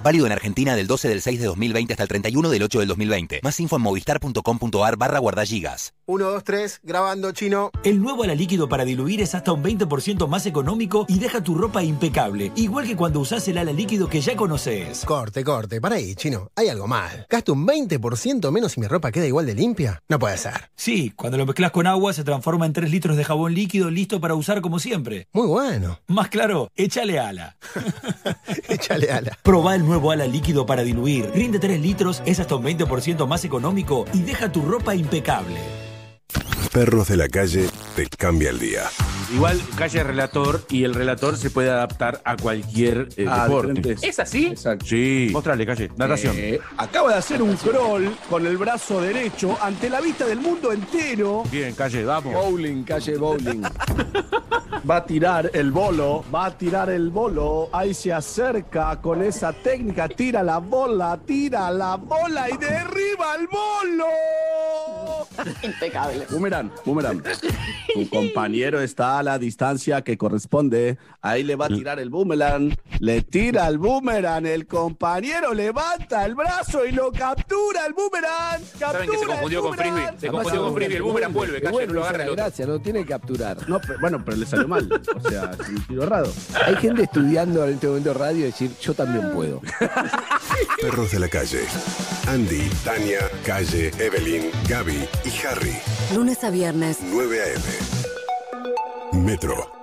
Válido 0.03 0.25
en 0.25 0.33
Argentina 0.33 0.75
del 0.75 0.85
12 0.85 1.07
del 1.07 1.21
6 1.21 1.39
de 1.39 1.45
2020 1.45 1.93
hasta 1.93 2.03
el 2.03 2.09
31 2.09 2.49
del 2.49 2.63
8 2.63 2.79
del 2.79 2.87
2020. 2.89 3.39
Más 3.41 3.57
info 3.61 3.77
en 3.77 3.83
movistar.com.ar 3.83 4.97
barra 4.97 5.19
guardagigas. 5.19 5.93
1, 6.05 6.31
2, 6.31 6.43
3, 6.43 6.81
grabando 6.83 7.31
chino. 7.31 7.71
El 7.85 8.01
nuevo 8.01 8.23
ala 8.23 8.35
líquido 8.35 8.67
para 8.67 8.83
diluir 8.83 9.21
es 9.21 9.33
hasta 9.33 9.53
un 9.53 9.63
20% 9.63 10.27
más 10.27 10.45
económico 10.45 11.05
y 11.07 11.19
deja 11.19 11.41
tu 11.41 11.55
ropa 11.55 11.81
impecable, 11.81 12.51
igual 12.55 12.85
que 12.85 12.97
cuando 12.97 13.21
usás 13.21 13.47
el 13.47 13.57
ala 13.57 13.71
líquido 13.71 14.09
que 14.09 14.19
ya 14.19 14.35
conoces. 14.35 15.05
Corte, 15.05 15.45
corte, 15.45 15.79
para 15.79 15.95
ahí, 15.95 16.15
chino. 16.15 16.49
Hay 16.57 16.67
algo 16.67 16.87
mal. 16.87 17.25
¿Gasto 17.29 17.53
un 17.53 17.65
20% 17.65 18.51
menos 18.51 18.75
y 18.75 18.81
mi 18.81 18.87
ropa 18.87 19.13
queda 19.13 19.25
igual 19.25 19.45
de 19.45 19.55
limpia? 19.55 20.03
No 20.09 20.19
puede 20.19 20.37
ser. 20.37 20.69
Sí, 20.75 21.13
cuando 21.15 21.37
lo 21.37 21.45
mezclas 21.45 21.71
con 21.71 21.87
agua 21.87 22.11
se 22.11 22.25
transforma 22.25 22.65
en 22.65 22.73
3 22.73 22.91
litros 22.91 23.15
de 23.15 23.23
jabón 23.23 23.53
líquido 23.53 23.89
listo 23.89 24.19
para 24.19 24.35
usar 24.35 24.59
como 24.59 24.79
siempre. 24.79 25.29
Muy 25.31 25.47
bueno. 25.47 26.01
Más 26.07 26.27
claro, 26.27 26.69
échale 26.75 27.19
ala. 27.19 27.55
échale 28.67 29.09
ala. 29.09 29.37
Probá 29.41 29.75
el 29.75 29.85
nuevo 29.85 29.92
ala 30.11 30.27
líquido 30.27 30.65
para 30.65 30.83
diluir. 30.83 31.31
Rinde 31.33 31.59
3 31.59 31.79
litros, 31.79 32.21
es 32.25 32.39
hasta 32.39 32.55
un 32.55 32.63
20% 32.63 33.27
más 33.27 33.45
económico 33.45 34.05
y 34.13 34.21
deja 34.21 34.51
tu 34.51 34.61
ropa 34.61 34.95
impecable. 34.95 35.57
Perros 36.71 37.07
de 37.07 37.17
la 37.17 37.27
calle 37.27 37.67
te 37.95 38.07
cambia 38.07 38.49
el 38.49 38.59
día. 38.59 38.83
Igual 39.31 39.59
Calle 39.77 39.99
es 39.99 40.05
relator 40.07 40.61
y 40.69 40.83
el 40.83 40.93
relator 40.93 41.37
se 41.37 41.49
puede 41.49 41.69
adaptar 41.69 42.21
a 42.25 42.35
cualquier 42.37 43.09
eh, 43.17 43.25
Ah, 43.29 43.43
deporte. 43.43 43.73
diferentes. 43.73 44.03
¿Es 44.09 44.19
así? 44.19 44.47
Exacto. 44.47 44.85
Sí. 44.85 45.29
Mostrale, 45.31 45.65
Calle. 45.65 45.89
Natación. 45.97 46.35
Eh, 46.37 46.59
acaba 46.77 47.11
de 47.13 47.17
hacer 47.17 47.41
un 47.41 47.55
crawl 47.55 48.15
con 48.29 48.45
el 48.45 48.57
brazo 48.57 49.01
derecho 49.01 49.57
ante 49.61 49.89
la 49.89 50.01
vista 50.01 50.25
del 50.25 50.39
mundo 50.39 50.71
entero. 50.71 51.43
Bien, 51.51 51.73
Calle, 51.73 52.03
vamos. 52.05 52.33
Bowling, 52.33 52.83
calle 52.83 53.17
bowling. 53.17 53.61
Va 54.89 54.97
a 54.97 55.05
tirar 55.05 55.49
el 55.53 55.71
bolo, 55.71 56.25
va 56.33 56.45
a 56.47 56.57
tirar 56.57 56.89
el 56.89 57.09
bolo. 57.09 57.69
Ahí 57.71 57.93
se 57.93 58.11
acerca 58.11 58.99
con 59.01 59.23
esa 59.23 59.53
técnica, 59.53 60.09
tira 60.09 60.43
la 60.43 60.57
bola, 60.57 61.17
tira 61.25 61.71
la 61.71 61.95
bola 61.95 62.49
y 62.49 62.57
derriba 62.57 63.35
el 63.39 63.47
bolo. 63.47 64.05
Impecable. 65.63 66.25
Boomerang, 66.29 66.69
boomerang. 66.85 67.21
Tu 67.93 68.09
compañero 68.09 68.81
está 68.81 69.12
a 69.17 69.23
la 69.23 69.39
distancia 69.39 70.01
que 70.03 70.17
corresponde. 70.17 70.97
Ahí 71.21 71.43
le 71.43 71.55
va 71.55 71.65
a 71.65 71.69
tirar 71.69 71.99
el 71.99 72.09
boomerang. 72.09 72.75
Le 72.99 73.21
tira 73.21 73.67
el 73.67 73.77
boomerang. 73.77 74.45
El 74.45 74.67
compañero 74.67 75.53
levanta 75.53 76.25
el 76.25 76.35
brazo 76.35 76.85
y 76.85 76.91
lo 76.91 77.11
captura 77.11 77.85
el 77.85 77.93
boomerang. 77.93 78.61
Saben 78.77 79.09
que 79.09 79.17
se 79.17 79.25
Captura 79.25 79.33
confundió 79.33 79.59
el 79.59 79.65
con 79.65 79.77
frisbee. 79.77 80.07
Se 80.19 80.27
confundió 80.27 80.63
con 80.63 80.75
frisbee. 80.75 80.95
El 80.97 81.01
boomerang 81.03 81.33
vuelve, 81.33 81.61
Calle, 81.61 81.71
bueno, 81.71 81.87
no 81.93 81.99
lo 81.99 82.05
agarra 82.05 82.17
es 82.17 82.21
el 82.21 82.25
la 82.27 82.31
otro. 82.33 82.43
gracia, 82.45 82.65
no 82.67 82.79
tiene 82.81 82.99
que 83.01 83.05
capturar. 83.07 83.69
No, 83.69 83.79
pero- 83.79 83.99
bueno, 83.99 84.23
pero 84.25 84.37
le 84.37 84.45
salió 84.45 84.67
mal. 84.67 84.89
O 85.15 85.29
sea, 85.29 85.51
es 85.59 85.69
un 85.69 85.87
tiro 85.87 86.03
errado. 86.03 86.31
Hay 86.65 86.75
gente 86.77 87.03
estudiando 87.03 87.63
en 87.65 87.73
este 87.75 87.87
momento 87.87 88.13
radio 88.13 88.39
y 88.39 88.43
decir, 88.43 88.71
yo 88.81 88.93
también 88.93 89.31
puedo. 89.33 89.61
Perros 90.81 91.11
de 91.11 91.19
la 91.19 91.27
calle. 91.27 91.61
Andy, 92.27 92.69
Tania, 92.83 93.19
Calle, 93.45 93.91
Evelyn, 93.99 94.49
Gaby 94.67 95.07
y 95.25 95.45
Harry. 95.47 95.75
Lunes 96.15 96.43
a 96.43 96.49
viernes. 96.49 96.97
9 97.01 97.41
a.m. 97.41 97.61
Metro. 99.13 99.82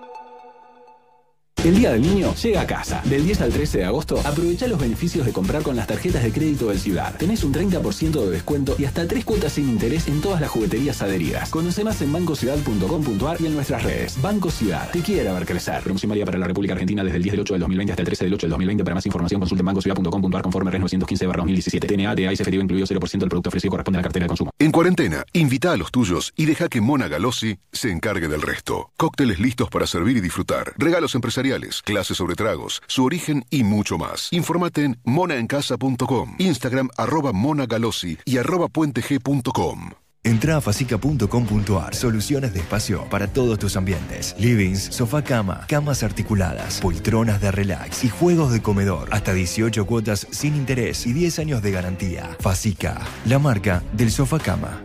El 1.63 1.77
Día 1.77 1.93
del 1.93 2.01
Niño 2.01 2.35
llega 2.37 2.63
a 2.63 2.67
casa. 2.67 3.03
Del 3.05 3.23
10 3.23 3.43
al 3.43 3.53
13 3.53 3.79
de 3.79 3.85
agosto, 3.85 4.19
aprovecha 4.25 4.67
los 4.67 4.81
beneficios 4.81 5.27
de 5.27 5.33
comprar 5.33 5.63
con 5.63 5.77
las 5.77 5.87
tarjetas 5.87 6.23
de 6.23 6.33
crédito 6.33 6.69
del 6.69 6.79
Ciudad. 6.79 7.15
Tenés 7.19 7.45
un 7.45 7.53
30% 7.53 8.13
de 8.13 8.31
descuento 8.31 8.77
y 8.79 8.87
hasta 8.87 9.07
3 9.07 9.27
cuotas 9.27 9.53
sin 9.53 9.69
interés 9.69 10.09
en 10.09 10.23
todas 10.23 10.41
las 10.41 10.49
jugueterías 10.49 11.03
adheridas. 11.03 11.51
Conoce 11.51 11.85
más 11.85 12.01
en 12.01 12.15
bancociudad.com.ar 12.15 13.43
y 13.43 13.47
en 13.47 13.53
nuestras 13.53 13.83
redes. 13.83 14.23
Banco 14.23 14.51
Ciudad. 14.51 14.91
Te 14.91 15.01
quiere 15.01 15.31
ver 15.31 15.45
crecer. 15.45 15.83
Promoción 15.83 16.11
para 16.25 16.39
la 16.39 16.47
República 16.47 16.73
Argentina 16.73 17.05
desde 17.05 17.19
el 17.19 17.25
10 17.25 17.33
del 17.35 17.41
8 17.41 17.53
del 17.53 17.61
2020 17.61 17.93
hasta 17.93 18.03
el 18.03 18.07
13 18.07 18.25
del 18.25 18.35
8 18.35 18.47
del 18.47 18.51
2020. 18.53 18.85
Para 18.85 18.95
más 18.95 19.05
información 19.05 19.41
consulte 19.41 19.63
bancociudad.com.ar 19.63 20.43
conforme 20.43 20.71
RES 20.71 20.81
915-2017. 20.81 21.87
TNA, 21.87 22.15
TA 22.15 22.23
y 22.23 22.35
efectivo 22.41 22.63
incluido 22.63 22.87
0% 22.87 23.19
del 23.19 23.29
producto 23.29 23.51
ofrecido 23.51 23.71
corresponde 23.71 23.99
a 23.99 24.01
la 24.01 24.05
cartera 24.05 24.25
de 24.25 24.29
consumo. 24.29 24.51
En 24.59 24.73
cuarentena, 24.73 25.27
invita 25.35 25.73
a 25.73 25.77
los 25.77 25.91
tuyos 25.91 26.33
y 26.37 26.47
deja 26.47 26.71
que 26.71 26.81
Mona 26.81 27.09
Galossi 27.09 27.59
se 27.71 27.91
encargue 27.91 28.29
del 28.29 28.41
resto. 28.41 28.93
Cócteles 28.97 29.39
listos 29.41 29.69
para 29.69 29.87
servir 29.87 30.17
y 30.17 30.21
disfrutar. 30.23 30.73
Regalos 30.79 31.15
empresariales, 31.15 31.50
clases 31.83 32.17
sobre 32.17 32.35
tragos, 32.35 32.83
su 32.87 33.05
origen 33.05 33.45
y 33.51 33.65
mucho 33.65 33.99
más. 33.99 34.33
Informate 34.33 34.85
en 34.85 35.01
monaencasa.com, 35.05 36.37
Instagram 36.39 36.89
arroba 36.97 37.33
monagalossi 37.33 38.19
y 38.25 38.39
arroba 38.39 38.69
puenteg.com. 38.69 39.91
Entra 40.23 40.59
a 40.59 40.61
facica.com.ar. 40.61 41.95
Soluciones 41.95 42.53
de 42.53 42.61
espacio 42.61 43.05
para 43.09 43.27
todos 43.29 43.59
tus 43.59 43.77
ambientes. 43.77 44.37
Livings, 44.39 44.83
sofá 44.83 45.23
cama, 45.25 45.65
camas 45.67 46.03
articuladas, 46.03 46.79
poltronas 46.81 47.41
de 47.41 47.51
relax 47.51 48.05
y 48.05 48.11
juegos 48.11 48.53
de 48.53 48.61
comedor. 48.61 49.09
Hasta 49.13 49.33
18 49.33 49.87
cuotas 49.87 50.27
sin 50.31 50.57
interés 50.57 51.07
y 51.07 51.15
10 51.15 51.39
años 51.39 51.63
de 51.63 51.71
garantía. 51.71 52.37
Facica, 52.39 53.01
la 53.25 53.39
marca 53.39 53.83
del 53.95 54.11
sofá 54.11 54.39
cama. 54.39 54.83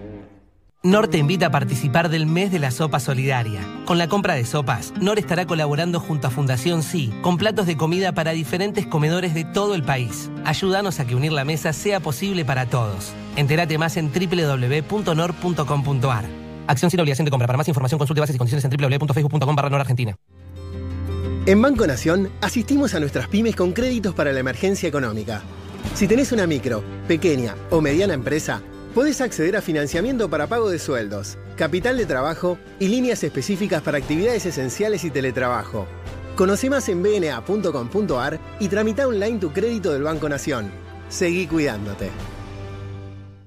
NOR 0.85 1.07
te 1.07 1.17
invita 1.17 1.47
a 1.47 1.49
participar 1.49 2.09
del 2.09 2.27
mes 2.27 2.51
de 2.51 2.59
la 2.59 2.69
sopa 2.69 2.99
solidaria. 2.99 3.61
Con 3.85 3.97
la 3.97 4.07
compra 4.07 4.35
de 4.35 4.45
sopas, 4.45 4.93
NOR 5.01 5.17
estará 5.17 5.47
colaborando 5.47 5.99
junto 5.99 6.27
a 6.27 6.29
Fundación 6.29 6.83
Sí 6.83 7.11
con 7.23 7.37
platos 7.37 7.65
de 7.65 7.75
comida 7.75 8.11
para 8.11 8.33
diferentes 8.33 8.85
comedores 8.85 9.33
de 9.33 9.45
todo 9.45 9.73
el 9.73 9.81
país. 9.81 10.29
Ayúdanos 10.45 10.99
a 10.99 11.05
que 11.05 11.15
unir 11.15 11.31
la 11.31 11.43
mesa 11.43 11.73
sea 11.73 12.01
posible 12.01 12.45
para 12.45 12.67
todos. 12.67 13.13
Entérate 13.35 13.79
más 13.79 13.97
en 13.97 14.11
www.nor.com.ar. 14.13 15.25
Acción 16.67 16.91
sin 16.91 16.99
obligación 16.99 17.25
de 17.25 17.31
compra. 17.31 17.47
Para 17.47 17.57
más 17.57 17.67
información 17.67 17.97
consulte 17.97 18.21
bases 18.21 18.35
y 18.35 18.37
condiciones 18.37 18.63
en 18.63 18.69
www.facebook.com 18.69 19.55
barra 19.55 19.79
Argentina. 19.79 20.15
En 21.47 21.63
Banco 21.63 21.87
Nación 21.87 22.29
asistimos 22.41 22.93
a 22.93 22.99
nuestras 22.99 23.27
pymes 23.27 23.55
con 23.55 23.73
créditos 23.73 24.13
para 24.13 24.31
la 24.31 24.39
emergencia 24.39 24.87
económica. 24.87 25.41
Si 25.95 26.07
tenés 26.07 26.31
una 26.31 26.45
micro, 26.45 26.83
pequeña 27.07 27.55
o 27.71 27.81
mediana 27.81 28.13
empresa, 28.13 28.61
podés 28.95 29.19
acceder 29.19 29.57
a 29.57 29.61
financiamiento 29.61 30.29
para 30.29 30.47
pago 30.47 30.69
de 30.69 30.79
sueldos, 30.79 31.37
capital 31.57 31.97
de 31.97 32.05
trabajo 32.05 32.57
y 32.79 32.87
líneas 32.87 33.25
específicas 33.25 33.81
para 33.81 33.97
actividades 33.97 34.45
esenciales 34.45 35.03
y 35.03 35.11
teletrabajo. 35.11 35.85
Conoce 36.37 36.69
más 36.69 36.87
en 36.87 37.03
bna.com.ar 37.03 38.39
y 38.59 38.69
tramita 38.69 39.05
online 39.05 39.39
tu 39.39 39.51
crédito 39.51 39.91
del 39.91 40.03
Banco 40.03 40.29
Nación. 40.29 40.71
Seguí 41.09 41.45
cuidándote. 41.45 42.09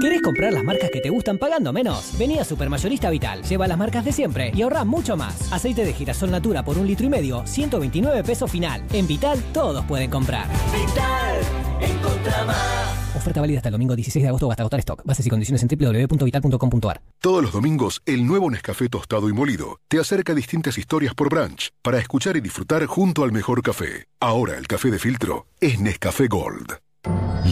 ¿Querés 0.00 0.22
comprar 0.22 0.52
las 0.52 0.64
marcas 0.64 0.90
que 0.90 1.00
te 1.00 1.10
gustan 1.10 1.38
pagando 1.38 1.72
menos? 1.72 2.16
Vení 2.18 2.38
a 2.38 2.44
Supermayorista 2.44 3.10
Vital, 3.10 3.42
lleva 3.42 3.66
las 3.66 3.78
marcas 3.78 4.04
de 4.04 4.12
siempre 4.12 4.52
y 4.54 4.62
ahorrá 4.62 4.84
mucho 4.84 5.16
más. 5.16 5.52
Aceite 5.52 5.84
de 5.84 5.92
girasol 5.92 6.30
Natura 6.30 6.64
por 6.64 6.78
un 6.78 6.86
litro 6.86 7.06
y 7.06 7.08
medio, 7.08 7.46
129 7.46 8.22
pesos 8.22 8.50
final. 8.50 8.82
En 8.92 9.06
Vital 9.06 9.42
todos 9.52 9.84
pueden 9.84 10.10
comprar. 10.10 10.46
Vital, 10.72 11.40
encontra 11.80 12.44
más. 12.44 13.16
Oferta 13.16 13.40
válida 13.40 13.58
hasta 13.58 13.68
el 13.68 13.72
domingo 13.72 13.96
16 13.96 14.22
de 14.22 14.28
agosto 14.28 14.46
o 14.46 14.50
hasta 14.50 14.62
agotar 14.62 14.80
stock. 14.80 15.02
Bases 15.04 15.26
y 15.26 15.30
condiciones 15.30 15.62
en 15.62 15.68
www.vital.com.ar. 15.68 17.00
Todos 17.20 17.42
los 17.42 17.52
domingos, 17.52 18.00
el 18.06 18.24
nuevo 18.26 18.50
Nescafé 18.50 18.88
tostado 18.88 19.28
y 19.28 19.32
molido 19.32 19.80
te 19.88 19.98
acerca 19.98 20.34
distintas 20.34 20.78
historias 20.78 21.14
por 21.14 21.28
brunch 21.28 21.70
para 21.82 21.98
escuchar 21.98 22.36
y 22.36 22.40
disfrutar 22.40 22.86
junto 22.86 23.24
al 23.24 23.32
mejor 23.32 23.62
café. 23.62 24.06
Ahora 24.20 24.56
el 24.56 24.66
café 24.66 24.90
de 24.90 24.98
filtro 24.98 25.46
es 25.60 25.80
Nescafé 25.80 26.28
Gold. 26.28 26.87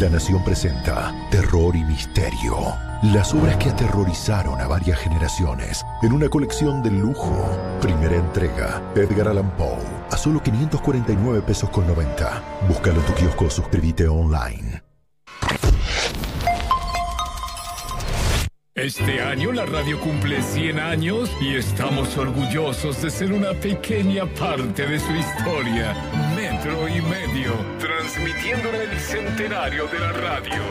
La 0.01 0.11
Nación 0.11 0.45
presenta 0.45 1.15
Terror 1.31 1.75
y 1.75 1.83
Misterio. 1.83 2.55
Las 3.15 3.33
obras 3.33 3.57
que 3.57 3.71
aterrorizaron 3.71 4.61
a 4.61 4.67
varias 4.67 4.99
generaciones 4.99 5.83
en 6.03 6.13
una 6.13 6.29
colección 6.29 6.83
de 6.83 6.91
lujo. 6.91 7.35
Primera 7.81 8.17
entrega, 8.17 8.83
Edgar 8.95 9.29
Allan 9.29 9.51
Poe, 9.57 9.79
a 10.11 10.17
solo 10.19 10.43
549 10.43 11.41
pesos 11.41 11.71
con 11.71 11.87
90. 11.87 12.43
Búscalo 12.69 13.01
en 13.01 13.07
tu 13.07 13.15
kiosco 13.15 13.49
suscríbete 13.49 14.07
online. 14.07 14.86
Este 18.77 19.23
año 19.23 19.53
la 19.53 19.65
radio 19.65 19.99
cumple 19.99 20.43
100 20.43 20.79
años 20.79 21.35
y 21.41 21.57
estamos 21.57 22.15
orgullosos 22.19 23.01
de 23.01 23.09
ser 23.09 23.33
una 23.33 23.55
pequeña 23.55 24.27
parte 24.27 24.87
de 24.87 25.01
su 25.01 25.15
historia. 25.15 25.95
Metro 26.37 26.87
y 26.87 27.01
medio, 27.01 27.55
transmitiendo 27.79 28.69
el 28.71 28.99
centenario 28.99 29.87
de 29.87 29.99
la 29.99 30.13
radio. 30.13 30.63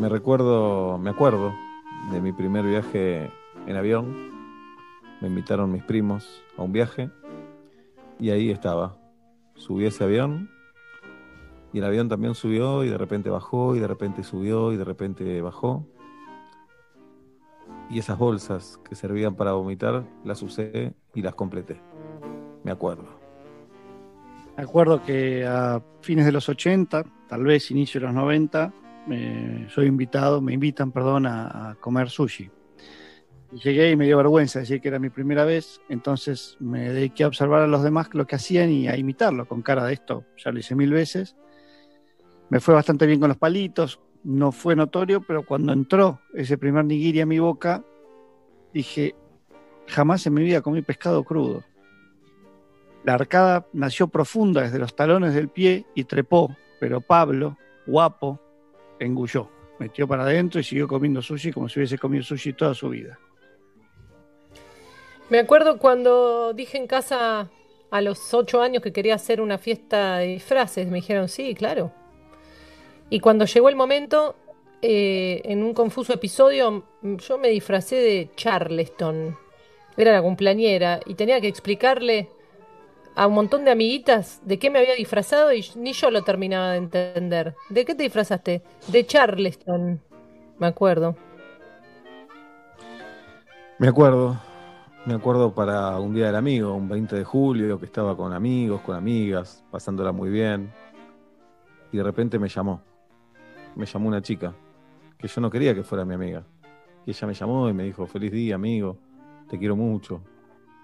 Me 0.00 0.08
recuerdo, 0.08 0.98
me 0.98 1.10
acuerdo 1.10 1.63
de 2.10 2.20
mi 2.20 2.32
primer 2.32 2.64
viaje 2.64 3.30
en 3.66 3.76
avión. 3.76 4.14
Me 5.20 5.28
invitaron 5.28 5.72
mis 5.72 5.82
primos 5.82 6.42
a 6.56 6.62
un 6.62 6.72
viaje 6.72 7.10
y 8.18 8.30
ahí 8.30 8.50
estaba. 8.50 8.96
Subí 9.54 9.86
ese 9.86 10.04
avión 10.04 10.50
y 11.72 11.78
el 11.78 11.84
avión 11.84 12.08
también 12.08 12.34
subió 12.34 12.84
y 12.84 12.88
de 12.88 12.98
repente 12.98 13.30
bajó 13.30 13.74
y 13.74 13.80
de 13.80 13.86
repente 13.86 14.22
subió 14.22 14.72
y 14.72 14.76
de 14.76 14.84
repente 14.84 15.40
bajó. 15.40 15.86
Y 17.90 17.98
esas 17.98 18.18
bolsas 18.18 18.80
que 18.88 18.94
servían 18.94 19.34
para 19.34 19.52
vomitar 19.52 20.04
las 20.24 20.42
usé 20.42 20.94
y 21.14 21.22
las 21.22 21.34
completé. 21.34 21.80
Me 22.62 22.70
acuerdo. 22.70 23.06
Me 24.56 24.62
acuerdo 24.62 25.02
que 25.02 25.44
a 25.44 25.82
fines 26.00 26.26
de 26.26 26.32
los 26.32 26.48
80, 26.48 27.04
tal 27.28 27.44
vez 27.44 27.70
inicio 27.70 28.00
de 28.00 28.06
los 28.06 28.14
90, 28.14 28.72
soy 29.68 29.86
invitado, 29.86 30.40
me 30.40 30.52
invitan, 30.52 30.92
perdón, 30.92 31.26
a, 31.26 31.76
comer 31.80 32.10
sushi. 32.10 32.50
Llegué 33.52 33.90
y 33.90 33.96
me 33.96 34.06
dio 34.06 34.16
vergüenza 34.16 34.58
decir 34.58 34.80
que 34.80 34.88
era 34.88 34.98
mi 34.98 35.10
primera 35.10 35.44
vez, 35.44 35.80
entonces 35.88 36.56
me 36.58 36.90
dediqué 36.90 37.22
a 37.22 37.28
observar 37.28 37.62
a 37.62 37.68
los 37.68 37.84
demás 37.84 38.08
lo 38.12 38.26
que 38.26 38.34
hacían 38.34 38.70
y 38.70 38.88
a 38.88 38.96
imitarlo 38.96 39.46
con 39.46 39.62
cara 39.62 39.84
de 39.84 39.92
esto. 39.92 40.24
Ya 40.42 40.50
lo 40.50 40.58
hice 40.58 40.74
mil 40.74 40.92
veces. 40.92 41.36
Me 42.50 42.58
fue 42.58 42.74
bastante 42.74 43.06
bien 43.06 43.20
con 43.20 43.28
los 43.28 43.38
palitos, 43.38 44.00
no 44.24 44.50
fue 44.50 44.74
notorio, 44.74 45.20
pero 45.20 45.44
cuando 45.44 45.72
entró 45.72 46.20
ese 46.34 46.58
primer 46.58 46.84
nigiri 46.84 47.20
a 47.20 47.26
mi 47.26 47.38
boca, 47.38 47.84
dije, 48.72 49.14
jamás 49.86 50.26
en 50.26 50.34
mi 50.34 50.42
vida 50.42 50.62
comí 50.62 50.82
pescado 50.82 51.22
crudo. 51.24 51.62
La 53.04 53.14
arcada 53.14 53.66
nació 53.72 54.08
profunda 54.08 54.62
desde 54.62 54.78
los 54.78 54.96
talones 54.96 55.34
del 55.34 55.48
pie 55.48 55.86
y 55.94 56.04
trepó, 56.04 56.56
pero 56.80 57.02
Pablo, 57.02 57.58
guapo, 57.86 58.40
engulló. 59.04 59.48
Metió 59.78 60.06
para 60.06 60.22
adentro 60.22 60.60
y 60.60 60.64
siguió 60.64 60.86
comiendo 60.86 61.20
sushi 61.20 61.52
como 61.52 61.68
si 61.68 61.80
hubiese 61.80 61.98
comido 61.98 62.22
sushi 62.22 62.52
toda 62.52 62.74
su 62.74 62.88
vida. 62.88 63.18
Me 65.30 65.38
acuerdo 65.38 65.78
cuando 65.78 66.52
dije 66.52 66.78
en 66.78 66.86
casa 66.86 67.50
a 67.90 68.00
los 68.00 68.32
ocho 68.34 68.60
años 68.60 68.82
que 68.82 68.92
quería 68.92 69.14
hacer 69.14 69.40
una 69.40 69.58
fiesta 69.58 70.18
de 70.18 70.26
disfraces. 70.26 70.86
Me 70.86 70.96
dijeron, 70.96 71.28
sí, 71.28 71.54
claro. 71.54 71.92
Y 73.10 73.20
cuando 73.20 73.44
llegó 73.44 73.68
el 73.68 73.76
momento, 73.76 74.36
eh, 74.82 75.40
en 75.44 75.62
un 75.62 75.72
confuso 75.72 76.12
episodio, 76.12 76.84
yo 77.02 77.38
me 77.38 77.48
disfracé 77.48 77.96
de 77.96 78.30
Charleston. 78.36 79.36
Era 79.96 80.12
la 80.12 80.22
cumpleañera 80.22 81.00
y 81.06 81.14
tenía 81.14 81.40
que 81.40 81.48
explicarle 81.48 82.28
a 83.16 83.26
un 83.26 83.34
montón 83.34 83.64
de 83.64 83.70
amiguitas 83.70 84.40
de 84.44 84.58
qué 84.58 84.70
me 84.70 84.80
había 84.80 84.94
disfrazado 84.94 85.52
y 85.52 85.64
ni 85.76 85.92
yo 85.92 86.10
lo 86.10 86.22
terminaba 86.22 86.72
de 86.72 86.78
entender. 86.78 87.54
¿De 87.68 87.84
qué 87.84 87.94
te 87.94 88.02
disfrazaste? 88.02 88.62
De 88.88 89.06
Charleston. 89.06 90.00
Me 90.58 90.66
acuerdo. 90.66 91.16
Me 93.78 93.88
acuerdo, 93.88 94.40
me 95.04 95.14
acuerdo 95.14 95.52
para 95.54 95.98
un 95.98 96.14
día 96.14 96.26
del 96.26 96.36
amigo, 96.36 96.74
un 96.74 96.88
20 96.88 97.16
de 97.16 97.24
julio, 97.24 97.78
que 97.78 97.86
estaba 97.86 98.16
con 98.16 98.32
amigos, 98.32 98.80
con 98.82 98.96
amigas, 98.96 99.64
pasándola 99.70 100.12
muy 100.12 100.30
bien. 100.30 100.72
Y 101.92 101.96
de 101.96 102.02
repente 102.02 102.38
me 102.38 102.48
llamó. 102.48 102.82
Me 103.74 103.86
llamó 103.86 104.08
una 104.08 104.22
chica, 104.22 104.54
que 105.18 105.26
yo 105.26 105.40
no 105.40 105.50
quería 105.50 105.74
que 105.74 105.82
fuera 105.82 106.04
mi 106.04 106.14
amiga. 106.14 106.44
Y 107.04 107.10
ella 107.10 107.26
me 107.26 107.34
llamó 107.34 107.68
y 107.68 107.72
me 107.72 107.82
dijo, 107.82 108.06
feliz 108.06 108.30
día, 108.30 108.54
amigo, 108.54 108.96
te 109.48 109.58
quiero 109.58 109.74
mucho, 109.76 110.22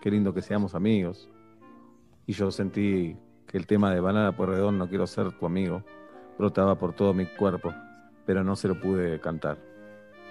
qué 0.01 0.11
lindo 0.11 0.35
que 0.35 0.43
seamos 0.43 0.75
amigos. 0.75 1.31
Y 2.31 2.33
yo 2.33 2.53
sentí 2.53 3.17
que 3.49 3.59
el 3.59 3.67
tema 3.67 3.93
de 3.93 3.99
Banana 3.99 4.31
Porredón, 4.31 4.79
no 4.79 4.89
quiero 4.89 5.05
ser 5.09 5.33
tu 5.33 5.47
amigo, 5.47 5.83
brotaba 6.39 6.77
por 6.77 6.93
todo 6.93 7.13
mi 7.13 7.27
cuerpo, 7.27 7.75
pero 8.25 8.45
no 8.45 8.55
se 8.55 8.69
lo 8.69 8.81
pude 8.81 9.19
cantar. 9.19 9.59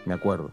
Me 0.06 0.14
acuerdo. 0.14 0.50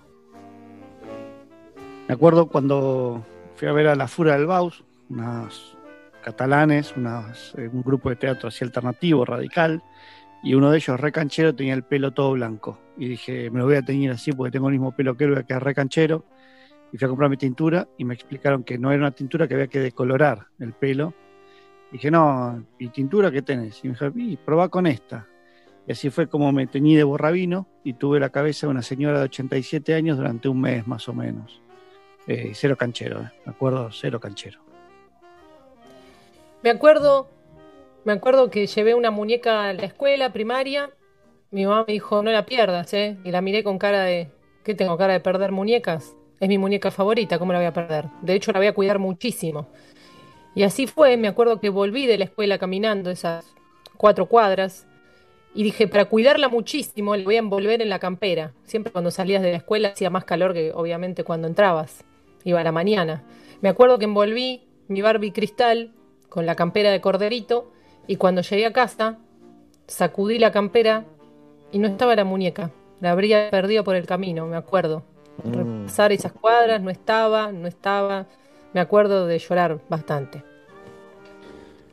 Me 2.08 2.14
acuerdo 2.14 2.48
cuando 2.48 3.24
fui 3.54 3.68
a 3.68 3.72
ver 3.72 3.86
a 3.86 3.94
La 3.94 4.08
Fura 4.08 4.36
del 4.36 4.46
Baus, 4.46 4.82
unos 5.08 5.78
catalanes, 6.24 6.96
unas- 6.96 7.54
eh, 7.56 7.70
un 7.72 7.82
grupo 7.82 8.08
de 8.08 8.16
teatro 8.16 8.48
así 8.48 8.64
alternativo, 8.64 9.24
radical, 9.24 9.84
y 10.42 10.54
uno 10.54 10.72
de 10.72 10.78
ellos, 10.78 10.98
recanchero, 10.98 11.54
tenía 11.54 11.74
el 11.74 11.84
pelo 11.84 12.10
todo 12.10 12.32
blanco. 12.32 12.76
Y 12.96 13.06
dije, 13.06 13.52
me 13.52 13.60
lo 13.60 13.66
voy 13.66 13.76
a 13.76 13.82
teñir 13.82 14.10
así 14.10 14.32
porque 14.32 14.50
tengo 14.50 14.66
el 14.66 14.72
mismo 14.72 14.96
pelo 14.96 15.16
que 15.16 15.22
él, 15.22 15.30
voy 15.30 15.38
a 15.38 15.44
quedar 15.44 15.62
recanchero. 15.62 16.24
Y 16.92 16.98
fui 16.98 17.06
a 17.06 17.08
comprar 17.08 17.30
mi 17.30 17.36
tintura 17.36 17.86
y 17.98 18.04
me 18.04 18.14
explicaron 18.14 18.64
que 18.64 18.78
no 18.78 18.90
era 18.90 18.98
una 18.98 19.12
tintura 19.12 19.46
que 19.46 19.54
había 19.54 19.68
que 19.68 19.78
decolorar 19.78 20.48
el 20.58 20.72
pelo. 20.72 21.14
Dije, 21.92 22.10
no, 22.10 22.64
¿y 22.78 22.88
tintura 22.88 23.30
qué 23.30 23.42
tenés? 23.42 23.84
Y 23.84 23.88
me 23.88 23.94
dijo, 23.94 24.42
probá 24.44 24.68
con 24.68 24.86
esta. 24.86 25.26
Y 25.86 25.92
así 25.92 26.10
fue 26.10 26.26
como 26.26 26.50
me 26.52 26.66
teñí 26.66 26.96
de 26.96 27.04
borrabino 27.04 27.68
y 27.84 27.92
tuve 27.92 28.18
la 28.18 28.30
cabeza 28.30 28.66
de 28.66 28.72
una 28.72 28.82
señora 28.82 29.18
de 29.18 29.24
87 29.26 29.94
años 29.94 30.16
durante 30.16 30.48
un 30.48 30.60
mes 30.60 30.86
más 30.86 31.08
o 31.08 31.14
menos. 31.14 31.62
Eh, 32.26 32.52
cero 32.54 32.76
canchero, 32.76 33.20
eh. 33.20 33.30
me 33.44 33.52
acuerdo, 33.52 33.90
cero 33.92 34.18
canchero. 34.18 34.60
Me 36.64 36.70
acuerdo, 36.70 37.28
me 38.04 38.12
acuerdo 38.12 38.50
que 38.50 38.66
llevé 38.66 38.94
una 38.94 39.12
muñeca 39.12 39.68
a 39.68 39.72
la 39.72 39.84
escuela 39.84 40.32
primaria. 40.32 40.90
Mi 41.52 41.64
mamá 41.64 41.84
me 41.86 41.92
dijo, 41.92 42.20
no 42.24 42.32
la 42.32 42.44
pierdas, 42.44 42.92
¿eh? 42.92 43.16
Y 43.22 43.30
la 43.30 43.40
miré 43.40 43.62
con 43.62 43.78
cara 43.78 44.02
de, 44.02 44.32
¿qué 44.64 44.74
tengo 44.74 44.98
cara 44.98 45.12
de 45.12 45.20
perder 45.20 45.52
muñecas? 45.52 46.16
Es 46.40 46.48
mi 46.48 46.58
muñeca 46.58 46.90
favorita, 46.90 47.38
¿cómo 47.38 47.52
la 47.52 47.60
voy 47.60 47.66
a 47.66 47.72
perder? 47.72 48.06
De 48.22 48.34
hecho, 48.34 48.50
la 48.50 48.58
voy 48.58 48.66
a 48.66 48.74
cuidar 48.74 48.98
muchísimo. 48.98 49.68
Y 50.56 50.62
así 50.62 50.86
fue, 50.86 51.18
me 51.18 51.28
acuerdo 51.28 51.60
que 51.60 51.68
volví 51.68 52.06
de 52.06 52.16
la 52.16 52.24
escuela 52.24 52.56
caminando 52.56 53.10
esas 53.10 53.44
cuatro 53.98 54.24
cuadras 54.24 54.86
y 55.54 55.62
dije, 55.62 55.86
para 55.86 56.06
cuidarla 56.06 56.48
muchísimo, 56.48 57.14
le 57.14 57.24
voy 57.24 57.36
a 57.36 57.40
envolver 57.40 57.82
en 57.82 57.90
la 57.90 57.98
campera. 57.98 58.54
Siempre 58.64 58.90
cuando 58.90 59.10
salías 59.10 59.42
de 59.42 59.50
la 59.50 59.58
escuela 59.58 59.88
hacía 59.88 60.08
más 60.08 60.24
calor 60.24 60.54
que 60.54 60.72
obviamente 60.72 61.24
cuando 61.24 61.46
entrabas. 61.46 62.04
Iba 62.42 62.60
a 62.60 62.64
la 62.64 62.72
mañana. 62.72 63.22
Me 63.60 63.68
acuerdo 63.68 63.98
que 63.98 64.06
envolví 64.06 64.62
mi 64.88 65.02
Barbie 65.02 65.32
cristal 65.32 65.92
con 66.30 66.46
la 66.46 66.54
campera 66.54 66.90
de 66.90 67.02
corderito 67.02 67.70
y 68.06 68.16
cuando 68.16 68.40
llegué 68.40 68.64
a 68.64 68.72
casa 68.72 69.18
sacudí 69.86 70.38
la 70.38 70.52
campera 70.52 71.04
y 71.70 71.78
no 71.78 71.86
estaba 71.86 72.16
la 72.16 72.24
muñeca. 72.24 72.70
La 73.02 73.10
habría 73.10 73.50
perdido 73.50 73.84
por 73.84 73.94
el 73.94 74.06
camino, 74.06 74.46
me 74.46 74.56
acuerdo. 74.56 75.04
Repasar 75.44 76.12
esas 76.12 76.32
cuadras, 76.32 76.80
no 76.80 76.88
estaba, 76.88 77.52
no 77.52 77.68
estaba. 77.68 78.26
Me 78.76 78.82
acuerdo 78.82 79.26
de 79.26 79.38
llorar 79.38 79.80
bastante. 79.88 80.44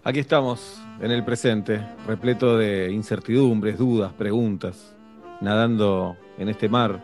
Aquí 0.03 0.19
estamos, 0.19 0.81
en 0.99 1.11
el 1.11 1.23
presente, 1.23 1.79
repleto 2.05 2.57
de 2.57 2.91
incertidumbres, 2.91 3.77
dudas, 3.77 4.11
preguntas, 4.11 4.93
nadando 5.39 6.17
en 6.37 6.49
este 6.49 6.67
mar 6.67 7.01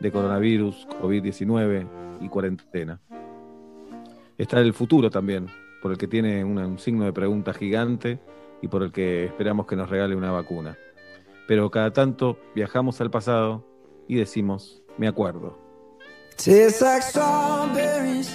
de 0.00 0.10
coronavirus, 0.10 0.88
COVID-19 1.00 1.86
y 2.22 2.28
cuarentena. 2.28 3.00
Está 4.36 4.58
el 4.58 4.74
futuro 4.74 5.10
también, 5.10 5.46
por 5.80 5.92
el 5.92 5.96
que 5.96 6.08
tiene 6.08 6.42
una- 6.42 6.66
un 6.66 6.80
signo 6.80 7.04
de 7.04 7.12
pregunta 7.12 7.54
gigante 7.54 8.18
y 8.60 8.66
por 8.66 8.82
el 8.82 8.90
que 8.90 9.26
esperamos 9.26 9.64
que 9.66 9.76
nos 9.76 9.88
regale 9.88 10.16
una 10.16 10.32
vacuna. 10.32 10.76
Pero 11.46 11.70
cada 11.70 11.92
tanto 11.92 12.36
viajamos 12.56 13.00
al 13.00 13.12
pasado 13.12 13.64
y 14.08 14.16
decimos, 14.16 14.82
me 14.98 15.06
acuerdo. 15.06 15.56
Tastes 16.36 16.80
like 16.82 17.02
strawberries 17.02 18.34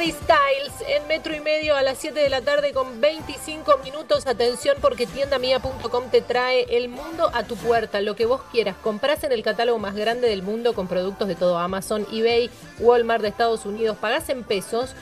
Harry 0.00 0.12
Styles 0.12 0.88
en 0.88 1.06
metro 1.08 1.34
y 1.34 1.40
medio 1.40 1.76
a 1.76 1.82
las 1.82 1.98
7 1.98 2.18
de 2.18 2.30
la 2.30 2.40
tarde 2.40 2.72
con 2.72 3.02
25 3.02 3.80
minutos. 3.84 4.26
Atención 4.26 4.78
porque 4.80 5.04
tiendamia.com 5.04 6.04
te 6.10 6.22
trae 6.22 6.64
el 6.70 6.88
mundo 6.88 7.30
a 7.34 7.42
tu 7.42 7.54
puerta, 7.56 8.00
lo 8.00 8.16
que 8.16 8.24
vos 8.24 8.40
quieras. 8.50 8.76
Comprás 8.82 9.24
en 9.24 9.32
el 9.32 9.42
catálogo 9.42 9.78
más 9.78 9.94
grande 9.94 10.26
del 10.26 10.42
mundo 10.42 10.72
con 10.72 10.88
productos 10.88 11.28
de 11.28 11.34
todo 11.34 11.58
Amazon, 11.58 12.06
eBay, 12.10 12.48
Walmart 12.78 13.20
de 13.20 13.28
Estados 13.28 13.66
Unidos. 13.66 13.98
Pagás 13.98 14.30
en 14.30 14.42
pesos 14.42 14.94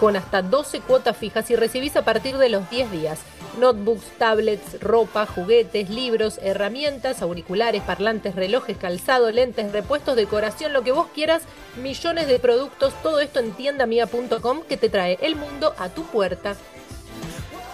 con 0.00 0.16
hasta 0.16 0.42
12 0.42 0.80
cuotas 0.80 1.16
fijas 1.16 1.48
y 1.52 1.54
recibís 1.54 1.94
a 1.94 2.02
partir 2.02 2.36
de 2.36 2.48
los 2.48 2.68
10 2.70 2.90
días. 2.90 3.20
Notebooks, 3.58 4.04
tablets, 4.18 4.80
ropa, 4.80 5.26
juguetes, 5.26 5.90
libros, 5.90 6.38
herramientas, 6.42 7.22
auriculares, 7.22 7.82
parlantes, 7.82 8.34
relojes, 8.34 8.76
calzado, 8.76 9.30
lentes, 9.30 9.72
repuestos, 9.72 10.16
decoración, 10.16 10.72
lo 10.72 10.82
que 10.82 10.92
vos 10.92 11.08
quieras, 11.14 11.42
millones 11.82 12.28
de 12.28 12.38
productos, 12.38 12.94
todo 13.02 13.20
esto 13.20 13.40
en 13.40 13.52
tiendamia.com 13.52 14.62
que 14.68 14.76
te 14.76 14.88
trae 14.88 15.18
el 15.22 15.36
mundo 15.36 15.74
a 15.78 15.88
tu 15.88 16.04
puerta. 16.04 16.56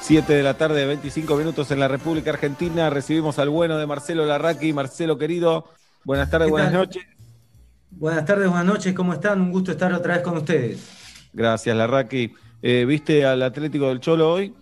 7 0.00 0.32
de 0.32 0.42
la 0.42 0.54
tarde, 0.56 0.86
25 0.86 1.36
minutos 1.36 1.70
en 1.70 1.80
la 1.80 1.88
República 1.88 2.30
Argentina. 2.30 2.90
Recibimos 2.90 3.38
al 3.38 3.48
bueno 3.50 3.76
de 3.76 3.86
Marcelo 3.86 4.24
Larraqui. 4.24 4.72
Marcelo, 4.72 5.18
querido, 5.18 5.66
buenas 6.04 6.30
tardes, 6.30 6.46
¿Qué 6.46 6.50
buenas 6.52 6.70
tal? 6.70 6.80
noches. 6.80 7.04
Buenas 7.90 8.24
tardes, 8.24 8.48
buenas 8.48 8.66
noches, 8.66 8.94
¿cómo 8.94 9.12
están? 9.14 9.40
Un 9.40 9.50
gusto 9.50 9.72
estar 9.72 9.92
otra 9.92 10.14
vez 10.14 10.22
con 10.22 10.36
ustedes. 10.36 10.78
Gracias, 11.32 11.76
Larraqui. 11.76 12.34
Eh, 12.62 12.84
¿Viste 12.86 13.24
al 13.24 13.42
Atlético 13.42 13.88
del 13.88 14.00
Cholo 14.00 14.32
hoy? 14.32 14.54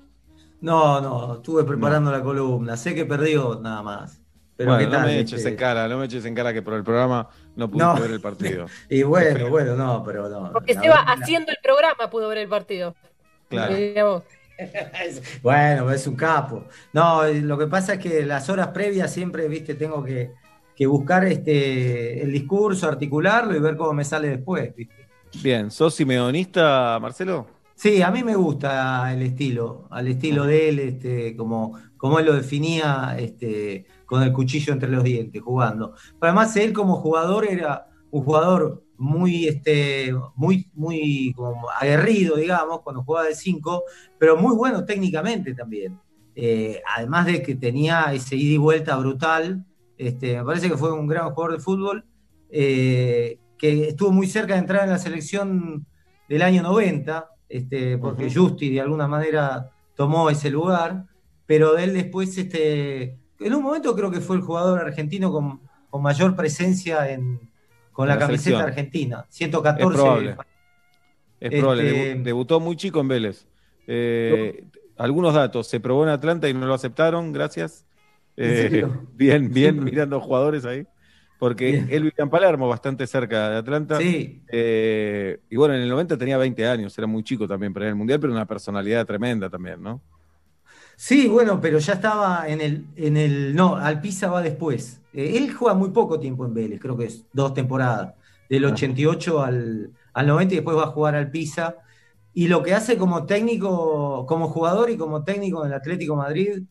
No, 0.65 1.01
no, 1.01 1.35
estuve 1.35 1.63
preparando 1.65 2.11
la 2.11 2.23
columna. 2.23 2.77
Sé 2.77 2.95
que 2.95 3.05
perdió 3.05 3.61
nada 3.63 3.83
más. 3.83 4.21
Pero 4.57 4.71
bueno, 4.73 4.85
¿qué 4.87 4.91
tal? 4.91 5.01
no 5.03 5.07
me 5.09 5.21
este? 5.21 5.35
eches 5.37 5.47
en 5.47 5.57
cara, 5.57 5.89
no 5.89 5.99
me 5.99 6.07
eches 6.07 6.25
en 6.25 6.35
cara 6.35 6.53
que 6.55 6.63
por 6.63 6.75
el 6.75 6.85
programa 6.85 7.29
no 7.57 7.69
pudiste 7.71 7.95
No. 7.95 8.01
ver 8.01 8.11
el 8.13 8.21
partido. 8.21 8.67
Y 8.89 9.03
bueno, 9.03 9.51
bueno, 9.51 9.75
no, 9.77 10.03
pero 10.05 10.29
no. 10.29 10.53
Porque 10.53 10.75
Seba 10.75 11.05
verdad- 11.05 11.05
haciendo 11.23 11.51
el 11.51 11.59
programa 11.63 12.09
pudo 12.09 12.29
ver 12.29 12.39
el 12.39 12.49
partido. 12.49 12.95
Claro. 13.49 13.75
Bueno, 15.43 15.91
es 15.91 16.07
un 16.07 16.15
capo. 16.17 16.65
No, 16.93 17.25
lo 17.25 17.59
que 17.59 17.67
pasa 17.67 17.95
es 17.95 17.99
que 17.99 18.25
las 18.25 18.49
horas 18.49 18.69
previas 18.69 19.13
siempre, 19.13 19.49
viste, 19.49 19.75
tengo 19.75 20.03
que, 20.05 20.31
que 20.77 20.87
buscar 20.87 21.25
este 21.25 22.23
el 22.23 22.31
discurso, 22.33 22.89
articularlo 22.89 23.57
y 23.57 23.61
ver 23.61 23.77
cómo 23.77 23.93
me 23.93 24.05
sale 24.05 24.29
después, 24.29 24.75
¿viste? 24.75 25.09
Bien, 25.43 25.71
¿sos 25.73 25.95
simeonista, 25.97 26.99
Marcelo? 27.03 27.49
Sí, 27.85 28.01
a 28.01 28.11
mí 28.11 28.25
me 28.25 28.35
gusta 28.35 29.13
el 29.13 29.21
estilo, 29.21 29.89
al 29.91 30.09
estilo 30.09 30.47
de 30.47 30.71
él, 30.71 30.79
este, 30.79 31.37
como, 31.37 31.79
como 31.99 32.19
él 32.19 32.25
lo 32.25 32.33
definía, 32.33 33.15
este, 33.19 33.85
con 34.07 34.23
el 34.23 34.33
cuchillo 34.33 34.73
entre 34.73 34.89
los 34.89 35.05
dientes, 35.05 35.43
jugando. 35.43 35.93
Pero 36.19 36.33
además 36.33 36.57
él 36.57 36.73
como 36.73 36.97
jugador 36.97 37.45
era 37.45 37.89
un 38.11 38.25
jugador 38.25 38.83
muy, 38.97 39.49
este, 39.49 40.15
muy, 40.35 40.71
muy 40.73 41.35
como 41.37 41.69
aguerrido, 41.79 42.37
digamos, 42.37 42.81
cuando 42.81 43.05
jugaba 43.05 43.27
de 43.27 43.35
5, 43.35 43.83
pero 44.19 44.39
muy 44.39 44.57
bueno 44.57 44.87
técnicamente 44.87 45.53
también. 45.53 46.01
Eh, 46.35 46.81
además 46.97 47.27
de 47.27 47.43
que 47.43 47.55
tenía 47.55 48.15
ese 48.15 48.35
ida 48.35 48.55
y 48.55 48.57
vuelta 48.57 48.97
brutal, 48.97 49.63
este, 49.99 50.39
me 50.39 50.45
parece 50.45 50.71
que 50.71 50.79
fue 50.79 50.91
un 50.91 51.07
gran 51.07 51.29
jugador 51.35 51.59
de 51.59 51.63
fútbol, 51.63 52.07
eh, 52.49 53.41
que 53.59 53.89
estuvo 53.89 54.11
muy 54.11 54.27
cerca 54.27 54.55
de 54.55 54.61
entrar 54.61 54.85
en 54.85 54.91
la 54.91 54.99
selección 54.99 55.87
del 56.31 56.41
año 56.41 56.63
90, 56.63 57.29
este, 57.49 57.99
porque 57.99 58.33
Justi 58.33 58.71
de 58.71 58.81
alguna 58.81 59.07
manera 59.07 59.71
tomó 59.97 60.31
ese 60.31 60.51
lugar, 60.51 61.05
pero 61.47 61.75
de 61.75 61.85
él 61.85 61.93
después, 61.95 62.37
este, 62.39 63.17
en 63.41 63.55
un 63.55 63.63
momento 63.63 63.95
creo 63.95 64.11
que 64.11 64.21
fue 64.21 64.37
el 64.37 64.43
jugador 64.43 64.81
argentino 64.81 65.31
con, 65.31 65.61
con 65.91 66.03
mayor 66.03 66.35
presencia 66.35 67.11
en, 67.11 67.39
con 67.93 68.09
la, 68.09 68.19
camiseta 68.19 68.63
argentina, 68.65 69.25
Es 69.29 69.37
114. 69.37 69.95
probable. 69.97 70.31
Es 70.31 70.37
Este- 71.41 71.59
probable. 71.61 72.15
Debu- 72.17 72.23
debutó 72.23 72.61
muy 72.61 72.77
chico 72.77 73.01
en 73.01 73.09
Vélez. 73.09 73.47
Eh, 73.87 74.65
algunos 74.97 75.35
datos. 75.35 75.67
Se 75.69 75.79
probó 75.81 76.05
en 76.05 76.09
Atlanta 76.09 76.49
y 76.49 76.55
no 76.55 76.67
lo 76.67 76.75
aceptaron, 76.75 77.33
gracias. 77.33 77.85
¿En 78.37 78.75
Eh, 78.75 78.87
bien, 79.15 79.53
bien, 79.53 79.85
mirando 79.85 80.21
jugadores 80.21 80.65
ahí. 80.65 80.87
Porque 81.45 81.73
Bien. 81.73 81.89
él 81.91 82.05
vivía 82.05 82.15
en 82.25 82.31
Palermo, 82.31 82.67
bastante 82.67 83.07
cerca 83.07 83.51
de 83.51 83.57
Atlanta. 83.59 83.99
Sí. 83.99 84.41
Eh, 84.49 85.41
y 85.51 85.57
bueno, 85.57 85.75
en 85.75 85.83
el 85.83 85.91
90 85.91 86.17
tenía 86.17 86.39
20 86.39 86.67
años, 86.67 86.97
era 86.97 87.07
muy 87.07 87.23
chico 87.23 87.47
también 87.47 87.71
para 87.75 87.87
al 87.87 87.95
Mundial, 87.95 88.19
pero 88.19 88.33
una 88.33 88.47
personalidad 88.47 89.05
tremenda 89.05 89.51
también, 89.51 89.83
¿no? 89.83 90.01
Sí, 90.97 91.29
bueno, 91.29 91.61
pero 91.61 91.79
ya 91.81 91.93
estaba 91.93 92.49
en 92.49 92.63
el, 92.63 92.87
en 92.97 93.19
el. 93.19 93.55
No, 93.55 93.77
Alpisa 93.77 94.31
va 94.31 94.41
después. 94.41 95.03
Eh, 95.13 95.37
él 95.37 95.53
juega 95.53 95.75
muy 95.75 95.91
poco 95.91 96.19
tiempo 96.19 96.47
en 96.47 96.55
Vélez, 96.55 96.81
creo 96.81 96.97
que 96.97 97.05
es 97.05 97.27
dos 97.31 97.53
temporadas, 97.53 98.15
del 98.49 98.65
88 98.65 99.43
al, 99.43 99.91
al 100.15 100.27
90 100.27 100.55
y 100.55 100.57
después 100.57 100.79
va 100.79 100.85
a 100.85 100.93
jugar 100.93 101.15
al 101.15 101.31
Pisa. 101.31 101.77
Y 102.33 102.49
lo 102.49 102.63
que 102.63 102.73
hace 102.73 102.97
como 102.97 103.27
técnico, 103.27 104.25
como 104.27 104.49
jugador 104.49 104.89
y 104.89 104.97
como 104.97 105.25
técnico 105.25 105.61
en 105.63 105.73
el 105.73 105.77
Atlético 105.77 106.15
de 106.15 106.19
Madrid, 106.23 106.63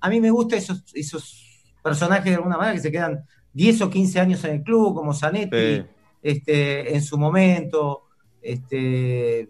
a 0.00 0.08
mí 0.08 0.20
me 0.20 0.30
gusta 0.30 0.54
esos, 0.54 0.84
esos 0.94 1.64
personajes 1.82 2.26
de 2.26 2.36
alguna 2.36 2.56
manera 2.56 2.74
que 2.74 2.80
se 2.80 2.92
quedan 2.92 3.24
10 3.52 3.80
o 3.82 3.90
15 3.90 4.20
años 4.20 4.44
en 4.44 4.52
el 4.56 4.62
club, 4.62 4.94
como 4.94 5.12
Zanetti, 5.14 5.56
Sí. 5.56 5.82
este, 6.22 6.94
en 6.94 7.02
su 7.02 7.18
momento. 7.18 8.02
Este, 8.42 9.48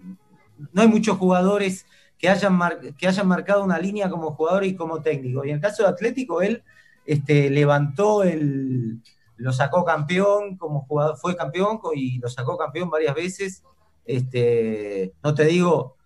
no 0.72 0.82
hay 0.82 0.88
muchos 0.88 1.16
jugadores 1.18 1.86
que 2.18 2.28
hayan, 2.28 2.54
mar- 2.54 2.80
que 2.98 3.06
hayan 3.08 3.26
marcado 3.28 3.64
una 3.64 3.78
línea 3.78 4.10
como 4.10 4.32
jugador 4.32 4.64
y 4.64 4.74
como 4.74 5.00
técnico. 5.00 5.44
Y 5.44 5.50
en 5.50 5.56
el 5.56 5.60
caso 5.60 5.82
de 5.82 5.88
Atlético, 5.88 6.42
él 6.42 6.62
este, 7.06 7.50
levantó 7.50 8.22
el. 8.22 9.00
Lo 9.36 9.52
sacó 9.54 9.84
campeón 9.86 10.58
como 10.58 10.82
jugador, 10.82 11.16
fue 11.16 11.34
campeón 11.34 11.80
y 11.94 12.18
lo 12.18 12.28
sacó 12.28 12.58
campeón 12.58 12.90
varias 12.90 13.14
veces. 13.14 13.62
Este, 14.04 15.14
no 15.22 15.34
te 15.34 15.46
digo, 15.46 15.96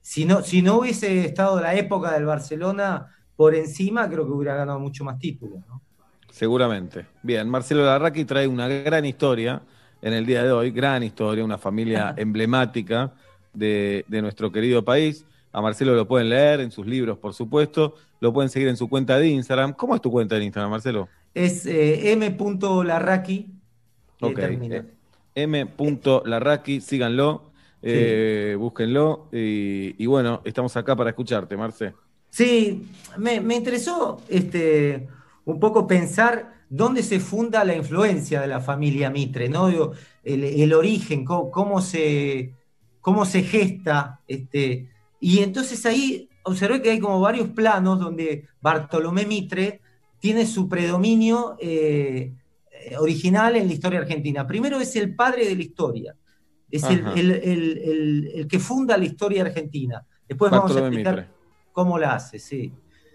si 0.00 0.24
no, 0.24 0.42
si 0.42 0.60
no 0.60 0.78
hubiese 0.78 1.24
estado 1.24 1.60
la 1.60 1.74
época 1.76 2.12
del 2.12 2.24
Barcelona 2.26 3.14
por 3.36 3.54
encima, 3.54 4.08
creo 4.08 4.24
que 4.26 4.32
hubiera 4.32 4.56
ganado 4.56 4.80
mucho 4.80 5.04
más 5.04 5.18
títulos. 5.20 5.60
¿no? 5.68 5.82
Seguramente. 6.34 7.06
Bien, 7.22 7.48
Marcelo 7.48 7.84
Larraqui 7.84 8.24
trae 8.24 8.48
una 8.48 8.66
gran 8.66 9.04
historia 9.04 9.62
en 10.02 10.12
el 10.12 10.26
día 10.26 10.42
de 10.42 10.50
hoy, 10.50 10.72
gran 10.72 11.04
historia, 11.04 11.44
una 11.44 11.58
familia 11.58 12.12
emblemática 12.16 13.12
de, 13.52 14.04
de 14.08 14.20
nuestro 14.20 14.50
querido 14.50 14.84
país. 14.84 15.24
A 15.52 15.62
Marcelo 15.62 15.94
lo 15.94 16.08
pueden 16.08 16.30
leer 16.30 16.58
en 16.58 16.72
sus 16.72 16.88
libros, 16.88 17.18
por 17.18 17.34
supuesto. 17.34 17.94
Lo 18.18 18.32
pueden 18.32 18.50
seguir 18.50 18.66
en 18.66 18.76
su 18.76 18.88
cuenta 18.88 19.16
de 19.16 19.28
Instagram. 19.28 19.74
¿Cómo 19.74 19.94
es 19.94 20.00
tu 20.02 20.10
cuenta 20.10 20.34
de 20.34 20.42
Instagram, 20.42 20.72
Marcelo? 20.72 21.08
Es 21.32 21.66
eh, 21.66 22.10
M.Larraqui. 22.10 23.54
Ok. 24.20 24.38
eh, 24.40 24.82
M.Larraqui, 25.36 26.80
síganlo, 26.80 27.52
eh, 27.80 28.56
búsquenlo. 28.58 29.28
Y, 29.32 29.94
y 30.02 30.06
bueno, 30.06 30.42
estamos 30.44 30.76
acá 30.76 30.96
para 30.96 31.10
escucharte, 31.10 31.56
Marce. 31.56 31.94
Sí, 32.28 32.88
me, 33.18 33.40
me 33.40 33.54
interesó 33.54 34.20
este, 34.28 35.06
un 35.44 35.60
poco 35.60 35.86
pensar 35.86 36.64
dónde 36.68 37.02
se 37.02 37.20
funda 37.20 37.64
la 37.64 37.74
influencia 37.76 38.40
de 38.40 38.46
la 38.48 38.60
familia 38.60 39.10
Mitre, 39.10 39.48
¿no? 39.48 39.68
El, 40.22 40.44
el 40.44 40.72
origen, 40.72 41.24
cómo, 41.24 41.50
cómo 41.50 41.80
se, 41.80 42.52
cómo 43.00 43.24
se 43.26 43.42
gesta. 43.42 44.20
Este, 44.26 44.88
y 45.20 45.40
entonces 45.40 45.84
ahí 45.86 46.28
observé 46.44 46.80
que 46.82 46.90
hay 46.90 46.98
como 46.98 47.20
varios 47.20 47.48
planos 47.50 48.00
donde 48.00 48.48
Bartolomé 48.60 49.26
Mitre 49.26 49.80
tiene 50.18 50.46
su 50.46 50.68
predominio 50.68 51.56
eh, 51.60 52.32
original 52.98 53.56
en 53.56 53.66
la 53.68 53.72
historia 53.74 54.00
argentina. 54.00 54.46
Primero 54.46 54.80
es 54.80 54.96
el 54.96 55.14
padre 55.14 55.46
de 55.46 55.54
la 55.56 55.62
historia, 55.62 56.16
es 56.70 56.82
el, 56.84 57.06
el- 57.16 58.30
el- 58.34 58.48
que 58.48 58.58
funda 58.58 58.96
la 58.96 59.04
historia 59.04 59.42
argentina. 59.42 60.04
Después 60.26 60.50
vamos 60.50 60.74
a 60.76 60.80
explicar 60.80 61.14
Mitre. 61.16 61.30
cómo 61.72 61.98
la 61.98 62.14
hace, 62.14 62.38
sí. 62.38 62.72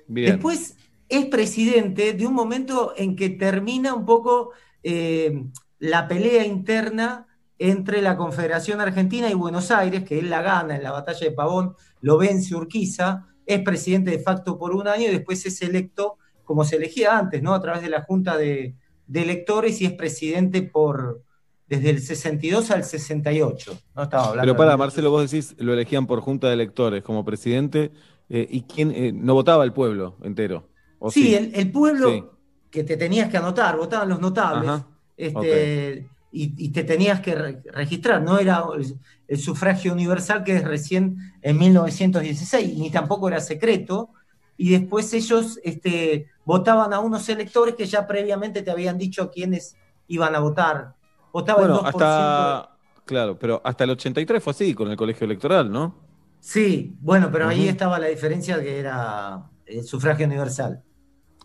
Bien. 0.07 0.33
Después 0.33 0.77
es 1.09 1.25
presidente 1.25 2.13
de 2.13 2.27
un 2.27 2.33
momento 2.33 2.93
en 2.95 3.15
que 3.15 3.29
termina 3.29 3.93
un 3.93 4.05
poco 4.05 4.51
eh, 4.83 5.43
la 5.79 6.07
pelea 6.07 6.45
interna 6.45 7.27
entre 7.57 8.01
la 8.01 8.15
Confederación 8.15 8.79
Argentina 8.79 9.29
y 9.29 9.33
Buenos 9.33 9.71
Aires, 9.71 10.03
que 10.05 10.19
él 10.19 10.29
la 10.29 10.41
gana 10.41 10.75
en 10.75 10.83
la 10.83 10.91
batalla 10.91 11.19
de 11.19 11.31
Pavón, 11.31 11.75
lo 11.99 12.17
vence 12.17 12.55
Urquiza, 12.55 13.25
es 13.45 13.61
presidente 13.63 14.11
de 14.11 14.19
facto 14.19 14.57
por 14.57 14.73
un 14.73 14.87
año 14.87 15.07
y 15.07 15.11
después 15.11 15.45
es 15.45 15.61
electo 15.61 16.17
como 16.45 16.63
se 16.63 16.77
elegía 16.77 17.17
antes, 17.17 17.41
¿no? 17.43 17.53
A 17.53 17.61
través 17.61 17.81
de 17.81 17.89
la 17.89 18.03
Junta 18.03 18.37
de, 18.37 18.75
de 19.07 19.21
Electores 19.21 19.81
y 19.81 19.85
es 19.85 19.93
presidente 19.93 20.61
por 20.61 21.23
desde 21.67 21.91
el 21.91 22.01
62 22.01 22.71
al 22.71 22.83
68. 22.83 23.79
No 23.95 24.03
estaba 24.03 24.25
hablando 24.29 24.41
Pero 24.41 24.57
para, 24.57 24.75
Marcelo, 24.75 25.11
vos 25.11 25.29
decís, 25.29 25.55
lo 25.59 25.73
elegían 25.73 26.07
por 26.07 26.19
junta 26.21 26.47
de 26.47 26.53
electores 26.53 27.03
como 27.03 27.23
presidente, 27.23 27.91
eh, 28.29 28.47
¿y 28.49 28.61
quién 28.63 28.91
eh, 28.91 29.11
no 29.13 29.35
votaba 29.35 29.63
el 29.63 29.73
pueblo 29.73 30.15
entero? 30.23 30.68
¿O 30.99 31.11
Sí, 31.11 31.33
el, 31.35 31.51
el 31.55 31.71
pueblo, 31.71 32.09
Sí. 32.09 32.23
que 32.69 32.83
te 32.83 32.97
tenías 32.97 33.29
que 33.29 33.37
anotar, 33.37 33.77
votaban 33.77 34.09
los 34.09 34.19
notables, 34.19 34.69
Ajá, 34.69 34.87
este, 35.17 36.07
y, 36.31 36.53
y 36.65 36.69
te 36.71 36.83
tenías 36.83 37.19
que 37.21 37.35
re- 37.35 37.61
registrar, 37.73 38.21
no 38.21 38.37
era 38.37 38.63
el, 38.77 38.99
el 39.27 39.39
sufragio 39.39 39.93
universal 39.93 40.43
que 40.43 40.57
es 40.57 40.63
recién 40.63 41.17
en 41.41 41.57
1916, 41.57 42.77
ni 42.77 42.91
tampoco 42.91 43.27
era 43.27 43.39
secreto, 43.39 44.11
y 44.57 44.71
después 44.71 45.11
ellos 45.13 45.59
este, 45.63 46.27
votaban 46.45 46.93
a 46.93 46.99
unos 46.99 47.27
electores 47.29 47.75
que 47.75 47.85
ya 47.85 48.05
previamente 48.07 48.61
te 48.61 48.71
habían 48.71 48.97
dicho 48.97 49.31
quiénes 49.31 49.77
iban 50.07 50.35
a 50.35 50.39
votar. 50.39 50.95
Votaba 51.31 51.61
Bueno, 51.61 51.75
el 51.79 51.85
2%. 51.85 52.63
hasta. 52.63 52.75
Claro, 53.05 53.39
pero 53.39 53.61
hasta 53.63 53.83
el 53.85 53.89
83 53.91 54.43
fue 54.43 54.51
así 54.51 54.73
con 54.75 54.89
el 54.91 54.97
colegio 54.97 55.25
electoral, 55.25 55.71
¿no? 55.71 55.95
Sí, 56.39 56.97
bueno, 57.01 57.29
pero 57.31 57.47
ahí 57.47 57.67
estaba 57.67 57.99
la 57.99 58.07
diferencia 58.07 58.59
que 58.61 58.79
era 58.79 59.49
el 59.65 59.83
sufragio 59.85 60.25
universal. 60.25 60.83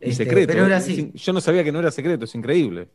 Y 0.04 0.10
Este, 0.10 0.24
secreto. 0.24 0.52
Pero 0.52 0.66
era 0.66 0.76
así. 0.78 1.10
Yo 1.14 1.32
no 1.32 1.40
sabía 1.40 1.64
que 1.64 1.72
no 1.72 1.78
era 1.78 1.90
secreto, 1.90 2.24
es 2.24 2.34
increíble. 2.34 2.90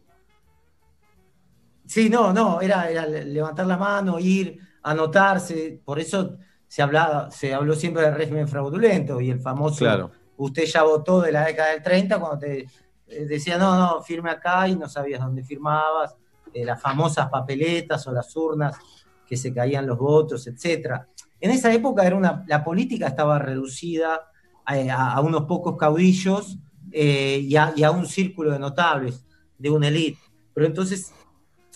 Sí, 1.85 2.09
no, 2.09 2.31
no, 2.33 2.61
era, 2.61 2.89
era 2.89 3.05
le- 3.07 3.25
levantar 3.25 3.65
la 3.65 3.77
mano, 3.77 4.19
ir, 4.19 4.59
anotarse, 4.83 5.81
por 5.83 5.99
eso 5.99 6.37
se 6.67 6.81
hablaba, 6.83 7.31
se 7.31 7.53
habló 7.53 7.73
siempre 7.75 8.03
del 8.03 8.13
régimen 8.13 8.47
fraudulento 8.47 9.19
y 9.19 9.31
el 9.31 9.39
famoso 9.39 9.79
Claro. 9.79 10.11
usted 10.37 10.65
ya 10.65 10.83
votó 10.83 11.21
de 11.21 11.31
la 11.31 11.45
década 11.45 11.71
del 11.71 11.81
30 11.81 12.19
cuando 12.19 12.37
te 12.39 12.59
eh, 13.07 13.25
decía, 13.25 13.57
no, 13.57 13.75
no, 13.75 14.03
firme 14.03 14.29
acá 14.29 14.67
y 14.67 14.75
no 14.75 14.87
sabías 14.87 15.19
dónde 15.19 15.43
firmabas, 15.43 16.15
eh, 16.53 16.63
las 16.63 16.79
famosas 16.79 17.27
papeletas 17.29 18.05
o 18.05 18.11
las 18.11 18.35
urnas 18.35 18.77
que 19.25 19.35
se 19.35 19.51
caían 19.51 19.87
los 19.87 19.97
votos, 19.97 20.45
etcétera. 20.45 21.07
En 21.41 21.49
esa 21.49 21.73
época 21.73 22.05
era 22.05 22.15
una, 22.15 22.43
la 22.47 22.63
política 22.63 23.07
estaba 23.07 23.39
reducida 23.39 24.29
a, 24.63 24.73
a- 24.75 25.13
a 25.13 25.21
unos 25.21 25.45
pocos 25.45 25.75
caudillos 25.75 26.59
eh, 26.91 27.39
y, 27.41 27.55
a, 27.55 27.91
un 27.91 28.05
círculo 28.05 28.51
de 28.51 28.59
notables, 28.59 29.25
de 29.57 29.69
una 29.69 29.87
élite. 29.87 30.19
Pero 30.53 30.67
entonces 30.67 31.13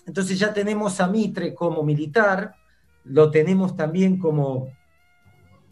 entonces 0.06 0.38
ya 0.38 0.54
tenemos 0.54 1.00
a 1.00 1.08
Mitre 1.08 1.54
como 1.54 1.84
militar, 1.84 2.56
lo 3.06 3.32
tenemos 3.32 3.76
también 3.76 4.18
como 4.18 4.72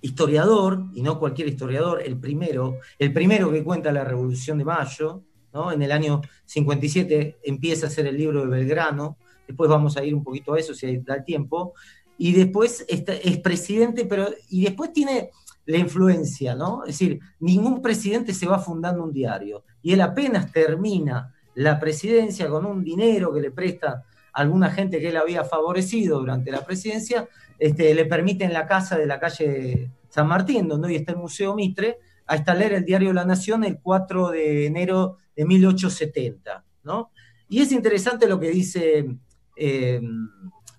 historiador, 0.01 0.85
y 0.93 1.01
no 1.01 1.19
cualquier 1.19 1.49
historiador, 1.49 2.01
el 2.03 2.17
primero, 2.17 2.79
el 2.97 3.13
primero 3.13 3.51
que 3.51 3.63
cuenta 3.63 3.91
la 3.91 4.03
Revolución 4.03 4.57
de 4.57 4.65
Mayo, 4.65 5.23
¿no? 5.53 5.71
En 5.71 5.81
el 5.81 5.91
año 5.91 6.21
57 6.45 7.39
empieza 7.43 7.85
a 7.85 7.89
hacer 7.89 8.07
el 8.07 8.17
libro 8.17 8.41
de 8.41 8.47
Belgrano, 8.47 9.17
después 9.47 9.69
vamos 9.69 9.97
a 9.97 10.03
ir 10.03 10.15
un 10.15 10.23
poquito 10.23 10.53
a 10.53 10.59
eso 10.59 10.73
si 10.73 10.97
da 10.99 11.15
el 11.15 11.25
tiempo, 11.25 11.73
y 12.17 12.33
después 12.33 12.85
es 12.87 13.37
presidente, 13.39 14.05
pero 14.05 14.29
y 14.49 14.63
después 14.63 14.93
tiene 14.93 15.29
la 15.65 15.77
influencia, 15.77 16.55
¿no? 16.55 16.83
Es 16.83 16.99
decir, 16.99 17.19
ningún 17.39 17.81
presidente 17.81 18.33
se 18.33 18.47
va 18.47 18.59
fundando 18.59 19.03
un 19.03 19.13
diario, 19.13 19.63
y 19.81 19.93
él 19.93 20.01
apenas 20.01 20.51
termina 20.51 21.33
la 21.55 21.79
presidencia 21.79 22.47
con 22.49 22.65
un 22.65 22.83
dinero 22.83 23.33
que 23.33 23.41
le 23.41 23.51
presta 23.51 24.05
alguna 24.33 24.71
gente 24.71 24.99
que 24.99 25.09
él 25.09 25.17
había 25.17 25.43
favorecido 25.43 26.19
durante 26.19 26.51
la 26.51 26.65
presidencia, 26.65 27.27
este, 27.59 27.93
le 27.93 28.05
permite 28.05 28.45
en 28.45 28.53
la 28.53 28.65
casa 28.65 28.97
de 28.97 29.05
la 29.05 29.19
calle 29.19 29.91
San 30.09 30.27
Martín, 30.27 30.67
donde 30.67 30.87
hoy 30.87 30.95
está 30.95 31.11
el 31.11 31.17
Museo 31.17 31.55
Mitre, 31.55 31.99
a 32.27 32.37
instalar 32.37 32.73
el 32.73 32.85
diario 32.85 33.13
La 33.13 33.25
Nación 33.25 33.63
el 33.63 33.79
4 33.79 34.29
de 34.29 34.65
enero 34.65 35.17
de 35.35 35.45
1870, 35.45 36.63
¿no? 36.83 37.11
Y 37.49 37.61
es 37.61 37.71
interesante 37.71 38.27
lo 38.27 38.39
que 38.39 38.49
dice 38.49 39.17
eh, 39.55 40.01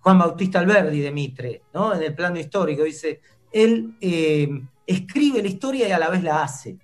Juan 0.00 0.18
Bautista 0.18 0.58
Alberdi 0.60 1.00
de 1.00 1.10
Mitre, 1.10 1.62
¿no? 1.74 1.94
En 1.94 2.02
el 2.02 2.14
plano 2.14 2.38
histórico, 2.38 2.84
dice, 2.84 3.20
él 3.52 3.94
eh, 4.00 4.48
escribe 4.86 5.42
la 5.42 5.48
historia 5.48 5.88
y 5.88 5.92
a 5.92 5.98
la 5.98 6.10
vez 6.10 6.22
la 6.22 6.42
hace. 6.42 6.78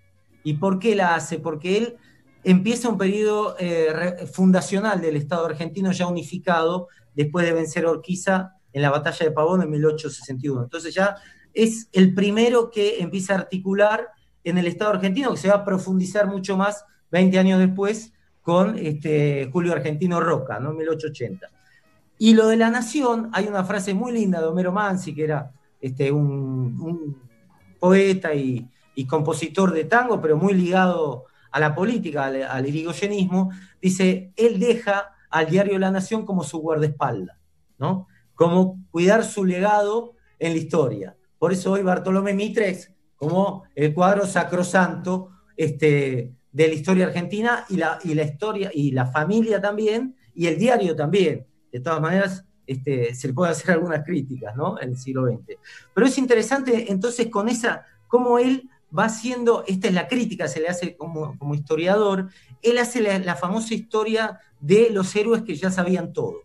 ¿Y 0.44 0.55
por 0.55 0.78
qué 0.78 0.94
la 0.94 1.15
hace? 1.15 1.39
Porque 1.39 1.78
él 1.78 1.97
empieza 2.44 2.89
un 2.89 2.99
periodo 2.99 3.57
eh, 3.59 4.27
fundacional 4.33 5.01
del 5.01 5.17
Estado 5.17 5.47
argentino 5.47 5.93
ya 5.93 6.07
unificado 6.07 6.89
después 7.15 7.44
de 7.44 7.52
vencer 7.52 7.85
a 7.85 7.91
Urquiza 7.91 8.52
en 8.73 8.83
la 8.83 8.91
batalla 8.91 9.27
de 9.27 9.33
Pavón 9.33 9.62
en 9.62 9.70
1861. 9.70 10.62
Entonces 10.62 10.94
ya 10.94 11.17
es 11.52 11.89
el 11.93 12.15
primero 12.15 12.70
que 12.70 13.01
empieza 13.01 13.35
a 13.35 13.39
articular 13.39 14.09
en 14.44 14.59
el 14.59 14.67
Estado 14.67 14.93
argentino, 14.93 15.33
que 15.33 15.36
se 15.36 15.49
va 15.49 15.57
a 15.57 15.65
profundizar 15.65 16.27
mucho 16.27 16.57
más 16.57 16.85
20 17.10 17.39
años 17.39 17.59
después 17.59 18.12
con 18.43 18.78
este, 18.78 19.51
Julio 19.52 19.73
Argentino 19.73 20.20
Roca, 20.20 20.59
¿no? 20.60 20.73
1880. 20.73 21.49
Y 22.18 22.35
lo 22.35 22.49
de 22.49 22.57
la 22.57 22.70
nación, 22.70 23.28
hay 23.33 23.47
una 23.47 23.65
frase 23.65 23.94
muy 23.94 24.12
linda 24.12 24.41
de 24.41 24.47
Homero 24.47 24.73
Mansi, 24.73 25.15
que 25.15 25.25
era 25.25 25.52
este, 25.81 26.10
un 26.10 27.27
poeta 27.78 28.34
y, 28.34 28.68
compositor 29.08 29.73
de 29.73 29.84
tango, 29.84 30.20
pero 30.20 30.36
muy 30.36 30.55
ligado 30.55 31.26
a 31.52 31.60
la 31.60 31.73
política, 31.74 32.24
al, 32.24 32.42
al 32.42 32.66
irigoyenismo, 32.66 33.50
dice, 33.81 34.32
él 34.34 34.58
deja 34.58 35.15
al 35.31 35.48
diario 35.48 35.78
La 35.78 35.92
Nación 35.92 36.26
como 36.26 36.42
su 36.42 36.58
guardaespaldas, 36.58 37.39
¿no? 37.78 38.08
Como 38.34 38.84
cuidar 38.90 39.24
su 39.24 39.44
legado 39.44 40.15
en 40.40 40.52
la 40.52 40.58
historia. 40.58 41.16
Por 41.39 41.52
eso 41.52 41.73
hoy 41.73 41.82
Bartolomé 41.82 42.34
Mitre 42.34 42.70
es 42.70 42.92
como 43.16 43.65
el 43.74 43.94
cuadro 43.94 44.26
sacrosanto 44.26 45.31
este, 45.57 46.34
de 46.50 46.68
la 46.68 46.74
historia 46.74 47.07
argentina 47.07 47.65
y 47.68 47.76
la, 47.76 47.98
y 48.02 48.15
la 48.15 48.23
historia 48.23 48.70
y 48.73 48.92
la 48.92 49.07
familia 49.07 49.60
también 49.60 50.16
y 50.34 50.47
el 50.47 50.58
diario 50.58 50.97
también. 50.97 51.47
De 51.70 51.81
todas 51.81 52.00
maneras, 52.00 52.44
este, 52.69 53.15
se 53.15 53.29
le 53.29 53.35
puede 53.35 53.51
hacer 53.51 53.71
algunas 53.73 54.05
críticas, 54.05 54.55
¿no? 54.55 54.79
En 54.81 54.91
el 54.91 54.99
siglo 54.99 55.27
XX. 55.27 55.59
Pero 55.95 56.07
es 56.07 56.19
interesante 56.19 56.93
entonces 56.93 57.29
con 57.29 57.49
esa, 57.49 57.87
cómo 58.07 58.39
él 58.39 58.69
va 58.97 59.07
haciendo, 59.07 59.65
esta 59.67 59.89
es 59.89 59.95
la 59.95 60.07
crítica, 60.07 60.47
se 60.49 60.61
le 60.61 60.69
hace 60.69 60.95
como, 60.95 61.37
como 61.39 61.55
historiador, 61.55 62.29
él 62.63 62.79
hace 62.79 63.01
la, 63.01 63.19
la 63.19 63.37
famosa 63.37 63.73
historia 63.75 64.39
de 64.61 64.91
los 64.91 65.17
héroes 65.17 65.43
que 65.43 65.55
ya 65.55 65.71
sabían 65.71 66.13
todo. 66.13 66.43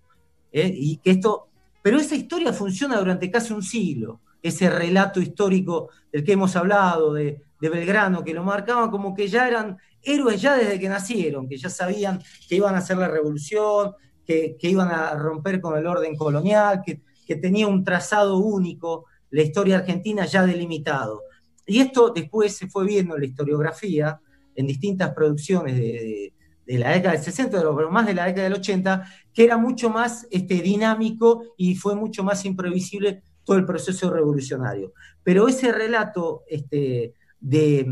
¿eh? 0.53 0.71
Y 0.73 0.97
que 0.97 1.11
esto, 1.11 1.49
pero 1.81 1.97
esa 1.97 2.15
historia 2.15 2.53
funciona 2.53 2.97
durante 2.97 3.29
casi 3.29 3.51
un 3.51 3.61
siglo, 3.61 4.21
ese 4.41 4.69
relato 4.69 5.19
histórico 5.19 5.89
del 6.11 6.23
que 6.23 6.33
hemos 6.33 6.55
hablado, 6.55 7.13
de, 7.13 7.41
de 7.59 7.69
Belgrano, 7.69 8.23
que 8.23 8.33
lo 8.33 8.43
marcaban 8.45 8.89
como 8.89 9.13
que 9.13 9.27
ya 9.27 9.45
eran 9.45 9.77
héroes 10.01 10.41
ya 10.41 10.55
desde 10.55 10.79
que 10.79 10.87
nacieron, 10.87 11.49
que 11.49 11.57
ya 11.57 11.69
sabían 11.69 12.21
que 12.47 12.55
iban 12.55 12.75
a 12.75 12.79
hacer 12.79 12.97
la 12.97 13.09
revolución, 13.09 13.93
que, 14.25 14.57
iban 14.61 14.89
a 14.89 15.13
romper 15.15 15.61
con 15.61 15.77
el 15.77 15.85
orden 15.85 16.15
colonial, 16.15 16.81
que, 16.85 17.01
tenía 17.35 17.67
un 17.67 17.83
trazado 17.83 18.37
único, 18.37 19.05
la 19.31 19.41
historia 19.41 19.77
argentina 19.77 20.25
ya 20.25 20.45
delimitado. 20.45 21.21
Y 21.65 21.79
esto 21.79 22.11
después 22.11 22.55
se 22.55 22.67
fue 22.67 22.85
viendo 22.85 23.15
en 23.15 23.21
la 23.21 23.27
historiografía, 23.27 24.19
en 24.55 24.67
distintas 24.67 25.13
producciones 25.15 25.75
de, 25.75 26.31
la 26.67 26.91
década 26.91 27.15
del 27.15 27.23
60, 27.23 27.57
pero 27.57 27.89
más 27.89 28.05
de 28.05 28.13
la 28.13 28.25
década 28.25 28.43
del 28.43 28.59
80, 28.59 29.03
que 29.33 29.43
era 29.43 29.57
mucho 29.57 29.89
más 29.89 30.27
este, 30.29 30.61
dinámico 30.61 31.55
y 31.57 31.75
fue 31.75 31.95
mucho 31.95 32.23
más 32.23 32.45
imprevisible 32.45 33.23
todo 33.43 33.57
el 33.57 33.65
proceso 33.65 34.11
revolucionario. 34.11 34.93
Pero 35.23 35.47
ese 35.47 35.71
relato 35.71 36.43
este, 36.47 37.15
de, 37.39 37.91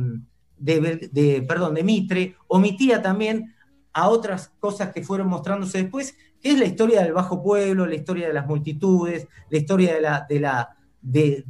de, 0.58 1.10
de, 1.12 1.42
perdón, 1.42 1.74
de 1.74 1.84
Mitre 1.84 2.36
omitía 2.48 3.02
también 3.02 3.56
a 3.94 4.10
otras 4.10 4.52
cosas 4.60 4.94
que 4.94 5.04
fueron 5.04 5.28
mostrándose 5.28 5.80
después, 5.84 6.16
que 6.42 6.52
es 6.52 6.60
la 6.60 6.66
historia 6.66 7.02
del 7.04 7.14
bajo 7.14 7.44
pueblo, 7.44 7.86
la 7.86 7.96
historia 7.96 8.28
de 8.28 8.34
las 8.34 8.48
multitudes, 8.48 9.28
la 9.50 9.58
historia 9.58 9.94
de 9.96 10.02
la, 10.02 10.26
de 10.28 10.40
la, 10.40 10.78
de 11.02 11.46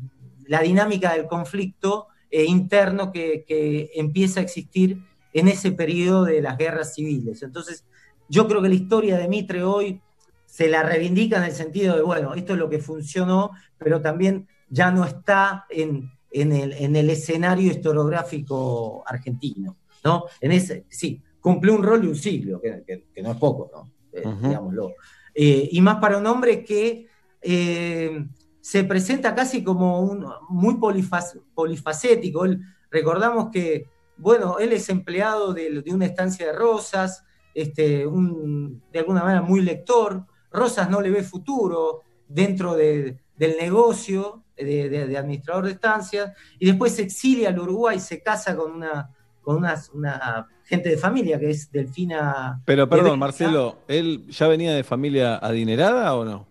la 0.48 0.62
dinámica 0.62 1.14
del 1.14 1.28
conflicto 1.28 2.08
eh, 2.30 2.46
interno 2.46 3.12
que, 3.12 3.46
que, 3.48 3.92
empieza 3.96 4.40
a 4.40 4.44
existir 4.44 5.04
en 5.34 5.48
ese 5.48 5.72
periodo 5.72 6.26
de 6.26 6.42
las 6.42 6.58
guerras 6.58 6.94
civiles. 6.96 7.44
Entonces, 7.44 7.86
yo 8.28 8.48
creo 8.48 8.62
que 8.62 8.70
la 8.70 8.76
historia 8.76 9.18
de 9.18 9.28
Mitre 9.28 9.64
hoy 9.64 10.02
se 10.46 10.68
la 10.68 10.84
reivindica 10.84 11.38
en 11.38 11.44
el 11.44 11.54
sentido 11.54 11.96
de, 11.96 12.02
bueno, 12.02 12.34
esto 12.34 12.54
es 12.54 12.60
lo 12.60 12.70
que 12.70 12.80
funcionó, 12.80 13.52
pero 13.78 14.02
también 14.02 14.48
ya 14.70 14.92
no 14.92 15.06
está 15.06 15.66
en, 15.70 16.12
en, 16.32 16.52
el, 16.52 16.74
en 16.74 16.96
el, 16.96 17.10
escenario 17.10 17.72
historiográfico 17.72 19.04
argentino, 19.06 19.78
¿no? 20.04 20.26
En 20.42 20.52
ese, 20.52 20.86
sí, 20.90 21.22
cumplió 21.42 21.76
un 21.76 21.84
rol 21.84 22.02
de 22.02 22.08
un 22.08 22.16
siglo, 22.16 22.62
que, 22.62 22.84
que, 22.88 23.08
que 23.14 23.22
no 23.22 23.32
es 23.32 23.38
poco, 23.38 23.70
¿no? 23.74 23.92
Eh, 24.14 24.22
uh 24.26 24.32
-huh. 24.32 24.48
Digámoslo. 24.48 24.94
Eh, 25.34 25.70
y 25.72 25.82
más 25.82 25.98
para 26.00 26.18
un 26.18 26.28
hombre 26.28 26.64
que 26.64 27.08
eh, 27.42 28.26
se 28.62 28.84
presenta 28.84 29.34
casi 29.34 29.64
como 29.64 30.02
un 30.02 30.26
muy 30.50 30.76
polifac 30.76 31.38
polifacético. 31.54 32.46
Él, 32.46 32.62
recordamos 32.92 33.50
que, 33.52 33.88
bueno, 34.18 34.60
él 34.60 34.72
es 34.74 34.88
empleado 34.90 35.54
de, 35.54 35.82
de 35.82 35.94
una 35.94 36.06
estancia 36.06 36.46
de 36.46 36.54
Rosas, 36.54 37.24
este, 37.54 38.06
un, 38.06 38.82
de 38.92 39.00
alguna 39.00 39.24
manera 39.24 39.42
muy 39.42 39.62
lector. 39.62 40.26
Rosas 40.52 40.90
no 40.90 41.02
le 41.02 41.10
ve 41.10 41.24
futuro 41.24 42.02
dentro 42.28 42.76
de, 42.76 43.18
del 43.36 43.56
negocio 43.58 44.44
de, 44.56 45.18
administrador 45.18 45.66
de 45.66 45.72
estancias, 45.72 46.32
y 46.60 46.68
después 46.68 46.94
se 46.94 47.02
exilia 47.02 47.50
al 47.50 47.60
Uruguay, 47.60 48.00
se 48.00 48.22
casa 48.22 48.56
con 48.56 48.72
una, 48.72 49.10
con 49.42 49.58
una, 49.58 49.82
una 49.94 50.48
gente 50.64 50.90
de 50.90 50.98
familia 50.98 51.40
que 51.40 51.50
es 51.50 51.72
Delfina. 51.72 52.62
Pero 52.66 52.88
perdón, 52.88 53.20
Marcelo, 53.20 53.78
¿él 53.88 54.26
ya 54.30 54.48
venía 54.48 54.74
de 54.74 54.84
familia 54.84 55.38
adinerada 55.38 56.14
o 56.16 56.24
no? 56.26 56.48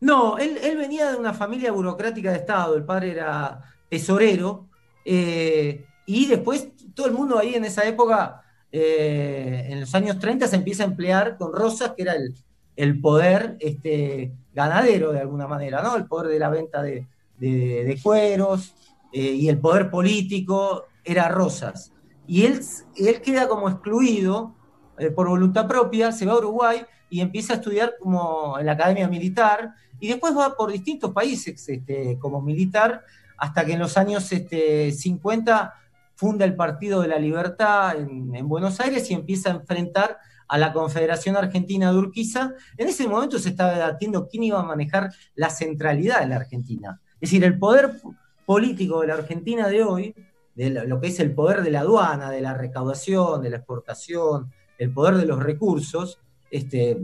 No, 0.00 0.36
él, 0.38 0.58
él, 0.62 0.76
venía 0.76 1.12
de 1.12 1.16
una 1.16 1.32
familia 1.32 1.70
burocrática 1.70 2.32
de 2.32 2.38
Estado, 2.38 2.76
el 2.76 2.84
padre 2.84 3.12
era 3.12 3.60
tesorero, 3.88 4.66
eh, 5.04 5.84
y 6.06 6.26
después 6.26 6.68
todo 6.94 7.06
el 7.06 7.12
mundo 7.12 7.38
ahí 7.38 7.54
en 7.54 7.64
esa 7.64 7.84
época 7.86 8.42
eh, 8.72 9.66
en 9.68 9.80
los 9.80 9.94
años 9.94 10.18
30 10.18 10.48
se 10.48 10.56
empieza 10.56 10.82
a 10.82 10.86
emplear 10.86 11.36
con 11.36 11.52
Rosas, 11.52 11.92
que 11.96 12.02
era 12.02 12.14
el, 12.14 12.34
el 12.74 13.00
poder 13.00 13.56
este, 13.60 14.32
ganadero 14.52 15.12
de 15.12 15.20
alguna 15.20 15.46
manera, 15.46 15.82
¿no? 15.82 15.96
El 15.96 16.06
poder 16.06 16.32
de 16.32 16.38
la 16.40 16.48
venta 16.50 16.82
de, 16.82 17.06
de- 17.38 17.84
de 17.84 18.00
cueros 18.02 18.74
eh, 19.12 19.20
y 19.20 19.48
el 19.48 19.58
poder 19.58 19.90
político 19.90 20.86
era 21.04 21.28
Rosas. 21.28 21.91
Y 22.26 22.46
él, 22.46 22.60
él 22.96 23.20
queda 23.20 23.48
como 23.48 23.68
excluido 23.68 24.54
eh, 24.98 25.10
por 25.10 25.28
voluntad 25.28 25.66
propia, 25.66 26.12
se 26.12 26.26
va 26.26 26.32
a 26.32 26.38
Uruguay 26.38 26.82
y 27.10 27.20
empieza 27.20 27.54
a 27.54 27.56
estudiar 27.56 27.94
como 28.00 28.58
en 28.58 28.66
la 28.66 28.72
Academia 28.72 29.08
Militar 29.08 29.74
y 30.00 30.08
después 30.08 30.36
va 30.36 30.54
por 30.54 30.72
distintos 30.72 31.12
países 31.12 31.68
este, 31.68 32.18
como 32.18 32.40
militar 32.40 33.04
hasta 33.36 33.64
que 33.64 33.72
en 33.72 33.78
los 33.78 33.96
años 33.96 34.30
este, 34.32 34.92
50 34.92 35.74
funda 36.14 36.44
el 36.44 36.54
Partido 36.54 37.02
de 37.02 37.08
la 37.08 37.18
Libertad 37.18 37.96
en, 37.96 38.34
en 38.34 38.48
Buenos 38.48 38.80
Aires 38.80 39.10
y 39.10 39.14
empieza 39.14 39.50
a 39.50 39.54
enfrentar 39.54 40.18
a 40.52 40.58
la 40.58 40.72
Confederación 40.72 41.36
Argentina 41.36 41.90
de 41.90 41.98
Urquiza. 41.98 42.52
En 42.76 42.88
ese 42.88 43.08
momento 43.08 43.38
se 43.38 43.48
estaba 43.48 43.72
debatiendo 43.72 44.28
quién 44.28 44.44
iba 44.44 44.60
a 44.60 44.64
manejar 44.64 45.10
la 45.34 45.48
centralidad 45.48 46.20
de 46.20 46.26
la 46.26 46.36
Argentina. 46.36 47.00
Es 47.14 47.30
decir, 47.30 47.42
el 47.42 47.58
poder 47.58 48.00
político 48.44 49.00
de 49.00 49.06
la 49.06 49.14
Argentina 49.14 49.68
de 49.68 49.82
hoy, 49.82 50.14
de 50.54 50.70
lo 50.70 51.00
que 51.00 51.08
es 51.08 51.20
el 51.20 51.34
poder 51.34 51.62
de 51.62 51.70
la 51.70 51.80
aduana, 51.80 52.30
de 52.30 52.40
la 52.40 52.54
recaudación, 52.54 53.42
de 53.42 53.50
la 53.50 53.56
exportación, 53.58 54.52
el 54.78 54.92
poder 54.92 55.16
de 55.16 55.26
los 55.26 55.42
recursos, 55.42 56.20
este, 56.50 56.98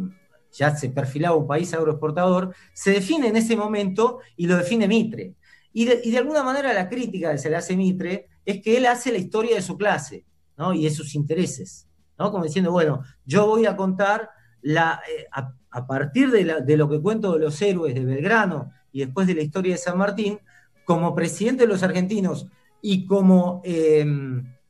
ya 0.53 0.75
se 0.77 0.91
perfilaba 0.91 1.37
un 1.37 1.47
país 1.47 1.73
agroexportador, 1.73 2.55
se 2.73 2.91
define 2.91 3.29
en 3.29 3.37
ese 3.37 3.57
momento 3.57 4.21
y 4.37 4.47
lo 4.47 4.57
define 4.57 4.89
Mitre. 4.89 5.35
Y 5.73 5.85
de, 5.85 6.19
alguna 6.19 6.43
manera 6.43 6.73
la 6.73 6.89
crítica 6.89 7.31
que 7.31 7.39
se 7.39 7.51
le 7.51 7.57
hace 7.57 7.77
Mitre 7.77 8.27
es 8.45 8.61
que 8.61 8.77
él 8.77 8.87
hace 8.87 9.13
la 9.13 9.19
historia 9.19 9.55
de 9.55 9.63
su 9.63 9.77
clase 9.77 10.25
¿no? 10.57 10.75
y 10.75 10.85
de 10.85 10.91
sus 10.91 11.15
intereses. 11.15 11.87
¿no? 12.19 12.31
Como 12.33 12.45
diciendo, 12.45 12.73
bueno, 12.73 13.03
yo 13.25 13.47
voy 13.47 13.67
a 13.67 13.77
contar 13.77 14.31
la, 14.63 15.01
eh, 15.09 15.27
a, 15.31 15.87
partir 15.87 16.31
de, 16.31 16.63
de 16.63 16.77
lo 16.77 16.89
que 16.89 17.01
cuento 17.01 17.35
de 17.35 17.41
los 17.41 17.61
héroes 17.63 17.95
de 17.95 18.05
Belgrano 18.05 18.73
y 18.91 19.01
después 19.01 19.27
de 19.27 19.35
la 19.35 19.43
historia 19.43 19.75
de 19.75 19.79
San 19.79 19.99
Martín, 19.99 20.41
como 20.85 21.15
presidente 21.15 21.65
de 21.65 21.69
los 21.69 21.83
argentinos 21.83 22.47
y 22.83 23.07
como 23.07 23.61
eh, 23.65 24.07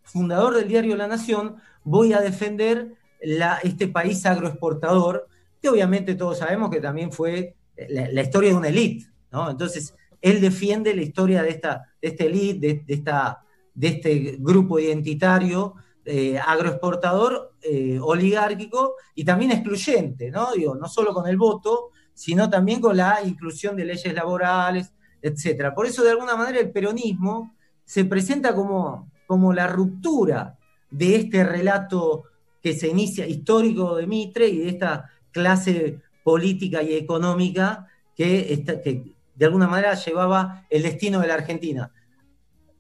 fundador 0.03 0.55
del 0.55 0.69
diario 0.69 0.97
La 0.97 1.07
Nación, 1.09 1.57
voy 1.85 2.13
a 2.13 2.21
defender 2.21 2.95
la- 3.23 3.59
este 3.63 3.89
país 3.89 4.25
agroexportador, 4.27 5.29
que 5.61 5.69
obviamente 5.69 6.15
todos 6.15 6.39
sabemos 6.39 6.71
que 6.71 6.81
también 6.81 7.13
fue 7.13 7.57
la, 7.89 8.09
la 8.11 8.23
historia 8.23 8.51
de 8.51 8.57
una 8.57 8.69
élite. 8.69 9.07
Entonces, 9.51 9.95
él 10.21 10.41
defiende 10.41 10.95
la 10.95 11.03
historia 11.03 11.43
de 11.43 11.51
esta, 11.51 11.85
de 12.01 12.09
esta 12.09 12.25
élite, 12.25 12.67
de, 12.67 12.83
de 12.87 12.95
esta, 12.95 13.41
de 13.75 13.89
este 13.89 14.37
grupo 14.39 14.79
identitario 14.79 15.75
eh, 16.05 16.39
agroexportador, 16.39 17.55
eh, 17.61 17.99
oligárquico 18.01 18.95
y 19.15 19.25
también 19.25 19.51
excluyente, 19.53 20.31
¿no? 20.31 20.53
Digo, 20.53 20.75
no 20.75 20.89
solo 20.89 21.13
con 21.13 21.29
el 21.29 21.37
voto, 21.37 21.91
sino 22.15 22.49
también 22.49 22.81
con 22.81 22.97
la 22.97 23.21
inclusión 23.25 23.77
de 23.77 23.85
leyes 23.85 24.15
laborales, 24.15 24.93
etcétera. 25.21 25.75
Por 25.75 25.87
eso, 25.87 26.03
de 26.03 26.11
alguna 26.13 26.35
manera, 26.35 26.59
el 26.61 26.71
peronismo 26.73 27.55
se 27.89 28.05
presenta 28.05 28.55
como, 28.55 29.11
como 29.27 29.55
la 29.55 29.67
ruptura 29.67 30.59
de 30.91 31.17
este 31.17 31.43
relato 31.43 32.25
que 32.63 32.75
se 32.75 32.89
inicia 32.89 33.27
histórico 33.27 33.97
de 33.97 34.07
Mitre 34.07 34.47
y 34.47 34.59
de 34.59 34.69
esta 34.69 35.11
clase 35.33 35.99
política 36.23 36.83
y 36.83 36.93
económica 36.93 37.87
que, 38.15 38.63
que 38.85 39.15
de 39.35 39.47
alguna 39.47 39.69
manera 39.69 39.95
llevaba 39.95 40.67
el 40.69 40.83
destino 40.83 41.21
de 41.21 41.29
la 41.29 41.35
Argentina. 41.35 41.91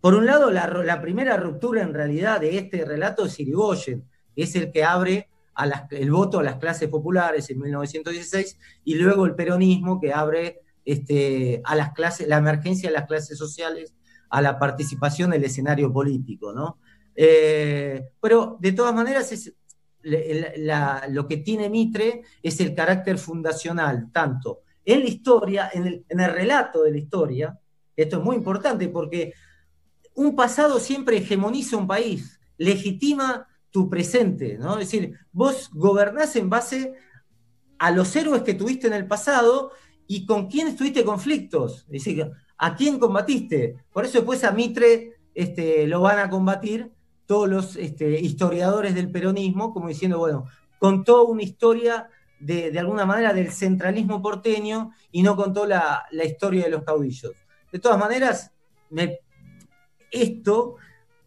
Por 0.02 0.12
un 0.12 0.26
lado, 0.26 0.50
la, 0.50 1.00
primera 1.00 1.38
ruptura 1.38 1.80
en 1.80 1.94
realidad 1.94 2.42
de 2.42 2.58
este 2.58 2.84
relato 2.84 3.24
es 3.24 3.40
Irigoyen, 3.40 4.04
es 4.36 4.54
el 4.56 4.70
que 4.70 4.84
abre 4.84 5.30
el 5.90 6.10
voto 6.10 6.40
a 6.40 6.42
las 6.42 6.56
clases 6.56 6.90
populares 6.90 7.48
en 7.48 7.60
1916, 7.60 8.58
y 8.84 8.96
luego 8.96 9.24
el 9.24 9.34
peronismo 9.34 9.98
que 9.98 10.12
abre 10.12 10.60
este, 10.84 11.62
a 11.64 11.74
las 11.74 11.94
clases, 11.94 12.28
la 12.28 12.36
emergencia 12.36 12.90
de 12.90 12.94
las 12.94 13.06
clases 13.06 13.38
sociales 13.38 13.94
a 14.30 14.42
la 14.42 14.58
participación 14.58 15.32
en 15.32 15.40
el 15.40 15.44
escenario 15.46 15.92
político, 15.92 16.52
¿no? 16.52 16.78
Eh, 17.14 18.10
pero 18.20 18.56
de 18.60 18.72
todas 18.72 18.94
maneras, 18.94 19.32
es, 19.32 19.52
lo 20.02 21.26
que 21.26 21.38
tiene 21.38 21.68
Mitre 21.68 22.22
es 22.42 22.60
el 22.60 22.74
carácter 22.74 23.18
fundacional, 23.18 24.10
tanto 24.12 24.62
en 24.88 25.00
la 25.00 25.06
historia, 25.06 25.70
en 25.74 26.02
el, 26.08 26.32
relato 26.32 26.82
de 26.82 26.92
la 26.92 26.96
historia, 26.96 27.58
esto 27.94 28.16
es 28.16 28.24
muy 28.24 28.36
importante 28.36 28.88
porque 28.88 29.34
un 30.14 30.34
pasado 30.34 30.80
siempre 30.80 31.18
hegemoniza 31.18 31.76
un 31.76 31.86
país, 31.86 32.40
legitima 32.56 33.46
tu 33.70 33.90
presente, 33.90 34.56
¿no? 34.56 34.78
Es 34.78 34.90
decir, 34.90 35.18
vos 35.30 35.68
gobernás 35.74 36.36
en 36.36 36.48
base 36.48 36.94
a 37.78 37.90
los 37.90 38.16
héroes 38.16 38.42
que 38.42 38.54
tuviste 38.54 38.86
en 38.86 38.94
el 38.94 39.06
pasado 39.06 39.72
y 40.06 40.24
con 40.24 40.48
quiénes 40.48 40.74
tuviste 40.74 41.04
conflictos, 41.04 41.80
es 41.88 42.04
decir, 42.04 42.30
a 42.58 42.74
quién 42.74 42.98
combatiste. 42.98 43.76
Por 43.92 44.04
eso 44.04 44.18
después 44.18 44.44
a 44.44 44.52
Mitre 44.52 45.14
este, 45.34 45.86
lo 45.86 46.00
van 46.00 46.18
a 46.18 46.28
combatir 46.28 46.90
todos 47.26 47.48
los 47.48 47.76
este, 47.76 48.20
historiadores 48.20 48.94
del 48.94 49.10
peronismo, 49.10 49.72
como 49.72 49.88
diciendo, 49.88 50.18
bueno, 50.18 50.46
contó 50.78 51.26
una 51.26 51.42
historia 51.42 52.08
de, 52.40 52.70
de 52.70 52.78
alguna 52.78 53.04
manera 53.04 53.32
del 53.32 53.52
centralismo 53.52 54.22
porteño 54.22 54.92
y 55.12 55.22
no 55.22 55.36
contó 55.36 55.66
la, 55.66 56.04
la 56.10 56.24
historia 56.24 56.64
de 56.64 56.70
los 56.70 56.84
caudillos. 56.84 57.32
De 57.70 57.78
todas 57.78 57.98
maneras, 57.98 58.52
esto, 60.10 60.76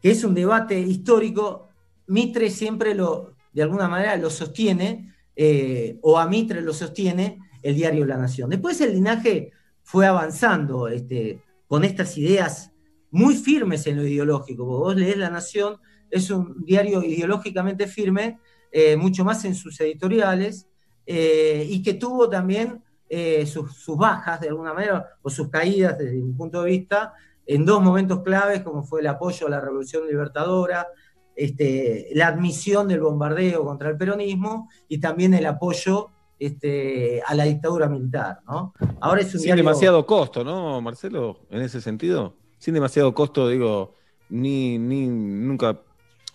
que 0.02 0.12
es 0.12 0.24
un 0.24 0.34
debate 0.34 0.80
histórico, 0.80 1.70
Mitre 2.08 2.50
siempre 2.50 2.96
lo, 2.96 3.36
de 3.54 3.64
alguna 3.64 3.88
manera 3.88 4.16
lo 4.18 4.30
sostiene, 4.30 5.14
eh, 5.36 5.98
o 6.02 6.18
a 6.18 6.28
Mitre 6.28 6.62
lo 6.62 6.74
sostiene 6.74 7.40
el 7.62 7.76
diario 7.76 8.06
La 8.06 8.18
Nación. 8.18 8.50
Después 8.50 8.82
el 8.82 8.94
linaje 8.94 9.52
fue 9.92 10.08
avanzando 10.08 10.88
este, 10.88 11.44
con 11.68 11.84
estas 11.84 12.18
ideas 12.18 12.72
muy 13.10 13.36
firmes 13.36 13.86
en 13.88 13.98
lo 13.98 14.08
ideológico. 14.08 14.66
porque 14.66 14.80
Vos 14.80 14.96
lees 14.96 15.18
La 15.18 15.30
Nación, 15.30 15.82
es 16.10 16.32
un 16.32 16.64
diario 16.64 17.04
ideológicamente 17.04 17.88
firme, 17.88 18.40
eh, 18.72 18.96
mucho 18.96 19.26
más 19.26 19.44
en 19.44 19.54
sus 19.54 19.82
editoriales, 19.82 20.70
eh, 21.06 21.68
y 21.70 21.84
que 21.84 21.96
tuvo 21.96 22.30
también 22.30 22.82
eh, 23.10 23.46
sus, 23.46 23.86
bajas 23.98 24.40
de 24.40 24.48
alguna 24.48 24.74
manera, 24.74 25.10
o 25.22 25.30
sus 25.30 25.50
caídas 25.50 25.98
desde 25.98 26.22
mi 26.22 26.32
punto 26.32 26.64
de 26.64 26.70
vista, 26.70 27.14
en 27.46 27.66
dos 27.66 27.84
momentos 27.84 28.24
claves, 28.24 28.62
como 28.62 28.84
fue 28.84 29.02
el 29.02 29.08
apoyo 29.08 29.48
a 29.48 29.50
la 29.50 29.60
Revolución 29.60 30.08
Libertadora, 30.08 30.88
este, 31.36 32.12
la 32.14 32.28
admisión 32.28 32.88
del 32.88 33.02
bombardeo 33.02 33.66
contra 33.66 33.90
el 33.90 33.98
peronismo 33.98 34.70
y 34.88 35.02
también 35.02 35.34
el 35.34 35.46
apoyo 35.46 36.12
este, 36.46 37.22
a 37.28 37.36
la 37.36 37.44
dictadura 37.46 37.88
militar. 37.88 38.40
¿no? 38.48 38.74
Ahora 39.00 39.22
es 39.22 39.28
un 39.34 39.40
Sin 39.40 39.50
diario- 39.50 39.64
demasiado 39.64 40.06
costo, 40.06 40.44
¿no, 40.44 40.82
Marcelo? 40.82 41.40
En 41.52 41.62
ese 41.62 41.80
sentido. 41.82 42.36
Sin 42.58 42.74
demasiado 42.74 43.14
costo, 43.14 43.48
digo, 43.48 43.94
ni, 44.30 44.78
ni 44.80 45.08
nunca 45.08 45.80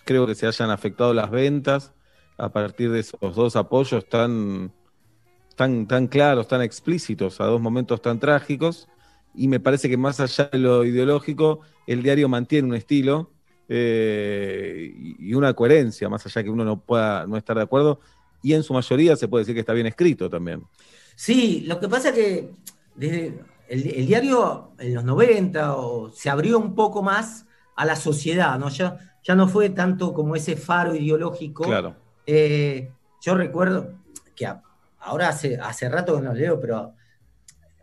creo 0.04 0.26
que 0.26 0.34
se 0.36 0.46
hayan 0.46 0.70
afectado 0.70 1.12
las 1.12 1.30
ventas 1.30 1.92
a 2.38 2.50
partir 2.50 2.90
de 2.92 3.00
esos 3.00 3.34
dos 3.34 3.56
apoyos 3.56 4.08
tan, 4.08 4.70
tan, 5.56 5.86
tan 5.88 6.06
claros, 6.06 6.46
tan 6.46 6.62
explícitos, 6.62 7.40
a 7.40 7.46
dos 7.46 7.60
momentos 7.60 8.00
tan 8.00 8.20
trágicos. 8.20 8.88
Y 9.34 9.48
me 9.48 9.58
parece 9.60 9.88
que 9.88 9.96
más 9.96 10.20
allá 10.20 10.48
de 10.52 10.58
lo 10.58 10.84
ideológico, 10.84 11.60
el 11.86 12.02
diario 12.02 12.28
mantiene 12.28 12.68
un 12.68 12.74
estilo 12.74 13.30
eh, 13.68 14.92
y 14.96 15.30
y 15.30 15.34
una 15.34 15.52
coherencia, 15.54 16.08
más 16.08 16.24
allá 16.26 16.42
que 16.44 16.50
uno 16.50 16.64
no 16.64 16.80
pueda 16.80 17.26
no 17.26 17.36
estar 17.36 17.56
de 17.56 17.62
acuerdo. 17.64 17.98
Y 18.46 18.54
en 18.54 18.62
su 18.62 18.72
mayoría 18.72 19.16
se 19.16 19.26
puede 19.26 19.42
decir 19.42 19.54
que 19.54 19.60
está 19.60 19.72
bien 19.72 19.88
escrito 19.88 20.30
también. 20.30 20.62
Sí, 21.16 21.64
lo 21.66 21.80
que 21.80 21.88
pasa 21.88 22.12
que 22.12 22.52
desde 22.94 23.40
el, 23.68 23.86
el 23.88 24.06
diario 24.06 24.70
en 24.78 24.94
los 24.94 25.04
90 25.04 25.74
o, 25.76 26.12
se 26.12 26.30
abrió 26.30 26.56
un 26.60 26.74
poco 26.76 27.02
más 27.02 27.44
a 27.74 27.84
la 27.84 27.96
sociedad, 27.96 28.56
¿no? 28.56 28.68
Ya, 28.68 28.98
ya 29.24 29.34
no 29.34 29.48
fue 29.48 29.70
tanto 29.70 30.12
como 30.14 30.36
ese 30.36 30.54
faro 30.56 30.94
ideológico. 30.94 31.64
Claro. 31.64 31.96
Eh, 32.24 32.92
yo 33.20 33.34
recuerdo 33.34 33.94
que 34.36 34.46
a- 34.46 34.62
ahora 35.00 35.28
hace, 35.30 35.56
hace 35.56 35.88
rato 35.88 36.14
que 36.14 36.22
no 36.22 36.32
leo, 36.32 36.60
pero 36.60 36.92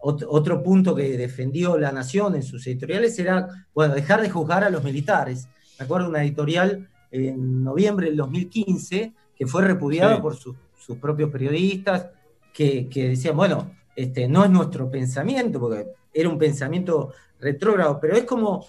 ot- 0.02 0.26
otro 0.30 0.64
punto 0.64 0.96
que 0.96 1.18
defendió 1.18 1.78
la 1.78 1.92
Nación 1.92 2.36
en 2.36 2.44
sus 2.44 2.66
editoriales 2.68 3.20
era, 3.20 3.68
bueno, 3.76 3.96
dejar 3.96 4.22
de 4.22 4.30
juzgar 4.30 4.64
a 4.64 4.70
los 4.70 4.82
militares. 4.82 5.50
Me 5.78 5.84
acuerdo 5.84 6.08
una 6.08 6.24
editorial 6.24 6.88
en 7.12 7.64
noviembre 7.66 8.08
del 8.08 8.16
2015 8.16 9.14
que 9.44 9.48
fue 9.52 9.64
repudiada 9.64 10.16
Sí. 10.16 10.22
por 10.22 10.36
sus- 10.38 10.56
sus 10.80 10.98
propios 10.98 11.30
periodistas, 11.30 12.08
que, 12.54 12.88
que 12.90 13.10
decían, 13.10 13.36
bueno, 13.36 13.72
este, 13.96 14.28
no 14.28 14.44
es 14.46 14.50
nuestro 14.50 14.90
pensamiento, 14.90 15.60
porque 15.60 15.88
era 16.14 16.30
un 16.30 16.38
pensamiento 16.38 17.12
retrógrado, 17.40 18.00
pero 18.00 18.16
es 18.16 18.24
como 18.24 18.66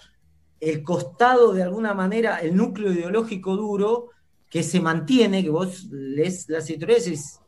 el 0.59 0.83
costado 0.83 1.53
de 1.53 1.63
alguna 1.63 1.93
manera, 1.93 2.39
el 2.41 2.55
núcleo 2.55 2.91
ideológico 2.91 3.55
duro 3.55 4.09
que 4.49 4.63
se 4.63 4.79
mantiene, 4.79 5.43
que 5.43 5.49
vos 5.49 5.85
lees 5.91 6.49
las 6.49 6.69
editoriales, 6.69 7.07
es- 7.07 7.39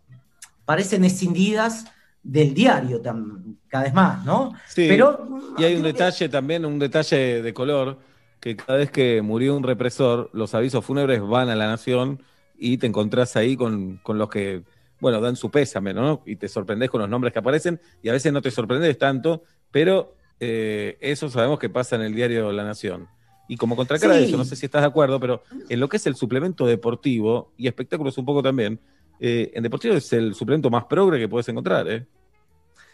parecen 0.65 1.03
escindidas 1.06 1.85
del 2.23 2.53
diario 2.53 3.01
tam- 3.01 3.56
cada 3.67 3.85
vez 3.85 3.93
más, 3.93 4.25
¿no? 4.25 4.53
Sí, 4.67 4.85
Pero 4.88 5.27
y 5.57 5.64
hay 5.64 5.75
un 5.75 5.83
detalle 5.83 6.30
también, 6.30 6.65
un 6.65 6.77
detalle 6.80 7.41
de 7.41 7.53
color, 7.53 7.97
que 8.39 8.56
cada 8.56 8.77
vez 8.77 8.91
que 8.91 9.22
murió 9.22 9.56
un 9.56 9.64
represor, 9.64 10.30
los 10.33 10.53
avisos 10.53 10.83
fúnebres 10.85 11.22
van 11.22 11.49
a 11.49 11.56
la 11.56 11.67
nación 11.67 12.22
y 12.58 12.77
te 12.77 12.88
encontrás 12.88 13.36
ahí 13.36 13.56
con, 13.56 13.98
con 13.98 14.18
los 14.18 14.30
que, 14.30 14.64
bueno, 15.00 15.22
dan 15.22 15.36
su 15.36 15.50
pésame, 15.52 15.94
¿no? 15.94 16.24
Y 16.26 16.36
te 16.36 16.48
sorprendes 16.48 16.90
con 16.90 17.02
los 17.02 17.10
nombres 17.10 17.34
que 17.34 17.40
aparecen 17.40 17.80
y 18.02 18.10
a 18.10 18.14
veces 18.14 18.34
no 18.34 18.42
te 18.42 18.52
sorprendes 18.52 18.98
tanto, 18.98 19.44
pero 19.72 20.16
eh, 20.40 20.98
eso 21.02 21.30
sabemos 21.30 21.60
que 21.60 21.69
pasa 21.69 21.95
en 21.95 22.02
el 22.03 22.14
diario 22.16 22.52
La 22.52 22.64
Nación. 22.64 23.08
Y 23.50 23.56
como 23.56 23.76
contracara 23.76 24.16
de 24.16 24.26
eso, 24.26 24.36
no 24.36 24.44
sé 24.44 24.56
si 24.58 24.66
estás 24.66 24.82
de 24.82 24.88
acuerdo, 24.88 25.19
pero 25.19 25.42
en 25.69 25.80
lo 25.80 25.88
que 25.88 25.98
es 25.98 26.06
el 26.06 26.16
suplemento 26.16 26.66
deportivo 26.66 27.53
y 27.58 27.68
espectáculos 27.68 28.18
un 28.18 28.26
poco 28.26 28.44
también, 28.44 28.80
eh, 29.19 29.52
en 29.53 29.64
deportivo 29.64 29.95
es 29.95 30.11
el 30.14 30.34
suplemento 30.34 30.69
más 30.69 30.84
progre 30.86 31.18
que 31.18 31.30
puedes 31.30 31.48
encontrar, 31.48 31.90
¿eh? 31.90 32.06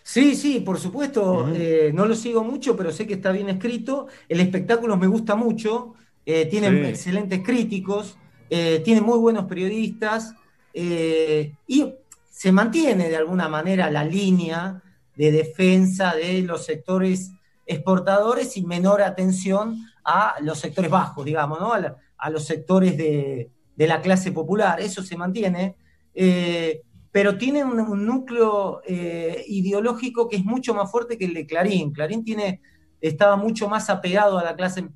Sí, 0.03 0.35
sí, 0.35 0.59
por 0.59 0.79
supuesto, 0.79 1.49
eh, 1.55 1.91
no 1.93 2.05
lo 2.05 2.13
sigo 2.13 2.43
mucho, 2.43 2.75
pero 2.75 2.91
sé 2.91 3.07
que 3.07 3.13
está 3.13 3.31
bien 3.31 3.49
escrito. 3.49 4.07
El 4.27 4.41
espectáculo 4.41 4.97
me 4.97 5.07
gusta 5.07 5.35
mucho, 5.35 5.95
eh, 6.25 6.45
tienen 6.45 6.83
Sí. 6.83 6.89
excelentes 6.89 7.41
críticos, 7.41 8.17
eh, 8.55 8.81
tiene 8.85 9.01
muy 9.01 9.17
buenos 9.17 9.45
periodistas 9.45 10.35
eh, 10.75 11.55
y 11.65 11.91
se 12.29 12.51
mantiene 12.51 13.09
de 13.09 13.15
alguna 13.15 13.49
manera 13.49 13.89
la 13.89 14.05
línea 14.05 14.79
de 15.15 15.31
defensa 15.31 16.13
de 16.13 16.43
los 16.43 16.63
sectores 16.63 17.31
exportadores 17.65 18.55
y 18.55 18.61
menor 18.63 19.01
atención 19.01 19.83
a 20.05 20.35
los 20.41 20.59
sectores 20.59 20.91
bajos, 20.91 21.25
digamos, 21.25 21.59
¿no? 21.59 21.73
a, 21.73 22.29
los 22.29 22.45
sectores 22.45 22.95
de, 22.95 23.49
la 23.75 23.99
clase 24.03 24.31
popular. 24.31 24.79
Eso 24.79 25.01
se 25.01 25.17
mantiene. 25.17 25.75
Eh, 26.13 26.83
pero 27.11 27.39
tiene 27.39 27.63
un, 27.63 28.05
núcleo 28.05 28.83
ideológico 29.47 30.29
que 30.29 30.35
es 30.35 30.45
mucho 30.45 30.75
más 30.75 30.91
fuerte 30.91 31.17
que 31.17 31.25
el 31.25 31.33
de 31.33 31.47
Clarín. 31.47 31.91
Clarín 31.91 32.23
tiene, 32.23 32.61
estaba 33.01 33.35
mucho 33.35 33.67
más 33.67 33.89
apegado 33.89 34.37
a 34.37 34.43
la 34.43 34.55
clase. 34.55 34.89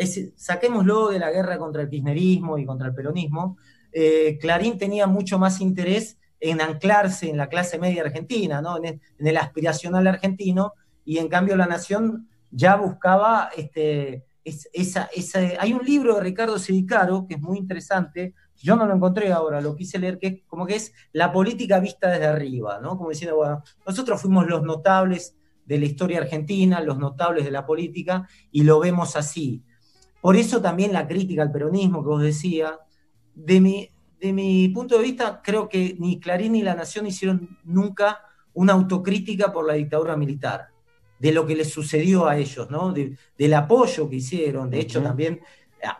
Es- 0.00 0.32
saquémoslo 0.36 1.08
de 1.08 1.18
la 1.18 1.30
guerra 1.30 1.58
contra 1.58 1.82
el 1.82 1.88
kirchnerismo 1.90 2.58
y 2.58 2.64
contra 2.64 2.88
el 2.88 2.94
peronismo. 2.94 3.56
eh, 3.92 4.38
Clarín 4.40 4.78
tenía 4.78 5.06
mucho 5.08 5.38
más 5.38 5.60
interés 5.60 6.16
en 6.38 6.60
anclarse 6.60 7.28
en 7.28 7.36
la 7.36 7.48
clase 7.48 7.76
media 7.78 8.02
argentina, 8.02 8.62
en, 8.82 9.00
el, 9.18 9.36
aspiracional 9.36 10.06
argentino, 10.06 10.72
y 11.04 11.18
en 11.18 11.28
cambio 11.28 11.56
La 11.56 11.66
Nación 11.66 12.28
ya 12.52 12.76
buscaba 12.76 13.50
este, 13.56 14.24
es- 14.44 14.68
esa, 14.72 15.10
esa- 15.14 15.60
Hay 15.60 15.72
un 15.72 15.84
libro 15.84 16.14
de 16.14 16.20
Ricardo 16.22 16.58
Sidicaro 16.58 17.26
que 17.26 17.34
es 17.34 17.40
muy 17.40 17.58
interesante, 17.58 18.34
yo 18.56 18.76
no 18.76 18.86
lo 18.86 18.94
encontré 18.94 19.32
ahora, 19.32 19.60
lo 19.60 19.74
quise 19.74 19.98
leer, 19.98 20.18
que 20.18 20.26
es 20.28 20.34
como 20.46 20.66
que 20.66 20.76
es 20.76 20.92
la 21.12 21.32
política 21.32 21.80
vista 21.80 22.08
desde 22.10 22.26
arriba, 22.26 22.78
¿no? 22.80 22.96
Como 22.96 23.10
diciendo, 23.10 23.36
bueno, 23.36 23.62
nosotros 23.86 24.20
fuimos 24.22 24.46
los 24.46 24.62
notables 24.62 25.34
de 25.66 25.78
la 25.78 25.86
historia 25.86 26.18
argentina, 26.20 26.80
los 26.80 26.98
notables 26.98 27.44
de 27.44 27.50
la 27.50 27.64
política, 27.66 28.28
y 28.52 28.62
lo 28.62 28.78
vemos 28.80 29.16
así. 29.16 29.62
Por 30.20 30.36
eso 30.36 30.60
también 30.60 30.92
la 30.92 31.06
crítica 31.08 31.42
al 31.42 31.52
peronismo 31.52 32.02
que 32.02 32.08
vos 32.08 32.22
decías, 32.22 32.72
de 33.34 33.60
mi, 33.60 33.90
de 34.20 34.32
mi 34.32 34.68
punto 34.68 34.96
de 34.98 35.02
vista, 35.04 35.40
creo 35.42 35.68
que 35.68 35.96
ni 35.98 36.20
Clarín 36.20 36.52
ni 36.52 36.62
La 36.62 36.74
Nación 36.74 37.06
hicieron 37.06 37.58
nunca 37.64 38.20
una 38.54 38.72
autocrítica 38.74 39.52
por 39.52 39.66
la 39.66 39.74
dictadura 39.74 40.16
militar, 40.16 40.68
de 41.18 41.32
lo 41.32 41.46
que 41.46 41.54
les 41.56 41.70
sucedió 41.70 42.26
a 42.26 42.36
ellos, 42.36 42.70
¿no? 42.70 42.92
De- 42.92 43.16
del 43.38 43.54
apoyo 43.54 44.08
que 44.08 44.16
hicieron, 44.16 44.70
de 44.70 44.80
hecho 44.80 45.02
también 45.02 45.40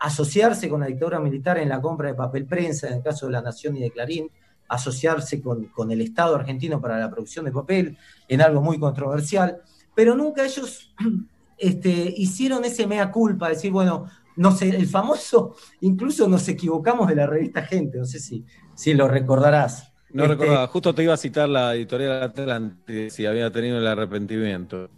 asociarse 0.00 0.68
con 0.68 0.80
la 0.80 0.86
dictadura 0.86 1.20
militar 1.20 1.56
en 1.58 1.68
la 1.68 1.80
compra 1.80 2.08
de 2.08 2.14
papel 2.14 2.44
prensa, 2.46 2.88
en 2.88 2.94
el 2.94 3.02
caso 3.02 3.26
de 3.26 3.32
La 3.32 3.40
Nación 3.40 3.76
y 3.76 3.80
de 3.80 3.90
Clarín, 3.90 4.30
asociarse 4.68 5.40
con, 5.40 5.66
con 5.66 5.90
el 5.90 6.00
Estado 6.00 6.36
argentino 6.36 6.80
para 6.80 6.98
la 6.98 7.10
producción 7.10 7.44
de 7.46 7.52
papel, 7.52 7.96
en 8.28 8.42
algo 8.42 8.60
muy 8.60 8.78
controversial, 8.78 9.60
pero 9.94 10.14
nunca 10.14 10.44
ellos 10.44 10.94
este, 11.60 12.14
hicieron 12.16 12.64
ese 12.64 12.86
mea 12.86 13.10
culpa, 13.10 13.48
decir, 13.50 13.70
bueno, 13.70 14.06
no 14.36 14.52
sé, 14.52 14.70
el 14.70 14.86
famoso, 14.86 15.56
incluso 15.80 16.26
nos 16.28 16.48
equivocamos 16.48 17.08
de 17.08 17.16
la 17.16 17.26
revista 17.26 17.62
Gente, 17.62 17.98
no 17.98 18.06
sé 18.06 18.18
si, 18.18 18.44
si 18.74 18.94
lo 18.94 19.06
recordarás. 19.08 19.92
No 20.12 20.24
Este, 20.24 20.34
recordaba, 20.34 20.66
justo 20.68 20.94
te 20.94 21.02
iba 21.04 21.14
a 21.14 21.18
citar 21.18 21.48
la 21.48 21.74
editorial 21.74 22.22
Atlante, 22.22 23.10
si 23.10 23.26
había 23.26 23.50
tenido 23.52 23.78
el 23.78 23.86
arrepentimiento. 23.86 24.90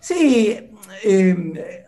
Sí, 0.00 0.70
eh, 1.04 1.84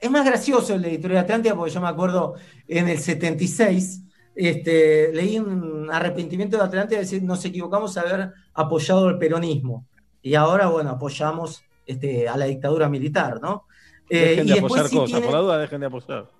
es 0.00 0.10
más 0.10 0.24
gracioso 0.24 0.74
el 0.74 0.82
de 0.82 0.90
Editorial 0.90 1.24
Atlántida 1.24 1.54
porque 1.54 1.72
yo 1.72 1.80
me 1.80 1.88
acuerdo 1.88 2.34
en 2.66 2.88
el 2.88 2.98
76, 2.98 4.04
este, 4.34 5.12
leí 5.12 5.38
un 5.38 5.88
arrepentimiento 5.90 6.56
de 6.56 6.64
Atlántida 6.64 6.98
de 6.98 7.04
decir 7.04 7.22
nos 7.22 7.44
equivocamos 7.44 7.94
de 7.94 8.00
haber 8.00 8.32
apoyado 8.54 9.08
el 9.10 9.18
peronismo 9.18 9.86
y 10.22 10.34
ahora, 10.34 10.68
bueno, 10.68 10.90
apoyamos 10.90 11.62
este, 11.88 12.28
a 12.28 12.36
la 12.36 12.44
dictadura 12.44 12.88
militar, 12.88 13.40
¿no? 13.42 13.64
Eh, 14.08 14.18
Dejen 14.20 14.46
de 14.46 14.52
después 14.54 14.72
apoyar 14.72 14.88
sí 14.88 14.96
cosas, 14.96 15.10
tienen- 15.10 15.24
por 15.24 15.34
la 15.34 15.40
duda 15.44 15.58
dejen 15.58 15.80
de 15.80 15.86
apoyar. 15.86 16.30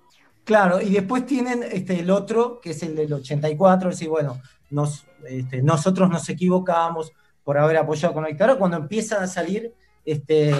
Claro, 0.45 0.81
y 0.81 0.89
después 0.91 1.25
tienen 1.25 1.61
este, 1.63 1.99
el 1.99 2.09
otro, 2.09 2.59
que 2.61 2.71
es 2.71 2.81
el 2.83 2.95
del 2.95 3.11
84, 3.13 3.89
es 3.89 3.95
decir, 3.97 4.09
bueno, 4.09 4.41
nos, 4.71 5.05
este, 5.27 5.61
nosotros 5.61 6.09
nos 6.09 6.27
equivocamos 6.29 7.11
por 7.43 7.57
haber 7.57 7.77
apoyado 7.77 8.13
con 8.13 8.23
la 8.23 8.29
dictadura, 8.29 8.57
cuando 8.57 8.77
empiezan 8.77 9.21
a 9.23 9.27
salir 9.27 9.73
este, 10.05 10.51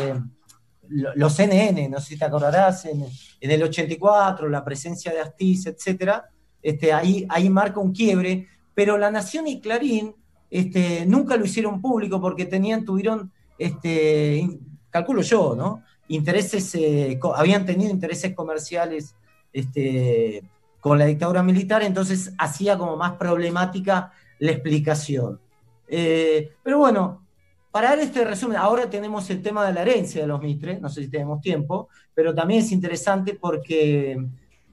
lo- 0.89 1.15
los 1.15 1.33
CNN, 1.33 1.87
no 1.89 1.99
sé 1.99 2.09
si 2.13 2.19
te 2.19 2.25
acordarás, 2.25 2.85
en, 2.85 3.03
en 3.41 3.51
el 3.51 3.63
84, 3.63 4.49
la 4.49 4.63
presencia 4.63 5.11
de 5.11 5.21
Astiz, 5.21 5.65
etcétera, 5.65 6.25
este, 6.61 6.91
ahí, 6.93 7.25
ahí 7.29 7.49
marca 7.49 7.79
un 7.79 7.91
quiebre, 7.93 8.47
pero 8.75 8.97
La 8.97 9.09
Nación 9.09 9.47
y 9.47 9.59
Clarín 9.61 10.13
este, 10.51 11.05
nunca 11.05 11.35
lo 11.37 11.45
hicieron 11.45 11.79
público 11.81 12.19
porque 12.21 12.45
tenían, 12.45 12.83
tuvieron, 12.85 13.31
este, 13.57 14.47
calculo 14.89 15.21
yo, 15.21 15.55
¿no? 15.55 15.83
Intereses, 16.07 16.73
eh, 16.75 17.19
habían 17.35 17.65
tenido 17.65 17.91
intereses 17.91 18.33
comerciales 18.33 19.15
este, 19.53 20.43
con 20.79 20.97
la 20.97 21.05
dictadura 21.05 21.43
militar, 21.43 21.83
entonces 21.83 22.33
hacía 22.37 22.77
como 22.77 22.95
más 22.97 23.13
problemática 23.13 24.11
la 24.39 24.51
explicación. 24.51 25.39
Eh, 25.87 26.51
pero 26.63 26.79
bueno, 26.79 27.23
para 27.71 27.89
dar 27.89 27.99
este 27.99 28.23
resumen, 28.23 28.57
ahora 28.57 28.89
tenemos 28.89 29.29
el 29.29 29.41
tema 29.41 29.65
de 29.67 29.73
la 29.73 29.81
herencia 29.81 30.21
de 30.21 30.27
los 30.27 30.41
Mitre, 30.41 30.79
no 30.79 30.89
sé 30.89 31.03
si 31.03 31.09
tenemos 31.09 31.41
tiempo, 31.41 31.89
pero 32.13 32.33
también 32.33 32.61
es 32.61 32.71
interesante 32.71 33.35
porque... 33.39 34.17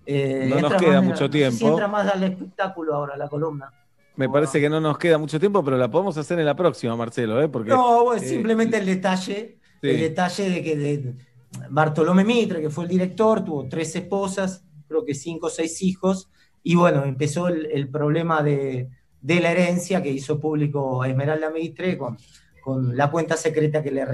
eh, 0.06 0.46
No 0.48 0.60
nos 0.68 0.74
queda 0.80 1.00
mucho 1.02 1.26
no 1.26 1.32
sé 1.32 1.50
si 1.50 1.58
tiempo. 1.58 1.68
entra 1.68 1.88
más 1.88 2.06
al 2.12 2.22
espectáculo 2.22 2.94
ahora 2.94 3.16
la 3.16 3.28
columna. 3.28 3.70
Me 4.16 4.30
parece 4.30 4.58
que 4.58 4.70
no 4.70 4.80
nos 4.80 4.96
queda 4.96 5.18
mucho 5.18 5.38
tiempo, 5.38 5.62
pero 5.62 5.76
la 5.76 5.90
podemos 5.90 6.16
hacer 6.16 6.38
en 6.38 6.46
la 6.46 6.56
próxima, 6.56 6.96
Marcelo, 6.96 7.42
¿eh? 7.42 7.48
Porque, 7.48 7.68
No, 7.68 8.04
bueno, 8.04 8.22
eh, 8.22 8.26
simplemente 8.26 8.78
el 8.78 8.86
detalle, 8.86 9.56
sí. 9.80 9.88
el 9.88 10.00
detalle 10.00 10.50
de 10.50 10.62
que 10.62 10.76
de 10.76 11.14
Bartolomé 11.70 12.24
Mitre, 12.24 12.60
que 12.60 12.70
fue 12.70 12.84
el 12.84 12.90
director, 12.90 13.44
tuvo 13.44 13.68
tres 13.68 13.94
esposas, 13.96 14.64
creo 14.88 15.05
que 15.05 15.14
cinco 15.14 15.46
o 15.46 15.50
seis 15.50 15.82
hijos, 15.82 16.28
y 16.62 16.74
bueno, 16.74 17.05
empezó 17.05 17.48
el, 17.48 17.66
el 17.66 17.88
problema 17.88 18.42
de, 18.42 18.88
de 19.20 19.40
la 19.40 19.52
herencia 19.52 20.02
que 20.02 20.10
hizo 20.10 20.40
público 20.40 21.05
Esmeralda 21.05 21.50
Mitre 21.50 21.96
con, 21.96 22.18
con 22.62 22.96
la 22.96 23.10
cuenta 23.10 23.36
secreta 23.36 23.82
que 23.82 23.90
le 23.90 24.05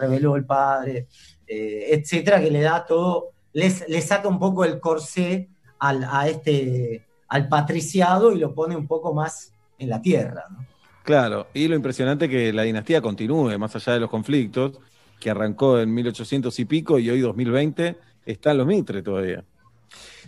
reveló 0.00 0.36
el 0.36 0.44
padre, 0.44 1.06
eh, 1.46 1.86
etcétera, 1.90 2.40
que 2.40 2.50
le 2.50 2.60
da 2.60 2.84
todo, 2.84 3.30
le 3.52 4.00
saca 4.00 4.28
un 4.28 4.38
poco 4.38 4.64
el 4.64 4.80
corsé 4.80 5.48
al, 5.78 6.04
a 6.04 6.28
este, 6.28 7.04
al 7.28 7.48
patriciado 7.48 8.32
y 8.32 8.38
lo 8.38 8.54
pone 8.54 8.76
un 8.76 8.86
poco 8.86 9.14
más 9.14 9.52
en 9.78 9.88
la 9.88 10.00
tierra. 10.00 10.44
¿no? 10.50 10.66
Claro, 11.04 11.48
y 11.52 11.68
lo 11.68 11.76
impresionante 11.76 12.28
que 12.28 12.52
la 12.52 12.62
dinastía 12.62 13.00
continúe, 13.00 13.58
más 13.58 13.76
allá 13.76 13.92
de 13.92 14.00
los 14.00 14.10
conflictos, 14.10 14.80
que 15.24 15.30
arrancó 15.30 15.80
en 15.80 15.94
1800 15.94 16.58
y 16.60 16.66
pico 16.66 16.98
y 16.98 17.08
hoy 17.08 17.18
2020 17.20 17.96
están 18.26 18.58
los 18.58 18.66
Mitre 18.66 19.00
todavía. 19.02 19.42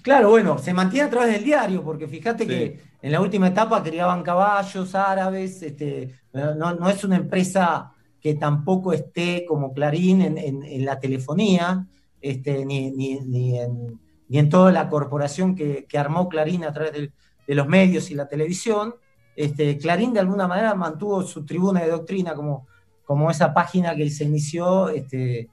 Claro, 0.00 0.31
bueno, 0.31 0.57
se 0.57 0.73
mantiene 0.73 1.08
a 1.08 1.10
través 1.10 1.34
del 1.34 1.44
diario, 1.44 1.83
porque 1.84 2.08
fíjate 2.08 2.44
Sí. 2.44 2.49
que 2.49 2.81
en 3.02 3.12
la 3.12 3.20
última 3.20 3.49
etapa 3.49 3.83
criaban 3.83 4.23
caballos 4.23 4.94
árabes, 4.94 5.62
este, 5.62 6.15
no, 6.33 6.55
no 6.75 6.89
es 6.89 7.05
una 7.05 7.16
empresa 7.16 7.92
que 8.23 8.36
tampoco 8.36 8.94
esté 8.94 9.44
como 9.47 9.75
Clarín 9.75 10.23
en, 10.23 10.39
en- 10.39 10.62
en 10.62 10.84
la 10.86 10.99
telefonía, 10.99 11.86
este, 12.23 12.65
ni, 12.65 12.91
ni- 12.91 13.20
ni 13.20 13.58
en, 13.58 14.00
ni 14.28 14.39
en 14.39 14.49
toda 14.49 14.73
la 14.73 14.89
corporación 14.89 15.55
que, 15.55 15.84
que 15.86 15.99
armó 15.99 16.26
Clarín 16.31 16.65
a 16.65 16.73
través 16.73 16.94
del- 16.94 17.12
de 17.47 17.55
los 17.55 17.68
medios 17.68 18.10
y 18.10 18.15
la 18.15 18.26
televisión. 18.28 18.94
Este, 19.36 19.76
Clarín 19.76 20.15
de 20.15 20.20
alguna 20.20 20.49
manera 20.49 20.75
mantuvo 20.75 21.23
su 21.23 21.44
tribuna 21.44 21.81
de 21.83 21.91
doctrina 21.91 22.33
como, 22.34 22.66
como 23.07 23.31
esa 23.31 23.55
página 23.55 23.97
que 23.97 24.10
se 24.10 24.25
inició 24.25 24.91
este, 24.91 25.49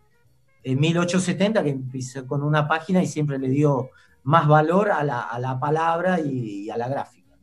en 0.64 0.80
1870, 0.80 1.64
que 1.64 1.70
empezó 1.70 2.28
con 2.28 2.44
una 2.44 2.68
página 2.68 3.02
y 3.02 3.08
siempre 3.08 3.40
le 3.40 3.48
dio 3.48 3.92
más 4.24 4.48
valor 4.48 4.92
a 4.92 5.04
la, 5.04 5.22
a 5.22 5.40
la 5.40 5.60
palabra 5.60 6.20
y, 6.20 6.66
y 6.66 6.70
a 6.70 6.78
la 6.78 6.90
gráfica. 6.90 7.38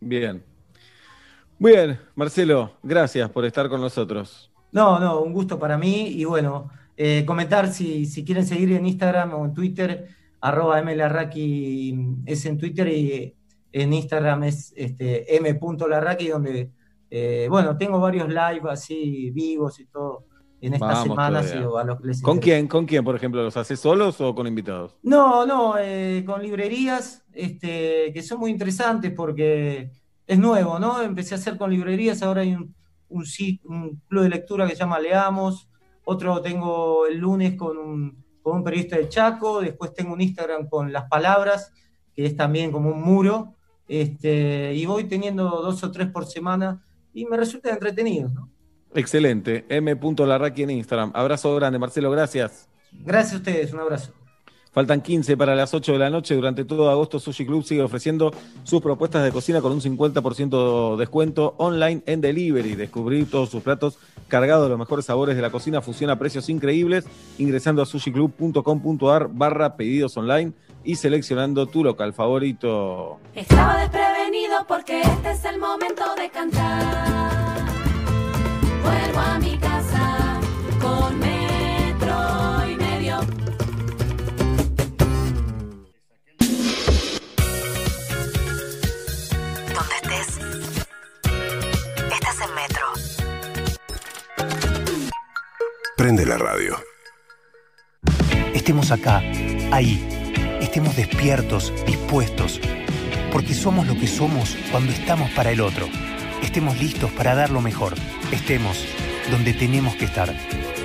Bien. 0.00 0.44
Bien, 1.58 1.98
Marcelo, 2.14 2.72
gracias 2.82 3.30
por 3.30 3.44
estar 3.44 3.68
con 3.68 3.80
nosotros. 3.80 4.50
No, 4.70 4.98
no, 4.98 5.20
un 5.20 5.32
gusto 5.32 5.58
para 5.58 5.78
mí 5.78 6.08
y 6.08 6.24
bueno, 6.24 6.68
eh, 6.96 7.24
comentar 7.24 7.72
si, 7.72 8.06
si 8.06 8.24
quieren 8.24 8.46
seguir 8.46 8.72
en 8.72 8.86
Instagram 8.86 9.34
o 9.34 9.44
en 9.44 9.54
Twitter, 9.54 10.08
arroba 10.40 10.82
mlarraqui 10.82 11.96
es 12.26 12.44
en 12.44 12.58
Twitter 12.58 12.88
y 12.88 13.34
en 13.72 13.92
Instagram 13.92 14.44
es 14.44 14.72
este, 14.76 15.36
m.larraqui 15.36 16.28
donde, 16.28 16.70
eh, 17.16 17.46
bueno, 17.48 17.76
tengo 17.76 18.00
varios 18.00 18.26
live 18.28 18.68
así 18.68 19.30
vivos 19.30 19.78
y 19.78 19.86
todo 19.86 20.24
en 20.60 20.74
estas 20.74 20.88
Vamos 20.88 21.02
semanas 21.04 21.46
todavía. 21.46 21.62
y 21.62 21.64
o 21.64 21.78
a 21.78 21.84
los 21.84 22.00
que 22.00 22.06
les 22.08 22.20
¿Con 22.20 22.38
quién? 22.38 22.66
¿Con 22.66 22.86
quién, 22.86 23.04
por 23.04 23.14
ejemplo? 23.14 23.40
¿Los 23.40 23.56
haces 23.56 23.78
solos 23.78 24.20
o 24.20 24.34
con 24.34 24.48
invitados? 24.48 24.96
No, 25.04 25.46
no, 25.46 25.76
eh, 25.78 26.24
con 26.26 26.42
librerías 26.42 27.24
este, 27.32 28.10
que 28.12 28.20
son 28.20 28.40
muy 28.40 28.50
interesantes 28.50 29.12
porque 29.14 29.92
es 30.26 30.38
nuevo, 30.40 30.80
¿no? 30.80 31.02
Empecé 31.02 31.36
a 31.36 31.38
hacer 31.38 31.56
con 31.56 31.70
librerías, 31.70 32.20
ahora 32.24 32.40
hay 32.40 32.54
un, 32.54 32.74
un, 33.08 33.24
un 33.62 34.02
club 34.08 34.22
de 34.24 34.30
lectura 34.30 34.66
que 34.66 34.72
se 34.72 34.80
llama 34.80 34.98
Leamos, 34.98 35.68
otro 36.04 36.42
tengo 36.42 37.06
el 37.06 37.18
lunes 37.18 37.54
con 37.54 37.78
un, 37.78 38.24
con 38.42 38.56
un 38.56 38.64
periodista 38.64 38.96
de 38.96 39.08
Chaco, 39.08 39.60
después 39.60 39.94
tengo 39.94 40.14
un 40.14 40.20
Instagram 40.20 40.68
con 40.68 40.92
Las 40.92 41.04
Palabras, 41.08 41.72
que 42.12 42.26
es 42.26 42.34
también 42.34 42.72
como 42.72 42.90
un 42.90 43.02
muro, 43.02 43.54
este, 43.86 44.74
y 44.74 44.84
voy 44.84 45.04
teniendo 45.04 45.44
dos 45.62 45.84
o 45.84 45.92
tres 45.92 46.08
por 46.08 46.26
semana 46.26 46.82
y 47.14 47.24
me 47.24 47.36
resulta 47.36 47.70
entretenido, 47.70 48.28
¿no? 48.28 48.50
Excelente. 48.94 49.64
M.larraqui 49.68 50.62
en 50.62 50.70
Instagram. 50.70 51.12
Abrazo 51.14 51.54
grande, 51.56 51.78
Marcelo, 51.78 52.10
gracias. 52.10 52.68
Gracias 52.92 53.34
a 53.34 53.36
ustedes, 53.36 53.72
un 53.72 53.80
abrazo. 53.80 54.12
Faltan 54.74 55.02
15 55.02 55.36
para 55.36 55.54
las 55.54 55.72
8 55.72 55.92
de 55.92 55.98
la 55.98 56.10
noche. 56.10 56.34
Durante 56.34 56.64
todo 56.64 56.90
agosto, 56.90 57.20
Sushi 57.20 57.46
Club 57.46 57.62
sigue 57.62 57.80
ofreciendo 57.80 58.32
sus 58.64 58.82
propuestas 58.82 59.22
de 59.22 59.30
cocina 59.30 59.60
con 59.60 59.70
un 59.70 59.80
50% 59.80 60.96
descuento 60.96 61.54
online 61.58 62.02
en 62.06 62.20
delivery. 62.20 62.74
Descubrir 62.74 63.30
todos 63.30 63.50
sus 63.50 63.62
platos 63.62 63.98
cargados 64.26 64.64
de 64.64 64.70
los 64.70 64.78
mejores 64.78 65.04
sabores 65.04 65.36
de 65.36 65.42
la 65.42 65.50
cocina. 65.50 65.80
Fusiona 65.80 66.18
precios 66.18 66.48
increíbles 66.48 67.04
ingresando 67.38 67.82
a 67.82 67.86
sushiclub.com.ar 67.86 69.28
barra 69.32 69.76
pedidos 69.76 70.16
online 70.16 70.52
y 70.84 70.96
seleccionando 70.96 71.66
tu 71.66 71.82
local 71.82 72.12
favorito. 72.12 73.18
Estaba 73.34 73.78
desprevenido 73.80 74.66
porque 74.68 75.00
este 75.00 75.30
es 75.30 75.44
el 75.46 75.58
momento 75.58 76.14
de 76.16 76.30
cantar. 76.30 77.64
Vuelvo 78.82 79.20
a 79.20 79.38
mi 79.38 79.56
casa 79.58 80.40
con 80.80 81.18
metro 81.18 82.70
y 82.70 82.76
medio. 82.76 83.16
Donde 89.74 89.96
estés. 90.02 90.38
Estás 92.12 92.40
en 92.46 92.54
Metro. 92.54 92.86
Prende 95.96 96.26
la 96.26 96.36
radio. 96.36 96.76
Estemos 98.52 98.90
acá, 98.90 99.22
ahí. 99.72 100.13
Estemos 100.64 100.96
despiertos, 100.96 101.74
dispuestos. 101.86 102.58
Porque 103.30 103.52
somos 103.52 103.86
lo 103.86 103.98
que 103.98 104.06
somos 104.06 104.56
cuando 104.72 104.92
estamos 104.92 105.30
para 105.32 105.50
el 105.50 105.60
otro. 105.60 105.86
Estemos 106.42 106.80
listos 106.80 107.12
para 107.12 107.34
dar 107.34 107.50
lo 107.50 107.60
mejor. 107.60 107.92
Estemos 108.32 108.86
donde 109.30 109.52
tenemos 109.52 109.94
que 109.94 110.06
estar. 110.06 110.34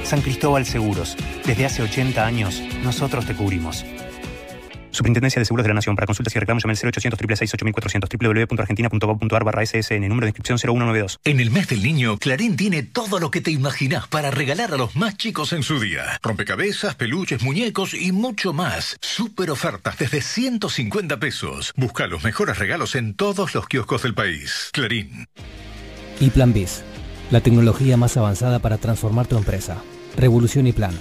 San 0.04 0.22
Cristóbal 0.22 0.66
Seguros. 0.66 1.16
Desde 1.46 1.66
hace 1.66 1.82
80 1.82 2.26
años, 2.26 2.62
nosotros 2.84 3.26
te 3.26 3.34
cubrimos. 3.36 3.86
Superintendencia 4.92 5.40
de 5.40 5.46
Seguros 5.46 5.64
de 5.64 5.70
la 5.70 5.76
Nación. 5.76 5.96
Para 5.96 6.08
consultas 6.08 6.36
y 6.36 6.40
reclamos 6.40 6.64
llame 6.64 6.74
al 6.74 6.78
0800 6.78 7.20
666 7.20 7.54
8400 7.54 8.10
www.argentina.gov.ar 8.10 9.44
barra 9.44 9.66
SSN. 9.66 10.08
Número 10.08 10.26
de 10.26 10.30
inscripción 10.30 10.58
0192. 10.58 11.20
En 11.24 11.40
el 11.40 11.52
mes 11.52 11.68
del 11.68 11.84
niño, 11.84 12.18
Clarín 12.18 12.56
tiene 12.56 12.84
todo 12.84 13.20
lo 13.20 13.32
que 13.32 13.42
te 13.42 13.52
imaginas 13.52 14.08
para 14.08 14.32
regalar 14.32 14.74
a 14.74 14.78
los 14.78 14.96
más 14.96 15.18
chicos 15.18 15.54
en 15.54 15.64
su 15.64 15.80
día. 15.80 16.20
Rompecabezas, 16.22 16.96
peluches, 16.96 17.42
muñecos 17.44 17.94
y 17.94 18.12
mucho 18.12 18.54
más. 18.54 18.98
Super 19.02 19.52
ofertas 19.52 19.98
desde 19.98 20.22
150 20.22 21.18
pesos. 21.18 21.74
Busca 21.76 22.08
los 22.08 22.24
mejores 22.24 22.58
regalos 22.58 22.96
en 22.96 23.14
todos 23.14 23.54
los 23.54 23.68
kioscos 23.68 24.04
del 24.04 24.14
país. 24.14 24.70
Clarín. 24.74 25.28
Y 26.20 26.30
Plan 26.32 26.54
Biz, 26.54 26.84
la 27.32 27.42
tecnología 27.42 27.96
más 27.96 28.18
avanzada 28.18 28.60
para 28.60 28.78
transformar 28.78 29.28
tu 29.28 29.38
empresa. 29.38 29.78
Revolución 30.18 30.68
y 30.68 30.74
Plan. 30.74 30.98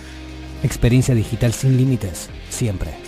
Experiencia 0.63 1.15
digital 1.15 1.53
sin 1.53 1.77
límites, 1.77 2.31
siempre. 2.51 3.08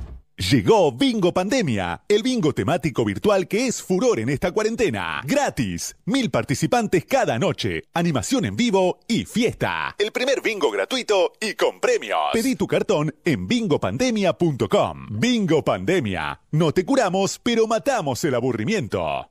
Llegó 0.49 0.91
Bingo 0.91 1.31
Pandemia, 1.31 2.01
el 2.07 2.23
bingo 2.23 2.51
temático 2.51 3.05
virtual 3.05 3.47
que 3.47 3.67
es 3.67 3.79
furor 3.79 4.19
en 4.19 4.27
esta 4.29 4.51
cuarentena. 4.51 5.21
Gratis. 5.23 5.95
Mil 6.05 6.31
participantes 6.31 7.05
cada 7.05 7.37
noche, 7.37 7.83
animación 7.93 8.45
en 8.45 8.55
vivo 8.55 9.01
y 9.07 9.25
fiesta. 9.25 9.95
El 9.99 10.11
primer 10.11 10.41
bingo 10.41 10.71
gratuito 10.71 11.33
y 11.39 11.53
con 11.53 11.79
premios. 11.79 12.17
Pedí 12.33 12.55
tu 12.55 12.65
cartón 12.65 13.13
en 13.23 13.47
bingopandemia.com. 13.47 15.07
Bingo 15.11 15.63
Pandemia. 15.63 16.41
No 16.49 16.71
te 16.71 16.85
curamos, 16.85 17.37
pero 17.37 17.67
matamos 17.67 18.23
el 18.23 18.33
aburrimiento. 18.33 19.30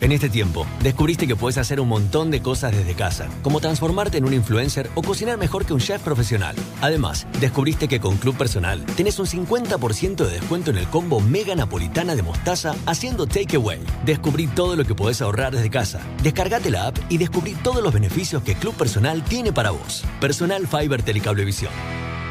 En 0.00 0.12
este 0.12 0.28
tiempo, 0.28 0.64
descubriste 0.80 1.26
que 1.26 1.34
puedes 1.34 1.58
hacer 1.58 1.80
un 1.80 1.88
montón 1.88 2.30
de 2.30 2.40
cosas 2.40 2.70
desde 2.70 2.94
casa, 2.94 3.28
como 3.42 3.60
transformarte 3.60 4.18
en 4.18 4.26
un 4.26 4.32
influencer 4.32 4.88
o 4.94 5.02
cocinar 5.02 5.38
mejor 5.38 5.66
que 5.66 5.72
un 5.72 5.80
chef 5.80 6.00
profesional. 6.02 6.54
Además, 6.80 7.26
descubriste 7.40 7.88
que 7.88 7.98
con 7.98 8.16
Club 8.16 8.36
Personal 8.36 8.84
tenés 8.96 9.18
un 9.18 9.26
50% 9.26 10.24
de 10.24 10.30
descuento 10.30 10.70
en 10.70 10.78
el 10.78 10.86
combo 10.86 11.18
Mega 11.20 11.56
Napolitana 11.56 12.14
de 12.14 12.22
mostaza 12.22 12.76
haciendo 12.86 13.26
takeaway. 13.26 13.80
Descubrí 14.04 14.46
todo 14.46 14.76
lo 14.76 14.84
que 14.84 14.94
podés 14.94 15.20
ahorrar 15.20 15.52
desde 15.52 15.70
casa. 15.70 16.00
Descargate 16.22 16.70
la 16.70 16.86
app 16.86 16.98
y 17.08 17.18
descubrí 17.18 17.54
todos 17.54 17.82
los 17.82 17.92
beneficios 17.92 18.44
que 18.44 18.54
Club 18.54 18.74
Personal 18.74 19.24
tiene 19.24 19.52
para 19.52 19.72
vos. 19.72 20.04
Personal 20.20 20.68
Fiber 20.68 21.02
Telecablevisión. 21.02 21.72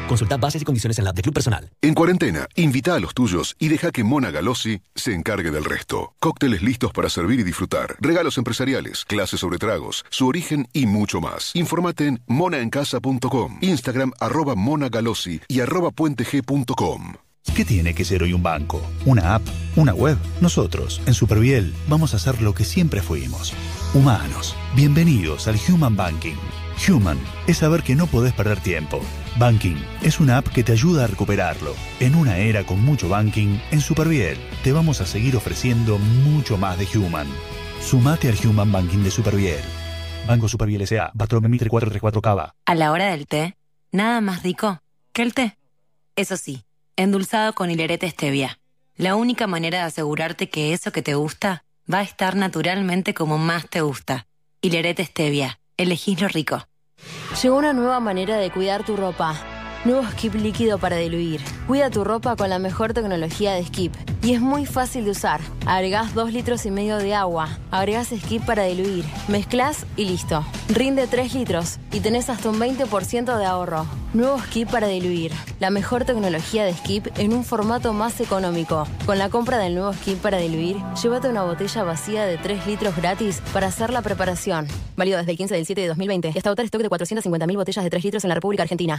Consulta 0.08 0.36
bases 0.36 0.62
y 0.62 0.64
condiciones 0.64 0.98
en 0.98 1.04
la 1.04 1.10
app 1.10 1.16
de 1.16 1.22
Club 1.22 1.34
Personal. 1.34 1.70
En 1.82 1.94
cuarentena, 1.94 2.48
invita 2.56 2.94
a 2.94 2.98
los 3.00 3.14
tuyos 3.14 3.54
y 3.58 3.68
deja 3.68 3.92
que 3.92 4.04
Mona 4.04 4.30
Galossi 4.30 4.80
se 4.94 5.14
encargue 5.14 5.50
del 5.50 5.64
resto. 5.64 6.14
Cócteles 6.18 6.62
listos 6.62 6.92
para 6.92 7.08
servir 7.10 7.40
y 7.40 7.44
disfrutar, 7.44 7.96
regalos 8.00 8.38
empresariales, 8.38 9.04
clases 9.04 9.40
sobre 9.40 9.58
tragos, 9.58 10.04
su 10.10 10.26
origen 10.26 10.66
y 10.72 10.86
mucho 10.86 11.20
más. 11.20 11.54
Informate 11.54 12.06
en 12.06 12.22
monaencasa.com, 12.26 13.58
Instagram 13.60 14.12
arroba 14.18 14.54
monagalossi 14.54 15.42
y 15.46 15.60
arroba 15.60 15.90
puenteg.com. 15.90 17.14
¿Qué 17.54 17.64
tiene 17.64 17.94
que 17.94 18.04
ser 18.04 18.22
hoy 18.22 18.32
un 18.32 18.42
banco? 18.42 18.80
¿Una 19.04 19.34
app? 19.34 19.42
¿Una 19.76 19.94
web? 19.94 20.16
Nosotros, 20.40 21.00
en 21.06 21.14
Superviel, 21.14 21.74
vamos 21.88 22.14
a 22.14 22.16
hacer 22.16 22.40
lo 22.42 22.54
que 22.54 22.64
siempre 22.64 23.02
fuimos. 23.02 23.54
Humanos. 23.94 24.54
Bienvenidos 24.76 25.48
al 25.48 25.56
Human 25.68 25.96
Banking. 25.96 26.36
Human 26.86 27.18
es 27.46 27.58
saber 27.58 27.82
que 27.82 27.96
no 27.96 28.06
podés 28.06 28.32
perder 28.32 28.60
tiempo. 28.60 29.00
Banking 29.36 29.76
es 30.02 30.20
una 30.20 30.38
app 30.38 30.48
que 30.48 30.62
te 30.62 30.72
ayuda 30.72 31.04
a 31.04 31.06
recuperarlo. 31.06 31.74
En 31.98 32.14
una 32.14 32.38
era 32.38 32.64
con 32.64 32.84
mucho 32.84 33.08
banking, 33.08 33.58
en 33.70 33.80
Superviel 33.80 34.38
te 34.62 34.72
vamos 34.72 35.00
a 35.00 35.06
seguir 35.06 35.36
ofreciendo 35.36 35.98
mucho 35.98 36.56
más 36.56 36.78
de 36.78 36.86
Human. 36.96 37.26
Sumate 37.80 38.28
al 38.28 38.46
Human 38.46 38.70
Banking 38.70 39.02
de 39.02 39.10
Superviel. 39.10 39.60
Banco 40.26 40.48
Superviel 40.48 40.82
S.A. 40.82 41.10
Patrón 41.16 41.50
Mitre 41.50 41.68
434 41.68 42.22
Cava. 42.22 42.54
A 42.66 42.74
la 42.74 42.92
hora 42.92 43.10
del 43.10 43.26
té, 43.26 43.56
nada 43.92 44.20
más 44.20 44.42
rico 44.42 44.80
que 45.12 45.22
el 45.22 45.34
té. 45.34 45.56
Eso 46.16 46.36
sí, 46.36 46.64
endulzado 46.96 47.54
con 47.54 47.70
hilerete 47.70 48.08
stevia. 48.10 48.58
La 48.96 49.14
única 49.14 49.46
manera 49.46 49.78
de 49.78 49.84
asegurarte 49.84 50.50
que 50.50 50.72
eso 50.72 50.92
que 50.92 51.02
te 51.02 51.14
gusta 51.14 51.64
va 51.92 52.00
a 52.00 52.02
estar 52.02 52.36
naturalmente 52.36 53.14
como 53.14 53.38
más 53.38 53.68
te 53.68 53.80
gusta. 53.80 54.26
Hilerete 54.60 55.04
stevia. 55.04 55.57
Elegís 55.78 56.20
lo 56.20 56.26
rico. 56.26 56.66
Llegó 57.40 57.56
una 57.56 57.72
nueva 57.72 58.00
manera 58.00 58.36
de 58.36 58.50
cuidar 58.50 58.84
tu 58.84 58.96
ropa. 58.96 59.36
Nuevo 59.84 60.02
Skip 60.10 60.34
líquido 60.34 60.78
para 60.78 60.96
diluir. 60.96 61.40
Cuida 61.68 61.88
tu 61.88 62.02
ropa 62.02 62.34
con 62.34 62.50
la 62.50 62.58
mejor 62.58 62.94
tecnología 62.94 63.54
de 63.54 63.64
Skip. 63.64 63.94
Y 64.22 64.34
es 64.34 64.40
muy 64.40 64.66
fácil 64.66 65.04
de 65.04 65.12
usar. 65.12 65.40
Agregás 65.66 66.14
2 66.14 66.32
litros 66.32 66.66
y 66.66 66.72
medio 66.72 66.96
de 66.98 67.14
agua. 67.14 67.48
Agregás 67.70 68.08
Skip 68.08 68.44
para 68.44 68.64
diluir. 68.64 69.04
Mezclas 69.28 69.86
y 69.96 70.06
listo. 70.06 70.44
Rinde 70.68 71.06
3 71.06 71.32
litros 71.32 71.78
y 71.92 72.00
tenés 72.00 72.28
hasta 72.28 72.50
un 72.50 72.58
20% 72.58 73.38
de 73.38 73.46
ahorro. 73.46 73.86
Nuevo 74.14 74.40
Skip 74.40 74.68
para 74.68 74.88
diluir. 74.88 75.32
La 75.60 75.70
mejor 75.70 76.04
tecnología 76.04 76.64
de 76.64 76.74
Skip 76.74 77.06
en 77.16 77.32
un 77.32 77.44
formato 77.44 77.92
más 77.92 78.20
económico. 78.20 78.86
Con 79.06 79.18
la 79.18 79.28
compra 79.30 79.58
del 79.58 79.76
nuevo 79.76 79.92
Skip 79.92 80.18
para 80.18 80.38
diluir, 80.38 80.76
llévate 81.00 81.28
una 81.28 81.44
botella 81.44 81.84
vacía 81.84 82.24
de 82.24 82.36
3 82.36 82.66
litros 82.66 82.96
gratis 82.96 83.40
para 83.52 83.68
hacer 83.68 83.90
la 83.90 84.02
preparación. 84.02 84.66
Válido 84.96 85.18
desde 85.18 85.30
el 85.30 85.38
15 85.38 85.54
del 85.54 85.66
7 85.66 85.80
de 85.82 85.86
2020 85.86 86.32
y 86.34 86.36
hasta 86.36 86.50
agotar 86.50 86.64
stock 86.64 86.82
de 86.82 86.90
450.000 86.90 87.56
botellas 87.56 87.84
de 87.84 87.90
3 87.90 88.04
litros 88.04 88.24
en 88.24 88.28
la 88.28 88.34
República 88.34 88.64
Argentina. 88.64 88.98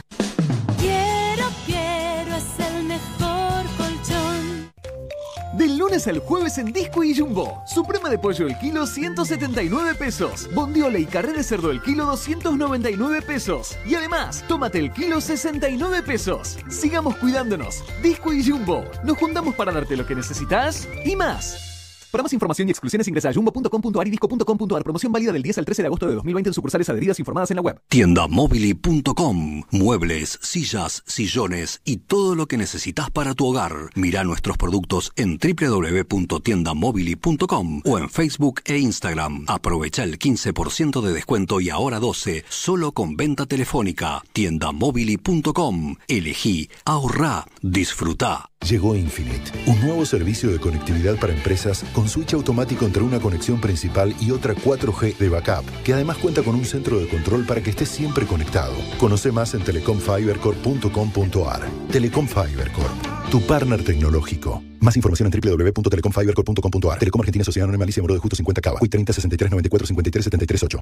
Del 5.59 5.77
lunes 5.77 6.07
al 6.07 6.19
jueves 6.19 6.57
en 6.57 6.71
Disco 6.71 7.03
y 7.03 7.13
Jumbo. 7.13 7.61
Suprema 7.65 8.09
de 8.09 8.17
pollo 8.17 8.47
el 8.47 8.57
kilo 8.59 8.87
179 8.87 9.93
pesos. 9.95 10.49
Bondiola 10.55 10.99
y 10.99 11.05
carne 11.05 11.33
de 11.33 11.43
cerdo 11.43 11.69
el 11.69 11.81
kilo 11.81 12.05
299 12.05 13.21
pesos. 13.23 13.77
Y 13.85 13.93
además, 13.93 14.45
tómate 14.47 14.79
el 14.79 14.93
kilo 14.93 15.19
69 15.19 16.01
pesos. 16.03 16.57
Sigamos 16.69 17.17
cuidándonos. 17.17 17.83
Disco 18.01 18.31
y 18.31 18.41
Jumbo. 18.41 18.85
Nos 19.03 19.17
juntamos 19.17 19.53
para 19.53 19.73
darte 19.73 19.97
lo 19.97 20.05
que 20.05 20.15
necesitas 20.15 20.87
y 21.03 21.17
más. 21.17 21.68
Para 22.11 22.23
más 22.23 22.33
información 22.33 22.67
y 22.67 22.71
exclusiones 22.71 23.07
ingresa 23.07 23.29
a 23.29 23.33
jumbo.com.ar 23.33 24.07
y 24.07 24.11
disco.com.ar. 24.11 24.83
Promoción 24.83 25.11
válida 25.11 25.31
del 25.31 25.43
10 25.43 25.59
al 25.59 25.65
13 25.65 25.83
de 25.83 25.87
agosto 25.87 26.07
de 26.07 26.15
2020 26.15 26.49
en 26.49 26.53
sucursales 26.53 26.89
adheridas 26.89 27.19
informadas 27.19 27.51
en 27.51 27.57
la 27.57 27.61
web. 27.61 27.79
Tiendamobili.com. 27.87 29.61
Muebles, 29.71 30.39
sillas, 30.41 31.03
sillones 31.05 31.81
y 31.85 31.97
todo 31.97 32.33
lo 32.35 32.47
que 32.47 32.57
necesitas 32.57 33.11
para 33.11 33.35
tu 33.35 33.45
hogar. 33.45 33.91
Mira 33.93 34.23
nuestros 34.23 34.57
productos 34.57 35.11
en 35.15 35.37
www.tiendamobili.com 35.37 37.81
o 37.85 37.99
en 37.99 38.09
Facebook 38.09 38.61
e 38.65 38.79
Instagram. 38.79 39.45
Aprovecha 39.47 40.03
el 40.03 40.17
15% 40.17 41.01
de 41.01 41.13
descuento 41.13 41.61
y 41.61 41.69
ahora 41.69 41.99
12 41.99 42.43
solo 42.49 42.91
con 42.91 43.17
venta 43.17 43.45
telefónica. 43.45 44.23
Tiendamobili.com. 44.33 45.97
Elegí, 46.07 46.71
ahorrá, 46.85 47.45
disfrutá. 47.61 48.48
Llegó 48.67 48.93
Infinite, 48.93 49.51
un 49.67 49.79
nuevo 49.79 50.05
servicio 50.05 50.51
de 50.51 50.59
conectividad 50.59 51.17
para 51.17 51.33
empresas 51.33 51.85
con 51.93 52.09
switch 52.09 52.33
automático 52.33 52.85
entre 52.85 53.01
una 53.01 53.17
conexión 53.19 53.61
principal 53.61 54.13
y 54.19 54.31
otra 54.31 54.53
4G 54.53 55.15
de 55.17 55.29
backup, 55.29 55.63
que 55.83 55.93
además 55.93 56.17
cuenta 56.17 56.43
con 56.43 56.55
un 56.55 56.65
centro 56.65 56.99
de 56.99 57.07
control 57.07 57.45
para 57.45 57.63
que 57.63 57.69
estés 57.69 57.87
siempre 57.87 58.25
conectado. 58.25 58.73
Conoce 58.99 59.31
más 59.31 59.53
en 59.53 59.61
telecomfibercorp.com.ar. 59.61 61.69
Telecom 61.89 62.27
Fiber 62.27 62.69
Corp, 62.71 63.29
tu 63.31 63.39
partner 63.41 63.81
tecnológico. 63.83 64.61
Más 64.81 64.97
información 64.97 65.31
en 65.33 65.39
www.telecomfibercorp.com.ar. 65.39 66.99
Telecom 66.99 67.21
Argentina 67.21 67.45
Sociedad 67.45 67.63
Anónima 67.63 67.85
Alicia 67.85 68.03
Moro 68.03 68.13
de 68.13 68.19
Justo 68.19 68.35
50 68.35 68.61
Cava. 68.61 68.79
Hoy 68.81 68.89
30 68.89 69.13
63 69.13 69.51
94 69.51 69.87
53 69.87 70.23
73 70.25 70.63
8. 70.63 70.79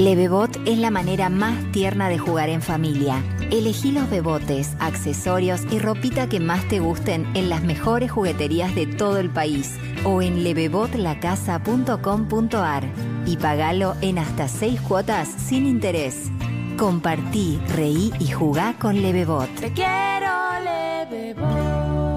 Levebot 0.00 0.66
es 0.66 0.78
la 0.78 0.90
manera 0.90 1.28
más 1.28 1.54
tierna 1.72 2.08
de 2.08 2.16
jugar 2.16 2.48
en 2.48 2.62
familia. 2.62 3.22
Elegí 3.50 3.92
los 3.92 4.08
bebotes, 4.08 4.74
accesorios 4.80 5.60
y 5.70 5.78
ropita 5.78 6.26
que 6.26 6.40
más 6.40 6.66
te 6.68 6.80
gusten 6.80 7.26
en 7.36 7.50
las 7.50 7.62
mejores 7.62 8.10
jugueterías 8.10 8.74
de 8.74 8.86
todo 8.86 9.18
el 9.18 9.28
país 9.28 9.76
o 10.04 10.22
en 10.22 10.42
levebotlacasa.com.ar 10.42 12.84
y 13.26 13.36
pagalo 13.36 13.94
en 14.00 14.16
hasta 14.16 14.48
6 14.48 14.80
cuotas 14.80 15.28
sin 15.28 15.66
interés. 15.66 16.30
Compartí, 16.78 17.60
reí 17.68 18.10
y 18.20 18.28
jugá 18.28 18.78
con 18.78 19.02
Levebot. 19.02 19.54
Te 19.56 19.70
quiero, 19.70 20.30
Levebot. 20.64 22.09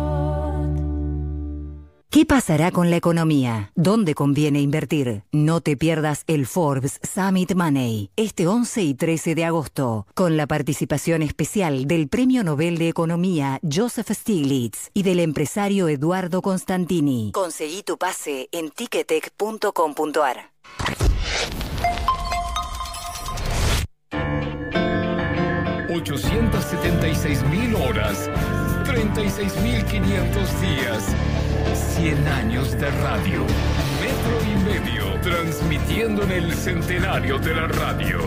¿Qué 2.14 2.27
pasará 2.27 2.69
con 2.69 2.92
la 2.92 2.95
economía? 2.98 3.72
¿Dónde 3.74 4.14
conviene 4.14 4.61
invertir? 4.61 5.24
No 5.32 5.61
te 5.61 5.75
pierdas 5.75 6.25
el 6.27 6.45
Forbes 6.45 7.00
Summit 7.01 7.56
Money 7.56 8.11
este 8.16 8.45
11 8.45 8.83
y 8.83 8.93
13 8.93 9.33
de 9.33 9.45
agosto, 9.45 10.06
con 10.14 10.38
la 10.38 10.45
participación 10.45 11.24
especial 11.24 11.88
del 11.88 12.09
Premio 12.09 12.43
Nobel 12.43 12.77
de 12.77 12.88
Economía 12.88 13.59
Joseph 13.64 14.11
Stiglitz 14.11 14.92
y 14.93 15.01
del 15.01 15.22
empresario 15.22 15.88
Eduardo 15.88 16.43
Constantini. 16.43 17.32
Conseguí 17.33 17.82
tu 17.82 17.98
pase 17.98 18.48
en 18.51 18.69
ticketek.com.ar. 18.69 20.51
mil 27.50 27.75
horas, 27.75 28.30
36.500 28.85 30.59
días, 30.61 31.03
100 31.74 32.27
años 32.27 32.72
de 32.80 32.90
radio. 32.92 33.42
Metro 34.01 34.38
y 34.51 34.56
medio, 34.64 35.19
transmitiendo 35.22 36.24
en 36.24 36.32
el 36.32 36.53
centenario 36.53 37.38
de 37.40 37.56
la 37.56 37.67
radio. 37.67 38.19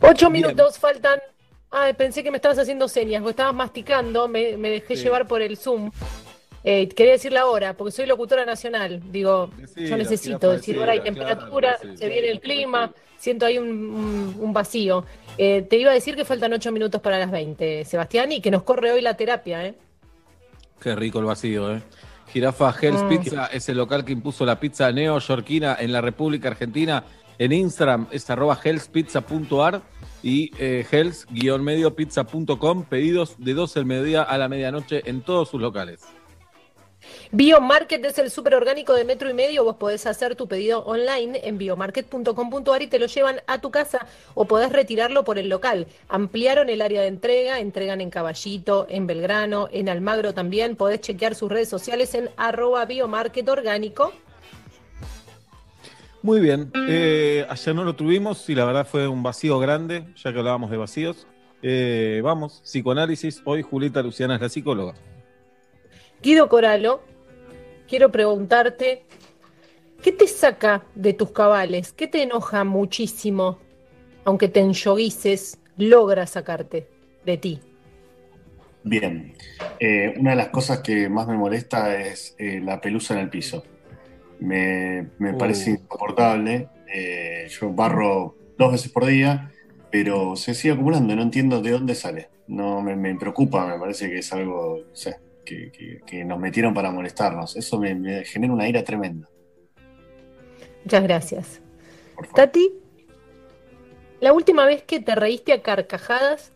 Ocho 0.00 0.30
minutos 0.30 0.78
faltan. 0.78 1.20
Ay, 1.70 1.92
pensé 1.94 2.22
que 2.22 2.30
me 2.30 2.36
estabas 2.36 2.58
haciendo 2.58 2.88
señas, 2.88 3.20
porque 3.20 3.32
estabas 3.32 3.54
masticando, 3.54 4.28
me, 4.28 4.56
me 4.56 4.70
dejé 4.70 4.96
Sí. 4.96 5.02
llevar 5.04 5.26
por 5.26 5.42
el 5.42 5.56
Zoom. 5.56 5.90
Eh, 6.68 6.88
quería 6.88 7.12
decir 7.12 7.30
la 7.32 7.46
hora, 7.46 7.74
porque 7.76 7.92
soy 7.92 8.06
locutora 8.06 8.44
nacional. 8.44 9.00
Digo, 9.12 9.50
yo 9.76 9.96
necesito 9.96 10.50
decir 10.50 10.76
hora 10.80 10.96
y 10.96 11.00
temperatura, 11.00 11.76
claro, 11.80 11.92
sí, 11.94 11.98
se 11.98 12.08
viene 12.08 12.28
el 12.28 12.40
clima, 12.40 12.92
siento 13.16 13.46
ahí 13.46 13.56
un, 13.56 13.68
un- 13.68 14.36
un 14.40 14.52
vacío. 14.52 15.04
Eh, 15.38 15.62
te 15.62 15.76
iba 15.76 15.92
a 15.92 15.94
decir 15.94 16.16
que 16.16 16.24
faltan 16.24 16.52
ocho 16.52 16.72
minutos 16.72 17.00
para 17.00 17.18
las 17.20 17.30
20, 17.30 17.84
Sebastián, 17.84 18.32
y 18.32 18.40
que 18.40 18.50
nos 18.50 18.64
corre 18.64 18.90
hoy 18.90 19.00
la 19.00 19.14
terapia, 19.16 19.64
¿eh? 19.64 19.74
Qué 20.80 20.96
rico 20.96 21.20
el 21.20 21.26
vacío, 21.26 21.72
¿eh? 21.72 21.82
Jirafa 22.32 22.74
Hell's 22.82 23.02
Mm. 23.04 23.08
Pizza 23.10 23.46
es 23.46 23.68
el 23.68 23.76
local 23.76 24.04
que 24.04 24.10
impuso 24.12 24.44
la 24.44 24.58
pizza 24.58 24.90
neoyorquina 24.90 25.76
en 25.78 25.92
la 25.92 26.00
República 26.00 26.48
Argentina. 26.48 27.04
En 27.38 27.52
Instagram 27.52 28.08
es 28.10 28.28
arroba 28.28 28.58
hellspizza.ar 28.64 29.82
y 30.24 30.50
eh, 30.58 30.84
hells-medio-pizza.com. 30.90 32.84
Pedidos 32.84 33.36
de 33.38 33.54
12 33.54 33.78
del 33.78 33.86
mediodía 33.86 34.22
a 34.22 34.36
la 34.38 34.48
medianoche 34.48 35.02
en 35.08 35.20
todos 35.20 35.48
sus 35.50 35.60
locales. 35.60 36.00
Biomarket 37.32 38.04
es 38.04 38.18
el 38.18 38.30
súper 38.30 38.54
orgánico 38.54 38.94
de 38.94 39.04
metro 39.04 39.28
y 39.28 39.34
medio. 39.34 39.64
Vos 39.64 39.76
podés 39.76 40.06
hacer 40.06 40.36
tu 40.36 40.46
pedido 40.46 40.80
online 40.84 41.40
en 41.44 41.58
biomarket.com.ar 41.58 42.82
y 42.82 42.86
te 42.86 42.98
lo 42.98 43.06
llevan 43.06 43.40
a 43.46 43.60
tu 43.60 43.70
casa 43.70 44.06
o 44.34 44.46
podés 44.46 44.72
retirarlo 44.72 45.24
por 45.24 45.38
el 45.38 45.48
local. 45.48 45.86
Ampliaron 46.08 46.68
el 46.68 46.82
área 46.82 47.02
de 47.02 47.08
entrega, 47.08 47.60
entregan 47.60 48.00
en 48.00 48.10
Caballito, 48.10 48.86
en 48.88 49.06
Belgrano, 49.06 49.68
en 49.72 49.88
Almagro 49.88 50.34
también. 50.34 50.76
Podés 50.76 51.00
chequear 51.00 51.34
sus 51.34 51.50
redes 51.50 51.68
sociales 51.68 52.14
en 52.14 52.30
arroba 52.36 52.84
biomarket 52.84 53.48
orgánico. 53.48 54.12
Muy 56.22 56.40
bien. 56.40 56.72
eh, 56.88 57.46
ayer 57.48 57.74
no 57.74 57.84
lo 57.84 57.94
tuvimos 57.94 58.48
y 58.48 58.54
la 58.54 58.64
verdad 58.64 58.86
fue 58.86 59.06
un 59.06 59.22
vacío 59.22 59.58
grande, 59.58 60.04
ya 60.16 60.32
que 60.32 60.38
hablábamos 60.38 60.70
de 60.70 60.76
vacíos. 60.76 61.26
Eh, 61.62 62.20
vamos, 62.22 62.60
psicoanálisis. 62.64 63.42
Hoy 63.44 63.62
Julieta 63.62 64.02
Luciana 64.02 64.34
es 64.36 64.40
la 64.40 64.48
psicóloga. 64.48 64.94
Guido 66.22 66.48
Coralo, 66.48 67.00
quiero 67.86 68.10
preguntarte, 68.12 69.06
¿qué 70.02 70.12
te 70.12 70.26
saca 70.28 70.86
de 70.94 71.14
tus 71.14 71.32
cabales? 71.32 71.92
¿Qué 71.92 72.08
te 72.08 72.22
enoja 72.22 72.64
muchísimo, 72.64 73.60
aunque 74.24 74.48
te 74.48 74.60
enyoguices, 74.60 75.60
logra 75.76 76.26
sacarte 76.26 76.90
de 77.24 77.38
ti? 77.38 77.62
Bien, 78.82 79.34
Eh, 79.78 80.14
una 80.16 80.30
de 80.30 80.36
las 80.36 80.48
cosas 80.50 80.80
que 80.80 81.08
más 81.08 81.26
me 81.26 81.36
molesta 81.36 81.96
es 82.00 82.34
eh, 82.38 82.60
la 82.62 82.80
pelusa 82.80 83.14
en 83.14 83.20
el 83.20 83.30
piso. 83.30 83.68
Me, 84.38 85.12
me 85.18 85.34
Uh. 85.34 85.36
parece 85.36 85.70
insoportable. 85.72 86.72
Eh, 86.86 87.48
yo 87.50 87.72
barro 87.74 88.38
dos 88.58 88.72
veces 88.72 88.92
por 88.92 89.06
día, 89.06 89.52
pero 89.90 90.36
se 90.36 90.54
sigue 90.54 90.74
acumulando, 90.74 91.16
no 91.16 91.22
entiendo 91.22 91.62
de 91.62 91.72
dónde 91.72 91.94
sale. 91.96 92.32
No 92.48 92.82
me, 92.82 92.96
me 92.96 93.16
preocupa, 93.16 93.66
me 93.66 93.78
parece 93.80 94.10
que 94.10 94.18
es 94.20 94.32
algo, 94.32 94.84
no 94.88 94.96
sé, 94.96 95.16
que, 95.46 95.70
que- 95.72 96.00
que 96.06 96.24
nos 96.26 96.38
metieron 96.38 96.74
para 96.74 96.90
molestarnos. 96.90 97.56
Eso 97.56 97.78
me, 97.78 97.94
me 97.94 98.24
genera 98.26 98.52
una 98.52 98.68
ira 98.68 98.84
tremenda. 98.84 99.26
Muchas 100.84 101.02
gracias. 101.02 101.60
Tati, 102.34 102.70
la 104.20 104.32
última 104.34 104.66
vez 104.66 104.82
que 104.82 105.00
te 105.00 105.14
reíste 105.14 105.52
a 105.54 105.62
carcajadas, 105.62 106.52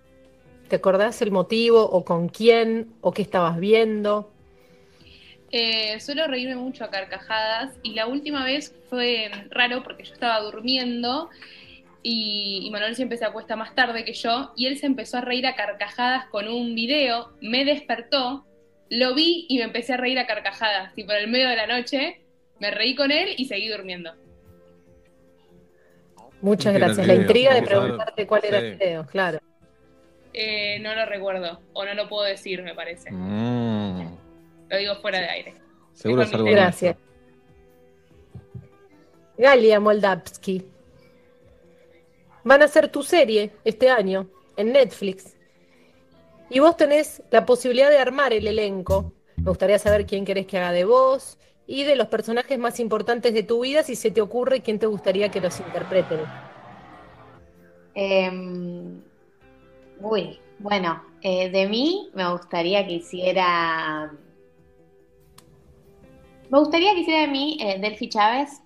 ¿te 0.68 0.76
acordás 0.76 1.22
el 1.22 1.30
motivo 1.30 1.82
o 1.82 2.04
con 2.04 2.28
quién 2.28 2.92
o 3.00 3.12
qué 3.12 3.22
estabas 3.22 3.58
viendo? 3.58 4.32
Eh, 5.52 5.98
suelo 6.00 6.26
reírme 6.28 6.54
mucho 6.54 6.84
a 6.84 6.90
carcajadas 6.90 7.74
y 7.82 7.94
la 7.94 8.06
última 8.06 8.44
vez 8.44 8.72
fue 8.88 9.30
raro 9.50 9.82
porque 9.82 10.04
yo 10.04 10.12
estaba 10.14 10.38
durmiendo 10.40 11.28
y, 12.04 12.60
y 12.64 12.70
Manuel 12.70 12.94
siempre 12.94 13.18
se 13.18 13.24
acuesta 13.24 13.56
más 13.56 13.74
tarde 13.74 14.04
que 14.04 14.12
yo 14.12 14.52
y 14.56 14.66
él 14.66 14.78
se 14.78 14.86
empezó 14.86 15.18
a 15.18 15.22
reír 15.22 15.46
a 15.48 15.56
carcajadas 15.56 16.26
con 16.26 16.46
un 16.46 16.74
video, 16.76 17.32
me 17.40 17.64
despertó 17.64 18.46
lo 18.90 19.14
vi 19.14 19.46
y 19.48 19.58
me 19.58 19.64
empecé 19.64 19.94
a 19.94 19.96
reír 19.96 20.18
a 20.18 20.26
carcajadas, 20.26 20.92
tipo 20.94 21.12
en 21.12 21.18
el 21.18 21.28
medio 21.28 21.48
de 21.48 21.56
la 21.56 21.66
noche, 21.66 22.20
me 22.58 22.70
reí 22.70 22.94
con 22.94 23.10
él 23.10 23.34
y 23.36 23.46
seguí 23.46 23.68
durmiendo. 23.68 24.12
Muchas 26.42 26.72
¿Qué 26.72 26.76
era 26.76 26.86
el 26.86 26.94
gracias. 26.94 27.06
La 27.06 27.14
intriga 27.14 27.54
de 27.54 27.62
preguntarte 27.62 28.26
cuál 28.26 28.44
era 28.44 28.58
el 28.58 28.76
video, 28.76 29.06
claro. 29.06 29.38
Eh, 30.32 30.78
no 30.80 30.94
lo 30.94 31.06
recuerdo, 31.06 31.60
o 31.72 31.84
no 31.84 31.94
lo 31.94 32.08
puedo 32.08 32.24
decir, 32.24 32.62
me 32.62 32.74
parece. 32.74 33.10
Mm, 33.10 34.16
Lo 34.68 34.76
digo 34.76 34.96
fuera 34.96 35.20
de 35.20 35.28
aire. 35.28 35.54
seguro 35.92 36.22
Es 36.22 36.32
algo 36.34 36.46
Gracias. 36.50 36.96
Galia 39.36 39.80
Moldavsky. 39.80 40.66
Van 42.44 42.62
a 42.62 42.66
hacer 42.66 42.88
tu 42.88 43.02
serie 43.02 43.52
este 43.64 43.90
año 43.90 44.28
en 44.56 44.72
Netflix. 44.72 45.36
Y 46.50 46.58
vos 46.58 46.76
tenés 46.76 47.22
la 47.30 47.46
posibilidad 47.46 47.90
de 47.90 47.98
armar 47.98 48.32
el 48.32 48.46
elenco. 48.48 49.12
Me 49.36 49.44
gustaría 49.44 49.78
saber 49.78 50.04
quién 50.04 50.24
querés 50.24 50.46
que 50.46 50.58
haga 50.58 50.72
de 50.72 50.84
vos 50.84 51.38
y 51.66 51.84
de 51.84 51.94
los 51.94 52.08
personajes 52.08 52.58
más 52.58 52.80
importantes 52.80 53.32
de 53.32 53.44
tu 53.44 53.60
vida, 53.60 53.84
si 53.84 53.94
se 53.94 54.10
te 54.10 54.20
ocurre 54.20 54.60
quién 54.60 54.80
te 54.80 54.86
gustaría 54.86 55.30
que 55.30 55.40
los 55.40 55.60
interpreten. 55.60 56.18
Em, 57.94 59.00
uy, 60.00 60.40
bueno, 60.58 61.00
eh, 61.22 61.48
de 61.50 61.68
mí 61.68 62.10
me 62.14 62.28
gustaría 62.32 62.84
que 62.84 62.94
hiciera. 62.94 64.12
Me 66.50 66.58
gustaría 66.58 66.92
que 66.94 67.00
hiciera 67.00 67.20
de 67.20 67.28
mí 67.28 67.58
eh, 67.60 67.78
Delphi 67.78 68.08
Chávez, 68.08 68.60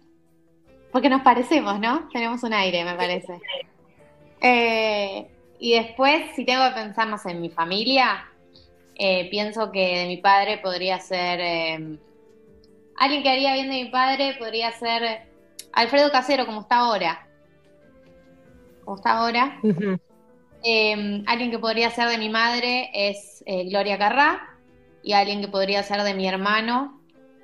porque 0.91 1.11
nos 1.11 1.21
parecemos, 1.21 1.79
¿no? 1.79 2.09
Tenemos 2.11 2.43
un 2.43 2.55
aire, 2.55 2.85
me 2.85 2.95
parece. 2.95 3.39
Eh, 4.41 5.29
y 5.59 5.75
después, 5.75 6.35
si 6.35 6.45
tengo 6.45 6.65
que 6.69 6.75
pensar 6.75 7.09
más 7.09 7.25
en 7.27 7.41
mi 7.41 7.51
familia, 7.51 8.27
eh, 8.97 9.29
pienso 9.31 9.73
que 9.73 9.99
de 9.99 10.07
mi 10.07 10.19
padre 10.19 10.59
podría 10.59 11.01
ser. 11.01 11.41
eh, 11.41 11.99
alguien 12.97 13.23
que 13.23 13.29
haría 13.31 13.55
bien 13.55 13.71
de 13.71 13.85
mi 13.85 13.91
padre 13.91 14.37
podría 14.39 14.71
ser 14.73 15.29
Alfredo 15.73 16.11
Casero, 16.11 16.47
como 16.47 16.61
está 16.63 16.77
ahora. 16.79 17.27
Como 18.85 18.97
está 18.97 19.19
ahora. 19.19 19.61
Eh, 20.63 21.23
alguien 21.27 21.51
que 21.51 21.59
podría 21.59 21.91
ser 21.91 22.09
de 22.09 22.19
mi 22.19 22.29
madre 22.29 22.91
es 22.95 23.45
Gloria 23.47 23.99
Carrá 23.99 24.57
y 25.03 25.13
alguien 25.13 25.41
que 25.41 25.49
podría 25.49 25.83
ser 25.83 26.03
de 26.03 26.15
mi 26.15 26.27
hermano 26.27 27.01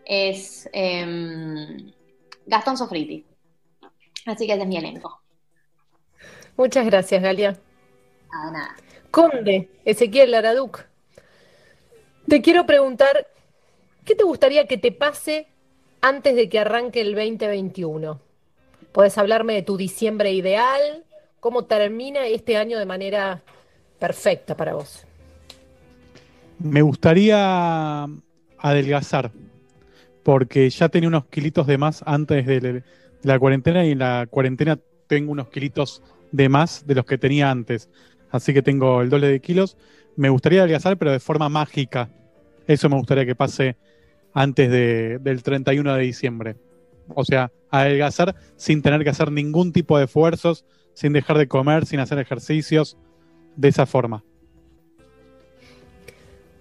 es 0.07 0.69
em, 0.73 1.93
Gastón 2.47 2.77
Sofriti. 2.77 3.27
Así 4.27 4.47
que 4.47 4.55
ese 4.55 4.63
es 4.63 4.69
mi 4.69 4.77
elenco. 4.77 5.21
Muchas 6.57 6.87
gracias, 6.87 7.23
Galia. 7.23 7.59
Nada, 8.33 8.51
nada. 8.51 8.77
Conde, 9.11 9.69
Ezequiel 9.85 10.31
Laraduc. 10.31 10.85
Te 12.29 12.43
quiero 12.43 12.65
preguntar, 12.67 13.27
¿qué 14.05 14.15
te 14.15 14.25
gustaría 14.25 14.67
que 14.67 14.79
te 14.79 14.93
pase 14.93 15.49
antes 16.01 16.37
de 16.37 16.49
que 16.49 16.61
arranque 16.61 17.01
el 17.01 17.15
2021? 17.15 18.21
Puedes 18.93 19.19
hablarme 19.19 19.55
de 19.55 19.63
tu 19.63 19.77
diciembre 19.77 20.33
ideal, 20.33 21.05
cómo 21.41 21.65
termina 21.65 22.27
este 22.27 22.57
año 22.57 22.79
de 22.79 22.87
manera 22.87 23.43
perfecta 23.99 24.57
para 24.57 24.75
vos. 24.75 25.05
Me 26.59 26.83
gustaría 26.83 28.07
adelgazar, 28.59 29.33
porque 30.23 30.69
ya 30.71 30.89
tenía 30.89 31.09
unos 31.09 31.27
kilitos 31.27 31.67
de 31.67 31.79
más 31.79 32.03
antes 32.07 32.47
de 32.47 32.61
de 32.61 32.83
la 33.23 33.39
cuarentena 33.39 33.85
y 33.85 33.93
en 33.93 33.99
la 33.99 34.27
cuarentena 34.31 34.79
tengo 35.07 35.33
unos 35.33 35.49
kilitos 35.49 36.03
de 36.33 36.49
más 36.49 36.87
de 36.87 36.95
los 36.95 37.05
que 37.05 37.19
tenía 37.19 37.51
antes. 37.51 37.89
Así 38.31 38.53
que 38.55 38.63
tengo 38.63 39.03
el 39.03 39.11
doble 39.11 39.29
de 39.29 39.41
kilos. 39.41 39.77
Me 40.17 40.29
gustaría 40.29 40.61
adelgazar, 40.61 40.97
pero 40.97 41.13
de 41.13 41.21
forma 41.21 41.49
mágica. 41.49 42.11
Eso 42.67 42.89
me 42.89 42.97
gustaría 42.97 43.27
que 43.27 43.35
pase 43.35 43.77
antes 44.33 44.71
de- 44.71 45.19
del 45.19 45.43
31 45.43 45.95
de 45.95 46.03
diciembre. 46.03 46.57
O 47.15 47.25
sea, 47.25 47.51
adelgazar 47.71 48.37
sin 48.57 48.83
tener 48.83 49.03
que 49.03 49.11
hacer 49.11 49.33
ningún 49.33 49.73
tipo 49.73 49.99
de 49.99 50.05
esfuerzos, 50.05 50.65
sin 50.95 51.13
dejar 51.13 51.39
de 51.39 51.49
comer, 51.49 51.87
sin 51.87 51.99
hacer 52.01 52.19
ejercicios, 52.19 52.97
de 53.57 53.69
esa 53.69 53.87
forma. 53.87 54.23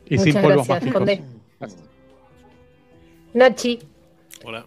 Y 0.06 0.18
sin 0.18 0.30
Muchas 0.30 0.44
polvos 0.44 0.68
gracias, 0.68 0.94
mágicos. 0.96 1.00
Conde. 1.00 1.22
Nachi, 3.34 3.80
Hola. 4.44 4.66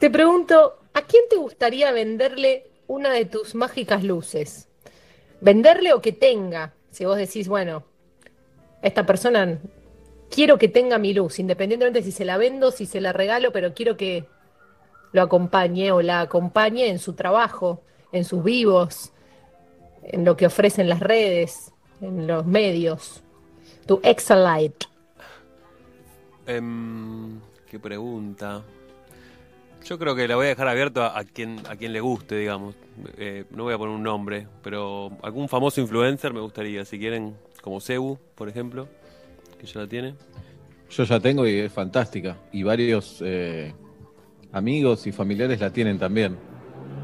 te 0.00 0.10
pregunto, 0.10 0.80
¿a 0.94 1.02
quién 1.02 1.22
te 1.30 1.36
gustaría 1.36 1.92
venderle 1.92 2.64
una 2.88 3.10
de 3.12 3.24
tus 3.24 3.54
mágicas 3.54 4.02
luces? 4.02 4.67
¿Venderle 5.40 5.92
o 5.92 6.00
que 6.00 6.12
tenga? 6.12 6.74
Si 6.90 7.04
vos 7.04 7.16
decís, 7.16 7.48
bueno, 7.48 7.84
esta 8.82 9.06
persona 9.06 9.58
quiero 10.30 10.58
que 10.58 10.68
tenga 10.68 10.98
mi 10.98 11.14
luz, 11.14 11.38
independientemente 11.38 12.02
si 12.02 12.12
se 12.12 12.24
la 12.24 12.36
vendo, 12.36 12.70
si 12.70 12.86
se 12.86 13.00
la 13.00 13.12
regalo, 13.12 13.52
pero 13.52 13.74
quiero 13.74 13.96
que 13.96 14.26
lo 15.12 15.22
acompañe 15.22 15.92
o 15.92 16.02
la 16.02 16.20
acompañe 16.20 16.88
en 16.88 16.98
su 16.98 17.14
trabajo, 17.14 17.82
en 18.12 18.24
sus 18.24 18.42
vivos, 18.42 19.12
en 20.02 20.24
lo 20.24 20.36
que 20.36 20.46
ofrecen 20.46 20.88
las 20.88 21.00
redes, 21.00 21.72
en 22.00 22.26
los 22.26 22.46
medios. 22.46 23.22
Tu 23.86 24.00
Exalite. 24.02 24.86
Em, 26.46 27.40
qué 27.70 27.78
pregunta. 27.78 28.62
Yo 29.88 29.98
creo 29.98 30.14
que 30.14 30.28
la 30.28 30.36
voy 30.36 30.46
a 30.46 30.48
dejar 30.50 30.68
abierto 30.68 31.02
a, 31.02 31.18
a 31.18 31.24
quien 31.24 31.60
a 31.66 31.74
quien 31.76 31.94
le 31.94 32.00
guste, 32.00 32.36
digamos. 32.36 32.74
Eh, 33.16 33.44
no 33.50 33.62
voy 33.62 33.72
a 33.72 33.78
poner 33.78 33.94
un 33.94 34.02
nombre, 34.02 34.46
pero 34.62 35.10
algún 35.22 35.48
famoso 35.48 35.80
influencer 35.80 36.34
me 36.34 36.40
gustaría, 36.40 36.84
si 36.84 36.98
quieren, 36.98 37.34
como 37.62 37.80
Cebu, 37.80 38.18
por 38.34 38.50
ejemplo, 38.50 38.86
que 39.58 39.66
ya 39.66 39.80
la 39.80 39.86
tiene. 39.86 40.14
Yo 40.90 41.04
ya 41.04 41.18
tengo 41.20 41.46
y 41.46 41.60
es 41.60 41.72
fantástica. 41.72 42.36
Y 42.52 42.64
varios 42.64 43.22
eh, 43.24 43.74
amigos 44.52 45.06
y 45.06 45.12
familiares 45.12 45.58
la 45.58 45.70
tienen 45.70 45.98
también. 45.98 46.36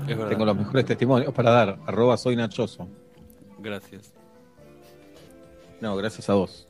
Es 0.03 0.17
verdad. 0.19 0.29
Tengo 0.29 0.45
los 0.45 0.57
mejores 0.57 0.85
testimonios 0.85 1.33
para 1.33 1.51
dar. 1.53 1.79
Arroba 1.87 2.19
soy 2.19 2.37
Nachoso. 2.37 2.87
Gracias. 3.61 4.13
No, 5.81 5.97
gracias 5.97 6.29
a 6.29 6.35
vos. 6.35 6.69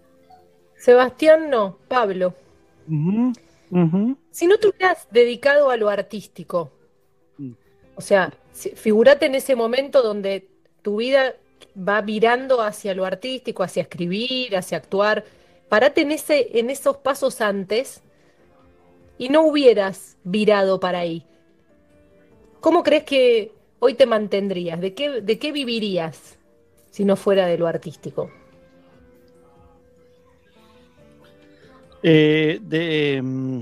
Sebastián, 0.76 1.50
no, 1.50 1.76
Pablo. 1.88 2.34
Si 4.30 4.46
no 4.46 4.58
te 4.58 4.68
hubieras 4.68 5.08
dedicado 5.10 5.70
a 5.70 5.76
lo 5.76 5.88
artístico, 5.88 6.72
o 7.96 8.00
sea, 8.00 8.32
figúrate 8.52 9.26
en 9.26 9.34
ese 9.34 9.54
momento 9.56 10.02
donde 10.02 10.48
tu 10.82 10.96
vida 10.96 11.34
va 11.76 12.00
virando 12.00 12.60
hacia 12.60 12.94
lo 12.94 13.04
artístico, 13.04 13.62
hacia 13.62 13.82
escribir, 13.82 14.56
hacia 14.56 14.78
actuar, 14.78 15.24
parate 15.68 16.02
en, 16.02 16.12
ese, 16.12 16.58
en 16.58 16.70
esos 16.70 16.98
pasos 16.98 17.40
antes 17.40 18.02
y 19.18 19.28
no 19.28 19.42
hubieras 19.42 20.16
virado 20.24 20.80
para 20.80 21.00
ahí. 21.00 21.26
¿Cómo 22.60 22.82
crees 22.82 23.04
que 23.04 23.52
hoy 23.78 23.94
te 23.94 24.06
mantendrías? 24.06 24.80
¿De 24.80 24.94
qué, 24.94 25.20
de 25.20 25.38
qué 25.38 25.52
vivirías 25.52 26.38
si 26.90 27.04
no 27.04 27.16
fuera 27.16 27.46
de 27.46 27.58
lo 27.58 27.66
artístico? 27.66 28.30
Eh, 32.06 32.60
de, 32.62 33.22
mm, 33.22 33.60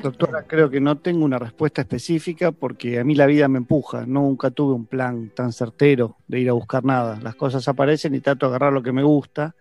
doctora, 0.00 0.44
creo 0.44 0.70
que 0.70 0.80
no 0.80 0.98
tengo 0.98 1.24
una 1.24 1.40
respuesta 1.40 1.80
específica 1.80 2.52
porque 2.52 3.00
a 3.00 3.02
mí 3.02 3.16
la 3.16 3.26
vida 3.26 3.48
me 3.48 3.58
empuja. 3.58 4.06
Nunca 4.06 4.52
tuve 4.52 4.74
un 4.74 4.86
plan 4.86 5.30
tan 5.34 5.52
certero 5.52 6.18
de 6.28 6.38
ir 6.38 6.48
a 6.48 6.52
buscar 6.52 6.84
nada. 6.84 7.18
Las 7.20 7.34
cosas 7.34 7.66
aparecen 7.66 8.14
y 8.14 8.20
trato 8.20 8.46
de 8.46 8.50
agarrar 8.50 8.72
lo 8.72 8.84
que 8.84 8.92
me 8.92 9.02
gusta. 9.02 9.56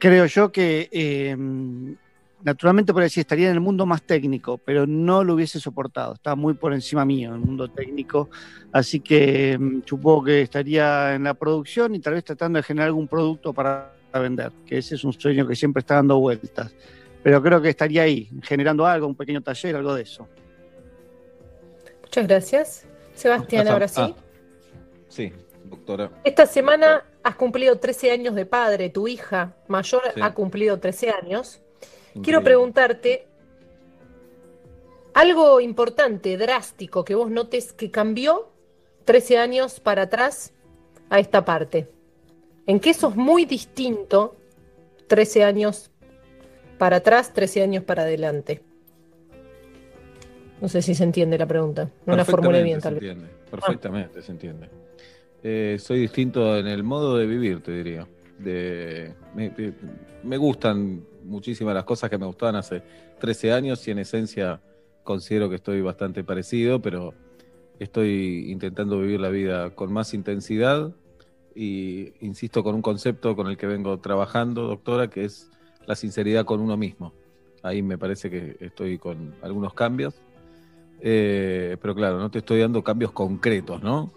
Creo 0.00 0.26
yo 0.26 0.50
que 0.50 0.88
eh, 0.90 1.36
naturalmente 2.42 2.92
por 2.92 3.04
decir 3.04 3.20
estaría 3.20 3.46
en 3.48 3.54
el 3.54 3.60
mundo 3.60 3.86
más 3.86 4.02
técnico, 4.02 4.58
pero 4.58 4.88
no 4.88 5.22
lo 5.22 5.34
hubiese 5.34 5.60
soportado. 5.60 6.14
Está 6.14 6.34
muy 6.34 6.54
por 6.54 6.74
encima 6.74 7.04
mío 7.04 7.32
el 7.32 7.42
mundo 7.42 7.68
técnico. 7.68 8.28
Así 8.72 8.98
que 8.98 9.56
mm, 9.56 9.82
supongo 9.86 10.24
que 10.24 10.42
estaría 10.42 11.14
en 11.14 11.22
la 11.22 11.34
producción 11.34 11.94
y 11.94 12.00
tal 12.00 12.14
vez 12.14 12.24
tratando 12.24 12.56
de 12.56 12.64
generar 12.64 12.88
algún 12.88 13.06
producto 13.06 13.52
para 13.52 13.95
vender, 14.18 14.52
que 14.66 14.78
ese 14.78 14.94
es 14.94 15.04
un 15.04 15.12
sueño 15.12 15.46
que 15.46 15.54
siempre 15.56 15.80
está 15.80 15.96
dando 15.96 16.18
vueltas. 16.18 16.74
Pero 17.22 17.42
creo 17.42 17.60
que 17.60 17.70
estaría 17.70 18.02
ahí, 18.02 18.30
generando 18.42 18.86
algo, 18.86 19.06
un 19.06 19.14
pequeño 19.16 19.42
taller, 19.42 19.76
algo 19.76 19.94
de 19.94 20.02
eso. 20.02 20.28
Muchas 22.02 22.26
gracias. 22.26 22.86
Sebastián, 23.14 23.66
ahora 23.68 23.88
sí. 23.88 24.00
ah, 24.00 24.14
sí, 25.08 25.32
doctora. 25.64 26.10
Esta 26.22 26.46
semana 26.46 27.04
has 27.22 27.34
cumplido 27.34 27.78
13 27.78 28.10
años 28.12 28.34
de 28.34 28.46
padre, 28.46 28.90
tu 28.90 29.08
hija 29.08 29.56
mayor 29.68 30.02
Sí. 30.14 30.20
ha 30.22 30.32
cumplido 30.34 30.78
13 30.78 31.10
años. 31.10 31.60
Increíble. 32.10 32.22
Quiero 32.22 32.42
preguntarte 32.42 33.26
algo 35.14 35.60
importante, 35.60 36.36
drástico, 36.36 37.04
que 37.04 37.14
vos 37.14 37.30
notes 37.30 37.72
que 37.72 37.90
cambió 37.90 38.50
13 39.04 39.38
años 39.38 39.80
para 39.80 40.02
atrás 40.02 40.52
a 41.08 41.18
esta 41.18 41.44
parte. 41.44 41.88
¿En 42.66 42.80
qué 42.80 42.94
sos 42.94 43.16
muy 43.16 43.44
distinto 43.44 44.36
13 45.06 45.44
años 45.44 45.90
para 46.78 46.96
atrás, 46.96 47.32
13 47.32 47.62
años 47.62 47.84
para 47.84 48.02
adelante? 48.02 48.62
No 50.60 50.68
sé 50.68 50.82
si 50.82 50.94
se 50.94 51.04
entiende 51.04 51.38
la 51.38 51.46
pregunta. 51.46 51.90
No 52.06 52.16
la 52.16 52.24
formulé 52.24 52.62
bien, 52.62 52.80
tal 52.80 52.94
se 52.94 53.00
vez. 53.00 53.10
entiende. 53.10 53.34
Perfectamente 53.50 54.22
se 54.22 54.32
entiende. 54.32 54.68
Eh, 55.42 55.76
soy 55.78 56.00
distinto 56.00 56.56
en 56.56 56.66
el 56.66 56.82
modo 56.82 57.16
de 57.16 57.26
vivir, 57.26 57.62
te 57.62 57.72
diría. 57.72 58.06
de- 58.38 59.14
me, 59.34 59.48
me- 59.56 59.72
me 60.22 60.36
gustan 60.36 61.02
muchísimas 61.24 61.74
las 61.74 61.84
cosas 61.84 62.10
que 62.10 62.18
me 62.18 62.26
gustaban 62.26 62.56
hace 62.56 62.82
13 63.18 63.50
años 63.52 63.86
y 63.88 63.92
en 63.92 63.98
esencia 64.00 64.60
considero 65.04 65.48
que 65.48 65.54
estoy 65.56 65.80
bastante 65.80 66.22
parecido, 66.22 66.82
pero 66.82 67.14
estoy 67.78 68.50
intentando 68.52 69.00
vivir 69.00 69.20
la 69.20 69.30
vida 69.30 69.70
con 69.74 69.90
más 69.90 70.12
intensidad 70.12 70.92
y 71.56 72.12
insisto 72.20 72.62
con 72.62 72.74
un 72.74 72.82
concepto 72.82 73.34
con 73.34 73.46
el 73.46 73.56
que 73.56 73.66
vengo 73.66 73.98
trabajando, 73.98 74.66
doctora, 74.66 75.08
que 75.08 75.24
es 75.24 75.50
la 75.86 75.96
sinceridad 75.96 76.44
con 76.44 76.60
uno 76.60 76.76
mismo. 76.76 77.14
Ahí 77.62 77.82
me 77.82 77.96
parece 77.96 78.30
que 78.30 78.56
estoy 78.60 78.98
con 78.98 79.34
algunos 79.42 79.72
cambios. 79.72 80.14
Eh, 81.00 81.76
pero 81.80 81.94
claro, 81.94 82.18
no 82.18 82.30
te 82.30 82.38
estoy 82.38 82.60
dando 82.60 82.84
cambios 82.84 83.12
concretos, 83.12 83.82
¿no? 83.82 84.12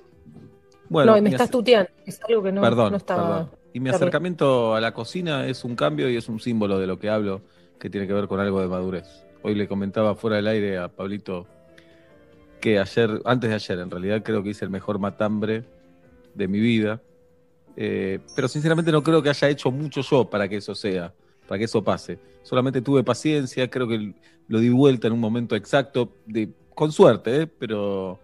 no, 0.90 1.18
y 1.18 1.22
me 1.22 1.30
estás 1.30 1.50
tuteando, 1.50 1.90
es 2.06 2.19
algo 2.27 2.43
que 2.43 2.51
no, 2.51 2.61
perdón, 2.61 2.92
no 2.92 2.98
estaba. 2.98 3.27
perdón. 3.27 3.59
Y 3.74 3.80
mi 3.80 3.90
acercamiento 3.90 4.76
a 4.76 4.82
la 4.82 4.93
cocina 4.93 5.45
es 5.45 5.64
un 5.64 5.76
cambio 5.76 6.09
y 6.09 6.18
es 6.18 6.27
un 6.27 6.40
símbolo 6.40 6.80
de 6.80 6.88
lo 6.88 7.00
que 7.00 7.09
hablo, 7.09 7.42
que 7.80 7.90
tiene 7.90 8.08
que 8.08 8.14
ver 8.14 8.27
con 8.27 8.40
algo 8.40 8.61
de 8.61 8.68
madurez. 8.68 9.26
Hoy 9.43 9.56
le 9.56 9.68
comentaba 9.68 10.16
fuera 10.16 10.38
del 10.38 10.48
aire 10.48 10.77
a 10.77 10.90
Pablito 10.90 11.48
que 12.59 12.80
ayer, 12.80 13.22
antes 13.26 13.50
de 13.50 13.56
ayer 13.56 13.80
en 13.80 13.92
realidad, 13.92 14.24
creo 14.24 14.43
que 14.43 14.50
hice 14.50 14.66
el 14.66 14.72
mejor 14.72 15.00
matambre 15.00 15.64
de 16.34 16.48
mi 16.48 16.59
vida. 16.59 17.01
Eh, 17.82 18.19
pero 18.35 18.49
sinceramente 18.49 18.91
no 18.91 19.01
creo 19.01 19.24
que 19.24 19.30
haya 19.30 19.48
hecho 19.48 19.72
mucho 19.72 20.01
yo 20.01 20.30
para 20.30 20.49
que 20.49 20.58
eso 20.58 20.75
sea, 20.75 21.14
para 21.48 21.58
que 21.58 21.64
eso 21.64 21.82
pase. 21.82 22.19
Solamente 22.43 22.82
tuve 22.82 23.06
paciencia, 23.06 23.69
creo 23.69 23.88
que 23.88 24.14
lo 24.49 24.59
di 24.59 24.67
vuelta 24.67 25.08
en 25.08 25.14
un 25.14 25.22
momento 25.22 25.56
exacto, 25.56 26.11
de, 26.25 26.49
con 26.75 26.91
suerte, 26.91 27.43
¿eh? 27.43 27.48
pero 27.48 28.19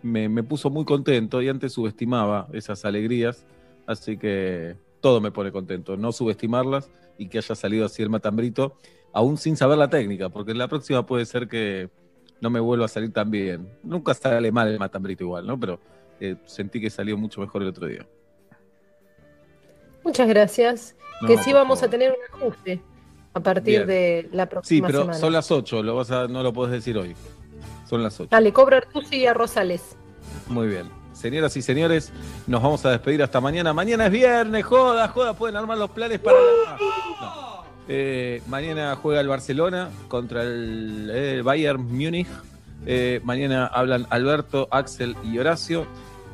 me, 0.00 0.28
me 0.28 0.44
puso 0.44 0.70
muy 0.70 0.84
contento 0.84 1.42
y 1.42 1.48
antes 1.48 1.72
subestimaba 1.72 2.46
esas 2.52 2.84
alegrías, 2.84 3.44
así 3.84 4.16
que 4.16 4.76
todo 5.00 5.20
me 5.20 5.32
pone 5.32 5.50
contento, 5.50 5.96
no 5.96 6.12
subestimarlas 6.12 6.88
y 7.18 7.26
que 7.26 7.38
haya 7.38 7.56
salido 7.56 7.86
así 7.86 8.04
el 8.04 8.10
matambrito, 8.10 8.76
aún 9.12 9.38
sin 9.38 9.56
saber 9.56 9.76
la 9.76 9.90
técnica, 9.90 10.28
porque 10.28 10.54
la 10.54 10.68
próxima 10.68 11.04
puede 11.04 11.26
ser 11.26 11.48
que 11.48 11.90
no 12.40 12.48
me 12.48 12.60
vuelva 12.60 12.84
a 12.84 12.88
salir 12.88 13.12
tan 13.12 13.28
bien. 13.28 13.68
Nunca 13.82 14.14
sale 14.14 14.52
mal 14.52 14.68
el 14.68 14.78
matambrito 14.78 15.24
igual, 15.24 15.48
¿no? 15.48 15.58
Pero 15.58 15.80
eh, 16.20 16.36
sentí 16.44 16.80
que 16.80 16.90
salió 16.90 17.18
mucho 17.18 17.40
mejor 17.40 17.62
el 17.62 17.68
otro 17.68 17.88
día. 17.88 18.06
Muchas 20.04 20.28
gracias. 20.28 20.94
No, 21.20 21.28
que 21.28 21.38
sí 21.38 21.52
vamos 21.52 21.82
a 21.82 21.88
tener 21.90 22.10
un 22.12 22.38
ajuste 22.38 22.80
a 23.34 23.40
partir 23.40 23.84
Bien. 23.84 23.86
de 23.86 24.28
la 24.32 24.44
Sí, 24.44 24.50
próxima 24.50 24.86
pero 24.88 25.00
semana. 25.00 25.18
son 25.18 25.32
las 25.32 25.50
8, 25.50 25.82
lo 25.82 25.96
vas 25.96 26.10
a, 26.10 26.26
no 26.28 26.42
lo 26.42 26.52
puedes 26.52 26.72
decir 26.72 26.96
hoy. 26.98 27.14
Son 27.88 28.02
las 28.02 28.18
8. 28.18 28.28
Dale, 28.30 28.52
cobro 28.52 28.76
a 28.76 28.78
Artusi 28.78 29.16
y 29.16 29.26
a 29.26 29.34
Rosales. 29.34 29.96
Muy 30.48 30.68
bien. 30.68 30.88
Señoras 31.12 31.54
y 31.56 31.62
señores, 31.62 32.12
nos 32.46 32.62
vamos 32.62 32.84
a 32.86 32.90
despedir 32.92 33.22
hasta 33.22 33.40
mañana. 33.40 33.74
Mañana 33.74 34.06
es 34.06 34.12
viernes, 34.12 34.64
joda, 34.64 35.08
joda, 35.08 35.34
pueden 35.34 35.56
armar 35.56 35.76
los 35.76 35.90
planes 35.90 36.18
para 36.18 36.38
la... 36.38 36.76
No. 37.20 37.64
Eh, 37.88 38.40
mañana 38.46 38.96
juega 38.96 39.20
el 39.20 39.28
Barcelona 39.28 39.90
contra 40.08 40.42
el, 40.44 41.10
eh, 41.12 41.34
el 41.34 41.42
Bayern 41.42 41.82
Múnich. 41.82 42.28
Eh, 42.86 43.20
mañana 43.24 43.66
hablan 43.66 44.06
Alberto, 44.08 44.66
Axel 44.70 45.14
y 45.24 45.38
Horacio. 45.38 45.86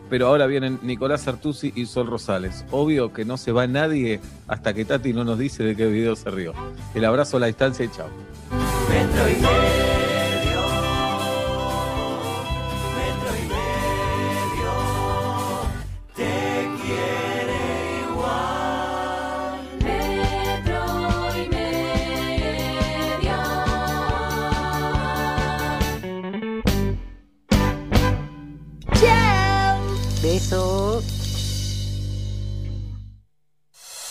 Pero 0.09 0.29
ahora 0.29 0.47
vienen 0.47 0.79
Nicolás 0.83 1.27
Artusi 1.29 1.73
y 1.75 1.87
Sol 1.87 2.07
Rosales. 2.07 2.65
Obvio 2.71 3.13
que 3.13 3.25
no 3.25 3.37
se 3.37 3.53
va 3.53 3.67
nadie 3.67 4.21
hasta 4.47 4.73
que 4.73 4.85
Tati 4.85 5.13
no 5.13 5.25
nos 5.25 5.39
dice 5.39 5.65
de 5.65 5.75
qué 5.77 5.87
video 5.87 6.15
se 6.17 6.31
rió. 6.31 6.53
El 6.95 7.05
abrazo 7.05 7.39
a 7.39 7.41
la 7.41 7.47
distancia 7.47 7.85
y 7.85 7.89
chao. 7.89 8.09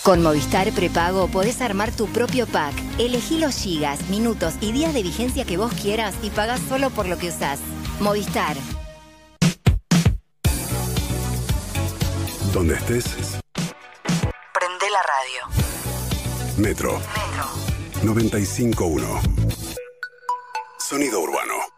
Con 0.06 0.22
Movistar 0.22 0.72
Prepago 0.72 1.28
podés 1.30 1.62
armar 1.62 1.92
tu 1.92 2.06
propio 2.06 2.46
pack. 2.46 2.76
Elegí 3.00 3.40
los 3.40 3.56
gigas, 3.56 4.08
minutos 4.08 4.54
y 4.62 4.72
días 4.72 4.94
de 4.94 5.02
vigencia 5.02 5.46
que 5.46 5.58
vos 5.58 5.74
quieras 5.74 6.14
y 6.22 6.30
pagás 6.30 6.62
solo 6.70 6.92
por 6.92 7.08
lo 7.08 7.18
que 7.18 7.30
usás. 7.30 7.60
Movistar. 8.00 8.56
Donde 12.54 12.76
estés, 12.76 13.16
Prende 14.54 14.86
la 14.92 15.02
radio. 15.02 15.42
Metro. 16.58 17.02
95.1. 18.04 19.58
Sonido 20.78 21.20
urbano. 21.20 21.75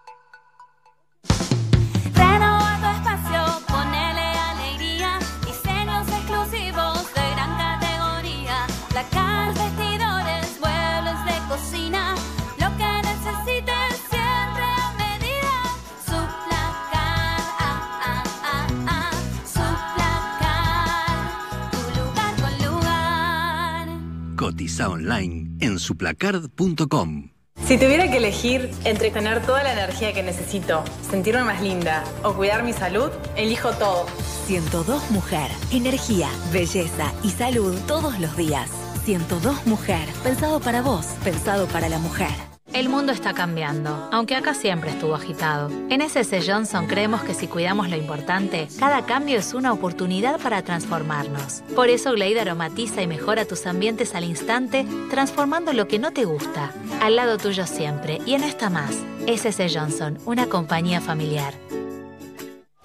Cotiza 24.57 24.89
online 24.89 25.55
en 25.59 25.77
suplacard.com. 25.77 27.29
Si 27.67 27.77
tuviera 27.77 28.09
que 28.09 28.17
elegir 28.17 28.71
entre 28.85 29.11
tener 29.11 29.45
toda 29.45 29.61
la 29.61 29.71
energía 29.71 30.13
que 30.13 30.23
necesito, 30.23 30.83
sentirme 31.07 31.43
más 31.43 31.61
linda 31.61 32.03
o 32.23 32.33
cuidar 32.33 32.63
mi 32.63 32.73
salud, 32.73 33.11
elijo 33.35 33.69
todo. 33.73 34.07
102 34.47 35.11
Mujer. 35.11 35.51
Energía, 35.71 36.27
belleza 36.51 37.13
y 37.23 37.29
salud 37.29 37.77
todos 37.87 38.19
los 38.19 38.35
días. 38.35 38.71
102 39.05 39.67
Mujer. 39.67 40.09
Pensado 40.23 40.59
para 40.59 40.81
vos, 40.81 41.05
pensado 41.23 41.67
para 41.67 41.87
la 41.87 41.99
mujer. 41.99 42.56
El 42.77 42.89
mundo 42.89 43.11
está 43.11 43.33
cambiando, 43.33 44.07
aunque 44.11 44.35
acá 44.35 44.53
siempre 44.53 44.91
estuvo 44.91 45.15
agitado. 45.15 45.71
En 45.89 45.99
SS 45.99 46.43
Johnson 46.45 46.85
creemos 46.85 47.23
que 47.23 47.33
si 47.33 47.47
cuidamos 47.47 47.89
lo 47.89 47.95
importante, 47.95 48.67
cada 48.77 49.03
cambio 49.03 49.39
es 49.39 49.55
una 49.55 49.73
oportunidad 49.73 50.39
para 50.39 50.61
transformarnos. 50.61 51.63
Por 51.75 51.89
eso 51.89 52.11
Glade 52.11 52.39
aromatiza 52.39 53.01
y 53.01 53.07
mejora 53.07 53.45
tus 53.45 53.65
ambientes 53.65 54.13
al 54.13 54.25
instante, 54.25 54.85
transformando 55.09 55.73
lo 55.73 55.87
que 55.87 55.97
no 55.97 56.11
te 56.11 56.25
gusta. 56.25 56.71
Al 57.01 57.15
lado 57.15 57.39
tuyo 57.39 57.65
siempre, 57.65 58.21
y 58.27 58.35
en 58.35 58.43
esta 58.43 58.69
más. 58.69 58.95
SS 59.25 59.75
Johnson, 59.75 60.19
una 60.27 60.45
compañía 60.45 61.01
familiar. 61.01 61.55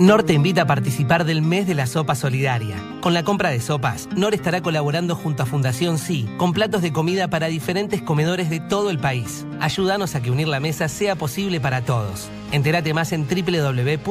NOR 0.02 0.24
te 0.24 0.32
invita 0.32 0.62
a 0.62 0.66
participar 0.66 1.24
del 1.24 1.42
mes 1.42 1.68
de 1.68 1.76
la 1.76 1.86
sopa 1.86 2.16
solidaria. 2.16 2.74
Con 3.00 3.14
la 3.14 3.22
compra 3.22 3.50
de 3.50 3.60
sopas, 3.60 4.08
NOR 4.16 4.34
estará 4.34 4.60
colaborando 4.60 5.14
junto 5.14 5.44
a 5.44 5.46
Fundación 5.46 5.96
Sí 5.96 6.28
con 6.38 6.52
platos 6.52 6.82
de 6.82 6.92
comida 6.92 7.28
para 7.28 7.46
diferentes 7.46 8.02
comedores 8.02 8.50
de 8.50 8.58
todo 8.58 8.90
el 8.90 8.98
país. 8.98 9.46
Ayúdanos 9.60 10.16
a 10.16 10.20
que 10.20 10.32
unir 10.32 10.48
la 10.48 10.58
mesa 10.58 10.88
sea 10.88 11.14
posible 11.14 11.60
para 11.60 11.84
todos. 11.84 12.28
Entérate 12.50 12.92
más 12.92 13.12
en 13.12 13.28
www.nor.com.ar. 13.28 14.02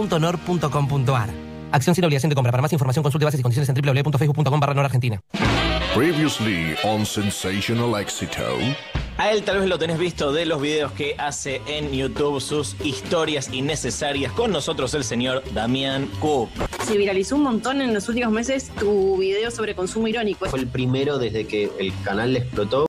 Acción 1.71 1.95
sin 1.95 2.03
obligación 2.05 2.29
de 2.29 2.35
compra. 2.35 2.51
Para 2.51 2.61
más 2.61 2.73
información 2.73 3.03
consulte 3.03 3.25
bases 3.25 3.39
y 3.39 3.43
condiciones 3.43 3.69
en 3.69 3.75
www.facebook.com 3.75 4.59
barra 4.59 4.85
Argentina. 4.85 5.21
Previously 5.95 6.75
on 6.83 7.05
Sensational 7.05 7.99
Éxito. 7.99 8.41
A 9.17 9.31
él 9.31 9.43
tal 9.43 9.59
vez 9.59 9.69
lo 9.69 9.77
tenés 9.77 9.99
visto 9.99 10.31
de 10.31 10.45
los 10.45 10.61
videos 10.61 10.93
que 10.93 11.15
hace 11.17 11.61
en 11.67 11.91
YouTube, 11.91 12.41
sus 12.41 12.75
historias 12.83 13.53
innecesarias. 13.53 14.31
Con 14.31 14.51
nosotros 14.51 14.93
el 14.93 15.03
señor 15.03 15.43
Damián 15.53 16.09
Cook. 16.19 16.49
Se 16.87 16.97
viralizó 16.97 17.35
un 17.35 17.43
montón 17.43 17.81
en 17.81 17.93
los 17.93 18.09
últimos 18.09 18.31
meses 18.31 18.71
tu 18.79 19.17
video 19.17 19.51
sobre 19.51 19.75
consumo 19.75 20.07
irónico. 20.07 20.47
Fue 20.47 20.59
el 20.59 20.67
primero 20.67 21.19
desde 21.19 21.45
que 21.45 21.69
el 21.77 21.93
canal 22.03 22.35
explotó. 22.35 22.79